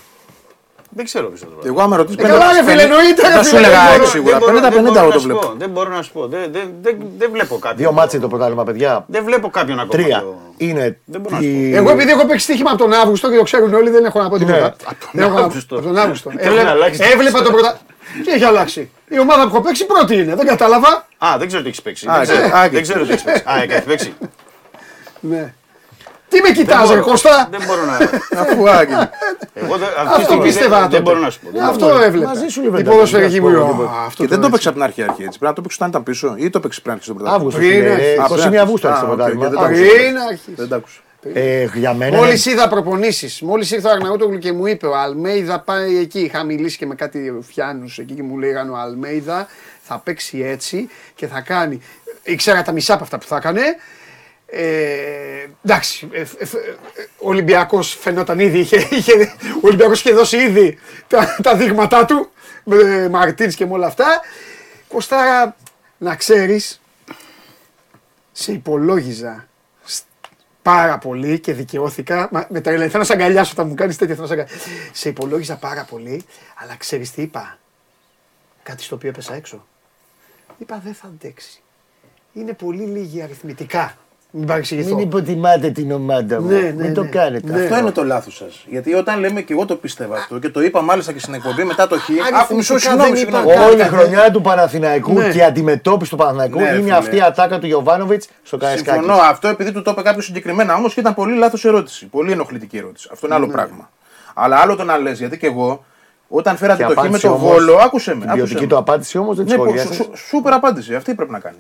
Δεν 0.95 1.05
ξέρω 1.05 1.27
ποιος 1.27 1.41
θα 1.41 1.47
το 1.47 1.53
πάρει. 1.53 1.69
Εγώ 1.69 1.81
άμα 1.83 1.97
ρωτήσεις 1.97 2.25
Ε, 2.25 2.29
καλά, 2.29 2.53
ρε 2.53 2.65
φίλε, 2.71 2.83
εννοείται, 2.83 3.23
ρε 3.29 3.35
Θα 3.35 3.43
σου 3.43 3.49
φίλε, 3.49 3.59
έλεγα 3.59 3.79
δεν 3.81 3.87
ΑΕΚ 3.89 3.97
μπορώ- 3.99 4.11
σίγουρα. 4.11 4.31
Δεν 4.39 4.41
μπορώ- 4.49 4.61
δεν 4.61 4.71
50-50 4.71 4.83
μπορώ 4.93 4.99
εγώ 4.99 5.07
να 5.07 5.13
το 5.13 5.19
σου 5.21 5.25
βλέπω. 5.27 5.41
πω, 5.47 5.55
Δεν 5.59 5.71
μπορώ 5.71 5.91
να 5.91 6.03
σου 6.03 6.13
πω. 6.13 6.27
Δεν, 6.27 6.53
δεν, 6.53 6.71
δεν, 6.83 6.97
δεν 7.19 7.31
βλέπω 7.33 7.55
κάποιον. 7.59 7.77
Δύο 7.77 7.93
μάτσε 7.93 8.19
το 8.19 8.29
πρωτάθλημα, 8.29 8.65
παιδιά. 8.65 9.05
Δεν 9.09 9.25
βλέπω 9.25 9.49
κάποιον 9.51 9.79
ακόμα. 9.81 10.03
Τρία. 10.03 10.25
Το- 10.63 10.67
Είναι. 10.67 10.99
Δεν 11.05 11.21
μπορώ 11.21 11.37
να 11.37 11.43
η- 11.43 11.75
Εγώ 11.75 11.91
επειδή 11.91 12.11
έχω 12.11 12.27
παίξει 12.27 12.45
στοίχημα 12.45 12.71
από 12.71 12.79
τον 12.79 12.93
Αύγουστο 12.93 13.31
και 13.31 13.37
το 13.37 13.43
ξέρουν 13.43 13.75
όλοι, 13.75 13.91
δεν 13.91 14.05
έχω 14.05 14.21
να 14.23 14.29
πω 14.29 14.39
τίποτα. 14.39 14.59
Ναι. 14.59 14.71
Δεν 15.13 15.25
έχω 15.25 15.35
να- 15.39 15.45
Αύγουστο. 15.45 15.75
Από 15.77 15.85
τον 15.85 15.99
Αύγουστο. 15.99 16.31
Και 16.31 16.37
έχουν 16.41 16.57
Έβλε- 16.57 16.71
αλλάξει 16.71 16.99
τα 16.99 17.05
Έβλεπα 17.05 17.31
ποσοστά. 17.31 17.45
το 17.45 17.51
πρώτα. 17.53 17.79
Τι 18.25 18.31
έχει 18.33 18.45
αλλάξει; 18.45 18.91
Η 19.09 19.19
ομάδα 19.19 19.43
που 19.43 19.49
έχω 19.55 19.61
παίξει 19.65 19.87
πρώτη 19.87 20.15
είναι. 20.15 20.35
Δεν 20.35 20.47
κατάλαβα. 20.47 21.07
Α, 21.19 21.35
δεν 21.39 21.47
ξέρω 21.47 21.63
τι 21.63 21.69
έχεις 21.69 21.83
παίξει. 21.83 22.09
Α, 22.09 22.13
Δεν 22.15 22.23
ξέρω- 22.23 22.43
ε, 22.55 22.59
α, 22.59 22.69
Δεν 22.69 22.83
ξέρω 22.83 23.05
τι 23.05 23.11
έχεις 23.13 23.23
παίξει. 23.23 23.43
Α, 23.47 23.63
έχει 23.63 23.83
παίξει. 23.85 24.15
Ναι. 25.21 25.55
Τι 26.33 26.41
με 26.41 26.51
κοιτάς 26.51 26.79
Δεν 26.89 26.89
ρε 26.89 26.95
μπορώ. 27.01 27.11
Κώστα; 27.11 27.49
Δεν 27.51 27.61
μπορώ 27.67 27.83
να. 27.85 27.97
Αφού 28.43 28.71
Άγγι. 28.71 28.93
Εγώ 29.55 29.77
δεν- 29.77 29.89
αυτή 29.89 30.05
τη 30.05 30.11
Αυτό 30.11 30.23
στιγμή 30.23 30.43
πίστευα 30.43 30.77
δεν- 30.81 30.83
τότε. 30.85 30.95
Δεν 30.95 31.03
μπορώ 31.03 31.19
να 31.19 31.31
σου 31.31 31.41
πω. 31.41 31.49
Δεν 31.53 31.63
Αυτό 31.63 31.87
μπορώ. 31.87 32.03
έβλεπα. 32.03 32.29
Μαζί 32.29 32.47
σου, 32.49 32.61
Η 32.61 32.65
Λεβέντα, 32.65 32.91
ποδοσφαιρική 32.91 33.33
δεν 33.33 33.43
μου. 33.43 33.49
μπορώ, 33.51 33.63
α, 33.65 33.67
δεν 33.67 33.77
μπορώ. 33.77 33.89
αυτό 34.07 34.23
Και 34.23 34.29
το 34.29 34.29
δεν 34.29 34.29
το 34.29 34.37
έτσι. 34.39 34.51
παίξει 34.51 34.69
από 34.69 34.77
την 34.77 34.87
αρχή 34.87 35.03
αρχή 35.03 35.23
έτσι. 35.23 35.39
Πρέπει 35.39 35.45
να 35.45 35.53
το 35.53 35.61
παίξει 35.61 35.77
όταν 35.81 35.89
ήταν 35.89 36.03
πίσω 36.03 36.35
ή 36.39 36.51
το 36.51 36.61
παίξει 36.61 36.81
πριν 36.83 36.93
αρχίσει 36.95 37.11
το 37.11 37.17
πρωτάθλημα. 37.17 37.41
Αύγουστο. 37.49 37.61
Πριν 37.61 37.71
φίλε, 37.81 37.93
έρθει. 37.93 38.05
ρε, 38.15 38.23
Α, 38.23 38.27
20 38.27 38.49
πριν 38.49 38.61
Αυγούστου 38.61 38.87
έρθει. 38.87 38.99
έρχεται 39.05 39.17
το 39.17 39.23
Α, 39.23 39.27
οκ, 39.27 39.33
πρωτάθλημα. 39.33 39.49
δεν 39.49 39.59
τα 39.59 39.65
άκουσα. 39.65 39.83
Πριν 39.95 40.19
αρχίσει. 40.29 40.53
Δεν 40.57 40.69
τα 40.69 40.77
άκουσα. 40.77 41.01
Ε, 41.33 41.67
Για 41.75 41.95
μένα. 41.95 42.17
Μόλις 42.17 42.47
είναι- 42.47 42.55
είδα 42.55 42.69
προπονήσεις, 42.69 43.41
μόλις 43.43 43.71
ήρθε 43.71 43.89
ο 43.89 43.91
Αρναούτογλου 43.91 44.39
και 44.39 44.53
μου 44.53 44.67
είπε 44.67 44.87
ο 44.87 44.97
Αλμέιδα 44.97 45.61
πάει 45.61 45.97
εκεί. 45.99 46.21
Είχα 46.21 46.45
μιλήσει 46.45 46.77
και 46.79 46.87
με 46.87 46.95
κάτι 46.95 47.39
φιάνους 47.53 47.99
εκεί 47.99 48.13
και 48.15 48.23
μου 48.23 48.39
λέγανε 48.39 48.71
ο 48.71 48.77
Αλμέιδα 48.77 49.47
θα 49.83 49.99
παίξει 50.05 50.43
έτσι 50.47 50.89
και 51.15 51.27
θα 51.27 51.41
κάνει. 51.41 51.81
Ήξερα 52.23 52.63
τα 52.63 52.73
μισά 52.73 52.95
από 52.95 53.03
αυτά 53.03 53.19
που 53.19 53.27
θα 53.27 53.37
έκανε. 53.37 53.61
Ε, 54.55 55.49
εντάξει, 55.65 56.09
ε, 56.13 56.21
ε, 56.21 56.23
ε, 56.23 56.47
ο 57.19 57.29
Ολυμπιακός 57.29 57.95
φαινόταν 58.01 58.39
ήδη, 58.39 58.59
είχε, 58.59 58.89
είχε, 58.91 59.13
ο 59.57 59.61
Ολυμπιακός 59.61 60.01
είχε 60.01 60.13
δώσει 60.13 60.37
ήδη 60.37 60.79
τα, 61.07 61.37
τα 61.43 61.57
δείγματά 61.57 62.05
του 62.05 62.31
με 62.65 63.09
Μαρτίνς 63.09 63.55
και 63.55 63.67
με 63.67 63.73
όλα 63.73 63.87
αυτά. 63.87 64.21
Κωστάρα, 64.89 65.57
να 65.99 66.17
ξέρεις, 66.17 66.81
σε 68.33 68.53
υπολόγιζα 68.53 69.49
σ- 69.85 70.05
πάρα 70.63 70.99
πολύ 70.99 71.41
και 71.41 71.53
δικαιώθηκα. 71.53 72.29
Μα, 72.33 72.47
με 72.49 72.61
τρελαίνει. 72.61 72.87
Θέλω 72.91 72.99
να 73.03 73.05
σε 73.09 73.13
αγκαλιάσω 73.13 73.53
όταν 73.53 73.67
μου 73.69 73.75
κάνεις 73.75 73.97
τέτοια. 73.97 74.15
Θέλω 74.15 74.27
να 74.29 74.35
σε, 74.35 74.41
αγκαλιάσω. 74.41 74.69
σε 74.93 75.09
υπολόγιζα 75.09 75.57
πάρα 75.57 75.85
πολύ, 75.85 76.25
αλλά 76.55 76.77
ξέρεις 76.77 77.11
τι 77.11 77.23
είπα; 77.23 77.59
Κάτι 78.63 78.83
στο 78.83 78.95
οποίο 78.95 79.09
έπεσα 79.09 79.35
έξω. 79.35 79.67
Είπα 80.59 80.81
δεν 80.85 80.95
θα 80.95 81.07
αντέξει. 81.07 81.63
Είναι 82.33 82.53
πολύ 82.53 82.83
λίγοι 82.83 83.23
αριθμητικά. 83.23 83.97
Μην 84.35 84.47
παρεξηγηθώ. 84.47 84.95
Μην 84.95 84.99
υποτιμάτε 85.07 85.71
την 85.71 85.93
ομάδα 85.93 86.41
μου. 86.41 86.49
Ναι, 86.49 86.61
ναι, 86.61 86.73
Μην 86.83 86.95
το 86.95 87.03
ναι. 87.03 87.09
κάνετε. 87.09 87.53
Ναι. 87.53 87.63
Αυτό 87.63 87.79
είναι 87.79 87.91
το 87.91 88.05
λάθος 88.05 88.37
σας. 88.37 88.65
Γιατί 88.69 88.95
όταν 88.95 89.21
λέμε 89.21 89.41
και 89.41 89.53
εγώ 89.53 89.65
το 89.67 89.77
πίστευα 89.77 90.17
αυτό 90.17 90.39
και 90.39 90.49
το 90.49 90.63
είπα 90.63 90.83
μάλιστα 90.83 91.13
και 91.13 91.19
στην 91.19 91.35
εκπομπή 91.35 91.65
μετά 91.65 91.87
το 91.87 91.97
χ. 91.99 92.09
Άκου 92.43 92.55
μισό 92.55 92.73
αριθμητικά 92.75 92.79
συγγνώμη. 92.79 93.09
δεν 93.09 93.17
συγγνώμη. 93.19 93.53
είπα 93.53 93.65
Όλη 93.67 93.75
η 93.75 93.79
κάτι. 93.79 93.95
χρονιά 93.95 94.31
του 94.31 94.41
Παναθηναϊκού 94.41 95.13
Ναι. 95.13 95.29
και 95.31 95.39
η 95.39 95.43
αντιμετώπιση 95.43 96.11
του 96.11 96.17
Παναθηναϊκού 96.17 96.59
Ναι, 96.59 96.65
ρε 96.65 96.73
είναι 96.75 96.83
φίλε. 96.83 96.97
αυτή 96.97 97.17
η 97.17 97.21
ατάκα 97.21 97.59
του 97.59 97.67
Γιωβάνοβιτς 97.67 98.29
στο 98.43 98.57
Καραϊσκάκι. 98.57 98.99
Συμφωνώ. 98.99 99.21
Αυτό 99.23 99.49
επειδή 99.49 99.73
του 99.73 99.83
το 99.83 99.91
είπε 99.91 100.03
κάποιος 100.03 100.25
συγκεκριμένα 100.25 100.75
όμως 100.75 100.95
και 100.95 101.01
ήταν 101.01 101.15
πολύ 101.15 101.37
λάθος 101.37 101.65
ερώτηση. 101.65 102.07
Πολύ 102.07 102.33
ενοχλητική 102.33 102.77
ερώτηση. 102.77 103.09
Αυτό 103.13 103.27
είναι 103.27 103.35
άλλο 103.35 103.47
Ναι. 103.47 103.53
πράγμα. 103.53 103.91
Αλλά 104.35 104.57
άλλο 104.57 104.77
το 104.77 104.85
να 104.85 104.99
λες, 104.99 105.19
γιατί 105.19 105.39
και 105.39 105.47
εγώ 105.47 105.85
όταν 106.29 106.57
φέρατε 106.57 106.83
Και 106.83 106.89
το 106.89 106.95
χ 106.95 106.95
με 106.95 107.01
απάντησε 107.03 107.27
το 107.27 107.33
όμως- 107.33 107.53
βόλο, 107.53 107.77
άκουσε 107.77 108.15
με. 108.15 108.21
Την 108.21 108.29
άκουσε 108.29 108.45
ποιοτική 108.45 108.63
με. 108.63 108.67
του 108.69 108.77
απάντηση 108.77 109.19
όμως 109.19 109.37
δεν 109.37 109.45
τη 109.47 109.51
Ναι, 109.51 109.57
πω- 109.57 109.65
σχολιάσες. 109.65 109.97
σου- 109.97 110.05
σου- 110.15 110.27
σούπερ 110.27 110.53
απάντηση. 110.53 110.95
Αυτή 110.95 111.15
πρέπει 111.15 111.31
να 111.31 111.39
κάνει. 111.39 111.57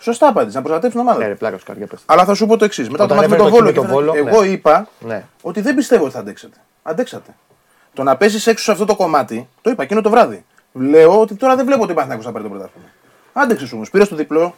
Και- 0.00 0.06
Σωστά 0.10 0.28
απάντηση, 0.28 0.56
να 0.56 0.62
προστατεύσει 0.62 0.96
την 0.96 1.06
ομάδα. 1.06 1.18
Ναι, 1.18 1.24
του. 1.24 1.30
ρε, 1.30 1.36
πλάκα 1.36 1.58
σου 1.58 1.64
καρδιά 1.64 1.86
πες. 1.86 2.00
Αλλά 2.06 2.24
θα 2.24 2.34
σου 2.34 2.46
πω 2.46 2.56
το 2.56 2.64
εξής. 2.64 2.88
Μετά 2.90 3.06
το 3.06 3.14
Όταν 3.14 3.16
μάτι 3.16 3.28
με 3.28 3.34
έφερε 3.36 3.50
το 3.50 3.56
το 3.56 3.56
χ 3.56 3.60
βόλο, 3.60 3.66
με 3.66 3.72
και 3.72 3.80
το 3.80 3.86
θα- 3.86 4.14
Βόλο, 4.22 4.28
εγώ 4.28 4.40
ναι. 4.42 4.46
είπα 4.48 4.88
Ναι. 5.00 5.24
ότι 5.42 5.60
δεν 5.60 5.74
πιστεύω 5.74 6.04
ότι 6.04 6.12
θα 6.12 6.18
αντέξετε. 6.18 6.56
Αντέξατε. 6.82 7.30
Το 7.94 8.02
να 8.02 8.16
πέσεις 8.16 8.46
έξω 8.46 8.64
σε 8.64 8.70
αυτό 8.72 8.84
το 8.84 8.96
κομμάτι, 8.96 9.48
το 9.62 9.70
είπα 9.70 9.82
εκείνο 9.82 10.00
το 10.00 10.10
βράδυ. 10.10 10.44
Λέω 10.72 11.20
ότι 11.20 11.34
τώρα 11.34 11.56
δεν 11.56 11.64
βλέπω 11.66 11.82
ότι 11.82 11.92
υπάρχει 11.92 12.10
να 12.10 12.16
θα 12.22 12.32
πάρει 12.32 12.44
το 12.44 12.50
πρωτάθλημα. 12.50 12.86
Άντεξες 13.32 13.72
όμως. 13.72 13.90
Πήρες 13.90 14.08
το 14.08 14.16
διπλό 14.16 14.54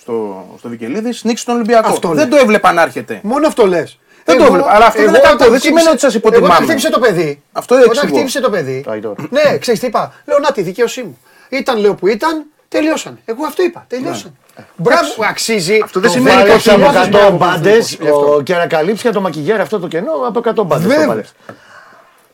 στο, 0.00 0.44
στο 0.58 0.68
Βικελίδης, 0.68 1.24
νίξει 1.24 1.44
τον 1.44 1.54
Ολυμπιακό. 1.54 1.88
Αυτό 1.88 2.08
δεν 2.08 2.16
λέει. 2.16 2.26
το 2.28 2.36
έβλεπα 2.36 2.72
να 2.72 2.82
έρχεται. 2.82 3.20
Μόνο 3.22 3.46
αυτό 3.46 3.66
λες. 3.66 3.98
Δεν 4.24 4.38
το 4.38 4.44
έβλεπα. 4.44 4.70
Αλλά 4.74 4.86
αυτό 4.86 5.00
δεν 5.00 5.08
είναι 5.08 5.18
κακό. 5.18 5.50
Δεν 5.50 5.60
σημαίνει 5.60 5.88
ότι 5.88 5.98
σας 5.98 6.14
υποτιμάμε. 6.14 6.52
Όταν 6.54 6.64
χτύπησε 6.66 6.90
το 6.90 6.98
παιδί. 6.98 7.42
Αυτό 7.52 7.74
Όταν 7.74 7.86
εξηγώ. 7.88 8.14
χτύπησε 8.14 8.40
το 8.40 8.50
παιδί. 8.50 8.80
Το 8.84 8.90
Αϊτόρ. 8.90 9.14
Ναι, 9.30 9.58
ξέρεις 9.58 9.80
τι 9.80 9.86
είπα. 9.86 10.12
Λέω 10.24 10.38
να 10.38 10.52
τη 10.52 10.62
δικαίωσή 10.62 11.02
μου. 11.02 11.18
Ήταν 11.48 11.78
λέω 11.78 11.94
που 11.94 12.06
ήταν, 12.06 12.44
τελειώσαν. 12.78 13.18
Εγώ 13.24 13.44
αυτό 13.46 13.62
είπα. 13.62 13.84
Τελειώσαν. 13.88 14.36
Μπράβο, 14.76 15.08
αξίζει. 15.30 15.80
Αυτό 15.84 16.00
δεν 16.00 16.10
Το 16.10 16.16
σημαίνει 16.16 16.36
βάλε 16.36 16.52
ότι 16.52 16.70
από 16.70 16.82
όχι, 16.84 16.84
χιλιάδες 16.84 17.06
από 17.06 17.16
100 17.16 17.20
μπράβο, 17.20 17.36
μπάντες 17.36 17.96
Παναθηναϊκός. 17.96 18.28
Αυτό. 18.28 18.42
και 18.42 18.54
να 18.54 18.66
καλύψει 18.66 19.00
για 19.02 19.12
το 19.12 19.20
μακιγιάρι 19.20 19.62
αυτό 19.62 19.78
το 19.78 19.88
κενό 19.88 20.12
από 20.26 20.40
100 20.44 20.64
μπάντες. 20.66 20.86
Βέβαια. 20.86 21.24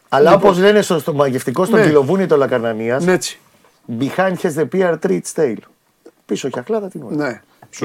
Αλλά 0.09 0.33
όπως 0.35 0.59
λένε 0.59 0.83
στο, 0.83 0.99
στο 0.99 1.13
μαγευτικό 1.15 1.65
στον 1.65 1.79
Ναι. 1.79 1.87
κυλοβούνι 1.87 2.27
το 2.27 2.37
Λακαρνανίας, 2.37 3.05
Ναι, 3.05 3.13
έτσι. 3.13 3.39
behind 4.01 4.35
has 4.43 4.55
the 4.59 4.69
PR 4.73 4.95
treat 5.07 5.21
tail. 5.37 5.55
Πίσω 6.27 6.49
και 6.49 6.59
αχλάδα 6.59 6.89
την 6.89 7.03
ώρα. 7.03 7.15
Ναι. 7.15 7.41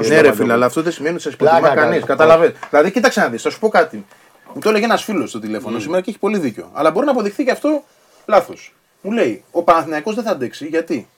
Ναι, 0.06 0.20
ρε 0.20 0.32
φίλε, 0.34 0.52
αλλά 0.52 0.66
αυτό 0.66 0.82
δεν 0.82 0.92
σημαίνει 0.92 1.14
ότι 1.14 1.22
σας 1.22 1.32
υποτιμά 1.32 1.58
Πλάκα 1.58 1.74
κανείς. 1.74 1.90
κάνεις. 1.90 2.06
Καταλαβαίνετε. 2.06 2.58
Δηλαδή, 2.70 2.90
κοίταξε 2.90 3.20
να 3.20 3.28
δεις, 3.28 3.42
θα 3.42 3.50
σου 3.50 3.58
πω 3.58 3.68
κάτι. 3.68 4.04
Μου 4.54 4.60
το 4.60 4.68
έλεγε 4.68 4.84
ένας 4.84 5.04
φίλος 5.04 5.28
στο 5.30 5.38
τηλέφωνο 5.40 5.78
σήμερα 5.78 6.00
και 6.00 6.10
έχει 6.10 6.18
πολύ 6.18 6.38
δίκιο. 6.38 6.70
Αλλά 6.72 6.90
μπορεί 6.90 7.06
να 7.06 7.12
αποδειχθεί 7.12 7.44
και 7.44 7.50
αυτό 7.50 7.82
λάθος. 8.26 8.74
Μου 9.00 9.10
λέει, 9.12 9.44
ο 9.50 9.62
Παναθηναϊκός 9.62 10.14
δεν 10.14 10.24
θα 10.24 10.30
αντέξει 10.30 10.66
γιατί; 10.66 11.08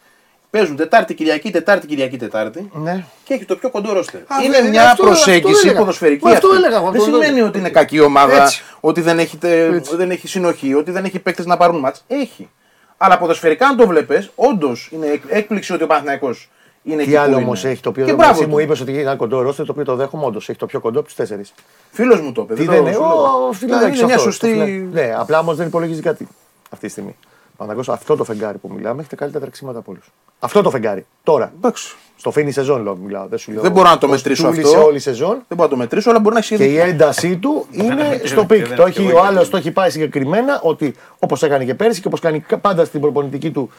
Παίζουν 0.51 0.77
Τετάρτη 0.77 1.15
Κυριακή, 1.15 1.51
Τετάρτη 1.51 1.87
Κυριακή, 1.87 2.17
Τετάρτη 2.17 2.71
Ναι. 2.73 3.05
και 3.25 3.35
έχει 3.35 3.45
το 3.45 3.57
πιο 3.57 3.71
κοντό 3.71 3.93
ρόστερ. 3.93 4.21
Α, 4.21 4.43
Είναι 4.45 4.63
δε- 4.63 4.69
μια 4.69 4.81
αυτό- 4.81 4.91
αυτό 4.93 5.05
προσέγγιση 5.05 5.61
έλεγα. 5.67 5.79
ποδοσφαιρική. 5.79 6.25
Μα 6.25 6.31
αυτό 6.31 6.47
αυτή. 6.47 6.59
έλεγα 6.59 6.77
εγώ, 6.77 6.87
αυτό 6.89 6.91
δεν 7.03 7.11
το 7.11 7.15
σημαίνει 7.17 7.31
έλεγα. 7.33 7.47
ότι 7.49 7.59
είναι 7.59 7.69
κακή 7.71 8.01
ομάδα, 8.01 8.43
Έτσι. 8.43 8.63
ότι 8.81 9.01
δεν 9.01 9.19
έχει, 9.19 9.37
τε- 9.37 9.89
δεν 9.95 10.11
έχει 10.11 10.29
συνοχή, 10.29 10.75
ότι 10.75 10.91
δεν 10.91 11.05
έχει 11.05 11.19
παίκτες 11.19 11.47
να 11.47 11.57
πάρουν 11.57 11.79
μάτς. 11.79 12.05
Έχει. 12.09 12.49
Αλλά 12.97 13.19
ποδοσφαιρικά, 13.19 13.67
αν 13.67 13.77
το 13.77 13.87
βλέπεις, 13.87 14.31
όντως 14.35 14.89
είναι 14.93 15.07
εκ- 15.07 15.23
έκπληξη 15.29 15.73
ότι 15.73 15.83
ο 15.83 15.87
Παναθηναϊκός 15.87 16.49
είναι 16.83 17.03
εκεί 17.03 17.11
Τι 17.11 17.17
άλλο 17.17 17.37
που 17.37 17.43
όμως 17.43 17.63
είναι. 17.63 17.73
έχει 17.73 17.81
το 17.83 17.89
οποίο. 17.89 18.03
Και 18.05 18.09
δεν 18.11 18.19
μπράβο 18.19 18.33
εσύ 18.35 18.43
του. 18.45 18.49
μου 18.51 18.59
είπες 18.59 18.81
ότι 18.81 18.93
έχει 18.93 19.01
ένα 19.01 19.17
κοντό 19.17 19.41
ρόστερ 19.43 19.67
το 19.67 19.73
οποίο 19.73 19.85
το 19.85 19.95
δέχομαι 19.97 20.25
όντως. 20.25 20.49
Έχει 20.49 20.59
το 20.59 20.67
πιο 20.67 20.81
κοντό 20.81 20.99
από 20.99 21.07
τους 21.09 21.17
τέσσερις. 21.17 21.55
Φίλος 21.91 22.21
μου 22.21 22.33
το 22.33 22.43
είπε. 22.43 22.55
Τι 22.55 22.65
το- 22.65 22.71
δεν 22.73 22.81
είναι; 22.81 22.93
σου 22.93 22.99
λέω. 23.01 23.47
Ο 23.49 23.53
φιλαράκι 23.53 23.97
Είναι 23.99 24.07
μια 24.07 24.19
σωστή. 24.19 24.89
Ναι, 24.93 25.15
απλά 25.19 25.39
όμως 25.39 25.57
δεν 25.57 25.67
υπολογίζει 25.67 26.01
κάτι 26.01 26.29
αυτή 26.71 26.87
τη 26.87 26.93
στιγμή. 26.93 27.17
Παναγός, 27.59 27.89
αυτό 27.89 28.17
το 28.17 28.25
φεγγάρι 28.25 28.59
που 28.59 28.71
μιλάμε 28.75 29.01
έχετε 29.01 29.15
καλύτερα 29.17 29.43
τρεξίματα 29.45 29.79
από 29.79 29.91
όλους. 29.91 30.11
Αυτό 30.39 30.63
το 30.63 30.71
φεγγάρι. 30.71 31.07
Τώρα. 31.23 31.53
Εντάξει. 31.57 31.97
Στο 32.17 32.31
φίνι 32.31 32.51
σεζόν 32.51 32.83
λέω, 32.83 32.97
μιλάω. 32.97 33.27
Δεν, 33.27 33.39
σου 33.39 33.53
λέω 33.53 33.63
Δεν 33.63 33.73
μπορώ 33.73 33.89
να 33.89 33.99
το 33.99 34.07
πως 34.07 34.17
μετρήσω 34.17 34.49
τούλησε 34.49 34.75
αυτό. 34.75 34.85
όλη 34.87 34.97
η 34.97 35.01
σεζόν 35.01 35.31
Δεν 35.31 35.43
μπορώ 35.57 35.63
να 35.63 35.69
το 35.69 35.77
μετρήσω, 35.77 36.11
αλλά 36.11 36.19
μπορεί 36.21 36.35
να 36.35 36.41
έχει 36.41 36.57
και 36.57 36.65
η 36.65 36.69
δίκιο. 36.69 36.83
έντασή 36.85 37.37
του 37.37 37.67
είναι 37.71 37.95
δεν- 38.09 38.27
στο 38.27 38.35
δεν- 38.37 38.47
πικ. 38.47 38.67
δεν- 38.67 38.77
Το 38.77 38.83
δεν- 38.83 38.93
έχει, 38.93 39.01
εγώ 39.07 39.17
ο 39.17 39.19
εκεί 39.19 39.27
άλλος 39.27 39.43
δεν- 39.43 39.51
το 39.51 39.57
έχει 39.57 39.71
πάει 39.71 39.91
συγκεκριμένα 39.91 40.61
ότι 40.63 40.95
όπως 41.19 41.43
έκανε 41.43 41.65
και 41.65 41.75
πέρσι 41.75 42.01
και 42.01 42.07
όπως 42.07 42.21
κάνει 42.21 42.45
πάντα 42.61 42.85
στην 42.85 43.01
προπονητική 43.01 43.51
του 43.51 43.71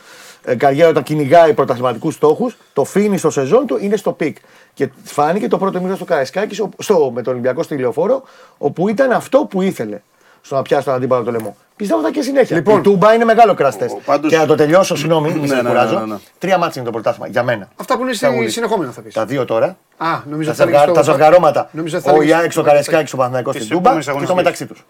ε, 0.43 0.55
καριέρα 0.55 0.89
όταν 0.89 1.03
κυνηγάει 1.03 1.53
πρωταθληματικούς 1.53 2.13
στόχους, 2.13 2.57
το 2.73 2.83
φίνι 2.83 3.17
στο 3.17 3.29
σεζόν 3.29 3.65
του 3.65 3.77
είναι 3.81 3.95
στο 3.95 4.11
πικ. 4.11 4.37
Και 4.73 4.89
φάνηκε 5.03 5.47
το 5.47 5.57
πρώτο 5.57 5.81
μήνα 5.81 5.95
στο 5.95 6.05
Καραϊσκάκης 6.05 6.63
στο, 6.77 7.11
με 7.13 7.21
τον 7.21 7.33
Ολυμπιακό 7.33 7.63
στη 7.63 7.77
λεωφόρο, 7.77 8.23
όπου 8.57 8.89
ήταν 8.89 9.11
αυτό 9.11 9.37
που 9.39 9.61
ήθελε 9.61 10.01
στο 10.41 10.55
να 10.55 10.61
πιάσει 10.61 10.85
τον 10.85 10.93
αντίπαλο 10.93 11.23
το 11.23 11.31
λαιμό. 11.31 11.55
Πιστεύω 11.79 12.01
θα 12.01 12.11
και 12.11 12.21
συνέχεια. 12.21 12.55
Λοιπόν. 12.55 12.77
η 12.79 12.81
Τούμπα 12.81 13.13
είναι 13.13 13.23
μεγάλο 13.25 13.53
κραστές. 13.53 13.91
Ο- 13.91 13.99
πάντως- 14.05 14.31
Και 14.31 14.37
να 14.37 14.45
το 14.45 14.55
τελειώσω, 14.55 14.95
συγγνώμη, 14.95 15.31
μη 15.33 15.39
Ναι, 15.39 15.47
σε 15.47 15.55
ναι, 15.55 15.61
ναι, 15.61 15.67
κουράζω. 15.69 15.99
ναι, 15.99 16.05
ναι. 16.05 16.15
Τρία 16.39 16.57
μάτια 16.57 16.73
είναι 16.81 16.85
το 16.85 16.91
πρωτάθλημα 16.91 17.27
για 17.27 17.43
μένα. 17.43 17.67
Αυτά 17.75 17.97
που 17.97 18.01
είναι 18.03 18.13
Θα 18.13 18.25
μου 18.27 18.31
στη 18.31 18.39
λείπει. 18.41 18.51
συνεχόμενα 18.53 18.91
θα 18.91 19.01
πεις. 19.01 19.13
Τα 19.13 19.25
δύο 19.25 19.45
τώρα. 19.45 19.77
Α, 19.97 20.07
νομίζω 20.29 20.49
Τα, 20.49 20.55
θα 20.55 20.63
έλεγες 20.63 20.79
ζευγα... 20.81 20.85
το- 20.85 20.91
τα 20.93 21.01
ζευγαρώματα. 21.11 21.69
Νομίζω 21.71 21.99
θα 21.99 22.11
Ο 22.11 22.15
έλεγες- 22.15 22.39
Ιάκης, 22.39 22.57
ο 22.57 22.61
Καραϊσκάκης, 22.63 23.13
ο 23.13 23.17
Παναθηναϊκός 23.17 23.53
Τις 23.55 23.63
στην 23.63 23.75
Τούμπα 23.75 23.89
επόμενες 23.89 24.05
και 24.05 24.11
το 24.11 24.17
αγωνιστικές. 24.17 24.43
μεταξύ 24.43 24.65
τους. 24.65 24.85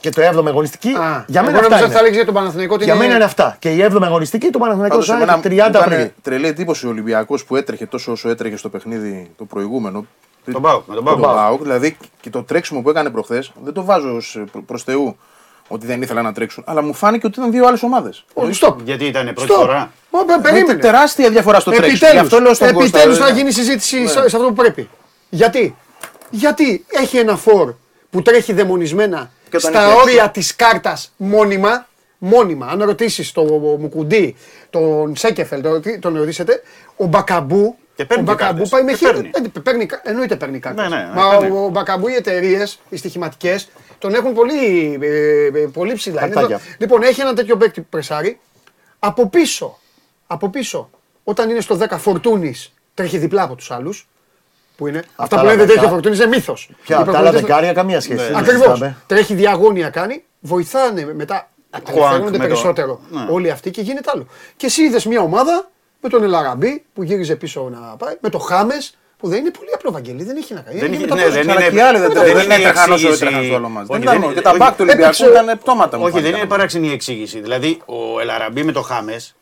Και 0.00 0.10
το 0.10 0.20
7ο 0.22 0.46
αγωνιστική 0.48 0.88
Α, 0.88 0.92
για 1.26 1.42
μένα 1.42 1.56
εγώ 1.56 1.58
αυτά 1.58 1.60
νόμιζα 1.68 1.84
είναι. 1.84 1.92
θα 1.94 1.98
έλεγε 1.98 2.14
για 2.14 2.24
τον 2.24 2.34
Παναθηναϊκό 2.34 2.74
ότι 2.74 2.84
Για 2.84 2.94
μένα 2.94 3.14
είναι 3.14 3.24
αυτά. 3.24 3.56
Και 3.58 3.70
η 3.74 3.82
7η 3.82 4.02
αγωνιστική 4.02 4.50
του 4.50 4.58
Παναθηναϊκού 4.58 4.94
Πάντως, 4.96 5.10
εμένα 5.10 5.32
είναι 5.32 5.42
30 5.42 5.48
μου 5.50 5.56
έκανε 5.68 5.84
Απριλίου. 5.94 6.12
τρελή 6.22 6.46
εντύπωση 6.46 6.86
ο 6.86 6.88
Ολυμπιακός 6.88 7.44
που 7.44 7.56
έτρεχε 7.56 7.86
τόσο 7.86 8.12
όσο 8.12 8.28
έτρεχε 8.28 8.56
στο 8.56 8.68
παιχνίδι 8.68 9.30
το 9.38 9.44
προηγούμενο. 9.44 10.06
Τον 10.52 10.62
Πάοκ, 10.62 10.86
με 10.86 10.94
τον 10.94 11.04
Τον 11.04 11.20
Πάοκ. 11.20 11.34
Πάοκ, 11.36 11.62
δηλαδή 11.62 11.96
και 12.20 12.30
το 12.30 12.42
τρέξιμο 12.42 12.80
που 12.82 12.90
έκανε 12.90 13.10
προχθές, 13.10 13.52
δεν 13.64 13.72
το 13.72 13.84
βάζω 13.84 14.14
ως 14.14 14.42
προς 14.66 14.82
Θεού 14.82 15.16
ότι 15.68 15.86
δεν 15.86 16.02
ήθελαν 16.02 16.24
να 16.24 16.32
τρέξουν, 16.32 16.64
αλλά 16.66 16.82
μου 16.82 16.94
φάνηκε 16.94 17.26
ότι 17.26 17.38
ήταν 17.38 17.50
δύο 17.52 17.66
άλλες 17.66 17.82
ομάδες. 17.82 18.24
Όχι, 18.34 18.60
Stop. 18.62 18.74
Γιατί 18.84 19.04
ήταν 19.04 19.32
πρώτη 19.34 19.52
Stop. 19.52 19.56
φορά. 19.60 19.92
Ω, 20.10 20.18
πε- 20.24 20.28
Είναι 20.34 20.42
Περίμενε. 20.42 20.78
τεράστια 20.78 21.30
διαφορά 21.30 21.60
στο 21.60 21.70
τρέξιμο. 21.70 21.96
Γι' 21.96 22.04
Επιτέλους, 22.04 22.26
αυτό 22.32 22.40
λέω 22.40 22.54
στον 22.54 22.72
Κώστα, 22.72 22.98
επιτέλους 22.98 23.18
ε, 23.18 23.20
θα 23.22 23.28
γίνει 23.30 23.50
συζήτηση 23.52 24.06
σε 24.06 24.12
σε 24.28 24.36
αυτό 24.36 24.38
που 24.38 24.52
πρέπει. 24.52 24.88
Γιατί, 25.28 25.76
γιατί 26.30 26.84
έχει 26.88 27.16
ένα 27.18 27.36
φόρ 27.36 27.74
που 28.10 28.22
τρέχει 28.22 28.52
δαιμονισμένα 28.52 29.30
Και 29.50 29.56
όταν 29.56 29.72
στα 29.72 29.82
έχει 29.82 29.90
έξω. 29.90 30.02
όρια 30.02 30.30
της 30.30 30.56
κάρτας 30.56 31.12
μόνιμα, 31.16 31.86
μόνιμα. 32.18 32.66
Αν 32.66 32.82
ρωτήσεις 32.82 33.32
τον 33.32 33.46
Μουκουντή, 33.80 34.36
τον 34.70 35.16
Σέκεφελ, 35.16 35.60
τον, 35.62 35.72
ρωτή- 35.72 36.00
τον 36.00 36.16
ρωτήσετε, 36.16 36.62
ο 36.96 37.04
Μπακαμπού, 37.06 37.76
Και 37.94 38.04
παίρνει 38.04 38.22
ο 38.22 38.26
και 38.26 38.32
Μπακαμπού 38.32 38.52
κάρτες. 38.52 38.68
πάει 38.68 38.82
με 38.82 38.90
Και 38.90 38.96
χίλια. 38.96 39.12
παίρνει. 39.12 39.30
ε, 39.56 39.60
παίρνει 39.62 39.86
κα- 39.86 40.00
Εννοείται 40.04 40.36
παίρνει 40.36 40.58
κάρτες. 40.58 40.88
Ναι, 40.88 40.96
ναι, 40.96 41.02
ναι, 41.02 41.12
Μα 41.14 41.28
παίρνει. 41.38 41.56
ο, 41.56 41.64
ο 41.64 41.68
Μπακαμπού 41.68 42.08
οι 42.08 42.14
εταιρείε, 42.14 42.64
οι 42.88 42.96
στοιχηματικές, 42.96 43.68
τον 43.98 44.14
έχουν 44.14 44.32
πολύ, 44.34 44.98
ε, 45.02 45.46
ε, 45.46 45.50
πολύ 45.72 45.94
ψηλά. 45.94 46.24
Είναι 46.26 46.34
Χαρτάκια. 46.34 46.58
το- 46.58 46.64
λοιπόν, 46.78 47.02
έχει 47.02 47.20
ένα 47.20 47.34
τέτοιο 47.34 47.56
παίκτη 47.56 47.80
που 47.80 47.86
πρεσάρει. 47.90 48.40
Από 48.98 49.28
πίσω, 49.28 49.78
από 50.26 50.48
πίσω, 50.48 50.90
όταν 51.24 51.50
είναι 51.50 51.60
στο 51.60 51.76
10 51.76 51.98
φορτούνης, 51.98 52.72
τρέχει 52.94 53.18
διπλά 53.18 53.42
από 53.42 53.54
τους 53.54 53.70
άλλους. 53.70 54.08
Που 54.76 54.86
είναι. 54.86 55.02
Αυτά, 55.16 55.38
άλλα 55.38 55.42
που 55.44 55.48
λένε 55.50 55.56
δεν 55.58 55.66
τρέχει 55.66 55.78
δεκά. 55.80 55.90
ο 55.90 55.94
φορτούνης 55.94 56.18
είναι 56.18 56.26
μύθος. 56.36 56.70
Ποια, 56.84 57.04
τα 57.04 57.18
άλλα 57.18 57.30
δεκάρια 57.32 57.72
καμία 57.72 58.00
σχέση. 58.00 58.24
δεν 58.24 58.36
Ακριβώς. 58.36 58.66
συζητάμε. 58.66 58.96
Τρέχει 59.06 59.34
διαγώνια 59.34 59.90
κάνει, 59.90 60.24
βοηθάνε 60.40 61.12
μετά. 61.14 61.50
Απελευθερώνονται 61.70 62.30
με 62.30 62.30
το- 62.30 62.38
περισσότερο 62.38 63.00
Ναι. 63.10 63.26
όλοι 63.30 63.50
αυτοί 63.50 63.70
και 63.70 63.80
γίνεται 63.82 64.10
άλλο. 64.14 64.26
Και 64.56 64.66
εσύ 64.66 64.82
είδες 64.82 65.04
μια 65.06 65.20
ομάδα 65.20 65.70
με 66.00 66.08
τον 66.08 66.22
Ελαραμπή 66.22 66.84
που 66.94 67.02
γύριζε 67.02 67.36
πίσω 67.36 67.68
να 67.72 67.78
πάει, 67.96 68.14
με 68.20 68.28
το 68.28 68.38
Χάμες 68.38 68.98
που 69.18 69.28
δεν 69.28 69.38
είναι 69.38 69.50
πολύ 69.50 69.70
απλό 69.74 69.90
Βαγγέλη, 69.92 70.24
δεν 70.24 70.36
έχει 70.36 70.54
να 70.54 70.60
κάνει. 70.60 70.78
Δεν 70.78 70.86
Είναι 70.86 70.96
είχε- 70.96 71.04
με 71.04 71.10
τα 71.10 71.14
ναι, 71.14 71.22
πόδια. 71.22 71.42
δεν 71.42 71.50
Αλλά 71.50 71.60
είναι- 71.60 71.70
και 71.70 71.76
οι 71.76 71.80
άλλοι 71.80 71.98
δεν 71.98 72.12
δεν 72.12 72.20
τρέχουν. 72.22 72.40
είναι 72.40 72.48
Δεν 72.56 72.60
έτρεχαν 72.60 72.92
όσο 72.92 72.92
εξήγηση. 73.08 73.24
έτρεχαν 73.24 73.44
στο 73.44 73.54
άλλο 73.54 73.68
μας. 73.68 73.82
Όχι, 73.88 74.00
Δεν 74.00 74.02
ήταν 74.02 74.20
δεν- 74.20 74.34
Και 74.34 74.40
τα 74.40 74.50
όχι. 74.50 74.58
μπακ 74.58 74.68
του 74.68 74.74
Ολυμπιακού 74.78 75.02
Έπαιξε- 75.02 75.28
ήταν 75.44 75.58
πτώματα 75.58 75.96
μου. 75.98 76.02
Όχι, 76.02 76.12
δεν 76.12 76.20
φάνηκαν. 76.22 76.40
είναι 76.40 76.48
παράξενη 76.50 76.88
η 76.88 76.92
εξήγηση. 76.92 77.40
Δηλαδή, 77.40 77.80
ο 77.86 78.20
Ελαραμπή 78.20 78.62
με 78.64 78.72
το 78.72 78.82
Χάμες, 78.82 79.34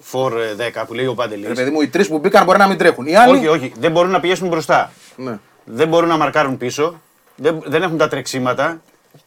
φορ 0.00 0.40
ε, 0.40 0.54
10 0.54 0.84
που 0.86 0.94
λέει 0.94 1.06
ο 1.06 1.14
Παντελή. 1.14 1.46
Ρε 1.46 1.52
παιδί 1.54 1.70
μου, 1.70 1.80
οι 1.80 1.88
τρεις 1.88 2.08
που 2.08 2.18
μπήκαν 2.18 2.44
μπορεί 2.44 2.58
να 2.58 2.66
μην 2.68 2.78
τρέχουν. 2.78 3.06
Οι 3.06 3.16
άλλοι. 3.16 3.36
Όχι, 3.36 3.46
όχι, 3.48 3.72
δεν 3.78 3.90
μπορούν 3.90 4.10
να 4.10 4.20
πιέσουν 4.20 4.48
μπροστά. 4.48 4.92
Ναι. 5.16 5.38
Δεν 5.64 5.88
μπορούν 5.88 6.08
να 6.08 6.16
μαρκάρουν 6.16 6.56
πίσω. 6.56 7.00
Δεν, 7.36 7.62
δεν 7.66 7.82
έχουν 7.82 7.96
τα 7.98 8.08
τρεξίματα. 8.08 8.80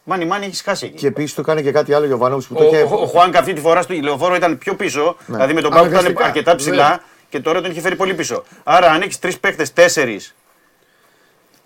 Μάνι, 0.04 0.24
μάνι, 0.24 0.46
έχεις 0.46 0.62
χάσει 0.62 0.86
εκεί. 0.86 0.94
Και 0.96 1.06
επίσης 1.06 1.34
το 1.34 1.42
κάνει 1.42 1.62
και 1.62 1.70
κάτι 1.72 1.94
άλλο 1.94 2.14
ο 2.14 2.18
Βανόβιτ 2.18 2.46
που 2.48 2.54
Ο, 2.58 2.62
το 2.62 2.64
είχε. 2.64 2.82
ο, 2.82 2.88
ο 3.02 3.06
Χουάνκα 3.06 3.38
αυτή 3.38 3.52
τη 3.52 3.60
φορά 3.60 3.82
στο 3.82 3.94
λεωφόρο 3.94 4.34
ήταν 4.34 4.58
πιο 4.58 4.74
πίσω. 4.74 5.16
Δηλαδή 5.26 5.52
με 5.54 5.60
τον 5.60 5.70
Πάουκ 5.70 5.84
ήταν 5.86 5.98
Αναγκαστικά. 5.98 6.24
αρκετά 6.24 6.54
ψηλά 6.54 6.76
Βέβαια. 6.76 7.00
Και 7.36 7.42
τώρα 7.42 7.60
τον 7.60 7.70
είχε 7.70 7.80
φέρει 7.80 7.96
πολύ 7.96 8.14
πίσω. 8.14 8.42
Άρα 8.64 8.90
αν 8.90 9.00
έχεις 9.02 9.18
τρεις 9.18 9.38
παίχτε, 9.38 9.66
τέσσερις 9.74 10.34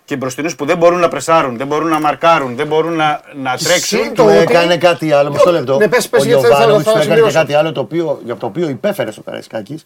και 0.05 0.15
μπροστινούς 0.17 0.55
που 0.55 0.65
δεν 0.65 0.77
μπορούν 0.77 0.99
να 0.99 1.07
πρεσάρουν, 1.07 1.57
δεν 1.57 1.67
μπορούν 1.67 1.87
να 1.89 1.99
μαρκάρουν, 1.99 2.55
δεν 2.55 2.67
μπορούν 2.67 2.93
να, 2.93 3.21
να 3.35 3.57
τρέξουν. 3.57 3.99
Συν 3.99 4.07
Του 4.07 4.13
το 4.15 4.23
ότι- 4.23 4.37
έκανε 4.37 4.77
κάτι 4.77 5.11
άλλο, 5.11 5.31
μισό 5.31 5.51
λεπτό. 5.51 5.77
Ναι, 5.77 5.87
πες, 5.87 6.09
πες, 6.09 6.21
ο 6.21 6.25
γιατί 6.25 6.41
θα- 6.41 6.47
θα- 6.49 6.55
Γιωβάνοβιτς 6.55 6.83
θα 6.85 6.91
του 6.91 6.97
έκανε 6.97 7.15
και 7.15 7.15
συμπληρώσω. 7.15 7.37
κάτι 7.39 7.53
άλλο 7.53 7.71
το 7.71 7.79
οποίο, 7.81 8.21
για 8.25 8.35
το 8.35 8.45
οποίο 8.45 8.69
υπέφερε 8.69 9.11
στο 9.11 9.21
Καραϊσκάκης. 9.21 9.83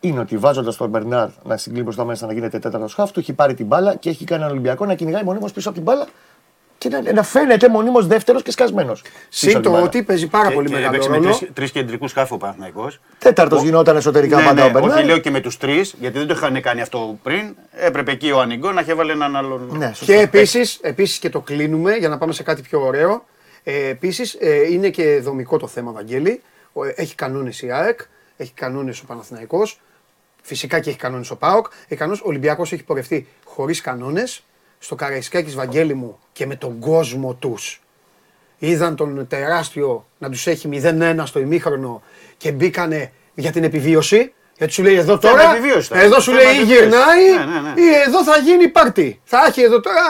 Είναι 0.00 0.20
ότι 0.20 0.36
βάζοντας 0.36 0.76
τον 0.76 0.88
Μπερνάρ 0.88 1.28
να 1.44 1.56
συγκλίνει 1.56 1.84
μπροστά 1.84 2.04
μέσα 2.04 2.26
να 2.26 2.32
γίνεται 2.32 2.58
τέταρτος 2.58 2.94
χάφ, 2.94 3.10
του 3.10 3.20
έχει 3.20 3.32
πάρει 3.32 3.54
την 3.54 3.66
μπάλα 3.66 3.94
και 3.94 4.08
έχει 4.10 4.24
κάνει 4.24 4.40
έναν 4.40 4.52
Ολυμπιακό 4.52 4.86
να 4.86 4.94
κυνηγάει 4.94 5.22
μονίμως 5.22 5.52
πίσω 5.52 5.68
από 5.68 5.76
την 5.78 5.86
μπάλα 5.86 6.06
και 6.82 6.88
να, 6.88 7.12
να 7.12 7.22
φαίνεται 7.22 7.68
μονίμως 7.68 8.06
δεύτερος 8.06 8.42
και 8.42 8.50
σκασμένος. 8.50 9.02
Συν 9.28 9.62
το 9.62 9.82
ότι 9.82 10.02
παίζει 10.02 10.26
πάρα 10.26 10.50
πολύ 10.50 10.66
και 10.68 10.72
μεγάλο 10.74 10.88
έπαιξε 10.94 11.08
με 11.08 11.16
ρόλο. 11.16 11.28
τρεις, 11.36 11.50
τρεις 11.52 11.70
κεντρικούς 11.70 12.12
χάφου 12.12 12.34
ο 12.34 12.38
Παναθηναϊκός. 12.38 13.00
Τέταρτος 13.18 13.62
γινόταν 13.62 13.96
εσωτερικά 13.96 14.36
Ναι, 14.36 14.42
πάντα 14.44 14.62
ναι, 14.62 14.68
ο 14.68 14.70
Μπερνάρ. 14.70 14.96
όχι 14.98 15.06
λέω 15.06 15.18
και 15.18 15.30
με 15.30 15.40
τους 15.40 15.56
τρεις, 15.56 15.94
γιατί 16.00 16.18
δεν 16.18 16.26
το 16.26 16.34
είχαν 16.36 16.60
κάνει 16.60 16.80
αυτό 16.80 17.18
πριν. 17.22 17.54
Έπρεπε 17.72 18.10
εκεί 18.10 18.30
ο 18.30 18.40
Ανιγκό 18.40 18.72
να 18.72 18.80
είχε 18.80 18.94
βάλει 18.94 19.10
έναν 19.10 19.36
άλλον. 19.36 19.68
Ναι, 19.72 19.86
σωστά. 19.94 20.04
Και 20.04 20.20
επίσης, 20.20 20.78
επίσης 20.82 21.18
και 21.18 21.28
το 21.30 21.40
κλείνουμε 21.40 21.92
για 21.94 22.08
να 22.08 22.18
πάμε 22.18 22.32
σε 22.32 22.42
κάτι 22.42 22.62
πιο 22.62 22.80
ωραίο. 22.86 23.24
Ε, 23.62 23.88
επίσης 23.88 24.36
είναι 24.70 24.88
και 24.90 25.20
δομικό 25.22 25.56
το 25.56 25.66
θέμα, 25.66 25.92
Βαγγέλη. 25.92 26.40
Ο- 26.72 26.84
Έχει 26.94 27.14
κανόνες 27.14 27.62
η 27.62 27.70
ΑΕΚ, 27.72 28.00
έχει 28.36 28.52
κανόνες 28.54 29.00
ο 29.00 29.04
Παναθηναϊκός. 29.06 29.80
Φυσικά 30.42 30.80
και 30.80 30.90
έχει 30.90 30.98
κανόνες 30.98 31.30
ο 31.30 31.36
Πάοκ. 31.36 31.66
Έχει 31.88 31.96
κανόνες. 31.96 32.20
Ο 32.20 32.24
Ολυμπιακός 32.26 32.72
έχει 32.72 32.84
πορευτεί 32.84 33.26
χωρίς 33.44 33.80
κανόνες. 33.80 34.42
Στο 34.84 34.94
Καραϊσκάκης 34.94 35.54
Βαγγέλη 35.54 35.94
μου 35.94 36.18
και 36.32 36.46
με 36.46 36.56
τον 36.56 36.78
κόσμο 36.78 37.34
τους. 37.34 37.80
Είδαν 38.58 38.96
τον 38.96 39.26
τεράστιο 39.28 40.06
να 40.18 40.30
τους 40.30 40.46
έχει 40.46 40.68
0-1 40.72 41.22
στο 41.24 41.40
ημίχρονο 41.40 42.02
και 42.36 42.52
μπήκανε 42.52 43.12
για 43.34 43.52
την 43.52 43.64
επιβίωση. 43.64 44.32
Γιατί 44.58 44.72
σου 44.72 44.82
λέει 44.82 44.94
εδώ 44.94 45.18
Θέμα 45.18 45.36
τώρα, 45.36 45.50
επιβίωσης 45.50 45.86
ήταν. 45.86 45.98
εδώ 46.00 46.20
σου 46.20 46.30
Θέμα 46.30 46.42
λέει 46.42 46.52
ή 46.52 46.56
επιβίωσης. 46.56 46.82
γυρνάει 46.84 47.30
Ναι, 47.30 47.44
ναι, 47.60 47.60
ναι. 47.60 47.80
ή 47.80 47.94
εδώ 48.06 48.24
θα 48.24 48.36
γίνει 48.36 48.68
πάρτι. 48.68 49.20
Θα 49.24 49.44
έχει 49.48 49.62
εδώ 49.62 49.80
τώρα 49.80 50.00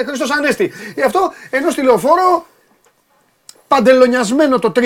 ε, 0.00 0.04
Χριστός 0.04 0.30
Ανέστη. 0.30 0.72
Γι' 0.94 1.02
αυτό 1.02 1.32
ενώ 1.50 1.70
στη 1.70 1.82
λεωφόρο 1.82 2.46
παντελονιασμένο 3.74 4.58
το 4.58 4.72
3-1, 4.76 4.80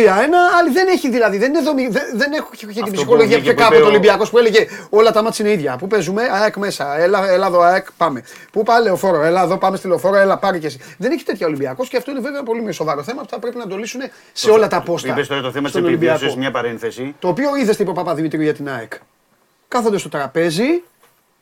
αλλά 0.59 0.73
δεν 0.73 0.87
έχει 0.89 1.11
δηλαδή, 1.11 1.39
δεν, 1.39 1.51
είναι 1.55 1.63
δομη, 1.63 1.89
δεν, 1.89 2.03
δεν 2.15 2.33
έχω 2.33 2.49
έχει 2.53 2.67
την 2.67 2.85
που 2.85 2.91
ψυχολογία 2.91 3.27
βγήκε 3.39 3.43
πιο 3.43 3.53
που 3.55 3.59
κάπου 3.61 3.73
είπε 3.73 3.83
το 3.83 3.89
ο- 3.89 3.91
Ολυμπιακός 3.91 4.31
που 4.31 4.39
έλεγε 4.39 4.67
όλα 4.91 5.13
τα 5.13 5.23
μάτια 5.23 5.45
είναι 5.45 5.55
ίδια. 5.55 5.77
Πού 5.77 5.87
παίζουμε, 5.87 6.23
ΑΕΚ 6.33 6.57
μέσα, 6.57 6.99
έλα, 6.99 7.29
έλα 7.31 7.47
εδώ 7.47 7.61
ΑΕΚ, 7.61 7.87
πάμε. 7.97 8.23
Πού 8.53 8.63
πάει 8.63 8.83
λεωφόρο, 8.83 9.23
έλα 9.23 9.43
εδώ 9.43 9.57
πάμε 9.59 9.77
στη 9.77 9.87
λεωφόρο, 9.89 10.17
έλα 10.17 10.39
πάρει 10.39 10.59
και 10.59 10.67
εσύ. 10.67 10.79
Δεν 10.99 11.13
έχει 11.13 11.25
τέτοια 11.25 11.47
Ολυμπιακός 11.47 11.89
και 11.89 11.97
αυτό 11.97 12.11
είναι 12.11 12.21
βέβαια 12.21 12.43
πολύ 12.43 12.73
σοβαρό 12.73 13.03
θέμα 13.03 13.23
που 13.23 13.29
θα 13.29 13.39
πρέπει 13.39 13.57
να 13.57 13.67
το 13.67 13.77
λύσουν 13.77 14.01
σε 14.33 14.51
όλα 14.51 14.69
τα 14.69 14.81
πόστα. 14.83 15.09
Είπες 15.09 15.27
τώρα 15.27 15.41
το 15.41 15.51
θέμα 15.51 15.63
της 15.63 15.71
στον 15.71 15.85
Ολυμπιακό. 15.85 16.15
επιβίωση, 16.15 16.39
μια 16.39 16.51
παρένθεση. 16.51 17.15
Το 17.19 17.29
οποίο 17.29 17.57
είδες 17.57 17.77
τι 17.77 17.83
είπε 17.83 17.91
ο 17.91 17.95
Παπαδημητρίου 17.95 18.43
για 18.43 18.55
την 18.55 18.69
ΑΕΚ. 18.69 18.93
Κάθονται 19.69 19.99
στο 19.99 20.09
τραπέζι. 20.09 20.83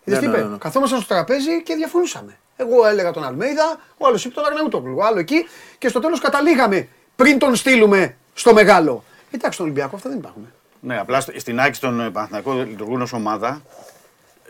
Είδες 0.04 0.18
τι 0.20 0.26
Ναι, 0.26 0.32
είπε; 0.32 0.42
ναι, 0.42 0.48
ναι. 0.48 0.56
Καθόμασταν 0.56 0.98
στο 1.00 1.14
τραπέζι 1.14 1.62
και 1.62 1.74
διαφωνούσαμε. 1.74 2.36
Εγώ 2.56 2.86
έλεγα 2.86 3.10
τον 3.10 3.24
Αλμέιδα, 3.24 3.76
ο 3.98 4.06
άλλος 4.06 4.24
είπε 4.24 4.34
τον 4.34 4.44
Αρναούτογλου, 4.44 4.96
ο 4.98 5.04
άλλο 5.04 5.18
εκεί 5.18 5.46
και 5.78 5.88
στο 5.88 6.00
τέλος 6.00 6.20
καταλήγαμε 6.20 6.88
πριν 7.16 7.38
τον 7.38 7.54
στείλουμε 7.54 8.16
στο 8.34 8.52
μεγάλο. 8.52 9.04
Εντάξει, 9.30 9.52
στον 9.52 9.64
Ολυμπιακό 9.66 9.96
αυτά 9.96 10.08
δεν 10.08 10.18
υπάρχουν. 10.18 10.46
Ναι, 10.80 10.98
απλά 10.98 11.20
στο- 11.20 11.32
στην 11.36 11.60
Άκη 11.60 11.74
στον 11.76 12.00
ε, 12.00 12.10
Παναθηναϊκό 12.10 12.52
λειτουργούν 12.52 13.02
ως 13.02 13.12
ομάδα. 13.12 13.62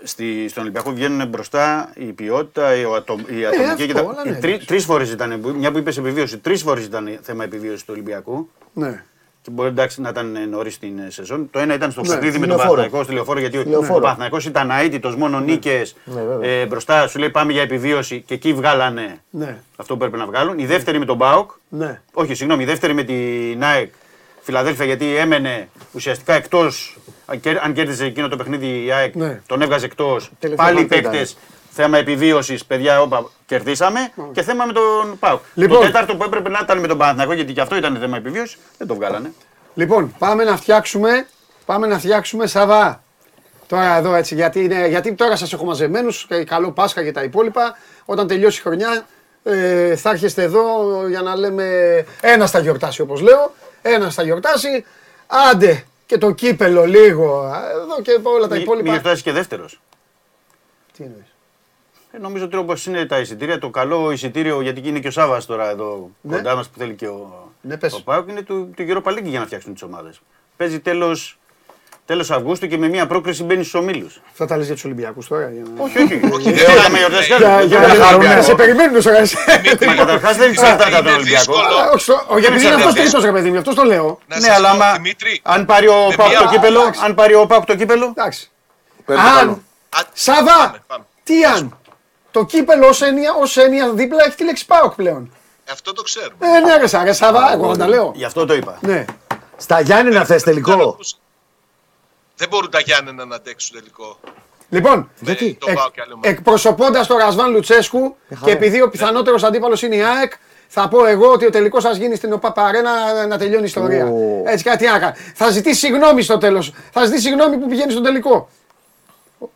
Στη, 0.04 0.48
στον 0.48 0.62
Ολυμπιακό 0.62 0.90
βγαίνουν 0.92 1.28
μπροστά 1.28 1.90
η 1.94 2.04
ποιότητα, 2.04 2.74
η, 2.74 2.82
ατο, 2.96 3.18
η 3.28 3.44
ατομική 3.46 3.70
αυτό, 3.70 3.86
και 3.86 3.92
τα. 3.92 4.00
αλλά 4.00 4.24
ναι, 4.24 4.38
τρει 4.38 4.48
εντάξει. 4.50 4.66
τρεις 4.66 4.84
φορές 4.84 5.10
ήταν, 5.10 5.40
μια 5.56 5.72
που 5.72 5.78
είπες 5.78 5.96
επιβίωση, 5.98 6.38
τρεις 6.38 6.62
φορές 6.62 6.84
ήταν 6.84 7.18
θέμα 7.22 7.44
επιβίωση 7.44 7.84
του 7.86 7.90
Ολυμπιακού. 7.92 8.50
Ναι. 8.72 9.04
Και 9.42 9.50
μπορεί 9.50 9.68
εντάξει 9.68 10.00
να 10.00 10.08
ήταν 10.08 10.36
νωρίς 10.50 10.74
στην 10.74 10.98
ε, 10.98 11.10
σεζόν. 11.10 11.48
Το 11.50 11.58
ένα 11.58 11.74
ήταν 11.74 11.90
στο 11.90 12.00
Ναι, 12.00 12.08
παιχνίδι 12.08 12.38
με 12.38 12.46
τον 12.46 12.56
λεωφόρο. 12.56 12.70
Παναθηναϊκό 12.74 13.02
στη 13.04 13.12
λεωφόρο 13.14 13.38
γιατί 13.40 13.56
Λεωφόρο. 13.68 13.96
ο 13.96 14.00
Παναθηναϊκός 14.00 14.44
ήταν 14.46 14.70
αίτητος, 14.70 15.16
μόνο 15.16 15.40
νίκες. 15.40 15.96
Ναι, 16.04 16.22
βέβαια. 16.22 16.50
ε, 16.50 16.66
μπροστά 16.66 17.08
σου 17.08 17.18
λέει 17.18 17.30
πάμε 17.30 17.52
για 17.52 17.62
επιβίωση 17.62 18.20
και 18.26 18.34
εκεί 18.34 18.52
βγάλανε 18.52 19.20
Ναι. 19.30 19.58
αυτό 19.76 19.92
που 19.92 19.98
πρέπει 20.00 20.16
να 20.16 20.26
βγάλουν. 20.26 20.58
Η 20.58 20.66
δεύτερη 20.66 20.98
με 20.98 21.04
τον 21.04 21.16
Μπάουκ. 21.16 21.50
Ναι. 21.68 22.00
Όχι, 22.12 22.34
συγγνώμη, 22.34 22.62
η 22.62 22.66
δεύτερη 22.66 22.94
με 22.94 23.02
την 23.02 23.62
ΑΕΚ 23.64 23.90
Φιλαδέλφια 24.44 24.84
γιατί 24.84 25.16
έμενε 25.16 25.68
ουσιαστικά 25.92 26.32
εκτός. 26.34 26.96
Αν 27.62 27.72
κέρδιζε 27.72 28.04
εκείνο 28.04 28.28
το 28.28 28.36
παιχνίδι 28.36 28.84
η 28.84 28.92
ΑΕΚ, 28.92 29.14
Ναι. 29.14 29.40
τον 29.46 29.62
έβγαζε 29.62 29.84
εκτός. 29.84 30.30
Τελευταίο 30.38 30.66
Πάλι 30.66 30.78
οι 30.78 30.82
μάτι 30.82 30.96
ήταν. 30.98 31.10
παίκτες. 31.10 31.36
Θέμα 31.74 31.98
επιβίωσης, 31.98 32.64
παιδιά, 32.64 33.00
όπα, 33.00 33.30
κερδίσαμε. 33.46 34.12
Και 34.32 34.42
θέμα 34.42 34.64
με 34.64 34.72
τον 34.72 35.18
ΠΑΟΚ. 35.18 35.40
Λοιπόν. 35.54 35.78
Το 35.78 35.84
τέταρτο 35.84 36.16
που 36.16 36.24
έπρεπε 36.24 36.48
να 36.48 36.58
ήταν 36.62 36.78
με 36.78 36.86
τον 36.86 36.98
Παναθηναϊκό, 36.98 37.32
γιατί 37.32 37.52
και 37.52 37.60
αυτό 37.60 37.76
ήταν 37.76 37.96
θέμα 38.00 38.16
επιβίωσης, 38.16 38.58
δεν 38.78 38.86
το 38.86 38.94
βγάλανε. 38.94 39.32
Λοιπόν, 39.74 40.14
πάμε 40.18 40.44
να 40.44 40.56
φτιάξουμε, 40.56 41.26
πάμε 41.66 41.86
να 41.86 41.98
φτιάξουμε 41.98 42.46
Σαββά. 42.46 43.02
Τώρα 43.66 43.96
εδώ 43.96 44.14
έτσι, 44.14 44.34
γιατί, 44.34 44.64
είναι, 44.64 44.88
γιατί 44.88 45.14
τώρα 45.14 45.36
σας 45.36 45.52
έχω 45.52 45.64
μαζεμένους, 45.64 46.26
και 46.26 46.44
καλό 46.44 46.70
Πάσχα 46.70 47.04
και 47.04 47.12
τα 47.12 47.22
υπόλοιπα. 47.22 47.76
Όταν 48.04 48.26
τελειώσει 48.26 48.58
η 48.58 48.62
χρονιά 48.62 49.06
ε, 49.42 49.96
θα 49.96 50.10
έρχεστε 50.10 50.42
εδώ 50.42 50.62
για 51.08 51.22
να 51.22 51.36
λέμε 51.36 51.64
ένα 52.20 52.46
θα 52.46 52.58
γιορτάσει 52.58 53.00
όπως 53.00 53.20
λέω, 53.20 53.52
ένα 53.82 54.10
θα 54.10 54.22
γιορτάσει. 54.22 54.84
Άντε 55.50 55.84
και 56.06 56.18
το 56.18 56.30
κύπελο 56.30 56.84
λίγο, 56.84 57.54
εδώ 57.82 58.02
και 58.02 58.20
όλα 58.22 58.46
τα 58.46 58.54
Μην 58.54 58.62
υπόλοιπα. 58.62 58.90
γιορτάσεις 58.90 59.22
και 59.22 59.32
δεύτερος. 59.32 59.80
Τι 60.96 61.04
εννοείς; 61.04 61.31
Ε, 62.12 62.18
νομίζω 62.18 62.44
ότι 62.44 62.56
όπως 62.56 62.86
είναι 62.86 63.06
τα 63.06 63.18
εισιτήρια, 63.18 63.58
το 63.58 63.68
καλό 63.70 64.10
εισιτήριο, 64.12 64.60
γιατί 64.60 64.88
είναι 64.88 64.98
και 64.98 65.08
ο 65.08 65.10
Σάβα 65.10 65.44
τώρα 65.46 65.70
εδώ 65.70 66.10
Ναι. 66.20 66.36
κοντά 66.36 66.54
μας 66.56 66.68
που 66.68 66.78
θέλει 66.78 66.94
και 66.94 67.06
ο, 67.06 67.48
Ναι, 67.60 67.76
πες. 67.76 67.92
ο 67.94 68.02
Πάουκ, 68.02 68.28
είναι 68.28 68.42
του, 68.42 68.70
του 68.76 68.84
Europa 68.88 69.10
League 69.10 69.22
για 69.24 69.38
να 69.40 69.46
φτιάξουν 69.46 69.72
τις 69.72 69.82
ομάδες. 69.82 70.20
Παίζει 70.56 70.80
τέλο 70.80 71.16
τέλος 72.06 72.30
Αυγούστου 72.30 72.66
και 72.66 72.78
με 72.78 72.88
μια 72.88 73.06
πρόκριση 73.06 73.42
μπαίνει 73.44 73.62
στους 73.64 73.74
ομίλους. 73.80 74.20
Θα 74.32 74.46
τα 74.46 74.56
λες 74.56 74.64
για 74.66 74.74
τους 74.74 74.84
Ολυμπιακούς 74.84 75.26
τώρα. 75.28 75.50
Για 75.50 75.62
να... 75.76 75.82
όχι, 75.84 75.98
όχι. 75.98 76.20
Όχι, 76.34 76.42
Δεν 76.52 76.54
δεν 76.66 76.76
είχαμε 76.76 76.88
είναι. 76.88 76.98
γιορτάσει 76.98 77.26
Για, 77.26 77.38
κανένα. 77.38 77.62
για, 77.62 77.78
Δεν 77.80 77.88
για, 77.88 77.96
είχαμε 77.96 78.10
να 78.10 78.16
Ολυμπιακό. 78.16 78.42
σε 78.42 78.54
περιμένουν 78.54 79.02
τώρα. 79.02 79.18
εσύ. 79.18 79.36
Μα 79.86 79.94
καταρχάς 79.94 80.36
δεν 80.36 80.50
εξαρτάται 80.50 80.84
από 80.84 80.92
τον 80.94 81.04
Είναι 81.04 81.12
Ολυμπιακό. 81.12 81.52
δύσκολο. 81.52 81.66
αλλά- 81.66 81.82
Α, 81.82 81.90
όχι, 81.90 82.02
στο- 82.02 82.24
όχι, 82.28 82.46
επειδή 82.46 82.64
είναι 82.66 82.74
αυτός 82.74 82.94
τρίτος 82.94 83.24
ρε 83.24 83.32
παιδί 83.32 83.50
μου, 83.50 83.58
αυτός 83.58 83.74
το 83.74 83.82
λέω. 83.82 84.18
Να 84.28 84.36
Ναι, 84.36 84.42
σας 84.42 84.56
αλλά 84.56 84.68
πω, 84.68 84.74
άμα- 84.74 84.92
Δημήτρη, 84.92 85.40
αν 85.42 85.64
πάρει 85.66 85.88
ο 85.88 86.06
με 86.08 86.14
Πάουκ 86.16 86.30
μια- 86.30 86.38
το 86.40 86.48
κύπελο, 86.48 86.80
Εντάξει. 86.80 87.00
αν 87.04 87.14
πάρει 87.14 87.34
ο 87.34 87.46
Πάουκ 87.46 87.64
το 87.64 87.76
κύπελο, 87.76 88.04
Εντάξει. 88.16 88.50
Παίρνει 89.04 89.22
το 89.22 89.28
Αν, 89.28 89.36
καλό. 89.38 89.62
Α, 89.96 89.98
Σάβα, 90.12 90.56
πάμε, 90.56 90.82
πάμε. 90.86 91.04
τι 91.24 91.44
αν; 91.44 91.78
Το 92.32 92.44
κύπελο 92.44 92.86
ως 92.88 93.02
έννοια, 93.02 93.32
ως 93.40 93.56
έννοια 93.56 93.92
δίπλα 93.92 94.24
έχει 94.26 94.36
τη 94.36 94.44
λέξη 94.44 94.66
ΠΑΟΚ 94.66 94.94
πλέον. 94.94 95.32
Αυτό 95.72 95.92
το 95.92 96.02
ξέρουμε. 96.02 96.34
Ε, 96.56 96.58
ναι, 96.60 96.76
ρε, 96.76 96.86
σα, 96.86 97.04
ρε 97.04 97.12
Σάβα, 97.12 97.52
εγώ 97.52 97.70
θα 97.72 97.76
τα 97.78 97.88
λέω. 97.88 98.12
γι' 98.14 98.24
αυτό 98.24 98.46
το 98.46 98.54
είπα. 98.54 98.78
Ναι. 98.80 99.04
Στα 99.56 99.80
Γιάννενα 99.80 100.24
θες 100.24 100.42
Δεν 100.42 100.54
τελικό. 100.54 100.72
ακούς- 100.72 101.14
Δεν 102.36 102.48
μπορούν 102.48 102.70
τα 102.70 102.80
Γιάννενα 102.80 103.24
να 103.24 103.34
αντέξουν 103.36 103.76
τελικό. 103.78 104.18
Λοιπόν, 104.68 105.10
Γιατί; 105.20 105.54
Το 105.60 105.66
εκ, 105.70 105.76
πάω 105.76 105.90
κι 105.90 106.00
άλλη 106.00 106.12
ομάδα. 106.12 106.28
εκπροσωπώντας 106.28 107.06
τον 107.06 107.16
Ρασβάν 107.16 107.50
Λουτσέσκου 107.50 108.16
χαρά. 108.28 108.40
και 108.44 108.50
επειδή 108.50 108.82
ο 108.82 108.88
πιθανότερος 108.90 109.42
αντίπαλος 109.42 109.82
είναι 109.82 109.96
η 109.96 110.02
ΑΕΚ, 110.02 110.32
θα 110.68 110.88
πω 110.88 111.06
εγώ 111.06 111.30
ότι 111.32 111.46
ο 111.46 111.50
τελικός 111.50 111.82
σας 111.82 111.96
γίνει 111.96 112.16
στην 112.16 112.32
ΟΠΑ 112.32 112.52
Παρένα 112.52 113.26
να 113.26 113.38
τελειώνει 113.38 113.62
η 113.62 113.66
ιστορία. 113.66 114.06
Ω. 114.06 114.42
Έτσι 114.46 114.64
κάτι 114.64 114.86
άκα. 114.86 115.14
Θα 115.34 115.50
ζητήσει 115.50 115.78
συγγνώμη 115.78 116.22
στο 116.22 116.38
τέλος. 116.38 116.72
Θα 116.92 117.04
ζητήσει 117.04 117.22
συγγνώμη 117.22 117.56
που 117.56 117.68
πηγαίνει 117.68 117.90
στον 117.90 118.02
τελικό. 118.02 118.48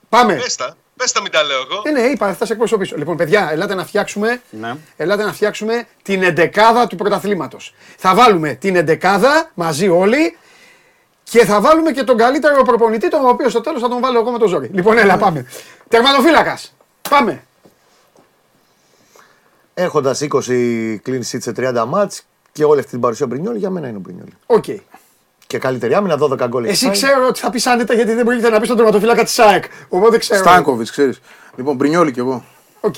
Πάμε. 0.08 0.34
Πες 0.34 0.56
τα. 0.96 1.02
Πες 1.04 1.12
τα 1.12 1.20
μην 1.20 1.30
τα 1.32 1.42
λέω 1.42 1.56
εγώ. 1.70 1.82
Ε, 1.84 1.90
ναι, 1.90 2.00
είπα, 2.00 2.34
θα 2.34 2.44
σε 2.46 2.52
εκπροσωπήσω. 2.52 2.96
Λοιπόν, 2.96 3.16
παιδιά, 3.16 3.48
ελάτε 3.52 3.74
να 3.74 3.84
φτιάξουμε, 3.86 4.40
Ναι. 4.50 4.74
ελάτε 4.96 5.24
να 5.24 5.32
φτιάξουμε 5.32 5.86
την 6.02 6.22
εντεκάδα 6.22 6.86
του 6.86 6.96
πρωταθλήματος. 6.96 7.74
Θα 7.96 8.14
βάλουμε 8.14 8.54
την 8.54 8.76
εντεκάδα 8.76 9.50
μαζί 9.54 9.88
όλοι 9.88 10.36
και 11.22 11.44
θα 11.44 11.60
βάλουμε 11.60 11.92
και 11.92 12.02
τον 12.04 12.16
καλύτερο 12.16 12.62
προπονητή, 12.62 13.08
τον 13.10 13.28
οποίο 13.28 13.48
στο 13.48 13.60
τέλος 13.60 13.80
θα 13.80 13.88
τον 13.88 14.00
βάλω 14.00 14.18
εγώ 14.18 14.30
με 14.30 14.38
το 14.38 14.46
ζόρι. 14.48 14.70
Λοιπόν, 14.72 14.98
έλα, 14.98 15.16
πάμε. 15.16 15.46
Τερματοφύλακας. 15.88 16.74
Πάμε. 17.10 17.42
Έχοντας 19.74 20.20
20 20.20 21.00
clean 21.06 21.20
sheet 21.30 21.38
σε 21.40 21.52
30 21.56 21.84
μάτς 21.88 22.22
και 22.52 22.64
όλη 22.64 22.78
αυτή 22.78 22.90
την 22.90 23.00
παρουσία 23.00 23.26
Μπρινιόλ, 23.26 23.56
για 23.56 23.70
μένα 23.70 23.88
είναι 23.88 23.96
ο 23.96 24.00
Μπρινιόλ. 24.00 24.28
Οκ. 24.46 24.64
Και 25.46 25.58
καλύτερη 25.58 25.94
άμυνα, 25.94 26.16
12 26.18 26.46
γκολ. 26.48 26.62
έχει 26.64 26.72
Εσύ 26.72 26.84
φάει. 26.84 26.92
ξέρω 26.94 27.26
ότι 27.26 27.40
θα 27.40 27.50
πεις 27.50 27.66
άνετα 27.66 27.94
γιατί 27.94 28.12
δεν 28.14 28.24
πρόκειται 28.24 28.50
να 28.50 28.58
πεις 28.58 28.68
τον 28.68 28.76
τερματοφύλακα 28.76 29.22
της 29.24 29.32
ΑΕΚ. 29.32 29.64
Οπότε 29.88 30.18
ξέρω. 30.18 30.40
Στάνκοβιτς, 30.40 30.90
ξέρεις. 30.90 31.20
Λοιπόν, 31.56 31.76
Μπρινιόλι 31.76 32.12
κι 32.12 32.18
εγώ. 32.18 32.44
Οκ. 32.80 32.96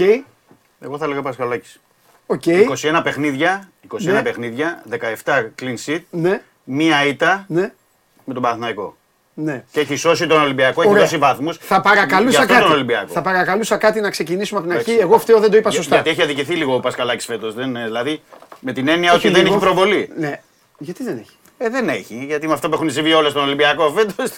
Εγώ 0.81 0.99
θα 0.99 1.05
έλεγα 1.05 1.23
Πασχαλάκης. 1.23 1.81
Οκ. 2.27 2.43
21 2.47 3.01
παιχνίδια, 3.03 3.69
21 3.89 4.13
Ναι. 4.13 4.23
παιχνίδια, 4.23 4.83
17 5.25 5.53
clean 5.63 5.75
sheet, 5.87 6.01
Ναι. 6.11 6.41
μία 6.65 7.05
ήττα 7.07 7.45
Ναι. 7.49 7.73
με 8.25 8.33
τον 8.35 8.43
Παναθηναϊκό. 8.43 8.97
Ναι. 9.35 9.65
Και 9.71 9.81
έχει 9.81 9.97
σώσει 9.97 10.27
τον 10.27 10.41
Ολυμπιακό, 10.43 10.81
έχει 10.81 10.91
Ωραία. 10.91 11.03
δώσει 11.03 11.17
βαθμούς. 11.19 11.57
Θα 11.61 11.81
παρακαλούσα 11.81 12.39
τον 12.47 12.57
κάτι. 12.57 12.73
Ολυμπιακό. 12.73 13.13
Θα 13.13 13.23
παρακαλούσα 13.23 13.77
κάτι 13.77 14.01
να 14.01 14.11
ξεκινήσουμε 14.11 14.59
από 14.61 14.69
την 14.69 14.77
αρχή. 14.79 14.91
Εντάξει. 14.91 15.09
Εγώ 15.09 15.19
φταίω 15.19 15.41
δεν 15.41 15.51
το 15.51 15.57
είπα 15.57 15.69
Για- 15.71 15.79
σωστά. 15.79 15.95
Γιατί 15.95 16.11
έχει 16.11 16.23
αδικηθεί 16.23 16.55
λίγο 16.55 16.75
ο 16.75 16.81
Πασκαλάκη 16.81 17.25
φέτος. 17.25 17.55
Δηλαδή 17.55 18.23
με 18.61 18.73
την 18.73 18.89
έννοια 18.89 19.13
Όχι 19.13 19.27
ότι 19.27 19.35
δεν 19.37 19.45
λίγο. 19.45 19.55
έχει 19.57 19.65
προβολή. 19.65 20.13
Ναι. 20.17 20.41
Γιατί 20.79 21.03
δεν 21.05 21.17
έχει; 21.19 21.37
Ε, 21.59 21.69
δεν 21.69 21.89
έχει. 21.89 22.25
Γιατί 22.27 22.47
με 22.47 22.53
αυτό 22.53 22.69
που 22.69 22.75
έχουν 22.75 22.91
συμβεί 22.91 23.13
όλα 23.13 23.29
στον 23.29 23.43
Ολυμπιακό 23.43 23.93
φέτος. 23.97 24.31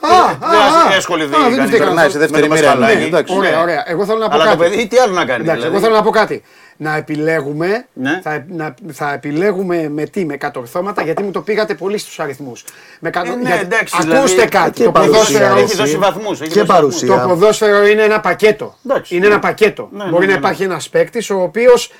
Α, 0.00 0.08
α, 0.08 0.36
δεν 0.50 0.58
α. 0.60 0.86
έχει 0.88 0.96
ασχοληθεί 0.96 1.34
Α, 1.34 1.38
δεν 1.38 1.50
κανείς. 1.56 1.66
φταίει 1.66 1.78
Περνάει 1.78 2.10
σε 2.10 2.18
Με 2.18 2.26
δεύτερη 2.26 2.46
τον 2.48 2.56
μοίρα. 2.56 2.66
Πασχαλάκη. 2.70 2.98
ναι, 2.98 3.04
εντάξει. 3.04 3.34
Ωραία, 3.36 3.50
Ναι. 3.50 3.62
ωραία. 3.62 3.84
Εγώ 3.86 4.04
θέλω 4.04 4.18
να 4.18 4.28
πω 4.28 4.34
Αλλά 4.34 4.44
το 4.44 4.56
κάτι. 4.56 4.70
παιδί 4.70 4.86
τι 4.86 4.96
άλλο 4.98 5.12
να 5.12 5.24
κάνει. 5.24 5.42
Εντάξει, 5.42 5.60
δηλαδή; 5.60 5.66
εγώ 5.76 5.84
θέλω 5.84 5.94
να 5.96 6.02
πω 6.02 6.10
κάτι. 6.10 6.42
Να 6.76 6.96
επιλέγουμε, 6.96 7.86
Ναι. 7.92 8.20
θα, 8.22 8.44
να, 8.48 8.74
θα 8.92 9.12
επιλέγουμε 9.12 9.88
με 9.88 10.04
τι, 10.04 10.24
με 10.24 10.36
κατορθώματα, 10.36 11.02
γιατί 11.02 11.22
μου 11.22 11.30
το 11.30 11.40
πήγατε 11.40 11.74
πολύ 11.74 11.98
στους 11.98 12.20
αριθμούς. 12.20 12.64
Με 13.00 13.10
κατο... 13.10 13.32
Ε, 13.32 13.34
ναι, 13.34 13.48
γιατί- 13.48 13.60
εντάξει, 13.64 13.94
Ακούστε 13.98 14.26
δηλαδή, 14.28 14.48
κάτι, 14.48 14.70
και 14.70 14.84
το 14.84 14.90
παρουσία, 14.92 15.18
ποδόσφαιρο, 15.20 15.56
Έχει 15.56 15.76
δώσει 15.76 15.96
βαθμούς. 15.96 16.40
Και 16.40 16.64
παρουσία. 16.64 17.20
το 17.20 17.28
ποδόσφαιρο 17.28 17.86
είναι 17.86 18.02
ένα 18.02 18.20
πακέτο. 18.20 18.78
Εντάξει. 18.86 19.16
είναι 19.16 19.26
ένα 19.26 19.38
πακέτο. 19.38 19.88
Ναι, 19.92 20.04
ναι, 20.04 20.10
Μπορεί 20.10 20.26
ναι, 20.26 20.32
να 20.32 20.38
ναι. 20.38 20.46
υπάρχει 20.46 20.62
ένας 20.62 20.88
παίκτης 20.88 21.30
ο 21.30 21.40
οποίος 21.42 21.92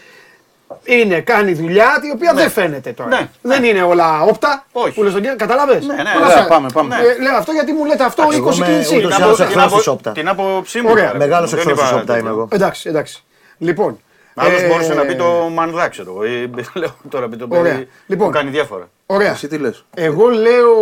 είναι, 0.85 1.21
κάνει 1.21 1.53
δουλειά 1.53 2.01
η 2.03 2.11
οποία 2.11 2.33
δεν 2.35 2.51
φαίνεται 2.51 2.93
τώρα. 2.93 3.09
Ναι, 3.09 3.29
Δεν 3.43 3.65
είναι 3.65 3.83
όλα 3.83 4.23
όπτα. 4.23 4.67
Όχι. 4.73 4.95
Που 4.95 5.03
λες 5.03 5.13
τον 5.13 5.21
κύριο, 5.21 5.37
καταλάβες. 5.37 5.87
Ναι, 5.87 5.95
ναι, 5.95 6.01
Όλα 6.17 6.25
ωραία, 6.27 6.37
αυτά. 6.39 6.47
πάμε, 6.49 6.69
πάμε. 6.73 6.97
Ε, 6.97 7.23
λέω 7.23 7.37
αυτό 7.37 7.53
γιατί 7.53 7.73
μου 7.73 7.85
λέτε 7.85 8.05
αυτό 8.05 8.23
20 8.29 8.33
εγώ 8.35 8.53
είμαι 8.53 8.65
κλίνηση. 8.65 8.97
ούτως 8.97 9.13
ή 9.13 9.15
Την 9.15 9.23
άλλως 9.25 9.41
απο- 9.41 9.51
την 9.51 9.59
εχθρός 9.61 9.65
απο- 9.67 9.77
της 9.77 9.87
όπτα. 9.87 10.13
Την 10.13 10.29
άποψή 10.29 10.81
μου. 10.81 10.89
Ωραία. 10.91 11.07
τώρα, 11.07 11.19
Μεγάλος 11.19 11.51
δεν 11.51 11.59
εχθρός 11.59 11.79
της 11.79 11.89
είπα 11.89 11.99
όπτα 12.01 12.13
είμαι 12.13 12.23
τέτοιο. 12.23 12.39
εγώ. 12.41 12.49
Εντάξει, 12.53 12.89
εντάξει. 12.89 13.25
Λοιπόν. 13.59 13.99
Άλλος 14.35 14.61
ε, 14.61 14.67
μπορούσε 14.67 14.95
να 14.95 15.03
πει 15.05 15.15
το 15.17 15.25
Μανδά, 15.53 15.89
ξέρω 15.89 16.11
εγώ. 16.11 16.25
ή 16.25 16.51
Λέω 16.81 16.97
τώρα 17.09 17.29
πει 17.29 17.37
το 17.37 17.47
Ωραία. 17.49 17.63
παιδί 17.73 17.89
Λοιπόν. 18.07 18.27
που 18.27 18.33
κάνει 18.33 18.51
διάφορα. 18.51 18.89
Ωραία. 19.07 19.31
Εσύ 19.31 19.47
τι 19.49 19.59
λες; 19.59 19.85
Εγώ 19.95 20.29
λέω 20.29 20.73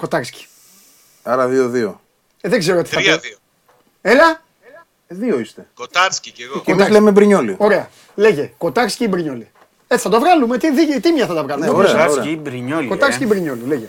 Κοτάρσκι. 0.00 0.46
Άρα 1.22 1.46
2-2. 1.46 2.00
Ε, 2.40 2.48
δεν 2.48 2.58
ξέρω 2.58 2.82
τι 2.82 2.88
θα 2.90 3.00
πει. 3.00 3.04
3-2. 3.04 3.38
Έλα. 4.00 4.42
Δύο 5.08 5.38
είστε. 5.38 5.66
Κοτάρσκι 5.74 6.30
κι 6.30 6.42
εγώ. 6.42 6.60
Και 6.64 6.72
εμείς 6.72 6.88
λέμε 6.88 7.10
Μπρινιόλι. 7.10 7.54
Ωραία. 7.58 7.88
Λέγε. 8.14 8.52
Κοτάρσκι 8.58 9.04
ή 9.04 9.06
Μπρινιόλι. 9.10 9.48
Έτσι 9.88 10.04
θα 10.04 10.10
το 10.10 10.20
βγάλουμε. 10.20 10.58
Τι, 10.58 10.74
τι, 10.74 11.00
τι 11.00 11.12
μία 11.12 11.26
θα 11.26 11.34
τα 11.34 11.42
βγάλουμε. 11.42 11.66
Ναι, 11.66 11.72
Δεν 11.72 11.80
ωραία. 11.80 11.94
ξέρω. 11.94 12.06
Κοτάρσκι 12.08 12.32
ή 12.32 12.38
Μπρινιόλι. 12.42 12.86
Κοτάρσκι 12.88 13.22
ή 13.22 13.26
ε. 13.26 13.28
Μπρινιόλι. 13.28 13.62
Λέγε. 13.66 13.86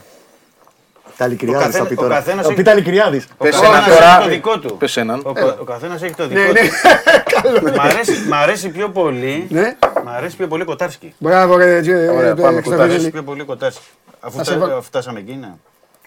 Τα 1.17 1.27
Λικριάδη 1.27 1.57
θα 1.57 1.65
καθένα- 1.65 1.85
πει 1.85 1.93
ο 1.93 1.95
τώρα. 1.95 2.15
καθένας 2.15 2.41
Θα 2.45 2.47
έχει- 2.51 2.57
πει 2.57 2.63
τα 2.63 2.73
Λικριάδη. 2.73 3.23
Ο 3.37 3.43
Πες 3.43 3.51
καθένας 3.55 3.75
έναν 3.77 3.89
έχει 3.91 3.99
τώρα. 3.99 4.21
το 4.21 4.29
δικό 4.29 4.59
του. 4.59 4.77
Πες 4.77 4.97
έναν. 4.97 5.21
Ο, 5.25 5.33
κα- 5.33 5.57
ο 5.59 5.63
καθένας 5.63 6.01
έχει 6.03 6.13
το 6.15 6.27
δικό 6.27 6.39
Ναι, 6.41 6.47
του. 6.47 6.53
ναι. 7.63 7.71
Μ' 7.71 7.79
αρέσει, 7.81 8.25
μ' 8.27 8.33
αρέσει 8.33 8.69
πιο 8.69 8.89
πολύ. 8.89 9.47
Ναι. 9.49 9.75
Μ' 10.05 10.09
αρέσει 10.09 10.35
πιο 10.35 10.47
πολύ 10.47 10.63
Κοτάρσκι. 10.63 11.13
Μπράβο, 11.17 11.57
ρε. 11.57 11.81
τζι- 11.81 11.93
Ωραία, 11.93 12.29
ε, 12.29 12.33
πάμε, 12.33 12.33
ε, 12.33 12.33
κοντά. 12.33 12.51
Μ' 12.51 12.53
Χριστόφιλη. 12.53 12.83
αρέσει 12.93 13.09
πιο 13.09 13.23
πολύ 13.23 13.43
Κοτάρσκι. 13.43 13.81
Αφού 14.19 14.37
Θα 14.37 14.43
σε 14.43 14.51
φτά- 14.55 14.67
βάλω. 14.67 14.81
φτάσαμε 14.81 15.19
εκεί, 15.19 15.33
ναι. 15.41 15.53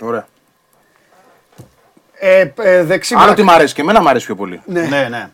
Ωραία. 0.00 0.26
Ε, 2.20 2.52
ε, 2.60 2.82
Δεξί 2.84 3.14
Άλλο 3.14 3.26
μπακ. 3.26 3.36
τι 3.36 3.42
μ' 3.42 3.50
αρέσει 3.50 3.74
και 3.74 3.80
εμένα 3.80 4.00
μ' 4.02 4.08
αρέσει 4.08 4.26
πιο 4.26 4.34
πολύ. 4.34 4.60
Ναι. 4.64 4.80
Ναι, 4.82 5.06
ναι. 5.10 5.30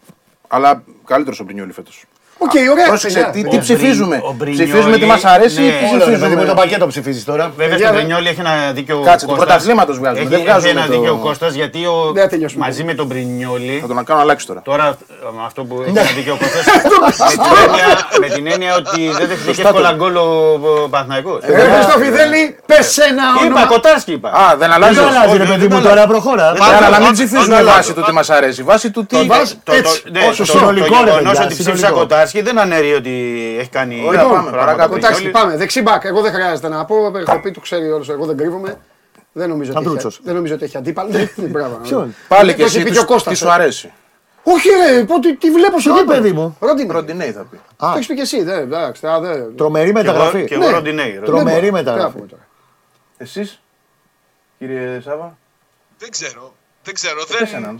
Αλλά 0.48 0.82
καλύτερος 1.04 1.40
ο 1.40 1.44
Μπρινιόλι 1.44 1.72
φέτος. 1.72 2.04
Οκ, 2.44 2.70
ωραία. 2.70 2.86
Πρόσεξε, 2.86 3.30
τι, 3.32 3.48
τι 3.48 3.58
ψηφίζουμε. 3.58 4.22
Ψηφίζουμε 4.52 4.98
τι 4.98 5.04
μας 5.04 5.24
αρέσει 5.24 5.62
ή 5.62 5.70
τι 5.70 5.84
ναι, 5.84 5.98
ψηφίζουμε. 5.98 6.28
Ναι, 6.28 6.34
με 6.34 6.44
το 6.44 6.54
πακέτο 6.54 6.86
ψηφίζει 6.86 7.22
τώρα. 7.24 7.52
Βέβαια, 7.56 7.78
στον 7.78 7.94
Πρινιόλη 7.94 8.28
έχει 8.28 8.40
ένα 8.40 8.72
δίκιο. 8.72 9.02
Κάτσε, 9.04 9.26
του 9.26 9.34
πρωταθλήματος 9.34 9.98
βγάζουμε. 9.98 10.28
Δεν 10.28 10.40
βγάζουμε. 10.40 10.68
Έχει 10.68 10.78
ένα 10.78 10.86
δίκιο 10.86 11.12
ο 11.12 11.16
Κώστα 11.16 11.48
γιατί 11.48 11.78
μαζί 12.56 12.84
με 12.84 12.94
τον 12.94 13.08
Πρινιόλη. 13.08 13.78
Θα 13.80 13.86
τον 13.86 14.04
κάνω 14.04 14.20
αλλάξει 14.20 14.46
τώρα. 14.46 14.62
Τώρα 14.64 14.98
με 15.36 15.42
αυτό 15.46 15.64
που 15.64 15.80
έχει 15.80 15.98
ένα 15.98 16.02
δίκιο 16.16 16.38
Κώστας. 16.38 17.34
Με 18.20 18.28
την 18.28 18.46
έννοια 18.46 18.74
ότι 18.76 19.10
δεν 19.18 19.26
δέχεται 19.28 19.52
και 19.52 19.62
εύκολα 19.62 19.92
γκολ 19.92 20.16
ο 20.16 20.88
Παθναϊκό. 20.90 21.38
Εγώ 21.42 21.82
στο 21.82 21.98
Φιδέλη 21.98 22.56
πες 22.66 22.98
ένα 22.98 23.22
όνομα. 23.40 23.60
Είπα 23.60 23.68
κοτάσκι 23.68 24.12
είπα. 24.12 24.28
Α, 24.28 24.56
δεν 24.56 24.72
αλλάζει. 24.72 24.94
Δεν 24.94 25.04
αλλάζει, 25.04 25.36
ρε 25.36 25.44
παιδί 25.44 25.68
μου 25.68 25.80
τώρα 25.80 26.06
προχώρα. 26.06 26.54
Ε, 26.80 26.84
αλλά 26.84 27.00
μην 27.00 27.12
ψηφίζουμε 27.12 27.62
βάσει 27.62 27.92
του 27.92 28.02
τι 28.02 28.12
μας 28.12 28.30
αρέσει. 28.30 28.62
Βάση 28.62 28.90
του 28.90 29.06
τι. 29.06 29.16
Όσο 30.28 30.44
συνολικό 30.44 31.04
ρε. 31.04 31.28
Όσο 31.30 31.46
ψήφισα 31.48 31.90
κοτάσκι 31.90 32.33
Κοτάρσκι 32.34 32.42
δεν 32.42 32.58
αναιρεί 32.58 32.92
ότι 32.94 33.10
έχει 33.58 33.68
κάνει. 33.68 34.02
Ωραία, 34.06 34.22
Λοιπόν, 34.22 34.36
πάμε, 34.36 34.50
πράγματα 34.50 34.66
παρακάτω. 34.72 34.92
ο 34.92 34.96
Κοιτάξτε, 34.96 35.22
Μπρινιόλι. 35.22 35.44
πάμε. 35.44 35.56
Δεξί 35.56 35.82
μπακ. 35.82 36.04
Εγώ 36.04 36.20
δεν 36.20 36.32
χρειάζεται 36.32 36.68
να 36.68 36.84
πω. 36.84 37.10
Το 37.24 37.38
πει 37.42 37.50
το 37.50 37.60
ξέρει 37.60 37.90
όλος. 37.90 38.08
Εγώ 38.08 38.26
δεν 38.26 38.36
κρύβομαι. 38.36 38.80
Δεν 39.32 39.48
νομίζω, 39.48 39.70
ότι 39.70 39.78
έχει, 39.78 39.88
Αντρούτσος. 39.88 40.20
δεν 40.24 40.34
νομίζω 40.34 40.54
ότι 40.54 40.64
έχει 40.64 40.76
αντίπαλο. 40.76 41.08
Ναι, 41.10 41.28
Μπράβο. 41.54 41.74
Ποιον; 41.82 42.14
Πάλι 42.28 42.50
Το 42.50 42.56
και 42.56 42.62
έχει 42.62 42.76
εσύ 42.76 42.78
πει 42.78 42.84
τι 42.84 42.90
και 42.90 42.98
ο 42.98 43.00
σου- 43.00 43.06
Κώστας, 43.08 43.32
τι 43.32 43.38
σου 43.38 43.46
ε. 43.48 43.52
αρέσει. 43.52 43.92
Όχι, 44.42 44.68
ρε, 44.68 45.04
πω, 45.04 45.18
τι, 45.20 45.36
τι 45.36 45.50
βλέπω 45.50 45.80
στο 45.80 45.92
Τι, 45.92 45.98
γήπεδο. 45.98 46.20
παιδί 46.20 46.32
μου; 46.32 46.56
Ρόντινε. 46.60 46.92
Ροντινέι 46.92 47.30
θα 47.32 47.46
πει. 47.50 47.60
Το 47.76 47.92
έχεις 47.94 48.06
πει 48.06 48.14
και 48.14 48.20
εσύ. 48.20 48.42
Δεν, 48.42 48.58
εντάξει, 48.58 49.00
τώρα 49.00 49.20
δεν. 49.20 49.56
Τρομερή 49.56 49.92
Και 49.92 49.98
εγώ- 49.98 50.06
μεταγραφή. 50.12 50.44
Και 50.44 50.54
εγώ 50.54 50.64
Ναι. 50.64 50.70
Ροντινέι. 50.70 51.20
Τρομερή 51.24 51.50
Δεν 51.60 51.60
μπορώ. 51.60 51.72
μεταγραφή. 51.72 52.12
Τι 52.12 52.12
να 52.12 52.16
πούμε 52.16 52.26
τώρα. 52.26 52.46
Εσείς, 53.16 53.60
κύριε 54.58 55.00
Σάβα; 55.00 55.36
Δεν 55.98 56.10
ξέρω. 56.10 56.54
Δεν 56.84 56.94
ξέρω, 56.94 57.20
ε, 57.20 57.24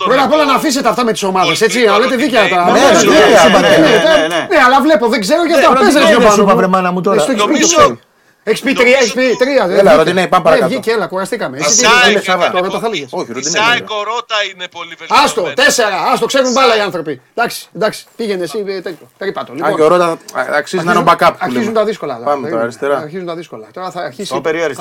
δεν. 0.08 0.20
Απ' 0.20 0.32
όλα 0.32 0.44
να 0.44 0.54
αφήσετε 0.54 0.88
αυτά 0.88 1.04
με 1.04 1.12
τις 1.12 1.22
ομάδες, 1.22 1.60
έτσι. 1.60 1.86
Αλλά 1.86 1.98
λέτε 1.98 2.16
δίκαια 2.16 2.48
τα. 2.48 2.70
Ναι, 4.48 4.58
αλλά 4.66 4.80
βλέπω, 4.82 5.08
δεν 5.08 5.20
ξέρω 5.20 5.44
για 5.44 5.60
τα 5.60 5.72
πέζε 5.72 5.98
για 5.98 6.92
μου 6.92 7.00
τώρα. 7.00 7.24
Έχεις 8.46 8.60
πει 8.60 8.72
τρία, 8.72 8.98
έχεις 8.98 9.12
πει 9.12 9.36
τρία. 9.38 9.66
Έλα, 9.70 9.96
Ροντινέ, 9.96 10.26
πάμε 10.26 10.44
παρακάτω. 10.44 10.68
Βγήκε, 10.68 10.90
έλα, 10.90 11.06
κουραστήκαμε. 11.06 11.58
Εσύ 11.58 11.68
τι 11.68 11.84
Σάικο 12.22 13.84
κορότα 13.84 14.36
είναι 14.54 14.68
πολύ 14.68 14.94
βελτιωμένο. 14.98 15.24
Άστο, 15.24 15.52
τέσσερα, 15.54 15.96
άστο, 16.12 16.26
ξέρουν 16.26 16.52
μπάλα 16.52 16.76
οι 16.76 16.80
άνθρωποι. 16.80 17.20
Εντάξει, 17.34 17.68
εντάξει, 17.76 18.04
πήγαινε 18.16 18.42
εσύ 18.42 18.64
ε, 18.66 18.80
τέτοιο. 18.80 19.08
Περίπατο. 19.18 19.52
Λοιπόν. 19.52 20.18
Αξίζει 20.56 20.84
να 20.84 20.92
είναι 20.92 21.04
backup. 21.06 21.32
Αρχίζουν 21.38 21.72
τα 21.72 21.84
δύσκολα. 21.84 22.14
Πάμε 22.14 22.48
τώρα. 22.48 22.96
Αρχίζουν 22.96 23.26
τα 23.26 23.34
δύσκολα. 23.34 23.66
Τώρα 23.72 23.90
θα 23.90 24.00
αρχίσει. 24.00 24.26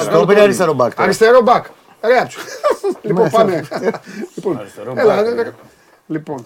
Στο 0.03 0.25
περί 0.25 0.41
αριστερό 0.41 0.75
back. 0.79 0.89
Αριστερό 0.95 1.43
back. 1.45 1.61
Ωραία 2.03 2.25
του. 2.27 2.35
Λοιπόν, 3.01 3.29
πάμε. 3.29 3.67
Λοιπόν, 4.35 4.57
Αριστερό 4.57 4.93
έλα, 4.97 5.15
μπακ, 5.15 5.25
ε, 5.25 5.29
ναι. 5.29 5.41
ε, 5.41 5.51
Λοιπόν. 6.07 6.45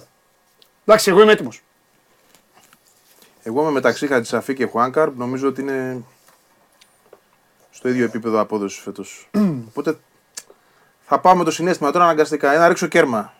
Εντάξει, 0.86 1.10
εγώ 1.10 1.22
είμαι 1.22 1.32
έτοιμος. 1.32 1.62
Εγώ 3.44 3.62
είμαι 3.62 3.72
μεταξύ 3.72 4.08
Χατζησαφή 4.08 4.54
και 4.54 4.66
Χουάνκαρ. 4.66 5.12
Νομίζω 5.16 5.48
ότι 5.48 5.62
είναι 5.62 6.04
στο 7.72 7.90
ίδιο 7.90 8.06
επίπεδο 8.06 8.40
απόδοσης 8.40 8.82
φέτος. 8.82 9.30
Οπότε 9.70 9.98
θα 11.06 11.20
πάω 11.20 11.36
με 11.36 11.44
το 11.44 11.52
συνέστημα 11.52 11.92
τώρα 11.92 12.04
αναγκαστικά. 12.04 12.54
Ε, 12.54 12.58
Να 12.58 12.68
ρίξω 12.68 12.88
κέρμα. 12.88 13.34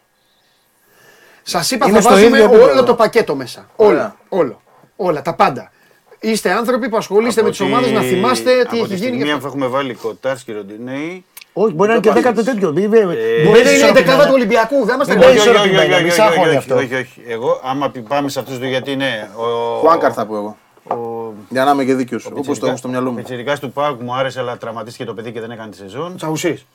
Σας 1.44 1.72
είπα 1.72 1.86
Είναι 1.88 1.96
θα 1.96 2.02
στο 2.02 2.10
βάζουμε 2.10 2.38
ίδιο 2.38 2.50
όλο 2.50 2.58
επίπεδο. 2.64 2.84
το 2.84 2.96
πακέτο 2.96 3.36
μέσα. 3.36 3.70
Όλο. 3.76 3.90
Ωραία. 3.90 4.16
Όλο. 4.30 4.62
Όλα, 4.96 5.22
τα 5.22 5.34
πάντα. 5.36 5.72
Είστε 6.20 6.52
άνθρωποι 6.52 6.90
που 6.90 6.98
ασχολείστε 6.98 7.42
με 7.42 7.48
Από 7.48 7.58
τις 7.58 7.66
τη- 7.66 7.72
ομάδες 7.74 7.92
να 7.92 8.02
θυμάστε 8.02 8.54
τι 8.56 8.60
από 8.62 8.76
έχει 8.76 8.84
τη 8.88 8.96
γίνει. 8.96 8.98
στιγμή 8.98 9.24
και 9.24 9.30
που 9.30 9.36
αυτό. 9.36 9.48
έχουμε 9.48 9.68
βάλει 9.68 9.94
Κοτάρσκι 9.94 10.52
Ροντινέι. 10.52 11.26
Όχι, 11.64 11.74
μπορεί 11.74 11.88
να 11.90 11.96
είναι 11.96 12.04
και 12.04 12.08
Το 12.10 12.14
δέκατο 12.14 12.36
πας. 12.36 12.46
τέτοιο. 12.46 12.72
Μην- 12.72 12.94
Ε, 12.94 13.00
Μπορεί 13.00 13.14
να 13.14 13.18
είναι 13.18 13.70
η 13.70 13.74
ισορροπημένα. 13.76 13.94
δεκάδα 13.94 14.24
του 14.26 14.34
Ολυμπιακού. 14.34 14.86
Δεν 14.86 14.96
είμαστε 14.96 15.14
Δεν 15.14 15.22
Όχι, 15.24 15.32
είναι 15.32 15.40
όχι, 15.40 15.50
όχι, 15.50 15.58
όχι, 15.58 15.68
ισορροπημένα, 15.68 15.96
όχι, 15.96 16.04
μισά 16.04 16.24
όχι, 16.26 16.34
χρόνια 16.34 16.50
όχι, 16.50 16.58
αυτό. 16.58 16.76
όχι, 16.76 16.96
όχι. 16.96 17.22
Εγώ, 17.28 17.60
άμα 17.64 17.90
πι- 17.90 18.08
πάμε 18.08 18.30
σε 18.30 18.40
αυτούς 18.40 18.58
του 18.60 18.66
γιατί 18.66 18.92
είναι. 18.92 19.30
Ο, 19.36 19.46
Χουάνκαρ 19.80 20.12
θα 20.14 20.26
πω 20.26 20.36
εγώ. 20.36 20.58
ο- 20.96 21.34
Για 21.50 21.64
να 21.66 21.72
είμαι 21.72 21.84
και 21.84 21.94
δίκαιος. 21.94 22.24
ο 22.26 22.28
Όπως 22.28 22.36
το 22.40 22.44
πιτσιρικά- 22.46 22.68
έχω 22.68 22.78
στο 22.78 22.88
μυαλό 22.88 23.08
Ο 23.08 23.12
μου. 23.12 23.18
πιτσιρικάς 23.18 23.60
του 23.60 23.72
Πάουκ 23.72 24.02
μου 24.02 24.14
άρεσε, 24.16 24.40
αλλά 24.40 24.58
τραυματίστηκε 24.58 25.06
το 25.06 25.14
παιδί 25.14 25.32
και 25.32 25.40
δεν 25.40 25.52
έκανε 25.52 25.70
τη 25.72 25.78
σεζόν. 25.78 26.16
Τσαουσί. 26.18 26.66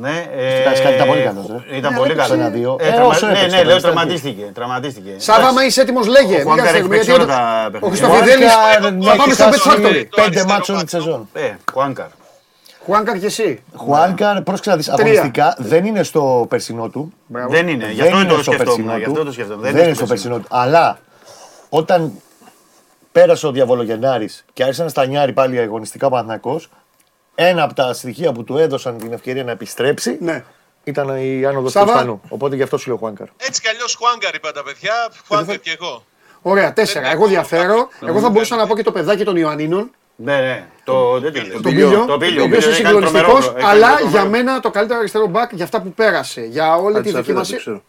Ναι, 0.00 0.26
Κάτι 0.64 0.94
ήταν 0.94 1.06
πολύ 1.08 1.20
καλός, 1.22 1.46
ρε. 1.68 1.76
Ήταν 1.76 1.92
Ναι, 1.92 1.98
πολύ 1.98 2.10
έπαιξε 2.10 2.30
καλός. 2.30 2.44
ένα-δύο. 2.46 2.76
Ε, 2.80 2.86
Ε, 2.86 2.90
τραυμα- 2.90 3.06
όσο 3.14 3.26
Ναι, 3.26 3.32
έπαιξε, 3.32 3.56
ναι, 3.56 3.62
λέω 3.62 3.76
ήταν 3.76 3.82
τραυματίστηκε. 3.92 4.50
τραυματίστηκε. 4.54 5.12
Σάβα, 5.16 5.38
Εντάξει. 5.38 5.56
άμα 5.58 5.66
είσαι 5.66 5.80
έτοιμος, 5.80 6.06
λέγε. 6.06 6.24
Ο 6.24 6.28
Μην 6.36 6.42
Χουάνκαρ 6.42 6.64
καθυστερούμε, 6.66 6.96
έχει 6.96 7.04
παίξει 7.04 7.10
γιατί 7.10 7.30
όλα 7.30 7.34
όταν- 7.34 7.72
τα 7.72 7.78
Ο 7.86 7.90
παιχνίδια. 7.90 8.06
Χριστοφιδέλης 8.08 8.52
Χουάνκαρ 8.52 8.82
θα 9.08 9.16
πάμε 9.20 9.32
στο 9.34 9.44
έχει 9.44 9.52
Pet 9.54 9.58
χάσει 9.62 9.68
Factory. 9.70 10.02
Το 10.10 10.16
Πέντε 10.16 10.22
αριστερό 10.26 10.48
μάτσων 10.52 10.74
μπακ. 10.76 10.84
τη 10.84 10.90
σεζόν. 10.96 11.20
Ε, 11.32 11.48
Χουάνκαρ. 11.72 12.10
Χουάνκαρ 12.84 13.18
και 13.18 13.26
εσύ. 13.26 13.62
Χουάνκαρ, 13.76 14.42
πρόσεξε 14.42 14.70
να 14.70 14.76
δεις, 14.76 14.88
αγωνιστικά 14.88 15.54
δεν 15.58 15.84
είναι 15.84 16.02
στο 16.02 16.46
περσινό 16.48 16.88
του. 16.88 17.12
Δεν 17.26 17.68
είναι. 17.68 17.90
Γι' 17.90 18.02
Δεν 18.02 18.06
αυτό 18.12 18.20
είναι 18.20 18.28
το 18.32 18.42
στο 18.42 18.50
περσινό 18.50 18.72
σκεφτόμουν. 18.72 18.98
Γι' 18.98 19.04
αυτό 19.04 19.18
του. 19.18 19.24
το 19.26 19.32
σκεφτόμουν. 19.32 19.62
Δεν 19.62 19.84
είναι 19.84 19.94
στο 19.94 20.06
περσινό 20.06 20.38
του. 20.38 20.46
Αλλά 20.50 20.98
όταν 21.68 22.12
πέρασε 23.12 23.46
ο 23.46 23.50
Διαβολογενάρης 23.52 24.44
και 24.52 24.62
άρχισε 24.62 24.82
να 24.82 24.88
στανιάρει 24.88 25.32
πάλι 25.32 25.58
αγωνιστικά 25.58 26.06
ο 26.06 26.10
Παναθηναϊκός, 26.10 26.70
ένα 27.34 27.62
από 27.62 27.74
τα 27.74 27.92
στοιχεία 27.94 28.32
που 28.32 28.44
του 28.44 28.58
έδωσαν 28.58 28.98
την 28.98 29.12
ευκαιρία 29.12 29.44
να 29.44 29.50
επιστρέψει 29.50 30.16
Ναι. 30.20 30.44
ήταν 30.84 31.16
η 31.16 31.44
άνοδος 31.46 31.72
του 31.72 31.78
Σάβα. 31.78 31.92
Ισπανού. 31.92 32.20
Οπότε 32.28 32.56
γι' 32.56 32.62
αυτό 32.62 32.76
σου 32.78 32.88
λέω 32.88 32.98
Χουάνκαρ. 32.98 33.26
Έτσι 33.36 33.60
κι 33.60 33.68
αλλιώς 33.68 33.94
Χουάνκαρ 34.00 34.34
είπα 34.34 34.52
τα 34.52 34.62
παιδιά. 34.62 34.92
Χουάνκαρ 35.28 35.58
κι 35.60 35.70
εγώ. 35.80 36.04
Ωραία, 36.42 36.72
τέσσερα. 36.72 37.10
Εγώ 37.10 37.26
διαφέρω. 37.26 37.88
Εγώ 38.06 38.20
θα 38.20 38.28
μπορούσα 38.30 38.56
να 38.56 38.66
πω 38.66 38.76
και 38.76 38.82
το 38.82 38.92
παιδάκι 38.92 39.24
των 39.24 39.36
Ιωαννίνων. 39.36 39.90
Ναι, 40.16 40.36
ναι. 40.40 40.64
Το 40.84 41.20
τέτοιο. 41.20 41.42
Τον 41.52 41.62
Πίλιο. 41.62 41.88
Πίλιο, 41.88 42.04
Το 42.06 42.16
Πίλιο, 42.18 42.40
ο 42.40 42.44
ο 42.44 42.46
οποίο 42.46 42.58
είναι 42.58 42.76
Πίλιο 42.76 42.88
έκανε 42.88 43.00
τρομερό 43.00 43.26
συγκλονιστικό, 43.28 43.32
προ- 43.52 43.56
έκανε 43.58 43.68
αλλά 43.70 43.86
τρομερό. 43.96 44.08
για 44.10 44.24
μένα 44.24 44.60
το 44.60 44.70
καλύτερο 44.70 44.98
αριστερό 44.98 45.26
μπακ 45.26 45.52
για 45.52 45.64
αυτά 45.64 45.80
που 45.80 45.92
πέρασε. 45.92 46.40
Για 46.40 46.74
όλη 46.76 46.86
τη 46.86 46.94
Χατζησαφή 46.94 47.12
δεν 47.12 47.34
το 47.34 47.40
δοκιμασία. 47.40 47.56
ξέρω. 47.58 47.82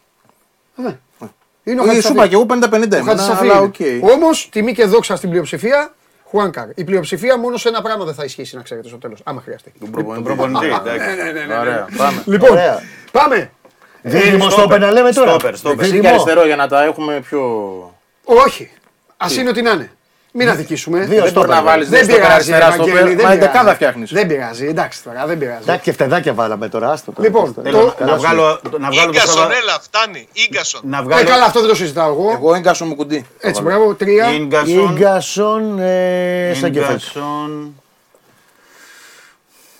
Ναι. 0.76 0.97
Είναι 1.64 1.80
ο 1.81 1.84
Ε, 1.84 1.88
Σου 1.88 1.91
Χατζησαφή. 1.93 2.14
είπα 2.15 2.27
και 2.27 2.34
εγώ 2.35 2.45
50-50 2.45 2.95
Ο 2.97 2.99
ήμουν, 2.99 3.07
Χατζησαφή 3.10 3.43
αλλά 3.49 3.53
είναι. 3.57 4.02
οκ. 4.07 4.11
Όμως, 4.11 4.49
τιμή 4.52 4.73
και 4.73 4.85
δόξα 4.85 5.15
στην 5.15 5.30
πλειοψηφία, 5.30 5.93
Χουάνκαρ. 6.23 6.68
Η 6.76 6.84
πλειοψηφία 6.84 7.38
μόνο 7.38 7.57
σε 7.57 7.68
ένα 7.68 7.81
πράγμα 7.81 8.06
δεν 8.06 8.14
θα 8.14 8.23
ισχύσει, 8.23 8.56
να 8.56 8.61
ξέρετε 8.61 8.88
στο 8.88 8.97
τέλος. 8.97 9.19
Άμα 9.23 9.41
χρειαστεί. 9.41 9.72
Τον 9.80 9.91
Τον 9.91 9.91
προπονητή. 9.91 10.23
προπονητή. 10.23 10.65
Ναι, 10.68 10.76
εντάξει. 10.76 11.60
Ωραία, 11.60 11.88
πάμε. 11.97 12.23
Λοιπόν, 12.26 12.49
Ωραία. 12.52 12.81
πάμε. 13.11 13.52
Δίδυμο 14.02 14.31
στόπερ. 14.38 14.52
στόπερ 14.52 14.80
να 14.80 14.91
λέμε 14.91 15.11
τώρα. 15.11 15.30
Στόπερ, 15.30 15.56
στόπερ. 15.56 15.80
Εσύ 15.80 15.88
και 15.89 15.95
Δίδυμο. 15.95 16.14
αριστερό 16.14 16.45
για 16.45 16.56
να 16.56 16.68
τα 16.68 16.84
έχουμε 16.84 17.19
πιο. 17.30 17.41
Όχι. 18.23 18.72
Α 19.18 19.27
είναι 19.39 19.49
ό,τι 19.49 19.61
να 19.61 19.72
είναι. 19.72 19.91
Μην 20.37 20.49
αδικήσουμε. 20.49 20.97
Δύο 20.97 21.07
Δεν 21.07 21.17
μπορεί 21.17 21.29
στόπερ. 21.29 21.49
να 21.49 21.61
βάλει 21.63 21.85
Δεν 21.85 22.05
πειράζει, 22.05 22.31
αριστερά 22.31 22.71
στο 22.71 22.81
Ευαγγέλη, 22.83 22.99
δεν 23.15 23.25
Μα 23.25 23.31
πειράζει. 23.31 23.37
δεκάδα 23.39 23.73
φτιάχνεις. 23.75 24.11
Δεν 24.11 24.27
πειράζει, 24.27 24.67
εντάξει 24.67 25.03
τώρα, 25.03 25.25
δεν 25.25 25.37
πειράζει. 25.37 25.59
Εντάξει 25.61 25.83
και 25.83 25.91
φτεδάκια 25.91 26.33
βάλαμε 26.33 26.69
τώρα. 26.69 26.91
Άστο 26.91 27.11
τώρα. 27.11 27.27
Λοιπόν, 27.27 27.43
Άστο. 27.49 27.61
Έλα, 27.63 27.77
Το- 27.79 27.95
να- 27.99 28.05
να 28.05 28.15
βγάλω 28.17 28.59
να 28.79 28.89
βγάλω 28.89 29.11
το 29.11 29.17
Ίγκασον, 29.17 29.33
Σάβα. 29.41 29.55
έλα, 29.55 29.79
φτάνει. 29.81 30.27
Ίγκασον. 30.33 30.81
Να 30.83 30.97
Ε, 30.97 31.01
βγάλω. 31.01 31.27
καλά, 31.29 31.43
αυτό 31.45 31.59
δεν 31.59 31.69
το 31.69 31.75
συζητάω 31.75 32.09
εγώ. 32.11 32.31
Εγώ 32.33 32.53
έγκασο 32.53 32.85
μου 32.85 32.95
κουντί. 32.95 33.25
Έτσι, 33.39 33.61
μπράβο, 33.61 33.93
τρία. 33.95 34.33
Ίγκασον. 34.33 34.95
Ίγκασον 34.95 35.79
ε, 35.79 36.53
Σέγκεφελτ. 36.59 37.01
Ίγκασον. 37.01 37.75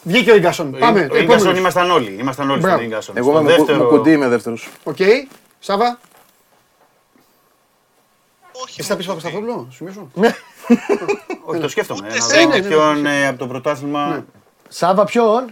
Βγήκε 0.04 0.32
ο 0.32 0.36
Ιγκασόν. 0.36 0.76
Πάμε. 0.80 1.00
Ο 1.00 1.04
Ίγκασον 1.04 1.22
επόμενος. 1.32 1.58
ήμασταν 1.58 1.92
όλοι. 1.92 2.18
Ήμασταν 2.20 2.50
όλοι 2.50 2.60
Μπράβο. 2.60 2.76
στον 2.76 2.88
Ίγκασον. 2.90 3.18
Εγώ 3.18 3.32
Στο 3.32 3.42
με 3.42 3.50
μου- 3.50 3.56
δεύτερο- 3.58 3.78
μου 3.84 3.88
κουντί 3.90 4.12
είμαι 4.12 4.28
δεύτερος. 4.28 4.70
Οκ. 4.84 4.98
Σάβα, 5.60 6.00
Όχι. 8.64 8.76
εσύ 8.80 8.90
θα 8.90 8.96
πεις 8.96 9.06
Παπασταθόπουλο, 9.06 9.68
σου 9.72 9.84
μισώ. 9.84 10.10
Όχι, 11.46 11.60
το 11.62 11.68
σκέφτομαι. 11.70 12.08
Ούτε 12.08 12.18
Να 12.18 12.24
σε 12.24 12.36
δω 12.36 12.42
είναι, 12.42 12.60
κάποιον 12.60 13.06
ε, 13.06 13.28
από 13.28 13.38
το 13.40 13.48
πρωτάθλημα. 13.48 14.26
Σάβα 14.68 15.04
ποιον; 15.06 15.52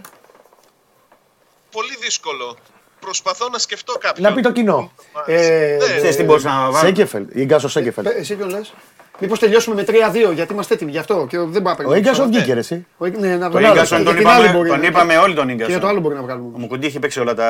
Πολύ 1.70 1.96
δύσκολο. 2.00 2.56
Προσπαθώ 3.00 3.48
να 3.48 3.58
σκεφτώ 3.58 3.92
κάποιον. 4.00 4.28
Να 4.28 4.34
πει 4.34 4.42
το 4.42 4.52
κοινό. 4.52 4.90
Ε, 5.26 5.76
Ναι. 5.88 5.96
Ξέρεις 5.96 6.16
τι 6.16 6.22
μπορούσα 6.22 6.48
να 6.48 6.60
βάλω; 6.70 6.76
Σέγκεφελτ. 6.86 7.34
Ίγκασον 7.36 7.70
Σέγκεφελτ. 7.70 8.08
πε- 8.08 8.16
Εσύ 8.18 8.34
ποιον 8.34 8.48
λες; 8.50 8.72
Μήπως 9.18 9.38
τελειώσουμε 9.38 9.74
με 9.76 9.84
3-2, 9.84 10.32
γιατί 10.34 10.52
είμαστε 10.52 10.74
έτοιμοι 10.74 10.90
γι' 10.90 10.98
αυτό 10.98 11.26
και 11.28 11.38
δεν 11.38 11.62
πάμε. 11.62 11.84
Ο 11.86 11.94
Ίγκασον 11.94 12.26
βγήκε 12.28 12.52
ρε, 12.52 12.58
εσύ. 12.58 12.86
Ο 12.98 13.06
Ίγκ- 13.06 13.18
Ναι, 13.18 13.36
να 13.36 13.50
Τον 13.50 13.50
βγάλω. 13.50 13.74
Ίγκασον 13.74 13.96
Για 14.02 14.06
τον 14.06 14.16
την 14.16 14.28
άλλη 14.28 14.42
είπαμε, 14.44 14.56
μπορεί 14.58 14.68
τον 14.68 14.80
να- 14.80 14.86
είπαμε 14.86 15.16
όλοι 15.16 15.34
τον 15.34 15.46
Και 15.46 15.52
για 15.54 15.64
το 15.64 15.70
Ίγκασον. 15.70 15.88
άλλο 15.90 16.00
μπορεί 16.00 16.14
να 16.14 16.20
Ο 16.20 16.24
βγάλουμε. 16.24 16.58
Μουκουντή 16.58 16.86
έχει 16.86 16.98
παίξει 16.98 17.20
όλα 17.20 17.34
τα 17.34 17.42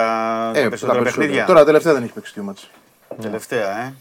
τα 0.53 0.59
Ε, 0.61 0.69
περισσότερα 0.69 0.99
τα 0.99 1.05
παιχνίδια. 1.05 1.15
περισσότερα. 1.17 1.47
Τώρα 1.47 1.65
τελευταία 1.65 1.93
δεν 1.93 2.03
έχει 2.03 2.13
παίξει 2.13 2.33
δύο 2.35 2.43
μάτς. 2.43 2.71
Τελευταία, 3.23 3.79
ε. 3.81 3.95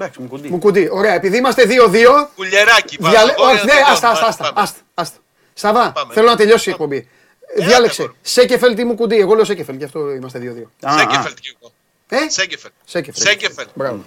Εντάξει, 0.00 0.20
Μουκουντή. 0.20 0.48
Μου 0.48 0.58
κουντί. 0.58 0.88
Ωραία, 0.92 1.14
επειδή 1.14 1.36
είμαστε 1.36 1.62
2-2. 1.66 2.28
Κουλιεράκι. 2.36 2.96
βάζω 3.00 3.14
Διαλέ... 3.16 3.32
εγώ 3.32 3.42
για 3.44 3.52
Όχι, 3.52 3.58
να 3.58 3.64
ναι, 3.64 3.70
τελειώνω. 3.70 3.92
άστα, 3.92 4.08
άστα, 4.10 4.20
Πάμε, 4.20 4.28
άστα, 4.28 4.42
πάμε. 4.44 4.60
άστα, 4.62 4.78
άστα. 4.94 5.16
Σαβά, 5.54 5.92
Πάμε. 5.92 6.14
θέλω 6.14 6.26
να 6.28 6.36
τελειώσει 6.36 6.68
η 6.68 6.72
εκπομπή. 6.72 7.08
Έλα, 7.56 7.66
Διάλεξε. 7.66 8.02
μπορώ. 8.02 8.14
Σέκεφελτ 8.22 8.78
ή 8.78 8.84
μου 8.84 8.94
κουντί. 8.94 9.16
Εγώ 9.18 9.34
λέω 9.34 9.44
Σέκεφελτ, 9.44 9.78
γι' 9.78 9.84
αυτό 9.84 10.10
είμαστε 10.10 10.38
2-2. 10.38 10.88
Α, 10.88 10.94
α. 10.94 10.98
Σέγκεφελτ 10.98 11.38
κι 11.40 11.56
εγώ. 11.60 11.72
Ε, 12.08 12.28
Σέγκεφελτ. 12.30 12.72
Σέκεφελτ. 12.84 13.26
Σέγκεφελτ. 13.28 13.68
Μπράβο. 13.74 14.04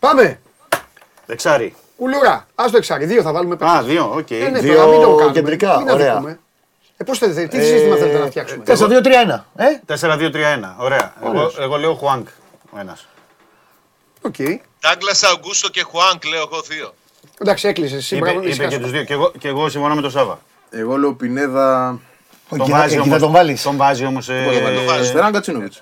Πάμε. 0.00 0.40
Δεξάρι. 1.26 1.74
Κουλούρα. 1.96 2.46
Α 2.54 2.64
το 2.70 2.76
εξάρι. 2.76 3.04
Δύο 3.04 3.22
θα 3.22 3.32
βάλουμε 3.32 3.56
πέρα. 3.56 3.70
Α, 3.70 3.82
δύο, 3.82 4.12
οκ. 4.16 4.30
Ε, 4.30 4.48
ναι, 4.48 4.60
Δύο 4.60 4.74
τώρα 4.74 4.86
μην 4.86 5.00
το 5.00 5.14
κάνουμε. 5.14 5.32
κεντρικά, 5.32 5.78
Μην 5.78 5.88
ωραία. 5.88 6.10
αδικούμε. 6.12 6.38
Ε, 6.96 7.04
πώς 7.04 7.18
θέλετε, 7.18 7.46
τι 7.46 7.64
σύστημα 7.64 7.96
θέλετε 7.96 8.18
να 8.18 8.26
φτιάξουμε; 8.26 8.62
4-2-3-1. 8.66 9.44
Ε; 9.56 9.64
4-2-3-1. 9.86 10.74
Ωραία. 10.78 11.12
Εγώ, 11.24 11.52
εγώ 11.60 11.76
λέω 11.76 11.94
Χουάνγκ. 11.94 12.28
Ο 12.70 12.78
ένας. 12.78 13.06
Οκ. 14.22 14.34
Ντάγκλας 14.80 15.22
Αουγκούστο 15.22 15.68
και 15.68 15.82
Χουάνγκ, 15.82 16.24
λέω 16.24 16.40
εγώ 16.52 16.60
δύο. 16.68 16.94
Εντάξει, 17.40 17.68
έκλεισες. 17.68 17.98
Εσύ 17.98 18.16
Είπε, 18.16 18.24
μπράβο, 18.24 18.40
είπε 18.40 18.48
ησυχάσου. 18.48 18.70
και 18.76 18.82
τους 18.82 18.90
δύο. 18.90 19.04
Και 19.04 19.12
εγώ, 19.12 19.32
και 19.38 19.48
εγώ 19.48 19.68
συμφωνώ 19.68 19.94
με 19.94 20.00
τον 20.00 20.10
Σάβα. 20.10 20.40
Εγώ 20.70 20.96
λέω 20.96 21.12
Πινέδα. 21.14 21.98
Τον 22.48 22.66
βάζει 22.68 22.92
Εκεί 22.94 23.02
όμως, 23.02 23.08
θα 23.14 23.18
τον 23.18 23.32
βάλεις. 23.32 23.62
Τον 23.62 23.76
βάζει 23.76 24.04
όμως. 24.04 24.28
Αριστερά 24.92 25.30
Γκατσίνοβιτς. 25.30 25.72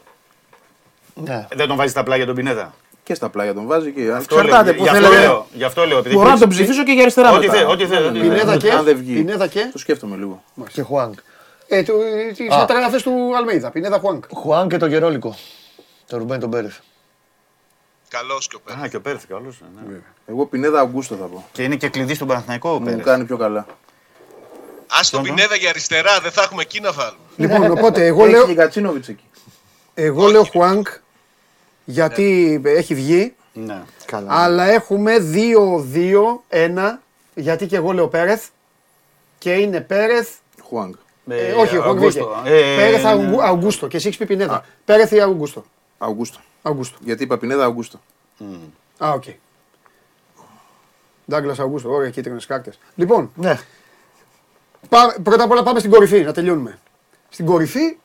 Ναι. 1.15 1.47
δεν 1.55 1.69
τον 1.69 1.77
βάζει 1.77 1.91
στα 1.91 2.03
πλάγια 2.03 2.27
τον 2.27 2.35
Πινέδα. 2.35 2.75
Και 3.03 3.15
στα 3.15 3.29
πλάγια 3.29 3.55
τον 3.55 3.67
βάζει 3.67 3.93
και. 3.93 4.11
Αυτό 4.13 4.35
λέω, 4.35 4.45
Εξαρτάται 4.45 4.73
που 4.73 4.83
γι' 4.83 4.89
αυτό 4.89 5.03
θέλετε. 5.03 5.21
λέω, 5.21 5.47
Γι' 5.53 5.65
αυτό 5.65 5.87
λέω. 5.87 5.99
επειδή 5.99 6.15
Μπορώ 6.15 6.27
να 6.27 6.33
έχεις- 6.35 6.41
τον 6.47 6.51
ψηφίσω 6.57 6.85
και 6.85 6.93
για 6.93 7.03
αριστερά 7.03 7.31
Ό,τι 7.33 7.47
μετά. 7.47 7.59
θε- 7.59 7.69
ό,τι 7.69 7.87
θε- 7.87 8.01
ό,τι 8.05 8.19
θε. 8.19 8.23
Πινέδα 8.29 8.57
και. 8.57 8.71
Αν 8.73 8.85
δεν 8.85 8.97
βγει. 8.97 9.15
Πινέδα 9.15 9.47
και. 9.47 9.69
Το 9.73 9.79
σκέφτομαι 9.79 10.17
λίγο. 10.17 10.43
Και 10.73 10.83
Χουάνκ. 10.83 11.19
Ε, 11.69 11.83
του- 11.83 11.93
τις 12.37 12.49
μεταγραφές 12.57 13.03
του 13.03 13.37
Αλμέιδα. 13.37 13.71
Πινέδα 13.71 13.99
Χουάνκ. 13.99 14.25
Χουάνκ 14.35 14.71
και 14.71 14.77
το 14.77 14.87
Γερόλικο. 14.87 15.37
Το 16.07 16.17
Ρουμπέν 16.19 16.41
τον 16.41 16.51
Πέρεθ. 16.51 16.77
Καλός 18.09 18.49
και 18.49 18.57
ο 18.57 18.61
Πέρε. 18.65 18.81
Α, 18.85 18.89
και 18.89 18.97
ο 18.97 19.01
Πέρθη 19.01 19.27
καλός, 19.27 19.61
ναι. 19.89 19.97
Εγώ 20.27 20.47
Πινέδα 20.47 20.81
Αγκούστο 20.81 21.15
θα 21.15 21.25
πω. 21.25 21.49
Και 21.53 21.63
είναι 21.63 21.77
και 21.77 21.89
κλειδί 21.89 22.15
στον 22.15 22.29
Παναθηναϊκό 22.29 22.71
ο 22.71 22.79
Μου 22.79 22.85
Πέρεθ. 22.85 23.05
κάνει 23.05 23.25
πιο 23.25 23.37
καλά. 23.37 23.59
Α 24.87 25.01
τον 25.11 25.23
Πινέδα 25.23 25.55
για 25.57 25.69
αριστερά, 25.69 26.21
δεν 26.21 26.31
θα 26.31 26.43
έχουμε 26.43 26.63
εκεί 26.63 26.81
να 26.81 26.93
βάλουμε. 26.93 27.17
Λοιπόν, 27.37 27.71
οπότε 27.71 28.07
εγώ 28.07 28.23
Έχει 28.25 28.33
λέω, 28.33 28.47
και 28.47 28.53
Γκατσίνοβιτ 28.53 29.09
εκεί. 29.09 29.25
εγώ 29.95 30.27
λέω 30.27 30.45
Χουάνκ 30.45 30.89
γιατί 31.85 32.61
έχει 32.65 32.95
βγει. 32.95 33.35
Ναι. 33.53 33.83
Καλά. 34.07 34.27
Αλλά 34.43 34.65
έχουμε 34.65 35.17
2-2-1 35.19 37.01
γιατί 37.35 37.67
και 37.67 37.77
εγώ 37.77 37.93
λέω 37.93 38.09
Πέρεθ 38.09 38.47
και 39.39 39.53
είναι 39.53 39.81
Πέρεθ. 39.81 40.29
Χουάνγκ. 40.63 40.95
Ε, 41.29 41.53
όχι, 41.53 41.77
ο 41.77 41.83
Αυγούστο. 41.83 42.41
βγήκε. 42.43 42.57
Ε, 42.57 42.77
Πέρεθ 42.77 43.03
ναι. 43.03 43.09
Αυγου- 43.11 43.41
Αυγούστο 43.43 43.87
και 43.89 43.97
εσύ 43.97 44.07
έχεις 44.07 44.19
πει 44.19 44.27
Πινέδα. 44.27 44.65
Πέρεθ 44.85 45.13
ή 45.13 45.21
Αυγούστο. 45.21 45.31
Αγκούστο. 45.31 45.65
Αυγούστο. 46.63 46.99
Γιατί 47.01 47.23
είπα 47.23 47.39
Πινέδα 47.39 47.65
Αγκούστο. 47.65 48.01
Α, 49.05 49.11
οκ. 49.13 49.25
Ντάγκλας 51.31 51.59
Αυγούστο, 51.59 51.91
ωραία 51.91 52.11
κίτρινες 52.11 52.47
κάρτες. 52.47 52.79
Λοιπόν, 52.95 53.31
Ναι. 53.35 53.59
πά- 54.89 55.19
πρώτα 55.23 55.45
απ' 55.45 55.51
όλα 55.51 55.63
πάμε 55.63 55.79
στην 55.79 55.91
κορυφή, 55.91 56.21
να 56.23 56.33
τελειώνουμε. 56.33 56.79
Στην 57.29 57.47
κορυφή, 57.47 57.97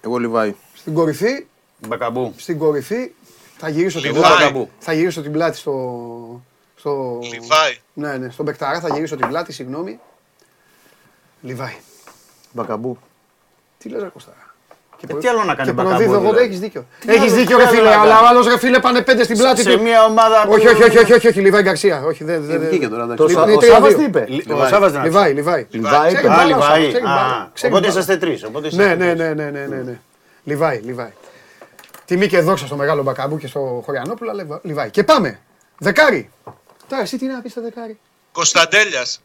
Εγώ 0.00 0.18
Λιβάη. 0.18 0.54
στην 0.74 0.94
κορυφή, 0.94 1.46
Μπακαμπού. 1.86 2.34
στην 2.36 2.58
κορυφή 2.58 3.12
θα 3.58 3.68
γυρίσω 3.68 4.00
την 4.00 4.12
Λιβάη. 4.12 4.50
πλάτη. 4.50 4.70
Θα 4.78 4.92
γυρίσω 4.92 5.22
την 5.22 5.32
πλάτη 5.32 5.56
στο. 5.56 6.42
στο... 6.76 7.18
Λιβάη. 7.22 7.78
Ναι, 7.94 8.16
ναι, 8.16 8.30
στον 8.30 8.44
Μπεκταρά 8.44 8.80
θα 8.80 8.88
γυρίσω 8.94 9.16
την 9.16 9.28
πλάτη, 9.28 9.52
συγγνώμη. 9.52 10.00
Λιβάη. 11.42 11.76
Μπακαμπού. 12.52 12.98
Τι 13.78 13.88
λες 13.88 14.02
ρε 14.02 14.08
Κωστάρα; 14.08 14.47
Και, 15.00 15.06
Ε, 15.10 15.14
τι 15.18 15.28
άλλο 15.28 15.44
να 15.44 15.54
κάνει 15.54 15.68
και 15.68 15.74
Μπακαμπού, 15.74 15.94
προδίδω 15.96 16.12
εγώ, 16.18 16.20
δηλαδή; 16.30 16.42
έχεις 16.44 16.58
δίκιο. 16.60 16.86
Τι 17.00 17.08
Έχεις 17.12 17.20
άλλο- 17.22 17.30
δίκιο 17.34 17.56
τι 17.56 17.62
ρε 17.62 17.68
άλλο 17.68 17.76
φίλε, 17.76 17.90
να 17.90 18.00
αλλά 18.00 18.12
κάνει; 18.14 18.24
ο 18.24 18.28
άλλος 18.28 18.46
ρε 18.46 18.58
φίλε 18.58 18.78
πάνε 18.78 19.00
πέντε 19.02 19.22
στην 19.24 19.36
πλάτη 19.38 19.62
Σε 19.62 19.70
του. 19.76 19.82
μια 19.82 20.04
ομάδα 20.04 20.42
που. 20.46 20.52
Όχι, 20.52 20.66
όχι, 20.68 20.82
όχι, 20.82 20.98
όχι, 20.98 21.12
όχι, 21.12 21.26
όχι, 21.28 21.40
Λιβάη 21.40 21.62
Γκαρσία. 21.62 22.02
Όχι, 22.06 22.24
δεν. 22.24 22.42
δεν- 22.44 22.58
δεν- 22.60 22.68
βγήκε 22.68 22.88
τώρα, 22.88 23.02
εντάξει. 23.02 23.16
Το 23.22 23.26
Λι- 23.28 23.36
Σα- 23.36 23.42
είναι 23.42 23.52
Ο 23.54 23.58
τρία 23.58 23.72
Σάββας 23.72 23.88
δύο. 23.88 23.98
τι 23.98 24.04
είπε; 24.04 24.24
Λι- 24.28 24.50
Ο 24.52 24.66
Σάββας 24.66 24.92
δεν 24.92 25.02
Λιβάη, 25.02 25.32
Λιβάη. 25.32 25.66
Λιβάη. 25.70 26.12
Ξέρει 26.12 26.26
Α, 26.26 26.30
μπάλα, 26.30 26.44
Λιβάη. 26.44 26.88
ξέρει 26.88 27.04
Α, 27.04 27.06
μπάλα, 27.08 27.50
ξέρει 27.54 27.72
Οπότε 27.72 27.86
μπάλα. 27.86 28.00
είσαστε 28.00 28.16
τρεις. 28.16 28.42
Ναι, 28.72 28.94
ναι, 28.94 29.14
ναι, 29.14 29.34
ναι, 29.34 29.50
ναι, 29.50 29.66
ναι, 29.68 29.76
ναι. 29.76 29.98
Λιβάη, 30.44 30.78
Λιβάη. 30.84 31.12
Τιμή 32.04 32.26
και 32.26 32.40
δόξα 32.40 32.66
στο 32.66 32.76
μεγάλο 32.76 33.02
Μπακαμπού 33.02 33.38
και 33.38 33.46
στο 33.46 33.82
Χωριανόπουλο, 33.84 34.30
αλλά 34.30 34.42
Λιβα- 34.42 34.60
Λιβάη. 34.62 34.90
Και 34.90 35.04
πάμε. 35.04 35.38
Δεκάρι. 35.78 36.30
Τώρα 36.88 37.02
εσύ 37.02 37.18
τι 37.18 37.26
να 37.26 37.40
πεις 37.40 37.50
στο 37.52 37.62
δεκάρι; 37.62 37.98
Κωνσταντέλιας. 38.32 39.20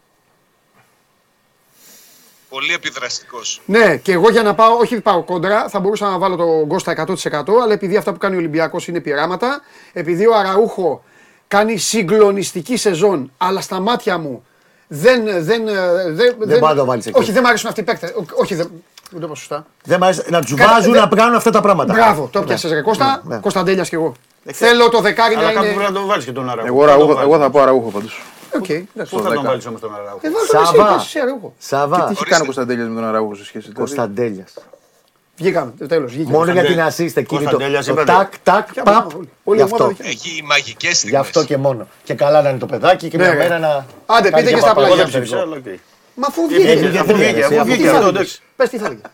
Πολύ 2.53 2.73
επιδραστικός. 2.73 3.61
Ναι, 3.65 3.95
και 3.97 4.11
εγώ 4.11 4.29
για 4.29 4.43
να 4.43 4.53
πάω, 4.55 4.73
όχι 4.77 5.01
πάω 5.01 5.23
κόντρα, 5.23 5.69
θα 5.69 5.79
μπορούσα 5.79 6.09
να 6.09 6.17
βάλω 6.17 6.35
τον 6.35 6.67
Κώστα 6.67 6.91
100%, 6.91 7.61
αλλά 7.63 7.73
επειδή 7.73 7.95
αυτά 7.97 8.11
που 8.11 8.17
κάνει 8.17 8.35
ο 8.35 8.37
Ολυμπιακός 8.37 8.87
είναι 8.87 8.99
πειράματα, 8.99 9.61
επειδή 9.93 10.27
ο 10.27 10.35
Αραούχο 10.35 11.03
κάνει 11.47 11.77
συγκλονιστική 11.77 12.77
σεζόν, 12.77 13.31
αλλά 13.37 13.61
στα 13.61 13.79
μάτια 13.79 14.17
μου 14.17 14.43
δεν. 14.87 15.23
Δεν, 15.25 15.43
δεν, 16.07 16.35
δεν, 16.39 16.59
πάει 16.59 16.73
να 16.73 16.75
το 16.75 16.85
βάλεις 16.85 17.05
εκεί. 17.05 17.19
Όχι, 17.19 17.31
δεν 17.31 17.41
μου 17.43 17.47
αρέσουν 17.47 17.67
αυτοί 17.69 17.79
οι 17.81 17.83
παίκτες. 17.83 18.09
Ο- 18.09 18.23
Όχι, 18.35 18.55
δεν. 18.55 18.69
Δεν 19.11 19.19
το 19.21 19.25
είπα 19.27 19.35
σωστά. 19.35 19.65
Δεν 19.83 19.99
μ' 19.99 20.03
αρέσει 20.03 20.21
να 20.29 20.41
τους 20.41 20.53
Κα- 20.53 20.67
βάζουν 20.67 20.91
δεν- 20.93 21.01
να 21.09 21.15
κάνουν 21.15 21.35
αυτά 21.35 21.49
τα 21.49 21.61
πράγματα. 21.61 21.93
Μπράβο, 21.93 22.29
το 22.31 22.41
πιάσες 22.41 22.71
ρε 22.71 22.81
Κώστα. 22.81 23.21
ναι. 23.25 23.37
Κωνσταντέλιας 23.37 23.89
κι 23.89 23.95
εγώ. 23.95 24.13
Θέλω 24.45 24.89
το 24.89 24.99
δεκάρι 25.01 25.35
Αλλά 25.35 25.45
να 25.45 25.51
κάπου 25.53 25.65
είναι. 25.65 25.73
πρέπει 25.75 25.91
να 25.91 25.99
τον 25.99 26.07
βάλεις 26.07 26.25
και 26.25 26.31
τον 26.31 26.49
Αραούχο. 26.49 26.67
Εγώ, 26.67 26.77
Πού 26.77 26.85
θα 26.85 26.95
τον 26.97 27.05
Ραούχο- 27.05 27.21
εγώ 27.21 27.29
βάλεις; 27.29 27.45
θα 27.45 27.49
πω 27.51 27.59
Αραούχο 27.61 27.89
πάντως. 27.89 28.21
Οκ, 28.55 28.69
εντάξει. 28.69 28.89
Πού 28.95 29.05
θα 29.05 29.23
τον 29.23 29.29
δέκα. 29.29 29.41
βάλεις 29.41 29.65
όμως 29.65 29.79
τον 29.81 29.93
Αραούχο; 29.95 30.19
Ε, 30.21 30.29
βάλ' 30.31 30.47
τον 30.47 30.61
εσύ, 30.63 30.75
Σάβα. 30.75 30.95
εσύ, 31.01 31.19
Αραούχο. 31.19 31.53
Σάβα. 31.57 32.03
Τι 32.05 32.11
έχει 32.11 32.25
κάνει 32.25 32.41
ο 32.41 32.45
Κωνσταντέλιας 32.45 32.87
με 32.87 32.95
τον 32.95 33.05
Αραούχο 33.05 33.35
σε 33.35 33.43
σχέση. 33.45 33.59
δηλαδή; 33.67 33.79
Κωνσταντέλιας. 33.79 34.53
Βγήκαμε, 35.37 35.71
τέλος, 35.87 36.11
βγήκε. 36.13 36.31
Μόνο 36.31 36.51
για 36.51 36.63
την 36.63 36.75
Κωνσταντέλ- 36.75 37.09
assist 37.11 37.17
εκείνη 37.17 37.43
το, 37.43 37.49
Κωνσταντέλιας 37.49 37.85
το 37.85 37.91
είπατε. 37.91 38.11
τάκ, 38.11 38.33
τάκ, 38.43 38.71
Ποια 38.73 38.83
παπ. 38.83 38.95
ομάδα, 38.95 39.15
όλη. 39.17 39.29
Όλη 39.43 39.57
Γι' 39.61 39.63
η 39.63 39.69
ομάδα 39.71 39.83
αυτό. 39.93 40.03
δική 40.03 40.09
Έχει 40.29 40.43
μαγικές 40.43 40.97
στιγμέ. 40.97 41.11
Γι' 41.17 41.21
αυτό 41.21 41.43
και 41.43 41.57
μόνο. 41.57 41.87
Και 42.03 42.13
καλά 42.13 42.41
να 42.41 42.49
είναι 42.49 42.57
το 42.59 42.65
παιδάκι 42.65 43.07
και 43.09 43.17
Ναι, 43.17 43.23
μια 43.23 43.31
ρε. 43.33 43.37
μέρα 43.39 43.59
να. 43.59 43.85
Άντε, 44.05 44.29
κάνει 44.29 44.43
πείτε 44.43 44.55
και 44.55 44.61
στα 44.61 44.67
παπά. 44.73 44.81
Εγώ 44.85 44.93
πλάγια. 44.95 45.11
δεν 45.11 45.21
ψήφισα, 45.21 45.41
αλλά 45.41 45.55
οκ. 45.55 45.65
Μα 46.15 46.27
αφού 46.27 46.41
Βγήκε, 46.47 46.63
βγήκε. 46.63 46.79
βγήκε, 46.79 46.99
αφού 46.99 47.13
βγήκε, 47.13 47.29
εσύ, 47.39 47.43
αφού 47.43 47.55
αφού 47.55 47.65
βγήκε 47.65 47.81
Τι 47.83 47.87
αυτό, 47.87 48.01
θα 48.01 48.07
εντάξει. 48.07 48.15
έλεγες. 48.17 48.41
Πες 48.55 48.69
τι 48.69 48.77
θα 48.77 48.85
έλεγες. 48.85 49.11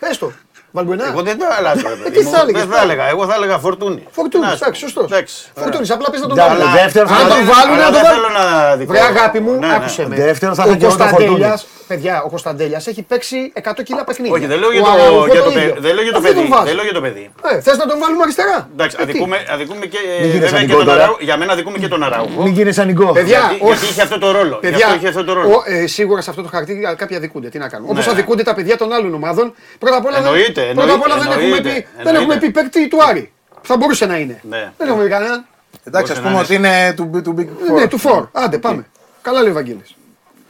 Πες 0.00 0.18
το. 0.18 0.32
Βαλμπουενά. 0.76 1.06
Εγώ 1.12 1.22
δεν 1.28 1.36
το 1.38 1.44
αλλάζω. 1.58 1.88
ρε 1.88 1.94
παιδί 1.94 2.18
τι 2.18 2.24
μου. 2.24 2.30
θα 2.30 2.40
έλεγες, 2.42 2.60
Δεν 2.62 2.70
θα 2.70 2.76
πάλι. 2.78 2.90
έλεγα. 2.90 3.08
Εγώ 3.14 3.22
θα 3.26 3.34
έλεγα 3.34 3.56
φορτούνη. 3.58 4.02
Φορτούνης, 4.10 4.46
Τι 4.46 4.52
να 4.52 4.56
σου 4.56 4.62
εντάξει, 4.64 4.80
πω. 4.80 4.86
σωστός. 4.86 5.04
Εντάξει. 5.10 5.34
Φορτούνης, 5.60 5.90
απλά 5.90 6.10
πες 6.10 6.20
να 6.20 6.26
τον 6.26 6.36
Ναι, 6.36 6.42
βάλουν. 6.42 6.62
αλλά 6.62 6.70
δεύτερο 6.82 7.06
θα 7.08 7.14
Αν 7.14 7.28
τον 7.28 7.40
είχα- 7.42 7.52
βάλουν, 7.54 7.74
Αλλά 7.74 7.84
να 7.84 7.90
τον 7.90 7.94
δεν 7.94 8.02
βάλουν. 8.08 8.24
θέλω 8.24 8.28
να 8.40 8.76
δικό. 8.76 8.92
Βρε 8.92 9.00
αγάπη 9.12 9.38
μου, 9.44 9.52
Ναι, 9.52 9.66
ναι. 9.66 9.74
άκουσε 9.74 10.02
με. 10.08 10.14
Δεύτερο 10.16 10.52
θα 10.54 10.62
Ο 10.62 10.66
είχα 10.66 11.58
και 11.88 11.94
εγώ 11.94 12.02
το 12.02 12.08
Κωνσταντέλιας, 12.08 12.12
παιδιά, 12.12 12.22
ο 12.22 12.28
Κωνσταντέλιας 12.28 12.86
έχει 12.86 13.02
παίξει 13.02 13.52
100 13.54 13.82
κιλά 13.82 14.04
παιχνίδια. 14.04 14.34
Όχι, 14.36 14.46
δεν 14.46 14.58
λέω 14.58 14.70
για 14.72 14.80
Ο 14.80 14.84
το, 14.84 14.90
Αραούχο 14.90 15.26
για 15.26 15.42
το, 15.42 15.50
ίδιο. 15.50 15.60
παι- 15.72 15.80
δεν 15.80 15.94
λέω 15.94 16.02
για 16.02 16.12
το 16.12 16.18
Αφού 16.18 16.26
τον 16.26 16.36
παιδί. 16.36 16.48
βάζεις. 16.48 16.66
Δεν 16.66 16.74
λέω 16.74 16.84
για 16.84 16.92
το 16.94 17.00
παιδί. 17.00 17.24
Ε, 17.50 17.60
θες 17.60 17.76
να 17.82 17.86
τον 17.86 17.98
βάλουμε 17.98 18.22
αριστερά; 18.22 18.68
Εντάξει, 18.72 18.96
Ε, 19.00 19.04
τι; 19.04 19.10
αδικούμε, 19.10 19.36
αδικούμε 19.54 19.86
και, 19.86 19.98
Μην 20.20 20.30
γίνεις 20.30 20.40
βέβαια 20.40 20.50
και 20.50 20.56
ανικό 20.64 20.76
τον 20.76 20.86
τώρα. 20.86 21.02
Αραούχο. 21.02 21.18
Για 21.28 21.36
μένα 21.36 21.52
αδικούμε 21.52 21.78
και 21.78 21.88
τον 21.88 22.02
Αραούχο. 22.02 22.42
Μην 22.42 22.52
γίνεις 22.52 22.78
ανικό. 22.78 23.06
Παιδιά, 23.12 23.38
Γιατί, 23.38 23.54
όχι. 23.54 23.72
γιατί 23.72 23.84
είχε 23.86 24.02
αυτό 24.02 24.18
το 24.18 24.30
ρόλο. 24.30 24.54
Γι' 24.62 24.68
Παιδιά, 24.68 24.84
αυτό 24.86 24.96
είχε 24.98 25.08
αυτό 25.08 25.24
το 25.24 25.32
ρόλο. 25.32 25.48
ο, 25.54 25.62
ε, 25.66 25.86
σίγουρα 25.86 26.20
σε 26.20 26.30
αυτό 26.30 26.42
το 26.42 26.48
χαρτί 26.48 26.74
κάποιοι 26.96 27.16
αδικούνται. 27.16 27.48
Τι 27.48 27.58
να 27.58 27.68
κάνουμε. 27.68 27.90
Όπως 27.90 28.04
Ναι. 28.06 28.12
αδικούνται 28.12 28.42
τα 28.42 28.54
παιδιά 28.54 28.76
των 28.76 28.92
άλλων 28.92 29.14
ομάδων. 29.14 29.54
Πρώτα 29.78 29.96
απ' 29.96 30.04
όλα, 30.06 30.16
δεν- 30.20 30.26
Εννοείται, 30.26 30.62
πρώτα 30.74 30.92
απ' 30.94 31.02
όλα 31.02 31.14
δεν, 31.18 31.32
εννοείται, 31.32 31.44
έχουμε 31.44 31.60
πει, 31.62 31.68
εννοείται. 31.68 31.86
δεν 32.02 32.14
έχουμε 32.14 32.36
πει 32.38 32.50
παίκτη 32.50 32.88
του 32.88 32.98
Άρη. 33.08 33.32
Θα 33.62 33.76
μπορούσε 33.76 34.06
να 34.06 34.16
είναι. 34.16 34.40
Ναι. 34.48 34.72
Δεν 34.78 34.88
έχουμε 34.88 35.04
πει 35.04 35.10
κανέναν. 35.10 35.46
Εντάξει, 35.84 36.12
ας 36.12 36.20
Μπορούσε 36.20 36.20
πούμε 36.20 36.34
να 36.34 36.40
ότι 36.40 36.54
είναι 36.54 36.94
του 36.96 37.20
του 37.24 37.34
Big 37.38 37.70
Four. 37.72 37.74
Ναι, 37.80 37.88
του 37.88 37.98
Φορ. 37.98 38.26
Άντε, 38.32 38.58
πάμε. 38.58 38.86
Καλά 39.22 39.40
λέει 39.42 39.50
ο 39.50 39.54
Βαγγέλης. 39.54 39.94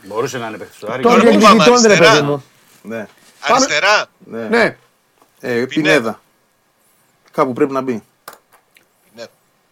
Μπορούσε 0.07 0.39
να 0.39 0.47
είναι 0.49 0.57
παίχτη 0.59 0.79
του 0.79 0.93
Άρη. 0.93 1.03
Τώρα 1.03 1.15
Τώρα 1.15 1.31
για 1.31 1.39
που 1.39 1.39
την 1.39 1.47
πάμε 1.59 1.65
γειτόν, 1.65 1.83
ρε 1.83 1.89
αριστερά. 1.89 2.11
παιδί 2.13 2.23
μου. 2.27 2.45
Ναι. 2.83 3.07
Αριστερά. 3.41 4.07
ναι. 4.25 4.49
Ναι, 4.49 4.77
Ε, 5.41 5.65
Πινέδα. 5.65 6.21
Κάπου 7.31 7.53
πρέπει 7.53 7.73
να 7.73 7.81
μπει. 7.81 8.03
Πινέδα. 9.11 9.31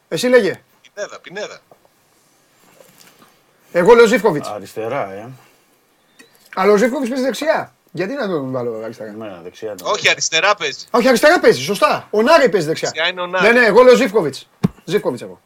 εσύ 0.09 0.29
λέγε. 0.29 0.63
Πινέδα, 0.95 1.19
Πινέδα. 1.19 1.61
Εγώ 3.73 3.95
λέω 3.95 4.07
Ζήφκοβιτς. 4.07 4.49
Αριστερά, 4.49 5.13
ε. 5.13 5.29
Αλλά 6.55 6.73
ο 6.73 6.77
Ζήφκοβιτς 6.77 7.09
παίζει 7.11 7.25
δεξιά. 7.25 7.75
Γιατί 7.93 8.15
να 8.15 8.29
τον 8.29 8.53
βάλω 8.53 8.81
αριστερά; 8.85 9.11
Ναι, 9.13 9.39
δεξιά. 9.43 9.75
το- 9.75 9.89
Όχι, 9.91 10.09
αριστερά 10.11 10.55
παίζει. 10.55 10.87
Όχι, 10.91 11.09
αριστερά 11.09 11.41
παίζει, 11.41 11.63
σωστά. 11.63 12.09
Ο 12.11 12.23
Νάρη 12.23 12.49
παίζει 12.49 12.67
δεξιά. 12.67 12.89
Δεξιά 12.95 13.11
είναι 13.13 13.21
ο 13.21 13.27
Νάρη. 13.27 13.47
Ναι, 13.53 13.61
ναι, 13.61 13.67
εγώ 13.67 13.83
λέω 13.83 13.95
Ζήφκοβιτς. 13.97 14.49
Ζήφκοβιτς 14.85 15.23
εγώ. 15.23 15.41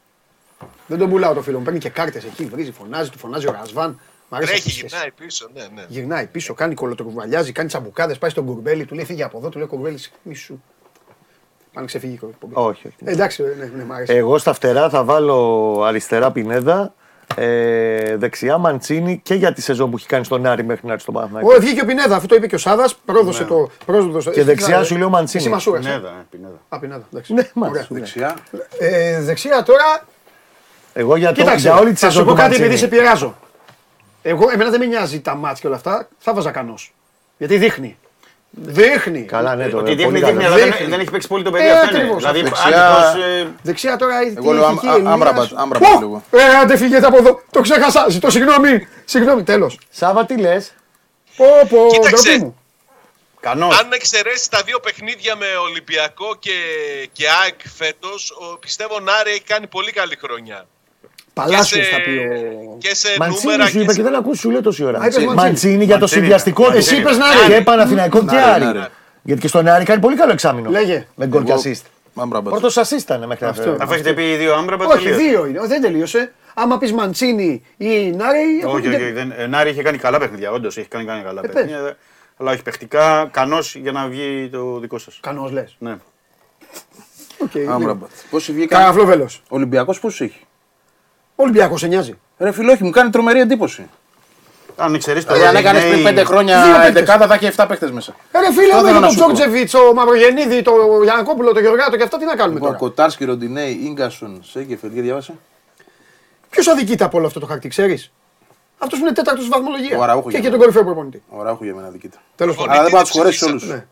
Δεν 0.87 0.97
τον 0.97 1.09
πουλάω 1.09 1.33
το 1.33 1.41
φίλο 1.41 1.57
μου. 1.57 1.63
Παίρνει 1.63 1.79
και 1.79 1.89
κάρτες 1.89 2.23
εκεί, 2.23 2.45
βρίζει, 2.45 2.71
φωνάζει, 2.71 3.09
του 3.09 3.17
φωνάζει 3.17 3.47
ο 3.47 3.51
Ρασβάν. 3.51 3.99
Μ' 4.29 4.35
αρέσει 4.35 4.51
αυτή 4.53 4.63
Τρέχει, 4.63 4.67
η 4.67 4.71
σχέση. 4.71 4.95
γυρνάει 4.95 5.11
πίσω. 5.11 5.47
Ναι, 5.53 5.61
ναι. 5.75 5.85
Γυρνάει 5.87 6.25
πίσω, 6.25 6.53
κάνει 6.53 6.73
κολοτρουβαλιάζει, 6.73 7.51
κάνει 7.51 7.67
τσαμπουκάδες, 7.67 8.17
πάει 8.17 8.29
στον 8.29 8.45
κουρμπέλι, 8.45 8.85
του 8.85 8.95
λέει 8.95 9.05
φύγε 9.05 9.23
από 9.23 9.37
εδώ, 9.37 9.49
του 9.49 9.57
λέει 9.57 9.67
κουρμπέλι, 9.67 9.99
μη 10.23 10.35
σου. 10.35 10.63
Πάνε 11.73 11.85
ξεφύγει 11.87 12.19
η 12.21 12.25
εκπομπή. 12.29 12.53
Όχι, 12.55 12.87
όχι. 12.87 12.95
Ε, 13.03 13.11
εντάξει, 13.11 13.43
ναι, 13.43 13.71
ναι, 13.75 13.83
μ' 13.83 13.91
αρέσει. 13.91 14.13
Εγώ 14.13 14.37
στα 14.37 14.53
φτερά 14.53 14.89
θα 14.89 15.03
βάλω 15.03 15.81
αριστερά 15.85 16.31
Πινέδα, 16.31 16.93
ε, 17.35 18.17
δεξιά 18.17 18.57
Μαντσίνη 18.57 19.19
και 19.23 19.33
για 19.33 19.53
τη 19.53 19.61
σεζόν 19.61 19.89
που 19.91 19.97
έχει 19.97 20.07
κάνει 20.07 20.23
στον 20.25 20.45
Άρη 20.45 20.63
μέχρι 20.63 20.85
να 20.85 20.91
έρθει 20.91 21.01
στον 21.03 21.13
Παναθηναϊκό. 21.13 21.53
Ω, 21.55 21.59
βγήκε 21.59 21.81
ο 21.81 21.85
Πινέδα, 21.85 22.15
αφού 22.15 22.25
το 22.27 22.35
είπε 22.35 22.47
και 22.47 22.55
ο 22.55 22.57
Σάδας, 22.57 22.95
πρόδωσε 22.95 23.43
το. 23.43 23.69
Πρόδωσε, 23.85 24.29
Και 24.29 24.43
δεξιά 24.43 24.83
σου 24.83 24.97
λέω 24.97 25.09
Μαντσίνη. 25.09 25.43
Εσύ 25.43 25.51
Μασούρα. 25.51 25.79
Πινέδα, 25.79 26.07
ε, 26.09 26.25
Πινέδα. 26.29 26.59
Α, 26.69 26.79
Πινέδα, 26.79 27.07
εντάξει. 27.11 27.33
Ναι, 27.33 27.41
Ωραία. 27.53 27.71
Μαντσίνη. 27.73 27.99
Δεξιά. 27.99 28.35
Ε, 28.79 29.21
δεξιά 29.21 29.63
τώρα, 29.63 30.05
Εγώ 30.93 31.15
για, 31.15 31.27
το, 31.27 31.33
κοίταξε, 31.33 31.59
για 31.67 31.77
όλη 31.77 31.91
τη 31.93 31.95
θα 31.99 32.05
σου 32.05 32.11
σεζόν 32.11 32.25
πω 32.25 32.31
του 32.31 32.37
κάτι 32.37 32.55
επειδή 32.55 32.77
σε 32.77 32.81
Μαντσίνη. 32.81 33.01
πειράζω. 33.01 33.35
Εγώ, 34.29 34.49
εμένα 34.49 34.69
δεν 34.69 34.79
με 34.79 34.85
νοιάζει 34.85 35.21
τα 35.21 35.35
μάτια 35.35 35.57
και 35.61 35.67
όλα 35.67 35.75
αυτά, 35.75 36.07
θα 36.19 36.33
βάζα 36.33 36.51
κανός. 36.51 36.93
Γιατί 37.37 37.57
δείχνει. 37.57 37.97
Δείχνει. 38.49 39.21
Καλά, 39.23 39.55
ναι, 39.55 39.69
το 39.69 39.77
Ότι 39.77 39.89
δείχνει, 39.95 40.03
πολύ 40.05 40.19
δείχνει, 40.19 40.33
καλά. 40.43 40.45
αλλά 40.47 40.55
δεν, 40.63 40.65
Δείχνει. 40.71 40.87
δεν 40.87 40.99
έχει 40.99 41.11
παίξει 41.11 41.27
πολύ 41.27 41.43
το 41.43 41.51
παιδί. 41.51 41.65
Ε, 41.67 41.71
αυτό 41.71 41.87
είναι. 41.89 41.97
ακριβώς, 41.97 42.17
Δηλαδή, 42.17 42.41
Δεξιά- 42.41 42.89
άτυχος, 42.89 43.23
ε, 43.23 43.53
Δεξιά 43.61 43.95
τώρα 43.97 44.21
η 44.23 44.33
Εγώ 44.37 44.51
λέω 44.51 44.65
Άμ- 44.65 44.73
ηθική 44.75 44.87
Α- 44.87 44.93
Ελμύρας. 44.93 45.13
Άμραμπατ, 45.13 45.49
Άμραμπατ 45.55 45.95
Ω, 45.95 45.99
λίγο. 45.99 46.23
Ε, 46.31 46.43
άντε 46.61 46.77
φύγετε 46.77 47.05
από 47.05 47.17
εδώ. 47.17 47.41
Το 47.51 47.61
ξέχασα. 47.61 48.05
Ζητώ 48.09 48.29
συγγνώμη. 48.29 48.87
Συγγνώμη, 49.05 49.43
τέλος. 49.43 49.79
Σάβα, 49.89 50.25
τι 50.25 50.37
λες; 50.37 50.73
Πω, 51.37 51.45
πω, 51.69 51.87
Κοίταξε. 51.91 52.23
ντροπή 52.23 52.43
μου. 52.43 52.57
κανός. 53.39 53.79
Αν 53.79 53.87
εξαιρέσεις 53.91 54.47
τα 54.49 54.61
δύο 54.65 54.79
παιχνίδια 54.79 55.35
με 55.35 55.45
Ολυμπιακό 55.61 56.35
και, 56.39 56.51
και 57.11 57.25
ΑΕΚ 57.43 57.59
φέτος, 57.75 58.33
πιστεύω 58.59 58.95
ο 58.95 58.99
Νάρη 58.99 59.29
έχει 59.31 59.41
κάνει 59.43 59.67
πολύ 59.67 59.91
καλή 59.91 60.15
χρονιά. 60.21 60.65
Παλάσιος 61.41 61.85
σε- 61.85 61.91
θα 61.93 62.01
πει 62.01 62.09
ο. 62.09 62.77
Και 62.77 62.95
σε 62.95 63.07
Μαντσίνης 63.19 63.43
νούμερα 63.43 63.65
σου 63.69 63.77
είπε 63.79 63.85
και 63.91 63.93
και 63.97 64.03
δεν 64.03 64.15
ακούσει, 64.15 64.39
σου 64.41 64.49
λέει 64.49 64.61
τόση 64.61 64.83
ώρα. 64.83 64.99
Α, 64.99 65.05
είπες 65.05 65.17
Μαντσίνη. 65.17 65.35
Μαντσίνη 65.35 65.83
για 65.83 65.93
το 65.93 65.99
Μαντσίνη, 65.99 66.19
συνδυαστικό 66.21 66.63
ναι. 66.63 66.71
του. 66.71 66.77
Εσύ 66.77 66.95
είπες 66.95 67.17
Νάρη. 67.17 67.53
Και 67.53 67.61
Παναθηναϊκό 67.61 68.19
και 68.19 68.25
Νάρη, 68.25 68.49
Άρη. 68.63 68.63
Νάρη. 68.63 68.79
Γιατί 69.23 69.41
και 69.41 69.47
στον 69.47 69.67
Άρη 69.67 69.85
κάνει 69.85 70.01
πολύ 70.01 70.15
καλό 70.15 70.31
εξάμεινο. 70.31 70.69
Λέγε. 70.69 71.07
Με 71.15 71.27
γκολ 71.27 71.43
και 71.43 71.51
Εγώ- 71.51 71.61
assist. 71.61 71.81
Μαμπραμπατ. 72.13 72.51
Πρώτος 72.51 72.77
assist 72.79 72.99
ήταν 73.01 73.25
μέχρι 73.27 73.45
αυτό. 73.45 73.75
Αφού 73.79 73.93
έχετε 73.93 74.13
πει 74.13 74.31
οι 74.31 74.35
δύο 74.35 74.55
άμπρα, 74.55 74.77
Όχι, 74.87 75.11
δύο 75.11 75.45
είναι. 75.45 75.59
Δεν 75.67 75.81
τελείωσε. 75.81 76.33
Άμα 76.53 76.77
πεις 76.77 76.93
Μαντσίνη 76.93 77.63
ή 77.77 78.11
Νάρη. 78.11 78.63
Όχι, 78.65 78.87
όχι, 78.87 78.87
όχι. 78.87 79.11
δεν- 79.11 79.33
ε, 79.37 79.47
Νάρη 79.47 79.69
είχε 79.69 79.81
κάνει 79.81 79.97
καλά 79.97 80.17
παιχνίδια. 80.19 80.51
Όντως 80.51 80.77
έχει 80.77 80.87
κάνει, 80.87 81.05
κάνει 81.05 81.23
καλά 81.23 81.41
Ε, 81.43 81.47
πες. 81.47 81.53
παιχνίδια. 81.55 81.97
Αλλά 82.37 82.51
όχι 82.51 82.61
παιχτικά, 82.61 83.29
κανός 83.31 83.75
για 83.75 83.91
να 83.91 84.07
βγει 84.07 84.49
το 84.51 84.79
δικό 84.79 84.97
σας. 84.97 85.19
Κανός 85.21 85.51
λες. 85.51 85.75
Ναι. 85.79 85.95
Άμραμπατ. 87.69 88.09
Πόσοι 88.29 88.51
βγήκαν. 88.53 88.79
Καραφλό 88.79 89.05
βέλος. 89.05 89.41
Ολυμπιακός 89.49 89.99
πόσους 89.99 90.21
έχει. 90.21 90.39
Ολυμπιακός 91.39 91.79
σε 91.79 91.87
νοιάζει. 91.87 92.13
Ρε 92.37 92.51
φιλόχη, 92.51 92.83
μου 92.83 92.89
κάνει 92.89 93.09
τρομερή 93.09 93.39
εντύπωση. 93.39 93.89
Αν 94.79 94.93
εξαιρέσει 94.93 95.25
το 95.25 95.33
Δηλαδή, 95.33 95.49
αν 95.49 95.55
έκανες 95.63 95.83
πριν 95.83 96.03
πέντε 96.03 96.21
Δύο 96.21 96.25
χρόνια 96.25 96.61
παίκτες. 96.63 96.87
εντεκάδα, 96.87 97.27
θα 97.27 97.33
έχει 97.33 97.45
7 97.45 97.65
παίχτες 97.67 97.91
μέσα. 97.91 98.15
Ε, 98.31 98.39
Ρε 98.39 98.51
φίλε, 98.53 98.73
Αυτό 98.73 98.81
με 98.81 98.87
θέλω 98.87 98.99
να 98.99 99.07
τον 99.07 99.09
σου 99.15 99.17
πω. 99.19 99.33
Τζόρτζεβιτ, 99.33 99.73
ο 99.75 99.93
Μαυρογεννίδη, 99.93 100.61
το 100.61 100.71
Γιανακόπουλο, 101.03 101.53
το 101.53 101.59
Γεωργάτο 101.59 101.97
και 101.97 102.03
αυτά 102.03 102.17
τι 102.17 102.25
να 102.25 102.35
κάνουμε 102.35 102.53
Λοιπόν, 102.53 102.67
τώρα; 102.67 102.79
Κοτάρσκι, 102.81 103.25
Ροντινέη, 103.25 103.89
γκασον, 103.93 104.41
Σέγκεφελ, 104.51 104.91
για 104.91 105.01
διάβασε. 105.01 105.33
Ποιος 106.49 106.67
αδικείται 106.67 107.03
από 107.03 107.17
όλο 107.17 107.27
αυτό 107.27 107.39
το 107.39 107.45
χαρτί, 107.45 107.67
ξέρεις; 107.67 108.11
Αυτός 108.77 108.99
που 108.99 109.05
είναι 109.05 109.13
τέταρτος 109.13 109.43
στη 109.43 109.53
βαθμολογίας. 109.53 109.99
Ο 109.99 110.03
Αραούχο 110.03 110.29
Και 110.29 110.35
έχει 110.37 110.41
για 110.41 110.49
τον 110.51 110.59
μένα. 110.59 110.71
κορυφαίο 110.71 110.83
προπονητή. 110.93 111.23
Ωραία, 111.29 111.51
έχω 111.51 111.63
για 111.63 111.73
μένα 111.75 111.87
δικήτα. 111.89 112.17
Τέλος 112.35 112.53
Λοιπόν, 112.53 112.67
πάντων. 112.69 112.81
Αλλά 112.81 112.89
δεν 112.89 112.89
τι 112.89 112.91
πάω 112.91 113.01
να 113.01 113.07
τους 113.07 113.17
χωρέσει 113.17 113.45
ψηφίσατε. 113.45 113.71
όλους. 113.73 113.83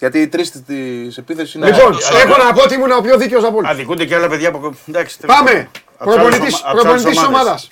Ναι. 0.00 0.08
Γιατί 0.08 0.18
οι 0.20 0.28
τρεις 0.28 0.50
τη 0.50 0.74
επίθεσης 1.18 1.54
είναι. 1.54 1.66
Λοιπόν, 1.70 1.94
Σωστό. 1.94 2.16
έχω 2.16 2.42
να 2.44 2.52
πω 2.52 2.62
ότι 2.62 2.74
ήμουν 2.74 2.90
ο 2.92 3.00
πιο 3.00 3.16
δίκαιος 3.16 3.44
από 3.44 3.56
όλους. 3.56 3.70
Αδικούνται 3.70 4.04
και 4.04 4.14
άλλα 4.14 4.28
παιδιά 4.28 4.50
που. 4.50 4.74
Εντάξει, 4.88 5.18
τέλος 5.18 5.36
Πάμε. 5.36 5.68
πάντων. 5.98 6.14
Απ' 6.20 6.30
τις 6.30 6.34
άλλες 6.34 6.36
Προπονητή 6.36 6.40
ομα- 6.40 6.70
απ' 6.70 6.76
τις 6.78 6.84
άλλες 6.90 7.02
τη 7.02 7.08
ομάδες. 7.08 7.26
ομάδας. 7.28 7.70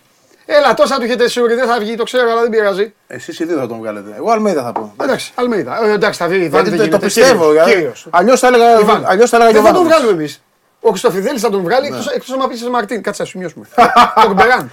Έλα, 0.51 0.75
τόσα 0.75 0.97
του 0.97 1.03
έχετε 1.05 1.29
σίγουρη, 1.29 1.55
δεν 1.55 1.67
θα 1.67 1.79
βγει, 1.79 1.95
το 1.97 2.05
ξέρω, 2.05 2.31
αλλά 2.31 2.41
δεν 2.41 2.51
πειράζει. 2.51 2.95
Εσείς 3.07 3.39
οι 3.41 3.45
δύο 3.45 3.59
θα 3.59 3.67
τον 3.67 3.79
βγάλετε. 3.79 4.11
Εγώ 4.17 4.31
Αλμέιδα 4.31 4.63
θα 4.63 4.73
πω. 4.73 4.95
Εντάξει, 5.03 5.33
Αλμέιδα. 5.35 5.85
Ε, 5.85 5.91
εντάξει, 5.93 6.19
θα 6.19 6.27
βγει. 6.29 6.37
Ιβάν, 6.45 6.51
Γιατί 6.51 6.69
δεν 6.69 6.79
το- 6.79 6.83
το 6.85 6.85
γίνεται. 6.85 7.05
πιστεύω. 7.05 7.53
Κύριος. 7.65 8.07
Αλλιώς 8.11 8.41
θα 8.41 8.47
έλεγα 8.47 8.81
Ιβάν. 8.81 9.05
αλλιώς 9.07 9.31
θα 9.31 9.37
έλεγα 9.37 9.53
Δεν 9.53 9.63
θα 9.63 9.67
τον 9.73 9.81
Γιωβάνοβιτς. 9.81 9.95
βγάλουμε 9.97 10.13
εμείς. 10.21 10.43
Ο 10.81 10.89
Χρυστοφιδέλη 10.89 11.39
θα 11.39 11.51
τον 11.51 11.63
βγάλει 11.63 11.87
εκτό 12.15 12.35
άμα 12.35 12.49
πεις 12.49 12.59
σε 12.59 12.71
Μαρτίν. 12.71 13.03
Κάτσε, 13.03 13.23
να 13.23 13.29
σου 13.29 13.39
μειώσουμε. 13.39 13.67
Τον 14.25 14.35
Μπεράν. 14.35 14.71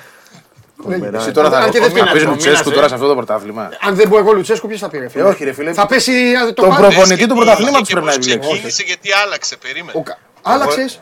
Εσύ 1.13 1.31
τώρα 1.31 1.49
θα 1.49 1.57
Αν 1.57 1.71
και 1.71 1.79
δεν 1.79 1.87
θα 1.89 1.93
πεις 1.93 2.01
φτιάχνει. 2.03 2.29
Λουτσέσκου 2.29 2.71
τώρα 2.71 2.87
σε 2.87 2.93
αυτό 2.93 3.07
το 3.07 3.15
πρωτάθλημα. 3.15 3.69
Αν 3.81 3.95
δεν 3.95 4.09
πω 4.09 4.17
εγώ 4.17 4.31
Λουτσέσκου, 4.31 4.67
ποιος 4.67 4.79
θα 4.79 4.89
πει, 4.89 4.97
ρε 4.97 5.09
φίλε; 5.09 5.23
Ε, 5.23 5.27
όχι, 5.27 5.43
ρε 5.43 5.53
φίλε. 5.53 5.73
Θα 5.73 5.85
πέσει 5.85 6.11
ε, 6.13 6.45
το 6.45 6.53
Τον 6.53 6.69
πάλι. 6.69 6.81
προπονητή 6.85 7.21
του 7.27 7.33
Και 7.33 7.39
πρωταθλήματος 7.39 7.87
και 7.87 7.93
πρέπει 7.93 8.05
να 8.09 8.15
πώς 8.15 8.25
επιλέξει. 8.25 8.49
Ξεκίνησε 8.49 8.83
γιατί 8.83 9.11
άλλαξε, 9.11 9.55
περίμενε. 9.57 9.97
Ο 9.97 10.03
Κα- 10.03 10.17
Άλλαξες; 10.41 11.01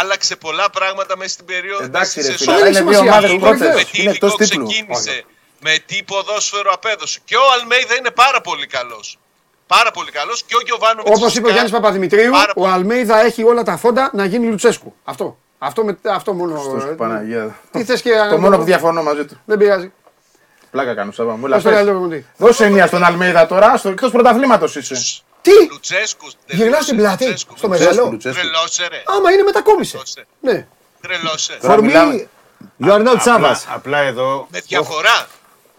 Άλλαξε 0.00 0.36
πολλά 0.36 0.70
πράγματα 0.70 1.16
μέσα 1.16 1.30
στην 1.30 1.44
περίοδο. 1.44 1.84
Εντάξει, 1.84 2.18
μέσα 2.18 2.30
ρε 2.30 2.36
στη 2.36 2.44
φίλε, 2.44 2.56
σεζόν. 2.56 2.68
είναι 2.68 2.78
είναι 2.78 2.90
δύο 2.90 2.98
σημασία. 2.98 3.12
ομάδες 3.12 3.30
Είναι 3.30 3.40
πρώτε. 3.40 3.56
βεβαίως. 3.56 3.76
Με 3.76 3.84
τι 3.90 4.00
Είναι 4.02 4.10
εκτός 4.10 4.30
υλικό 4.32 4.44
τίτλου. 4.44 4.66
ξεκίνησε. 4.66 5.24
Με 5.60 5.72
τι 5.86 6.02
ποδόσφαιρο 6.02 6.70
απέδωσε. 6.72 7.18
Και 7.24 7.36
ο 7.36 7.46
Αλμέιδα 7.60 7.94
είναι 7.98 8.10
πάρα 8.10 8.40
πολύ 8.40 8.66
καλός. 8.66 9.18
Πάρα 9.66 9.90
πολύ 9.90 10.10
καλός 10.10 10.42
και 10.46 10.54
ο 10.56 10.60
Γιωβάνοβιτς. 10.66 11.18
Όπως 11.18 11.34
είπε 11.36 11.46
ο 11.48 11.50
Γιάννης 11.50 11.72
Παπαδημητρίου, 11.72 12.32
ο 12.56 12.66
Αλμέιδα 12.68 13.20
έχει 13.24 13.42
όλα 13.44 13.62
τα 13.62 13.76
φόντα 13.76 14.10
να 14.12 14.24
γίνει 14.24 14.46
Λουτσέσκου. 14.46 14.94
Αυτό. 15.04 15.38
Αυτό, 15.62 15.84
με, 15.84 15.98
αυτό 16.10 16.32
μόνο. 16.32 16.60
ε, 16.90 16.92
Παναγία. 16.94 17.58
Τι 17.70 17.84
θες 17.84 18.02
και. 18.02 18.10
Το 18.30 18.38
μόνο 18.38 18.56
που 18.56 18.62
διαφωνώ 18.62 19.02
μαζί 19.02 19.24
του. 19.24 19.40
Δεν 19.44 19.58
πειράζει. 19.58 19.92
Πλάκα 20.70 20.94
κάνω, 20.94 21.12
Σάβα 21.12 21.36
μου. 21.36 21.40
Πες 21.42 21.50
Έλα, 21.50 21.56
το 21.62 21.68
πες. 21.68 21.74
καλύτερο 21.74 21.98
προπονητή. 21.98 22.26
Δώσε 22.36 22.68
μία 22.70 22.86
στον 22.86 23.04
Αλμέιδα 23.04 23.46
τώρα, 23.46 23.76
στο 23.76 23.88
εκτός 23.88 24.10
πρωταθλήματος 24.10 24.76
είσαι. 24.76 24.94
Τι! 25.42 25.50
Λουτσέσκου. 25.70 26.26
Γυρνά 26.46 26.80
στην 26.80 26.96
πλάτη, 26.96 27.24
Λουτσέσκου. 27.24 27.56
στο 27.56 27.66
Λουτσέσκου, 27.68 27.92
μεγάλο. 27.94 28.10
Λουτσέσκου. 28.10 28.40
Τρελώσε, 28.40 28.86
ρε. 28.88 29.02
Άμα 29.06 29.32
είναι 29.32 29.42
μετακόμισε. 29.42 29.90
Τρελώσε. 29.90 30.26
Ναι. 30.40 30.66
Τρελώσε. 31.00 31.58
Τώρα 31.62 31.74
For 31.74 31.78
me, 31.78 31.82
μιλάμε. 31.82 32.28
you 32.84 32.86
are 32.90 33.06
not 33.08 33.16
Απλά, 33.28 33.54
Savas. 33.54 33.64
απλά 33.74 33.98
εδώ. 33.98 34.46
Με 34.50 34.60
διαφορά. 34.60 35.26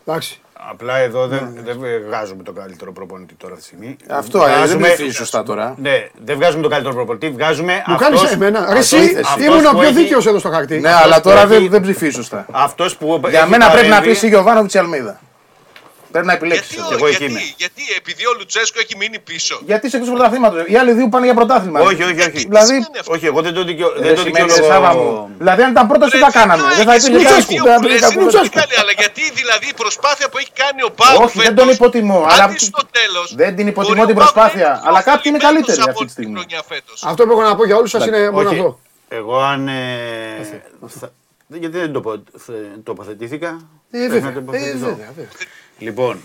Εντάξει. 0.05 0.40
Απλά 0.69 0.97
εδώ 0.97 1.27
δεν, 1.27 1.57
δεν 1.63 1.79
βγάζουμε 2.07 2.43
τον 2.43 2.55
καλύτερο 2.55 2.91
προπονητή 2.91 3.33
τώρα 3.33 3.53
αυτή 3.53 3.65
τη 3.69 3.75
στιγμή. 3.75 3.97
Αυτό 4.09 4.37
ε, 4.37 4.41
δεν 4.47 4.55
Βγάζουμε- 4.57 4.87
ψηφίζει 4.87 5.15
σωστά 5.15 5.43
τώρα. 5.43 5.75
Ναι, 5.77 6.07
δεν 6.25 6.35
βγάζουμε 6.35 6.61
τον 6.61 6.71
καλύτερο 6.71 6.93
προπονητή, 6.95 7.29
βγάζουμε. 7.29 7.83
Μου 7.87 7.95
κάνεις 7.95 8.19
αυτός- 8.19 8.33
εμένα. 8.35 8.59
Ρε, 8.59 8.65
αυτός- 8.65 8.91
εσύ 8.93 9.17
αυτός 9.25 9.45
ήμουν 9.45 9.65
ο 9.65 9.69
που 9.69 9.77
πιο 9.77 9.87
έχει- 9.87 9.93
δίκαιος 9.93 10.25
εδώ 10.27 10.39
στο 10.39 10.49
χαρτί. 10.49 10.79
Ναι, 10.79 10.91
αλλά 10.93 11.15
που 11.15 11.21
τώρα 11.21 11.41
έχει- 11.41 11.47
δεν 11.57 11.69
δεν 11.69 11.81
ψηφίζει 11.81 12.11
σωστά. 12.15 12.45
Αυτός 12.51 12.97
που 12.97 13.21
Για 13.29 13.39
έχει 13.39 13.49
μένα 13.49 13.69
πρέπει 13.69 13.87
να 13.87 13.95
παρέμβει- 13.95 14.19
πει 14.19 14.25
ή 14.25 14.29
Γιωβάνοβιτς 14.29 14.73
ή 14.73 14.77
Αλμέιδα. 14.77 15.19
Πρέπει 16.11 16.27
να 16.31 16.33
επιλέξεις. 16.33 16.73
Γιατί, 16.75 16.93
εγώ 16.95 17.05
ο- 17.05 17.07
εκεί 17.07 17.17
γιατί, 17.17 17.31
είμαι. 17.33 17.41
γιατί, 17.63 17.81
επειδή 17.97 18.23
ο 18.31 18.33
Λουτσέσκου 18.37 18.79
έχει 18.83 18.95
μείνει 19.01 19.19
πίσω. 19.29 19.55
Γιατί 19.65 19.83
είσαι 19.87 19.97
εκτός 19.97 20.11
πρωταθλήματος. 20.13 20.59
Οι 20.71 20.75
άλλοι 20.81 20.91
δύο 20.97 21.07
πάνε 21.13 21.25
για 21.29 21.35
πρωτάθλημα. 21.39 21.79
Όχι, 21.79 22.03
όχι, 22.09 22.21
όχι. 22.29 22.39
Δηλαδή, 22.51 22.65
σημαίνει 22.65 22.97
αυτό; 22.99 23.11
Όχι, 23.13 23.25
εγώ 23.31 23.39
δεν 23.41 23.53
το 23.53 23.63
δικαιω- 23.63 23.93
δεν 23.93 24.03
δεν 24.03 24.15
το 24.15 24.21
σημαίνει 24.21 24.49
σε 24.49 24.63
Σάβα 24.63 24.89
μου. 24.93 24.99
δικαιολογώ. 24.99 25.29
Δηλαδή, 25.37 25.61
αν 25.65 25.71
ήταν 25.71 25.87
πρώτος, 25.91 26.09
τι 26.11 26.17
Ρε, 26.17 26.23
θα 26.25 26.31
κάναμε; 26.39 26.61
φίλε, 26.63 26.75
Δεν 26.75 26.85
θα 26.89 26.93
έχεις 26.93 27.07
υπήρχε 27.07 27.25
δίκιο, 27.25 27.35
Λουτσέσκου. 27.37 27.53
δύο 27.53 27.63
Δεν 27.63 27.73
θα 27.73 27.79
που 27.79 27.85
υπήρχε 27.85 28.05
λες 28.05 28.13
είναι 28.13 28.23
Λουτσέσκου. 28.23 28.49
πολύ 28.53 28.65
καλή, 28.65 28.75
Αλλά 28.81 28.93
γιατί 29.01 29.21
δηλαδή 29.39 29.65
η 29.73 29.75
προσπάθεια 29.83 30.25
που 30.31 30.37
έχει 30.41 30.51
κάνει 30.63 30.81
ο 30.89 30.91
Πάουκ 30.99 31.21
Όχι, 31.25 31.37
δεν 31.45 31.53
τον 31.59 31.67
υποτιμώ, 31.75 32.19
αλλά- 32.31 32.43
Άντι 32.43 32.59
στο 32.71 32.83
τέλος, 32.99 33.27
Δεν 33.41 33.51
την 33.57 33.65
υποτιμώ 33.71 33.95
μπορεί 33.95 34.05
ο 34.07 34.09
την 34.11 34.17
Πάουκ 34.19 34.27
να 34.27 34.31
προσπάθεια, 34.33 34.69
είναι 34.71 34.87
αλλά 34.87 34.99
πιο 35.03 35.07
κάποιοι 35.11 35.25
είναι 35.29 35.39
θλιμμένος 35.39 35.47
καλύτεροι 35.47 35.79
από 35.85 35.89
αυτή 35.93 36.03
τη 36.07 36.09
την 36.09 36.15
στιγμή. 36.17 36.35
χρονιά 36.39 36.61
φέτος. 36.71 36.97
Αυτό 37.11 37.21
που 37.25 37.31
έχω 37.35 37.43
να 37.49 37.53
πω 37.57 37.63
για 37.69 37.75
όλους 37.79 37.91
σας 37.95 38.03
είναι 38.07 38.21
μόνο 38.35 38.49
Όχι, 38.49 38.57
αυτό. 38.59 38.69
εγώ 39.19 39.35
αν. 39.53 39.61
ε, 39.67 39.79
θα- 40.99 41.11
Γιατί 41.63 41.77
δεν 41.83 41.91
το 41.95 41.99
πω- 42.05 42.23
θε- 42.45 42.77
τοποθετήθηκα; 42.89 43.49
Ε, 43.91 44.07
Πρέπει 44.07 44.19
βέβαια. 44.19 45.27
Να 45.85 45.89
Ε, 45.89 45.93
τοποθετηθώ. 45.93 46.13
βέβαια, 46.13 46.13
βέβαια. 46.13 46.13
Λοιπόν, 46.13 46.17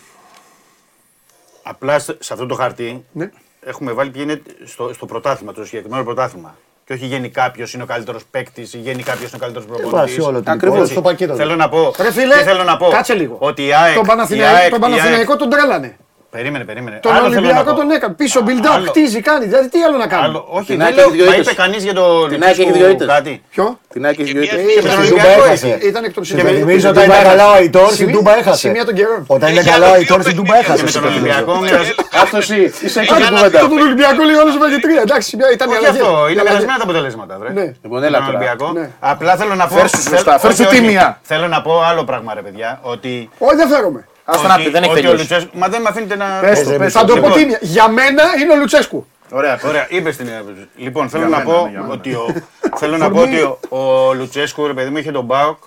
απλά 1.63 1.99
σε 1.99 2.17
σε 2.21 2.33
αυτό 2.33 2.47
το 2.47 2.55
χαρτί 2.55 3.05
Ναι. 3.13 3.31
έχουμε 3.61 3.93
βάλει 3.93 4.11
ποιο 4.11 4.23
είναι 4.23 4.43
στο, 4.65 4.91
στο 4.95 5.07
πρωτάθλημα, 5.07 5.53
το 5.53 5.65
συγκεκριμένο 5.65 6.05
πρωτάθλημα. 6.05 6.55
Και 6.85 6.93
όχι 6.93 7.07
γενικά 7.07 7.51
ποιος 7.51 7.73
είναι 7.75 7.83
ο 7.83 7.87
καλύτερος 7.87 8.25
παίκτης 8.31 8.75
ή 8.75 8.79
γενικά 8.79 9.13
ποιος 9.13 9.29
είναι 9.29 9.37
ο 9.37 9.39
καλύτερος 9.39 9.67
Βάσει 9.69 9.81
προπονητής. 9.83 10.19
όλο 10.25 10.43
το 10.43 10.51
Ακριβώς. 10.51 10.77
λοιπόν, 10.79 10.91
στο 10.93 11.03
πακέτο. 11.03 11.35
Θέλω 11.35 11.57
να 11.57 11.69
πω. 11.69 11.93
Ρε 12.01 12.13
φίλε, 12.13 12.37
τι 12.37 12.43
θέλω 12.43 12.63
να 12.63 12.77
πω. 12.77 12.89
κάτσε 12.89 13.15
λίγο. 13.15 13.37
Ότι 13.41 13.67
η 13.67 13.73
ΑΕΚ. 13.75 13.95
Τον 13.95 14.05
η 14.05 14.07
Παναθηναϊκό, 14.07 14.57
ΑΕΚ- 14.57 14.71
τον 14.71 14.81
η 14.81 14.85
ΑΕΚ- 14.85 14.95
Παναθηναϊκό 14.97 15.37
τον 15.37 15.51
τρέλανε. 15.51 15.97
Περίμενε, 16.37 16.65
περίμενε. 16.65 16.97
Τον 17.03 17.13
Άλλο 17.13 17.21
θέλω 17.21 17.33
να 17.33 17.39
Ολυμπιακό 17.39 17.71
πω. 17.71 17.77
τον 17.81 17.91
έκανε. 17.91 18.15
Πίσω 18.15 18.41
build-up, 18.47 18.73
Άλλο- 18.75 18.89
χτίζει, 18.91 19.21
κάνει. 19.29 19.45
Δηλαδή 19.53 19.69
τι 19.69 19.79
άλλο 19.87 19.97
να 19.97 20.07
κάνει; 20.07 20.25
Άλλο, 20.25 20.41
όχι, 20.59 20.67
Την 20.67 20.77
δεν 20.79 20.87
ΑΕΚ 20.87 20.95
λέω, 20.97 21.07
έχει 21.07 21.17
δύο 21.17 21.25
μα 21.25 21.31
ήττες. 21.37 21.47
είπε 21.47 21.55
κανείς 21.63 21.83
για 21.89 21.95
το 22.01 22.05
Την 22.33 22.43
ΑΕΚ 22.43 22.53
έχει 22.53 22.61
Λουτσέσκου 22.61 22.73
δύο 22.79 22.89
ήττες. 22.95 23.07
κάτι. 23.15 23.33
Ποιο; 23.55 23.67
Την 23.93 24.07
Άκη 24.09 24.21
έχει 24.23 24.33
Και 24.33 24.39
δύο 24.39 24.49
μία- 24.53 24.61
ήττες. 24.63 24.75
Και 24.75 24.81
Στην 24.81 24.91
τον 24.91 25.09
Τούμπα 25.09 25.23
Ολυμπιακό 25.23 25.45
έχασε. 25.49 25.67
είχε. 25.67 25.77
Ήταν 25.91 26.03
εκ 26.09 26.13
των 26.17 26.23
Και 26.23 26.29
συνδέσεων. 26.29 26.55
με- 26.55 26.61
Νομίζω 26.67 26.87
ότι 26.91 26.99
Τούμπα 26.99 27.07
ήταν 27.15 27.21
έχασε. 27.21 27.37
καλά 27.37 27.47
ο 27.53 27.55
Αϊτόρ, 27.61 27.85
στην 27.93 27.97
Σημεία- 28.01 28.15
Τούμπα 28.17 28.33
έχασε. 28.41 28.59
Σημεία 28.67 28.85
των 28.89 28.95
καιρών. 28.99 29.21
Όταν 29.37 29.47
είναι 29.51 29.61
Έχει 29.61 29.71
καλά 29.75 29.87
άλλο 29.87 29.95
ο 29.95 29.99
δύο 29.99 30.03
Αϊτόρ, 30.05 30.21
στην 30.27 30.37
Τούμπα 30.39 30.55
παιχνίδια. 30.55 30.75
Και 30.75 30.81
έχασε. 30.83 30.99
με 30.99 31.05
τον 31.05 31.05
Ολυμπιακό 31.13 31.53
μοιραζ- 31.65 31.95
Αυτό 32.23 32.37
εσύ, 32.45 32.59
είσαι 32.87 32.99
εκεί 33.03 33.13
Έχει 33.13 33.21
την 33.21 33.27
άλλα 33.29 33.37
κουβέντα. 33.37 33.59
Και 33.63 33.69
τον 33.75 33.83
Ολυμπιακό 33.89 34.23
λίγο 34.29 34.41
όλο 34.45 34.53
με 34.75 34.79
τρία. 34.87 35.01
Εντάξει, 35.07 35.27
σημεία 35.31 35.49
ήταν 35.57 35.67
οι 35.71 35.73
Όχι 35.75 35.79
αλλαγές. 35.81 36.01
αυτό, 36.03 36.11
Οι 36.13 36.17
είναι 36.33 36.41
αλλαγές. 36.43 36.45
περασμένα 36.53 36.79
τα 36.81 36.85
αποτελέσματα. 36.89 37.33
βρε. 37.41 37.51
Ναι. 37.59 37.67
Λοιπόν, 37.85 37.99
Με 38.03 38.07
έλα 38.09 38.19
τον 38.19 38.27
τώρα. 38.27 38.37
Ολυμπιακό. 38.39 38.67
Ναι. 38.79 38.85
Απλά 39.13 39.33
θέλω 39.41 39.55
να 39.63 39.67
πω. 39.71 39.75
Φέρ' 39.79 39.89
σου 39.95 40.01
θέλ- 40.09 40.15
σωστά, 40.15 40.33
φέρ' 40.43 40.51
όχι, 40.51 40.59
σου 40.63 40.69
όχι. 40.69 40.75
τίμια. 40.77 41.07
Θέλω 41.31 41.47
να 41.55 41.59
πω 41.67 41.73
άλλο 41.91 42.03
πράγμα, 42.11 42.31
ρε 42.39 42.43
παιδιά. 42.47 42.71
Ότι. 42.95 43.13
Όχι, 43.49 43.57
δεν 43.61 43.69
φέρομαι. 43.75 44.01
Άστα 44.29 44.49
να 44.49 44.57
πει, 44.57 44.71
δεν 44.71 44.83
έχει 44.83 44.91
ότι 44.93 44.99
ο 44.99 45.03
τελειώσει. 45.03 45.17
Λουτσέσκου. 45.19 45.59
Μα 45.59 45.69
δεν 45.69 45.83
με 45.83 45.89
αφήνετε 45.89 46.17
να. 46.17 46.39
Πες 46.41 46.63
το, 46.63 46.71
πες 46.79 46.93
Θα 46.93 47.05
το. 47.05 47.07
το 47.15 47.21
πω 47.21 47.27
Λοιπόν, 47.27 47.41
τίμια. 47.41 47.59
Για 47.61 47.89
μένα 47.89 48.23
είναι 48.43 48.53
ο 48.53 48.57
Λουτσέσκου. 48.57 49.07
Ωραία, 49.31 49.55
πες. 49.57 49.65
Ωραία, 49.71 49.87
είπες 49.91 50.17
την 50.17 50.29
άποψη. 50.35 50.69
Λοιπόν, 50.77 51.09
θέλω 51.09 51.27
Για 51.27 51.37
να 51.37 51.45
μένα, 51.45 51.57
πω 51.59 51.65
ναι, 51.65 51.71
για 51.71 51.81
μένα. 51.81 51.93
ότι 51.93 52.13
ο, 52.15 52.27
θέλω 52.77 52.97
να 52.97 53.11
πω 53.11 53.21
ότι 53.21 53.41
ο, 53.41 53.59
ο 53.69 54.15
Λουτσέσκου, 54.15 54.67
ρε 54.67 54.73
παιδί 54.75 54.91
μου, 54.91 54.97
είχε 54.97 55.11
τον 55.11 55.25
Μπάουκ 55.25 55.59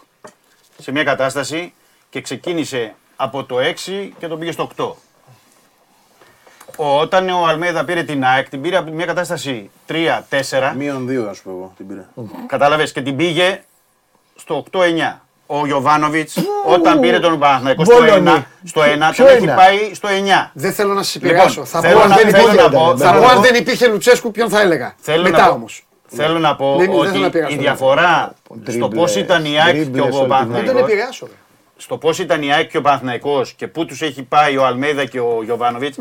σε 0.77 0.91
μια 0.91 1.03
κατάσταση 1.03 1.73
και 2.09 2.21
ξεκίνησε 2.21 2.93
από 3.15 3.43
το 3.43 3.55
6 3.85 4.09
και 4.19 4.27
τον 4.27 4.39
πήγε 4.39 4.51
στο 4.51 4.69
8. 4.77 4.91
Ο, 6.77 6.99
όταν 6.99 7.29
ο 7.29 7.45
Αλμέδα 7.47 7.83
πήρε 7.85 8.03
την 8.03 8.23
ΑΕΚ, 8.23 8.49
την 8.49 8.61
πήρε 8.61 8.77
από 8.77 8.91
μια 8.91 9.05
κατάσταση 9.05 9.69
3-4. 9.89 10.73
Μείον 10.75 11.07
δύο, 11.07 11.29
ας 11.29 11.39
πούμε 11.39 11.55
εγώ 11.55 11.73
την 11.77 11.87
πήρα. 11.87 12.09
Κατάλαβες 12.47 12.91
και 12.91 13.01
την 13.01 13.15
πήγε 13.15 13.61
στο 14.35 14.63
8-9. 14.71 14.79
Ο 15.51 15.65
Γιωβάνοβιτς, 15.65 16.35
όταν 16.65 16.99
πήρε 16.99 17.19
τον 17.19 17.39
Παναθηναϊκό 17.39 17.85
στο 17.85 17.95
Μπολόνι. 17.95 18.29
1, 18.29 18.43
στο 18.63 18.81
1 18.81 19.11
Ποιο 19.11 19.25
τον 19.25 19.33
έχει 19.35 19.43
ένα; 19.43 19.53
πάει 19.53 19.77
στο 19.93 20.07
9. 20.07 20.51
Δεν 20.53 20.73
θέλω 20.73 20.93
να 20.93 21.03
σα 21.03 21.19
επηρεάσω. 21.19 21.65
Θα 21.65 21.79
θέλω 21.79 21.93
πω 21.95 22.01
αν 22.01 22.09
να- 22.09 22.15
δεν 22.15 22.29
θέλω 22.29 22.41
υπήρχε- 22.47 22.61
να 22.63 22.69
πω- 22.79 22.97
θα 22.97 23.05
θέλω 23.09 23.19
πω 23.21 23.25
να 23.25 23.31
αν 23.31 23.35
πω- 23.35 23.41
δεν 23.43 23.55
υπήρχε 23.55 23.87
Λουτσέσκου, 23.87 24.31
ποιον 24.31 24.49
θα 24.49 24.61
έλεγα. 24.61 24.93
Θέλω 24.99 25.23
Μετά 25.23 25.37
να 25.37 25.47
πω- 25.47 25.53
όμως. 25.53 25.83
Θέλω 26.07 26.39
να 26.39 26.55
πω 26.55 26.75
Ναι, 26.75 26.85
ναι, 26.85 26.85
δεν 26.85 26.93
θέλω 26.95 27.07
ότι 27.09 27.19
να 27.19 27.25
επηρεάσω, 27.25 27.53
η 27.53 27.55
ναι. 27.55 27.61
διαφορά 27.61 28.33
στο 28.45 28.55
Τρίμπλε, 28.65 28.87
πώς 28.87 29.15
ήταν 29.15 29.45
η 29.45 29.59
ΑΕΚ 29.61 29.73
και 29.75 29.81
τρίμπλες 29.81 30.01
ο 30.01 30.05
όλη 30.05 30.11
την 30.13 30.19
Δεν 30.19 30.27
τον 30.27 30.27
Παναθηναϊκός 30.49 30.81
επηρεάσω. 30.83 31.25
ρε. 31.25 31.31
στο 31.77 31.97
πώς 31.97 32.19
ήταν 32.19 32.41
η 32.43 32.53
ΑΕΚ 32.53 32.69
και 32.69 32.77
ο 32.77 32.81
Παναθηναϊκός 32.81 33.53
και 33.53 33.67
πού 33.67 33.85
τους 33.85 34.01
έχει 34.01 34.23
πάει 34.23 34.57
ο 34.57 34.65
Αλμέδα 34.65 35.05
και 35.05 35.19
ο 35.19 35.39
Γιωβάνοβιτς, 35.43 35.97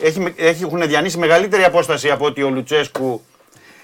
έχει, 0.00 0.34
έχουν 0.62 0.82
διανύσει 0.86 1.18
μεγαλύτερη 1.18 1.64
απόσταση 1.64 2.10
από 2.10 2.24
ότι 2.24 2.42
ο 2.42 2.48
Λουτσέσκου. 2.50 3.22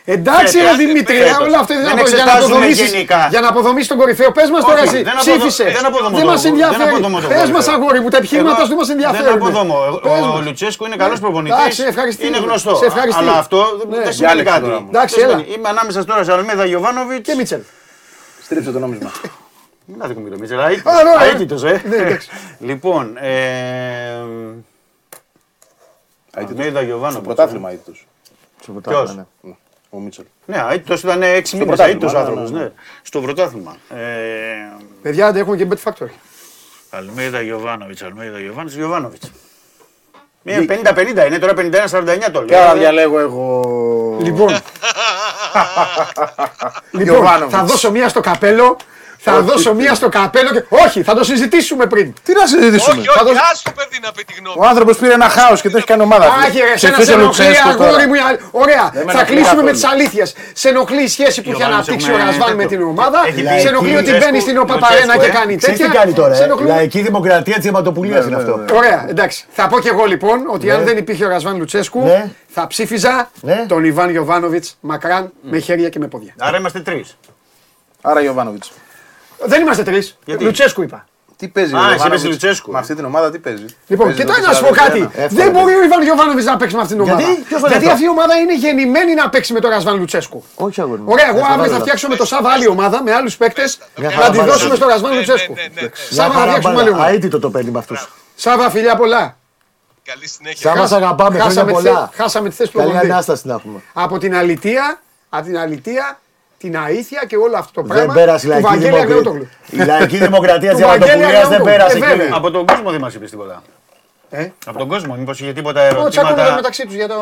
Εντάξει, 0.07 0.59
Φέτος, 0.59 0.77
ρε 0.77 0.85
Δημήτρη, 0.85 1.17
φέτος. 1.17 1.39
όλα 1.47 1.59
αυτά 1.59 1.75
Δεν 1.75 1.83
είναι 1.83 1.87
για 1.87 1.95
να 1.95 2.01
εξετάζουμε 2.01 2.55
αποδομήσεις- 2.55 2.91
γενικά. 2.93 3.27
Για 3.31 3.41
να 3.41 3.49
αποδομήσεις 3.49 3.89
τον 3.89 3.99
κορυφαίο. 3.99 4.31
Πες 4.33 4.51
μας 4.51 4.65
τώρα 4.65 4.81
Όχι, 4.81 4.89
εσύ. 4.95 5.03
δεν 5.03 5.13
αποδο- 5.19 5.37
Ψήφισε. 5.37 5.65
δεν 5.77 5.85
αποδομώ 5.91 6.17
Δεν 6.17 6.25
το- 6.27 6.31
μας 6.33 6.43
δεν 6.43 6.51
ενδιαφέρει. 6.53 6.89
αποδομώ 6.89 7.19
το 7.21 7.29
Πες 7.29 7.37
μας 7.39 7.51
κορυφαίο. 7.51 7.75
αγόρι 7.75 8.01
μου, 8.01 8.09
τα 8.09 8.17
επιχειρήματά 8.17 8.57
Εγώ 8.57 8.63
σου 8.65 8.69
δεν 8.69 8.77
μας 8.81 8.87
Δεν 8.87 8.97
ενδιαφέρουν. 8.99 9.37
αποδομώ. 9.43 9.79
Πες 10.03 10.11
Ο, 10.13 10.25
ο 10.25 10.33
μας. 10.35 10.45
Λουτσέσκου 10.45 10.85
είναι 10.87 10.97
καλός 11.05 11.19
προπονητής. 11.21 11.59
Εντάξει, 11.59 11.83
ευχαριστή. 11.93 12.27
Είναι 12.27 12.39
γνωστό. 12.47 12.75
Σε 12.75 12.85
ευχαριστή. 12.87 13.21
Αλλά 13.23 13.33
αυτό 13.45 13.59
δεν- 13.79 13.89
Ναι. 13.89 14.05
δεν 14.05 14.13
σημαίνει 14.13 14.33
Διάλεξε 14.35 14.53
κάτι. 14.53 14.65
τώρα 14.67 14.81
μου. 14.81 14.89
Εντάξει, 14.93 15.15
Δεν 15.15 15.25
έλα. 15.25 15.39
σημαίνει. 15.39 15.55
Είμαι 15.57 15.69
ανάμεσα 15.75 16.05
τώρα 16.05 16.25
σε 16.25 16.33
Αλμέδα 16.33 16.65
Γιωβάνοβιτς. 16.65 17.29
Και 17.29 17.35
Μίτσελ. 17.39 17.61
Στρίψε 18.45 18.71
το 18.71 18.79
νόμισμα. 18.79 19.11
Μην 19.85 20.03
αδικούμε 20.03 20.29
το 20.31 20.37
Μίτσελ. 20.41 20.59
Α, 20.61 20.69
ναι, 20.69 20.73
ναι. 20.75 21.31
Αίτητος, 21.33 21.63
ε. 21.63 21.83
Ναι, 21.89 21.97
εντάξει. 21.97 22.29
Λοιπόν, 22.59 23.17
ε, 23.17 24.25
Αλμέδα 26.35 26.71
Στο 26.79 26.81
Γιωβάνοβιτς. 26.87 27.25
πρωτάθλημα 27.25 27.73
ήττος. 27.73 28.07
Στο 28.63 28.73
πρωτάθλημα, 28.73 29.05
Ποιος; 29.05 29.17
ναι. 29.41 29.53
Ο 29.95 29.97
ο 29.97 30.01
Μίτσελ. 30.01 30.25
Ναι, 30.47 30.65
αίτητος 30.71 31.03
ήταν 31.03 31.21
6 31.21 31.23
μήνες, 31.23 31.51
πρωτάθλημα, 31.51 31.85
αίτητος 31.87 32.13
ναι, 32.13 32.19
άνθρωπος, 32.19 32.51
ναι, 32.51 32.59
ναι. 32.59 32.65
ναι. 32.65 32.71
Στο 33.03 33.21
πρωτάθλημα. 33.21 33.77
Ε, 33.89 33.97
Παιδιά, 35.03 35.27
άντε, 35.27 35.39
έχουμε 35.39 35.57
και 35.57 35.67
Bet 35.71 35.91
Factory. 35.91 36.11
Αλμέιδα 36.91 37.41
Γιωβάνοβιτς, 37.41 38.03
Αλμέιδα 38.03 38.39
Γιωβάνοβιτς, 38.39 38.75
Γιωβάνοβιτς. 38.77 39.31
Μία 40.43 40.59
50-50 40.59 41.27
είναι, 41.27 41.39
τώρα 41.39 41.53
51-49 41.57 42.31
το 42.33 42.43
Και 42.45 42.57
άρα 42.57 42.67
λέω. 42.67 42.79
διαλέγω 42.83 43.19
εγώ. 43.19 43.61
Λοιπόν, 44.21 44.49
λοιπόν 46.91 47.05
Γιωβάνοβιτς. 47.05 47.55
θα 47.59 47.65
δώσω 47.65 47.91
μία 47.91 48.09
στο 48.09 48.21
καπέλο. 48.21 48.77
Θα 49.27 49.41
δώσω 49.41 49.75
μία 49.75 49.95
στο 49.95 50.09
καπέλο 50.09 50.51
και. 50.51 50.65
Όχι, 50.69 51.03
θα 51.03 51.15
το 51.15 51.25
συζητήσουμε 51.25 51.87
πριν. 51.87 52.15
Τι 52.23 52.33
να 52.33 52.47
συζητήσουμε; 52.47 52.99
Όχι, 53.01 53.07
Θα 53.09 53.13
όχι, 53.21 53.25
δώσω- 53.25 53.43
ας 53.53 53.63
το 53.63 53.71
παιδί 53.77 53.99
να 54.03 54.13
πει 54.13 54.25
τη 54.25 54.35
γνώμη. 54.39 54.57
Ο 54.59 54.65
άνθρωπος 54.67 54.97
πήρε 54.97 55.13
ένα 55.13 55.29
χάος 55.29 55.61
και 55.61 55.71
το 55.71 55.77
έχει 55.77 55.87
κάνει 55.87 56.03
ομάδα. 56.03 56.25
Άχι 56.45 56.59
ρε, 56.59 56.77
σε 56.79 56.87
ένα 56.87 56.97
Ψηφίσε 56.97 57.05
σε 57.05 57.13
ενοχλεί 57.13 57.45
Λουτσέσκο 57.47 57.69
αγόρι 57.69 57.91
τώρα. 57.91 58.07
μου. 58.09 58.15
η 58.15 58.19
α- 58.19 58.39
Ωραία, 58.51 58.85
Δεν 58.93 59.05
με 59.07 59.13
θα 59.13 59.19
ενοχλεί 59.19 59.37
κλείσουμε 59.37 59.63
με 59.63 59.71
καθόλου. 59.71 59.71
τις 59.73 59.85
αλήθειες. 59.93 60.29
Σε 60.63 60.69
ενοχλεί 60.69 61.03
η 61.03 61.09
σχέση 61.17 61.39
που 61.43 61.49
είχε 61.49 61.57
Γιωβάνοβιτς 61.57 61.89
αναπτύξει 61.89 62.11
ο 62.11 62.15
έχουμε 62.15 62.31
Ρασβάν 62.31 62.55
με 62.57 62.63
τέτοιο. 62.63 62.79
την 62.79 62.87
ομάδα. 62.95 63.19
Έχει 63.29 63.37
Σε 63.39 63.43
λαϊκή 63.43 63.67
ενοχλεί 63.67 63.89
ότι 63.97 63.97
Λουτσέσκου, 63.97 64.21
μπαίνει 64.25 64.41
στην 64.47 64.57
Οπαπαρένα 64.65 65.01
Λουτσέσκου, 65.15 65.23
και 65.25 65.31
ε. 65.37 65.39
κάνει 65.39 65.53
Ξέρεις 65.63 65.79
τέτοια. 65.79 65.93
τι 65.93 65.99
κάνει 65.99 66.13
τώρα, 66.21 66.35
Σε 66.39 66.43
ε; 66.43 66.45
ενοχλούν. 66.49 66.69
Λαϊκή 66.75 67.01
δημοκρατία 67.09 67.57
της 67.61 67.67
αιματοπουλία 67.71 68.19
είναι 68.27 68.37
αυτό. 68.43 68.55
Ωραία, 68.81 69.01
εντάξει. 69.13 69.39
Θα 69.59 69.65
πω 69.71 69.77
κι 69.85 69.89
εγώ 69.95 70.05
λοιπόν 70.13 70.39
ότι 70.57 70.67
αν 70.75 70.81
δεν 70.89 70.97
υπήρχε 71.03 71.25
ο 71.25 71.29
Ρασβάν 71.35 71.55
Λουτσέσκου, 71.61 72.01
Ναι. 72.05 72.21
θα 72.57 72.63
ψήφιζα 72.67 73.15
Ναι. 73.41 73.59
τον 73.69 73.85
Ιβάν 73.85 74.09
Γιοβάνοβιτ 74.11 74.65
μακράν 74.81 75.33
με 75.43 75.59
χέρια 75.59 75.89
και 75.89 75.99
με 75.99 76.07
πόδια. 76.13 76.33
Άρα 76.39 76.57
είμαστε 76.59 76.81
τρεις. 76.81 77.17
Άρα 78.07 78.21
Γιωβάνοβιτς. 78.21 78.73
Δεν 79.47 79.61
είμαστε 79.61 79.83
τρεις. 79.83 80.19
Γιατί; 80.25 80.45
Λουτσέσκου 80.45 80.83
είπα. 80.83 81.05
Τι 81.37 81.49
παίζει 81.49 81.75
Α, 81.75 81.77
ο 81.79 81.81
εσύ 81.81 81.89
Γιωβάνοβιτς; 81.89 82.23
είπες 82.23 82.33
Λουτσέσκου. 82.33 82.73
Με 82.73 82.79
αυτή 82.79 82.95
την 82.95 83.05
ομάδα 83.05 83.31
τι 83.31 83.39
παίζει; 83.39 83.65
Λοιπόν, 83.87 84.07
Παίζει 84.07 84.21
και 84.21 84.27
το 84.27 84.33
τώρα 84.35 84.47
να 84.47 84.53
σου 84.55 84.63
πω 84.65 84.69
4-2-3-1. 84.71 84.75
κάτι. 84.75 84.99
Εύκολα. 84.99 85.27
Δεν 85.45 85.51
μπορεί 85.51 85.75
ο 85.75 85.83
Ιβάν 85.85 86.03
Γιοβάνοβιτ 86.03 86.45
να 86.45 86.57
παίξει 86.57 86.75
με 86.77 86.83
αυτήν 86.83 86.97
την 86.99 87.07
ομάδα. 87.07 87.27
Γιατί; 87.27 87.43
Ποιος 87.43 87.61
το 87.61 87.67
λέει 87.69 87.79
Γιατί 87.79 87.85
αυτό; 87.85 87.91
αυτή 87.95 88.05
η 88.05 88.09
ομάδα 88.09 88.35
είναι 88.37 88.55
γεννημένη 88.57 89.15
να 89.15 89.29
παίξει 89.29 89.53
με 89.53 89.61
τον 89.61 89.71
Ρασβάν 89.71 89.99
Λουτσέσκου. 89.99 90.45
Όχι 90.55 90.81
αγόρι 90.81 91.01
μου. 91.01 91.07
Ωραία, 91.11 91.27
εγώ 91.29 91.35
Δεν 91.35 91.45
αύριο 91.45 91.57
θα 91.57 91.63
φοβάμαι. 91.65 91.81
φτιάξω 91.85 92.09
με 92.09 92.17
το 92.17 92.25
Σάβα 92.25 92.51
άλλη 92.51 92.67
ομάδα 92.69 93.03
με 93.03 93.13
άλλους 93.13 93.37
παίκτες 93.37 93.79
Μια 93.97 94.09
να 94.09 94.15
χαρά 94.15 94.31
τη 94.31 94.37
μπάλα. 94.39 94.53
δώσουμε 94.53 94.75
στο 94.75 94.87
Ρασβάν 94.87 95.11
Ναι, 95.11 95.17
ναι, 95.19 95.25
Λουτσέσκου. 95.27 95.53
ναι, 95.55 95.63
ναι. 95.63 95.81
Μια 95.81 95.91
Σάβα 96.11 96.33
θα 96.33 96.39
χαρά 96.39 96.51
φτιάξουμε 96.51 96.75
άλλη 96.81 96.91
μπάλα. 96.91 96.97
ομάδα. 97.03 97.15
Αίτητο 97.17 97.39
το 97.39 97.51
παίρνει 97.51 97.71
με 97.71 97.79
αυτούς. 97.79 98.09
Σάβα, 98.35 98.71
φιλιά 98.71 98.97
πολλά. 98.97 99.37
Καλή 100.05 100.29
συνέχεια. 100.29 100.71
Σάβα, 100.71 100.87
σ' 100.87 100.93
αγαπάμε, 100.93 101.29
χρόνια 101.31 101.45
Χάσαμε 101.45 101.67
τη 101.73 101.73
πολλά. 101.83 101.99
θέ- 101.99 102.15
Χάσαμε 102.23 102.49
τη 102.49 102.55
θέση 102.55 102.71
του 102.71 102.77
Καλή 102.79 102.89
προπονητή. 102.91 103.13
ανάσταση 103.15 103.47
να 103.47 103.55
έχουμε. 103.55 103.81
Από 103.93 104.19
την 104.19 104.35
αλητία, 104.37 105.01
από 105.29 105.45
την 106.65 106.77
αλητία, 106.77 106.91
την 106.91 106.97
αήθεια 106.97 107.23
και 107.29 107.37
όλο 107.37 107.57
αυτό 107.57 107.73
το 107.83 107.87
Δεν 107.87 107.97
πράγμα. 107.97 108.15
πέρασε 108.15 108.47
η 108.47 108.51
του 108.51 108.55
λαϊκή 108.55 108.67
Βαγγέλη 108.69 108.99
Αγριώτογλου. 109.03 109.49
δημοκρατία. 109.67 109.97
Η 109.97 109.99
λαϊκή 109.99 110.19
δημοκρατία 110.27 110.71
Του 110.71 110.77
της 110.77 110.85
Βαγγέλη 110.87 111.11
αιματοπουλία 111.11 111.41
δεν 111.41 111.45
Αγριώτογλου. 111.45 111.65
πέρασε 111.71 111.97
Ε, 111.97 112.01
βέβαια. 112.01 112.27
εκεί. 112.27 112.35
Από 112.39 112.51
τον 112.51 112.67
κόσμο 112.67 112.91
δεν 112.91 113.01
μας 113.01 113.15
είπες 113.15 113.31
τίποτα. 113.31 113.63
Ε, 114.31 114.49
Από 114.67 114.79
τον 114.79 114.89
κόσμο, 114.89 115.15
μήπως 115.15 115.41
είχε 115.41 115.53
τίποτα 115.53 115.81
Ω, 115.81 115.87
τσακώνονται 115.87 116.17
ερωτήματα. 116.19 116.55
μεταξύ 116.55 116.83
τους 116.87 116.95
για 116.95 117.09
το, 117.09 117.19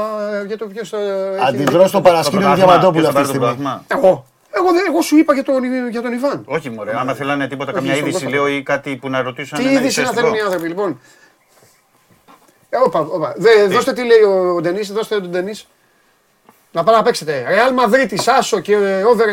για 0.46 0.58
το 0.58 0.66
ποιος. 0.66 0.92
Αντιδρώ 1.48 1.86
στο 1.86 1.96
Το 1.98 2.02
παρασκήνιο 2.08 2.40
του 2.40 2.46
πρωτάθλημα, 2.46 2.54
Διαμαντόπουλου 2.54 3.02
ποιος 3.02 3.14
θα 3.14 3.20
αυτή 3.20 3.32
τη 3.32 3.38
πάρει 3.38 3.54
το 3.54 3.62
στιγμή. 3.62 3.74
πρωτάθλημα; 3.80 3.84
Εγώ. 4.06 4.26
Εγώ, 4.58 4.68
δεν- 4.72 4.84
εγώ 4.88 5.00
σου 5.02 5.16
είπα 5.16 5.32
για 5.34 5.42
τον, 5.48 5.60
για 5.90 6.02
τον 6.02 6.12
Ιβάν. 6.12 6.42
Όχι 6.46 6.70
μωρέ, 6.70 6.92
άμα 7.00 7.14
θέλανε 7.14 7.46
τίποτα, 7.48 7.72
καμιά 7.72 7.94
στον 7.94 8.06
είδηση 8.06 8.24
κόσμο. 8.24 8.38
λέω 8.38 8.48
ή 8.56 8.62
κάτι 8.62 8.96
που 8.96 9.08
να 9.08 9.22
ρωτήσουν. 9.22 9.58
Τι 9.58 9.64
ένα 9.64 9.72
είδηση 9.72 9.82
να 9.82 9.88
ουσιαστικό. 10.08 10.20
θέλουν 10.20 10.34
οι 10.34 10.40
άνθρωποι, 10.40 10.68
λοιπόν; 10.68 11.00
Ε, 12.70 12.76
όπα, 12.86 12.98
όπα. 13.00 13.34
Δε, 13.36 13.66
δώστε 13.66 13.92
τι 13.92 14.02
λέει 14.04 14.22
ο 14.56 14.60
Ντενής, 14.60 14.92
δώστε 14.92 15.20
τον 15.20 15.30
Ντενής. 15.30 15.68
Να 16.74 16.82
πάμε 16.84 16.96
να 16.96 17.02
παίξετε. 17.02 17.44
Ρεάλ 17.48 17.72
Μαδρίτη, 17.74 18.18
Άσο 18.38 18.60
και 18.60 18.72
ε, 18.74 19.02
over 19.02 19.24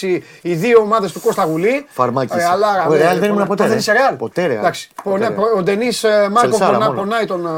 1,5 0.00 0.18
οι 0.42 0.54
δύο 0.54 0.80
ομάδες 0.80 1.12
του 1.12 1.20
Κώστα 1.20 1.44
Γουλή. 1.44 1.86
Φαρμάκης. 1.88 2.36
Ε, 2.42 2.44
αλλά, 2.44 2.86
Ο 2.88 2.94
ε, 2.94 2.98
Ρεάλ 2.98 3.08
δεν 3.10 3.18
πονά- 3.20 3.34
ήμουν 3.34 3.46
ποτέ, 3.46 3.62
Α, 3.62 3.66
Δεν 3.66 3.74
ρε. 3.74 3.80
είσαι 3.80 3.92
Ρεάλ. 3.92 4.14
Ποτέ 4.14 4.46
Ρεάλ. 4.46 4.58
Εντάξει, 4.58 4.88
Ποτέ 5.02 5.10
πονά- 5.10 5.28
Ρεάλ. 5.38 5.56
ο 5.58 5.62
Ντενή 5.62 5.88
Μάρκο 6.30 6.48
Τσελσάρα 6.48 6.72
πονά, 6.72 6.86
μόνο. 6.86 7.00
πονάει 7.00 7.24
τον 7.24 7.46
α, 7.46 7.52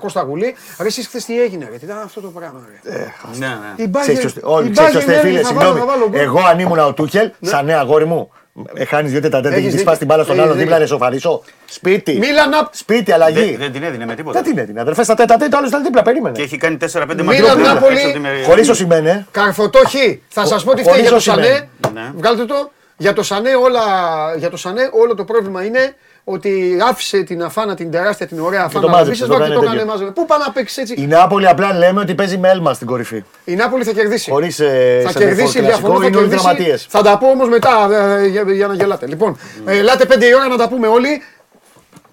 Κώστα 0.00 0.20
Γουλή. 0.22 0.54
Ρε, 0.80 0.86
εσείς 0.86 1.06
χθες 1.06 1.24
τι 1.24 1.42
έγινε, 1.42 1.68
ρε, 1.70 1.76
τι 1.76 1.84
ήταν 1.84 1.98
αυτό 2.04 2.20
το 2.20 2.28
πράγμα. 2.28 2.60
Ρε. 2.84 2.92
Ναι, 3.38 3.46
ναι. 3.46 3.84
Η 3.84 3.90
Ξέρεις 4.00 4.18
Bayern- 4.18 4.20
ποιος- 4.20 4.36
Όλοι 4.54 4.66
η 4.66 4.70
ξέρεις 4.70 4.90
ποιος 4.90 5.02
Bayern 5.02 5.06
θέλει, 5.06 5.18
φίλες, 5.20 5.32
έλεγε, 5.40 5.42
θα 5.48 5.52
βάλω, 5.54 5.68
συγγνώμη. 5.68 5.90
θα 5.92 5.98
βάλω 5.98 6.08
γκολ. 6.10 6.20
Εγώ 6.20 6.40
αν 6.50 6.58
ήμουν 6.58 6.78
ο 6.78 6.92
Τούχελ, 6.92 7.30
σαν 7.40 7.64
νέα 7.64 7.78
αγόρι 7.80 8.04
μου, 8.04 8.30
ε, 8.32 8.45
χάνεις 8.88 9.10
δύο 9.10 9.20
τετατέτα 9.20 9.48
Έχεις 9.54 9.62
και 9.64 9.68
δίκιο. 9.70 9.82
σπάσει 9.82 9.98
την 9.98 10.06
μπάλα 10.06 10.22
στον 10.22 10.34
Έχεις 10.34 10.46
άλλον 10.48 10.58
δίκιο. 10.58 10.70
δίπλα, 10.74 10.86
ρε 10.88 10.92
σοφαρίσω. 10.92 11.42
Σπίτι. 11.64 12.18
Μίλαν 12.18 12.54
απ- 12.54 12.74
Σπίτι, 12.74 13.02
Δεν, 13.04 13.14
αλλαγή. 13.14 13.56
δεν 13.56 13.72
την 13.72 13.82
έδινε 13.82 14.06
με 14.06 14.14
τίποτα. 14.14 14.40
Δεν 14.42 14.50
την 14.52 14.62
έδινε. 14.62 14.80
Αδερφέ, 14.80 15.02
στα 15.02 15.14
τέτα-τέτα, 15.14 15.56
άλλο 15.58 15.66
ήταν 15.66 15.82
δίπλα, 15.82 16.00
Και 16.02 16.04
περίμενε. 16.10 16.42
έχει 16.42 16.56
κάνει 16.56 16.76
4-5 16.76 17.22
Μίλαν, 17.22 17.24
μάτια. 17.58 17.72
Νάπολη, 17.72 17.98
Χωρίς 18.46 18.68
ο 18.68 18.74
Σιμένε. 18.74 19.26
Καρφωτό 19.30 19.78
χ. 19.78 19.94
Θα 20.28 20.46
σας 20.46 20.64
πω 20.64 20.74
τι 20.74 20.80
φταίει 20.82 20.92
χωρίς 20.92 21.00
για 21.00 21.10
το 21.10 21.16
Οσημέν. 21.16 21.44
Σανέ. 21.44 21.68
Ναι. 21.92 22.12
Βγάλτε 22.16 22.44
το. 22.44 22.70
Για 22.96 23.12
το, 23.12 23.22
Σανέ 23.22 23.54
όλα, 23.54 23.82
για 24.38 24.50
το 24.50 24.56
Σανέ 24.56 24.88
όλο 24.92 25.14
το 25.14 25.24
πρόβλημα 25.24 25.64
είναι 25.64 25.94
ότι 26.28 26.78
άφησε 26.88 27.22
την 27.22 27.42
αφάνα, 27.42 27.74
την 27.74 27.90
τεράστια, 27.90 28.26
την 28.26 28.40
ωραία 28.40 28.62
αφάνα 28.64 28.80
το 28.80 28.90
να 28.90 28.96
μάζεψε, 28.96 29.20
πεις, 29.24 29.28
το 29.30 29.34
και 29.34 29.40
κάνει 29.40 29.54
το 29.54 29.60
τέτοιο. 29.60 29.74
έκανε 29.74 29.90
μαζί. 29.90 30.04
Πού 30.12 30.26
πάει 30.26 30.38
να 30.38 30.50
παίξει 30.52 30.80
έτσι; 30.80 30.94
Η 30.98 31.06
Νάπολη 31.06 31.48
απλά 31.48 31.72
λέμε 31.72 32.00
ότι 32.00 32.14
παίζει 32.14 32.38
με 32.38 32.48
Έλμα 32.48 32.74
στην 32.74 32.86
κορυφή. 32.86 33.24
Η 33.44 33.54
Νάπολη 33.54 33.84
θα 33.84 33.92
κερδίσει. 33.92 34.30
Χωρίς 34.30 34.56
θα 35.04 35.12
κερδίσει, 35.18 35.60
διαφωνώ, 35.60 36.00
θα 36.00 36.06
είναι 36.06 36.16
όλοι 36.16 36.26
κερδίσει. 36.28 36.42
δραματίες. 36.42 36.86
Θα 36.88 37.02
τα 37.02 37.18
πω 37.18 37.26
όμως 37.28 37.48
μετά 37.48 37.88
ε, 38.20 38.26
για, 38.26 38.42
για 38.52 38.66
να 38.66 38.74
γελάτε. 38.74 39.06
Λοιπόν, 39.06 39.38
ε, 39.66 39.78
ελάτε 39.78 40.04
5 40.16 40.22
η 40.22 40.34
ώρα 40.34 40.48
να 40.48 40.56
τα 40.56 40.68
πούμε 40.68 40.86
όλοι. 40.86 41.22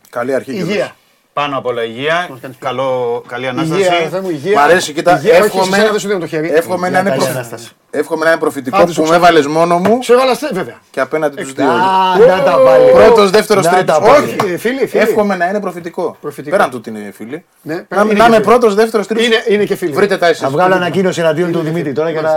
Καλή 0.09 0.33
αρχή. 0.33 0.51
κιόλας. 0.51 0.69
Υγεία. 0.69 0.95
Πάνω 1.33 1.57
απ' 1.57 1.65
όλα 1.65 1.83
υγεία. 1.83 2.29
Καλό, 2.59 3.23
καλή 3.27 3.47
ανάσταση. 3.47 3.79
Υγεία, 3.81 3.93
αδερφέ 3.95 4.21
μου, 4.21 4.29
υγεία. 4.29 4.59
Μ' 4.59 4.63
αρέσει, 4.63 4.93
κοίτα, 4.93 5.15
Υγεία, 5.17 5.31
όχι, 5.33 5.41
εύχομαι- 5.43 5.65
σε 5.65 5.71
σένα 5.79 5.91
δεν 5.91 5.99
σου 5.99 6.07
δίνω 6.07 6.19
το 6.19 6.27
χέρι. 6.27 6.49
Εύχομαι 6.53 6.89
να 6.89 6.99
είναι 6.99 7.09
καλή 7.09 7.21
προφ- 7.21 7.35
Ανάσταση. 7.35 7.71
Εύχομαι 7.95 8.23
να 8.25 8.31
είναι 8.31 8.39
προφητικός 8.39 8.79
Άντε, 8.81 8.91
σου 8.91 9.01
που 9.01 9.07
με 9.07 9.09
ξανά. 9.09 9.25
έβαλες 9.27 9.47
μόνο 9.47 9.77
μου 9.77 9.99
Σε 10.03 10.13
έβαλα 10.13 10.33
στε- 10.35 10.53
βέβαια. 10.53 10.75
και 10.91 10.99
απέναντι 10.99 11.35
τους 11.43 11.53
δύο. 11.53 11.65
Α, 11.69 12.17
να 12.37 12.43
τα 12.43 12.51
πάλι. 12.65 12.91
Πρώτος, 12.91 13.29
δεύτερος, 13.29 13.65
Να 13.65 13.71
τρίτος. 13.71 13.95
τα 13.95 14.01
πάλι. 14.01 14.23
Όχι. 14.25 14.53
Ε, 14.53 14.57
Φίλοι, 14.57 14.87
φίλοι. 14.87 15.01
Εύχομαι 15.03 15.35
να 15.35 15.45
είναι 15.47 15.59
προφητικό. 15.59 16.17
Προφητικό. 16.21 16.55
Πέραν 16.55 16.69
του 16.71 16.77
ότι 16.79 16.89
είναι 16.89 17.11
φίλοι. 17.15 17.45
Ναι, 17.61 17.73
Να, 17.73 18.01
είναι 18.01 18.03
να 18.03 18.05
και 18.13 18.13
είμαι 18.23 18.23
φίλοι. 18.35 18.39
πρώτο, 18.45 18.69
δεύτερος, 18.73 19.07
τρίτος. 19.07 19.25
Είναι, 19.25 19.43
είναι 19.47 19.63
και 19.63 19.75
φίλοι. 19.75 19.91
Βρείτε 19.93 20.17
τα 20.17 20.27
εσείς. 20.27 20.39
Θα 20.41 20.49
βγάλω 20.49 20.75
ανακοίνωση 20.75 21.19
εναντίον 21.19 21.51
του 21.51 21.59
Δημήτρη 21.59 21.91
τώρα 21.93 22.09
για 22.09 22.21
να. 22.21 22.31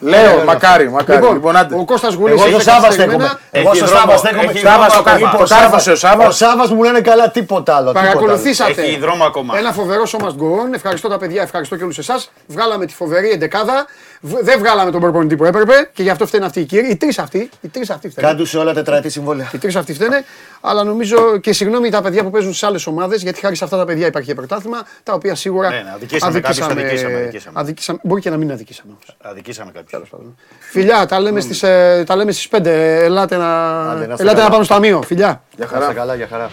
Λέω, 0.00 0.42
μακάρι, 0.46 0.90
μακάρι. 0.90 1.18
Λοιπόν, 1.20 1.34
Λοιπόν, 1.34 1.56
άντε. 1.56 1.74
ο 1.74 1.84
Κώστας 1.84 2.14
Γουλής 2.14 2.34
Εγώ 2.34 2.42
έχει 2.44 2.52
στο 2.52 2.62
Σάβα 2.70 2.80
καθυστερημένα. 2.80 3.24
στέκομαι. 3.24 3.40
Εγώ 3.50 3.68
Έχει 3.68 3.76
στο 3.76 3.86
δρόμο, 3.86 4.00
Σάβα 4.00 4.16
στέκομαι. 4.16 4.42
έχει 4.42 4.58
Σάβα 4.58 4.74
δρόμο 4.74 4.88
στο 4.90 4.98
ακόμα. 5.00 5.18
κάρπο. 5.20 5.36
Το 5.38 5.44
Το 5.44 5.54
κάρφωσε 5.54 5.90
ο 5.90 5.92
Ο 5.92 5.96
Σάβα. 5.96 6.30
Σάβα 6.30 6.74
μου 6.74 6.82
λένε 6.82 7.00
καλά, 7.00 7.30
τίποτα 7.30 7.74
άλλο. 7.76 7.86
τίποτα 7.86 8.00
άλλο. 8.00 8.18
Παρακολουθήσατε. 8.18 8.82
Έχει 8.82 8.98
δρόμο 8.98 9.24
ακόμα. 9.24 9.58
Ένα 9.58 9.72
φοβερό 9.72 10.02
show 10.12 10.20
must 10.24 10.36
go 10.42 10.48
on. 10.62 10.74
Ευχαριστώ 10.74 11.08
τα 11.08 11.18
παιδιά, 11.18 11.42
ευχαριστώ 11.42 11.76
και 11.76 11.82
όλους 11.84 11.98
εσάς. 11.98 12.30
Βγάλαμε 12.46 12.86
τη 12.86 12.94
φοβερή 12.94 13.30
εντεκάδα. 13.30 13.86
Β- 14.24 14.42
Δεν 14.42 14.58
βγάλαμε 14.58 14.90
τον 14.90 15.00
προπονητή 15.00 15.36
που 15.36 15.44
έπρεπε 15.44 15.90
και 15.92 16.02
γι' 16.02 16.10
αυτό 16.10 16.26
φταίνουν 16.26 16.46
αυτοί 16.46 16.60
οι 16.60 16.64
κύριοι. 16.64 16.88
Οι 16.90 16.96
τρεις 16.96 17.18
αυτοί. 17.18 17.50
Οι 17.60 17.68
τρεις 17.68 17.90
αυτοί 17.90 18.08
φταίνουν. 18.08 18.30
Κάντου 18.30 18.44
σε 18.46 18.58
όλα 18.58 18.72
τετραετή 18.74 19.08
συμβόλαια. 19.10 19.50
Οι 19.54 19.58
τρεις 19.58 19.76
αυτοί 19.76 19.92
φταίνε. 19.94 20.24
Αλλά 20.60 20.84
νομίζω 20.84 21.38
και 21.38 21.52
συγγνώμη 21.52 21.90
τα 21.90 22.02
παιδιά 22.02 22.22
που 22.22 22.30
παίζουν 22.30 22.52
σε 22.54 22.66
άλλες 22.66 22.86
ομάδες, 22.86 23.22
γιατί 23.22 23.40
χάρη 23.40 23.56
σε 23.56 23.64
αυτά 23.64 23.76
τα 23.76 23.84
παιδιά 23.84 24.06
υπάρχει 24.06 24.28
και 24.28 24.34
πρωτάθλημα, 24.34 24.86
τα 25.02 25.12
οποία 25.12 25.34
σίγουρα. 25.34 25.68
Ναι, 25.68 25.76
ναι, 25.76 25.90
αδικήσαμε 25.94 26.40
κάποιους, 26.40 26.66
αδικήσαμε, 26.66 27.14
αδικήσαμε. 27.18 27.58
αδικήσαμε. 27.60 27.98
Μπορεί 28.02 28.20
και 28.20 28.30
να 28.30 28.36
μην 28.36 28.52
αδικήσαμε 28.52 28.90
όμως. 28.92 29.16
Αδικήσαμε 29.22 29.70
κάποιον. 29.74 30.36
Φιλιά, 30.70 31.06
τα 31.06 31.20
λέμε 31.20 31.40
στις, 31.40 31.62
ε, 31.62 32.02
τα 32.06 32.16
λέμε 32.16 32.32
στις 32.32 32.48
5. 32.48 32.70
Ελάτε 33.02 33.36
να, 33.36 33.80
Άντε, 33.90 34.06
να 34.06 34.12
είστε 34.12 34.22
ελάτε 34.22 34.24
να 34.24 34.34
καλά. 34.34 34.50
πάμε 34.50 34.64
στο 34.64 34.74
ταμείο. 34.74 35.02
Φιλιά. 35.02 35.42
Για 35.56 35.66
Χαρά. 35.66 35.80
χαρά. 35.84 35.94
καλά, 35.94 36.14
για 36.14 36.26
χαρά. 36.30 36.50